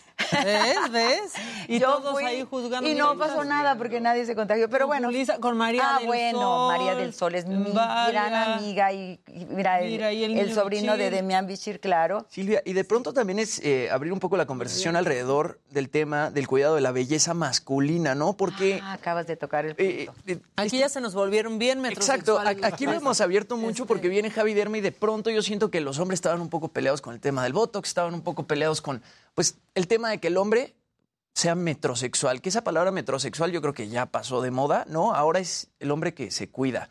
¿Ves? 0.91 1.33
Y 1.67 1.79
Yo 1.79 1.97
todos 1.97 2.13
fui 2.13 2.23
ahí 2.23 2.45
juzgando. 2.49 2.89
Y 2.89 2.95
no 2.95 3.17
pasó 3.17 3.43
nada 3.43 3.77
porque 3.77 4.01
nadie 4.01 4.25
se 4.25 4.35
contagió. 4.35 4.69
Pero 4.69 4.87
bueno. 4.87 5.09
con 5.39 5.57
María 5.57 5.95
ah, 5.95 5.99
del 5.99 6.07
bueno, 6.07 6.39
Sol, 6.39 6.77
María 6.77 6.95
del 6.95 7.13
Sol 7.13 7.35
es 7.35 7.45
mi 7.45 7.71
Varia. 7.71 8.11
gran 8.11 8.33
amiga 8.33 8.91
y, 8.91 9.19
y 9.27 9.45
mira, 9.45 9.81
el, 9.81 10.37
y 10.37 10.53
sobrino 10.53 10.97
de. 10.97 11.11
Demián 11.11 11.45
Bichir, 11.45 11.79
claro. 11.79 12.25
Silvia, 12.29 12.61
y 12.65 12.73
de 12.73 12.83
pronto 12.83 13.13
también 13.13 13.39
es 13.39 13.59
eh, 13.59 13.89
abrir 13.91 14.13
un 14.13 14.19
poco 14.19 14.37
la 14.37 14.45
conversación 14.45 14.95
alrededor 14.95 15.59
del 15.69 15.89
tema 15.89 16.31
del 16.31 16.47
cuidado 16.47 16.75
de 16.75 16.81
la 16.81 16.91
belleza 16.91 17.33
masculina, 17.33 18.15
¿no? 18.15 18.33
Porque... 18.33 18.79
Ah, 18.81 18.93
acabas 18.93 19.27
de 19.27 19.35
tocar 19.35 19.65
el 19.65 19.75
punto. 19.75 20.13
Aquí 20.55 20.79
ya 20.79 20.89
se 20.89 21.01
nos 21.01 21.13
volvieron 21.13 21.59
bien 21.59 21.81
Exacto, 21.85 22.39
aquí 22.39 22.85
lo 22.85 22.93
hemos 22.93 23.21
abierto 23.21 23.57
mucho 23.57 23.85
porque 23.85 24.09
viene 24.09 24.29
Javi 24.29 24.53
Derma 24.53 24.77
y 24.77 24.81
de 24.81 24.91
pronto 24.91 25.29
yo 25.29 25.41
siento 25.41 25.71
que 25.71 25.81
los 25.81 25.99
hombres 25.99 26.17
estaban 26.17 26.41
un 26.41 26.49
poco 26.49 26.69
peleados 26.69 27.01
con 27.01 27.13
el 27.13 27.19
tema 27.19 27.43
del 27.43 27.53
Botox, 27.53 27.89
estaban 27.89 28.13
un 28.13 28.21
poco 28.21 28.43
peleados 28.43 28.81
con, 28.81 29.01
pues, 29.33 29.57
el 29.75 29.87
tema 29.87 30.09
de 30.09 30.19
que 30.19 30.27
el 30.27 30.37
hombre 30.37 30.75
sea 31.33 31.55
metrosexual, 31.55 32.41
que 32.41 32.49
esa 32.49 32.63
palabra 32.63 32.91
metrosexual 32.91 33.51
yo 33.51 33.61
creo 33.61 33.73
que 33.73 33.87
ya 33.87 34.05
pasó 34.05 34.41
de 34.41 34.51
moda, 34.51 34.85
¿no? 34.87 35.13
Ahora 35.13 35.39
es 35.39 35.69
el 35.79 35.91
hombre 35.91 36.13
que 36.13 36.29
se 36.31 36.49
cuida. 36.49 36.89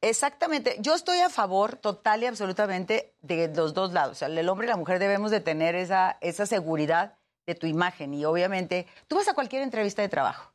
Exactamente. 0.00 0.76
Yo 0.80 0.94
estoy 0.94 1.18
a 1.18 1.30
favor 1.30 1.76
total 1.76 2.22
y 2.22 2.26
absolutamente 2.26 3.14
de 3.22 3.48
los 3.54 3.72
dos 3.72 3.92
lados. 3.92 4.12
O 4.12 4.18
sea, 4.18 4.28
el 4.28 4.48
hombre 4.48 4.66
y 4.66 4.70
la 4.70 4.76
mujer 4.76 4.98
debemos 4.98 5.30
de 5.30 5.40
tener 5.40 5.76
esa, 5.76 6.18
esa 6.20 6.44
seguridad 6.46 7.18
de 7.46 7.54
tu 7.54 7.66
imagen. 7.66 8.12
Y 8.14 8.24
obviamente, 8.24 8.86
tú 9.06 9.16
vas 9.16 9.28
a 9.28 9.34
cualquier 9.34 9.62
entrevista 9.62 10.02
de 10.02 10.08
trabajo. 10.08 10.52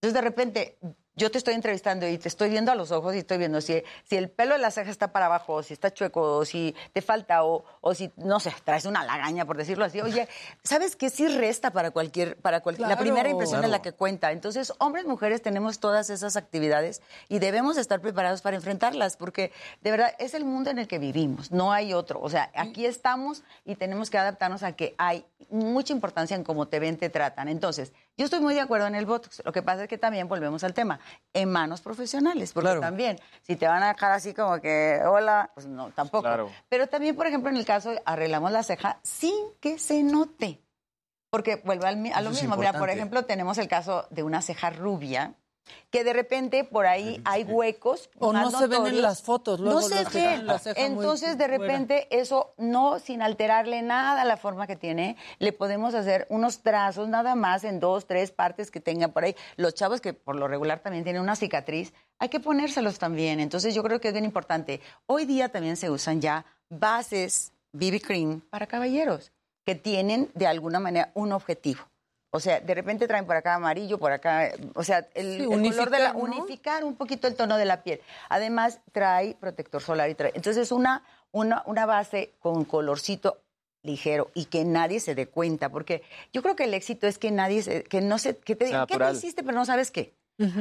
Entonces, 0.00 0.14
de 0.14 0.20
repente, 0.20 0.78
yo 1.18 1.30
te 1.30 1.38
estoy 1.38 1.54
entrevistando 1.54 2.06
y 2.08 2.16
te 2.16 2.28
estoy 2.28 2.48
viendo 2.48 2.72
a 2.72 2.74
los 2.74 2.92
ojos 2.92 3.14
y 3.14 3.18
estoy 3.18 3.36
viendo 3.38 3.60
si, 3.60 3.82
si 4.04 4.16
el 4.16 4.30
pelo 4.30 4.54
de 4.54 4.60
la 4.60 4.70
ceja 4.70 4.90
está 4.90 5.12
para 5.12 5.26
abajo, 5.26 5.54
o 5.54 5.62
si 5.62 5.74
está 5.74 5.92
chueco, 5.92 6.38
o 6.38 6.44
si 6.44 6.74
te 6.92 7.02
falta, 7.02 7.44
o, 7.44 7.64
o 7.80 7.94
si, 7.94 8.10
no 8.16 8.40
sé, 8.40 8.54
traes 8.64 8.84
una 8.86 9.04
lagaña, 9.04 9.44
por 9.44 9.56
decirlo 9.56 9.84
así. 9.84 10.00
Oye, 10.00 10.28
¿sabes 10.62 10.96
qué? 10.96 11.10
Sí 11.10 11.26
resta 11.28 11.70
para 11.72 11.90
cualquier, 11.90 12.36
para 12.36 12.60
cualquier, 12.60 12.88
la 12.88 12.94
Claro. 12.96 13.02
primera 13.02 13.28
impresión 13.28 13.64
es 13.64 13.70
la 13.70 13.78
Claro. 13.78 13.82
que 13.82 13.92
cuenta. 13.92 14.32
Entonces, 14.32 14.72
hombres, 14.78 15.04
mujeres, 15.06 15.42
tenemos 15.42 15.80
todas 15.80 16.08
esas 16.10 16.36
actividades 16.36 17.02
y 17.28 17.40
debemos 17.40 17.76
estar 17.76 18.00
preparados 18.00 18.40
para 18.40 18.56
enfrentarlas, 18.56 19.16
porque 19.16 19.52
de 19.82 19.90
verdad 19.90 20.14
es 20.18 20.34
el 20.34 20.44
mundo 20.44 20.70
en 20.70 20.78
el 20.78 20.86
que 20.88 20.98
vivimos, 20.98 21.50
no 21.50 21.72
hay 21.72 21.92
otro. 21.94 22.20
O 22.20 22.30
sea, 22.30 22.50
aquí 22.54 22.86
estamos 22.86 23.42
y 23.64 23.74
tenemos 23.74 24.08
que 24.10 24.18
adaptarnos 24.18 24.62
a 24.62 24.72
que 24.72 24.94
hay 24.98 25.24
mucha 25.50 25.92
importancia 25.92 26.36
en 26.36 26.44
cómo 26.44 26.68
te 26.68 26.78
ven, 26.78 26.96
te 26.96 27.10
tratan. 27.10 27.48
Entonces, 27.48 27.92
yo 28.18 28.24
estoy 28.24 28.40
muy 28.40 28.52
de 28.54 28.60
acuerdo 28.60 28.86
en 28.88 28.94
el 28.96 29.06
Botox. 29.06 29.40
Lo 29.44 29.52
que 29.52 29.62
pasa 29.62 29.84
es 29.84 29.88
que 29.88 29.96
también 29.96 30.28
volvemos 30.28 30.62
al 30.64 30.74
tema, 30.74 30.98
en 31.32 31.50
manos 31.50 31.80
profesionales, 31.80 32.52
porque 32.52 32.66
Claro. 32.66 32.80
también, 32.80 33.18
si 33.42 33.56
te 33.56 33.66
van 33.66 33.82
a 33.82 33.94
dejar 33.94 34.12
así 34.12 34.34
como 34.34 34.60
que, 34.60 35.00
hola, 35.06 35.50
pues 35.54 35.66
no, 35.66 35.90
tampoco. 35.92 36.24
Claro. 36.24 36.50
Pero 36.68 36.88
también, 36.88 37.16
por 37.16 37.26
ejemplo, 37.26 37.48
en 37.50 37.56
el 37.56 37.64
caso, 37.64 37.92
arreglamos 38.04 38.52
la 38.52 38.62
ceja 38.62 38.98
sin 39.02 39.34
que 39.60 39.78
se 39.78 40.02
note. 40.02 40.60
Porque 41.30 41.56
vuelve 41.64 41.86
a 41.86 42.20
lo 42.22 42.30
Eso 42.30 42.40
mismo. 42.42 42.56
Mira, 42.56 42.72
por 42.72 42.90
ejemplo, 42.90 43.24
tenemos 43.24 43.56
el 43.58 43.68
caso 43.68 44.06
de 44.10 44.22
una 44.22 44.42
ceja 44.42 44.70
rubia, 44.70 45.34
que 45.90 46.04
de 46.04 46.12
repente 46.12 46.64
por 46.64 46.86
ahí 46.86 47.20
hay 47.24 47.44
huecos. 47.44 48.10
O 48.18 48.32
no 48.32 48.50
se 48.50 48.66
ven 48.66 48.86
en 48.86 49.02
las 49.02 49.22
fotos, 49.22 49.60
No 49.60 49.80
se 49.80 50.04
ven. 50.04 50.46
Entonces, 50.76 51.38
de 51.38 51.46
fuera. 51.46 51.58
repente, 51.58 52.08
eso 52.10 52.54
no, 52.56 52.98
sin 52.98 53.22
alterarle 53.22 53.82
nada 53.82 54.22
a 54.22 54.24
la 54.24 54.36
forma 54.36 54.66
que 54.66 54.76
tiene, 54.76 55.16
le 55.38 55.52
podemos 55.52 55.94
hacer 55.94 56.26
unos 56.30 56.60
trazos 56.62 57.08
nada 57.08 57.34
más 57.34 57.64
en 57.64 57.80
dos, 57.80 58.06
tres 58.06 58.30
partes 58.30 58.70
que 58.70 58.80
tengan 58.80 59.12
por 59.12 59.24
ahí. 59.24 59.34
Los 59.56 59.74
chavos 59.74 60.00
que 60.00 60.12
por 60.14 60.36
lo 60.36 60.48
regular 60.48 60.80
también 60.80 61.04
tienen 61.04 61.22
una 61.22 61.36
cicatriz, 61.36 61.92
hay 62.18 62.28
que 62.28 62.40
ponérselos 62.40 62.98
también. 62.98 63.40
Entonces, 63.40 63.74
yo 63.74 63.82
creo 63.82 64.00
que 64.00 64.08
es 64.08 64.14
bien 64.14 64.24
importante. 64.24 64.80
Hoy 65.06 65.24
día 65.24 65.48
también 65.48 65.76
se 65.76 65.90
usan 65.90 66.20
ya 66.20 66.44
bases 66.68 67.52
BB 67.72 68.00
cream 68.00 68.40
para 68.50 68.66
caballeros 68.66 69.32
que 69.64 69.74
tienen 69.74 70.30
de 70.34 70.46
alguna 70.46 70.80
manera 70.80 71.10
un 71.14 71.32
objetivo. 71.32 71.82
O 72.30 72.40
sea, 72.40 72.60
de 72.60 72.74
repente 72.74 73.08
traen 73.08 73.24
por 73.24 73.36
acá 73.36 73.54
amarillo, 73.54 73.98
por 73.98 74.12
acá, 74.12 74.50
o 74.74 74.84
sea, 74.84 75.06
el, 75.14 75.38
Sí, 75.38 75.42
el 75.44 75.48
color 75.48 75.90
de 75.90 75.98
la 75.98 76.12
unificar, 76.12 76.14
¿no? 76.14 76.20
unificar 76.44 76.84
un 76.84 76.94
poquito 76.94 77.26
el 77.26 77.34
tono 77.34 77.56
de 77.56 77.64
la 77.64 77.82
piel. 77.82 78.00
Además 78.28 78.80
trae 78.92 79.34
protector 79.40 79.80
solar 79.82 80.10
y 80.10 80.14
trae, 80.14 80.32
entonces 80.34 80.70
una 80.72 81.02
una 81.30 81.62
una 81.66 81.86
base 81.86 82.34
con 82.40 82.64
colorcito 82.64 83.38
ligero 83.82 84.30
y 84.34 84.46
que 84.46 84.64
nadie 84.64 85.00
se 85.00 85.14
dé 85.14 85.26
cuenta, 85.28 85.70
porque 85.70 86.02
yo 86.32 86.42
creo 86.42 86.54
que 86.54 86.64
el 86.64 86.74
éxito 86.74 87.06
es 87.06 87.16
que 87.18 87.30
nadie 87.30 87.62
se, 87.62 87.84
que 87.84 88.00
no 88.02 88.18
se 88.18 88.36
que 88.36 88.56
te 88.56 88.66
digan 88.66 88.86
qué 88.86 88.98
te 88.98 89.10
hiciste 89.12 89.42
pero 89.42 89.54
no 89.56 89.64
sabes 89.64 89.90
qué. 89.90 90.12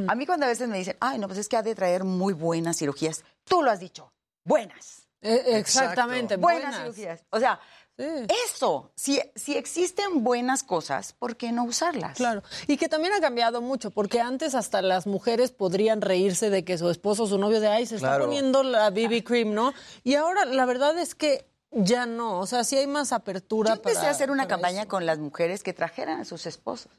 A 0.07 0.15
mí 0.15 0.25
cuando 0.25 0.45
a 0.45 0.49
veces 0.49 0.67
me 0.69 0.77
dicen, 0.77 0.95
"Ay, 0.99 1.19
no, 1.19 1.27
pues 1.27 1.37
es 1.39 1.47
que 1.49 1.57
ha 1.57 1.61
de 1.63 1.75
traer 1.75 2.03
muy 2.03 2.33
buenas 2.33 2.77
cirugías." 2.77 3.23
Tú 3.43 3.61
lo 3.61 3.69
has 3.69 3.79
dicho. 3.79 4.11
Buenas. 4.45 5.07
Eh, 5.21 5.57
exactamente, 5.57 6.37
Buenas, 6.37 6.63
buenas. 6.71 6.81
cirugías. 6.95 7.25
O 7.31 7.39
sea, 7.39 7.59
eso, 7.97 8.91
si, 8.95 9.19
si 9.35 9.55
existen 9.57 10.23
buenas 10.23 10.63
cosas, 10.63 11.13
¿por 11.13 11.35
qué 11.35 11.51
no 11.51 11.63
usarlas? 11.63 12.15
Claro, 12.17 12.43
y 12.67 12.77
que 12.77 12.87
también 12.89 13.13
ha 13.13 13.19
cambiado 13.19 13.61
mucho, 13.61 13.91
porque 13.91 14.21
antes 14.21 14.53
hasta 14.55 14.81
las 14.81 15.07
mujeres 15.07 15.51
podrían 15.51 16.01
reírse 16.01 16.49
de 16.49 16.63
que 16.63 16.77
su 16.77 16.89
esposo 16.89 17.23
o 17.23 17.27
su 17.27 17.37
novio 17.37 17.59
de, 17.59 17.67
ay, 17.67 17.85
se 17.85 17.95
está 17.95 18.19
poniendo 18.19 18.63
la 18.63 18.89
BB 18.91 19.23
cream, 19.23 19.53
¿no? 19.53 19.73
Y 20.03 20.15
ahora 20.15 20.45
la 20.45 20.65
verdad 20.65 20.97
es 20.97 21.15
que 21.15 21.47
ya 21.71 22.05
no, 22.05 22.39
o 22.39 22.45
sea, 22.45 22.63
sí 22.63 22.77
hay 22.77 22.87
más 22.87 23.11
apertura 23.11 23.69
Yo 23.71 23.75
empecé 23.75 23.95
para- 23.97 24.07
a 24.09 24.11
hacer 24.11 24.31
una 24.31 24.47
campaña 24.47 24.85
con 24.87 25.05
las 25.05 25.17
mujeres 25.19 25.63
que 25.63 25.73
trajeran 25.73 26.19
a 26.21 26.25
sus 26.25 26.45
esposos, 26.45 26.91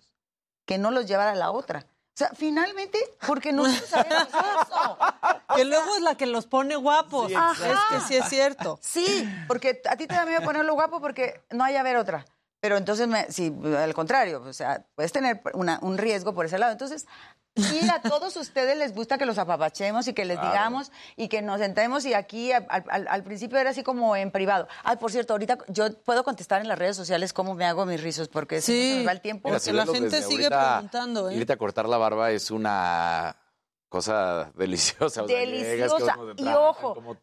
que 0.66 0.78
no 0.78 0.90
los 0.90 1.06
llevara 1.06 1.32
a 1.32 1.36
la 1.36 1.50
otra. 1.50 1.86
O 2.18 2.24
sea, 2.26 2.30
finalmente, 2.34 2.98
porque 3.28 3.52
no 3.52 3.64
sabemos 3.64 4.26
eso. 4.26 4.98
Que 5.54 5.64
luego 5.64 5.94
es 5.94 6.02
la 6.02 6.16
que 6.16 6.26
los 6.26 6.46
pone 6.48 6.74
guapos. 6.74 7.30
Ajá. 7.32 7.70
Es 7.70 7.78
que 8.02 8.08
sí 8.08 8.16
es 8.16 8.28
cierto. 8.28 8.76
Sí, 8.82 9.28
porque 9.46 9.80
a 9.88 9.94
ti 9.96 10.08
te 10.08 10.16
da 10.16 10.26
miedo 10.26 10.42
ponerlo 10.42 10.74
guapo 10.74 11.00
porque 11.00 11.40
no 11.50 11.62
hay 11.62 11.76
a 11.76 11.84
ver 11.84 11.96
otra. 11.96 12.24
Pero 12.58 12.76
entonces, 12.76 13.06
me, 13.06 13.30
sí, 13.30 13.54
al 13.78 13.94
contrario, 13.94 14.42
o 14.44 14.52
sea, 14.52 14.84
puedes 14.96 15.12
tener 15.12 15.40
una- 15.54 15.78
un 15.80 15.96
riesgo 15.96 16.34
por 16.34 16.44
ese 16.44 16.58
lado. 16.58 16.72
Entonces, 16.72 17.06
sí, 17.58 17.80
a 17.90 18.00
todos 18.00 18.36
ustedes 18.36 18.76
les 18.78 18.94
gusta 18.94 19.18
que 19.18 19.26
los 19.26 19.38
apapachemos 19.38 20.06
y 20.08 20.12
que 20.14 20.24
les 20.24 20.38
Claro. 20.38 20.52
digamos 20.52 20.92
y 21.16 21.28
que 21.28 21.42
nos 21.42 21.58
sentemos 21.60 22.04
y 22.06 22.14
aquí 22.14 22.52
al, 22.52 22.66
al- 22.68 23.06
al 23.08 23.22
principio 23.24 23.58
era 23.58 23.70
así 23.70 23.82
como 23.82 24.16
en 24.16 24.30
privado. 24.30 24.68
Ay, 24.84 24.96
por 24.96 25.10
cierto, 25.10 25.34
ahorita 25.34 25.58
yo 25.68 25.92
puedo 26.04 26.24
contestar 26.24 26.60
en 26.60 26.68
las 26.68 26.78
redes 26.78 26.96
sociales 26.96 27.32
cómo 27.32 27.54
me 27.54 27.64
hago 27.66 27.84
mis 27.86 28.02
rizos 28.02 28.28
porque 28.28 28.60
si 28.60 28.72
no 28.72 28.78
se 28.78 28.96
nos 28.98 29.06
va 29.08 29.12
el 29.12 29.20
tiempo. 29.20 29.48
Mira, 29.48 29.58
si 29.60 29.72
verlo 29.72 29.92
desde 29.92 30.24
ahorita, 30.24 30.82
Irte 31.32 31.52
a 31.52 31.56
cortar 31.56 31.88
la 31.88 31.98
barba 31.98 32.30
es 32.30 32.50
una 32.50 33.36
cosa 33.88 34.50
deliciosa. 34.54 35.22
o 35.24 35.28
sea, 35.28 35.36
llegas, 35.44 35.90
Deliciosa. 35.90 36.16
Y 36.36 36.48
ojo, 36.48 36.94
como- 36.94 37.16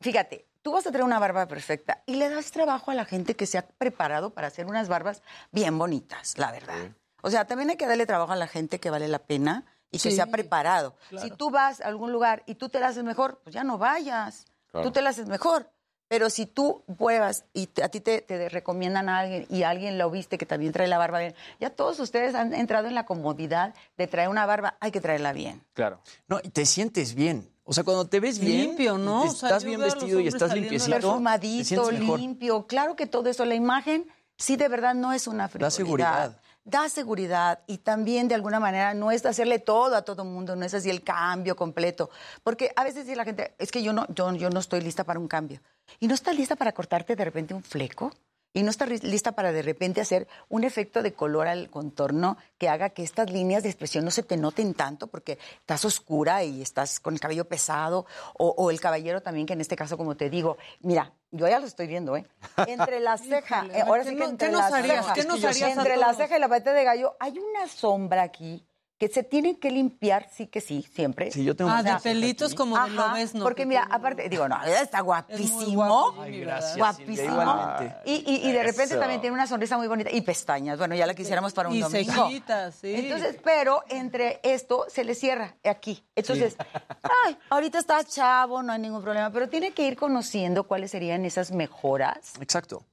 fíjate, 0.00 0.46
tú 0.62 0.72
vas 0.72 0.86
a 0.86 0.90
tener 0.92 1.04
una 1.04 1.18
barba 1.18 1.46
perfecta 1.48 2.02
y 2.06 2.14
le 2.16 2.28
das 2.28 2.50
trabajo 2.52 2.90
a 2.90 2.94
la 2.94 3.04
gente 3.04 3.34
que 3.34 3.46
se 3.46 3.58
ha 3.58 3.66
preparado 3.66 4.30
para 4.30 4.46
hacer 4.46 4.66
unas 4.66 4.88
barbas 4.88 5.22
bien 5.50 5.76
bonitas, 5.78 6.38
la 6.38 6.52
verdad. 6.52 6.76
O 7.22 7.30
sea, 7.30 7.46
también 7.46 7.70
hay 7.70 7.76
que 7.76 7.86
darle 7.86 8.06
trabajo 8.06 8.32
a 8.32 8.36
la 8.36 8.46
gente 8.48 8.78
que 8.80 8.90
vale 8.90 9.08
la 9.08 9.20
pena 9.20 9.64
y 9.92 9.98
que 10.00 10.10
se 10.10 10.20
ha 10.20 10.26
preparado. 10.26 10.96
claro. 11.10 11.24
Si 11.28 11.30
tú 11.36 11.50
vas 11.50 11.80
a 11.80 11.86
algún 11.86 12.10
lugar 12.10 12.42
y 12.46 12.56
tú 12.56 12.68
te 12.68 12.80
la 12.80 12.88
haces 12.88 13.04
mejor, 13.04 13.40
pues 13.44 13.54
ya 13.54 13.62
no 13.62 13.78
vayas. 13.78 14.46
Claro. 14.72 14.88
Tú 14.88 14.92
te 14.92 15.02
la 15.02 15.10
haces 15.10 15.28
mejor. 15.28 15.70
Pero 16.08 16.28
si 16.28 16.44
tú 16.44 16.82
pruebas 16.98 17.44
y 17.54 17.68
te- 17.68 17.82
a 17.82 17.88
ti 17.88 18.00
te, 18.00 18.20
te 18.20 18.48
recomiendan 18.50 19.08
a 19.08 19.20
alguien 19.20 19.46
y 19.48 19.62
alguien 19.62 19.96
lo 19.96 20.10
viste 20.10 20.36
que 20.36 20.44
también 20.44 20.70
trae 20.72 20.86
la 20.88 20.98
barba 20.98 21.20
bien, 21.20 21.34
ya 21.60 21.70
todos 21.70 21.98
ustedes 22.00 22.34
han 22.34 22.52
entrado 22.52 22.86
en 22.88 22.94
la 22.94 23.06
comodidad 23.06 23.74
de 23.96 24.06
traer 24.08 24.28
una 24.28 24.44
barba, 24.44 24.76
hay 24.80 24.90
que 24.90 25.00
traerla 25.00 25.32
bien. 25.32 25.62
Claro. 25.72 26.00
No, 26.28 26.38
y 26.42 26.50
te 26.50 26.66
sientes 26.66 27.14
bien. 27.14 27.48
O 27.64 27.72
sea, 27.72 27.84
cuando 27.84 28.06
te 28.08 28.20
ves 28.20 28.38
bien, 28.40 28.60
Limpio, 28.68 28.98
¿no? 28.98 29.20
y 29.24 29.28
te 29.28 29.30
O 29.30 29.34
sea, 29.36 29.48
estás 29.50 29.64
bien 29.64 29.80
vestido 29.80 30.06
y 30.08 30.12
hombres 30.14 30.34
estás 30.34 30.52
limpiecito, 30.52 30.96
te 30.96 31.00
Perfumadito, 31.00 31.90
limpio. 31.92 32.66
Claro 32.66 32.94
que 32.96 33.06
todo 33.06 33.30
eso, 33.30 33.44
la 33.46 33.54
imagen, 33.54 34.06
sí, 34.36 34.56
de 34.56 34.68
verdad 34.68 34.94
no 34.94 35.12
es 35.14 35.26
una 35.26 35.48
frivolidad. 35.48 35.70
seguridad. 35.76 36.40
Da 36.64 36.88
seguridad 36.88 37.60
y 37.66 37.78
también 37.78 38.28
de 38.28 38.36
alguna 38.36 38.60
manera 38.60 38.94
no 38.94 39.10
es 39.10 39.26
hacerle 39.26 39.58
todo 39.58 39.96
a 39.96 40.02
todo 40.02 40.24
mundo, 40.24 40.54
no 40.54 40.64
es 40.64 40.74
así 40.74 40.90
el 40.90 41.02
cambio 41.02 41.56
completo. 41.56 42.08
Porque 42.44 42.72
a 42.76 42.84
veces 42.84 43.04
dice 43.04 43.16
la 43.16 43.24
gente, 43.24 43.54
es 43.58 43.72
que 43.72 43.82
yo 43.82 43.92
no, 43.92 44.06
yo, 44.14 44.32
yo 44.34 44.48
no 44.48 44.60
estoy 44.60 44.80
lista 44.80 45.02
para 45.02 45.18
un 45.18 45.26
cambio. 45.26 45.60
¿Y 45.98 46.06
no 46.06 46.14
estás 46.14 46.36
lista 46.36 46.54
para 46.54 46.72
cortarte 46.72 47.16
de 47.16 47.24
repente 47.24 47.52
un 47.52 47.64
fleco? 47.64 48.12
¿Y 48.54 48.62
no 48.64 48.70
estás 48.70 48.88
ri- 48.88 49.02
lista 49.02 49.32
para 49.32 49.50
de 49.50 49.62
repente 49.62 50.00
hacer 50.02 50.28
un 50.50 50.64
efecto 50.64 51.02
de 51.02 51.14
color 51.14 51.46
al 51.48 51.70
contorno 51.70 52.36
que 52.58 52.68
haga 52.68 52.90
que 52.90 53.02
estas 53.02 53.30
líneas 53.30 53.62
de 53.62 53.70
expresión 53.70 54.04
no 54.04 54.10
se 54.10 54.22
te 54.22 54.36
noten 54.36 54.74
tanto 54.74 55.06
porque 55.06 55.38
estás 55.60 55.84
oscura 55.86 56.44
y 56.44 56.60
estás 56.60 57.00
con 57.00 57.14
el 57.14 57.20
cabello 57.20 57.46
pesado? 57.46 58.04
O, 58.34 58.48
o 58.56 58.70
el 58.70 58.78
caballero 58.80 59.22
también, 59.22 59.46
que 59.46 59.54
en 59.54 59.62
este 59.62 59.74
caso, 59.76 59.96
como 59.96 60.16
te 60.16 60.28
digo, 60.28 60.58
mira, 60.80 61.12
yo 61.30 61.48
ya 61.48 61.58
lo 61.60 61.66
estoy 61.66 61.86
viendo, 61.86 62.14
¿eh? 62.16 62.26
Entre 62.66 63.00
la 63.00 63.16
ceja, 63.18 63.66
eh, 63.72 63.80
ahora 63.86 64.02
¿qué 64.04 64.10
sí 64.10 64.16
que 64.16 64.24
entre 64.24 64.48
qué 64.48 64.52
nos 64.52 64.70
la 64.70 64.76
harías? 64.76 65.04
ceja, 65.06 65.14
¿Qué 65.14 65.24
nos 65.24 65.44
harías 65.44 65.70
a 65.70 65.72
entre 65.72 65.96
la 65.96 66.12
ceja 66.14 66.36
y 66.36 66.40
la 66.40 66.48
pata 66.48 66.72
de 66.74 66.84
gallo, 66.84 67.16
hay 67.20 67.38
una 67.38 67.66
sombra 67.68 68.22
aquí 68.22 68.66
que 69.02 69.08
se 69.08 69.24
tiene 69.24 69.58
que 69.58 69.68
limpiar, 69.68 70.28
sí 70.32 70.46
que 70.46 70.60
sí, 70.60 70.86
siempre. 70.94 71.32
Sí, 71.32 71.42
yo 71.42 71.56
tengo 71.56 71.72
Ah, 71.72 71.82
de 71.82 71.92
pelitos 71.96 72.54
como 72.54 72.76
de 72.76 72.82
Ajá, 72.82 73.08
Lobezno, 73.08 73.42
Porque 73.42 73.62
que 73.62 73.66
mira, 73.66 73.80
tiene- 73.80 73.96
aparte, 73.96 74.28
digo, 74.28 74.48
no, 74.48 74.62
está 74.62 75.00
guapísimo. 75.00 75.74
guapo, 75.74 76.20
¿verdad? 76.20 76.38
gracias, 76.40 76.76
Guapísimo. 76.76 77.16
Silvia. 77.16 78.00
Y, 78.04 78.12
y- 78.12 78.48
y 78.48 78.52
de 78.52 78.62
repente 78.62 78.94
Eso. 78.94 79.00
también 79.00 79.20
tiene 79.20 79.34
una 79.34 79.48
sonrisa 79.48 79.76
muy 79.76 79.88
bonita. 79.88 80.08
Y 80.12 80.20
pestañas. 80.20 80.78
Bueno, 80.78 80.94
ya 80.94 81.04
la 81.04 81.14
quisiéramos 81.14 81.52
para 81.52 81.68
un 81.68 81.74
Y 81.74 81.80
domingo. 81.80 82.12
cejitas, 82.28 82.76
sí. 82.76 82.94
Entonces, 82.94 83.38
pero 83.42 83.82
entre 83.88 84.38
esto 84.44 84.86
se 84.88 85.02
le 85.02 85.16
cierra 85.16 85.56
aquí. 85.64 86.04
Entonces, 86.14 86.54
ay, 87.26 87.36
ahorita 87.50 87.80
está 87.80 88.04
chavo, 88.04 88.62
no 88.62 88.72
hay 88.72 88.78
ningún 88.78 89.02
problema, 89.02 89.30
pero 89.32 89.48
tiene 89.48 89.72
que 89.72 89.84
ir 89.84 89.96
conociendo 89.96 90.62
cuáles 90.68 90.92
serían 90.92 91.24
esas 91.24 91.50
mejoras 91.50 92.34
Exacto. 92.40 92.84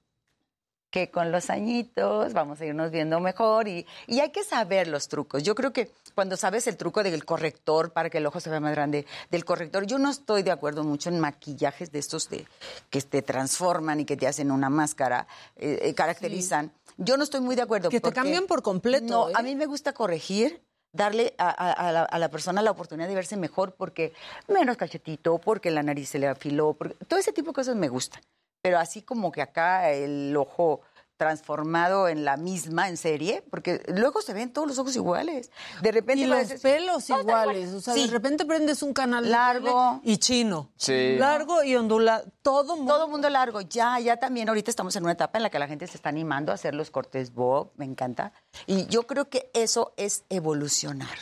Que 0.90 1.12
con 1.12 1.32
los 1.32 1.50
añitos 1.50 2.34
vamos 2.34 2.60
a 2.62 2.66
irnos 2.66 2.90
viendo 2.92 3.20
mejor 3.20 3.68
y, 3.68 3.86
y 4.08 4.20
hay 4.22 4.32
que 4.32 4.44
saber 4.44 4.88
los 4.88 5.08
trucos. 5.08 5.44
Yo 5.44 5.54
creo 5.56 5.72
que 5.72 5.92
cuando 6.16 6.36
sabes 6.36 6.66
el 6.68 6.78
truco 6.78 7.04
del 7.04 7.26
corrector 7.26 7.92
para 7.92 8.10
que 8.10 8.18
el 8.18 8.26
ojo 8.26 8.40
se 8.40 8.50
vea 8.50 8.60
más 8.60 8.72
grande, 8.72 9.06
del 9.30 9.46
corrector, 9.46 9.86
yo 9.86 10.00
no 10.00 10.10
estoy 10.10 10.42
de 10.44 10.52
acuerdo 10.52 10.84
mucho 10.84 11.10
en 11.10 11.20
maquillajes 11.20 11.92
de 11.92 12.00
estos 12.00 12.30
de, 12.30 12.48
que 12.90 13.02
te 13.02 13.22
transforman 13.22 14.00
y 14.00 14.06
que 14.06 14.18
te 14.18 14.28
hacen 14.28 14.52
una 14.52 14.70
máscara, 14.70 15.28
eh, 15.56 15.80
eh, 15.84 15.94
caracterizan. 15.94 16.72
Yo 16.98 17.18
no 17.18 17.24
estoy 17.24 17.42
muy 17.42 17.56
de 17.56 17.62
acuerdo. 17.62 17.90
Que 17.90 18.02
te 18.02 18.12
cambian 18.12 18.48
por 18.48 18.62
completo, 18.64 19.06
No, 19.06 19.30
¿eh? 19.30 19.34
a 19.36 19.42
mí 19.44 19.56
me 19.56 19.68
gusta 19.68 19.94
corregir 19.94 20.62
darle 20.92 21.36
a, 21.38 21.50
a- 21.50 21.72
a 21.72 21.92
la, 21.92 22.02
a 22.04 22.18
la 22.20 22.30
persona 22.30 22.64
la 22.64 22.72
oportunidad 22.72 23.08
de 23.08 23.14
verse 23.14 23.38
mejor 23.38 23.74
porque 23.76 24.12
menos 24.48 24.76
cachetito, 24.76 25.38
porque 25.38 25.70
la 25.70 25.84
nariz 25.84 26.10
se 26.10 26.18
le 26.20 26.28
afiló, 26.28 26.74
porque, 26.74 26.96
todo 27.06 27.20
ese 27.20 27.32
tipo 27.32 27.52
de 27.52 27.54
cosas 27.56 27.76
me 27.76 27.90
gustan. 27.90 28.22
Pero 28.62 28.80
así 28.80 29.02
como 29.02 29.32
que 29.32 29.42
acá 29.42 29.92
el 29.92 30.36
ojo 30.36 30.82
transformado 31.18 32.08
en 32.08 32.24
la 32.24 32.38
misma, 32.38 32.88
en 32.88 32.96
serie, 32.96 33.44
porque 33.52 33.84
luego 33.90 34.22
se 34.22 34.32
ven 34.34 34.54
todos 34.54 34.66
los 34.70 34.80
ojos 34.80 34.96
iguales. 34.96 35.52
De 35.82 35.92
repente 35.92 36.24
Y 36.24 36.28
lo 36.28 36.38
los 36.38 36.48
pelos 36.62 37.10
iguales. 37.10 37.74
O 37.74 37.82
sea, 37.82 37.94
Sí. 37.94 38.06
de 38.08 38.12
repente 38.14 38.46
prendes 38.46 38.82
un 38.82 38.94
canal 38.94 39.30
Largo. 39.30 40.00
y 40.04 40.16
chino. 40.18 40.72
Sí. 40.78 41.18
Largo 41.18 41.62
y 41.64 41.76
ondulado. 41.76 42.24
Todo 42.42 42.78
mundo. 42.78 42.94
Todo 42.94 43.08
mundo 43.10 43.30
largo. 43.30 43.60
Ya, 43.60 44.00
ya 44.00 44.16
también 44.16 44.48
ahorita 44.48 44.72
estamos 44.72 44.96
en 44.96 45.04
una 45.04 45.12
etapa 45.12 45.38
en 45.40 45.44
la 45.44 45.50
que 45.50 45.60
la 45.60 45.68
gente 45.68 45.88
se 45.88 45.98
está 45.98 46.08
animando 46.08 46.54
a 46.54 46.56
hacer 46.56 46.74
los 46.74 46.90
cortes 46.90 47.34
bob, 47.34 47.72
me 47.76 47.84
encanta. 47.84 48.32
Y 48.66 48.86
yo 48.88 49.06
creo 49.06 49.30
que 49.30 49.52
eso 49.54 49.94
es 49.98 50.24
evolucionar. 50.30 51.18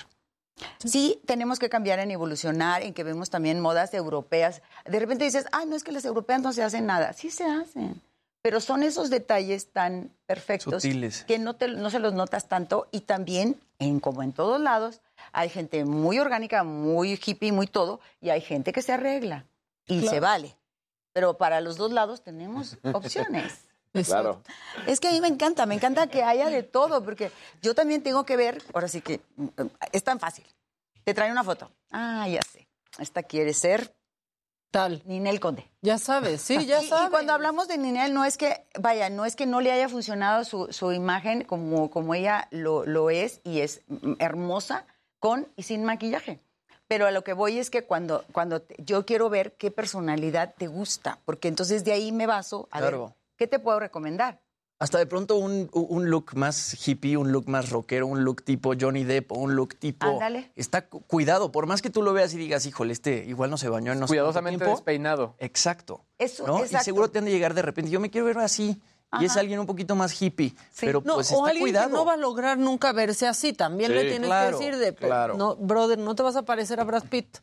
Sí, 0.83 1.21
tenemos 1.25 1.59
que 1.59 1.69
cambiar 1.69 1.99
en 1.99 2.11
evolucionar, 2.11 2.81
en 2.81 2.93
que 2.93 3.03
vemos 3.03 3.29
también 3.29 3.59
modas 3.59 3.93
europeas. 3.93 4.61
De 4.85 4.99
repente 4.99 5.23
dices, 5.25 5.45
ah, 5.51 5.65
no 5.67 5.75
es 5.75 5.83
que 5.83 5.91
las 5.91 6.05
europeas 6.05 6.41
no 6.41 6.53
se 6.53 6.63
hacen 6.63 6.85
nada. 6.85 7.13
Sí 7.13 7.29
se 7.29 7.43
hacen. 7.45 8.01
Pero 8.41 8.61
son 8.61 8.83
esos 8.83 9.09
detalles 9.09 9.67
tan 9.71 10.11
perfectos 10.25 10.83
Sutiles. 10.83 11.23
que 11.25 11.37
no, 11.39 11.55
te- 11.55 11.67
no 11.69 11.89
se 11.89 11.99
los 11.99 12.13
notas 12.13 12.47
tanto. 12.47 12.87
Y 12.91 13.01
también, 13.01 13.59
en, 13.79 13.99
como 13.99 14.23
en 14.23 14.31
todos 14.33 14.59
lados, 14.61 15.01
hay 15.33 15.49
gente 15.49 15.83
muy 15.85 16.17
orgánica, 16.19 16.63
muy 16.63 17.19
hippie, 17.23 17.51
muy 17.51 17.67
todo, 17.67 17.99
y 18.21 18.29
hay 18.29 18.41
gente 18.41 18.71
que 18.73 18.81
se 18.81 18.93
arregla. 18.93 19.45
Y 19.85 19.99
Claro. 20.01 20.11
se 20.15 20.19
vale. 20.19 20.55
Pero 21.13 21.37
para 21.37 21.61
los 21.61 21.77
dos 21.77 21.91
lados 21.91 22.21
tenemos 22.21 22.77
opciones. 22.93 23.65
Claro. 23.93 24.41
Es 24.85 24.99
que 24.99 25.07
a 25.07 25.11
mí 25.11 25.21
me 25.21 25.27
encanta, 25.27 25.65
me 25.65 25.75
encanta 25.75 26.07
que 26.07 26.23
haya 26.23 26.49
de 26.49 26.63
todo, 26.63 27.03
porque 27.03 27.31
yo 27.61 27.73
también 27.73 28.03
tengo 28.03 28.25
que 28.25 28.37
ver, 28.37 28.61
ahora 28.73 28.87
sí 28.87 29.01
que 29.01 29.21
es 29.91 30.03
tan 30.03 30.19
fácil. 30.19 30.45
Te 31.03 31.13
trae 31.13 31.31
una 31.31 31.43
foto. 31.43 31.71
Ah, 31.89 32.27
ya 32.27 32.41
sé. 32.41 32.67
Esta 32.99 33.23
quiere 33.23 33.53
ser 33.53 33.95
tal. 34.71 35.01
Ninel 35.05 35.39
Conde. 35.39 35.69
Ya 35.81 35.97
sabes, 35.97 36.41
sí, 36.41 36.65
ya 36.65 36.81
Y- 36.81 36.85
y, 36.85 36.89
sabes. 36.89 37.09
cuando 37.09 37.33
hablamos 37.33 37.67
de 37.67 37.77
Ninel, 37.77 38.13
no 38.13 38.25
es 38.25 38.37
que, 38.37 38.67
vaya, 38.79 39.09
no 39.09 39.25
es 39.25 39.35
que 39.35 39.45
no 39.45 39.61
le 39.61 39.71
haya 39.71 39.87
funcionado 39.89 40.43
su, 40.43 40.67
su 40.71 40.91
imagen 40.91 41.43
como, 41.43 41.89
como 41.89 42.13
ella 42.13 42.47
lo, 42.51 42.85
lo 42.85 43.09
es 43.09 43.39
y 43.43 43.61
es 43.61 43.81
hermosa 44.19 44.85
con 45.19 45.47
y 45.55 45.63
sin 45.63 45.83
maquillaje. 45.85 46.39
Pero 46.87 47.05
a 47.07 47.11
lo 47.11 47.23
que 47.23 47.33
voy 47.33 47.57
es 47.59 47.69
que 47.69 47.83
cuando, 47.83 48.23
cuando 48.31 48.61
te- 48.61 48.75
yo 48.79 49.05
quiero 49.05 49.29
ver 49.29 49.53
qué 49.57 49.71
personalidad 49.71 50.53
te 50.57 50.67
gusta, 50.67 51.19
porque 51.25 51.47
entonces 51.47 51.83
de 51.83 51.93
ahí 51.93 52.11
me 52.11 52.27
baso 52.27 52.67
a 52.71 52.79
Claro. 52.79 53.05
ver 53.07 53.13
qué 53.37 53.47
te 53.47 53.59
puedo 53.59 53.79
recomendar. 53.79 54.41
Hasta 54.79 54.99
de 54.99 55.07
pronto 55.07 55.37
un, 55.37 55.69
un 55.73 56.09
look 56.11 56.35
más 56.35 56.87
hippie, 56.87 57.17
un 57.17 57.31
look 57.31 57.47
más 57.49 57.71
rockero, 57.71 58.05
un 58.05 58.23
look 58.23 58.43
tipo 58.43 58.73
Johnny 58.79 59.03
Depp, 59.03 59.31
un 59.31 59.55
look 59.55 59.75
tipo... 59.79 60.05
Ándale. 60.05 60.51
Está 60.55 60.87
cu- 60.87 61.01
cuidado, 61.01 61.51
por 61.51 61.65
más 61.65 61.81
que 61.81 61.89
tú 61.89 62.03
lo 62.03 62.13
veas 62.13 62.31
y 62.35 62.37
digas, 62.37 62.63
híjole, 62.67 62.93
este 62.93 63.25
igual 63.25 63.49
no 63.49 63.57
se 63.57 63.69
bañó 63.69 63.91
en 63.93 63.99
no 63.99 64.05
Cuidadosamente 64.05 64.59
tiempo". 64.59 64.75
despeinado. 64.75 65.35
Exacto. 65.39 66.05
Eso, 66.19 66.45
¿no? 66.45 66.59
Y 66.59 66.61
exacto. 66.63 66.85
seguro 66.85 67.09
te 67.09 67.17
han 67.17 67.25
de 67.25 67.31
llegar 67.31 67.55
de 67.55 67.63
repente, 67.63 67.89
yo 67.89 67.99
me 67.99 68.11
quiero 68.11 68.27
ver 68.27 68.37
así. 68.37 68.79
y 69.19 69.25
es 69.25 69.35
alguien 69.35 69.59
un 69.59 69.65
poquito 69.65 69.95
más 69.95 70.21
hippie. 70.21 70.53
Pero 70.79 71.01
No, 71.03 71.15
pues 71.15 71.31
o 71.31 71.35
está 71.37 71.45
alguien 71.47 71.63
cuidado. 71.63 71.87
que 71.87 71.93
no 71.95 72.05
va 72.05 72.13
a 72.13 72.17
lograr 72.17 72.59
nunca 72.59 72.91
verse 72.91 73.25
así. 73.25 73.53
También 73.53 73.95
le 73.95 74.01
Sí, 74.03 74.09
tienes 74.09 74.27
claro, 74.27 74.59
que 74.59 74.63
decir 74.65 74.77
de, 74.79 74.93
claro. 74.93 75.37
no, 75.37 75.55
brother, 75.55 75.97
no 75.97 76.13
te 76.13 76.21
vas 76.21 76.35
a 76.35 76.43
parecer 76.43 76.79
a 76.79 76.83
Brad 76.83 77.05
Pitt. 77.09 77.37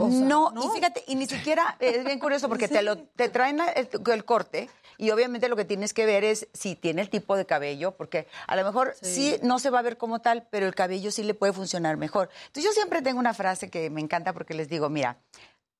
O 0.00 0.10
sea, 0.10 0.20
no, 0.20 0.52
y 0.54 0.76
fíjate, 0.76 1.02
y 1.08 1.16
ni 1.16 1.26
siquiera, 1.28 1.76
es 1.80 2.04
bien 2.04 2.20
curioso 2.20 2.48
porque 2.48 2.68
te, 2.68 2.82
lo, 2.82 2.98
te 2.98 3.28
traen 3.28 3.60
el, 3.74 3.88
el 4.12 4.24
corte 4.24 4.70
y 4.96 5.10
obviamente 5.10 5.48
lo 5.48 5.56
que 5.56 5.64
tienes 5.64 5.92
que 5.92 6.06
ver 6.06 6.22
es 6.22 6.48
si 6.52 6.76
tiene 6.76 7.02
el 7.02 7.10
tipo 7.10 7.36
de 7.36 7.46
cabello, 7.46 7.96
porque 7.96 8.28
a 8.46 8.54
lo 8.54 8.64
mejor 8.64 8.94
sí. 9.00 9.36
no 9.42 9.58
se 9.58 9.70
va 9.70 9.80
a 9.80 9.82
ver 9.82 9.96
como 9.96 10.20
tal, 10.20 10.46
pero 10.50 10.66
el 10.66 10.74
cabello 10.74 11.10
sí 11.10 11.24
le 11.24 11.34
puede 11.34 11.52
funcionar 11.52 11.96
mejor. 11.96 12.30
Entonces 12.46 12.64
yo 12.64 12.72
siempre 12.72 13.02
tengo 13.02 13.18
una 13.18 13.34
frase 13.34 13.70
que 13.70 13.90
me 13.90 14.00
encanta 14.00 14.32
porque 14.32 14.54
les 14.54 14.68
digo, 14.68 14.88
mira, 14.88 15.18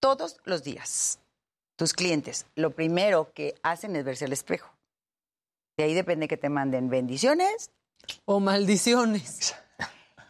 todos 0.00 0.38
los 0.44 0.64
días 0.64 1.20
tus 1.76 1.92
clientes 1.92 2.46
lo 2.56 2.72
primero 2.72 3.32
que 3.32 3.54
hacen 3.62 3.94
es 3.94 4.04
verse 4.04 4.24
al 4.24 4.32
espejo. 4.32 4.72
De 5.76 5.84
ahí 5.84 5.94
depende 5.94 6.26
que 6.26 6.36
te 6.36 6.48
manden 6.48 6.88
bendiciones 6.88 7.70
o 8.24 8.40
maldiciones. 8.40 9.54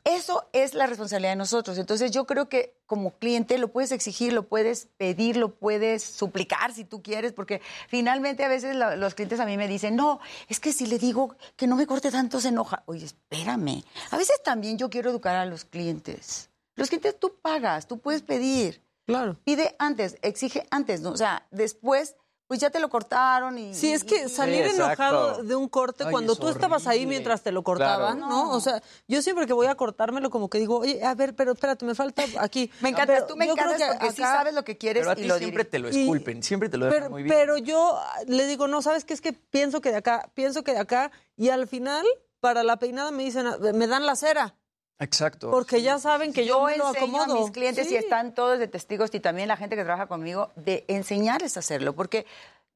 Eso 0.04 0.48
es 0.52 0.74
la 0.74 0.86
responsabilidad 0.86 1.32
de 1.32 1.36
nosotros. 1.36 1.76
Entonces 1.78 2.10
yo 2.10 2.24
creo 2.26 2.48
que 2.48 2.74
como 2.86 3.12
cliente 3.18 3.58
lo 3.58 3.68
puedes 3.68 3.92
exigir, 3.92 4.32
lo 4.32 4.44
puedes 4.48 4.86
pedir, 4.96 5.36
lo 5.36 5.54
puedes 5.54 6.02
suplicar 6.02 6.72
si 6.72 6.84
tú 6.84 7.02
quieres, 7.02 7.32
porque 7.32 7.60
finalmente 7.88 8.44
a 8.44 8.48
veces 8.48 8.74
la- 8.76 8.96
los 8.96 9.14
clientes 9.14 9.40
a 9.40 9.46
mí 9.46 9.56
me 9.56 9.68
dicen, 9.68 9.96
no, 9.96 10.20
es 10.48 10.60
que 10.60 10.72
si 10.72 10.86
le 10.86 10.98
digo 10.98 11.36
que 11.56 11.66
no 11.66 11.76
me 11.76 11.86
corte 11.86 12.10
tanto 12.10 12.40
se 12.40 12.48
enoja. 12.48 12.82
Oye, 12.86 13.04
espérame. 13.04 13.82
A 14.10 14.16
veces 14.16 14.42
también 14.42 14.78
yo 14.78 14.88
quiero 14.90 15.10
educar 15.10 15.36
a 15.36 15.44
los 15.46 15.64
clientes. 15.64 16.50
Los 16.76 16.88
clientes 16.88 17.18
tú 17.18 17.34
pagas, 17.42 17.86
tú 17.86 17.98
puedes 17.98 18.22
pedir. 18.22 18.82
Claro. 19.06 19.36
Pide 19.44 19.74
antes, 19.78 20.16
exige 20.22 20.66
antes, 20.70 21.00
¿no? 21.00 21.10
O 21.10 21.16
sea, 21.16 21.46
después, 21.50 22.14
pues 22.48 22.58
ya 22.60 22.70
te 22.70 22.80
lo 22.80 22.88
cortaron 22.88 23.58
y... 23.58 23.74
Sí, 23.74 23.92
es 23.92 24.02
que 24.04 24.24
y- 24.24 24.28
salir 24.30 24.64
enojado 24.64 25.44
de 25.44 25.54
un 25.54 25.68
corte 25.68 26.04
Ay, 26.04 26.10
cuando 26.10 26.32
es 26.32 26.38
tú 26.38 26.48
estabas 26.48 26.86
ahí 26.86 27.06
mientras 27.06 27.42
te 27.42 27.52
lo 27.52 27.62
cortaban, 27.62 28.16
Claro. 28.18 28.32
¿no? 28.32 28.50
O 28.52 28.60
sea, 28.60 28.82
yo 29.06 29.20
siempre 29.22 29.46
que 29.46 29.52
voy 29.52 29.66
a 29.66 29.74
cortármelo 29.74 30.30
como 30.30 30.48
que 30.48 30.58
digo, 30.58 30.78
oye, 30.78 31.04
a 31.04 31.14
ver, 31.14 31.36
pero 31.36 31.52
espérate, 31.52 31.84
me 31.84 31.94
falta 31.94 32.24
aquí. 32.40 32.70
Me 32.80 32.88
encanta, 32.88 33.12
Pero 33.12 33.26
tú 33.26 33.36
me 33.36 33.46
yo 33.46 33.54
creo 33.54 33.66
encantas 33.66 33.88
que 33.92 33.98
porque 34.00 34.16
sí 34.16 34.22
acá- 34.22 34.32
sabes 34.38 34.54
lo 34.54 34.64
que 34.64 34.78
quieres 34.78 35.02
Pero 35.02 35.10
a 35.10 35.12
y 35.12 35.22
ti 35.22 35.28
lo 35.28 35.38
siempre 35.38 35.64
te 35.66 35.78
lo 35.78 35.90
Y- 35.90 36.00
esculpen, 36.00 36.42
siempre 36.42 36.68
te 36.70 36.78
lo 36.78 36.86
dejan 36.86 37.00
Pero, 37.00 37.10
muy 37.10 37.22
bien. 37.22 37.36
pero 37.36 37.58
yo 37.58 38.00
le 38.26 38.46
digo, 38.46 38.66
no, 38.66 38.80
¿sabes 38.82 39.04
qué? 39.04 39.12
Es 39.12 39.20
que 39.20 39.34
pienso 39.34 39.80
que 39.82 39.90
de 39.90 39.96
acá, 39.98 40.30
pienso 40.34 40.64
que 40.64 40.72
de 40.72 40.78
acá, 40.80 41.12
y 41.36 41.50
al 41.50 41.68
final, 41.68 42.06
para 42.40 42.62
la 42.62 42.78
peinada 42.78 43.10
me 43.10 43.24
dicen, 43.24 43.46
me 43.74 43.86
dan 43.86 44.06
la 44.06 44.16
cera, 44.16 44.54
Exacto. 45.00 45.50
porque 45.50 45.82
ya 45.82 45.98
saben 45.98 46.32
que 46.32 46.44
yo, 46.44 46.58
Yo 46.60 46.64
me 46.66 46.76
lo 46.76 46.88
enseño 46.88 47.04
acomodo. 47.22 47.36
a 47.38 47.40
mis 47.42 47.50
clientes 47.52 47.86
Sí. 47.88 47.94
y 47.94 47.96
están 47.96 48.34
todos 48.34 48.58
de 48.58 48.66
testigos 48.68 49.14
y 49.14 49.20
también 49.20 49.48
la 49.48 49.56
gente 49.56 49.76
que 49.76 49.84
trabaja 49.84 50.06
conmigo 50.06 50.50
de 50.56 50.84
enseñarles 50.88 51.56
a 51.56 51.60
hacerlo, 51.60 51.94
porque 51.94 52.26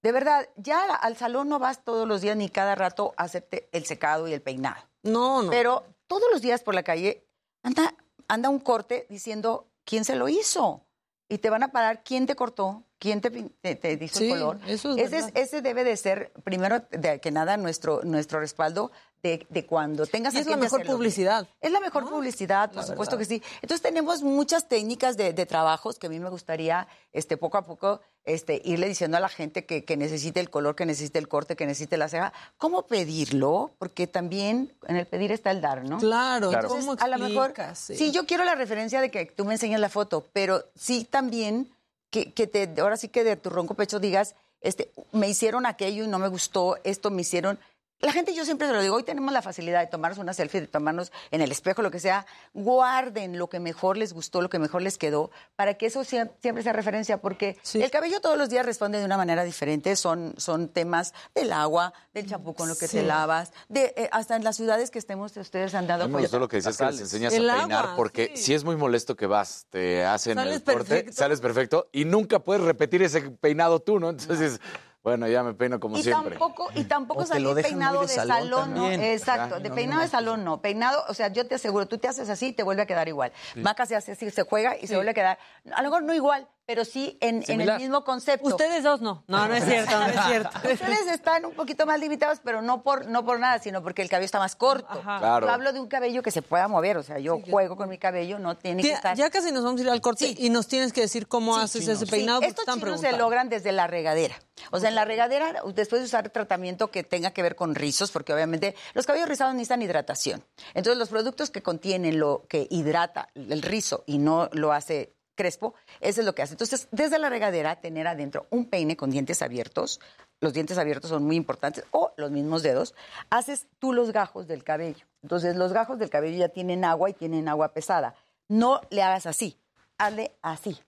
de 0.02 0.10
verdad, 0.12 0.48
ya 0.56 0.82
al 0.94 1.16
salón 1.16 1.48
no 1.48 1.58
vas 1.60 1.84
todos 1.84 2.08
los 2.08 2.20
días 2.22 2.36
ni 2.36 2.48
cada 2.48 2.74
rato 2.74 3.14
a 3.16 3.24
hacerte 3.24 3.68
el 3.72 3.86
secado 3.86 4.26
y 4.26 4.32
el 4.32 4.42
peinado. 4.42 4.82
No, 5.04 5.42
no. 5.42 5.50
Pero 5.50 5.84
todos 6.08 6.24
los 6.32 6.42
días 6.42 6.62
por 6.62 6.74
la 6.74 6.82
calle 6.82 7.24
anda, 7.62 7.94
anda 8.28 8.48
un 8.48 8.58
corte 8.58 9.06
diciendo 9.08 9.68
quién 9.84 10.04
se 10.04 10.16
lo 10.16 10.28
hizo. 10.28 10.84
Y 11.32 11.38
te 11.38 11.48
van 11.48 11.62
a 11.62 11.68
parar 11.72 12.02
quién 12.04 12.26
te 12.26 12.36
cortó, 12.36 12.84
quién 12.98 13.22
te, 13.22 13.30
te, 13.30 13.74
te 13.74 14.08
Sí, 14.08 14.24
el 14.30 14.38
color. 14.38 14.60
eso 14.66 14.94
es 14.96 15.12
ese, 15.12 15.32
ese 15.34 15.62
debe 15.62 15.82
de 15.82 15.96
ser, 15.96 16.30
primero 16.44 16.80
de 16.90 17.20
que 17.20 17.30
nada, 17.30 17.56
nuestro, 17.56 18.02
nuestro 18.04 18.38
respaldo 18.38 18.92
de, 19.22 19.46
de 19.48 19.64
cuando 19.64 20.04
tengas 20.04 20.34
Y 20.34 20.38
es 20.40 20.46
la 20.46 20.56
mejor 20.58 20.82
bien. 20.82 20.92
publicidad. 20.92 21.48
Es 21.60 21.72
la 21.72 21.80
mejor 21.80 22.08
publicidad, 22.08 22.70
por 22.70 22.84
supuesto 22.84 23.16
que 23.16 23.24
sí. 23.24 23.42
Entonces 23.62 23.80
tenemos 23.80 24.22
muchas 24.22 24.68
técnicas 24.68 25.16
de, 25.16 25.32
de 25.32 25.46
trabajos 25.46 25.98
que 25.98 26.08
a 26.08 26.10
mí 26.10 26.20
me 26.20 26.28
gustaría 26.28 26.86
este, 27.12 27.36
poco 27.38 27.56
a 27.56 27.64
poco 27.64 28.00
este, 28.24 28.62
irle 28.64 28.88
diciendo 28.88 29.16
a 29.16 29.20
la 29.20 29.28
gente 29.28 29.64
que, 29.64 29.84
que 29.84 29.96
necesite 29.96 30.40
el 30.40 30.50
color, 30.50 30.76
que 30.76 30.86
necesite 30.86 31.18
el 31.18 31.28
corte, 31.28 31.56
que 31.56 31.66
necesite 31.66 31.96
la 31.96 32.08
ceja. 32.08 32.32
¿Cómo 32.56 32.86
pedirlo? 32.86 33.72
Porque 33.78 34.06
también 34.06 34.72
en 34.86 34.96
el 34.96 35.06
pedir 35.06 35.32
está 35.32 35.50
el 35.50 35.60
dar, 35.60 35.84
¿no? 35.84 35.98
Claro, 35.98 36.52
Entonces, 36.52 36.86
¿cómo 36.86 36.96
a 36.98 37.08
lo 37.08 37.18
mejor, 37.18 37.54
sí, 37.74 38.12
yo 38.12 38.26
quiero 38.26 38.44
la 38.44 38.54
referencia 38.54 39.00
de 39.00 39.10
que 39.10 39.26
tú 39.26 39.44
me 39.44 39.54
enseñes 39.54 39.80
la 39.80 39.88
foto, 39.88 40.26
pero 40.32 40.64
sí 40.76 41.04
también 41.04 41.70
que, 42.10 42.32
que 42.32 42.46
te, 42.46 42.72
ahora 42.80 42.96
sí 42.96 43.08
que 43.08 43.24
de 43.24 43.36
tu 43.36 43.50
ronco 43.50 43.74
pecho 43.74 43.98
digas, 43.98 44.34
este, 44.60 44.92
me 45.10 45.28
hicieron 45.28 45.66
aquello 45.66 46.04
y 46.04 46.08
no 46.08 46.18
me 46.18 46.28
gustó, 46.28 46.76
esto 46.84 47.10
me 47.10 47.22
hicieron. 47.22 47.58
La 48.02 48.10
gente, 48.12 48.34
yo 48.34 48.44
siempre 48.44 48.66
se 48.66 48.72
lo 48.74 48.82
digo, 48.82 48.96
hoy 48.96 49.04
tenemos 49.04 49.32
la 49.32 49.42
facilidad 49.42 49.78
de 49.78 49.86
tomarnos 49.86 50.18
una 50.18 50.32
selfie, 50.34 50.60
de 50.60 50.66
tomarnos 50.66 51.12
en 51.30 51.40
el 51.40 51.52
espejo, 51.52 51.82
lo 51.82 51.90
que 51.92 52.00
sea. 52.00 52.26
Guarden 52.52 53.38
lo 53.38 53.48
que 53.48 53.60
mejor 53.60 53.96
les 53.96 54.12
gustó, 54.12 54.40
lo 54.42 54.50
que 54.50 54.58
mejor 54.58 54.82
les 54.82 54.98
quedó, 54.98 55.30
para 55.54 55.74
que 55.74 55.86
eso 55.86 56.00
sie- 56.02 56.28
siempre 56.40 56.64
sea 56.64 56.72
referencia, 56.72 57.20
porque 57.20 57.58
el 57.74 57.90
cabello 57.92 58.20
todos 58.20 58.36
los 58.36 58.48
días 58.50 58.66
responde 58.66 58.98
de 58.98 59.04
una 59.04 59.16
manera 59.16 59.44
diferente. 59.44 59.94
Son, 59.94 60.34
son 60.36 60.68
temas 60.68 61.14
del 61.34 61.52
agua, 61.52 61.92
del 62.12 62.26
champú 62.28 62.54
con 62.54 62.68
lo 62.68 62.74
que 62.74 62.88
te 62.88 63.00
Sí. 63.00 63.06
lavas, 63.06 63.52
de, 63.68 63.94
eh, 63.96 64.08
hasta 64.10 64.34
en 64.34 64.42
las 64.42 64.56
ciudades 64.56 64.90
que 64.90 64.98
estemos, 64.98 65.36
ustedes 65.36 65.72
han 65.74 65.86
dado 65.86 66.04
A 66.04 66.08
mí 66.08 66.14
me 66.14 66.22
gustó 66.22 66.40
lo 66.40 66.48
que 66.48 66.56
decías 66.56 66.76
que 66.76 66.84
les 66.86 67.00
enseñas 67.00 67.32
El 67.34 67.48
a 67.48 67.52
agua, 67.54 67.66
peinar, 67.68 67.96
porque 67.96 68.32
si 68.36 68.52
es 68.52 68.64
muy 68.64 68.74
molesto 68.74 69.14
que 69.14 69.26
vas, 69.26 69.66
te 69.70 70.04
hacen 70.04 70.34
Sales 70.34 70.54
el 70.56 70.62
corte, 70.64 70.78
perfecto. 70.78 71.12
sales 71.12 71.40
perfecto 71.40 71.88
y 71.92 72.04
nunca 72.04 72.40
puedes 72.40 72.64
repetir 72.64 73.00
ese 73.04 73.20
peinado 73.30 73.78
tú, 73.80 74.00
¿no? 74.00 74.10
Entonces, 74.10 74.60
bueno, 75.02 75.26
ya 75.26 75.42
me 75.42 75.54
peino 75.54 75.80
como 75.80 75.98
y 75.98 76.02
siempre. 76.02 76.38
tampoco 76.38 76.70
y 76.74 76.84
tampoco 76.84 77.24
dejan 77.24 77.54
peinado 77.54 78.00
de, 78.02 78.06
de 78.06 78.14
salón 78.14 78.48
salón, 78.48 78.74
¿no? 78.74 78.90
exacto 78.90 79.58
de 79.58 79.68
no, 79.68 79.74
peinado 79.74 79.98
no, 79.98 80.02
de 80.02 80.08
salón 80.08 80.44
no. 80.44 80.62
Peinado 80.62 81.04
o 81.08 81.14
sea 81.14 81.28
yo 81.28 81.46
te 81.46 81.56
aseguro 81.56 81.86
tú 81.86 81.98
te 81.98 82.08
haces 82.08 82.28
así 82.28 82.48
y 82.48 82.52
te 82.52 82.62
vuelve 82.62 82.82
a 82.82 82.86
quedar 82.86 83.08
igual. 83.08 83.32
Maca 83.56 83.84
se 83.86 83.96
hace 83.96 84.12
así 84.12 84.30
se 84.30 84.42
juega 84.44 84.76
y 84.80 84.86
se 84.86 84.94
vuelve 84.94 85.10
a 85.10 85.14
quedar 85.14 85.38
a 85.74 85.82
lo 85.82 85.88
mejor 85.88 86.04
no 86.04 86.14
igual 86.14 86.46
pero 86.66 86.84
sí 86.84 87.18
en, 87.20 87.42
en 87.48 87.60
el 87.60 87.76
mismo 87.78 88.04
concepto 88.04 88.48
Ustedes 88.48 88.82
dos 88.84 89.00
no. 89.00 89.24
No, 89.26 89.46
no 89.48 89.54
es 89.54 89.64
cierto, 89.64 89.98
no 89.98 90.06
es 90.06 90.20
cierto. 90.26 90.50
ustedes 90.58 91.06
están 91.12 91.44
un 91.44 91.54
poquito 91.54 91.86
más 91.86 91.98
limitados 92.00 92.40
pero 92.44 92.62
no 92.62 92.82
por 92.82 93.06
no 93.06 93.24
por 93.24 93.38
nada 93.40 93.58
sino 93.58 93.82
porque 93.82 94.02
el 94.02 94.08
cabello 94.08 94.26
está 94.26 94.38
más 94.38 94.56
corto 94.56 95.00
Claro. 95.02 95.46
yo 95.46 95.52
hablo 95.52 95.72
de 95.72 95.80
un 95.80 95.88
cabello 95.88 96.22
que 96.22 96.30
se 96.30 96.42
pueda 96.42 96.68
mover 96.68 96.96
o 96.96 97.02
sea 97.02 97.18
yo 97.18 97.40
juego 97.40 97.76
con 97.76 97.88
mi 97.88 97.98
cabello 97.98 98.38
no 98.38 98.56
tiene 98.56 98.82
que 98.82 98.92
estar 98.92 99.16
Ya 99.16 99.30
casi 99.30 99.50
nos 99.52 99.64
vamos 99.64 99.80
a 99.80 99.84
ir 99.84 99.90
al 99.90 100.00
corte 100.00 100.34
y 100.38 100.50
nos 100.50 100.68
tienes 100.68 100.92
que 100.92 101.00
decir 101.02 101.26
cómo 101.28 101.56
haces 101.58 101.86
ese 101.88 102.06
peinado. 102.06 102.42
estos 102.42 102.60
están 102.62 102.80
chinos 102.80 103.00
se 103.00 103.12
logran 103.12 103.48
desde 103.48 103.72
la 103.72 103.86
regadera. 103.86 104.36
O 104.70 104.78
sea, 104.78 104.90
en 104.90 104.94
la 104.94 105.04
regadera, 105.04 105.62
después 105.74 106.00
de 106.02 106.06
usar 106.06 106.30
tratamiento 106.30 106.90
que 106.90 107.02
tenga 107.02 107.32
que 107.32 107.42
ver 107.42 107.56
con 107.56 107.74
rizos, 107.74 108.10
porque 108.12 108.32
obviamente 108.32 108.76
los 108.94 109.06
cabellos 109.06 109.28
rizados 109.28 109.54
necesitan 109.54 109.82
hidratación. 109.82 110.44
Entonces, 110.74 110.98
los 110.98 111.08
productos 111.08 111.50
que 111.50 111.62
contienen 111.62 112.18
lo 112.20 112.44
que 112.48 112.68
hidrata 112.70 113.28
el 113.34 113.62
rizo 113.62 114.04
y 114.06 114.18
no 114.18 114.48
lo 114.52 114.72
hace 114.72 115.14
crespo, 115.34 115.74
eso 116.00 116.20
es 116.20 116.26
lo 116.26 116.34
que 116.34 116.42
hace. 116.42 116.54
Entonces, 116.54 116.88
desde 116.90 117.18
la 117.18 117.28
regadera, 117.30 117.80
tener 117.80 118.06
adentro 118.06 118.46
un 118.50 118.66
peine 118.68 118.96
con 118.96 119.10
dientes 119.10 119.42
abiertos, 119.42 120.00
los 120.40 120.52
dientes 120.52 120.78
abiertos 120.78 121.10
son 121.10 121.24
muy 121.24 121.36
importantes, 121.36 121.84
o 121.90 122.12
los 122.16 122.30
mismos 122.30 122.62
dedos, 122.62 122.94
haces 123.30 123.66
tú 123.78 123.92
los 123.92 124.12
gajos 124.12 124.46
del 124.46 124.64
cabello. 124.64 125.06
Entonces, 125.22 125.56
los 125.56 125.72
gajos 125.72 125.98
del 125.98 126.10
cabello 126.10 126.36
ya 126.38 126.48
tienen 126.48 126.84
agua 126.84 127.10
y 127.10 127.14
tienen 127.14 127.48
agua 127.48 127.72
pesada. 127.72 128.14
No 128.48 128.80
le 128.90 129.02
hagas 129.02 129.26
así, 129.26 129.58
hazle 129.98 130.32
así. 130.42 130.78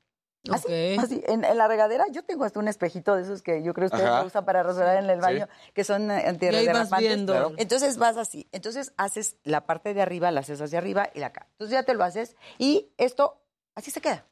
Así, 0.53 0.97
así. 1.01 1.23
En, 1.27 1.43
en 1.43 1.57
la 1.57 1.67
regadera 1.69 2.05
yo 2.13 2.23
tengo 2.23 2.45
hasta 2.45 2.59
un 2.59 2.69
espejito 2.69 3.17
de 3.17 3.23
esos 3.23 3.41
que 3.41 3.63
yo 3.63 3.73
creo 3.73 3.89
que 3.89 3.97
ustedes 3.97 4.13
lo 4.15 4.27
usan 4.27 4.45
para 4.45 4.63
resolver 4.63 4.99
en 4.99 5.09
el 5.09 5.17
Sí. 5.17 5.23
baño, 5.23 5.49
que 5.73 5.85
son 5.85 6.11
eh, 6.11 6.15
Y 6.15 6.17
ahí 6.17 6.21
vas 6.23 6.29
antirderrapantes. 6.29 6.99
viendo. 6.99 7.33
Claro. 7.33 7.53
Entonces 7.57 7.97
vas 7.97 8.19
así. 8.19 8.47
Entonces 8.53 8.93
haces 8.99 9.37
la 9.45 9.65
parte 9.65 9.95
de 9.95 10.03
arriba, 10.03 10.31
la 10.31 10.41
haces 10.41 10.61
hacia 10.61 10.77
arriba 10.77 11.09
y 11.15 11.21
la 11.21 11.29
acá. 11.29 11.47
Entonces 11.53 11.73
ya 11.73 11.83
te 11.85 11.95
lo 11.95 12.05
haces 12.05 12.37
y 12.59 12.93
esto 12.99 13.41
así 13.75 13.91
se 13.91 14.03
queda. 14.03 14.27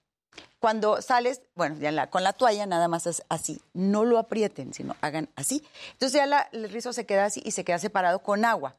Cuando 0.59 1.03
sales, 1.03 1.41
bueno, 1.55 1.77
ya 1.81 1.91
la- 1.91 2.09
con 2.09 2.23
la 2.23 2.33
toalla 2.33 2.67
nada 2.67 2.87
más 2.89 3.07
es 3.07 3.23
así. 3.29 3.61
No 3.75 4.05
lo 4.05 4.19
aprieten, 4.19 4.73
sino 4.73 4.95
hagan 5.01 5.29
así. 5.37 5.65
Entonces 5.93 6.13
ya 6.19 6.27
la- 6.27 6.49
el 6.53 6.71
rizo 6.71 6.93
se 6.93 7.05
queda 7.07 7.25
así 7.25 7.43
y 7.45 7.51
se 7.51 7.65
queda 7.65 7.79
separado 7.79 8.21
con 8.21 8.45
agua. 8.45 8.77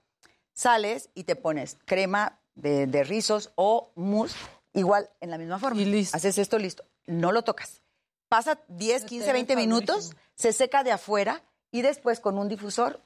Sales 0.54 1.10
y 1.14 1.24
te 1.24 1.36
pones 1.36 1.78
crema 1.86 2.40
de, 2.56 2.88
de 2.88 3.04
rizos 3.04 3.52
o 3.56 3.90
mousse, 3.96 4.36
igual 4.74 5.10
en 5.20 5.32
la 5.32 5.38
misma 5.38 5.60
forma. 5.60 5.82
Haces 6.14 6.38
esto 6.38 6.58
listo. 6.60 6.86
No 7.08 7.32
lo 7.32 7.42
tocas. 7.44 7.82
Pasa 8.30 8.60
10, 8.68 9.04
15, 9.06 9.28
ve 9.28 9.34
20 9.34 9.56
minutos, 9.56 10.14
se 10.36 10.54
seca 10.54 10.84
de 10.84 10.92
afuera 10.92 11.44
y 11.72 11.82
después 11.82 12.20
con 12.20 12.38
un 12.38 12.48
difusor 12.50 13.02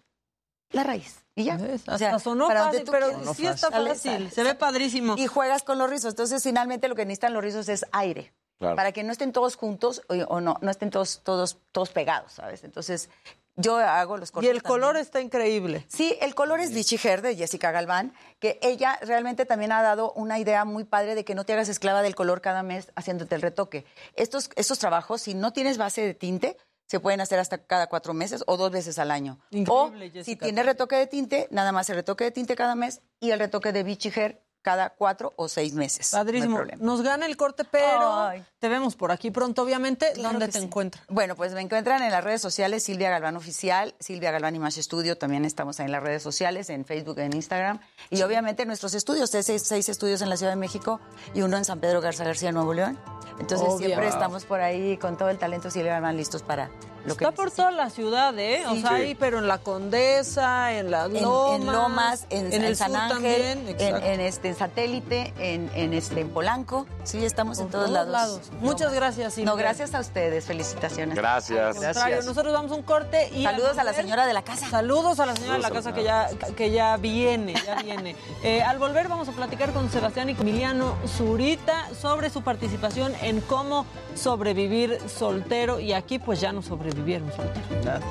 la 0.72 0.84
raíz. 0.84 1.24
Y 1.36 1.46
ya. 1.46 1.58
Hasta 1.88 2.20
sonó 2.20 2.48
para 2.48 2.62
donde 2.62 2.80
fácil, 2.80 2.86
tú 2.86 2.92
pero 2.92 3.08
quieras. 3.10 3.38
sí 3.38 3.46
está 3.48 3.72
fácil, 3.72 4.12
sale, 4.12 4.32
se 4.32 4.44
ve 4.44 4.56
padrísimo. 4.56 5.16
Y 5.18 5.28
juegas 5.28 5.64
con 5.64 5.78
los 5.78 5.90
rizos. 5.90 6.10
Entonces, 6.12 6.44
finalmente 6.44 6.88
lo 6.88 6.96
que 6.96 7.06
necesitan 7.06 7.34
los 7.34 7.44
rizos 7.44 7.70
es 7.70 7.86
aire. 7.92 8.34
Claro. 8.60 8.76
Para 8.76 8.92
que 8.92 9.04
no 9.04 9.12
estén 9.12 9.32
todos 9.32 9.56
juntos 9.56 10.02
o, 10.10 10.14
o 10.16 10.42
no, 10.42 10.58
no 10.62 10.72
estén 10.72 10.90
todos, 10.90 11.22
todos, 11.24 11.58
todos 11.72 11.90
pegados, 11.90 12.34
¿sabes? 12.34 12.64
Entonces, 12.64 13.10
yo 13.56 13.78
hago 13.78 14.18
los 14.18 14.30
Y 14.30 14.32
cortes. 14.34 14.52
el 14.52 14.64
color 14.64 14.98
está 14.98 15.22
increíble. 15.22 15.86
Sí, 15.90 16.18
el 16.22 16.34
color 16.36 16.60
es 16.60 16.72
Vichy 16.74 16.98
Hair 17.04 17.22
de 17.22 17.36
Jessica 17.36 17.72
Galván, 17.72 18.14
que 18.40 18.60
ella 18.62 18.98
realmente 19.02 19.46
también 19.46 19.72
ha 19.72 19.82
dado 19.82 20.12
una 20.14 20.40
idea 20.40 20.66
muy 20.66 20.84
padre 20.86 21.16
de 21.16 21.24
que 21.26 21.36
no 21.36 21.44
te 21.44 21.54
hagas 21.54 21.70
esclava 21.70 22.02
del 22.02 22.16
color 22.16 22.42
cada 22.42 22.64
mes 22.64 22.92
haciéndote 22.96 23.36
el 23.36 23.42
retoque. 23.42 23.86
Estos, 24.16 24.50
estos 24.56 24.80
trabajos, 24.80 25.22
si 25.22 25.34
no 25.34 25.54
tienes 25.54 25.78
base 25.78 26.02
de 26.02 26.14
tinte, 26.14 26.58
se 26.88 27.00
pueden 27.00 27.20
hacer 27.22 27.38
hasta 27.40 27.58
cada 27.58 27.88
cuatro 27.88 28.14
meses 28.14 28.44
o 28.48 28.58
dos 28.58 28.72
veces 28.72 28.98
al 28.98 29.12
año. 29.12 29.40
Increíble, 29.52 30.12
o 30.20 30.24
si 30.24 30.36
tienes 30.36 30.66
retoque 30.66 30.96
de 30.96 31.06
tinte, 31.06 31.48
nada 31.52 31.72
más 31.72 31.90
el 31.90 31.96
retoque 31.98 32.24
de 32.24 32.32
tinte 32.32 32.56
cada 32.56 32.76
mes 32.76 33.02
y 33.20 33.32
el 33.32 33.40
retoque 33.40 33.74
de 33.74 33.84
Vichy 33.84 34.10
Hair 34.16 34.42
cada 34.68 34.90
cuatro 34.90 35.32
o 35.38 35.48
seis 35.48 35.74
meses. 35.74 36.10
Padrísimo. 36.12 36.60
Nos 36.80 37.02
gana 37.02 37.26
el 37.26 37.38
corte, 37.38 37.64
pero 37.64 38.14
Ay. 38.14 38.44
te 38.60 38.68
vemos 38.68 38.98
por 38.98 39.14
aquí 39.14 39.32
pronto, 39.32 39.64
obviamente. 39.64 40.12
Claro 40.14 40.32
¿Dónde 40.32 40.48
te 40.48 40.60
sí. 40.60 40.66
encuentras? 40.66 41.06
Bueno, 41.08 41.38
pues 41.38 41.54
me 41.54 41.62
encuentran 41.62 42.04
en 42.04 42.12
las 42.12 42.22
redes 42.22 42.42
sociales 42.42 42.84
Silvia 42.84 43.10
Galván 43.10 43.38
Oficial, 43.38 43.96
Silvia 44.02 44.30
Galván 44.32 44.58
Image 44.58 44.84
Studio, 44.84 45.18
también 45.18 45.46
estamos 45.46 45.80
en 45.80 45.90
las 45.90 46.04
redes 46.04 46.22
sociales, 46.22 46.70
en 46.70 46.84
Facebook, 46.84 47.18
en 47.20 47.34
Instagram, 47.34 47.80
y 48.10 48.22
obviamente 48.24 48.66
nuestros 48.66 48.94
estudios, 48.94 49.30
seis, 49.30 49.64
seis 49.64 49.88
estudios 49.88 50.22
en 50.22 50.30
la 50.30 50.36
Ciudad 50.36 50.52
de 50.52 50.58
México 50.58 51.00
y 51.34 51.44
uno 51.44 51.56
en 51.56 51.64
San 51.64 51.80
Pedro 51.80 52.02
Garza 52.02 52.26
García, 52.26 52.52
Nuevo 52.52 52.74
León. 52.74 53.00
Entonces 53.40 53.70
Obvio. 53.70 53.88
siempre 53.88 54.10
estamos 54.10 54.44
por 54.44 54.60
ahí 54.60 54.98
con 54.98 55.16
todo 55.16 55.30
el 55.30 55.38
talento 55.38 55.72
Silvia 55.72 55.94
Galván 55.94 56.18
listos 56.18 56.44
para 56.44 56.70
lo 57.08 57.16
que 57.18 57.24
Está 57.24 57.36
por 57.36 57.50
toda 57.52 57.72
la 57.72 57.90
ciudad, 57.90 58.38
¿eh? 58.38 58.64
O 58.68 58.76
sea, 58.76 58.90
Sí. 58.90 58.96
ahí, 58.96 59.16
pero 59.16 59.40
en 59.40 59.48
la 59.48 59.58
Condesa, 59.58 60.74
en 60.74 60.92
las 60.92 61.08
en, 61.10 61.22
Lomas. 61.24 61.56
en 61.60 61.66
Lomas, 61.66 62.28
en, 62.30 62.54
en 62.54 62.64
el 62.64 62.76
San 62.76 62.92
sur 62.92 63.00
Ángel, 63.00 63.14
también. 63.18 63.60
en, 63.60 63.70
exacto. 63.70 64.06
en, 64.06 64.20
este 64.22 64.48
en 64.50 64.56
Satélite, 64.56 65.34
en, 65.40 65.72
en 65.74 65.94
este 65.94 66.22
en 66.22 66.30
Polanco. 66.30 66.86
Sí, 67.04 67.26
estamos 67.26 67.58
en 67.60 67.66
Por 67.66 67.72
todos, 67.72 67.86
todos 67.86 68.08
lados. 68.08 68.12
lados. 68.12 68.52
Muchas 68.62 68.94
gracias, 68.94 69.34
Silvia. 69.34 69.52
No, 69.52 69.58
gracias 69.58 69.94
a 69.96 70.00
ustedes. 70.02 70.46
Felicitaciones. 70.46 71.16
Gracias. 71.16 71.76
Contrario, 71.78 72.22
nosotros 72.24 72.54
damos 72.54 72.72
un 72.72 72.84
corte 72.84 73.30
y 73.34 73.44
Saludos 73.44 73.78
a 73.78 73.84
la 73.84 73.94
señora 73.94 74.26
de 74.26 74.34
la 74.34 74.42
casa. 74.44 74.68
Saludos 74.70 75.20
a 75.20 75.26
la 75.26 75.36
señora 75.36 75.54
de 75.56 75.62
la 75.62 75.72
casa 75.72 75.94
que 75.94 76.04
ya, 76.04 76.30
que 76.56 76.72
ya 76.72 76.98
viene, 76.98 77.54
ya 77.66 77.76
viene. 77.82 78.16
Eh, 78.44 78.62
al 78.62 78.78
volver 78.78 79.08
vamos 79.08 79.28
a 79.28 79.32
platicar 79.32 79.72
con 79.74 79.90
Sebastián 79.90 80.30
y 80.30 80.34
Emiliano 80.34 80.96
Zurita 81.18 81.90
sobre 82.00 82.30
su 82.30 82.44
participación 82.44 83.14
en 83.22 83.42
cómo 83.42 83.86
sobrevivir 84.16 85.00
soltero 85.10 85.80
y 85.80 85.94
aquí 85.94 86.20
pues 86.20 86.40
ya 86.42 86.52
no 86.52 86.62
sobrevivieron. 86.98 87.30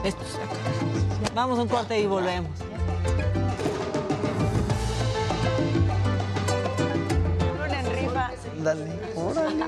Esto 0.05 0.24
se 0.24 0.42
acaba. 0.42 1.34
Vamos 1.34 1.58
a 1.58 1.62
un 1.62 1.68
corte 1.68 2.00
y 2.00 2.06
volvemos. 2.06 2.50
Dale, 8.62 8.84
órale. 9.15 9.65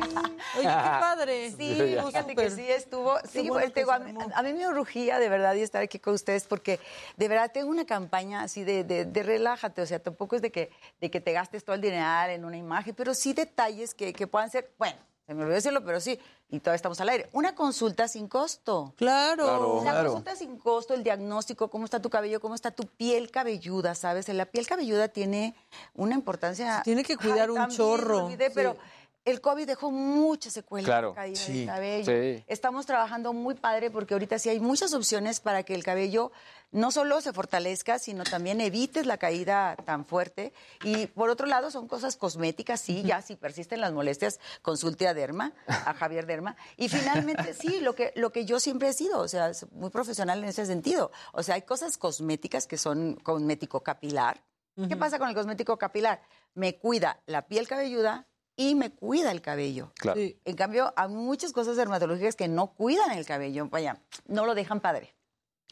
Oye, 0.57 0.63
qué 0.63 0.67
padre. 0.67 1.51
Sí, 1.53 1.75
fíjate 1.77 2.31
súper. 2.31 2.35
que 2.35 2.51
sí 2.51 2.69
estuvo. 2.69 3.17
Sí, 3.31 3.49
bueno 3.49 3.71
a, 3.93 3.99
mí, 4.01 4.13
a 4.35 4.43
mí 4.43 4.53
me 4.55 4.67
urgía 4.67 5.21
de 5.21 5.29
verdad 5.29 5.55
y 5.55 5.61
estar 5.61 5.83
aquí 5.83 6.01
con 6.01 6.15
ustedes 6.15 6.49
porque 6.49 6.81
de 7.17 7.29
verdad 7.29 7.53
tengo 7.53 7.71
una 7.71 7.87
campaña 7.87 8.43
así 8.43 8.65
de, 8.65 8.83
de, 8.83 9.05
de 9.05 9.23
relájate. 9.23 9.83
O 9.83 9.87
sea, 9.87 10.01
tampoco 10.01 10.35
es 10.35 10.43
de 10.43 10.51
que, 10.51 10.73
de 11.01 11.13
que 11.13 11.21
te 11.21 11.33
gastes 11.33 11.65
todo 11.65 11.77
el 11.77 11.81
dinero 11.81 12.33
en 12.33 12.45
una 12.45 12.57
imagen, 12.57 12.93
pero 12.97 13.15
sí 13.15 13.35
detalles 13.35 13.95
que, 13.95 14.13
que 14.13 14.27
puedan 14.27 14.51
ser, 14.51 14.73
bueno, 14.79 14.99
se 15.29 15.35
me 15.35 15.43
olvidó 15.43 15.57
decirlo, 15.57 15.85
pero 15.85 16.01
sí, 16.01 16.19
y 16.49 16.59
todavía 16.59 16.77
estamos 16.77 16.99
al 17.03 17.11
aire. 17.11 17.29
Una 17.35 17.55
consulta 17.55 18.09
sin 18.09 18.29
costo. 18.29 18.95
Claro. 18.97 19.45
Claro. 19.45 19.77
La 19.85 19.91
Claro. 19.91 20.09
consulta 20.09 20.35
sin 20.35 20.57
costo, 20.57 20.95
el 20.95 21.03
diagnóstico, 21.05 21.69
cómo 21.69 21.85
está 21.85 22.01
tu 22.01 22.09
cabello, 22.09 22.41
cómo 22.41 22.55
está 22.55 22.71
tu 22.71 22.85
piel 22.87 23.31
cabelluda, 23.31 23.95
¿sabes? 23.95 24.27
La 24.31 24.47
piel 24.47 24.67
cabelluda 24.67 25.09
tiene 25.09 25.55
una 25.93 26.15
importancia. 26.15 26.79
Se 26.79 26.85
tiene 26.85 27.05
que 27.05 27.19
cuidar 27.19 27.51
un 27.51 27.57
también 27.57 27.77
chorro, 27.77 28.25
olvidé, 28.25 28.47
sí. 28.47 28.53
pero 28.55 28.79
el 29.31 29.41
COVID 29.41 29.67
dejó 29.67 29.91
muchas 29.91 30.53
secuelas 30.53 30.87
Claro. 30.87 31.11
de 31.11 31.15
caída 31.17 31.37
Sí. 31.41 31.59
del 31.59 31.67
cabello. 31.67 32.05
Sí. 32.39 32.45
Estamos 32.47 32.87
trabajando 32.87 33.33
muy 33.33 33.55
padre 33.55 33.91
porque 33.91 34.15
ahorita 34.15 34.39
sí 34.39 34.49
hay 34.49 34.61
muchas 34.61 34.95
opciones 34.95 35.41
para 35.41 35.63
que 35.63 35.75
el 35.75 35.85
cabello 35.85 36.33
no 36.71 36.91
solo 36.91 37.21
se 37.21 37.33
fortalezca, 37.33 37.99
sino 37.99 38.25
también 38.25 38.61
evites 38.61 39.07
la 39.07 39.17
caída 39.17 39.75
tan 39.87 40.05
fuerte. 40.05 40.53
Y 40.85 41.07
por 41.07 41.31
otro 41.31 41.47
lado, 41.47 41.71
son 41.71 41.89
cosas 41.89 42.17
cosméticas, 42.17 42.81
sí, 42.81 43.03
ya 43.03 43.23
si 43.23 43.37
persisten 43.37 43.81
las 43.81 43.93
molestias, 43.93 44.39
consulte 44.63 45.09
a 45.09 45.15
Derma, 45.15 45.53
a 45.67 45.95
Javier 45.95 46.27
Derma. 46.27 46.57
Y 46.77 46.89
finalmente, 46.89 47.55
sí, 47.55 47.81
lo 47.81 47.95
que, 47.95 48.13
lo 48.17 48.33
que 48.33 48.45
yo 48.45 48.61
siempre 48.61 48.89
he 48.89 48.93
sido, 48.93 49.21
o 49.21 49.29
sea, 49.29 49.51
muy 49.73 49.89
profesional 49.91 50.39
en 50.43 50.49
ese 50.51 50.67
sentido. 50.67 51.11
O 51.33 51.43
sea, 51.43 51.55
hay 51.55 51.63
cosas 51.63 51.97
cosméticas 51.97 52.67
que 52.67 52.77
son 52.77 53.15
cosmético 53.17 53.83
capilar. 53.83 54.43
¿Qué 54.89 54.97
pasa 54.97 55.19
con 55.19 55.29
el 55.29 55.35
cosmético 55.35 55.77
capilar? 55.77 56.21
Me 56.55 56.77
cuida 56.79 57.19
la 57.27 57.47
piel 57.49 57.67
cabelluda 57.67 58.27
y 58.59 58.75
me 58.75 58.91
cuida 58.91 59.31
el 59.31 59.41
cabello. 59.41 59.93
Claro. 59.95 60.19
Sí. 60.21 60.37
En 60.45 60.57
cambio, 60.57 60.93
hay 60.97 61.09
muchas 61.09 61.53
cosas 61.53 61.77
dermatológicas 61.77 62.35
que 62.37 62.49
no 62.49 62.67
cuidan 62.75 63.13
el 63.13 63.25
cabello, 63.25 63.69
vaya, 63.69 64.01
no 64.27 64.45
lo 64.45 64.55
dejan 64.55 64.81
padre, 64.81 65.15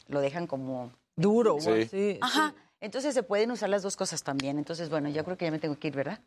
lo 0.07 0.21
dejan 0.21 0.47
como... 0.47 0.91
Duro, 1.15 1.57
Sí. 1.59 1.69
güey, 1.69 1.87
sí. 1.87 2.17
Ajá, 2.21 2.53
entonces 2.79 3.13
se 3.13 3.23
pueden 3.23 3.51
usar 3.51 3.69
las 3.69 3.81
dos 3.81 3.97
cosas 3.97 4.23
también. 4.23 4.57
Entonces, 4.59 4.89
bueno, 4.89 5.09
yo 5.09 5.25
creo 5.25 5.35
que 5.37 5.45
ya 5.45 5.51
me 5.51 5.57
tengo 5.59 5.77
que 5.79 5.87
ir, 5.89 5.95
¿verdad? 5.95 6.19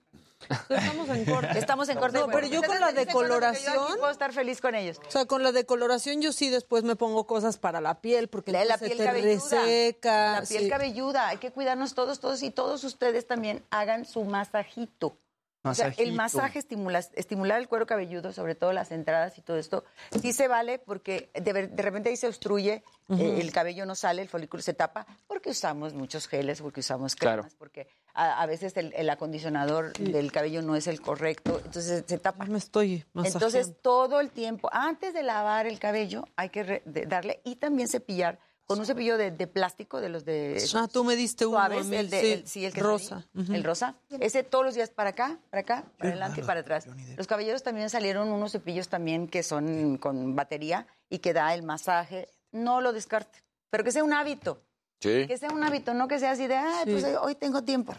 Estamos 0.68 1.08
en 1.10 1.24
corte. 1.24 1.58
Estamos 1.58 1.88
en 1.90 1.98
corte. 1.98 2.18
No, 2.18 2.26
pero 2.28 2.46
yo 2.46 2.60
con 2.62 2.80
la 2.80 2.92
decoloración- 2.92 3.96
puedo 3.98 4.10
estar 4.10 4.32
feliz 4.32 4.60
con 4.60 4.74
ellos. 4.74 4.98
O 5.06 5.10
sea, 5.10 5.26
con 5.26 5.42
la 5.42 5.52
decoloración 5.52 6.20
yo 6.20 6.32
sí 6.32 6.50
después 6.50 6.82
me 6.82 6.96
pongo 6.96 7.26
cosas 7.26 7.56
para 7.56 7.80
la 7.80 8.00
piel 8.00 8.28
porque 8.28 8.50
La, 8.52 8.64
la 8.64 8.78
piel 8.78 8.92
se 8.92 8.96
te 8.98 9.04
cabelluda. 9.04 9.32
reseca. 9.64 10.40
La 10.40 10.46
piel 10.46 10.62
sí. 10.64 10.68
cabelluda. 10.68 11.28
Hay 11.28 11.38
que 11.38 11.52
cuidarnos 11.52 11.94
todos, 11.94 12.20
todos 12.20 12.42
y 12.42 12.50
todos 12.50 12.82
ustedes 12.84 13.26
también 13.26 13.62
hagan 13.70 14.04
su 14.04 14.24
masajito. 14.24 15.16
O 15.62 15.74
sea, 15.74 15.92
el 15.98 16.12
masaje 16.14 16.58
estimula, 16.58 17.00
estimular 17.00 17.58
el 17.60 17.68
cuero 17.68 17.84
cabelludo, 17.86 18.32
sobre 18.32 18.54
todo 18.54 18.72
las 18.72 18.90
entradas 18.92 19.36
y 19.36 19.42
todo 19.42 19.58
esto, 19.58 19.84
sí 20.22 20.32
se 20.32 20.48
vale 20.48 20.78
porque 20.78 21.30
de, 21.34 21.52
de 21.68 21.82
repente 21.82 22.08
ahí 22.08 22.16
se 22.16 22.28
obstruye, 22.28 22.82
eh, 23.10 23.38
el 23.40 23.52
cabello 23.52 23.84
no 23.84 23.94
sale, 23.94 24.22
el 24.22 24.28
folículo 24.28 24.62
se 24.62 24.72
tapa, 24.72 25.06
porque 25.26 25.50
usamos 25.50 25.92
muchos 25.92 26.28
geles, 26.28 26.62
porque 26.62 26.80
usamos 26.80 27.14
cremas, 27.14 27.40
Claro. 27.46 27.54
porque 27.58 27.88
a, 28.14 28.40
a 28.40 28.46
veces 28.46 28.74
el, 28.78 28.94
el 28.96 29.10
acondicionador 29.10 29.92
del 29.98 30.32
cabello 30.32 30.62
no 30.62 30.76
es 30.76 30.86
el 30.86 31.02
correcto, 31.02 31.60
entonces 31.62 32.04
se 32.06 32.18
tapa. 32.18 32.46
Me 32.46 32.56
estoy 32.58 33.04
masajeando. 33.12 33.46
Entonces, 33.46 33.76
todo 33.82 34.20
el 34.20 34.30
tiempo, 34.30 34.70
antes 34.72 35.12
de 35.12 35.22
lavar 35.22 35.66
el 35.66 35.78
cabello, 35.78 36.24
hay 36.36 36.48
que 36.48 36.62
re- 36.62 36.82
de- 36.86 37.04
darle 37.04 37.40
y 37.44 37.56
también 37.56 37.88
cepillar 37.88 38.38
con 38.70 38.78
un 38.78 38.86
cepillo 38.86 39.18
de, 39.18 39.32
de 39.32 39.46
plástico, 39.48 40.00
de 40.00 40.08
los 40.08 40.24
de 40.24 40.62
Ah, 40.74 40.86
tú 40.86 41.02
me 41.02 41.16
diste 41.16 41.44
uno 41.44 41.56
suaves, 41.58 41.80
a 41.86 41.90
mí, 41.90 41.96
el 41.96 42.08
de, 42.08 42.20
sí, 42.20 42.26
el- 42.32 42.46
sí, 42.46 42.64
el 42.64 42.72
que 42.72 42.80
rosa. 42.80 43.26
el 43.34 43.64
rosa. 43.64 43.96
Ese 44.20 44.44
todos 44.44 44.64
los 44.64 44.74
días 44.74 44.90
para 44.90 45.10
acá, 45.10 45.38
para 45.50 45.60
acá, 45.62 45.84
para 45.98 46.10
adelante 46.10 46.40
y 46.40 46.44
para 46.44 46.60
atrás. 46.60 46.86
Los 47.16 47.26
caballeros 47.26 47.62
también 47.64 47.90
salieron 47.90 48.28
unos 48.28 48.52
cepillos 48.52 48.88
también 48.88 49.26
que 49.26 49.42
son 49.42 49.96
con 49.98 50.36
batería 50.36 50.86
y 51.08 51.18
que 51.18 51.32
da 51.32 51.52
el 51.54 51.62
masaje. 51.64 52.28
No 52.52 52.80
lo 52.80 52.92
descarte, 52.92 53.40
pero 53.70 53.82
que 53.82 53.90
sea 53.92 54.04
un 54.04 54.12
hábito. 54.12 54.62
Sí. 55.00 55.26
Que 55.26 55.36
sea 55.38 55.48
un 55.50 55.64
hábito, 55.64 55.94
no 55.94 56.06
que 56.08 56.18
sea 56.18 56.30
así 56.32 56.46
de, 56.46 56.56
Sí. 56.84 56.90
pues 56.92 57.04
hoy 57.22 57.34
tengo 57.34 57.64
tiempo. 57.64 57.94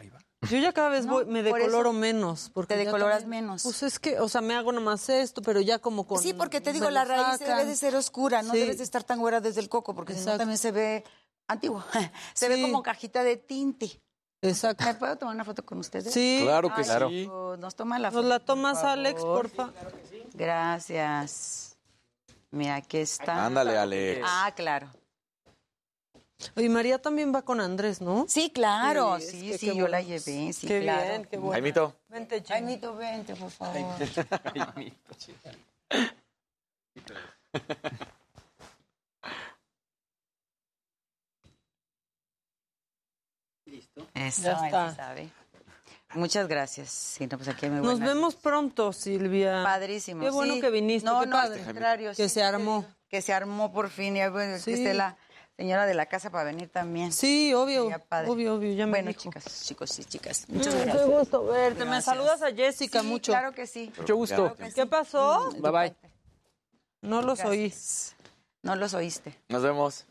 Yo 0.49 0.57
ya 0.57 0.73
cada 0.73 0.89
vez 0.89 1.05
No, 1.05 1.13
voy- 1.13 1.25
me 1.25 1.43
decoloro 1.43 1.93
menos. 1.93 2.49
Porque 2.53 2.73
te 2.75 2.85
decoloras 2.85 3.21
también- 3.21 3.45
menos. 3.45 3.63
Pues 3.63 3.83
es 3.83 3.99
que, 3.99 4.19
o 4.19 4.27
sea, 4.27 4.41
me 4.41 4.55
hago 4.55 4.71
nomás 4.71 5.07
esto, 5.09 5.41
pero 5.41 5.61
ya 5.61 5.77
como 5.79 6.07
con... 6.07 6.19
Sí, 6.19 6.33
porque 6.33 6.59
te 6.61 6.73
digo, 6.73 6.89
la 6.89 7.05
raíz 7.05 7.37
sacan. 7.39 7.57
debe 7.59 7.65
de 7.65 7.75
ser 7.75 7.95
oscura, 7.95 8.41
no 8.41 8.53
Sí. 8.53 8.59
debes 8.59 8.79
de 8.79 8.83
estar 8.83 9.03
tan 9.03 9.19
güera 9.19 9.39
desde 9.39 9.61
el 9.61 9.69
coco, 9.69 9.93
porque 9.93 10.13
si 10.15 10.25
no 10.25 10.37
también 10.37 10.57
se 10.57 10.71
ve 10.71 11.03
antiguo. 11.47 11.83
se 12.33 12.49
ve 12.49 12.55
Sí. 12.55 12.61
como 12.63 12.81
cajita 12.81 13.23
de 13.23 13.37
tinte. 13.37 14.01
Exacto. 14.43 14.83
¿Me 14.85 14.95
puedo 14.95 15.15
tomar 15.17 15.35
una 15.35 15.45
foto 15.45 15.63
con 15.63 15.77
ustedes? 15.77 16.11
Sí. 16.11 16.39
Claro 16.41 16.73
que 16.73 16.81
Ay, 16.81 17.25
sí. 17.25 17.29
Nos 17.59 17.75
toma 17.75 17.99
la 17.99 18.09
Nos 18.09 18.15
foto. 18.15 18.27
la 18.27 18.39
por 18.39 18.45
tomas. 18.47 18.83
Alex, 18.83 19.21
porfa. 19.21 19.69
Gracias. 20.33 21.77
Mira, 22.49 22.75
aquí 22.77 22.97
está. 22.97 23.45
Ándale, 23.45 23.77
Alex. 23.77 24.21
Ah, 24.27 24.51
claro. 24.55 24.89
Y 26.55 26.69
María 26.69 26.99
también 27.01 27.33
va 27.33 27.41
con 27.43 27.59
Andrés, 27.61 28.01
¿no? 28.01 28.25
Sí, 28.27 28.49
claro. 28.51 29.19
Sí, 29.19 29.25
es 29.25 29.31
Sí, 29.31 29.51
que 29.51 29.57
sí, 29.57 29.69
qué 29.71 29.75
yo 29.75 29.87
la 29.87 30.01
llevé. 30.01 30.53
Sí, 30.53 30.67
Qué 30.67 30.81
claro. 30.81 31.07
bien, 31.07 31.25
qué 31.25 31.37
bueno. 31.37 31.51
Jaimito. 31.53 31.95
Vente, 32.09 32.37
Jim. 32.41 32.55
Ay, 32.55 32.61
Mito, 32.63 32.95
vente, 32.95 33.35
por 33.35 33.49
favor. 33.51 33.95
Eso, 44.13 44.41
Ya 44.43 44.51
él 44.53 44.59
sí 44.59 44.65
está. 44.65 44.95
sabe. 44.95 45.29
Muchas 46.13 46.47
gracias. 46.47 46.89
Sí, 46.89 47.25
no, 47.27 47.37
pues 47.37 47.47
aquí 47.47 47.65
hay 47.67 47.71
muy 47.71 47.81
Nos 47.81 47.99
vemos 47.99 48.35
pronto, 48.35 48.91
Silvia. 48.91 49.63
Padrísimo. 49.63 50.21
Qué 50.21 50.29
bueno 50.29 50.55
sí. 50.55 50.61
que 50.61 50.69
viniste, 50.69 51.09
No, 51.09 51.21
qué 51.21 51.27
no, 51.27 51.37
al 51.37 51.47
padre. 51.49 51.63
contrario. 51.63 52.09
Que 52.11 52.27
sí, 52.27 52.29
se 52.35 52.43
armó. 52.43 52.85
Que 53.07 53.21
se 53.21 53.33
armó 53.33 53.71
por 53.71 53.89
fin. 53.89 54.17
Y 54.17 54.27
bueno, 54.27 54.57
Sí. 54.57 54.65
que 54.65 54.73
esté 54.73 54.93
la 54.93 55.15
señora 55.57 55.85
de 55.85 55.93
la 55.93 56.05
casa 56.07 56.29
para 56.31 56.43
venir 56.45 56.69
también. 56.69 57.11
Sí, 57.11 57.53
obvio. 57.53 57.85
Obvio, 58.27 58.55
obvio, 58.55 58.73
ya 58.73 58.85
me 58.85 58.91
Bueno, 58.93 59.07
dijo. 59.09 59.21
chicas, 59.21 59.63
chicos 59.65 59.99
y 59.99 60.05
chicas. 60.05 60.45
Mm, 60.47 60.55
Muchas 60.57 60.73
Qué 60.73 60.81
gracias. 60.85 61.07
gusto 61.07 61.45
verte. 61.45 61.85
Me 61.85 62.01
saludas 62.01 62.41
a 62.41 62.51
Jessica 62.51 63.01
Sí, 63.01 63.07
mucho. 63.07 63.31
Claro 63.31 63.51
que 63.53 63.67
sí. 63.67 63.91
Mucho 63.97 64.15
gusto. 64.15 64.55
¿Qué 64.73 64.85
pasó? 64.85 65.51
Bye 65.59 65.71
bye. 65.71 65.95
No 67.01 67.21
los 67.21 67.39
oí. 67.45 67.67
Gracias. 67.69 68.15
No 68.63 68.75
los 68.75 68.93
oíste. 68.93 69.35
Nos 69.49 69.63
vemos. 69.63 70.05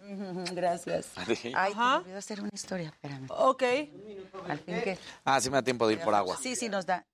Gracias. 0.52 1.06
Ay, 1.14 1.36
te 1.36 1.52
Ajá. 1.54 1.98
olvidó 1.98 2.18
hacer 2.18 2.40
una 2.40 2.50
historia, 2.52 2.88
espérame. 2.88 3.26
Ok. 3.30 3.62
Al 4.48 4.58
fin 4.58 4.80
que... 4.82 4.98
Ah, 5.24 5.40
sí 5.40 5.50
me 5.50 5.56
da 5.56 5.62
tiempo 5.62 5.86
de 5.86 5.94
ir 5.94 6.00
por 6.00 6.12
agua. 6.14 6.36
Sí, 6.36 6.56
sí 6.56 6.68
nos 6.68 6.84
da. 6.84 7.06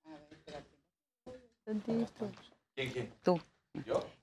Tú. 3.23 3.41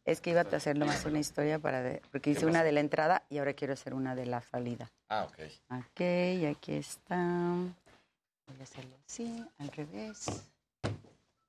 Es 0.06 0.20
que 0.22 0.32
iba 0.32 0.42
a 0.42 0.56
hacer 0.56 0.78
nomás 0.78 1.06
una 1.06 1.20
historia 1.20 1.60
para... 1.60 1.82
de- 1.82 2.02
Porque 2.12 2.32
hice 2.32 2.46
una 2.46 2.64
de 2.64 2.72
la 2.72 2.80
entrada 2.82 3.24
y 3.30 3.38
ahora 3.38 3.54
quiero 3.54 3.74
hacer 3.74 3.94
una 3.94 4.16
de 4.16 4.26
la 4.26 4.42
salida. 4.42 4.92
Ah, 5.10 5.26
ok. 5.30 5.40
Ok, 5.72 6.02
aquí 6.52 6.74
está. 6.74 7.16
Voy 7.16 8.60
a 8.60 8.64
hacerlo 8.64 8.96
así, 9.08 9.46
al 9.60 9.70
revés. 9.70 10.26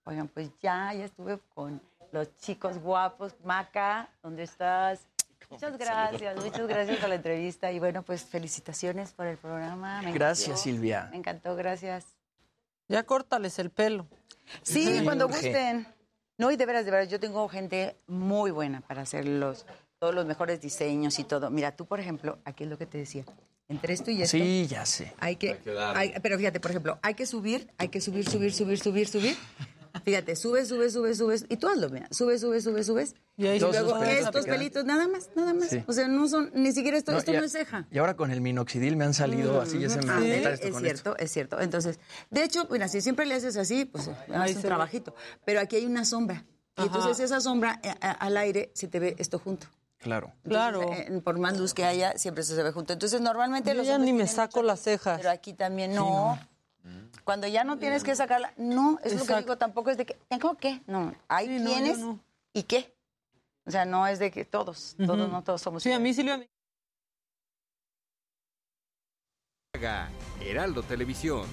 Oigan, 0.04 0.28
pues 0.28 0.50
ya, 0.60 0.92
ya 0.92 1.04
estuve 1.06 1.38
con 1.54 1.80
los 2.12 2.34
chicos 2.38 2.78
guapos. 2.78 3.34
Maca, 3.42 4.08
¿dónde 4.22 4.44
estás? 4.44 5.06
Muchas 5.50 5.76
gracias, 5.76 6.36
muchas 6.42 6.66
gracias 6.66 6.98
por 6.98 7.08
la 7.08 7.14
entrevista. 7.16 7.70
Y 7.72 7.78
bueno, 7.78 8.02
pues 8.02 8.22
felicitaciones 8.24 9.12
por 9.12 9.26
el 9.26 9.36
programa. 9.36 10.00
Me 10.02 10.12
Gracias, 10.12 10.48
encantó. 10.48 10.62
Silvia. 10.62 11.08
Me 11.10 11.16
encantó, 11.18 11.56
gracias. 11.56 12.06
Ya 12.88 13.02
córtales 13.02 13.58
el 13.58 13.70
pelo. 13.70 14.06
Sí, 14.62 15.00
cuando 15.04 15.26
gusten. 15.28 15.86
No, 16.38 16.50
y 16.50 16.56
de 16.56 16.66
veras, 16.66 16.84
de 16.84 16.90
veras, 16.90 17.08
yo 17.08 17.20
tengo 17.20 17.48
gente 17.48 17.96
muy 18.06 18.50
buena 18.50 18.80
para 18.80 19.02
hacer 19.02 19.26
los, 19.26 19.66
todos 19.98 20.14
los 20.14 20.26
mejores 20.26 20.60
diseños 20.60 21.18
y 21.18 21.24
todo. 21.24 21.50
Mira, 21.50 21.76
tú, 21.76 21.86
por 21.86 22.00
ejemplo, 22.00 22.38
aquí 22.44 22.64
es 22.64 22.70
lo 22.70 22.76
que 22.78 22.86
te 22.86 22.98
decía. 22.98 23.24
Entre 23.68 23.94
esto 23.94 24.10
y 24.10 24.20
esto. 24.20 24.36
Sí, 24.36 24.66
ya 24.68 24.84
sé. 24.84 25.12
Hay 25.20 25.36
que, 25.36 25.58
hay- 25.94 26.12
pero 26.22 26.36
fíjate, 26.36 26.60
por 26.60 26.70
ejemplo, 26.70 26.98
hay 27.02 27.14
que 27.14 27.24
subir, 27.24 27.70
hay 27.78 27.88
que 27.88 28.00
subir, 28.00 28.28
subir, 28.28 28.52
subir, 28.52 28.78
subir, 28.78 29.08
subir. 29.08 29.36
Fíjate, 30.04 30.36
subes, 30.36 30.68
subes, 30.68 30.92
subes, 30.92 31.18
subes. 31.18 31.46
Y 31.48 31.56
tú 31.56 31.66
hazlo, 31.68 31.88
mira. 31.90 32.06
Subes, 32.10 32.40
subes, 32.42 32.62
subes, 32.64 32.86
subes. 32.86 33.14
Y 33.36 33.46
Y, 33.48 33.58
Todos 33.58 33.74
luego 33.74 33.98
pelitos 33.98 34.24
estos 34.26 34.44
pelitos, 34.46 34.84
nada 34.84 35.08
más, 35.08 35.30
nada 35.34 35.54
más. 35.54 35.68
Sí. 35.68 35.82
O 35.86 35.92
sea, 35.92 36.06
no 36.08 36.28
son, 36.28 36.50
ni 36.54 36.72
siquiera 36.72 36.96
esto, 36.96 37.12
No, 37.12 37.18
esto 37.18 37.32
ya- 37.32 37.38
no 37.40 37.44
es 37.46 37.52
ceja. 37.52 37.86
Y 37.90 37.98
ahora 37.98 38.14
con 38.14 38.30
el 38.30 38.40
minoxidil 38.40 38.96
me 38.96 39.04
han 39.04 39.14
salido 39.14 39.60
así, 39.60 39.78
ya 39.80 39.88
se 39.88 39.96
me 39.96 40.02
quitar 40.02 40.52
esto 40.52 40.66
es 40.66 40.72
con 40.72 40.82
cierto, 40.82 41.10
esto. 41.10 41.16
es 41.24 41.30
cierto. 41.32 41.60
Entonces, 41.60 41.98
de 42.30 42.44
hecho, 42.44 42.68
mira, 42.70 42.86
si 42.88 43.00
siempre 43.00 43.26
le 43.26 43.34
haces 43.34 43.56
así, 43.56 43.84
pues 43.86 44.08
es 44.08 44.56
un 44.56 44.62
trabajito. 44.62 45.14
Pero 45.44 45.60
aquí 45.60 45.76
hay 45.76 45.86
una 45.86 46.04
sombra. 46.04 46.44
Y 46.76 46.82
entonces 46.82 47.18
esa 47.20 47.40
sombra 47.40 47.80
eh, 47.82 47.94
a- 48.00 48.10
al 48.10 48.36
aire 48.36 48.70
se 48.74 48.88
te 48.88 48.98
ve 49.00 49.14
esto 49.18 49.38
junto. 49.38 49.66
Claro. 49.98 50.32
Claro. 50.42 50.92
Eh, 50.92 51.20
por 51.24 51.38
más 51.38 51.56
luz 51.58 51.72
que 51.72 51.84
haya, 51.84 52.18
siempre 52.18 52.42
se 52.42 52.60
ve 52.62 52.72
junto. 52.72 52.92
Entonces, 52.92 53.22
normalmente 53.22 53.70
Yo 53.70 53.76
los 53.76 53.86
ya 53.86 53.96
ni 53.96 54.12
me 54.12 54.26
saco 54.26 54.62
las 54.62 54.80
cejas. 54.80 55.16
Pero 55.18 55.30
aquí 55.30 55.54
también 55.54 55.94
no. 55.94 56.38
Cuando 57.24 57.46
ya 57.46 57.64
no 57.64 57.78
tienes 57.78 58.04
que 58.04 58.14
sacarla, 58.14 58.52
no, 58.56 58.98
es 59.02 59.14
lo 59.18 59.24
que 59.24 59.36
digo, 59.36 59.56
tampoco 59.56 59.90
es 59.90 59.96
de 59.96 60.04
que, 60.04 60.14
¿tengo 60.28 60.56
qué? 60.56 60.82
No, 60.86 61.14
hay 61.28 61.46
Sí, 61.58 61.64
quienes 61.64 61.98
no. 61.98 62.20
y 62.52 62.64
qué. 62.64 62.94
O 63.66 63.70
sea, 63.70 63.86
no 63.86 64.06
es 64.06 64.18
de 64.18 64.30
que 64.30 64.44
todos, 64.44 64.94
todos, 64.98 65.30
no 65.30 65.42
todos 65.42 65.62
somos. 65.62 65.82
Sí, 65.82 65.90
a 65.90 65.98
mí 65.98 66.12
Silvia 66.12 66.36
me- 66.36 66.48
Heraldo 70.40 70.82
Televisión. 70.82 71.46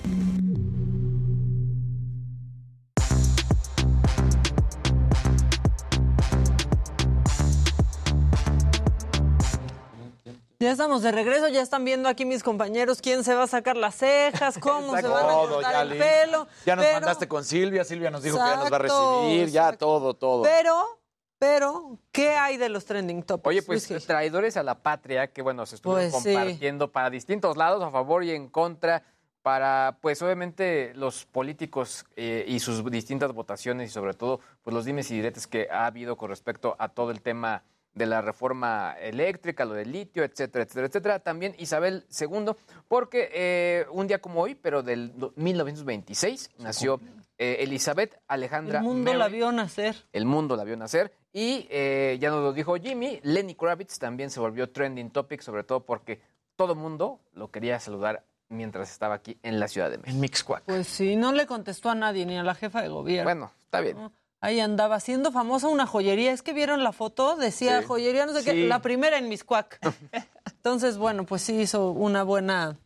Ya 10.61 10.69
estamos 10.73 11.01
de 11.01 11.11
regreso, 11.11 11.47
ya 11.47 11.63
están 11.63 11.83
viendo 11.85 12.07
aquí 12.07 12.23
mis 12.23 12.43
compañeros 12.43 13.01
quién 13.01 13.23
se 13.23 13.33
va 13.33 13.43
a 13.43 13.47
sacar 13.47 13.75
las 13.77 13.95
cejas, 13.95 14.59
cómo 14.61 14.95
se 14.95 15.07
van 15.07 15.25
a 15.27 15.33
cortar 15.33 15.87
el 15.87 15.97
pelo. 15.97 16.45
Ya 16.67 16.75
nos 16.75 16.85
pero- 16.85 16.99
mandaste 16.99 17.27
con 17.27 17.43
Silvia, 17.43 17.83
Silvia 17.83 18.11
nos 18.11 18.21
dijo 18.21 18.37
que 18.37 18.43
ya 18.43 18.57
nos 18.57 18.71
va 18.71 18.75
a 18.75 18.79
recibir, 18.79 19.49
ya 19.49 19.71
todo, 19.75 20.13
todo. 20.13 20.43
Pero, 20.43 20.99
pero, 21.39 21.97
¿qué 22.11 22.35
hay 22.35 22.57
de 22.57 22.69
los 22.69 22.85
trending 22.85 23.23
topics? 23.23 23.47
Oye, 23.47 23.63
pues 23.63 23.89
Whisky? 23.89 24.05
traidores 24.05 24.55
a 24.55 24.61
la 24.61 24.83
patria 24.83 25.31
que, 25.33 25.41
bueno, 25.41 25.65
se 25.65 25.73
estuvieron 25.77 26.11
Pues 26.11 26.21
sí. 26.23 26.31
compartiendo 26.31 26.91
para 26.91 27.09
distintos 27.09 27.57
lados, 27.57 27.81
a 27.81 27.89
favor 27.89 28.23
y 28.23 28.29
en 28.29 28.47
contra, 28.47 29.01
para, 29.41 29.97
pues 29.99 30.21
obviamente, 30.21 30.93
los 30.93 31.25
políticos 31.25 32.05
eh, 32.15 32.45
y 32.47 32.59
sus 32.59 32.85
distintas 32.91 33.33
votaciones 33.33 33.89
y 33.89 33.91
sobre 33.91 34.13
todo, 34.13 34.41
pues 34.61 34.75
los 34.75 34.85
dimes 34.85 35.09
y 35.09 35.15
diretes 35.15 35.47
que 35.47 35.69
ha 35.71 35.87
habido 35.87 36.17
con 36.17 36.29
respecto 36.29 36.75
a 36.77 36.89
todo 36.89 37.09
el 37.09 37.23
tema 37.23 37.63
de 37.93 38.05
la 38.05 38.21
reforma 38.21 38.95
eléctrica, 38.99 39.65
lo 39.65 39.73
del 39.73 39.91
litio, 39.91 40.23
etcétera, 40.23 40.63
etcétera, 40.63 40.87
etcétera. 40.87 41.19
También 41.19 41.53
Isabel 41.57 42.05
II, 42.19 42.51
porque 42.87 43.29
eh, 43.33 43.85
un 43.91 44.07
día 44.07 44.19
como 44.21 44.41
hoy, 44.41 44.55
pero 44.55 44.81
del 44.81 45.17
do- 45.17 45.33
1926, 45.35 46.51
nació 46.59 46.99
eh, 47.37 47.57
Elizabeth 47.59 48.17
Alejandra 48.27 48.79
El 48.79 48.85
mundo 48.85 49.13
la 49.13 49.27
vio 49.27 49.51
nacer. 49.51 49.95
El 50.13 50.25
mundo 50.25 50.55
la 50.55 50.63
vio 50.63 50.77
nacer. 50.77 51.11
Y 51.33 51.67
eh, 51.69 52.17
ya 52.19 52.29
nos 52.29 52.41
lo 52.43 52.53
dijo 52.53 52.75
Jimmy, 52.75 53.19
Lenny 53.23 53.55
Kravitz 53.55 53.99
también 53.99 54.29
se 54.29 54.39
volvió 54.39 54.69
trending 54.69 55.09
topic, 55.11 55.41
sobre 55.41 55.63
todo 55.63 55.85
porque 55.85 56.21
todo 56.55 56.73
el 56.73 56.79
mundo 56.79 57.19
lo 57.33 57.49
quería 57.51 57.79
saludar 57.79 58.23
mientras 58.49 58.91
estaba 58.91 59.15
aquí 59.15 59.37
en 59.43 59.59
la 59.59 59.67
Ciudad 59.67 59.89
de 59.89 59.97
México. 59.97 60.11
En 60.13 60.19
Mixcuac. 60.19 60.63
Pues 60.65 60.87
sí, 60.87 61.15
no 61.15 61.31
le 61.31 61.45
contestó 61.45 61.89
a 61.89 61.95
nadie, 61.95 62.25
ni 62.25 62.37
a 62.37 62.43
la 62.43 62.53
jefa 62.53 62.81
de 62.81 62.89
gobierno. 62.89 63.23
Bueno, 63.23 63.51
está 63.63 63.79
bien. 63.79 63.97
¿no? 63.97 64.11
Ahí 64.41 64.59
andaba 64.59 64.99
siendo 64.99 65.31
famosa 65.31 65.67
una 65.67 65.85
joyería. 65.85 66.31
Es 66.31 66.41
que 66.41 66.51
vieron 66.53 66.83
la 66.83 66.91
foto, 66.91 67.35
decía 67.35 67.81
Sí. 67.81 67.87
joyería, 67.87 68.25
no 68.25 68.33
sé 68.33 68.43
qué, 68.43 68.53
la 68.67 68.81
primera 68.81 69.17
en 69.19 69.29
Miscuac. 69.29 69.79
Entonces, 70.55 70.97
bueno, 70.97 71.25
pues 71.25 71.43
sí 71.43 71.61
hizo 71.61 71.91
una 71.91 72.23
buena, 72.23 72.79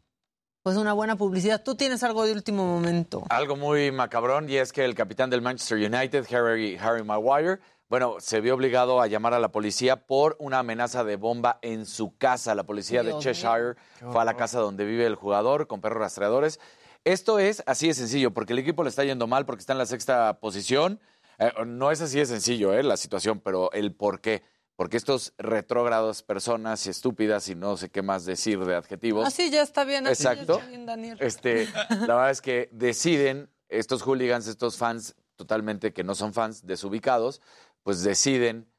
pues 0.63 0.75
una 0.75 0.91
buena 0.91 1.15
publicidad. 1.15 1.63
Tú 1.63 1.75
tienes 1.75 2.03
algo 2.03 2.25
de 2.25 2.33
último 2.33 2.65
momento. 2.65 3.23
Algo 3.29 3.55
muy 3.55 3.91
macabrón 3.91 4.49
y 4.49 4.57
es 4.57 4.73
que 4.73 4.83
el 4.83 4.95
capitán 4.95 5.29
del 5.29 5.41
Manchester 5.41 5.77
United, 5.77 6.25
Harry, 6.33 6.77
Harry 6.77 7.03
Maguire, 7.03 7.59
bueno, 7.87 8.15
se 8.19 8.41
vio 8.41 8.55
obligado 8.55 8.99
a 8.99 9.07
llamar 9.07 9.33
a 9.33 9.39
la 9.39 9.49
policía 9.51 10.07
por 10.07 10.35
una 10.39 10.59
amenaza 10.59 11.03
de 11.05 11.15
bomba 11.15 11.59
en 11.61 11.85
su 11.85 12.17
casa. 12.17 12.53
La 12.55 12.63
policía 12.63 13.01
Dios 13.03 13.23
de 13.23 13.33
Cheshire 13.33 13.75
fue 14.11 14.21
a 14.21 14.25
la 14.25 14.35
casa 14.35 14.59
donde 14.59 14.83
vive 14.85 15.05
el 15.05 15.15
jugador 15.15 15.67
con 15.67 15.79
perros 15.79 15.99
rastreadores. 15.99 16.59
Esto 17.05 17.37
es 17.37 17.61
así 17.67 17.87
de 17.87 17.93
sencillo, 17.93 18.31
porque 18.31 18.53
el 18.53 18.59
equipo 18.59 18.83
le 18.83 18.89
está 18.89 19.03
yendo 19.03 19.27
mal, 19.27 19.45
porque 19.45 19.59
está 19.59 19.73
en 19.73 19.77
la 19.77 19.85
sexta 19.85 20.39
posición. 20.39 20.99
Eh, 21.39 21.51
no 21.65 21.91
es 21.91 22.01
así 22.01 22.19
de 22.19 22.25
sencillo 22.25 22.73
eh, 22.73 22.83
la 22.83 22.97
situación, 22.97 23.39
pero 23.39 23.71
el 23.71 23.93
por 23.93 24.21
qué. 24.21 24.43
Porque 24.75 24.97
estos 24.97 25.33
retrógrados, 25.37 26.21
personas 26.21 26.85
y 26.85 26.89
estúpidas 26.89 27.47
y 27.47 27.55
no 27.55 27.77
sé 27.77 27.89
qué 27.89 28.01
más 28.01 28.25
decir 28.25 28.59
de 28.65 28.75
adjetivos. 28.75 29.25
Así 29.25 29.49
ya 29.49 29.61
está 29.61 29.85
bien, 29.85 30.05
así 30.05 30.23
ya 30.23 30.33
está 30.33 30.57
bien, 30.57 30.85
Daniel. 30.85 31.17
Este, 31.21 31.67
la 31.89 32.15
verdad 32.15 32.31
es 32.31 32.41
que 32.41 32.69
deciden, 32.73 33.49
estos 33.69 34.01
hooligans, 34.01 34.47
estos 34.47 34.77
fans 34.77 35.15
totalmente 35.35 35.93
que 35.93 36.03
no 36.03 36.13
son 36.13 36.33
fans, 36.33 36.65
desubicados, 36.65 37.41
pues 37.83 38.03
deciden 38.03 38.69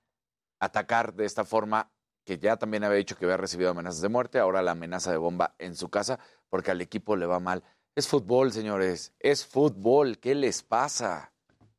atacar 0.59 1.15
de 1.15 1.25
esta 1.25 1.45
forma 1.45 1.93
que 2.25 2.39
ya 2.39 2.57
también 2.57 2.83
había 2.85 2.99
dicho 2.99 3.17
que 3.17 3.25
había 3.25 3.37
recibido 3.37 3.71
amenazas 3.71 4.01
de 4.01 4.09
muerte, 4.09 4.39
ahora 4.39 4.61
la 4.61 4.73
amenaza 4.73 5.13
de 5.13 5.17
bomba 5.17 5.55
en 5.59 5.77
su 5.77 5.89
casa, 5.89 6.19
porque 6.49 6.73
al 6.73 6.81
equipo 6.81 7.17
le 7.17 7.27
va 7.27 7.39
mal. 7.41 7.63
Es 7.95 8.09
fútbol, 8.09 8.53
señores, 8.53 9.15
es 9.21 9.47
fútbol, 9.47 10.19
¿qué 10.19 10.35
les 10.35 10.63
pasa? 10.63 11.33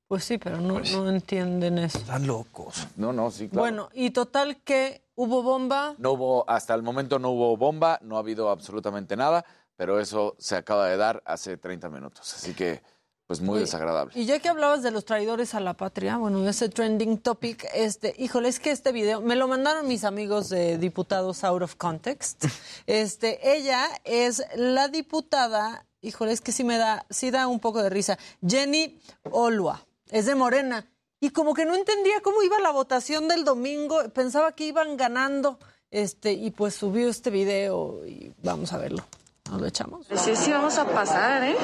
Pues 0.07 0.23
sí, 0.23 0.37
pero 0.37 0.61
no, 0.61 0.79
no 0.79 1.09
entienden 1.09 1.77
eso. 1.79 1.97
Están 1.97 2.25
locos. 2.27 2.87
No, 2.95 3.11
no, 3.11 3.29
sí, 3.29 3.49
claro. 3.49 3.61
Bueno, 3.61 3.89
y 3.93 4.11
total 4.11 4.61
que 4.63 5.01
hubo 5.15 5.43
bomba. 5.43 5.95
No 5.97 6.11
hubo, 6.11 6.49
hasta 6.49 6.73
el 6.73 6.81
momento 6.81 7.19
no 7.19 7.31
hubo 7.31 7.57
bomba, 7.57 7.99
no 8.01 8.15
ha 8.15 8.19
habido 8.19 8.49
absolutamente 8.49 9.17
nada, 9.17 9.43
pero 9.75 9.99
eso 9.99 10.35
se 10.39 10.55
acaba 10.55 10.87
de 10.87 10.95
dar 10.95 11.21
hace 11.25 11.57
30 11.57 11.89
minutos, 11.89 12.33
así 12.33 12.53
que 12.53 12.81
pues 13.27 13.41
muy 13.41 13.55
Oye, 13.55 13.61
desagradable. 13.65 14.13
Y 14.17 14.25
ya 14.25 14.39
que 14.39 14.47
hablabas 14.47 14.81
de 14.81 14.91
los 14.91 15.03
traidores 15.03 15.53
a 15.53 15.59
la 15.59 15.73
patria, 15.73 16.15
bueno, 16.15 16.47
ese 16.47 16.69
trending 16.69 17.17
topic, 17.17 17.67
este, 17.73 18.15
híjole, 18.17 18.47
es 18.47 18.61
que 18.61 18.71
este 18.71 18.93
video 18.93 19.19
me 19.19 19.35
lo 19.35 19.49
mandaron 19.49 19.85
mis 19.85 20.05
amigos 20.05 20.47
de 20.47 20.77
diputados 20.77 21.43
out 21.43 21.61
of 21.61 21.75
context. 21.75 22.45
Este, 22.87 23.57
ella 23.57 23.85
es 24.05 24.41
la 24.55 24.87
diputada, 24.87 25.85
híjole, 25.99 26.31
es 26.31 26.39
que 26.39 26.53
sí 26.53 26.63
me 26.63 26.77
da, 26.77 27.05
sí 27.09 27.31
da 27.31 27.47
un 27.47 27.59
poco 27.59 27.83
de 27.83 27.89
risa. 27.89 28.17
Jenny 28.47 28.97
Olua, 29.29 29.85
es 30.11 30.25
de 30.25 30.35
Morena. 30.35 30.87
Y 31.19 31.31
como 31.31 31.53
que 31.53 31.65
no 31.65 31.75
entendía 31.75 32.21
cómo 32.21 32.43
iba 32.43 32.59
la 32.59 32.71
votación 32.71 33.27
del 33.27 33.43
domingo, 33.43 34.07
pensaba 34.13 34.51
que 34.51 34.65
iban 34.65 34.97
ganando, 34.97 35.57
este, 35.89 36.33
y 36.33 36.51
pues 36.51 36.75
subió 36.75 37.09
este 37.09 37.29
video 37.31 38.05
y 38.05 38.33
vamos 38.43 38.73
a 38.73 38.77
verlo. 38.77 39.03
¿Nos 39.49 39.61
lo 39.61 39.67
echamos? 39.67 40.05
Sí, 40.13 40.35
sí 40.35 40.51
vamos 40.51 40.77
a 40.77 40.85
pasar, 40.85 41.41
¿eh? 41.43 41.55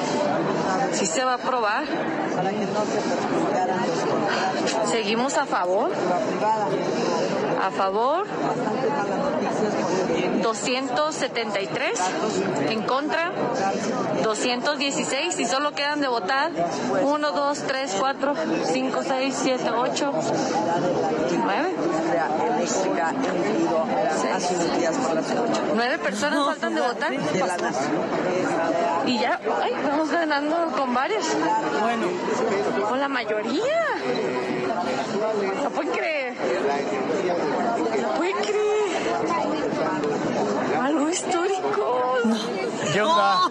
Sí 0.92 1.06
se 1.06 1.22
va 1.22 1.32
a 1.32 1.34
aprobar. 1.34 1.84
Seguimos 4.90 5.36
a 5.36 5.44
favor. 5.44 5.92
A 7.62 7.70
favor. 7.70 8.26
273. 10.44 12.00
En 12.68 12.82
contra. 12.82 13.32
216. 14.22 15.40
Y 15.40 15.46
solo 15.46 15.72
quedan 15.72 16.02
de 16.02 16.08
votar 16.08 16.52
1, 17.02 17.30
2, 17.30 17.58
3, 17.66 17.96
4, 17.98 18.34
5, 18.72 19.02
6, 19.08 19.38
7, 19.42 19.70
8, 19.70 20.12
9. 21.44 21.74
Nueve 25.74 25.98
personas 25.98 26.44
faltan 26.44 26.74
de 26.74 26.80
votar. 26.82 27.12
Y 29.06 29.18
ya, 29.18 29.40
ay, 29.62 29.72
vamos 29.86 30.10
ganando 30.10 30.72
con 30.76 30.92
varios. 30.92 31.24
Bueno, 31.80 32.06
con 32.88 33.00
la 33.00 33.08
mayoría. 33.08 33.86
No 35.62 35.70
puede 35.70 35.90
creer. 35.90 36.34
No 38.02 38.08
puede 38.16 38.32
creer. 38.32 38.63
Algo 40.94 41.08
histórico. 41.10 42.14
¿Qué 42.92 43.02
onda? 43.02 43.50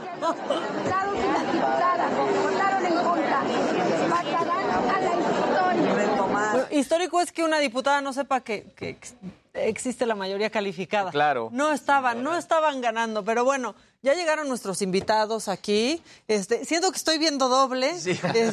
Bueno, 6.31 6.65
histórico 6.71 7.21
es 7.21 7.31
que 7.31 7.43
una 7.43 7.59
diputada 7.59 8.01
no 8.01 8.13
sepa 8.13 8.41
que, 8.41 8.71
que 8.75 8.89
ex- 8.89 9.15
existe 9.53 10.05
la 10.05 10.15
mayoría 10.15 10.49
calificada. 10.49 11.11
Claro. 11.11 11.49
No 11.51 11.71
estaban, 11.73 12.23
no 12.23 12.37
estaban 12.37 12.81
ganando, 12.81 13.23
pero 13.23 13.43
bueno, 13.43 13.75
ya 14.01 14.13
llegaron 14.13 14.47
nuestros 14.47 14.81
invitados 14.81 15.47
aquí. 15.47 16.01
Este, 16.27 16.65
siento 16.65 16.91
que 16.91 16.97
estoy 16.97 17.17
viendo 17.17 17.49
doble. 17.49 17.89
Este, 17.91 18.51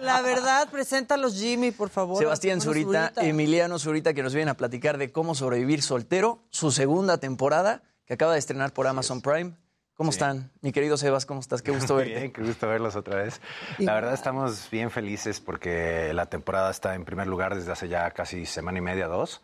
la 0.00 0.20
verdad, 0.22 0.68
preséntalos, 0.70 1.34
Jimmy, 1.34 1.70
por 1.70 1.90
favor. 1.90 2.18
Sebastián 2.18 2.60
Zurita, 2.60 3.12
Emiliano 3.16 3.78
Zurita, 3.78 4.14
que 4.14 4.22
nos 4.22 4.34
vienen 4.34 4.50
a 4.50 4.54
platicar 4.56 4.98
de 4.98 5.10
cómo 5.12 5.34
sobrevivir 5.34 5.82
soltero, 5.82 6.40
su 6.50 6.70
segunda 6.70 7.18
temporada, 7.18 7.82
que 8.08 8.14
acaba 8.14 8.32
de 8.32 8.38
estrenar 8.38 8.72
por 8.72 8.86
Amazon 8.86 9.20
Prime. 9.20 9.52
¿Cómo 9.92 10.10
están? 10.10 10.50
Mi 10.62 10.72
querido 10.72 10.96
Sebas, 10.96 11.26
¿cómo 11.26 11.40
estás? 11.40 11.60
Qué 11.60 11.72
gusto 11.72 11.96
verte. 11.96 12.14
Bien, 12.14 12.32
qué 12.32 12.42
gusto 12.42 12.66
verlos 12.66 12.96
otra 12.96 13.16
vez. 13.16 13.42
La 13.78 13.92
verdad 13.92 14.14
estamos 14.14 14.70
bien 14.70 14.90
felices 14.90 15.40
porque 15.40 16.12
la 16.14 16.24
temporada 16.26 16.70
está 16.70 16.94
en 16.94 17.04
primer 17.04 17.26
lugar 17.26 17.54
desde 17.54 17.70
hace 17.70 17.88
ya 17.88 18.10
casi 18.12 18.46
semana 18.46 18.78
y 18.78 18.80
media, 18.80 19.08
dos. 19.08 19.42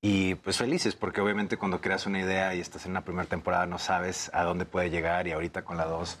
Y 0.00 0.36
pues 0.36 0.56
felices 0.56 0.94
porque 0.94 1.20
obviamente 1.20 1.58
cuando 1.58 1.82
creas 1.82 2.06
una 2.06 2.18
idea 2.20 2.54
y 2.54 2.60
estás 2.60 2.86
en 2.86 2.92
una 2.92 3.04
primera 3.04 3.28
temporada 3.28 3.66
no 3.66 3.78
sabes 3.78 4.30
a 4.32 4.44
dónde 4.44 4.64
puede 4.64 4.88
llegar 4.88 5.26
y 5.26 5.32
ahorita 5.32 5.62
con 5.62 5.76
la 5.76 5.84
dos 5.84 6.18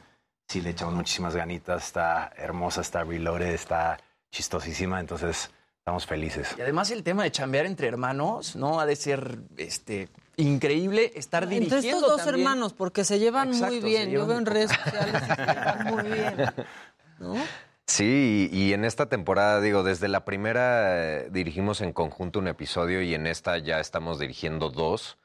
sí 0.48 0.60
le 0.60 0.70
echamos 0.70 0.92
muchísimas 0.92 1.34
ganitas. 1.34 1.86
Está 1.86 2.30
hermosa, 2.36 2.82
está 2.82 3.04
reloaded, 3.04 3.54
está 3.54 3.98
chistosísima, 4.30 5.00
entonces 5.00 5.50
estamos 5.78 6.04
felices. 6.04 6.54
Y 6.58 6.60
además 6.60 6.90
el 6.90 7.02
tema 7.02 7.22
de 7.22 7.30
chambear 7.30 7.64
entre 7.64 7.88
hermanos, 7.88 8.54
¿no? 8.54 8.80
Ha 8.80 8.84
de 8.86 8.96
ser 8.96 9.38
este 9.56 10.10
increíble 10.36 11.12
estar 11.14 11.48
dirigiendo 11.48 11.76
Entre 11.76 11.90
estos 11.90 12.08
dos 12.08 12.16
también. 12.18 12.40
hermanos, 12.46 12.72
porque 12.72 13.04
se 13.04 13.18
llevan 13.18 13.50
muy 13.50 13.80
bien. 13.80 14.10
Yo 14.10 14.26
veo 14.26 14.38
en 14.38 14.46
redes 14.46 14.70
sociales 14.70 15.22
que 15.22 15.34
se 15.34 15.46
llevan 15.46 15.84
muy 15.86 16.02
bien. 16.04 16.36
¿No? 17.18 17.34
Sí, 17.86 18.48
y, 18.52 18.64
y 18.64 18.72
en 18.72 18.84
esta 18.84 19.08
temporada, 19.08 19.60
digo, 19.60 19.82
desde 19.84 20.08
la 20.08 20.24
primera 20.24 21.20
eh, 21.20 21.28
dirigimos 21.30 21.80
en 21.80 21.92
conjunto 21.92 22.40
un 22.40 22.48
episodio 22.48 23.00
y 23.00 23.14
en 23.14 23.26
esta 23.26 23.58
ya 23.58 23.78
estamos 23.80 24.18
dirigiendo 24.18 24.70
dos. 24.70 25.18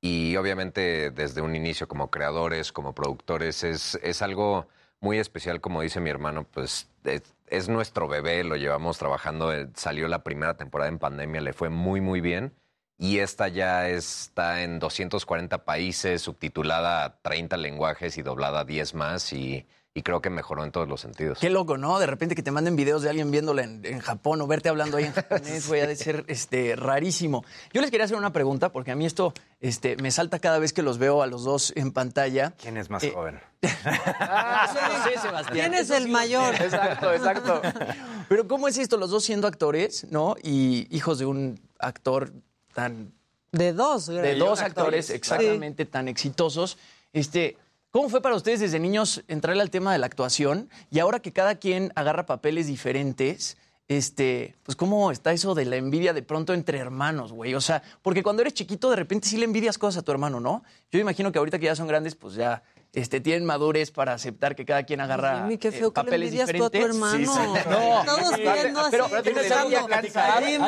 Y 0.00 0.36
obviamente 0.36 1.10
desde 1.10 1.40
un 1.42 1.54
inicio 1.56 1.88
como 1.88 2.10
creadores, 2.10 2.72
como 2.72 2.94
productores, 2.94 3.64
es, 3.64 3.98
es 4.02 4.22
algo 4.22 4.68
muy 5.00 5.18
especial, 5.18 5.60
como 5.60 5.80
dice 5.82 6.00
mi 6.00 6.10
hermano, 6.10 6.44
pues 6.44 6.88
es, 7.04 7.22
es 7.46 7.68
nuestro 7.68 8.08
bebé, 8.08 8.42
lo 8.44 8.56
llevamos 8.56 8.98
trabajando, 8.98 9.52
eh, 9.52 9.68
salió 9.74 10.08
la 10.08 10.22
primera 10.24 10.56
temporada 10.56 10.88
en 10.88 10.98
pandemia, 10.98 11.40
le 11.40 11.52
fue 11.52 11.68
muy, 11.68 12.00
muy 12.00 12.20
bien. 12.20 12.52
Y 12.98 13.20
esta 13.20 13.46
ya 13.48 13.88
está 13.88 14.62
en 14.62 14.80
240 14.80 15.64
países, 15.64 16.20
subtitulada 16.20 17.04
a 17.04 17.16
30 17.22 17.56
lenguajes 17.56 18.18
y 18.18 18.22
doblada 18.22 18.60
a 18.60 18.64
10 18.64 18.94
más. 18.94 19.32
Y, 19.32 19.64
y 19.94 20.02
creo 20.02 20.20
que 20.20 20.30
mejoró 20.30 20.64
en 20.64 20.72
todos 20.72 20.88
los 20.88 21.00
sentidos. 21.00 21.38
Qué 21.38 21.48
loco, 21.48 21.78
¿no? 21.78 21.98
De 22.00 22.06
repente 22.06 22.34
que 22.34 22.42
te 22.42 22.50
manden 22.50 22.74
videos 22.74 23.02
de 23.02 23.10
alguien 23.10 23.30
viéndola 23.30 23.62
en, 23.62 23.84
en 23.84 24.00
Japón 24.00 24.40
o 24.40 24.46
verte 24.48 24.68
hablando 24.68 24.96
ahí 24.96 25.04
en 25.04 25.12
japonés, 25.12 25.68
güey, 25.68 25.80
ha 25.80 25.86
de 25.86 25.94
ser 25.96 26.24
este, 26.26 26.74
rarísimo. 26.76 27.44
Yo 27.72 27.80
les 27.80 27.90
quería 27.92 28.04
hacer 28.04 28.16
una 28.16 28.32
pregunta, 28.32 28.70
porque 28.72 28.90
a 28.90 28.96
mí 28.96 29.06
esto 29.06 29.32
este, 29.60 29.96
me 29.96 30.10
salta 30.10 30.40
cada 30.40 30.58
vez 30.58 30.72
que 30.72 30.82
los 30.82 30.98
veo 30.98 31.22
a 31.22 31.26
los 31.28 31.44
dos 31.44 31.72
en 31.76 31.92
pantalla. 31.92 32.52
¿Quién 32.60 32.76
es 32.76 32.90
más 32.90 33.02
Eh, 33.04 33.12
joven? 33.14 33.40
No 33.62 35.04
sé, 35.04 35.18
Sebastián. 35.20 35.52
¿Quién 35.70 35.74
es 35.74 35.90
el 35.90 36.04
sí 36.04 36.10
mayor? 36.10 36.54
Exacto, 36.54 37.12
exacto. 37.12 37.62
Pero 38.28 38.46
¿cómo 38.48 38.68
es 38.68 38.76
esto? 38.78 38.96
Los 38.96 39.10
dos 39.10 39.24
siendo 39.24 39.46
actores, 39.46 40.06
¿no? 40.10 40.36
Y 40.42 40.86
hijos 40.94 41.18
de 41.18 41.26
un 41.26 41.60
actor 41.78 42.32
tan... 42.78 43.12
De 43.50 43.72
dos. 43.72 44.06
De 44.06 44.36
dos 44.36 44.60
actores 44.60 45.10
exactamente 45.10 45.84
tan 45.84 46.06
exitosos. 46.06 46.78
Este, 47.12 47.56
¿Cómo 47.90 48.08
fue 48.08 48.20
para 48.20 48.36
ustedes 48.36 48.60
desde 48.60 48.78
niños 48.78 49.24
entrarle 49.26 49.62
al 49.62 49.70
tema 49.70 49.92
de 49.92 49.98
la 49.98 50.06
actuación? 50.06 50.70
Y 50.92 51.00
ahora 51.00 51.18
que 51.18 51.32
cada 51.32 51.56
quien 51.56 51.90
agarra 51.96 52.24
papeles 52.24 52.68
diferentes, 52.68 53.56
este, 53.88 54.54
pues 54.62 54.76
cómo 54.76 55.10
está 55.10 55.32
eso 55.32 55.56
de 55.56 55.64
la 55.64 55.74
envidia 55.74 56.12
de 56.12 56.22
pronto 56.22 56.54
entre 56.54 56.78
hermanos, 56.78 57.32
güey. 57.32 57.56
O 57.56 57.60
sea, 57.60 57.82
porque 58.02 58.22
cuando 58.22 58.42
eres 58.42 58.54
chiquito 58.54 58.90
de 58.90 58.96
repente 58.96 59.26
sí 59.26 59.38
le 59.38 59.44
envidias 59.44 59.76
cosas 59.76 60.02
a 60.02 60.04
tu 60.04 60.12
hermano, 60.12 60.38
¿no? 60.38 60.62
Yo 60.92 61.00
imagino 61.00 61.32
que 61.32 61.38
ahorita 61.40 61.58
que 61.58 61.64
ya 61.64 61.74
son 61.74 61.88
grandes, 61.88 62.14
pues 62.14 62.34
ya 62.34 62.62
este, 62.92 63.20
tienen 63.20 63.44
madurez 63.44 63.90
para 63.90 64.14
aceptar 64.14 64.56
que 64.56 64.64
cada 64.64 64.82
quien 64.84 65.00
agarra 65.00 65.42
Jimmy, 65.42 65.58
qué 65.58 65.70
feo 65.70 65.88
eh, 65.88 65.92
que 65.92 66.00
le 66.00 66.04
papeles 66.04 66.32
envidias 66.32 66.50
tú 66.52 66.64
a 66.64 66.70
tu 66.70 66.78
diferentes. 66.78 66.96
hermano. 66.96 67.54
Sí, 67.54 67.62
sí. 67.62 67.68
No, 67.70 68.04
Todos 68.06 68.36
viendo 68.36 68.80
así. 68.80 68.90
pero, 68.90 69.06
pero 69.08 69.22
tienes 69.22 69.52
algo 69.52 69.70
que 69.70 69.84
platicar. 69.84 70.42
Ay, 70.42 70.58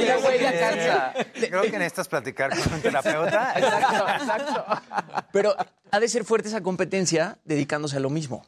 ya. 0.41 1.13
Creo 1.33 1.63
que 1.63 1.71
necesitas 1.73 2.09
platicar 2.09 2.51
con 2.51 2.75
un 2.75 2.81
terapeuta. 2.83 3.53
Exacto, 3.57 4.09
exacto. 4.09 4.65
Pero 5.33 5.55
ha 5.91 6.01
de 6.01 6.09
ser 6.09 6.25
fuerte 6.25 6.49
esa 6.49 6.61
competencia 6.63 7.39
dedicándose 7.45 7.97
a 7.97 8.01
lo 8.01 8.11
mismo, 8.11 8.45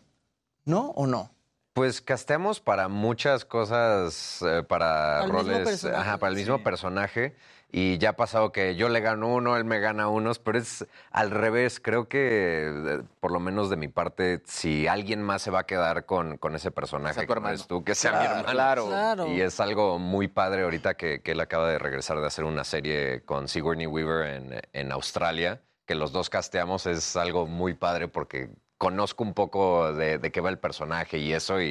¿no? 0.65 0.91
¿O 0.91 1.07
no? 1.07 1.31
Pues 1.73 2.03
casteamos 2.03 2.61
para 2.61 2.89
muchas 2.89 3.47
cosas, 3.47 4.41
eh, 4.43 4.63
para 4.63 5.27
roles, 5.27 5.85
ajá, 5.87 6.19
para 6.19 6.31
el 6.31 6.37
mismo 6.37 6.63
personaje. 6.63 7.35
Y 7.75 7.97
ya 7.97 8.11
ha 8.11 8.17
pasado 8.17 8.53
que 8.53 8.77
yo 8.77 8.91
le 8.91 9.01
gano 9.01 9.29
uno, 9.29 9.57
él 9.57 9.65
me 9.65 9.81
gana 9.81 10.07
unos, 10.09 10.39
pero 10.39 10.59
es 10.59 10.87
al 11.11 11.31
revés. 11.31 11.81
Creo 11.81 12.07
que, 12.07 12.69
eh, 12.71 13.03
por 13.19 13.33
lo 13.33 13.41
menos 13.41 13.71
de 13.71 13.77
mi 13.77 13.89
parte, 13.89 14.43
si 14.45 14.87
alguien 14.87 15.23
más 15.23 15.41
se 15.41 15.51
va 15.51 15.61
a 15.61 15.67
quedar 15.67 16.05
con, 16.05 16.37
con 16.37 16.55
ese 16.55 16.71
personaje, 16.71 17.15
Sea 17.15 17.27
que 17.27 17.33
eres 17.49 17.67
tú, 17.67 17.83
que 17.83 17.95
sea 17.95 18.13
mi 18.13 18.19
Claro, 18.19 18.31
hermano. 18.41 18.53
claro. 18.53 18.87
Claro. 18.89 19.27
Y 19.29 19.41
es 19.41 19.59
algo 19.59 19.99
muy 19.99 20.29
padre 20.29 20.65
ahorita 20.65 20.95
que, 20.99 21.23
que 21.23 21.31
él 21.33 21.41
acaba 21.41 21.67
de 21.71 21.79
regresar 21.79 22.21
de 22.21 22.27
hacer 22.27 22.45
una 22.45 22.65
serie 22.65 23.23
con 23.25 23.49
Sigourney 23.49 23.87
Weaver 23.87 24.27
en, 24.35 24.61
en 24.75 24.93
Australia, 24.93 25.63
que 25.87 25.95
los 25.95 26.13
dos 26.13 26.29
casteamos. 26.29 26.85
Es 26.85 27.17
algo 27.17 27.47
muy 27.47 27.73
padre 27.73 28.07
porque 28.07 28.51
conozco 28.77 29.25
un 29.25 29.33
poco 29.33 29.95
de, 29.95 30.19
de 30.19 30.31
qué 30.31 30.43
va 30.43 30.51
el 30.51 30.59
personaje 30.59 31.17
y 31.17 31.33
eso 31.33 31.59
y... 31.63 31.65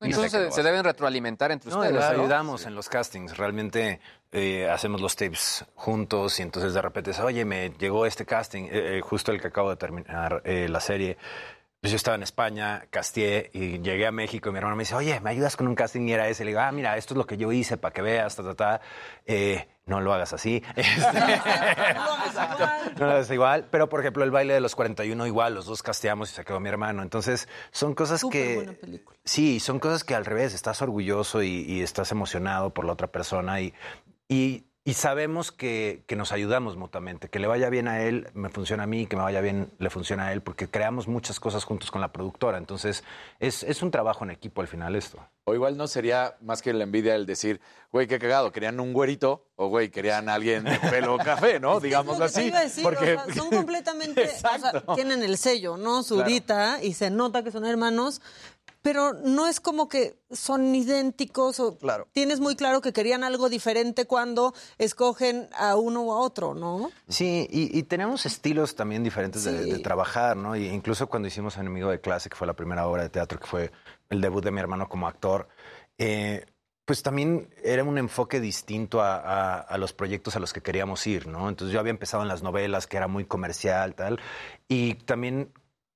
y 0.00 0.12
sé 0.14 0.24
Entonces 0.24 0.54
se, 0.54 0.62
deben 0.62 0.82
retroalimentar 0.82 1.50
entre 1.52 1.70
No, 1.70 1.76
ustedes. 1.80 1.94
los 1.94 2.04
¿no? 2.04 2.10
ayudamos 2.22 2.64
en 2.64 2.74
los 2.74 2.88
castings. 2.88 3.36
Realmente 3.36 4.00
eh, 4.32 4.68
hacemos 4.68 5.00
los 5.00 5.14
tapes 5.14 5.64
juntos 5.74 6.40
y 6.40 6.42
entonces 6.42 6.74
de 6.74 6.82
repente, 6.82 7.12
oye, 7.22 7.44
me 7.44 7.70
llegó 7.78 8.06
este 8.06 8.24
casting, 8.24 8.64
eh, 8.64 8.98
eh, 8.98 9.00
justo 9.02 9.30
el 9.30 9.40
que 9.40 9.48
acabo 9.48 9.70
de 9.70 9.76
terminar 9.76 10.42
eh, 10.44 10.68
la 10.68 10.80
serie. 10.80 11.18
Pues 11.82 11.90
yo 11.90 11.96
estaba 11.96 12.14
en 12.14 12.22
España, 12.22 12.86
casteé 12.90 13.50
y 13.52 13.80
llegué 13.80 14.06
a 14.06 14.12
México 14.12 14.48
y 14.48 14.52
mi 14.52 14.58
hermano 14.58 14.76
me 14.76 14.82
dice, 14.82 14.94
oye, 14.94 15.18
¿me 15.18 15.30
ayudas 15.30 15.56
con 15.56 15.66
un 15.66 15.74
casting? 15.74 16.02
Y 16.02 16.12
era 16.12 16.28
ese. 16.28 16.44
Le 16.44 16.52
digo, 16.52 16.60
ah, 16.60 16.70
mira, 16.70 16.96
esto 16.96 17.14
es 17.14 17.18
lo 17.18 17.26
que 17.26 17.36
yo 17.36 17.50
hice 17.50 17.76
para 17.76 17.92
que 17.92 18.02
veas, 18.02 18.36
ta, 18.36 18.44
ta, 18.44 18.54
ta. 18.54 18.80
Eh, 19.26 19.66
no 19.86 20.00
lo 20.00 20.14
hagas 20.14 20.32
así. 20.32 20.62
No 22.98 23.06
lo 23.06 23.12
hagas 23.12 23.30
igual. 23.32 23.66
Pero, 23.68 23.88
por 23.88 23.98
ejemplo, 23.98 24.22
el 24.22 24.30
baile 24.30 24.54
de 24.54 24.60
los 24.60 24.76
41 24.76 25.26
igual, 25.26 25.54
los 25.54 25.66
dos 25.66 25.82
casteamos 25.82 26.30
y 26.30 26.36
se 26.36 26.44
quedó 26.44 26.60
mi 26.60 26.68
hermano. 26.68 27.02
Entonces, 27.02 27.48
son 27.72 27.94
cosas 27.94 28.22
que... 28.30 28.78
Sí, 29.24 29.58
son 29.58 29.80
cosas 29.80 30.04
que 30.04 30.14
al 30.14 30.24
revés, 30.24 30.54
estás 30.54 30.82
orgulloso 30.82 31.42
y, 31.42 31.62
y 31.62 31.82
estás 31.82 32.12
emocionado 32.12 32.70
por 32.70 32.84
la 32.84 32.92
otra 32.92 33.08
persona 33.08 33.60
y, 33.60 33.74
y, 34.32 34.64
y 34.82 34.94
sabemos 34.94 35.52
que, 35.52 36.04
que 36.06 36.16
nos 36.16 36.32
ayudamos 36.32 36.76
mutuamente, 36.76 37.28
que 37.28 37.38
le 37.38 37.46
vaya 37.46 37.68
bien 37.68 37.86
a 37.86 38.00
él, 38.00 38.28
me 38.32 38.48
funciona 38.48 38.84
a 38.84 38.86
mí, 38.86 39.06
que 39.06 39.14
me 39.14 39.22
vaya 39.22 39.42
bien, 39.42 39.70
le 39.78 39.90
funciona 39.90 40.28
a 40.28 40.32
él, 40.32 40.40
porque 40.40 40.68
creamos 40.68 41.06
muchas 41.06 41.38
cosas 41.38 41.64
juntos 41.64 41.90
con 41.90 42.00
la 42.00 42.12
productora. 42.12 42.56
Entonces, 42.56 43.04
es, 43.40 43.62
es 43.62 43.82
un 43.82 43.90
trabajo 43.90 44.24
en 44.24 44.30
equipo 44.30 44.62
al 44.62 44.68
final 44.68 44.96
esto. 44.96 45.18
O 45.44 45.54
igual 45.54 45.76
no 45.76 45.88
sería 45.88 46.36
más 46.40 46.62
que 46.62 46.72
la 46.72 46.84
envidia 46.84 47.16
el 47.16 47.26
decir, 47.26 47.60
güey, 47.90 48.06
qué 48.06 48.20
cagado, 48.20 48.52
querían 48.52 48.78
un 48.78 48.92
güerito 48.92 49.44
o 49.56 49.68
güey, 49.68 49.90
querían 49.90 50.28
a 50.28 50.34
alguien 50.34 50.62
de 50.62 50.78
pelo 50.78 51.18
café, 51.24 51.58
¿no? 51.58 51.80
Digamos 51.80 52.18
Lo 52.18 52.26
que 52.26 52.32
te 52.32 52.38
así. 52.38 52.48
iba 52.48 52.58
a 52.60 52.62
decir, 52.62 52.84
porque 52.84 53.16
o 53.16 53.24
sea, 53.24 53.34
son 53.34 53.50
completamente, 53.50 54.24
o 54.24 54.38
sea, 54.38 54.94
tienen 54.94 55.22
el 55.24 55.36
sello, 55.38 55.76
¿no? 55.76 56.04
Zurita, 56.04 56.78
y 56.82 56.94
se 56.94 57.10
nota 57.10 57.42
que 57.42 57.50
son 57.50 57.66
hermanos, 57.66 58.22
pero 58.82 59.12
no 59.14 59.46
es 59.48 59.58
como 59.60 59.88
que 59.88 60.16
son 60.30 60.74
idénticos 60.74 61.58
o 61.60 61.76
tienes 62.12 62.38
muy 62.40 62.54
claro 62.56 62.80
que 62.80 62.92
querían 62.92 63.22
algo 63.24 63.48
diferente 63.48 64.06
cuando 64.06 64.54
escogen 64.78 65.48
a 65.56 65.74
uno 65.76 66.02
o 66.02 66.12
a 66.12 66.18
otro, 66.18 66.54
¿no? 66.54 66.90
Sí, 67.08 67.48
y, 67.50 67.76
y 67.76 67.82
tenemos 67.84 68.26
estilos 68.26 68.74
también 68.76 69.02
diferentes 69.04 69.42
de, 69.44 69.64
de 69.64 69.78
trabajar, 69.80 70.36
¿no? 70.36 70.54
Y 70.56 70.66
incluso 70.68 71.08
cuando 71.08 71.26
hicimos 71.28 71.56
Enemigo 71.56 71.90
de 71.90 72.00
Clase, 72.00 72.28
que 72.28 72.36
fue 72.36 72.46
la 72.46 72.54
primera 72.54 72.86
obra 72.86 73.02
de 73.02 73.08
teatro, 73.08 73.38
que 73.38 73.46
fue 73.46 73.70
el 74.12 74.20
debut 74.20 74.44
de 74.44 74.50
mi 74.50 74.60
hermano 74.60 74.88
como 74.88 75.08
actor, 75.08 75.48
eh, 75.98 76.46
pues 76.84 77.02
también 77.02 77.48
era 77.62 77.84
un 77.84 77.96
enfoque 77.98 78.40
distinto 78.40 79.00
a, 79.02 79.76
los 79.78 79.92
proyectos 79.92 80.36
a 80.36 80.40
los 80.40 80.52
que 80.52 80.60
queríamos 80.60 81.06
ir, 81.06 81.26
¿no? 81.26 81.48
Entonces 81.48 81.72
yo 81.72 81.80
había 81.80 81.90
empezado 81.90 82.22
en 82.22 82.28
las 82.28 82.42
novelas, 82.42 82.86
que 82.86 82.96
era 82.96 83.08
muy 83.08 83.24
comercial, 83.24 83.94
tal, 83.94 84.20
y 84.68 84.94
también 84.94 85.52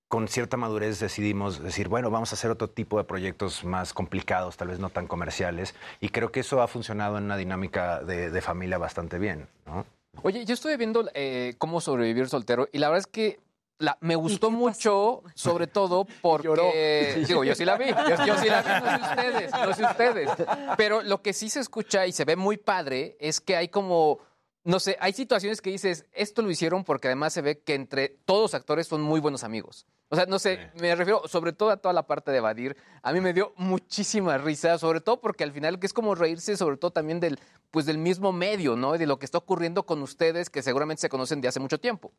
con 0.08 0.28
cierta 0.28 0.56
madurez 0.56 1.00
decidimos 1.00 1.60
decir, 1.60 1.88
bueno, 1.88 2.10
vamos 2.10 2.32
a 2.32 2.36
hacer 2.36 2.50
otro 2.50 2.70
tipo 2.70 2.98
de 2.98 3.04
proyectos 3.04 3.64
más 3.64 3.92
complicados, 3.92 4.56
tal 4.56 4.68
vez 4.68 4.78
no 4.78 4.90
tan 4.90 5.08
comerciales, 5.08 5.74
y 6.00 6.10
creo 6.10 6.30
que 6.30 6.40
eso 6.40 6.62
ha 6.62 6.68
funcionado 6.68 7.18
en 7.18 7.24
una 7.24 7.36
dinámica 7.36 8.00
de, 8.00 8.30
de 8.30 8.40
familia 8.40 8.78
bastante 8.78 9.18
bien, 9.18 9.48
¿no? 9.66 9.84
Oye, 10.22 10.44
yo 10.44 10.54
estuve 10.54 10.76
viendo 10.76 11.08
eh, 11.14 11.54
cómo 11.58 11.80
sobrevivir 11.80 12.28
soltero 12.28 12.68
y 12.72 12.78
la 12.78 12.88
verdad 12.88 13.00
es 13.00 13.06
que 13.06 13.38
la- 13.78 13.98
me 14.00 14.16
gustó 14.16 14.50
mucho, 14.50 15.22
sobre 15.34 15.66
todo 15.66 16.06
porque... 16.22 17.24
Digo, 17.28 17.44
yo 17.44 17.54
sí 17.54 17.64
la 17.64 17.76
vi, 17.76 17.86
yo, 17.88 18.24
yo 18.26 18.38
sí 18.38 18.48
la 18.48 18.62
vi, 18.62 18.84
no 18.84 18.96
sé 18.98 19.02
ustedes, 19.10 19.52
no 19.52 19.74
sé 19.74 19.84
ustedes. 19.84 20.30
Pero 20.76 21.02
lo 21.02 21.22
que 21.22 21.32
sí 21.32 21.48
se 21.48 21.60
escucha 21.60 22.06
y 22.06 22.12
se 22.12 22.24
ve 22.24 22.36
muy 22.36 22.56
padre 22.56 23.16
es 23.20 23.40
que 23.40 23.56
hay 23.56 23.68
como... 23.68 24.18
No 24.64 24.80
sé, 24.80 24.96
hay 25.00 25.12
situaciones 25.12 25.60
que 25.60 25.70
dices, 25.70 26.06
esto 26.12 26.42
lo 26.42 26.50
hicieron 26.50 26.82
porque 26.82 27.06
además 27.06 27.32
se 27.32 27.40
ve 27.40 27.60
que 27.60 27.74
entre 27.74 28.08
todos 28.24 28.42
los 28.42 28.54
actores 28.54 28.88
son 28.88 29.00
muy 29.00 29.20
buenos 29.20 29.44
amigos. 29.44 29.86
O 30.08 30.16
sea, 30.16 30.26
no 30.26 30.40
sé, 30.40 30.70
me 30.80 30.92
refiero 30.96 31.22
sobre 31.28 31.52
todo 31.52 31.70
a 31.70 31.76
toda 31.76 31.92
la 31.92 32.04
parte 32.08 32.32
de 32.32 32.38
evadir. 32.38 32.76
A 33.02 33.12
mí 33.12 33.20
me 33.20 33.32
dio 33.32 33.52
muchísima 33.56 34.38
risa, 34.38 34.76
sobre 34.78 35.00
todo 35.00 35.20
porque 35.20 35.44
al 35.44 35.52
final 35.52 35.78
que 35.78 35.86
es 35.86 35.92
como 35.92 36.16
reírse 36.16 36.56
sobre 36.56 36.76
todo 36.78 36.90
también 36.90 37.20
del, 37.20 37.38
pues 37.70 37.86
del 37.86 37.98
mismo 37.98 38.32
medio, 38.32 38.74
¿no? 38.74 38.96
Y 38.96 38.98
de 38.98 39.06
lo 39.06 39.20
que 39.20 39.24
está 39.26 39.38
ocurriendo 39.38 39.84
con 39.86 40.02
ustedes 40.02 40.50
que 40.50 40.62
seguramente 40.62 41.00
se 41.02 41.08
conocen 41.08 41.40
de 41.40 41.46
hace 41.46 41.60
mucho 41.60 41.78
tiempo. 41.78 42.12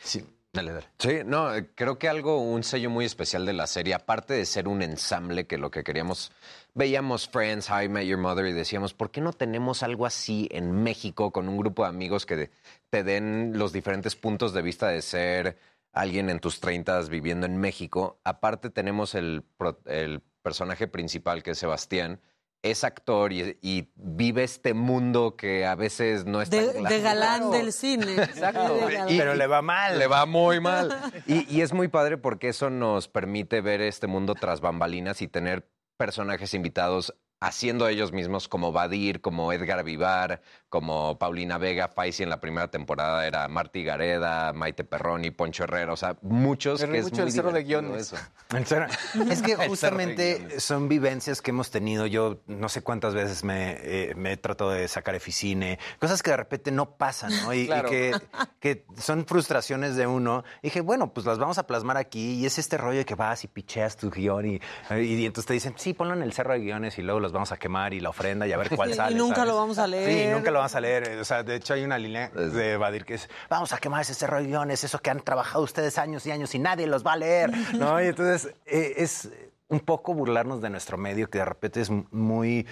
Sí, 0.00 0.24
dale, 0.52 0.72
dale. 0.72 0.86
Sí, 0.98 1.18
no, 1.24 1.50
creo 1.74 1.98
que 1.98 2.08
algo, 2.08 2.40
un 2.40 2.62
sello 2.62 2.90
muy 2.90 3.04
especial 3.04 3.44
de 3.44 3.52
la 3.52 3.66
serie, 3.66 3.94
aparte 3.94 4.34
de 4.34 4.46
ser 4.46 4.68
un 4.68 4.82
ensamble 4.82 5.46
que 5.46 5.58
lo 5.58 5.70
que 5.70 5.84
queríamos, 5.84 6.32
veíamos 6.74 7.28
Friends, 7.28 7.70
How 7.70 7.82
I 7.82 7.88
Met 7.88 8.06
Your 8.06 8.18
Mother 8.18 8.46
y 8.46 8.52
decíamos, 8.52 8.94
¿por 8.94 9.10
qué 9.10 9.20
no 9.20 9.32
tenemos 9.32 9.82
algo 9.82 10.06
así 10.06 10.48
en 10.50 10.72
México 10.72 11.32
con 11.32 11.48
un 11.48 11.58
grupo 11.58 11.82
de 11.82 11.90
amigos 11.90 12.26
que 12.26 12.50
te 12.90 13.04
den 13.04 13.58
los 13.58 13.72
diferentes 13.72 14.16
puntos 14.16 14.52
de 14.52 14.62
vista 14.62 14.88
de 14.88 15.02
ser 15.02 15.58
alguien 15.92 16.30
en 16.30 16.40
tus 16.40 16.60
30 16.60 17.02
viviendo 17.02 17.46
en 17.46 17.56
México. 17.58 18.18
Aparte 18.24 18.70
tenemos 18.70 19.14
el, 19.14 19.44
el 19.86 20.22
personaje 20.42 20.88
principal 20.88 21.42
que 21.42 21.52
es 21.52 21.58
Sebastián, 21.58 22.20
es 22.62 22.84
actor 22.84 23.32
y, 23.32 23.90
vive 23.96 24.44
este 24.44 24.72
mundo 24.72 25.36
que 25.36 25.66
a 25.66 25.74
veces 25.74 26.24
no 26.24 26.40
es 26.40 26.50
de, 26.50 26.68
tan 26.68 26.84
de 26.84 27.00
galán 27.00 27.50
del 27.50 27.72
cine. 27.72 28.14
Exacto. 28.22 28.78
pero 29.08 29.34
le 29.34 29.46
va 29.46 29.62
mal. 29.62 29.98
Le 29.98 30.06
va 30.06 30.26
muy 30.26 30.60
mal. 30.60 30.96
Y, 31.26 31.56
y, 31.56 31.60
es 31.62 31.72
muy 31.72 31.88
padre 31.88 32.18
porque 32.18 32.48
eso 32.48 32.70
nos 32.70 33.08
permite 33.08 33.60
ver 33.60 33.80
este 33.80 34.06
mundo 34.06 34.34
tras 34.34 34.60
bambalinas 34.60 35.22
y 35.22 35.28
tener 35.28 35.68
personajes 35.96 36.54
invitados 36.54 37.14
haciendo 37.42 37.88
ellos 37.88 38.12
mismos 38.12 38.46
como 38.46 38.70
Badir, 38.70 39.20
como 39.20 39.52
Edgar 39.52 39.82
Vivar, 39.82 40.40
como 40.68 41.18
Paulina 41.18 41.58
Vega, 41.58 41.88
Faisy 41.88 42.22
en 42.22 42.30
la 42.30 42.40
primera 42.40 42.70
temporada 42.70 43.26
era 43.26 43.46
Marty 43.48 43.82
Gareda, 43.82 44.52
Maite 44.52 44.84
Perroni, 44.84 45.32
Poncho 45.32 45.64
Herrera, 45.64 45.92
o 45.92 45.96
sea, 45.96 46.16
muchos 46.22 46.80
Pero 46.80 46.92
que 46.92 46.98
es 46.98 47.04
mucho 47.04 47.16
muy 47.16 47.26
el 47.26 47.32
cerro 47.32 47.52
de 47.52 47.64
guiones. 47.64 48.12
eso. 48.12 48.16
Es 49.30 49.42
que 49.42 49.56
justamente 49.68 50.60
son 50.60 50.88
vivencias 50.88 51.42
que 51.42 51.50
hemos 51.50 51.70
tenido. 51.70 52.06
Yo 52.06 52.42
no 52.46 52.68
sé 52.68 52.82
cuántas 52.82 53.14
veces 53.14 53.44
me, 53.44 53.76
eh, 53.82 54.14
me 54.14 54.32
he 54.32 54.36
tratado 54.36 54.70
de 54.70 54.86
sacar 54.88 55.14
eficine, 55.14 55.78
cosas 55.98 56.22
que 56.22 56.30
de 56.30 56.36
repente 56.36 56.70
no 56.70 56.96
pasan, 56.96 57.32
¿no? 57.42 57.52
Y, 57.52 57.62
y 57.62 57.82
que, 57.88 58.12
que 58.60 58.86
son 58.96 59.26
frustraciones 59.26 59.96
de 59.96 60.06
uno. 60.06 60.44
Y 60.62 60.68
dije, 60.68 60.80
bueno, 60.80 61.12
pues 61.12 61.26
las 61.26 61.38
vamos 61.38 61.58
a 61.58 61.66
plasmar 61.66 61.96
aquí. 61.96 62.34
Y 62.34 62.46
es 62.46 62.58
este 62.58 62.76
rollo 62.76 62.98
de 62.98 63.04
que 63.04 63.14
vas 63.14 63.42
y 63.44 63.48
picheas 63.48 63.96
tu 63.96 64.10
guion 64.10 64.46
y, 64.46 64.60
y, 64.90 65.26
entonces 65.26 65.46
te 65.46 65.54
dicen, 65.54 65.74
sí, 65.76 65.92
ponlo 65.92 66.14
en 66.14 66.22
el 66.22 66.32
cerro 66.32 66.52
de 66.52 66.60
guiones 66.60 66.98
y 66.98 67.02
luego 67.02 67.20
los 67.20 67.31
vamos 67.32 67.50
a 67.52 67.56
quemar 67.56 67.92
y 67.94 68.00
la 68.00 68.10
ofrenda 68.10 68.46
y 68.46 68.52
a 68.52 68.56
ver 68.56 68.70
cuál 68.70 68.90
Y 68.92 68.94
sale. 68.94 69.16
nunca 69.16 69.36
¿sabes? 69.36 69.50
lo 69.50 69.56
vamos 69.56 69.78
a 69.78 69.84
Sí, 69.86 69.90
leer. 69.90 70.34
nunca 70.34 70.50
lo 70.50 70.58
vamos 70.58 70.74
a 70.74 70.80
leer. 70.80 71.18
O 71.18 71.24
sea, 71.24 71.42
de 71.42 71.56
hecho 71.56 71.74
hay 71.74 71.84
una 71.84 71.98
línea 71.98 72.28
de 72.30 72.76
Badir 72.76 73.04
que 73.04 73.14
es, 73.14 73.28
vamos 73.48 73.72
a 73.72 73.78
quemar 73.78 74.02
ese 74.02 74.14
cerro 74.14 74.38
de 74.38 74.44
guiones, 74.46 74.84
eso 74.84 74.98
que 75.00 75.10
han 75.10 75.20
trabajado 75.20 75.64
ustedes 75.64 75.98
años 75.98 76.26
y 76.26 76.30
años 76.30 76.54
y 76.54 76.58
nadie 76.58 76.86
los 76.86 77.04
va 77.06 77.14
a 77.14 77.16
leer, 77.16 77.50
¿no? 77.74 78.00
Y 78.02 78.06
entonces 78.06 78.54
eh, 78.66 78.94
es 78.98 79.30
un 79.68 79.80
poco 79.80 80.12
burlarnos 80.12 80.60
de 80.60 80.68
nuestro 80.68 80.98
medio 80.98 81.30
que 81.30 81.38
de 81.38 81.44
repente 81.46 81.80
es 81.80 81.88
muy, 81.90 82.66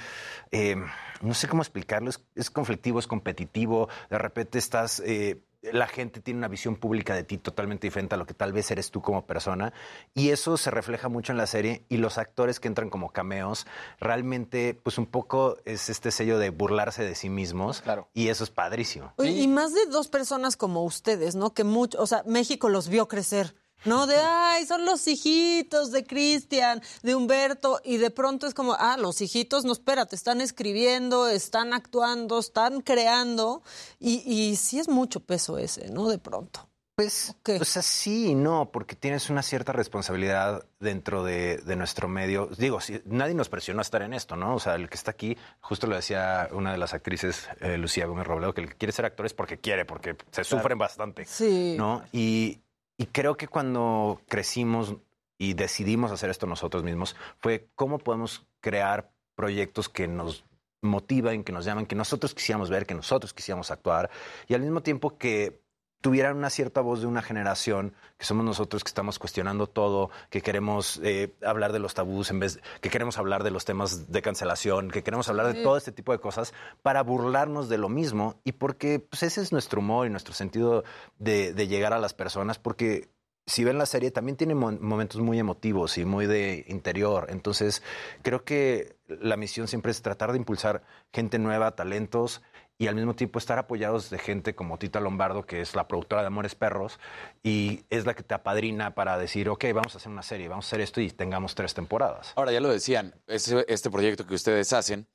eh, 0.50 0.76
no 1.22 1.32
sé 1.34 1.48
cómo 1.48 1.62
explicarlo, 1.62 2.10
es, 2.10 2.20
es 2.34 2.50
conflictivo, 2.50 2.98
es 2.98 3.06
competitivo, 3.06 3.88
de 4.10 4.18
repente 4.18 4.58
estás... 4.58 5.00
eh, 5.04 5.40
la 5.62 5.86
gente 5.86 6.20
tiene 6.20 6.38
una 6.38 6.48
visión 6.48 6.76
pública 6.76 7.14
de 7.14 7.24
ti 7.24 7.38
totalmente 7.38 7.86
diferente 7.86 8.14
a 8.14 8.18
lo 8.18 8.26
que 8.26 8.34
tal 8.34 8.52
vez 8.52 8.70
eres 8.70 8.90
tú 8.90 9.02
como 9.02 9.26
persona 9.26 9.72
y 10.14 10.30
eso 10.30 10.56
se 10.56 10.70
refleja 10.70 11.08
mucho 11.08 11.32
en 11.32 11.38
la 11.38 11.46
serie 11.46 11.84
y 11.88 11.98
los 11.98 12.18
actores 12.18 12.60
que 12.60 12.68
entran 12.68 12.88
como 12.88 13.12
cameos 13.12 13.66
realmente 13.98 14.78
pues 14.82 14.98
un 14.98 15.06
poco 15.06 15.58
es 15.64 15.90
este 15.90 16.10
sello 16.10 16.38
de 16.38 16.50
burlarse 16.50 17.04
de 17.04 17.14
sí 17.14 17.28
mismos 17.28 17.82
y 18.14 18.28
eso 18.28 18.44
es 18.44 18.50
padrísimo. 18.50 19.12
Oye, 19.16 19.30
Y 19.30 19.48
más 19.48 19.74
de 19.74 19.86
dos 19.86 20.08
personas 20.08 20.56
como 20.56 20.84
ustedes, 20.84 21.34
¿no? 21.34 21.52
Que 21.52 21.64
mucho, 21.64 22.00
o 22.00 22.06
sea, 22.06 22.22
México 22.26 22.68
los 22.68 22.88
vio 22.88 23.08
crecer. 23.08 23.54
¿No? 23.84 24.06
De, 24.06 24.16
ay, 24.16 24.66
son 24.66 24.84
los 24.84 25.06
hijitos 25.06 25.90
de 25.90 26.04
Cristian, 26.04 26.82
de 27.02 27.14
Humberto, 27.14 27.80
y 27.84 27.96
de 27.96 28.10
pronto 28.10 28.46
es 28.46 28.54
como, 28.54 28.74
ah, 28.78 28.96
los 28.98 29.20
hijitos, 29.20 29.64
no, 29.64 29.72
espérate, 29.72 30.16
están 30.16 30.40
escribiendo, 30.40 31.28
están 31.28 31.72
actuando, 31.72 32.38
están 32.38 32.80
creando, 32.80 33.62
y, 33.98 34.22
y 34.30 34.56
sí 34.56 34.78
es 34.78 34.88
mucho 34.88 35.20
peso 35.20 35.58
ese, 35.58 35.88
¿no? 35.90 36.08
De 36.08 36.18
pronto. 36.18 36.70
Pues, 37.00 37.34
o 37.58 37.64
sea, 37.64 37.80
sí 37.80 38.32
y 38.32 38.34
no, 38.34 38.70
porque 38.70 38.94
tienes 38.94 39.30
una 39.30 39.42
cierta 39.42 39.72
responsabilidad 39.72 40.66
dentro 40.80 41.24
de, 41.24 41.56
de 41.56 41.74
nuestro 41.74 42.08
medio. 42.08 42.50
Digo, 42.58 42.78
si, 42.82 43.00
nadie 43.06 43.32
nos 43.32 43.48
presionó 43.48 43.80
a 43.80 43.82
estar 43.82 44.02
en 44.02 44.12
esto, 44.12 44.36
¿no? 44.36 44.54
O 44.54 44.60
sea, 44.60 44.74
el 44.74 44.90
que 44.90 44.96
está 44.96 45.12
aquí, 45.12 45.34
justo 45.60 45.86
lo 45.86 45.96
decía 45.96 46.50
una 46.52 46.72
de 46.72 46.76
las 46.76 46.92
actrices, 46.92 47.48
eh, 47.60 47.78
Lucía 47.78 48.04
Gómez 48.04 48.26
Robledo, 48.26 48.52
que 48.52 48.60
el 48.60 48.68
que 48.68 48.76
quiere 48.76 48.92
ser 48.92 49.06
actor 49.06 49.24
es 49.24 49.32
porque 49.32 49.56
quiere, 49.56 49.86
porque 49.86 50.14
se 50.30 50.44
sufren 50.44 50.76
bastante. 50.76 51.24
Sí. 51.24 51.74
¿No? 51.78 52.02
Y, 52.12 52.60
y 53.00 53.06
creo 53.06 53.38
que 53.38 53.48
cuando 53.48 54.20
crecimos 54.28 54.94
y 55.38 55.54
decidimos 55.54 56.12
hacer 56.12 56.28
esto 56.28 56.46
nosotros 56.46 56.84
mismos, 56.84 57.16
fue 57.38 57.70
cómo 57.74 57.98
podemos 57.98 58.46
crear 58.60 59.10
proyectos 59.34 59.88
que 59.88 60.06
nos 60.06 60.44
motivan, 60.82 61.42
que 61.42 61.50
nos 61.50 61.64
llaman, 61.64 61.86
que 61.86 61.94
nosotros 61.94 62.34
quisiéramos 62.34 62.68
ver, 62.68 62.84
que 62.84 62.92
nosotros 62.92 63.32
quisiéramos 63.32 63.70
actuar, 63.70 64.10
y 64.48 64.52
al 64.52 64.60
mismo 64.60 64.82
tiempo 64.82 65.16
que 65.16 65.59
tuvieran 66.00 66.36
una 66.36 66.50
cierta 66.50 66.80
voz 66.80 67.00
de 67.00 67.06
una 67.06 67.22
generación, 67.22 67.94
que 68.18 68.24
somos 68.24 68.44
nosotros 68.44 68.82
que 68.84 68.88
estamos 68.88 69.18
cuestionando 69.18 69.66
todo, 69.66 70.10
que 70.30 70.40
queremos 70.40 71.00
eh, 71.02 71.34
hablar 71.44 71.72
de 71.72 71.78
los 71.78 71.94
tabús 71.94 72.30
en 72.30 72.40
vez, 72.40 72.60
que 72.80 72.88
queremos 72.90 73.18
hablar 73.18 73.44
de 73.44 73.50
los 73.50 73.64
temas 73.64 74.10
de 74.10 74.22
cancelación, 74.22 74.90
que 74.90 75.02
queremos 75.02 75.28
hablar 75.28 75.46
de 75.48 75.54
Sí. 75.54 75.62
todo 75.62 75.76
este 75.76 75.92
tipo 75.92 76.12
de 76.12 76.18
cosas 76.18 76.54
para 76.82 77.02
burlarnos 77.02 77.68
de 77.68 77.78
lo 77.78 77.88
mismo 77.88 78.40
y 78.44 78.52
porque 78.52 78.98
pues, 79.00 79.22
ese 79.22 79.42
es 79.42 79.52
nuestro 79.52 79.80
humor 79.80 80.06
y 80.06 80.10
nuestro 80.10 80.32
sentido 80.34 80.84
de, 81.18 81.52
de 81.52 81.66
llegar 81.68 81.92
a 81.92 81.98
las 81.98 82.14
personas, 82.14 82.58
porque 82.58 83.08
si 83.46 83.64
ven 83.64 83.78
la 83.78 83.86
serie 83.86 84.10
también 84.12 84.36
tiene 84.36 84.54
mo- 84.54 84.70
momentos 84.70 85.20
muy 85.20 85.38
emotivos 85.38 85.98
y 85.98 86.04
muy 86.04 86.26
de 86.26 86.64
interior, 86.68 87.26
entonces 87.30 87.82
creo 88.22 88.44
que 88.44 88.96
la 89.08 89.36
misión 89.36 89.66
siempre 89.66 89.90
es 89.90 90.02
tratar 90.02 90.30
de 90.32 90.38
impulsar 90.38 90.82
gente 91.12 91.38
nueva, 91.38 91.74
talentos 91.74 92.42
y 92.80 92.86
al 92.88 92.94
mismo 92.94 93.14
tiempo 93.14 93.38
estar 93.38 93.58
apoyados 93.58 94.08
de 94.08 94.18
gente 94.18 94.54
como 94.54 94.78
Tita 94.78 95.00
Lombardo, 95.00 95.44
que 95.44 95.60
es 95.60 95.74
la 95.76 95.86
productora 95.86 96.22
de 96.22 96.28
Amores 96.28 96.54
Perros, 96.54 96.98
y 97.42 97.84
es 97.90 98.06
la 98.06 98.14
que 98.14 98.22
te 98.22 98.32
apadrina 98.32 98.94
para 98.94 99.18
decir, 99.18 99.50
ok, 99.50 99.66
vamos 99.74 99.94
a 99.94 99.98
hacer 99.98 100.10
una 100.10 100.22
serie, 100.22 100.48
vamos 100.48 100.64
a 100.64 100.68
hacer 100.68 100.80
esto 100.80 101.02
y 101.02 101.10
tengamos 101.10 101.54
tres 101.54 101.74
temporadas. 101.74 102.32
Ahora, 102.36 102.52
ya 102.52 102.60
lo 102.60 102.70
decían, 102.70 103.14
ese- 103.26 103.66
este 103.68 103.90
proyecto 103.90 104.26
que 104.26 104.34
ustedes 104.34 104.72
hacen, 104.72 105.06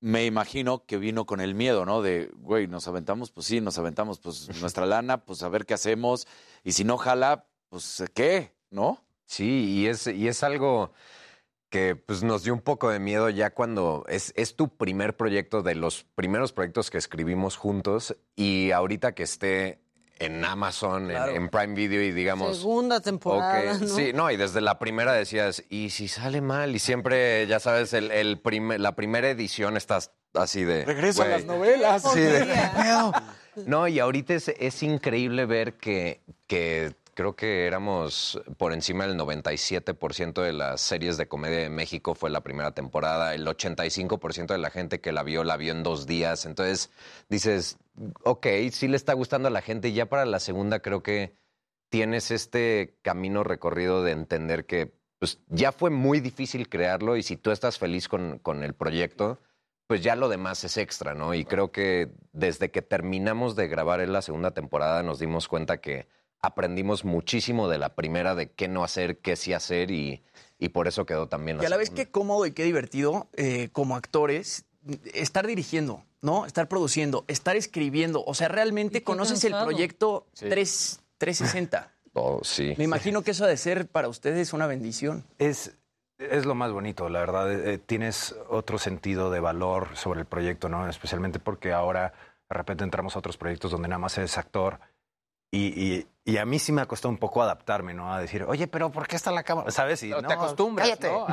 me 0.00 0.24
imagino 0.24 0.86
que 0.86 0.96
vino 0.96 1.26
con 1.26 1.42
el 1.42 1.54
miedo, 1.54 1.84
¿no? 1.84 2.00
De, 2.00 2.30
güey, 2.38 2.66
nos 2.66 2.88
aventamos, 2.88 3.30
pues 3.30 3.46
sí, 3.46 3.60
nos 3.60 3.78
aventamos, 3.78 4.18
pues 4.18 4.48
nuestra 4.62 4.86
lana, 4.86 5.18
pues 5.18 5.42
a 5.42 5.50
ver 5.50 5.66
qué 5.66 5.74
hacemos. 5.74 6.26
Y 6.64 6.72
si 6.72 6.82
no 6.82 6.96
jala, 6.96 7.44
pues 7.68 8.02
¿qué? 8.14 8.54
¿No? 8.70 9.04
Sí, 9.26 9.66
y 9.82 9.86
es, 9.86 10.06
y 10.06 10.28
es 10.28 10.42
algo 10.42 10.92
que 11.72 11.96
pues, 11.96 12.22
nos 12.22 12.44
dio 12.44 12.52
un 12.52 12.60
poco 12.60 12.90
de 12.90 13.00
miedo 13.00 13.30
ya 13.30 13.50
cuando 13.50 14.04
es, 14.08 14.32
es 14.36 14.54
tu 14.56 14.68
primer 14.76 15.16
proyecto 15.16 15.62
de 15.62 15.74
los 15.74 16.04
primeros 16.14 16.52
proyectos 16.52 16.90
que 16.90 16.98
escribimos 16.98 17.56
juntos 17.56 18.14
y 18.36 18.70
ahorita 18.72 19.12
que 19.14 19.22
esté 19.22 19.80
en 20.18 20.44
Amazon, 20.44 21.04
en- 21.04 21.16
Claro. 21.16 21.32
en, 21.34 21.48
Prime 21.48 21.74
Video 21.74 22.02
y 22.02 22.12
digamos... 22.12 22.58
Segunda 22.58 23.00
temporada. 23.00 23.74
Sí, 23.88 24.12
no, 24.14 24.30
y 24.30 24.36
desde 24.36 24.60
la 24.60 24.78
primera 24.78 25.14
decías, 25.14 25.64
¿y 25.70 25.90
si 25.90 26.06
sale 26.08 26.40
mal? 26.42 26.76
Y 26.76 26.78
siempre, 26.78 27.46
ya 27.48 27.58
sabes, 27.58 27.92
el, 27.94 28.10
el 28.12 28.40
la 28.78 28.94
primera 28.94 29.30
edición 29.30 29.76
estás 29.76 30.12
así 30.34 30.62
de... 30.64 30.84
Regreso 30.84 31.22
a 31.22 31.28
las 31.28 31.44
novelas. 31.46 32.02
Sí, 32.12 32.20
de. 32.20 32.46
No, 33.66 33.88
y 33.88 33.98
ahorita 33.98 34.34
es, 34.34 34.48
es 34.48 34.82
increíble 34.82 35.44
ver 35.46 35.74
que, 35.74 36.20
que 36.46 36.94
creo 37.14 37.36
que 37.36 37.66
éramos 37.66 38.40
por 38.56 38.72
encima 38.72 39.06
del 39.06 39.18
97% 39.18 40.42
de 40.42 40.52
las 40.52 40.80
series 40.80 41.16
de 41.16 41.28
comedia 41.28 41.58
de 41.58 41.70
México 41.70 42.14
fue 42.14 42.30
la 42.30 42.42
primera 42.42 42.72
temporada, 42.72 43.34
el 43.34 43.46
85% 43.46 44.46
de 44.46 44.58
la 44.58 44.70
gente 44.70 45.00
que 45.00 45.12
la 45.12 45.22
vio 45.22 45.44
la 45.44 45.56
vio 45.56 45.72
en 45.72 45.82
dos 45.82 46.06
días, 46.06 46.46
entonces 46.46 46.90
dices, 47.28 47.78
ok, 48.24 48.46
sí 48.70 48.88
le 48.88 48.96
está 48.96 49.12
gustando 49.12 49.48
a 49.48 49.50
la 49.50 49.62
gente 49.62 49.88
y 49.88 49.92
ya 49.94 50.06
para 50.06 50.24
la 50.24 50.40
segunda 50.40 50.80
creo 50.80 51.02
que 51.02 51.36
tienes 51.90 52.30
este 52.30 52.96
camino 53.02 53.44
recorrido 53.44 54.02
de 54.02 54.12
entender 54.12 54.64
que 54.64 54.92
pues, 55.18 55.38
ya 55.48 55.72
fue 55.72 55.90
muy 55.90 56.20
difícil 56.20 56.68
crearlo 56.68 57.16
y 57.16 57.22
si 57.22 57.36
tú 57.36 57.50
estás 57.50 57.78
feliz 57.78 58.08
con, 58.08 58.38
con 58.38 58.62
el 58.62 58.74
proyecto, 58.74 59.38
pues 59.86 60.02
ya 60.02 60.16
lo 60.16 60.30
demás 60.30 60.64
es 60.64 60.78
extra, 60.78 61.14
¿no? 61.14 61.34
Y 61.34 61.44
creo 61.44 61.70
que 61.70 62.10
desde 62.32 62.70
que 62.70 62.80
terminamos 62.80 63.56
de 63.56 63.68
grabar 63.68 64.00
en 64.00 64.12
la 64.12 64.22
segunda 64.22 64.52
temporada 64.52 65.02
nos 65.02 65.18
dimos 65.18 65.48
cuenta 65.48 65.82
que 65.82 66.08
aprendimos 66.42 67.04
muchísimo 67.04 67.68
de 67.68 67.78
la 67.78 67.94
primera, 67.94 68.34
de 68.34 68.50
qué 68.50 68.68
no 68.68 68.84
hacer, 68.84 69.18
qué 69.18 69.36
sí 69.36 69.52
hacer 69.52 69.90
y, 69.90 70.22
y 70.58 70.70
por 70.70 70.88
eso 70.88 71.06
quedó 71.06 71.28
también 71.28 71.56
la 71.56 71.62
Y 71.62 71.66
a 71.66 71.70
la 71.70 71.76
vez 71.76 71.90
qué 71.90 72.10
cómodo 72.10 72.44
y 72.46 72.52
qué 72.52 72.64
divertido 72.64 73.28
eh, 73.34 73.68
como 73.72 73.96
actores 73.96 74.64
estar 75.14 75.46
dirigiendo, 75.46 76.02
¿no? 76.20 76.44
Estar 76.44 76.68
produciendo, 76.68 77.24
estar 77.28 77.54
escribiendo. 77.54 78.24
O 78.26 78.34
sea, 78.34 78.48
realmente 78.48 79.04
conoces 79.04 79.44
el 79.44 79.52
proyecto 79.52 80.26
Sí. 80.34 80.48
3, 80.48 81.00
360. 81.18 81.88
Oh, 82.14 82.40
sí. 82.44 82.74
Me 82.76 82.84
imagino 82.84 83.22
que 83.22 83.30
eso 83.30 83.44
ha 83.46 83.48
de 83.48 83.56
ser 83.56 83.86
para 83.88 84.06
ustedes 84.08 84.52
una 84.52 84.66
bendición. 84.66 85.24
Es, 85.38 85.72
es 86.18 86.44
lo 86.44 86.54
más 86.54 86.70
bonito, 86.70 87.08
la 87.08 87.20
verdad. 87.20 87.50
eh, 87.50 87.78
tienes 87.78 88.36
otro 88.50 88.76
sentido 88.76 89.30
de 89.30 89.40
valor 89.40 89.96
sobre 89.96 90.20
el 90.20 90.26
proyecto, 90.26 90.68
¿no? 90.68 90.86
Especialmente 90.90 91.38
porque 91.38 91.72
ahora 91.72 92.12
de 92.50 92.54
repente 92.54 92.84
entramos 92.84 93.16
a 93.16 93.20
otros 93.20 93.38
proyectos 93.38 93.70
donde 93.70 93.88
nada 93.88 93.98
más 93.98 94.18
eres 94.18 94.36
actor. 94.36 94.78
Y, 95.52 95.66
y- 95.66 96.06
y 96.24 96.36
a 96.38 96.46
mí 96.46 96.58
sí 96.60 96.70
me 96.72 96.80
ha 96.82 96.86
costado 96.86 97.10
un 97.10 97.18
poco 97.18 97.42
adaptarme, 97.42 97.94
¿no? 97.94 98.12
A 98.14 98.20
decir, 98.20 98.44
oye, 98.44 98.68
pero 98.68 98.90
¿por 98.90 99.06
qué 99.08 99.16
está 99.16 99.30
la 99.32 99.42
cámara? 99.42 99.70
¿Sabes? 99.72 100.02
Y, 100.04 100.08
No, 100.10 100.22
no, 100.22 100.28
te 100.28 100.34
acostumbras, 100.34 100.88
cállate. 100.88 101.08
¿no? 101.10 101.26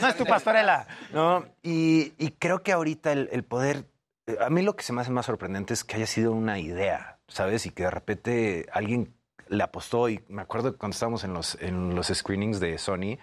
No, 0.00 0.08
es 0.08 0.16
tu 0.16 0.24
pastorela. 0.26 0.86
¿no? 1.12 1.44
Y, 1.62 2.12
y 2.18 2.30
creo 2.32 2.62
que 2.62 2.72
ahorita 2.72 3.12
el, 3.12 3.28
el 3.32 3.44
poder... 3.44 3.86
eh, 4.26 4.36
A 4.40 4.50
mí 4.50 4.60
lo 4.62 4.76
que 4.76 4.82
se 4.84 4.92
me 4.92 5.00
hace 5.00 5.10
más 5.10 5.24
sorprendente 5.26 5.72
es 5.74 5.84
que 5.84 5.96
haya 5.96 6.06
sido 6.06 6.32
una 6.32 6.58
idea, 6.58 7.18
¿sabes? 7.28 7.64
Y 7.66 7.70
que 7.70 7.84
de 7.84 7.90
repente 7.90 8.66
alguien 8.72 9.14
le 9.48 9.62
apostó. 9.64 10.08
Y 10.10 10.22
me 10.28 10.42
acuerdo 10.42 10.70
que 10.72 10.78
cuando 10.78 10.94
estábamos 10.94 11.24
en 11.24 11.32
los, 11.32 11.56
en 11.60 11.94
los 11.96 12.08
screenings 12.08 12.60
de 12.60 12.76
Sony, 12.76 13.16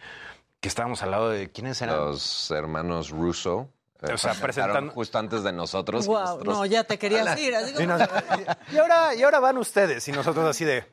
que 0.60 0.68
estábamos 0.68 1.04
al 1.04 1.12
lado 1.12 1.30
de... 1.30 1.52
¿Quiénes 1.52 1.80
eran? 1.82 1.96
Los 1.96 2.50
hermanos 2.52 3.12
Russo. 3.12 3.70
O 4.02 4.18
sea, 4.18 4.34
presentaron 4.34 4.44
presentando- 4.90 4.94
justo 4.94 5.18
antes 5.20 5.44
de 5.44 5.52
nosotros. 5.54 6.06
y 6.06 6.08
Wow, 6.08 6.20
nosotros- 6.20 6.56
no, 6.58 6.66
ya 6.66 6.84
te 6.84 6.98
querías 7.00 7.24
Hola. 7.24 7.40
ir. 7.40 7.56
así 7.56 7.74
como- 7.74 7.84
Y, 7.84 7.88
nos- 7.88 8.10
y 8.72 8.78
ahora, 8.78 9.16
y 9.16 9.24
ahora 9.24 9.40
van 9.40 9.58
ustedes 9.58 10.08
y 10.08 10.12
nosotros 10.12 10.46
así 10.48 10.66
de... 10.66 10.86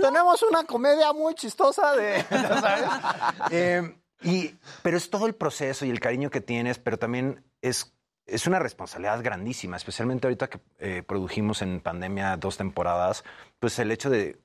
Tenemos 0.00 0.42
una 0.42 0.64
comedia 0.64 1.12
muy 1.12 1.34
chistosa 1.34 1.94
de, 1.94 2.22
¿sabes? 2.30 2.84
Eh, 3.50 3.96
y, 4.22 4.54
pero 4.82 4.96
es 4.96 5.10
todo 5.10 5.26
el 5.26 5.34
proceso 5.34 5.84
y 5.84 5.90
el 5.90 6.00
cariño 6.00 6.30
que 6.30 6.40
tienes, 6.40 6.78
pero 6.78 6.98
también 6.98 7.44
es, 7.60 7.92
es 8.26 8.46
una 8.46 8.58
responsabilidad 8.58 9.22
grandísima, 9.22 9.76
especialmente 9.76 10.26
ahorita 10.26 10.48
que 10.48 10.60
eh, 10.78 11.02
produjimos 11.06 11.60
en 11.62 11.80
pandemia 11.80 12.36
dos 12.38 12.56
temporadas, 12.56 13.22
pues 13.58 13.78
el 13.78 13.90
hecho 13.90 14.08
de 14.08 14.38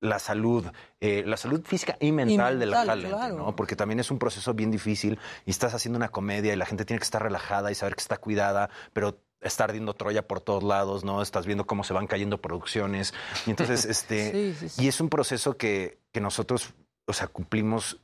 la 0.00 0.18
salud, 0.18 0.66
eh, 1.00 1.24
la 1.26 1.36
salud 1.36 1.62
física 1.64 1.96
y 2.00 2.12
mental, 2.12 2.58
de 2.58 2.66
la 2.66 2.78
mental, 2.78 3.00
gente, 3.00 3.16
claro. 3.16 3.36
¿no? 3.36 3.56
Porque 3.56 3.76
también 3.76 4.00
es 4.00 4.10
un 4.10 4.18
proceso 4.18 4.54
bien 4.54 4.70
difícil 4.70 5.18
y 5.44 5.50
estás 5.50 5.74
haciendo 5.74 5.96
una 5.96 6.08
comedia 6.10 6.52
y 6.52 6.56
la 6.56 6.66
gente 6.66 6.84
tiene 6.84 6.98
que 6.98 7.04
estar 7.04 7.22
relajada 7.22 7.70
y 7.70 7.74
saber 7.74 7.94
que 7.96 8.02
está 8.02 8.18
cuidada, 8.18 8.70
pero 8.92 9.20
está 9.40 9.64
ardiendo 9.64 9.94
Troya 9.94 10.26
por 10.26 10.40
todos 10.40 10.62
lados, 10.62 11.04
¿no? 11.04 11.22
Estás 11.22 11.46
viendo 11.46 11.66
cómo 11.66 11.84
se 11.84 11.94
van 11.94 12.06
cayendo 12.06 12.40
producciones. 12.40 13.14
Y 13.46 13.50
entonces, 13.50 13.84
este, 13.86 14.30
Sí, 14.32 14.54
sí, 14.58 14.68
sí. 14.68 14.84
y 14.84 14.88
es 14.88 15.00
un 15.00 15.08
proceso 15.08 15.56
que, 15.56 15.98
que 16.12 16.20
nosotros, 16.20 16.74
o 17.06 17.12
sea, 17.12 17.28
cumplimos 17.28 18.00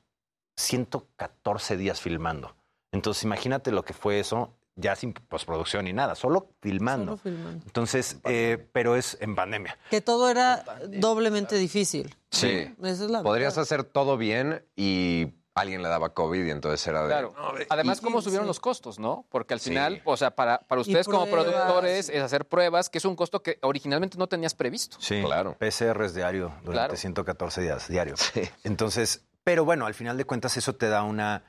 114 0.57 1.77
días 1.77 2.01
filmando. 2.01 2.57
Entonces, 2.93 3.25
imagínate 3.25 3.73
lo 3.73 3.85
que 3.85 3.93
fue 3.93 4.21
eso, 4.21 4.55
ya 4.77 4.97
sin 4.97 5.13
postproducción 5.13 5.85
ni 5.85 5.93
nada, 5.93 6.15
solo 6.15 6.51
filmando. 6.61 7.17
Solo 7.17 7.35
filmando. 7.37 7.65
Entonces, 7.67 8.19
eh, 8.25 8.67
pero 8.73 8.97
es 8.97 9.17
en 9.21 9.35
pandemia. 9.37 9.79
Que 9.91 10.01
todo 10.01 10.29
era 10.31 10.65
doblemente 10.89 11.57
difícil. 11.57 12.15
Sí. 12.31 12.75
Esa 12.83 13.05
es 13.05 13.11
la 13.11 13.23
Podrías 13.23 13.55
verdad. 13.55 13.63
hacer 13.63 13.85
todo 13.85 14.17
bien 14.17 14.65
y 14.75 15.35
alguien 15.57 15.83
le 15.83 15.89
daba 15.89 16.13
COVID 16.15 16.45
y 16.45 16.51
entonces 16.51 16.85
era 16.89 17.03
de... 17.03 17.09
Claro. 17.09 17.33
Además, 17.69 18.01
cómo 18.01 18.21
subieron 18.21 18.47
sí. 18.47 18.49
los 18.49 18.59
costos, 18.59 18.99
¿no? 18.99 19.25
Porque 19.29 19.55
al 19.55 19.61
Sí. 19.61 19.71
final, 19.71 20.03
o 20.05 20.17
sea, 20.17 20.33
para, 20.35 20.59
para 20.59 20.81
ustedes 20.81 21.07
como 21.07 21.27
productores 21.27 22.09
es 22.09 22.21
hacer 22.23 22.49
pruebas, 22.49 22.91
que 22.91 22.99
es 22.99 23.05
un 23.05 23.15
costo 23.15 23.41
que 23.41 23.59
originalmente 23.63 24.19
no 24.19 24.27
tenías 24.27 24.55
previsto. 24.55 24.97
Sí, 24.99 25.23
Claro. 25.25 25.57
PCRs 25.57 26.13
diario 26.15 26.49
durante 26.65 26.73
Claro. 26.73 26.97
114 26.97 27.61
días, 27.63 27.87
diario. 27.87 28.17
Entonces, 28.65 29.25
pero 29.45 29.65
bueno, 29.65 29.87
al 29.87 29.95
final 29.95 30.17
de 30.17 30.25
cuentas 30.25 30.57
eso 30.57 30.75
te 30.75 30.89
da 30.89 31.05
una, 31.05 31.45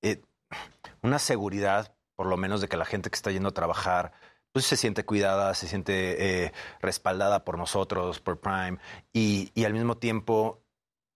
eh, 0.00 0.22
una 1.02 1.18
seguridad, 1.18 1.92
por 2.20 2.26
lo 2.28 2.36
menos, 2.36 2.60
de 2.60 2.68
que 2.68 2.76
la 2.76 2.84
gente 2.84 3.08
que 3.08 3.14
está 3.16 3.30
yendo 3.30 3.48
a 3.48 3.52
trabajar 3.54 4.12
pues 4.52 4.66
se 4.66 4.76
siente 4.76 5.06
cuidada, 5.06 5.54
se 5.54 5.66
siente 5.66 6.44
eh, 6.44 6.52
respaldada 6.82 7.46
por 7.46 7.56
nosotros, 7.56 8.20
por 8.20 8.40
Prime, 8.40 8.76
y, 9.10 9.50
y 9.54 9.64
al 9.64 9.72
mismo 9.72 9.96
tiempo, 9.96 10.60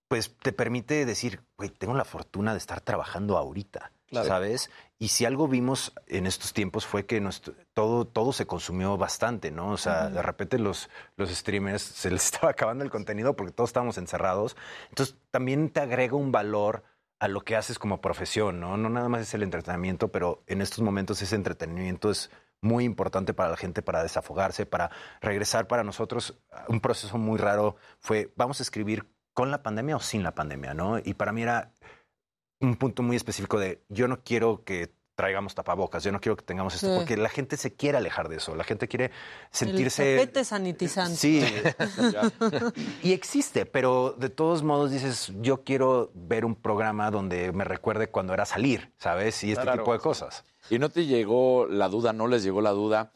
pues 0.07 0.35
te 0.41 0.51
permite 0.51 1.05
decir, 1.05 1.43
güey, 1.55 1.69
tengo 1.69 1.93
la 1.93 2.05
fortuna 2.05 2.53
de 2.53 2.57
estar 2.57 2.81
trabajando 2.81 3.37
ahorita, 3.37 3.91
Claro. 4.07 4.27
¿sabes? 4.27 4.71
Y 4.97 5.09
si 5.09 5.25
algo 5.25 5.47
vimos 5.47 5.93
en 6.07 6.25
estos 6.25 6.53
tiempos 6.53 6.87
fue 6.87 7.05
que 7.05 7.21
nuestro- 7.21 7.53
todo, 7.73 8.05
todo 8.07 8.33
se 8.33 8.47
consumió 8.47 8.97
bastante, 8.97 9.51
¿no? 9.51 9.69
O 9.73 9.77
sea, 9.77 10.09
de 10.09 10.23
repente 10.23 10.57
los, 10.57 10.89
los 11.15 11.29
streamers 11.29 11.83
se 11.83 12.09
les 12.09 12.25
estaba 12.33 12.49
acabando 12.51 12.83
el 12.83 12.89
contenido 12.89 13.35
porque 13.35 13.51
todos 13.53 13.69
estábamos 13.69 13.99
encerrados. 13.99 14.55
Entonces, 14.89 15.17
también 15.29 15.69
te 15.69 15.81
agrega 15.81 16.15
un 16.15 16.31
valor 16.31 16.83
a 17.19 17.27
lo 17.27 17.41
que 17.41 17.55
haces 17.55 17.79
como 17.79 18.01
profesión, 18.01 18.59
¿no? 18.59 18.77
No 18.77 18.89
nada 18.89 19.09
más 19.09 19.21
es 19.21 19.33
el 19.33 19.43
entretenimiento, 19.43 20.11
pero 20.11 20.43
en 20.47 20.61
estos 20.61 20.81
momentos 20.81 21.21
ese 21.21 21.35
entretenimiento 21.35 22.11
es 22.11 22.29
muy 22.61 22.83
importante 22.83 23.33
para 23.33 23.49
la 23.49 23.57
gente 23.57 23.81
para 23.81 24.03
desafogarse, 24.03 24.65
para 24.65 24.91
regresar 25.21 25.67
para 25.67 25.83
nosotros. 25.83 26.37
Un 26.67 26.81
proceso 26.81 27.17
muy 27.17 27.37
raro 27.37 27.77
fue, 27.99 28.33
vamos 28.35 28.59
a 28.59 28.63
escribir 28.63 29.07
con 29.33 29.51
la 29.51 29.63
pandemia 29.63 29.97
o 29.97 29.99
sin 29.99 30.23
la 30.23 30.35
pandemia, 30.35 30.73
¿no? 30.73 30.97
Y 30.97 31.13
para 31.13 31.31
mí 31.31 31.41
era 31.41 31.73
un 32.59 32.75
punto 32.75 33.03
muy 33.03 33.15
específico 33.15 33.59
de 33.59 33.83
yo 33.89 34.07
no 34.07 34.23
quiero 34.23 34.63
que 34.63 34.93
traigamos 35.15 35.55
tapabocas, 35.55 36.03
yo 36.03 36.11
no 36.11 36.19
quiero 36.19 36.35
que 36.35 36.43
tengamos 36.43 36.75
esto, 36.75 36.87
Sí. 36.91 36.93
porque 36.97 37.15
la 37.17 37.29
gente 37.29 37.55
se 37.57 37.73
quiere 37.73 37.97
alejar 37.97 38.27
de 38.29 38.35
eso, 38.37 38.53
la 38.55 38.63
gente 38.65 38.87
quiere 38.87 39.05
El 39.05 39.11
sentirse... 39.49 40.17
tapete 40.17 40.43
sanitizante. 40.45 41.15
Sí, 41.15 41.41
y 43.03 43.13
existe, 43.13 43.65
pero 43.65 44.11
de 44.17 44.29
todos 44.29 44.63
modos 44.63 44.91
dices, 44.91 45.31
yo 45.39 45.63
quiero 45.63 46.11
ver 46.13 46.45
un 46.45 46.55
programa 46.55 47.11
donde 47.11 47.51
me 47.53 47.63
recuerde 47.63 48.09
cuando 48.09 48.33
era 48.33 48.45
salir, 48.45 48.91
¿sabes? 48.97 49.43
Y 49.43 49.51
este 49.51 49.63
Claro. 49.63 49.83
tipo 49.83 49.93
de 49.93 49.99
cosas. 49.99 50.43
¿Y 50.69 50.79
no 50.79 50.89
te 50.89 51.05
llegó 51.05 51.65
la 51.67 51.87
duda, 51.89 52.11
no 52.13 52.27
les 52.27 52.43
llegó 52.43 52.61
la 52.61 52.71
duda 52.71 53.11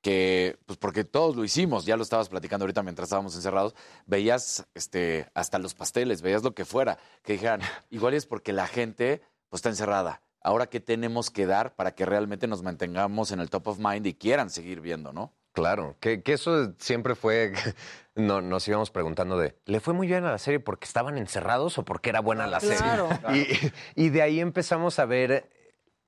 que, 0.00 0.58
pues 0.66 0.78
porque 0.78 1.04
todos 1.04 1.36
lo 1.36 1.44
hicimos, 1.44 1.84
ya 1.84 1.96
lo 1.96 2.02
estabas 2.02 2.28
platicando 2.28 2.64
ahorita 2.64 2.82
mientras 2.82 3.06
estábamos 3.06 3.34
encerrados, 3.34 3.74
veías 4.06 4.66
este, 4.74 5.28
hasta 5.34 5.58
los 5.58 5.74
pasteles, 5.74 6.22
veías 6.22 6.42
lo 6.42 6.54
que 6.54 6.64
fuera, 6.64 6.98
que 7.22 7.34
dijeran, 7.34 7.60
igual 7.90 8.14
es 8.14 8.26
porque 8.26 8.52
la 8.52 8.66
gente 8.66 9.22
pues, 9.48 9.58
está 9.58 9.68
encerrada. 9.70 10.22
Ahora, 10.42 10.66
¿qué 10.68 10.80
tenemos 10.80 11.30
que 11.30 11.46
dar 11.46 11.74
para 11.74 11.92
que 11.94 12.06
realmente 12.06 12.46
nos 12.46 12.62
mantengamos 12.62 13.32
en 13.32 13.40
el 13.40 13.50
top 13.50 13.68
of 13.68 13.78
mind 13.78 14.06
y 14.06 14.14
quieran 14.14 14.50
seguir 14.50 14.80
viendo, 14.80 15.12
no? 15.12 15.32
Claro, 15.52 15.96
que, 15.98 16.22
que 16.22 16.34
eso 16.34 16.72
siempre 16.78 17.14
fue, 17.16 17.52
no, 18.14 18.40
nos 18.40 18.66
íbamos 18.68 18.90
preguntando 18.90 19.36
de, 19.38 19.56
¿le 19.66 19.80
fue 19.80 19.94
muy 19.94 20.06
bien 20.06 20.24
a 20.24 20.30
la 20.30 20.38
serie 20.38 20.60
porque 20.60 20.84
estaban 20.84 21.18
encerrados 21.18 21.78
o 21.78 21.84
porque 21.84 22.10
era 22.10 22.20
buena 22.20 22.46
la 22.46 22.60
Claro. 22.60 23.08
serie? 23.24 23.72
Y, 23.96 24.04
y 24.06 24.08
de 24.10 24.22
ahí 24.22 24.40
empezamos 24.40 24.98
a 25.00 25.04
ver 25.04 25.50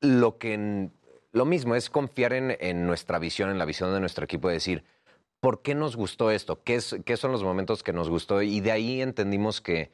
lo 0.01 0.39
que, 0.39 0.91
lo 1.33 1.45
mismo, 1.45 1.75
es 1.75 1.91
confiar 1.91 2.33
en, 2.33 2.57
en 2.61 2.87
nuestra 2.87 3.19
visión, 3.19 3.51
en 3.51 3.59
la 3.59 3.65
visión 3.65 3.93
de 3.93 3.99
nuestro 4.01 4.25
equipo, 4.25 4.47
de 4.49 4.55
decir, 4.55 4.85
¿por 5.41 5.63
qué 5.63 5.75
nos 5.75 5.97
gustó 5.97 6.31
esto? 6.31 6.63
¿Qué, 6.63 6.77
es, 6.77 6.97
¿Qué 7.05 7.17
son 7.17 7.33
los 7.33 7.43
momentos 7.43 7.83
que 7.83 7.93
nos 7.93 8.09
gustó? 8.09 8.43
Y 8.43 8.61
de 8.61 8.71
ahí 8.73 9.03
entendimos 9.03 9.61
que 9.61 9.91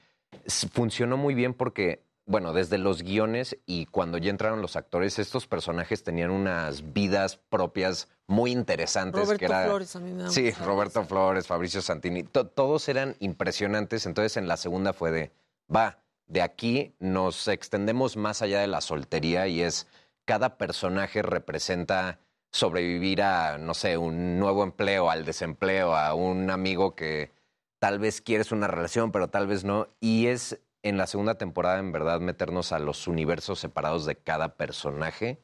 funcionó 0.73 1.17
muy 1.17 1.35
bien 1.35 1.55
porque, 1.55 2.03
bueno, 2.27 2.53
desde 2.53 2.77
los 2.79 3.03
guiones 3.03 3.57
y 3.67 3.87
cuando 3.87 4.19
ya 4.19 4.31
entraron 4.31 4.61
los 4.61 4.75
actores, 4.77 5.19
estos 5.19 5.47
personajes 5.47 6.03
tenían 6.03 6.31
unas 6.31 6.93
vidas 6.93 7.37
propias 7.49 8.09
muy 8.27 8.51
interesantes. 8.51 9.23
Roberto 9.23 9.39
que 9.39 9.45
era, 9.45 9.65
Flores 9.65 9.95
a 9.97 10.01
mí 10.01 10.13
me 10.13 10.25
da 10.25 10.31
Sí, 10.31 10.51
Roberto 10.51 11.05
Flores, 11.05 11.47
Fabricio 11.47 11.81
Santini, 11.83 12.25
to- 12.25 12.49
todos 12.49 12.89
eran 12.89 13.15
impresionantes. 13.21 14.07
Entonces 14.07 14.37
en 14.37 14.49
la 14.49 14.57
segunda 14.57 14.93
fue 14.93 15.13
de, 15.13 15.31
va, 15.75 15.99
de 16.27 16.43
aquí 16.43 16.95
nos 16.99 17.47
extendemos 17.47 18.17
más 18.17 18.43
allá 18.43 18.61
de 18.61 18.67
la 18.67 18.81
soltería 18.81 19.47
y 19.47 19.63
es, 19.63 19.87
cada 20.25 20.59
personaje 20.59 21.23
representa 21.23 22.19
sobrevivir 22.51 23.23
a, 23.23 23.59
no 23.59 23.75
sé, 23.75 23.97
un 23.99 24.39
nuevo 24.41 24.65
empleo, 24.65 25.11
al 25.11 25.25
desempleo, 25.25 25.95
a 25.95 26.15
un 26.15 26.51
amigo 26.51 26.97
que 26.97 27.31
tal 27.79 28.01
vez 28.01 28.21
quieres 28.21 28.51
una 28.51 28.67
relación, 28.67 29.13
pero 29.13 29.29
tal 29.29 29.47
vez 29.47 29.63
no. 29.63 29.87
Y 30.01 30.27
es 30.27 30.59
en 30.89 30.97
la 30.97 31.07
segunda 31.07 31.35
temporada, 31.37 31.79
en 31.79 31.91
verdad, 31.93 32.21
meternos 32.21 32.71
a 32.73 32.79
los 32.79 33.09
universos 33.09 33.59
separados 33.59 34.07
de 34.07 34.17
cada 34.17 34.55
personaje. 34.57 35.41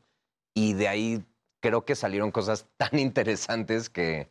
Y 0.54 0.74
de 0.74 0.88
ahí 0.88 1.24
creo 1.60 1.84
que 1.84 1.96
salieron 1.96 2.30
cosas 2.30 2.66
tan 2.76 2.98
interesantes 2.98 3.90
que 3.90 4.28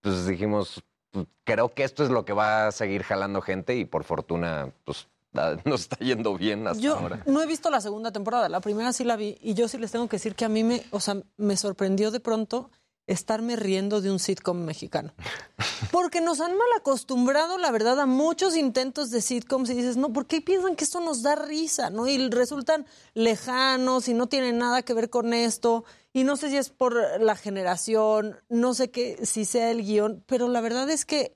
pues 0.00 0.26
dijimos, 0.26 0.82
pues, 1.10 1.26
creo 1.44 1.74
que 1.74 1.84
esto 1.84 2.04
es 2.04 2.10
lo 2.10 2.24
que 2.24 2.32
va 2.32 2.66
a 2.68 2.72
seguir 2.72 3.02
jalando 3.02 3.40
gente 3.40 3.76
y 3.76 3.84
por 3.84 4.04
fortuna, 4.04 4.72
pues 4.84 5.08
ah, 5.34 5.56
nos 5.64 5.82
está 5.82 5.96
yendo 5.98 6.36
bien 6.36 6.66
hasta 6.66 6.82
Yo 6.82 6.96
ahora. 6.96 7.22
no 7.26 7.42
he 7.42 7.46
visto 7.46 7.70
la 7.70 7.80
segunda 7.80 8.12
temporada, 8.12 8.48
la 8.48 8.60
primera 8.60 8.92
sí 8.92 9.04
la 9.04 9.16
vi 9.16 9.38
y 9.40 9.54
yo 9.54 9.68
sí 9.68 9.78
les 9.78 9.90
tengo 9.92 10.08
que 10.08 10.16
decir 10.16 10.34
que 10.34 10.44
a 10.44 10.48
mí 10.48 10.64
me, 10.64 10.82
o 10.90 11.00
sea, 11.00 11.16
me 11.36 11.56
sorprendió 11.56 12.10
de 12.10 12.20
pronto 12.20 12.70
estarme 13.12 13.56
riendo 13.56 14.00
de 14.00 14.10
un 14.10 14.18
sitcom 14.18 14.58
mexicano. 14.64 15.12
Porque 15.90 16.20
nos 16.20 16.40
han 16.40 16.56
mal 16.56 16.68
acostumbrado, 16.76 17.58
la 17.58 17.70
verdad, 17.70 18.00
a 18.00 18.06
muchos 18.06 18.56
intentos 18.56 19.10
de 19.10 19.20
sitcoms 19.20 19.70
y 19.70 19.74
dices, 19.74 19.96
no, 19.96 20.12
¿por 20.12 20.26
qué 20.26 20.40
piensan 20.40 20.76
que 20.76 20.84
esto 20.84 21.00
nos 21.00 21.22
da 21.22 21.34
risa? 21.34 21.90
¿no? 21.90 22.08
Y 22.08 22.28
resultan 22.30 22.86
lejanos 23.14 24.08
y 24.08 24.14
no 24.14 24.28
tienen 24.28 24.58
nada 24.58 24.82
que 24.82 24.94
ver 24.94 25.10
con 25.10 25.34
esto. 25.34 25.84
Y 26.12 26.24
no 26.24 26.36
sé 26.36 26.50
si 26.50 26.56
es 26.56 26.70
por 26.70 27.20
la 27.20 27.36
generación, 27.36 28.36
no 28.48 28.74
sé 28.74 28.90
qué, 28.90 29.24
si 29.24 29.44
sea 29.44 29.70
el 29.70 29.82
guion, 29.82 30.22
pero 30.26 30.48
la 30.48 30.60
verdad 30.60 30.90
es 30.90 31.04
que, 31.04 31.34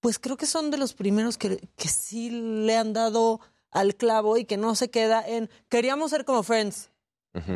pues 0.00 0.18
creo 0.18 0.36
que 0.36 0.46
son 0.46 0.70
de 0.70 0.78
los 0.78 0.94
primeros 0.94 1.38
que, 1.38 1.68
que 1.76 1.88
sí 1.88 2.30
le 2.30 2.76
han 2.76 2.92
dado 2.92 3.40
al 3.70 3.94
clavo 3.94 4.36
y 4.36 4.44
que 4.44 4.56
no 4.56 4.74
se 4.74 4.90
queda 4.90 5.22
en, 5.26 5.50
queríamos 5.68 6.10
ser 6.10 6.24
como 6.24 6.42
Friends. 6.42 6.90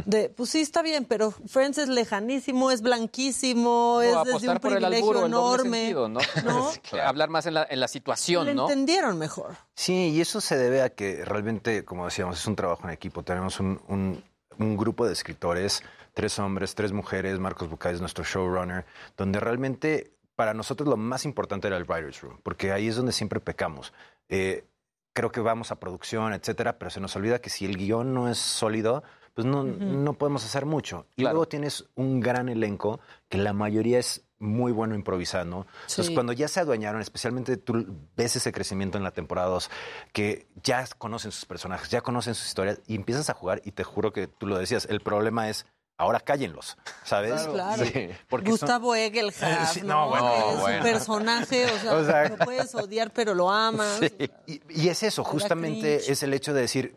De, 0.07 0.29
pues 0.29 0.51
sí, 0.51 0.61
está 0.61 0.83
bien, 0.83 1.05
pero 1.05 1.31
Friends 1.31 1.79
es 1.79 1.89
lejanísimo, 1.89 2.71
es 2.71 2.83
blanquísimo, 2.83 4.01
es 4.03 4.15
desde 4.25 4.49
un 4.51 4.59
privilegio 4.59 5.27
enorme. 5.27 5.79
sentido, 5.79 6.09
¿no? 6.09 6.21
¿no? 6.45 6.71
Hablar 7.05 7.29
más 7.31 7.47
en 7.47 7.55
la, 7.55 7.67
en 7.69 7.81
la 7.81 7.89
situación, 7.89 8.47
Lo 8.47 8.55
¿no? 8.55 8.63
entendieron 8.69 9.19
mejor. 9.19 9.57
Sí, 9.75 10.11
y 10.11 10.21
eso 10.21 10.41
se 10.41 10.57
debe 10.57 10.83
a 10.83 10.91
que 10.91 11.25
realmente, 11.25 11.85
como 11.85 12.05
decíamos, 12.05 12.39
es 12.39 12.47
un 12.47 12.57
trabajo 12.57 12.83
en 12.85 12.91
equipo. 12.91 13.23
Tenemos 13.23 13.61
un, 13.61 13.81
un- 13.89 14.23
un 14.59 14.77
grupo 14.77 15.07
de 15.07 15.13
escritores, 15.15 15.83
tres 16.13 16.39
hombres, 16.39 16.75
tres 16.75 16.93
mujeres. 16.93 17.39
Marcos 17.39 17.71
Bucay 17.71 17.95
es 17.95 18.01
nuestro 18.01 18.25
showrunner, 18.25 18.85
donde 19.17 19.41
realmente 19.41 20.13
para 20.37 20.53
nosotros 20.55 20.89
lo 20.89 20.97
más 20.97 21.25
importante 21.25 21.67
era 21.69 21.77
el 21.77 21.85
writer's 21.85 22.21
room, 22.23 22.39
porque 22.43 22.73
ahí 22.73 22.89
es 22.89 22.97
donde 22.97 23.13
siempre 23.13 23.41
pecamos. 23.41 23.93
Eh, 24.29 24.65
creo 25.13 25.31
que 25.33 25.41
vamos 25.41 25.71
a 25.71 25.81
producción, 25.81 26.33
etcétera, 26.33 26.79
pero 26.79 26.91
se 26.91 27.01
nos 27.01 27.15
olvida 27.17 27.41
que 27.41 27.51
si 27.51 27.65
el 27.65 27.77
guion 27.77 28.13
no 28.15 28.29
es 28.31 28.39
sólido, 28.39 29.03
pues 29.43 29.47
no, 29.47 29.65
no 29.65 30.13
podemos 30.15 30.45
hacer 30.45 30.67
mucho. 30.67 31.07
Y 31.17 31.23
luego 31.23 31.47
tienes 31.47 31.85
un 31.95 32.21
gran 32.21 32.49
elenco 32.49 33.01
que 33.29 33.39
la 33.39 33.53
mayoría 33.53 33.99
es 33.99 34.23
muy 34.39 34.73
bueno 34.73 34.95
improvisando. 34.95 35.67
Entonces, 35.89 36.11
cuando 36.15 36.33
ya 36.33 36.49
se 36.49 36.61
adueñaron, 36.61 37.01
especialmente 37.03 37.57
tú 37.59 37.87
ves 38.17 38.37
ese 38.37 38.53
crecimiento 38.53 38.97
en 38.97 39.05
la 39.05 39.11
temporada 39.11 39.49
2, 39.49 39.71
que 40.13 40.47
ya 40.63 40.85
conocen 40.99 41.31
sus 41.31 41.45
personajes, 41.45 41.91
ya 41.91 42.01
conocen 42.01 42.35
sus 42.35 42.47
historias 42.47 42.81
y 42.87 42.95
empiezas 42.97 43.29
a 43.29 43.35
jugar 43.35 43.61
y 43.65 43.73
te 43.73 43.85
juro 43.85 44.13
que 44.13 44.27
tú 44.29 44.47
lo 44.47 44.59
decías, 44.59 44.87
el 44.91 45.01
problema 45.01 45.51
es 45.51 45.67
ahora 45.99 46.21
cállenlos, 46.21 46.79
¿sabes? 47.05 47.43
Claro. 47.47 47.85
Sí, 47.85 48.09
porque 48.31 48.47
son- 48.47 48.53
Gustavo 48.61 48.95
Egelhard, 48.95 49.67
Sí, 49.75 49.83
¿no? 49.83 49.89
no, 50.07 50.09
bueno, 50.09 50.33
es 50.55 50.61
bueno. 50.61 50.77
un 50.79 50.83
personaje, 50.85 51.65
o 51.67 51.79
sea, 51.79 51.93
O 51.97 52.05
sea- 52.07 52.29
lo 52.31 52.37
puedes 52.39 52.75
odiar, 52.75 53.13
pero 53.13 53.35
lo 53.35 53.51
amas. 53.51 53.99
Sí. 54.01 54.31
Y, 54.47 54.61
y 54.85 54.89
es 54.89 55.03
eso, 55.03 55.23
justamente 55.23 56.11
es 56.11 56.23
el 56.23 56.33
hecho 56.33 56.55
de 56.55 56.63
decir, 56.63 56.97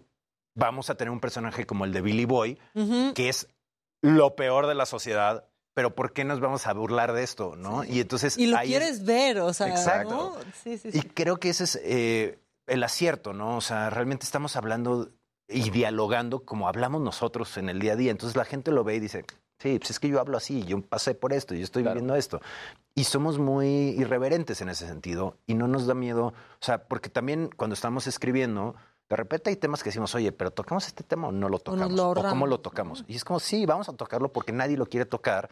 vamos 0.55 0.89
a 0.89 0.95
tener 0.95 1.11
un 1.11 1.19
personaje 1.19 1.65
como 1.65 1.85
el 1.85 1.93
de 1.93 2.01
Billy 2.01 2.25
Boy, 2.25 2.59
que 3.15 3.29
es 3.29 3.47
lo 4.01 4.35
peor 4.35 4.67
de 4.67 4.75
la 4.75 4.85
sociedad, 4.85 5.45
pero 5.73 5.95
¿por 5.95 6.13
qué 6.13 6.23
nos 6.23 6.39
vamos 6.39 6.67
a 6.67 6.73
burlar 6.73 7.13
de 7.13 7.23
esto? 7.23 7.55
¿no? 7.55 7.83
Y 7.83 7.99
entonces 8.01 8.37
Y 8.37 8.47
lo 8.47 8.57
ahí 8.57 8.73
es- 8.73 8.79
quieres 8.79 9.05
ver, 9.05 9.39
o 9.39 9.53
sea, 9.53 9.69
Exacto. 9.69 10.13
¿no? 10.13 10.51
Sí, 10.63 10.77
sí, 10.77 10.89
Y 10.93 11.01
creo 11.01 11.37
que 11.37 11.49
ese 11.49 11.63
es 11.63 11.79
eh, 11.83 12.39
el 12.67 12.83
acierto, 12.83 13.33
¿no? 13.33 13.57
O 13.57 13.61
sea, 13.61 13.89
realmente 13.89 14.25
estamos 14.25 14.55
hablando 14.55 15.09
y 15.47 15.69
dialogando 15.71 16.45
como 16.45 16.67
hablamos 16.67 17.01
nosotros 17.01 17.57
en 17.57 17.69
el 17.69 17.79
día 17.79 17.93
a 17.93 17.95
día. 17.95 18.11
Entonces 18.11 18.35
la 18.37 18.45
gente 18.45 18.71
lo 18.71 18.83
ve 18.83 18.95
y 18.95 18.99
dice, 18.99 19.25
sí, 19.59 19.77
pues 19.79 19.91
es 19.91 19.99
que 19.99 20.07
yo 20.09 20.19
hablo 20.19 20.37
así, 20.37 20.63
yo 20.63 20.81
pasé 20.81 21.15
por 21.15 21.33
esto, 21.33 21.53
yo 21.55 21.63
estoy 21.63 21.83
viviendo 21.83 22.15
esto. 22.15 22.39
Y 22.95 23.05
somos 23.05 23.39
muy 23.39 23.67
irreverentes 23.97 24.61
en 24.61 24.69
ese 24.69 24.87
sentido 24.87 25.37
y 25.47 25.55
no 25.55 25.67
nos 25.67 25.85
da 25.87 25.93
miedo, 25.95 26.27
o 26.27 26.33
sea, 26.65 26.83
porque 26.87 27.09
también 27.09 27.49
cuando 27.57 27.73
estamos 27.73 28.05
escribiendo, 28.07 28.75
de 29.13 29.17
repente 29.17 29.51
hay 29.51 29.57
temas 29.57 29.83
que 29.83 29.89
decimos, 29.89 30.15
oye, 30.15 30.31
pero 30.31 30.49
¿tocamos 30.49 30.87
este 30.87 31.03
tema 31.03 31.27
o 31.27 31.31
no 31.31 31.47
lo 31.47 31.59
tocamos? 31.59 31.91
lo 31.91 32.09
¿O 32.09 32.15
cómo 32.15 32.47
lo 32.47 32.59
tocamos? 32.61 33.05
Y 33.07 33.15
es 33.15 33.23
como, 33.23 33.39
sí, 33.39 33.65
vamos 33.67 33.87
a 33.87 33.93
tocarlo 33.93 34.33
porque 34.33 34.51
nadie 34.51 34.75
lo 34.75 34.87
quiere 34.87 35.05
tocar, 35.05 35.51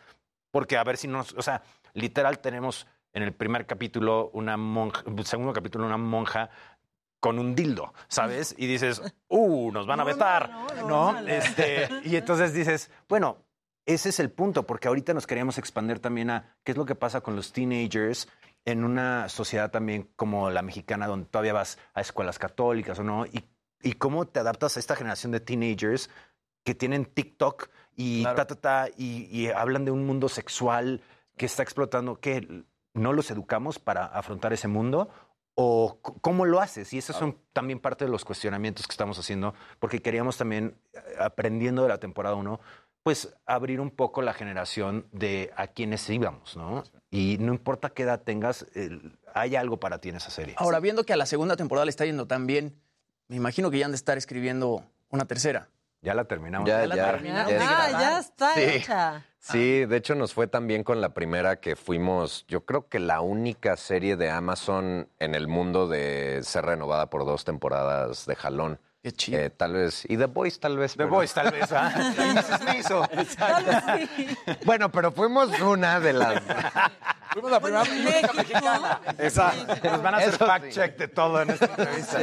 porque 0.49 0.77
a 0.77 0.83
ver 0.83 0.97
si 0.97 1.07
nos, 1.07 1.33
o 1.33 1.43
sea, 1.43 1.61
literal 1.93 2.39
tenemos 2.39 2.87
en 3.13 3.21
el 3.21 3.33
primer 3.33 3.67
capítulo 3.67 4.31
una 4.33 4.57
monja, 4.57 5.03
segundo 5.25 5.53
capítulo 5.53 5.85
una 5.85 5.97
monja 5.97 6.49
con 7.19 7.37
un 7.37 7.53
dildo, 7.53 7.93
¿sabes? 8.07 8.55
Y 8.57 8.65
dices, 8.65 8.99
uh, 9.27 9.71
nos 9.71 9.85
van 9.85 9.99
a 9.99 10.05
vetar, 10.05 10.51
¿no? 10.87 11.15
Este, 11.19 11.87
y 12.03 12.15
entonces 12.15 12.55
dices, 12.55 12.89
bueno, 13.07 13.37
ese 13.85 14.09
es 14.09 14.19
el 14.19 14.31
punto, 14.31 14.65
porque 14.65 14.87
ahorita 14.87 15.13
nos 15.13 15.27
queríamos 15.27 15.59
expandir 15.59 15.99
también 15.99 16.31
a 16.31 16.55
qué 16.63 16.71
es 16.71 16.77
lo 16.77 16.85
que 16.85 16.95
pasa 16.95 17.21
con 17.21 17.35
los 17.35 17.53
teenagers 17.53 18.27
en 18.65 18.83
una 18.83 19.27
sociedad 19.29 19.71
también 19.71 20.09
como 20.15 20.49
la 20.49 20.61
mexicana, 20.61 21.07
donde 21.07 21.27
todavía 21.27 21.53
vas 21.53 21.79
a 21.93 22.01
escuelas 22.01 22.39
católicas 22.39 22.99
o 22.99 23.03
no, 23.03 23.25
y, 23.25 23.43
y 23.83 23.93
cómo 23.93 24.27
te 24.27 24.39
adaptas 24.39 24.77
a 24.77 24.79
esta 24.79 24.95
generación 24.95 25.31
de 25.31 25.39
teenagers 25.39 26.09
que 26.63 26.75
tienen 26.75 27.05
TikTok 27.05 27.69
y 27.95 28.23
ta, 28.23 28.45
ta, 28.47 28.55
ta, 28.55 28.87
y, 28.97 29.27
y 29.31 29.47
hablan 29.49 29.85
de 29.85 29.91
un 29.91 30.05
mundo 30.05 30.29
sexual 30.29 31.01
que 31.37 31.45
está 31.45 31.63
explotando, 31.63 32.19
que 32.19 32.63
no 32.93 33.13
los 33.13 33.31
educamos 33.31 33.79
para 33.79 34.05
afrontar 34.05 34.53
ese 34.53 34.67
mundo. 34.67 35.09
¿O 35.55 35.99
cómo 36.21 36.45
lo 36.45 36.61
haces? 36.61 36.93
Y 36.93 36.97
esos 36.97 37.17
son 37.17 37.37
también 37.51 37.79
parte 37.79 38.05
de 38.05 38.11
los 38.11 38.23
cuestionamientos 38.23 38.87
que 38.87 38.91
estamos 38.93 39.19
haciendo, 39.19 39.53
porque 39.79 40.01
queríamos 40.01 40.37
también, 40.37 40.77
eh, 40.93 40.99
aprendiendo 41.19 41.83
de 41.83 41.89
la 41.89 41.99
temporada 41.99 42.35
1, 42.35 42.59
pues 43.03 43.35
abrir 43.45 43.81
un 43.81 43.89
poco 43.91 44.21
la 44.21 44.33
generación 44.33 45.07
de 45.11 45.51
a 45.57 45.67
quienes 45.67 46.09
íbamos, 46.09 46.55
¿no? 46.55 46.83
Y 47.09 47.37
no 47.39 47.51
importa 47.51 47.89
qué 47.89 48.03
edad 48.03 48.21
tengas, 48.21 48.65
el- 48.75 49.17
hay 49.33 49.55
algo 49.57 49.77
para 49.77 49.99
ti 49.99 50.09
en 50.09 50.15
esa 50.15 50.29
serie. 50.29 50.55
Ahora, 50.57 50.79
viendo 50.79 51.03
que 51.03 51.11
a 51.13 51.17
la 51.17 51.25
segunda 51.25 51.57
temporada 51.57 51.83
le 51.85 51.89
está 51.89 52.05
yendo 52.05 52.27
tan 52.27 52.47
bien, 52.47 52.79
me 53.31 53.37
imagino 53.37 53.71
que 53.71 53.79
ya 53.79 53.85
han 53.85 53.93
de 53.93 53.95
estar 53.95 54.17
escribiendo 54.17 54.83
una 55.09 55.23
tercera. 55.23 55.69
Ya 56.01 56.13
la 56.13 56.25
terminamos. 56.25 56.67
Ya, 56.67 56.85
la 56.85 56.95
ya, 56.97 57.17
ya. 57.21 57.59
Ah, 57.61 57.91
ya 57.91 58.19
está 58.19 58.53
Sí. 58.55 58.61
hecha. 58.61 59.25
Sí, 59.39 59.85
de 59.85 59.95
hecho 59.95 60.15
nos 60.15 60.33
fue 60.33 60.47
tan 60.47 60.67
bien 60.67 60.83
con 60.83 60.99
la 60.99 61.13
primera 61.13 61.61
que 61.61 61.77
fuimos, 61.77 62.43
yo 62.49 62.65
creo 62.65 62.89
que 62.89 62.99
la 62.99 63.21
única 63.21 63.77
serie 63.77 64.17
de 64.17 64.29
Amazon 64.29 65.07
en 65.19 65.33
el 65.33 65.47
mundo 65.47 65.87
de 65.87 66.41
ser 66.43 66.65
renovada 66.65 67.09
por 67.09 67.23
dos 67.25 67.45
temporadas 67.45 68.25
de 68.25 68.35
jalón. 68.35 68.79
Qué 69.03 69.11
chido. 69.11 69.39
Eh, 69.39 69.49
tal 69.49 69.73
vez, 69.73 70.03
y 70.07 70.15
The 70.15 70.25
Voice 70.27 70.59
tal 70.59 70.77
vez. 70.77 70.91
The 70.91 70.97
pero- 70.99 71.09
Voice, 71.09 71.33
tal 71.33 71.51
vez, 71.51 71.71
¿ah? 71.71 71.91
Sí. 74.07 74.37
Bueno, 74.65 74.91
pero 74.91 75.11
fuimos 75.11 75.59
una 75.59 75.99
de 75.99 76.13
las... 76.13 76.41
Fuimos 77.33 77.49
la 77.49 77.61
primera 77.61 77.85
México. 77.85 78.33
mexicana. 78.35 78.99
Exacto. 79.17 79.89
Nos 79.89 80.03
van 80.03 80.15
a 80.15 80.17
hacer 80.17 80.33
Eso 80.33 80.45
fact 80.45 80.65
sí. 80.65 80.71
check 80.73 80.97
de 80.97 81.07
todo 81.07 81.41
en 81.41 81.49
esta 81.51 81.65
entrevista. 81.67 82.19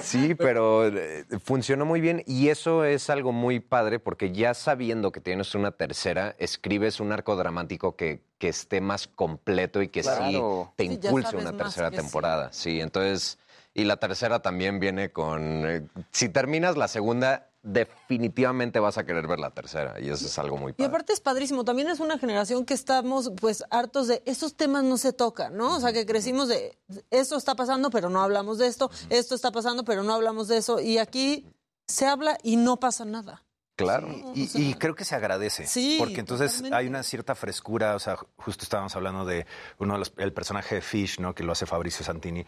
Sí, 0.00 0.36
pero 0.36 0.86
eh, 0.86 1.24
funcionó 1.44 1.84
muy 1.84 2.00
bien 2.00 2.22
y 2.26 2.48
eso 2.48 2.84
es 2.84 3.10
algo 3.10 3.32
muy 3.32 3.58
padre 3.58 3.98
porque 3.98 4.30
ya 4.32 4.54
sabiendo 4.54 5.10
que 5.10 5.20
tienes 5.20 5.54
una 5.56 5.72
tercera, 5.72 6.36
escribes 6.38 7.00
un 7.00 7.10
arco 7.10 7.34
dramático 7.34 7.96
que, 7.96 8.22
que 8.38 8.48
esté 8.48 8.80
más 8.80 9.08
completo 9.08 9.82
y 9.82 9.88
que 9.88 10.02
Claro. 10.02 10.68
sí 10.70 10.74
te 10.76 10.84
impulse 10.84 11.36
una 11.36 11.52
tercera 11.56 11.90
sí. 11.90 11.96
temporada. 11.96 12.52
Sí, 12.52 12.80
entonces, 12.80 13.36
y 13.74 13.84
la 13.84 13.96
tercera 13.98 14.40
también 14.42 14.80
viene 14.80 15.10
con, 15.12 15.64
eh, 15.68 15.86
si 16.12 16.28
terminas 16.28 16.76
la 16.76 16.88
segunda, 16.88 17.46
definitivamente 17.62 18.80
vas 18.80 18.96
a 18.98 19.04
querer 19.04 19.26
ver 19.26 19.38
la 19.38 19.50
tercera 19.50 20.00
y 20.00 20.08
eso 20.08 20.26
es 20.26 20.38
algo 20.38 20.56
muy 20.56 20.70
Y 20.70 20.74
padre. 20.74 20.88
aparte 20.88 21.12
es 21.12 21.20
padrísimo, 21.20 21.64
también 21.64 21.88
es 21.88 22.00
una 22.00 22.18
generación 22.18 22.64
que 22.64 22.74
estamos 22.74 23.30
pues 23.40 23.64
hartos 23.70 24.08
de 24.08 24.22
estos 24.24 24.54
temas 24.56 24.82
no 24.84 24.96
se 24.96 25.12
tocan, 25.12 25.56
¿no? 25.56 25.76
O 25.76 25.80
sea, 25.80 25.92
que 25.92 26.06
crecimos 26.06 26.48
de 26.48 26.78
esto 27.10 27.36
está 27.36 27.54
pasando, 27.54 27.90
pero 27.90 28.08
no 28.08 28.22
hablamos 28.22 28.58
de 28.58 28.66
esto, 28.66 28.90
esto 29.10 29.34
está 29.34 29.52
pasando, 29.52 29.84
pero 29.84 30.02
no 30.02 30.14
hablamos 30.14 30.48
de 30.48 30.56
eso 30.56 30.80
y 30.80 30.98
aquí 30.98 31.46
se 31.86 32.06
habla 32.06 32.38
y 32.42 32.56
no 32.56 32.78
pasa 32.80 33.04
nada. 33.04 33.42
Claro. 33.84 34.08
Y, 34.34 34.50
y 34.54 34.74
creo 34.74 34.94
que 34.94 35.04
se 35.04 35.14
agradece. 35.14 35.66
Sí, 35.66 35.96
Porque 35.98 36.20
entonces 36.20 36.52
totalmente. 36.52 36.76
hay 36.76 36.86
una 36.86 37.02
cierta 37.02 37.34
frescura. 37.34 37.94
O 37.94 37.98
sea, 37.98 38.16
justo 38.36 38.64
estábamos 38.64 38.94
hablando 38.96 39.24
de 39.24 39.46
uno 39.78 39.94
de 39.94 39.98
los, 40.00 40.12
el 40.16 40.32
personaje 40.32 40.76
de 40.76 40.80
Fish, 40.80 41.18
¿no? 41.20 41.34
Que 41.34 41.42
lo 41.42 41.52
hace 41.52 41.66
Fabricio 41.66 42.04
Santini, 42.04 42.44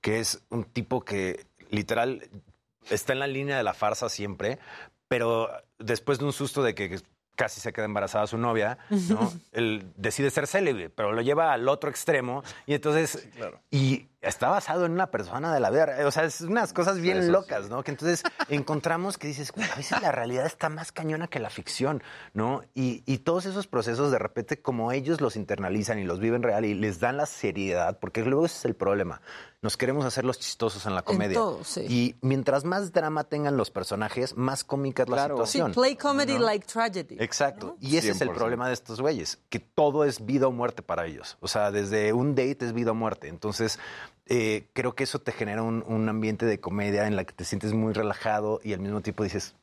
que 0.00 0.20
es 0.20 0.40
un 0.50 0.64
tipo 0.64 1.04
que 1.04 1.46
literal 1.70 2.28
está 2.90 3.12
en 3.12 3.18
la 3.20 3.26
línea 3.26 3.56
de 3.56 3.62
la 3.62 3.74
farsa 3.74 4.08
siempre, 4.08 4.58
pero 5.08 5.48
después 5.78 6.18
de 6.18 6.24
un 6.26 6.32
susto 6.32 6.62
de 6.62 6.74
que 6.74 7.00
casi 7.36 7.60
se 7.60 7.72
queda 7.72 7.84
embarazada 7.86 8.26
su 8.26 8.38
novia, 8.38 8.78
¿no? 8.90 9.32
Él 9.52 9.86
decide 9.96 10.30
ser 10.30 10.46
célebre, 10.46 10.88
pero 10.90 11.12
lo 11.12 11.20
lleva 11.22 11.52
al 11.52 11.68
otro 11.68 11.90
extremo 11.90 12.44
y 12.66 12.74
entonces 12.74 13.26
y 13.70 14.06
está 14.26 14.48
basado 14.48 14.86
en 14.86 14.92
una 14.92 15.10
persona 15.10 15.52
de 15.54 15.60
la 15.60 15.70
vida, 15.70 15.96
o 16.06 16.10
sea, 16.10 16.24
es 16.24 16.40
unas 16.40 16.72
cosas 16.72 16.98
bien 17.00 17.18
Eso 17.18 17.26
sí. 17.26 17.32
locas, 17.32 17.68
¿no? 17.68 17.82
Que 17.82 17.90
entonces 17.90 18.22
encontramos 18.48 19.18
que 19.18 19.26
dices, 19.28 19.52
"Güey, 19.52 19.68
a 19.70 19.74
veces 19.74 20.00
la 20.02 20.12
realidad 20.12 20.46
está 20.46 20.68
más 20.68 20.92
cañona 20.92 21.28
que 21.28 21.38
la 21.38 21.50
ficción, 21.50 22.02
¿no? 22.32 22.62
Y, 22.74 23.02
y 23.06 23.18
todos 23.18 23.46
esos 23.46 23.66
procesos 23.66 24.10
de 24.10 24.18
repente 24.18 24.60
como 24.60 24.92
ellos 24.92 25.20
los 25.20 25.36
internalizan 25.36 25.98
y 25.98 26.04
los 26.04 26.20
viven 26.20 26.42
real 26.42 26.64
y 26.64 26.74
les 26.74 27.00
dan 27.00 27.16
la 27.16 27.26
seriedad, 27.26 27.98
porque 27.98 28.22
luego 28.24 28.46
ese 28.46 28.58
es 28.58 28.64
el 28.64 28.74
problema. 28.74 29.20
Nos 29.64 29.78
queremos 29.78 30.04
hacer 30.04 30.24
los 30.26 30.38
chistosos 30.38 30.84
en 30.84 30.94
la 30.94 31.00
comedia. 31.02 31.34
todo, 31.38 31.64
sí. 31.64 31.86
Y 31.88 32.14
mientras 32.20 32.64
más 32.64 32.92
drama 32.92 33.24
tengan 33.24 33.56
los 33.56 33.70
personajes, 33.70 34.36
más 34.36 34.62
cómica 34.62 35.04
es 35.04 35.08
la 35.08 35.16
Claro. 35.16 35.36
Sí, 35.46 35.52
situación. 35.52 35.72
play 35.72 35.96
comedy 35.96 36.34
¿no? 36.34 36.40
like 36.40 36.66
tragedy. 36.66 37.16
Exacto. 37.18 37.76
Y 37.80 37.96
ese 37.96 38.10
es 38.10 38.20
el 38.20 38.28
100%. 38.28 38.34
problema 38.34 38.68
de 38.68 38.74
estos 38.74 39.00
güeyes, 39.00 39.38
que 39.48 39.60
todo 39.60 40.04
es 40.04 40.24
vida 40.26 40.46
o 40.48 40.52
muerte 40.52 40.82
para 40.82 41.06
ellos. 41.06 41.38
O 41.40 41.48
sea, 41.48 41.70
desde 41.70 42.12
un 42.12 42.34
date 42.34 42.58
es 42.60 42.74
vida 42.74 42.90
o 42.90 42.94
muerte. 42.94 43.28
Entonces, 43.28 43.78
eh, 44.26 44.68
creo 44.74 44.94
que 44.94 45.04
eso 45.04 45.18
te 45.18 45.32
genera 45.32 45.62
un, 45.62 45.82
un 45.86 46.08
ambiente 46.10 46.44
de 46.44 46.60
comedia 46.60 47.06
en 47.06 47.16
la 47.16 47.24
que 47.24 47.32
te 47.32 47.44
sientes 47.46 47.72
muy 47.72 47.94
relajado 47.94 48.60
y 48.62 48.74
al 48.74 48.80
mismo 48.80 49.00
tiempo 49.00 49.24
dices, 49.24 49.54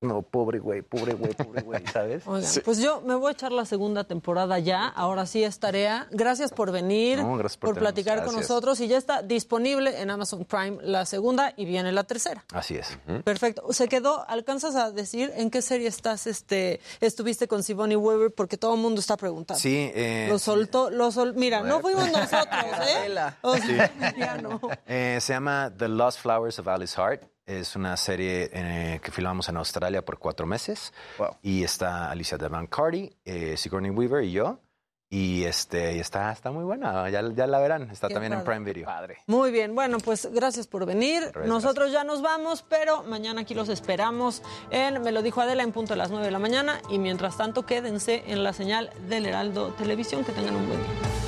no, 0.00 0.22
pobre 0.22 0.60
güey, 0.60 0.82
pobre 0.82 1.14
güey, 1.14 1.34
pobre 1.34 1.62
güey, 1.62 1.84
¿sabes? 1.92 2.22
Oigan, 2.26 2.50
pues 2.64 2.78
yo 2.78 3.00
me 3.00 3.16
voy 3.16 3.30
a 3.30 3.32
echar 3.32 3.50
la 3.50 3.64
segunda 3.64 4.04
temporada 4.04 4.58
ya. 4.60 4.86
Ahora 4.86 5.26
sí 5.26 5.42
es 5.42 5.58
tarea. 5.58 6.06
Gracias 6.12 6.52
por 6.52 6.70
venir, 6.70 7.18
No, 7.18 7.36
gracias 7.36 7.56
por 7.58 7.76
platicar 7.76 8.24
con 8.24 8.36
nosotros. 8.36 8.80
Y 8.80 8.86
ya 8.86 8.96
está 8.96 9.22
disponible 9.22 10.00
en 10.00 10.10
Amazon 10.10 10.44
Prime 10.44 10.78
la 10.82 11.04
segunda 11.04 11.52
y 11.56 11.64
viene 11.64 11.90
la 11.90 12.04
tercera. 12.04 12.44
Así 12.52 12.76
es. 12.76 12.96
Perfecto. 13.24 13.72
Se 13.72 13.88
quedó, 13.88 14.24
¿alcanzas 14.28 14.76
a 14.76 14.92
decir 14.92 15.32
en 15.34 15.50
qué 15.50 15.62
serie 15.62 15.88
estás, 15.88 16.28
este, 16.28 16.80
estuviste 17.00 17.48
con 17.48 17.64
Sigourney 17.64 17.96
Weaver? 17.96 18.32
Porque 18.32 18.56
todo 18.56 18.74
el 18.74 18.80
mundo 18.80 19.00
está 19.00 19.16
preguntando. 19.16 19.60
Sí, 19.60 19.90
eh, 19.94 20.26
Lo 20.28 20.38
soltó, 20.38 20.90
lo 20.90 21.10
sol... 21.10 21.34
Mira, 21.34 21.62
no 21.62 21.80
fuimos 21.80 22.10
nosotros, 22.12 22.46
¿eh? 22.88 23.18
O 23.42 23.56
sea, 23.56 24.14
ya 24.16 24.36
no. 24.38 24.60
Eh, 24.86 25.18
se 25.20 25.32
llama 25.32 25.72
The 25.76 25.88
Lost 25.88 26.20
Flowers 26.20 26.58
of 26.60 26.68
Alice 26.68 27.00
Hart. 27.00 27.24
Es 27.48 27.76
una 27.76 27.96
serie 27.96 28.50
eh, 28.52 29.00
que 29.02 29.10
filmamos 29.10 29.48
en 29.48 29.56
Australia 29.56 30.04
por 30.04 30.18
cuatro 30.18 30.46
meses. 30.46 30.92
Wow. 31.16 31.38
Y 31.40 31.64
está 31.64 32.10
Alicia 32.10 32.36
Devan 32.36 32.66
Carty, 32.66 33.10
eh, 33.24 33.56
Sigourney 33.56 33.90
Weaver 33.90 34.22
y 34.22 34.32
yo. 34.32 34.60
Y 35.08 35.44
este 35.44 35.96
y 35.96 36.00
está, 36.00 36.30
está 36.30 36.50
muy 36.50 36.64
buena. 36.64 37.08
Ya, 37.08 37.22
ya 37.32 37.46
la 37.46 37.58
verán. 37.58 37.90
Está 37.90 38.08
Qué 38.08 38.14
también 38.14 38.34
en. 38.34 38.44
Prime 38.44 38.66
Video. 38.66 38.84
Padre. 38.84 39.16
Muy 39.26 39.50
bien, 39.50 39.74
bueno, 39.74 39.96
pues 39.96 40.28
gracias 40.30 40.66
por 40.66 40.84
venir. 40.84 41.32
Nosotros 41.46 41.90
ya 41.90 42.04
nos 42.04 42.20
vamos, 42.20 42.62
pero 42.68 43.02
mañana 43.04 43.40
aquí 43.40 43.54
los 43.54 43.70
esperamos 43.70 44.42
en 44.70 45.00
Me 45.00 45.10
lo 45.10 45.22
dijo 45.22 45.40
Adela 45.40 45.62
en 45.62 45.72
punto 45.72 45.94
de 45.94 45.96
las 45.96 46.10
9 46.10 46.26
de 46.26 46.30
la 46.30 46.38
mañana. 46.38 46.82
Y 46.90 46.98
mientras 46.98 47.38
tanto, 47.38 47.64
quédense 47.64 48.24
en 48.26 48.44
la 48.44 48.52
señal 48.52 48.90
del 49.08 49.24
Heraldo 49.24 49.72
Televisión. 49.72 50.22
Que 50.22 50.32
tengan 50.32 50.54
un 50.54 50.68
buen 50.68 50.78
día. 50.78 51.27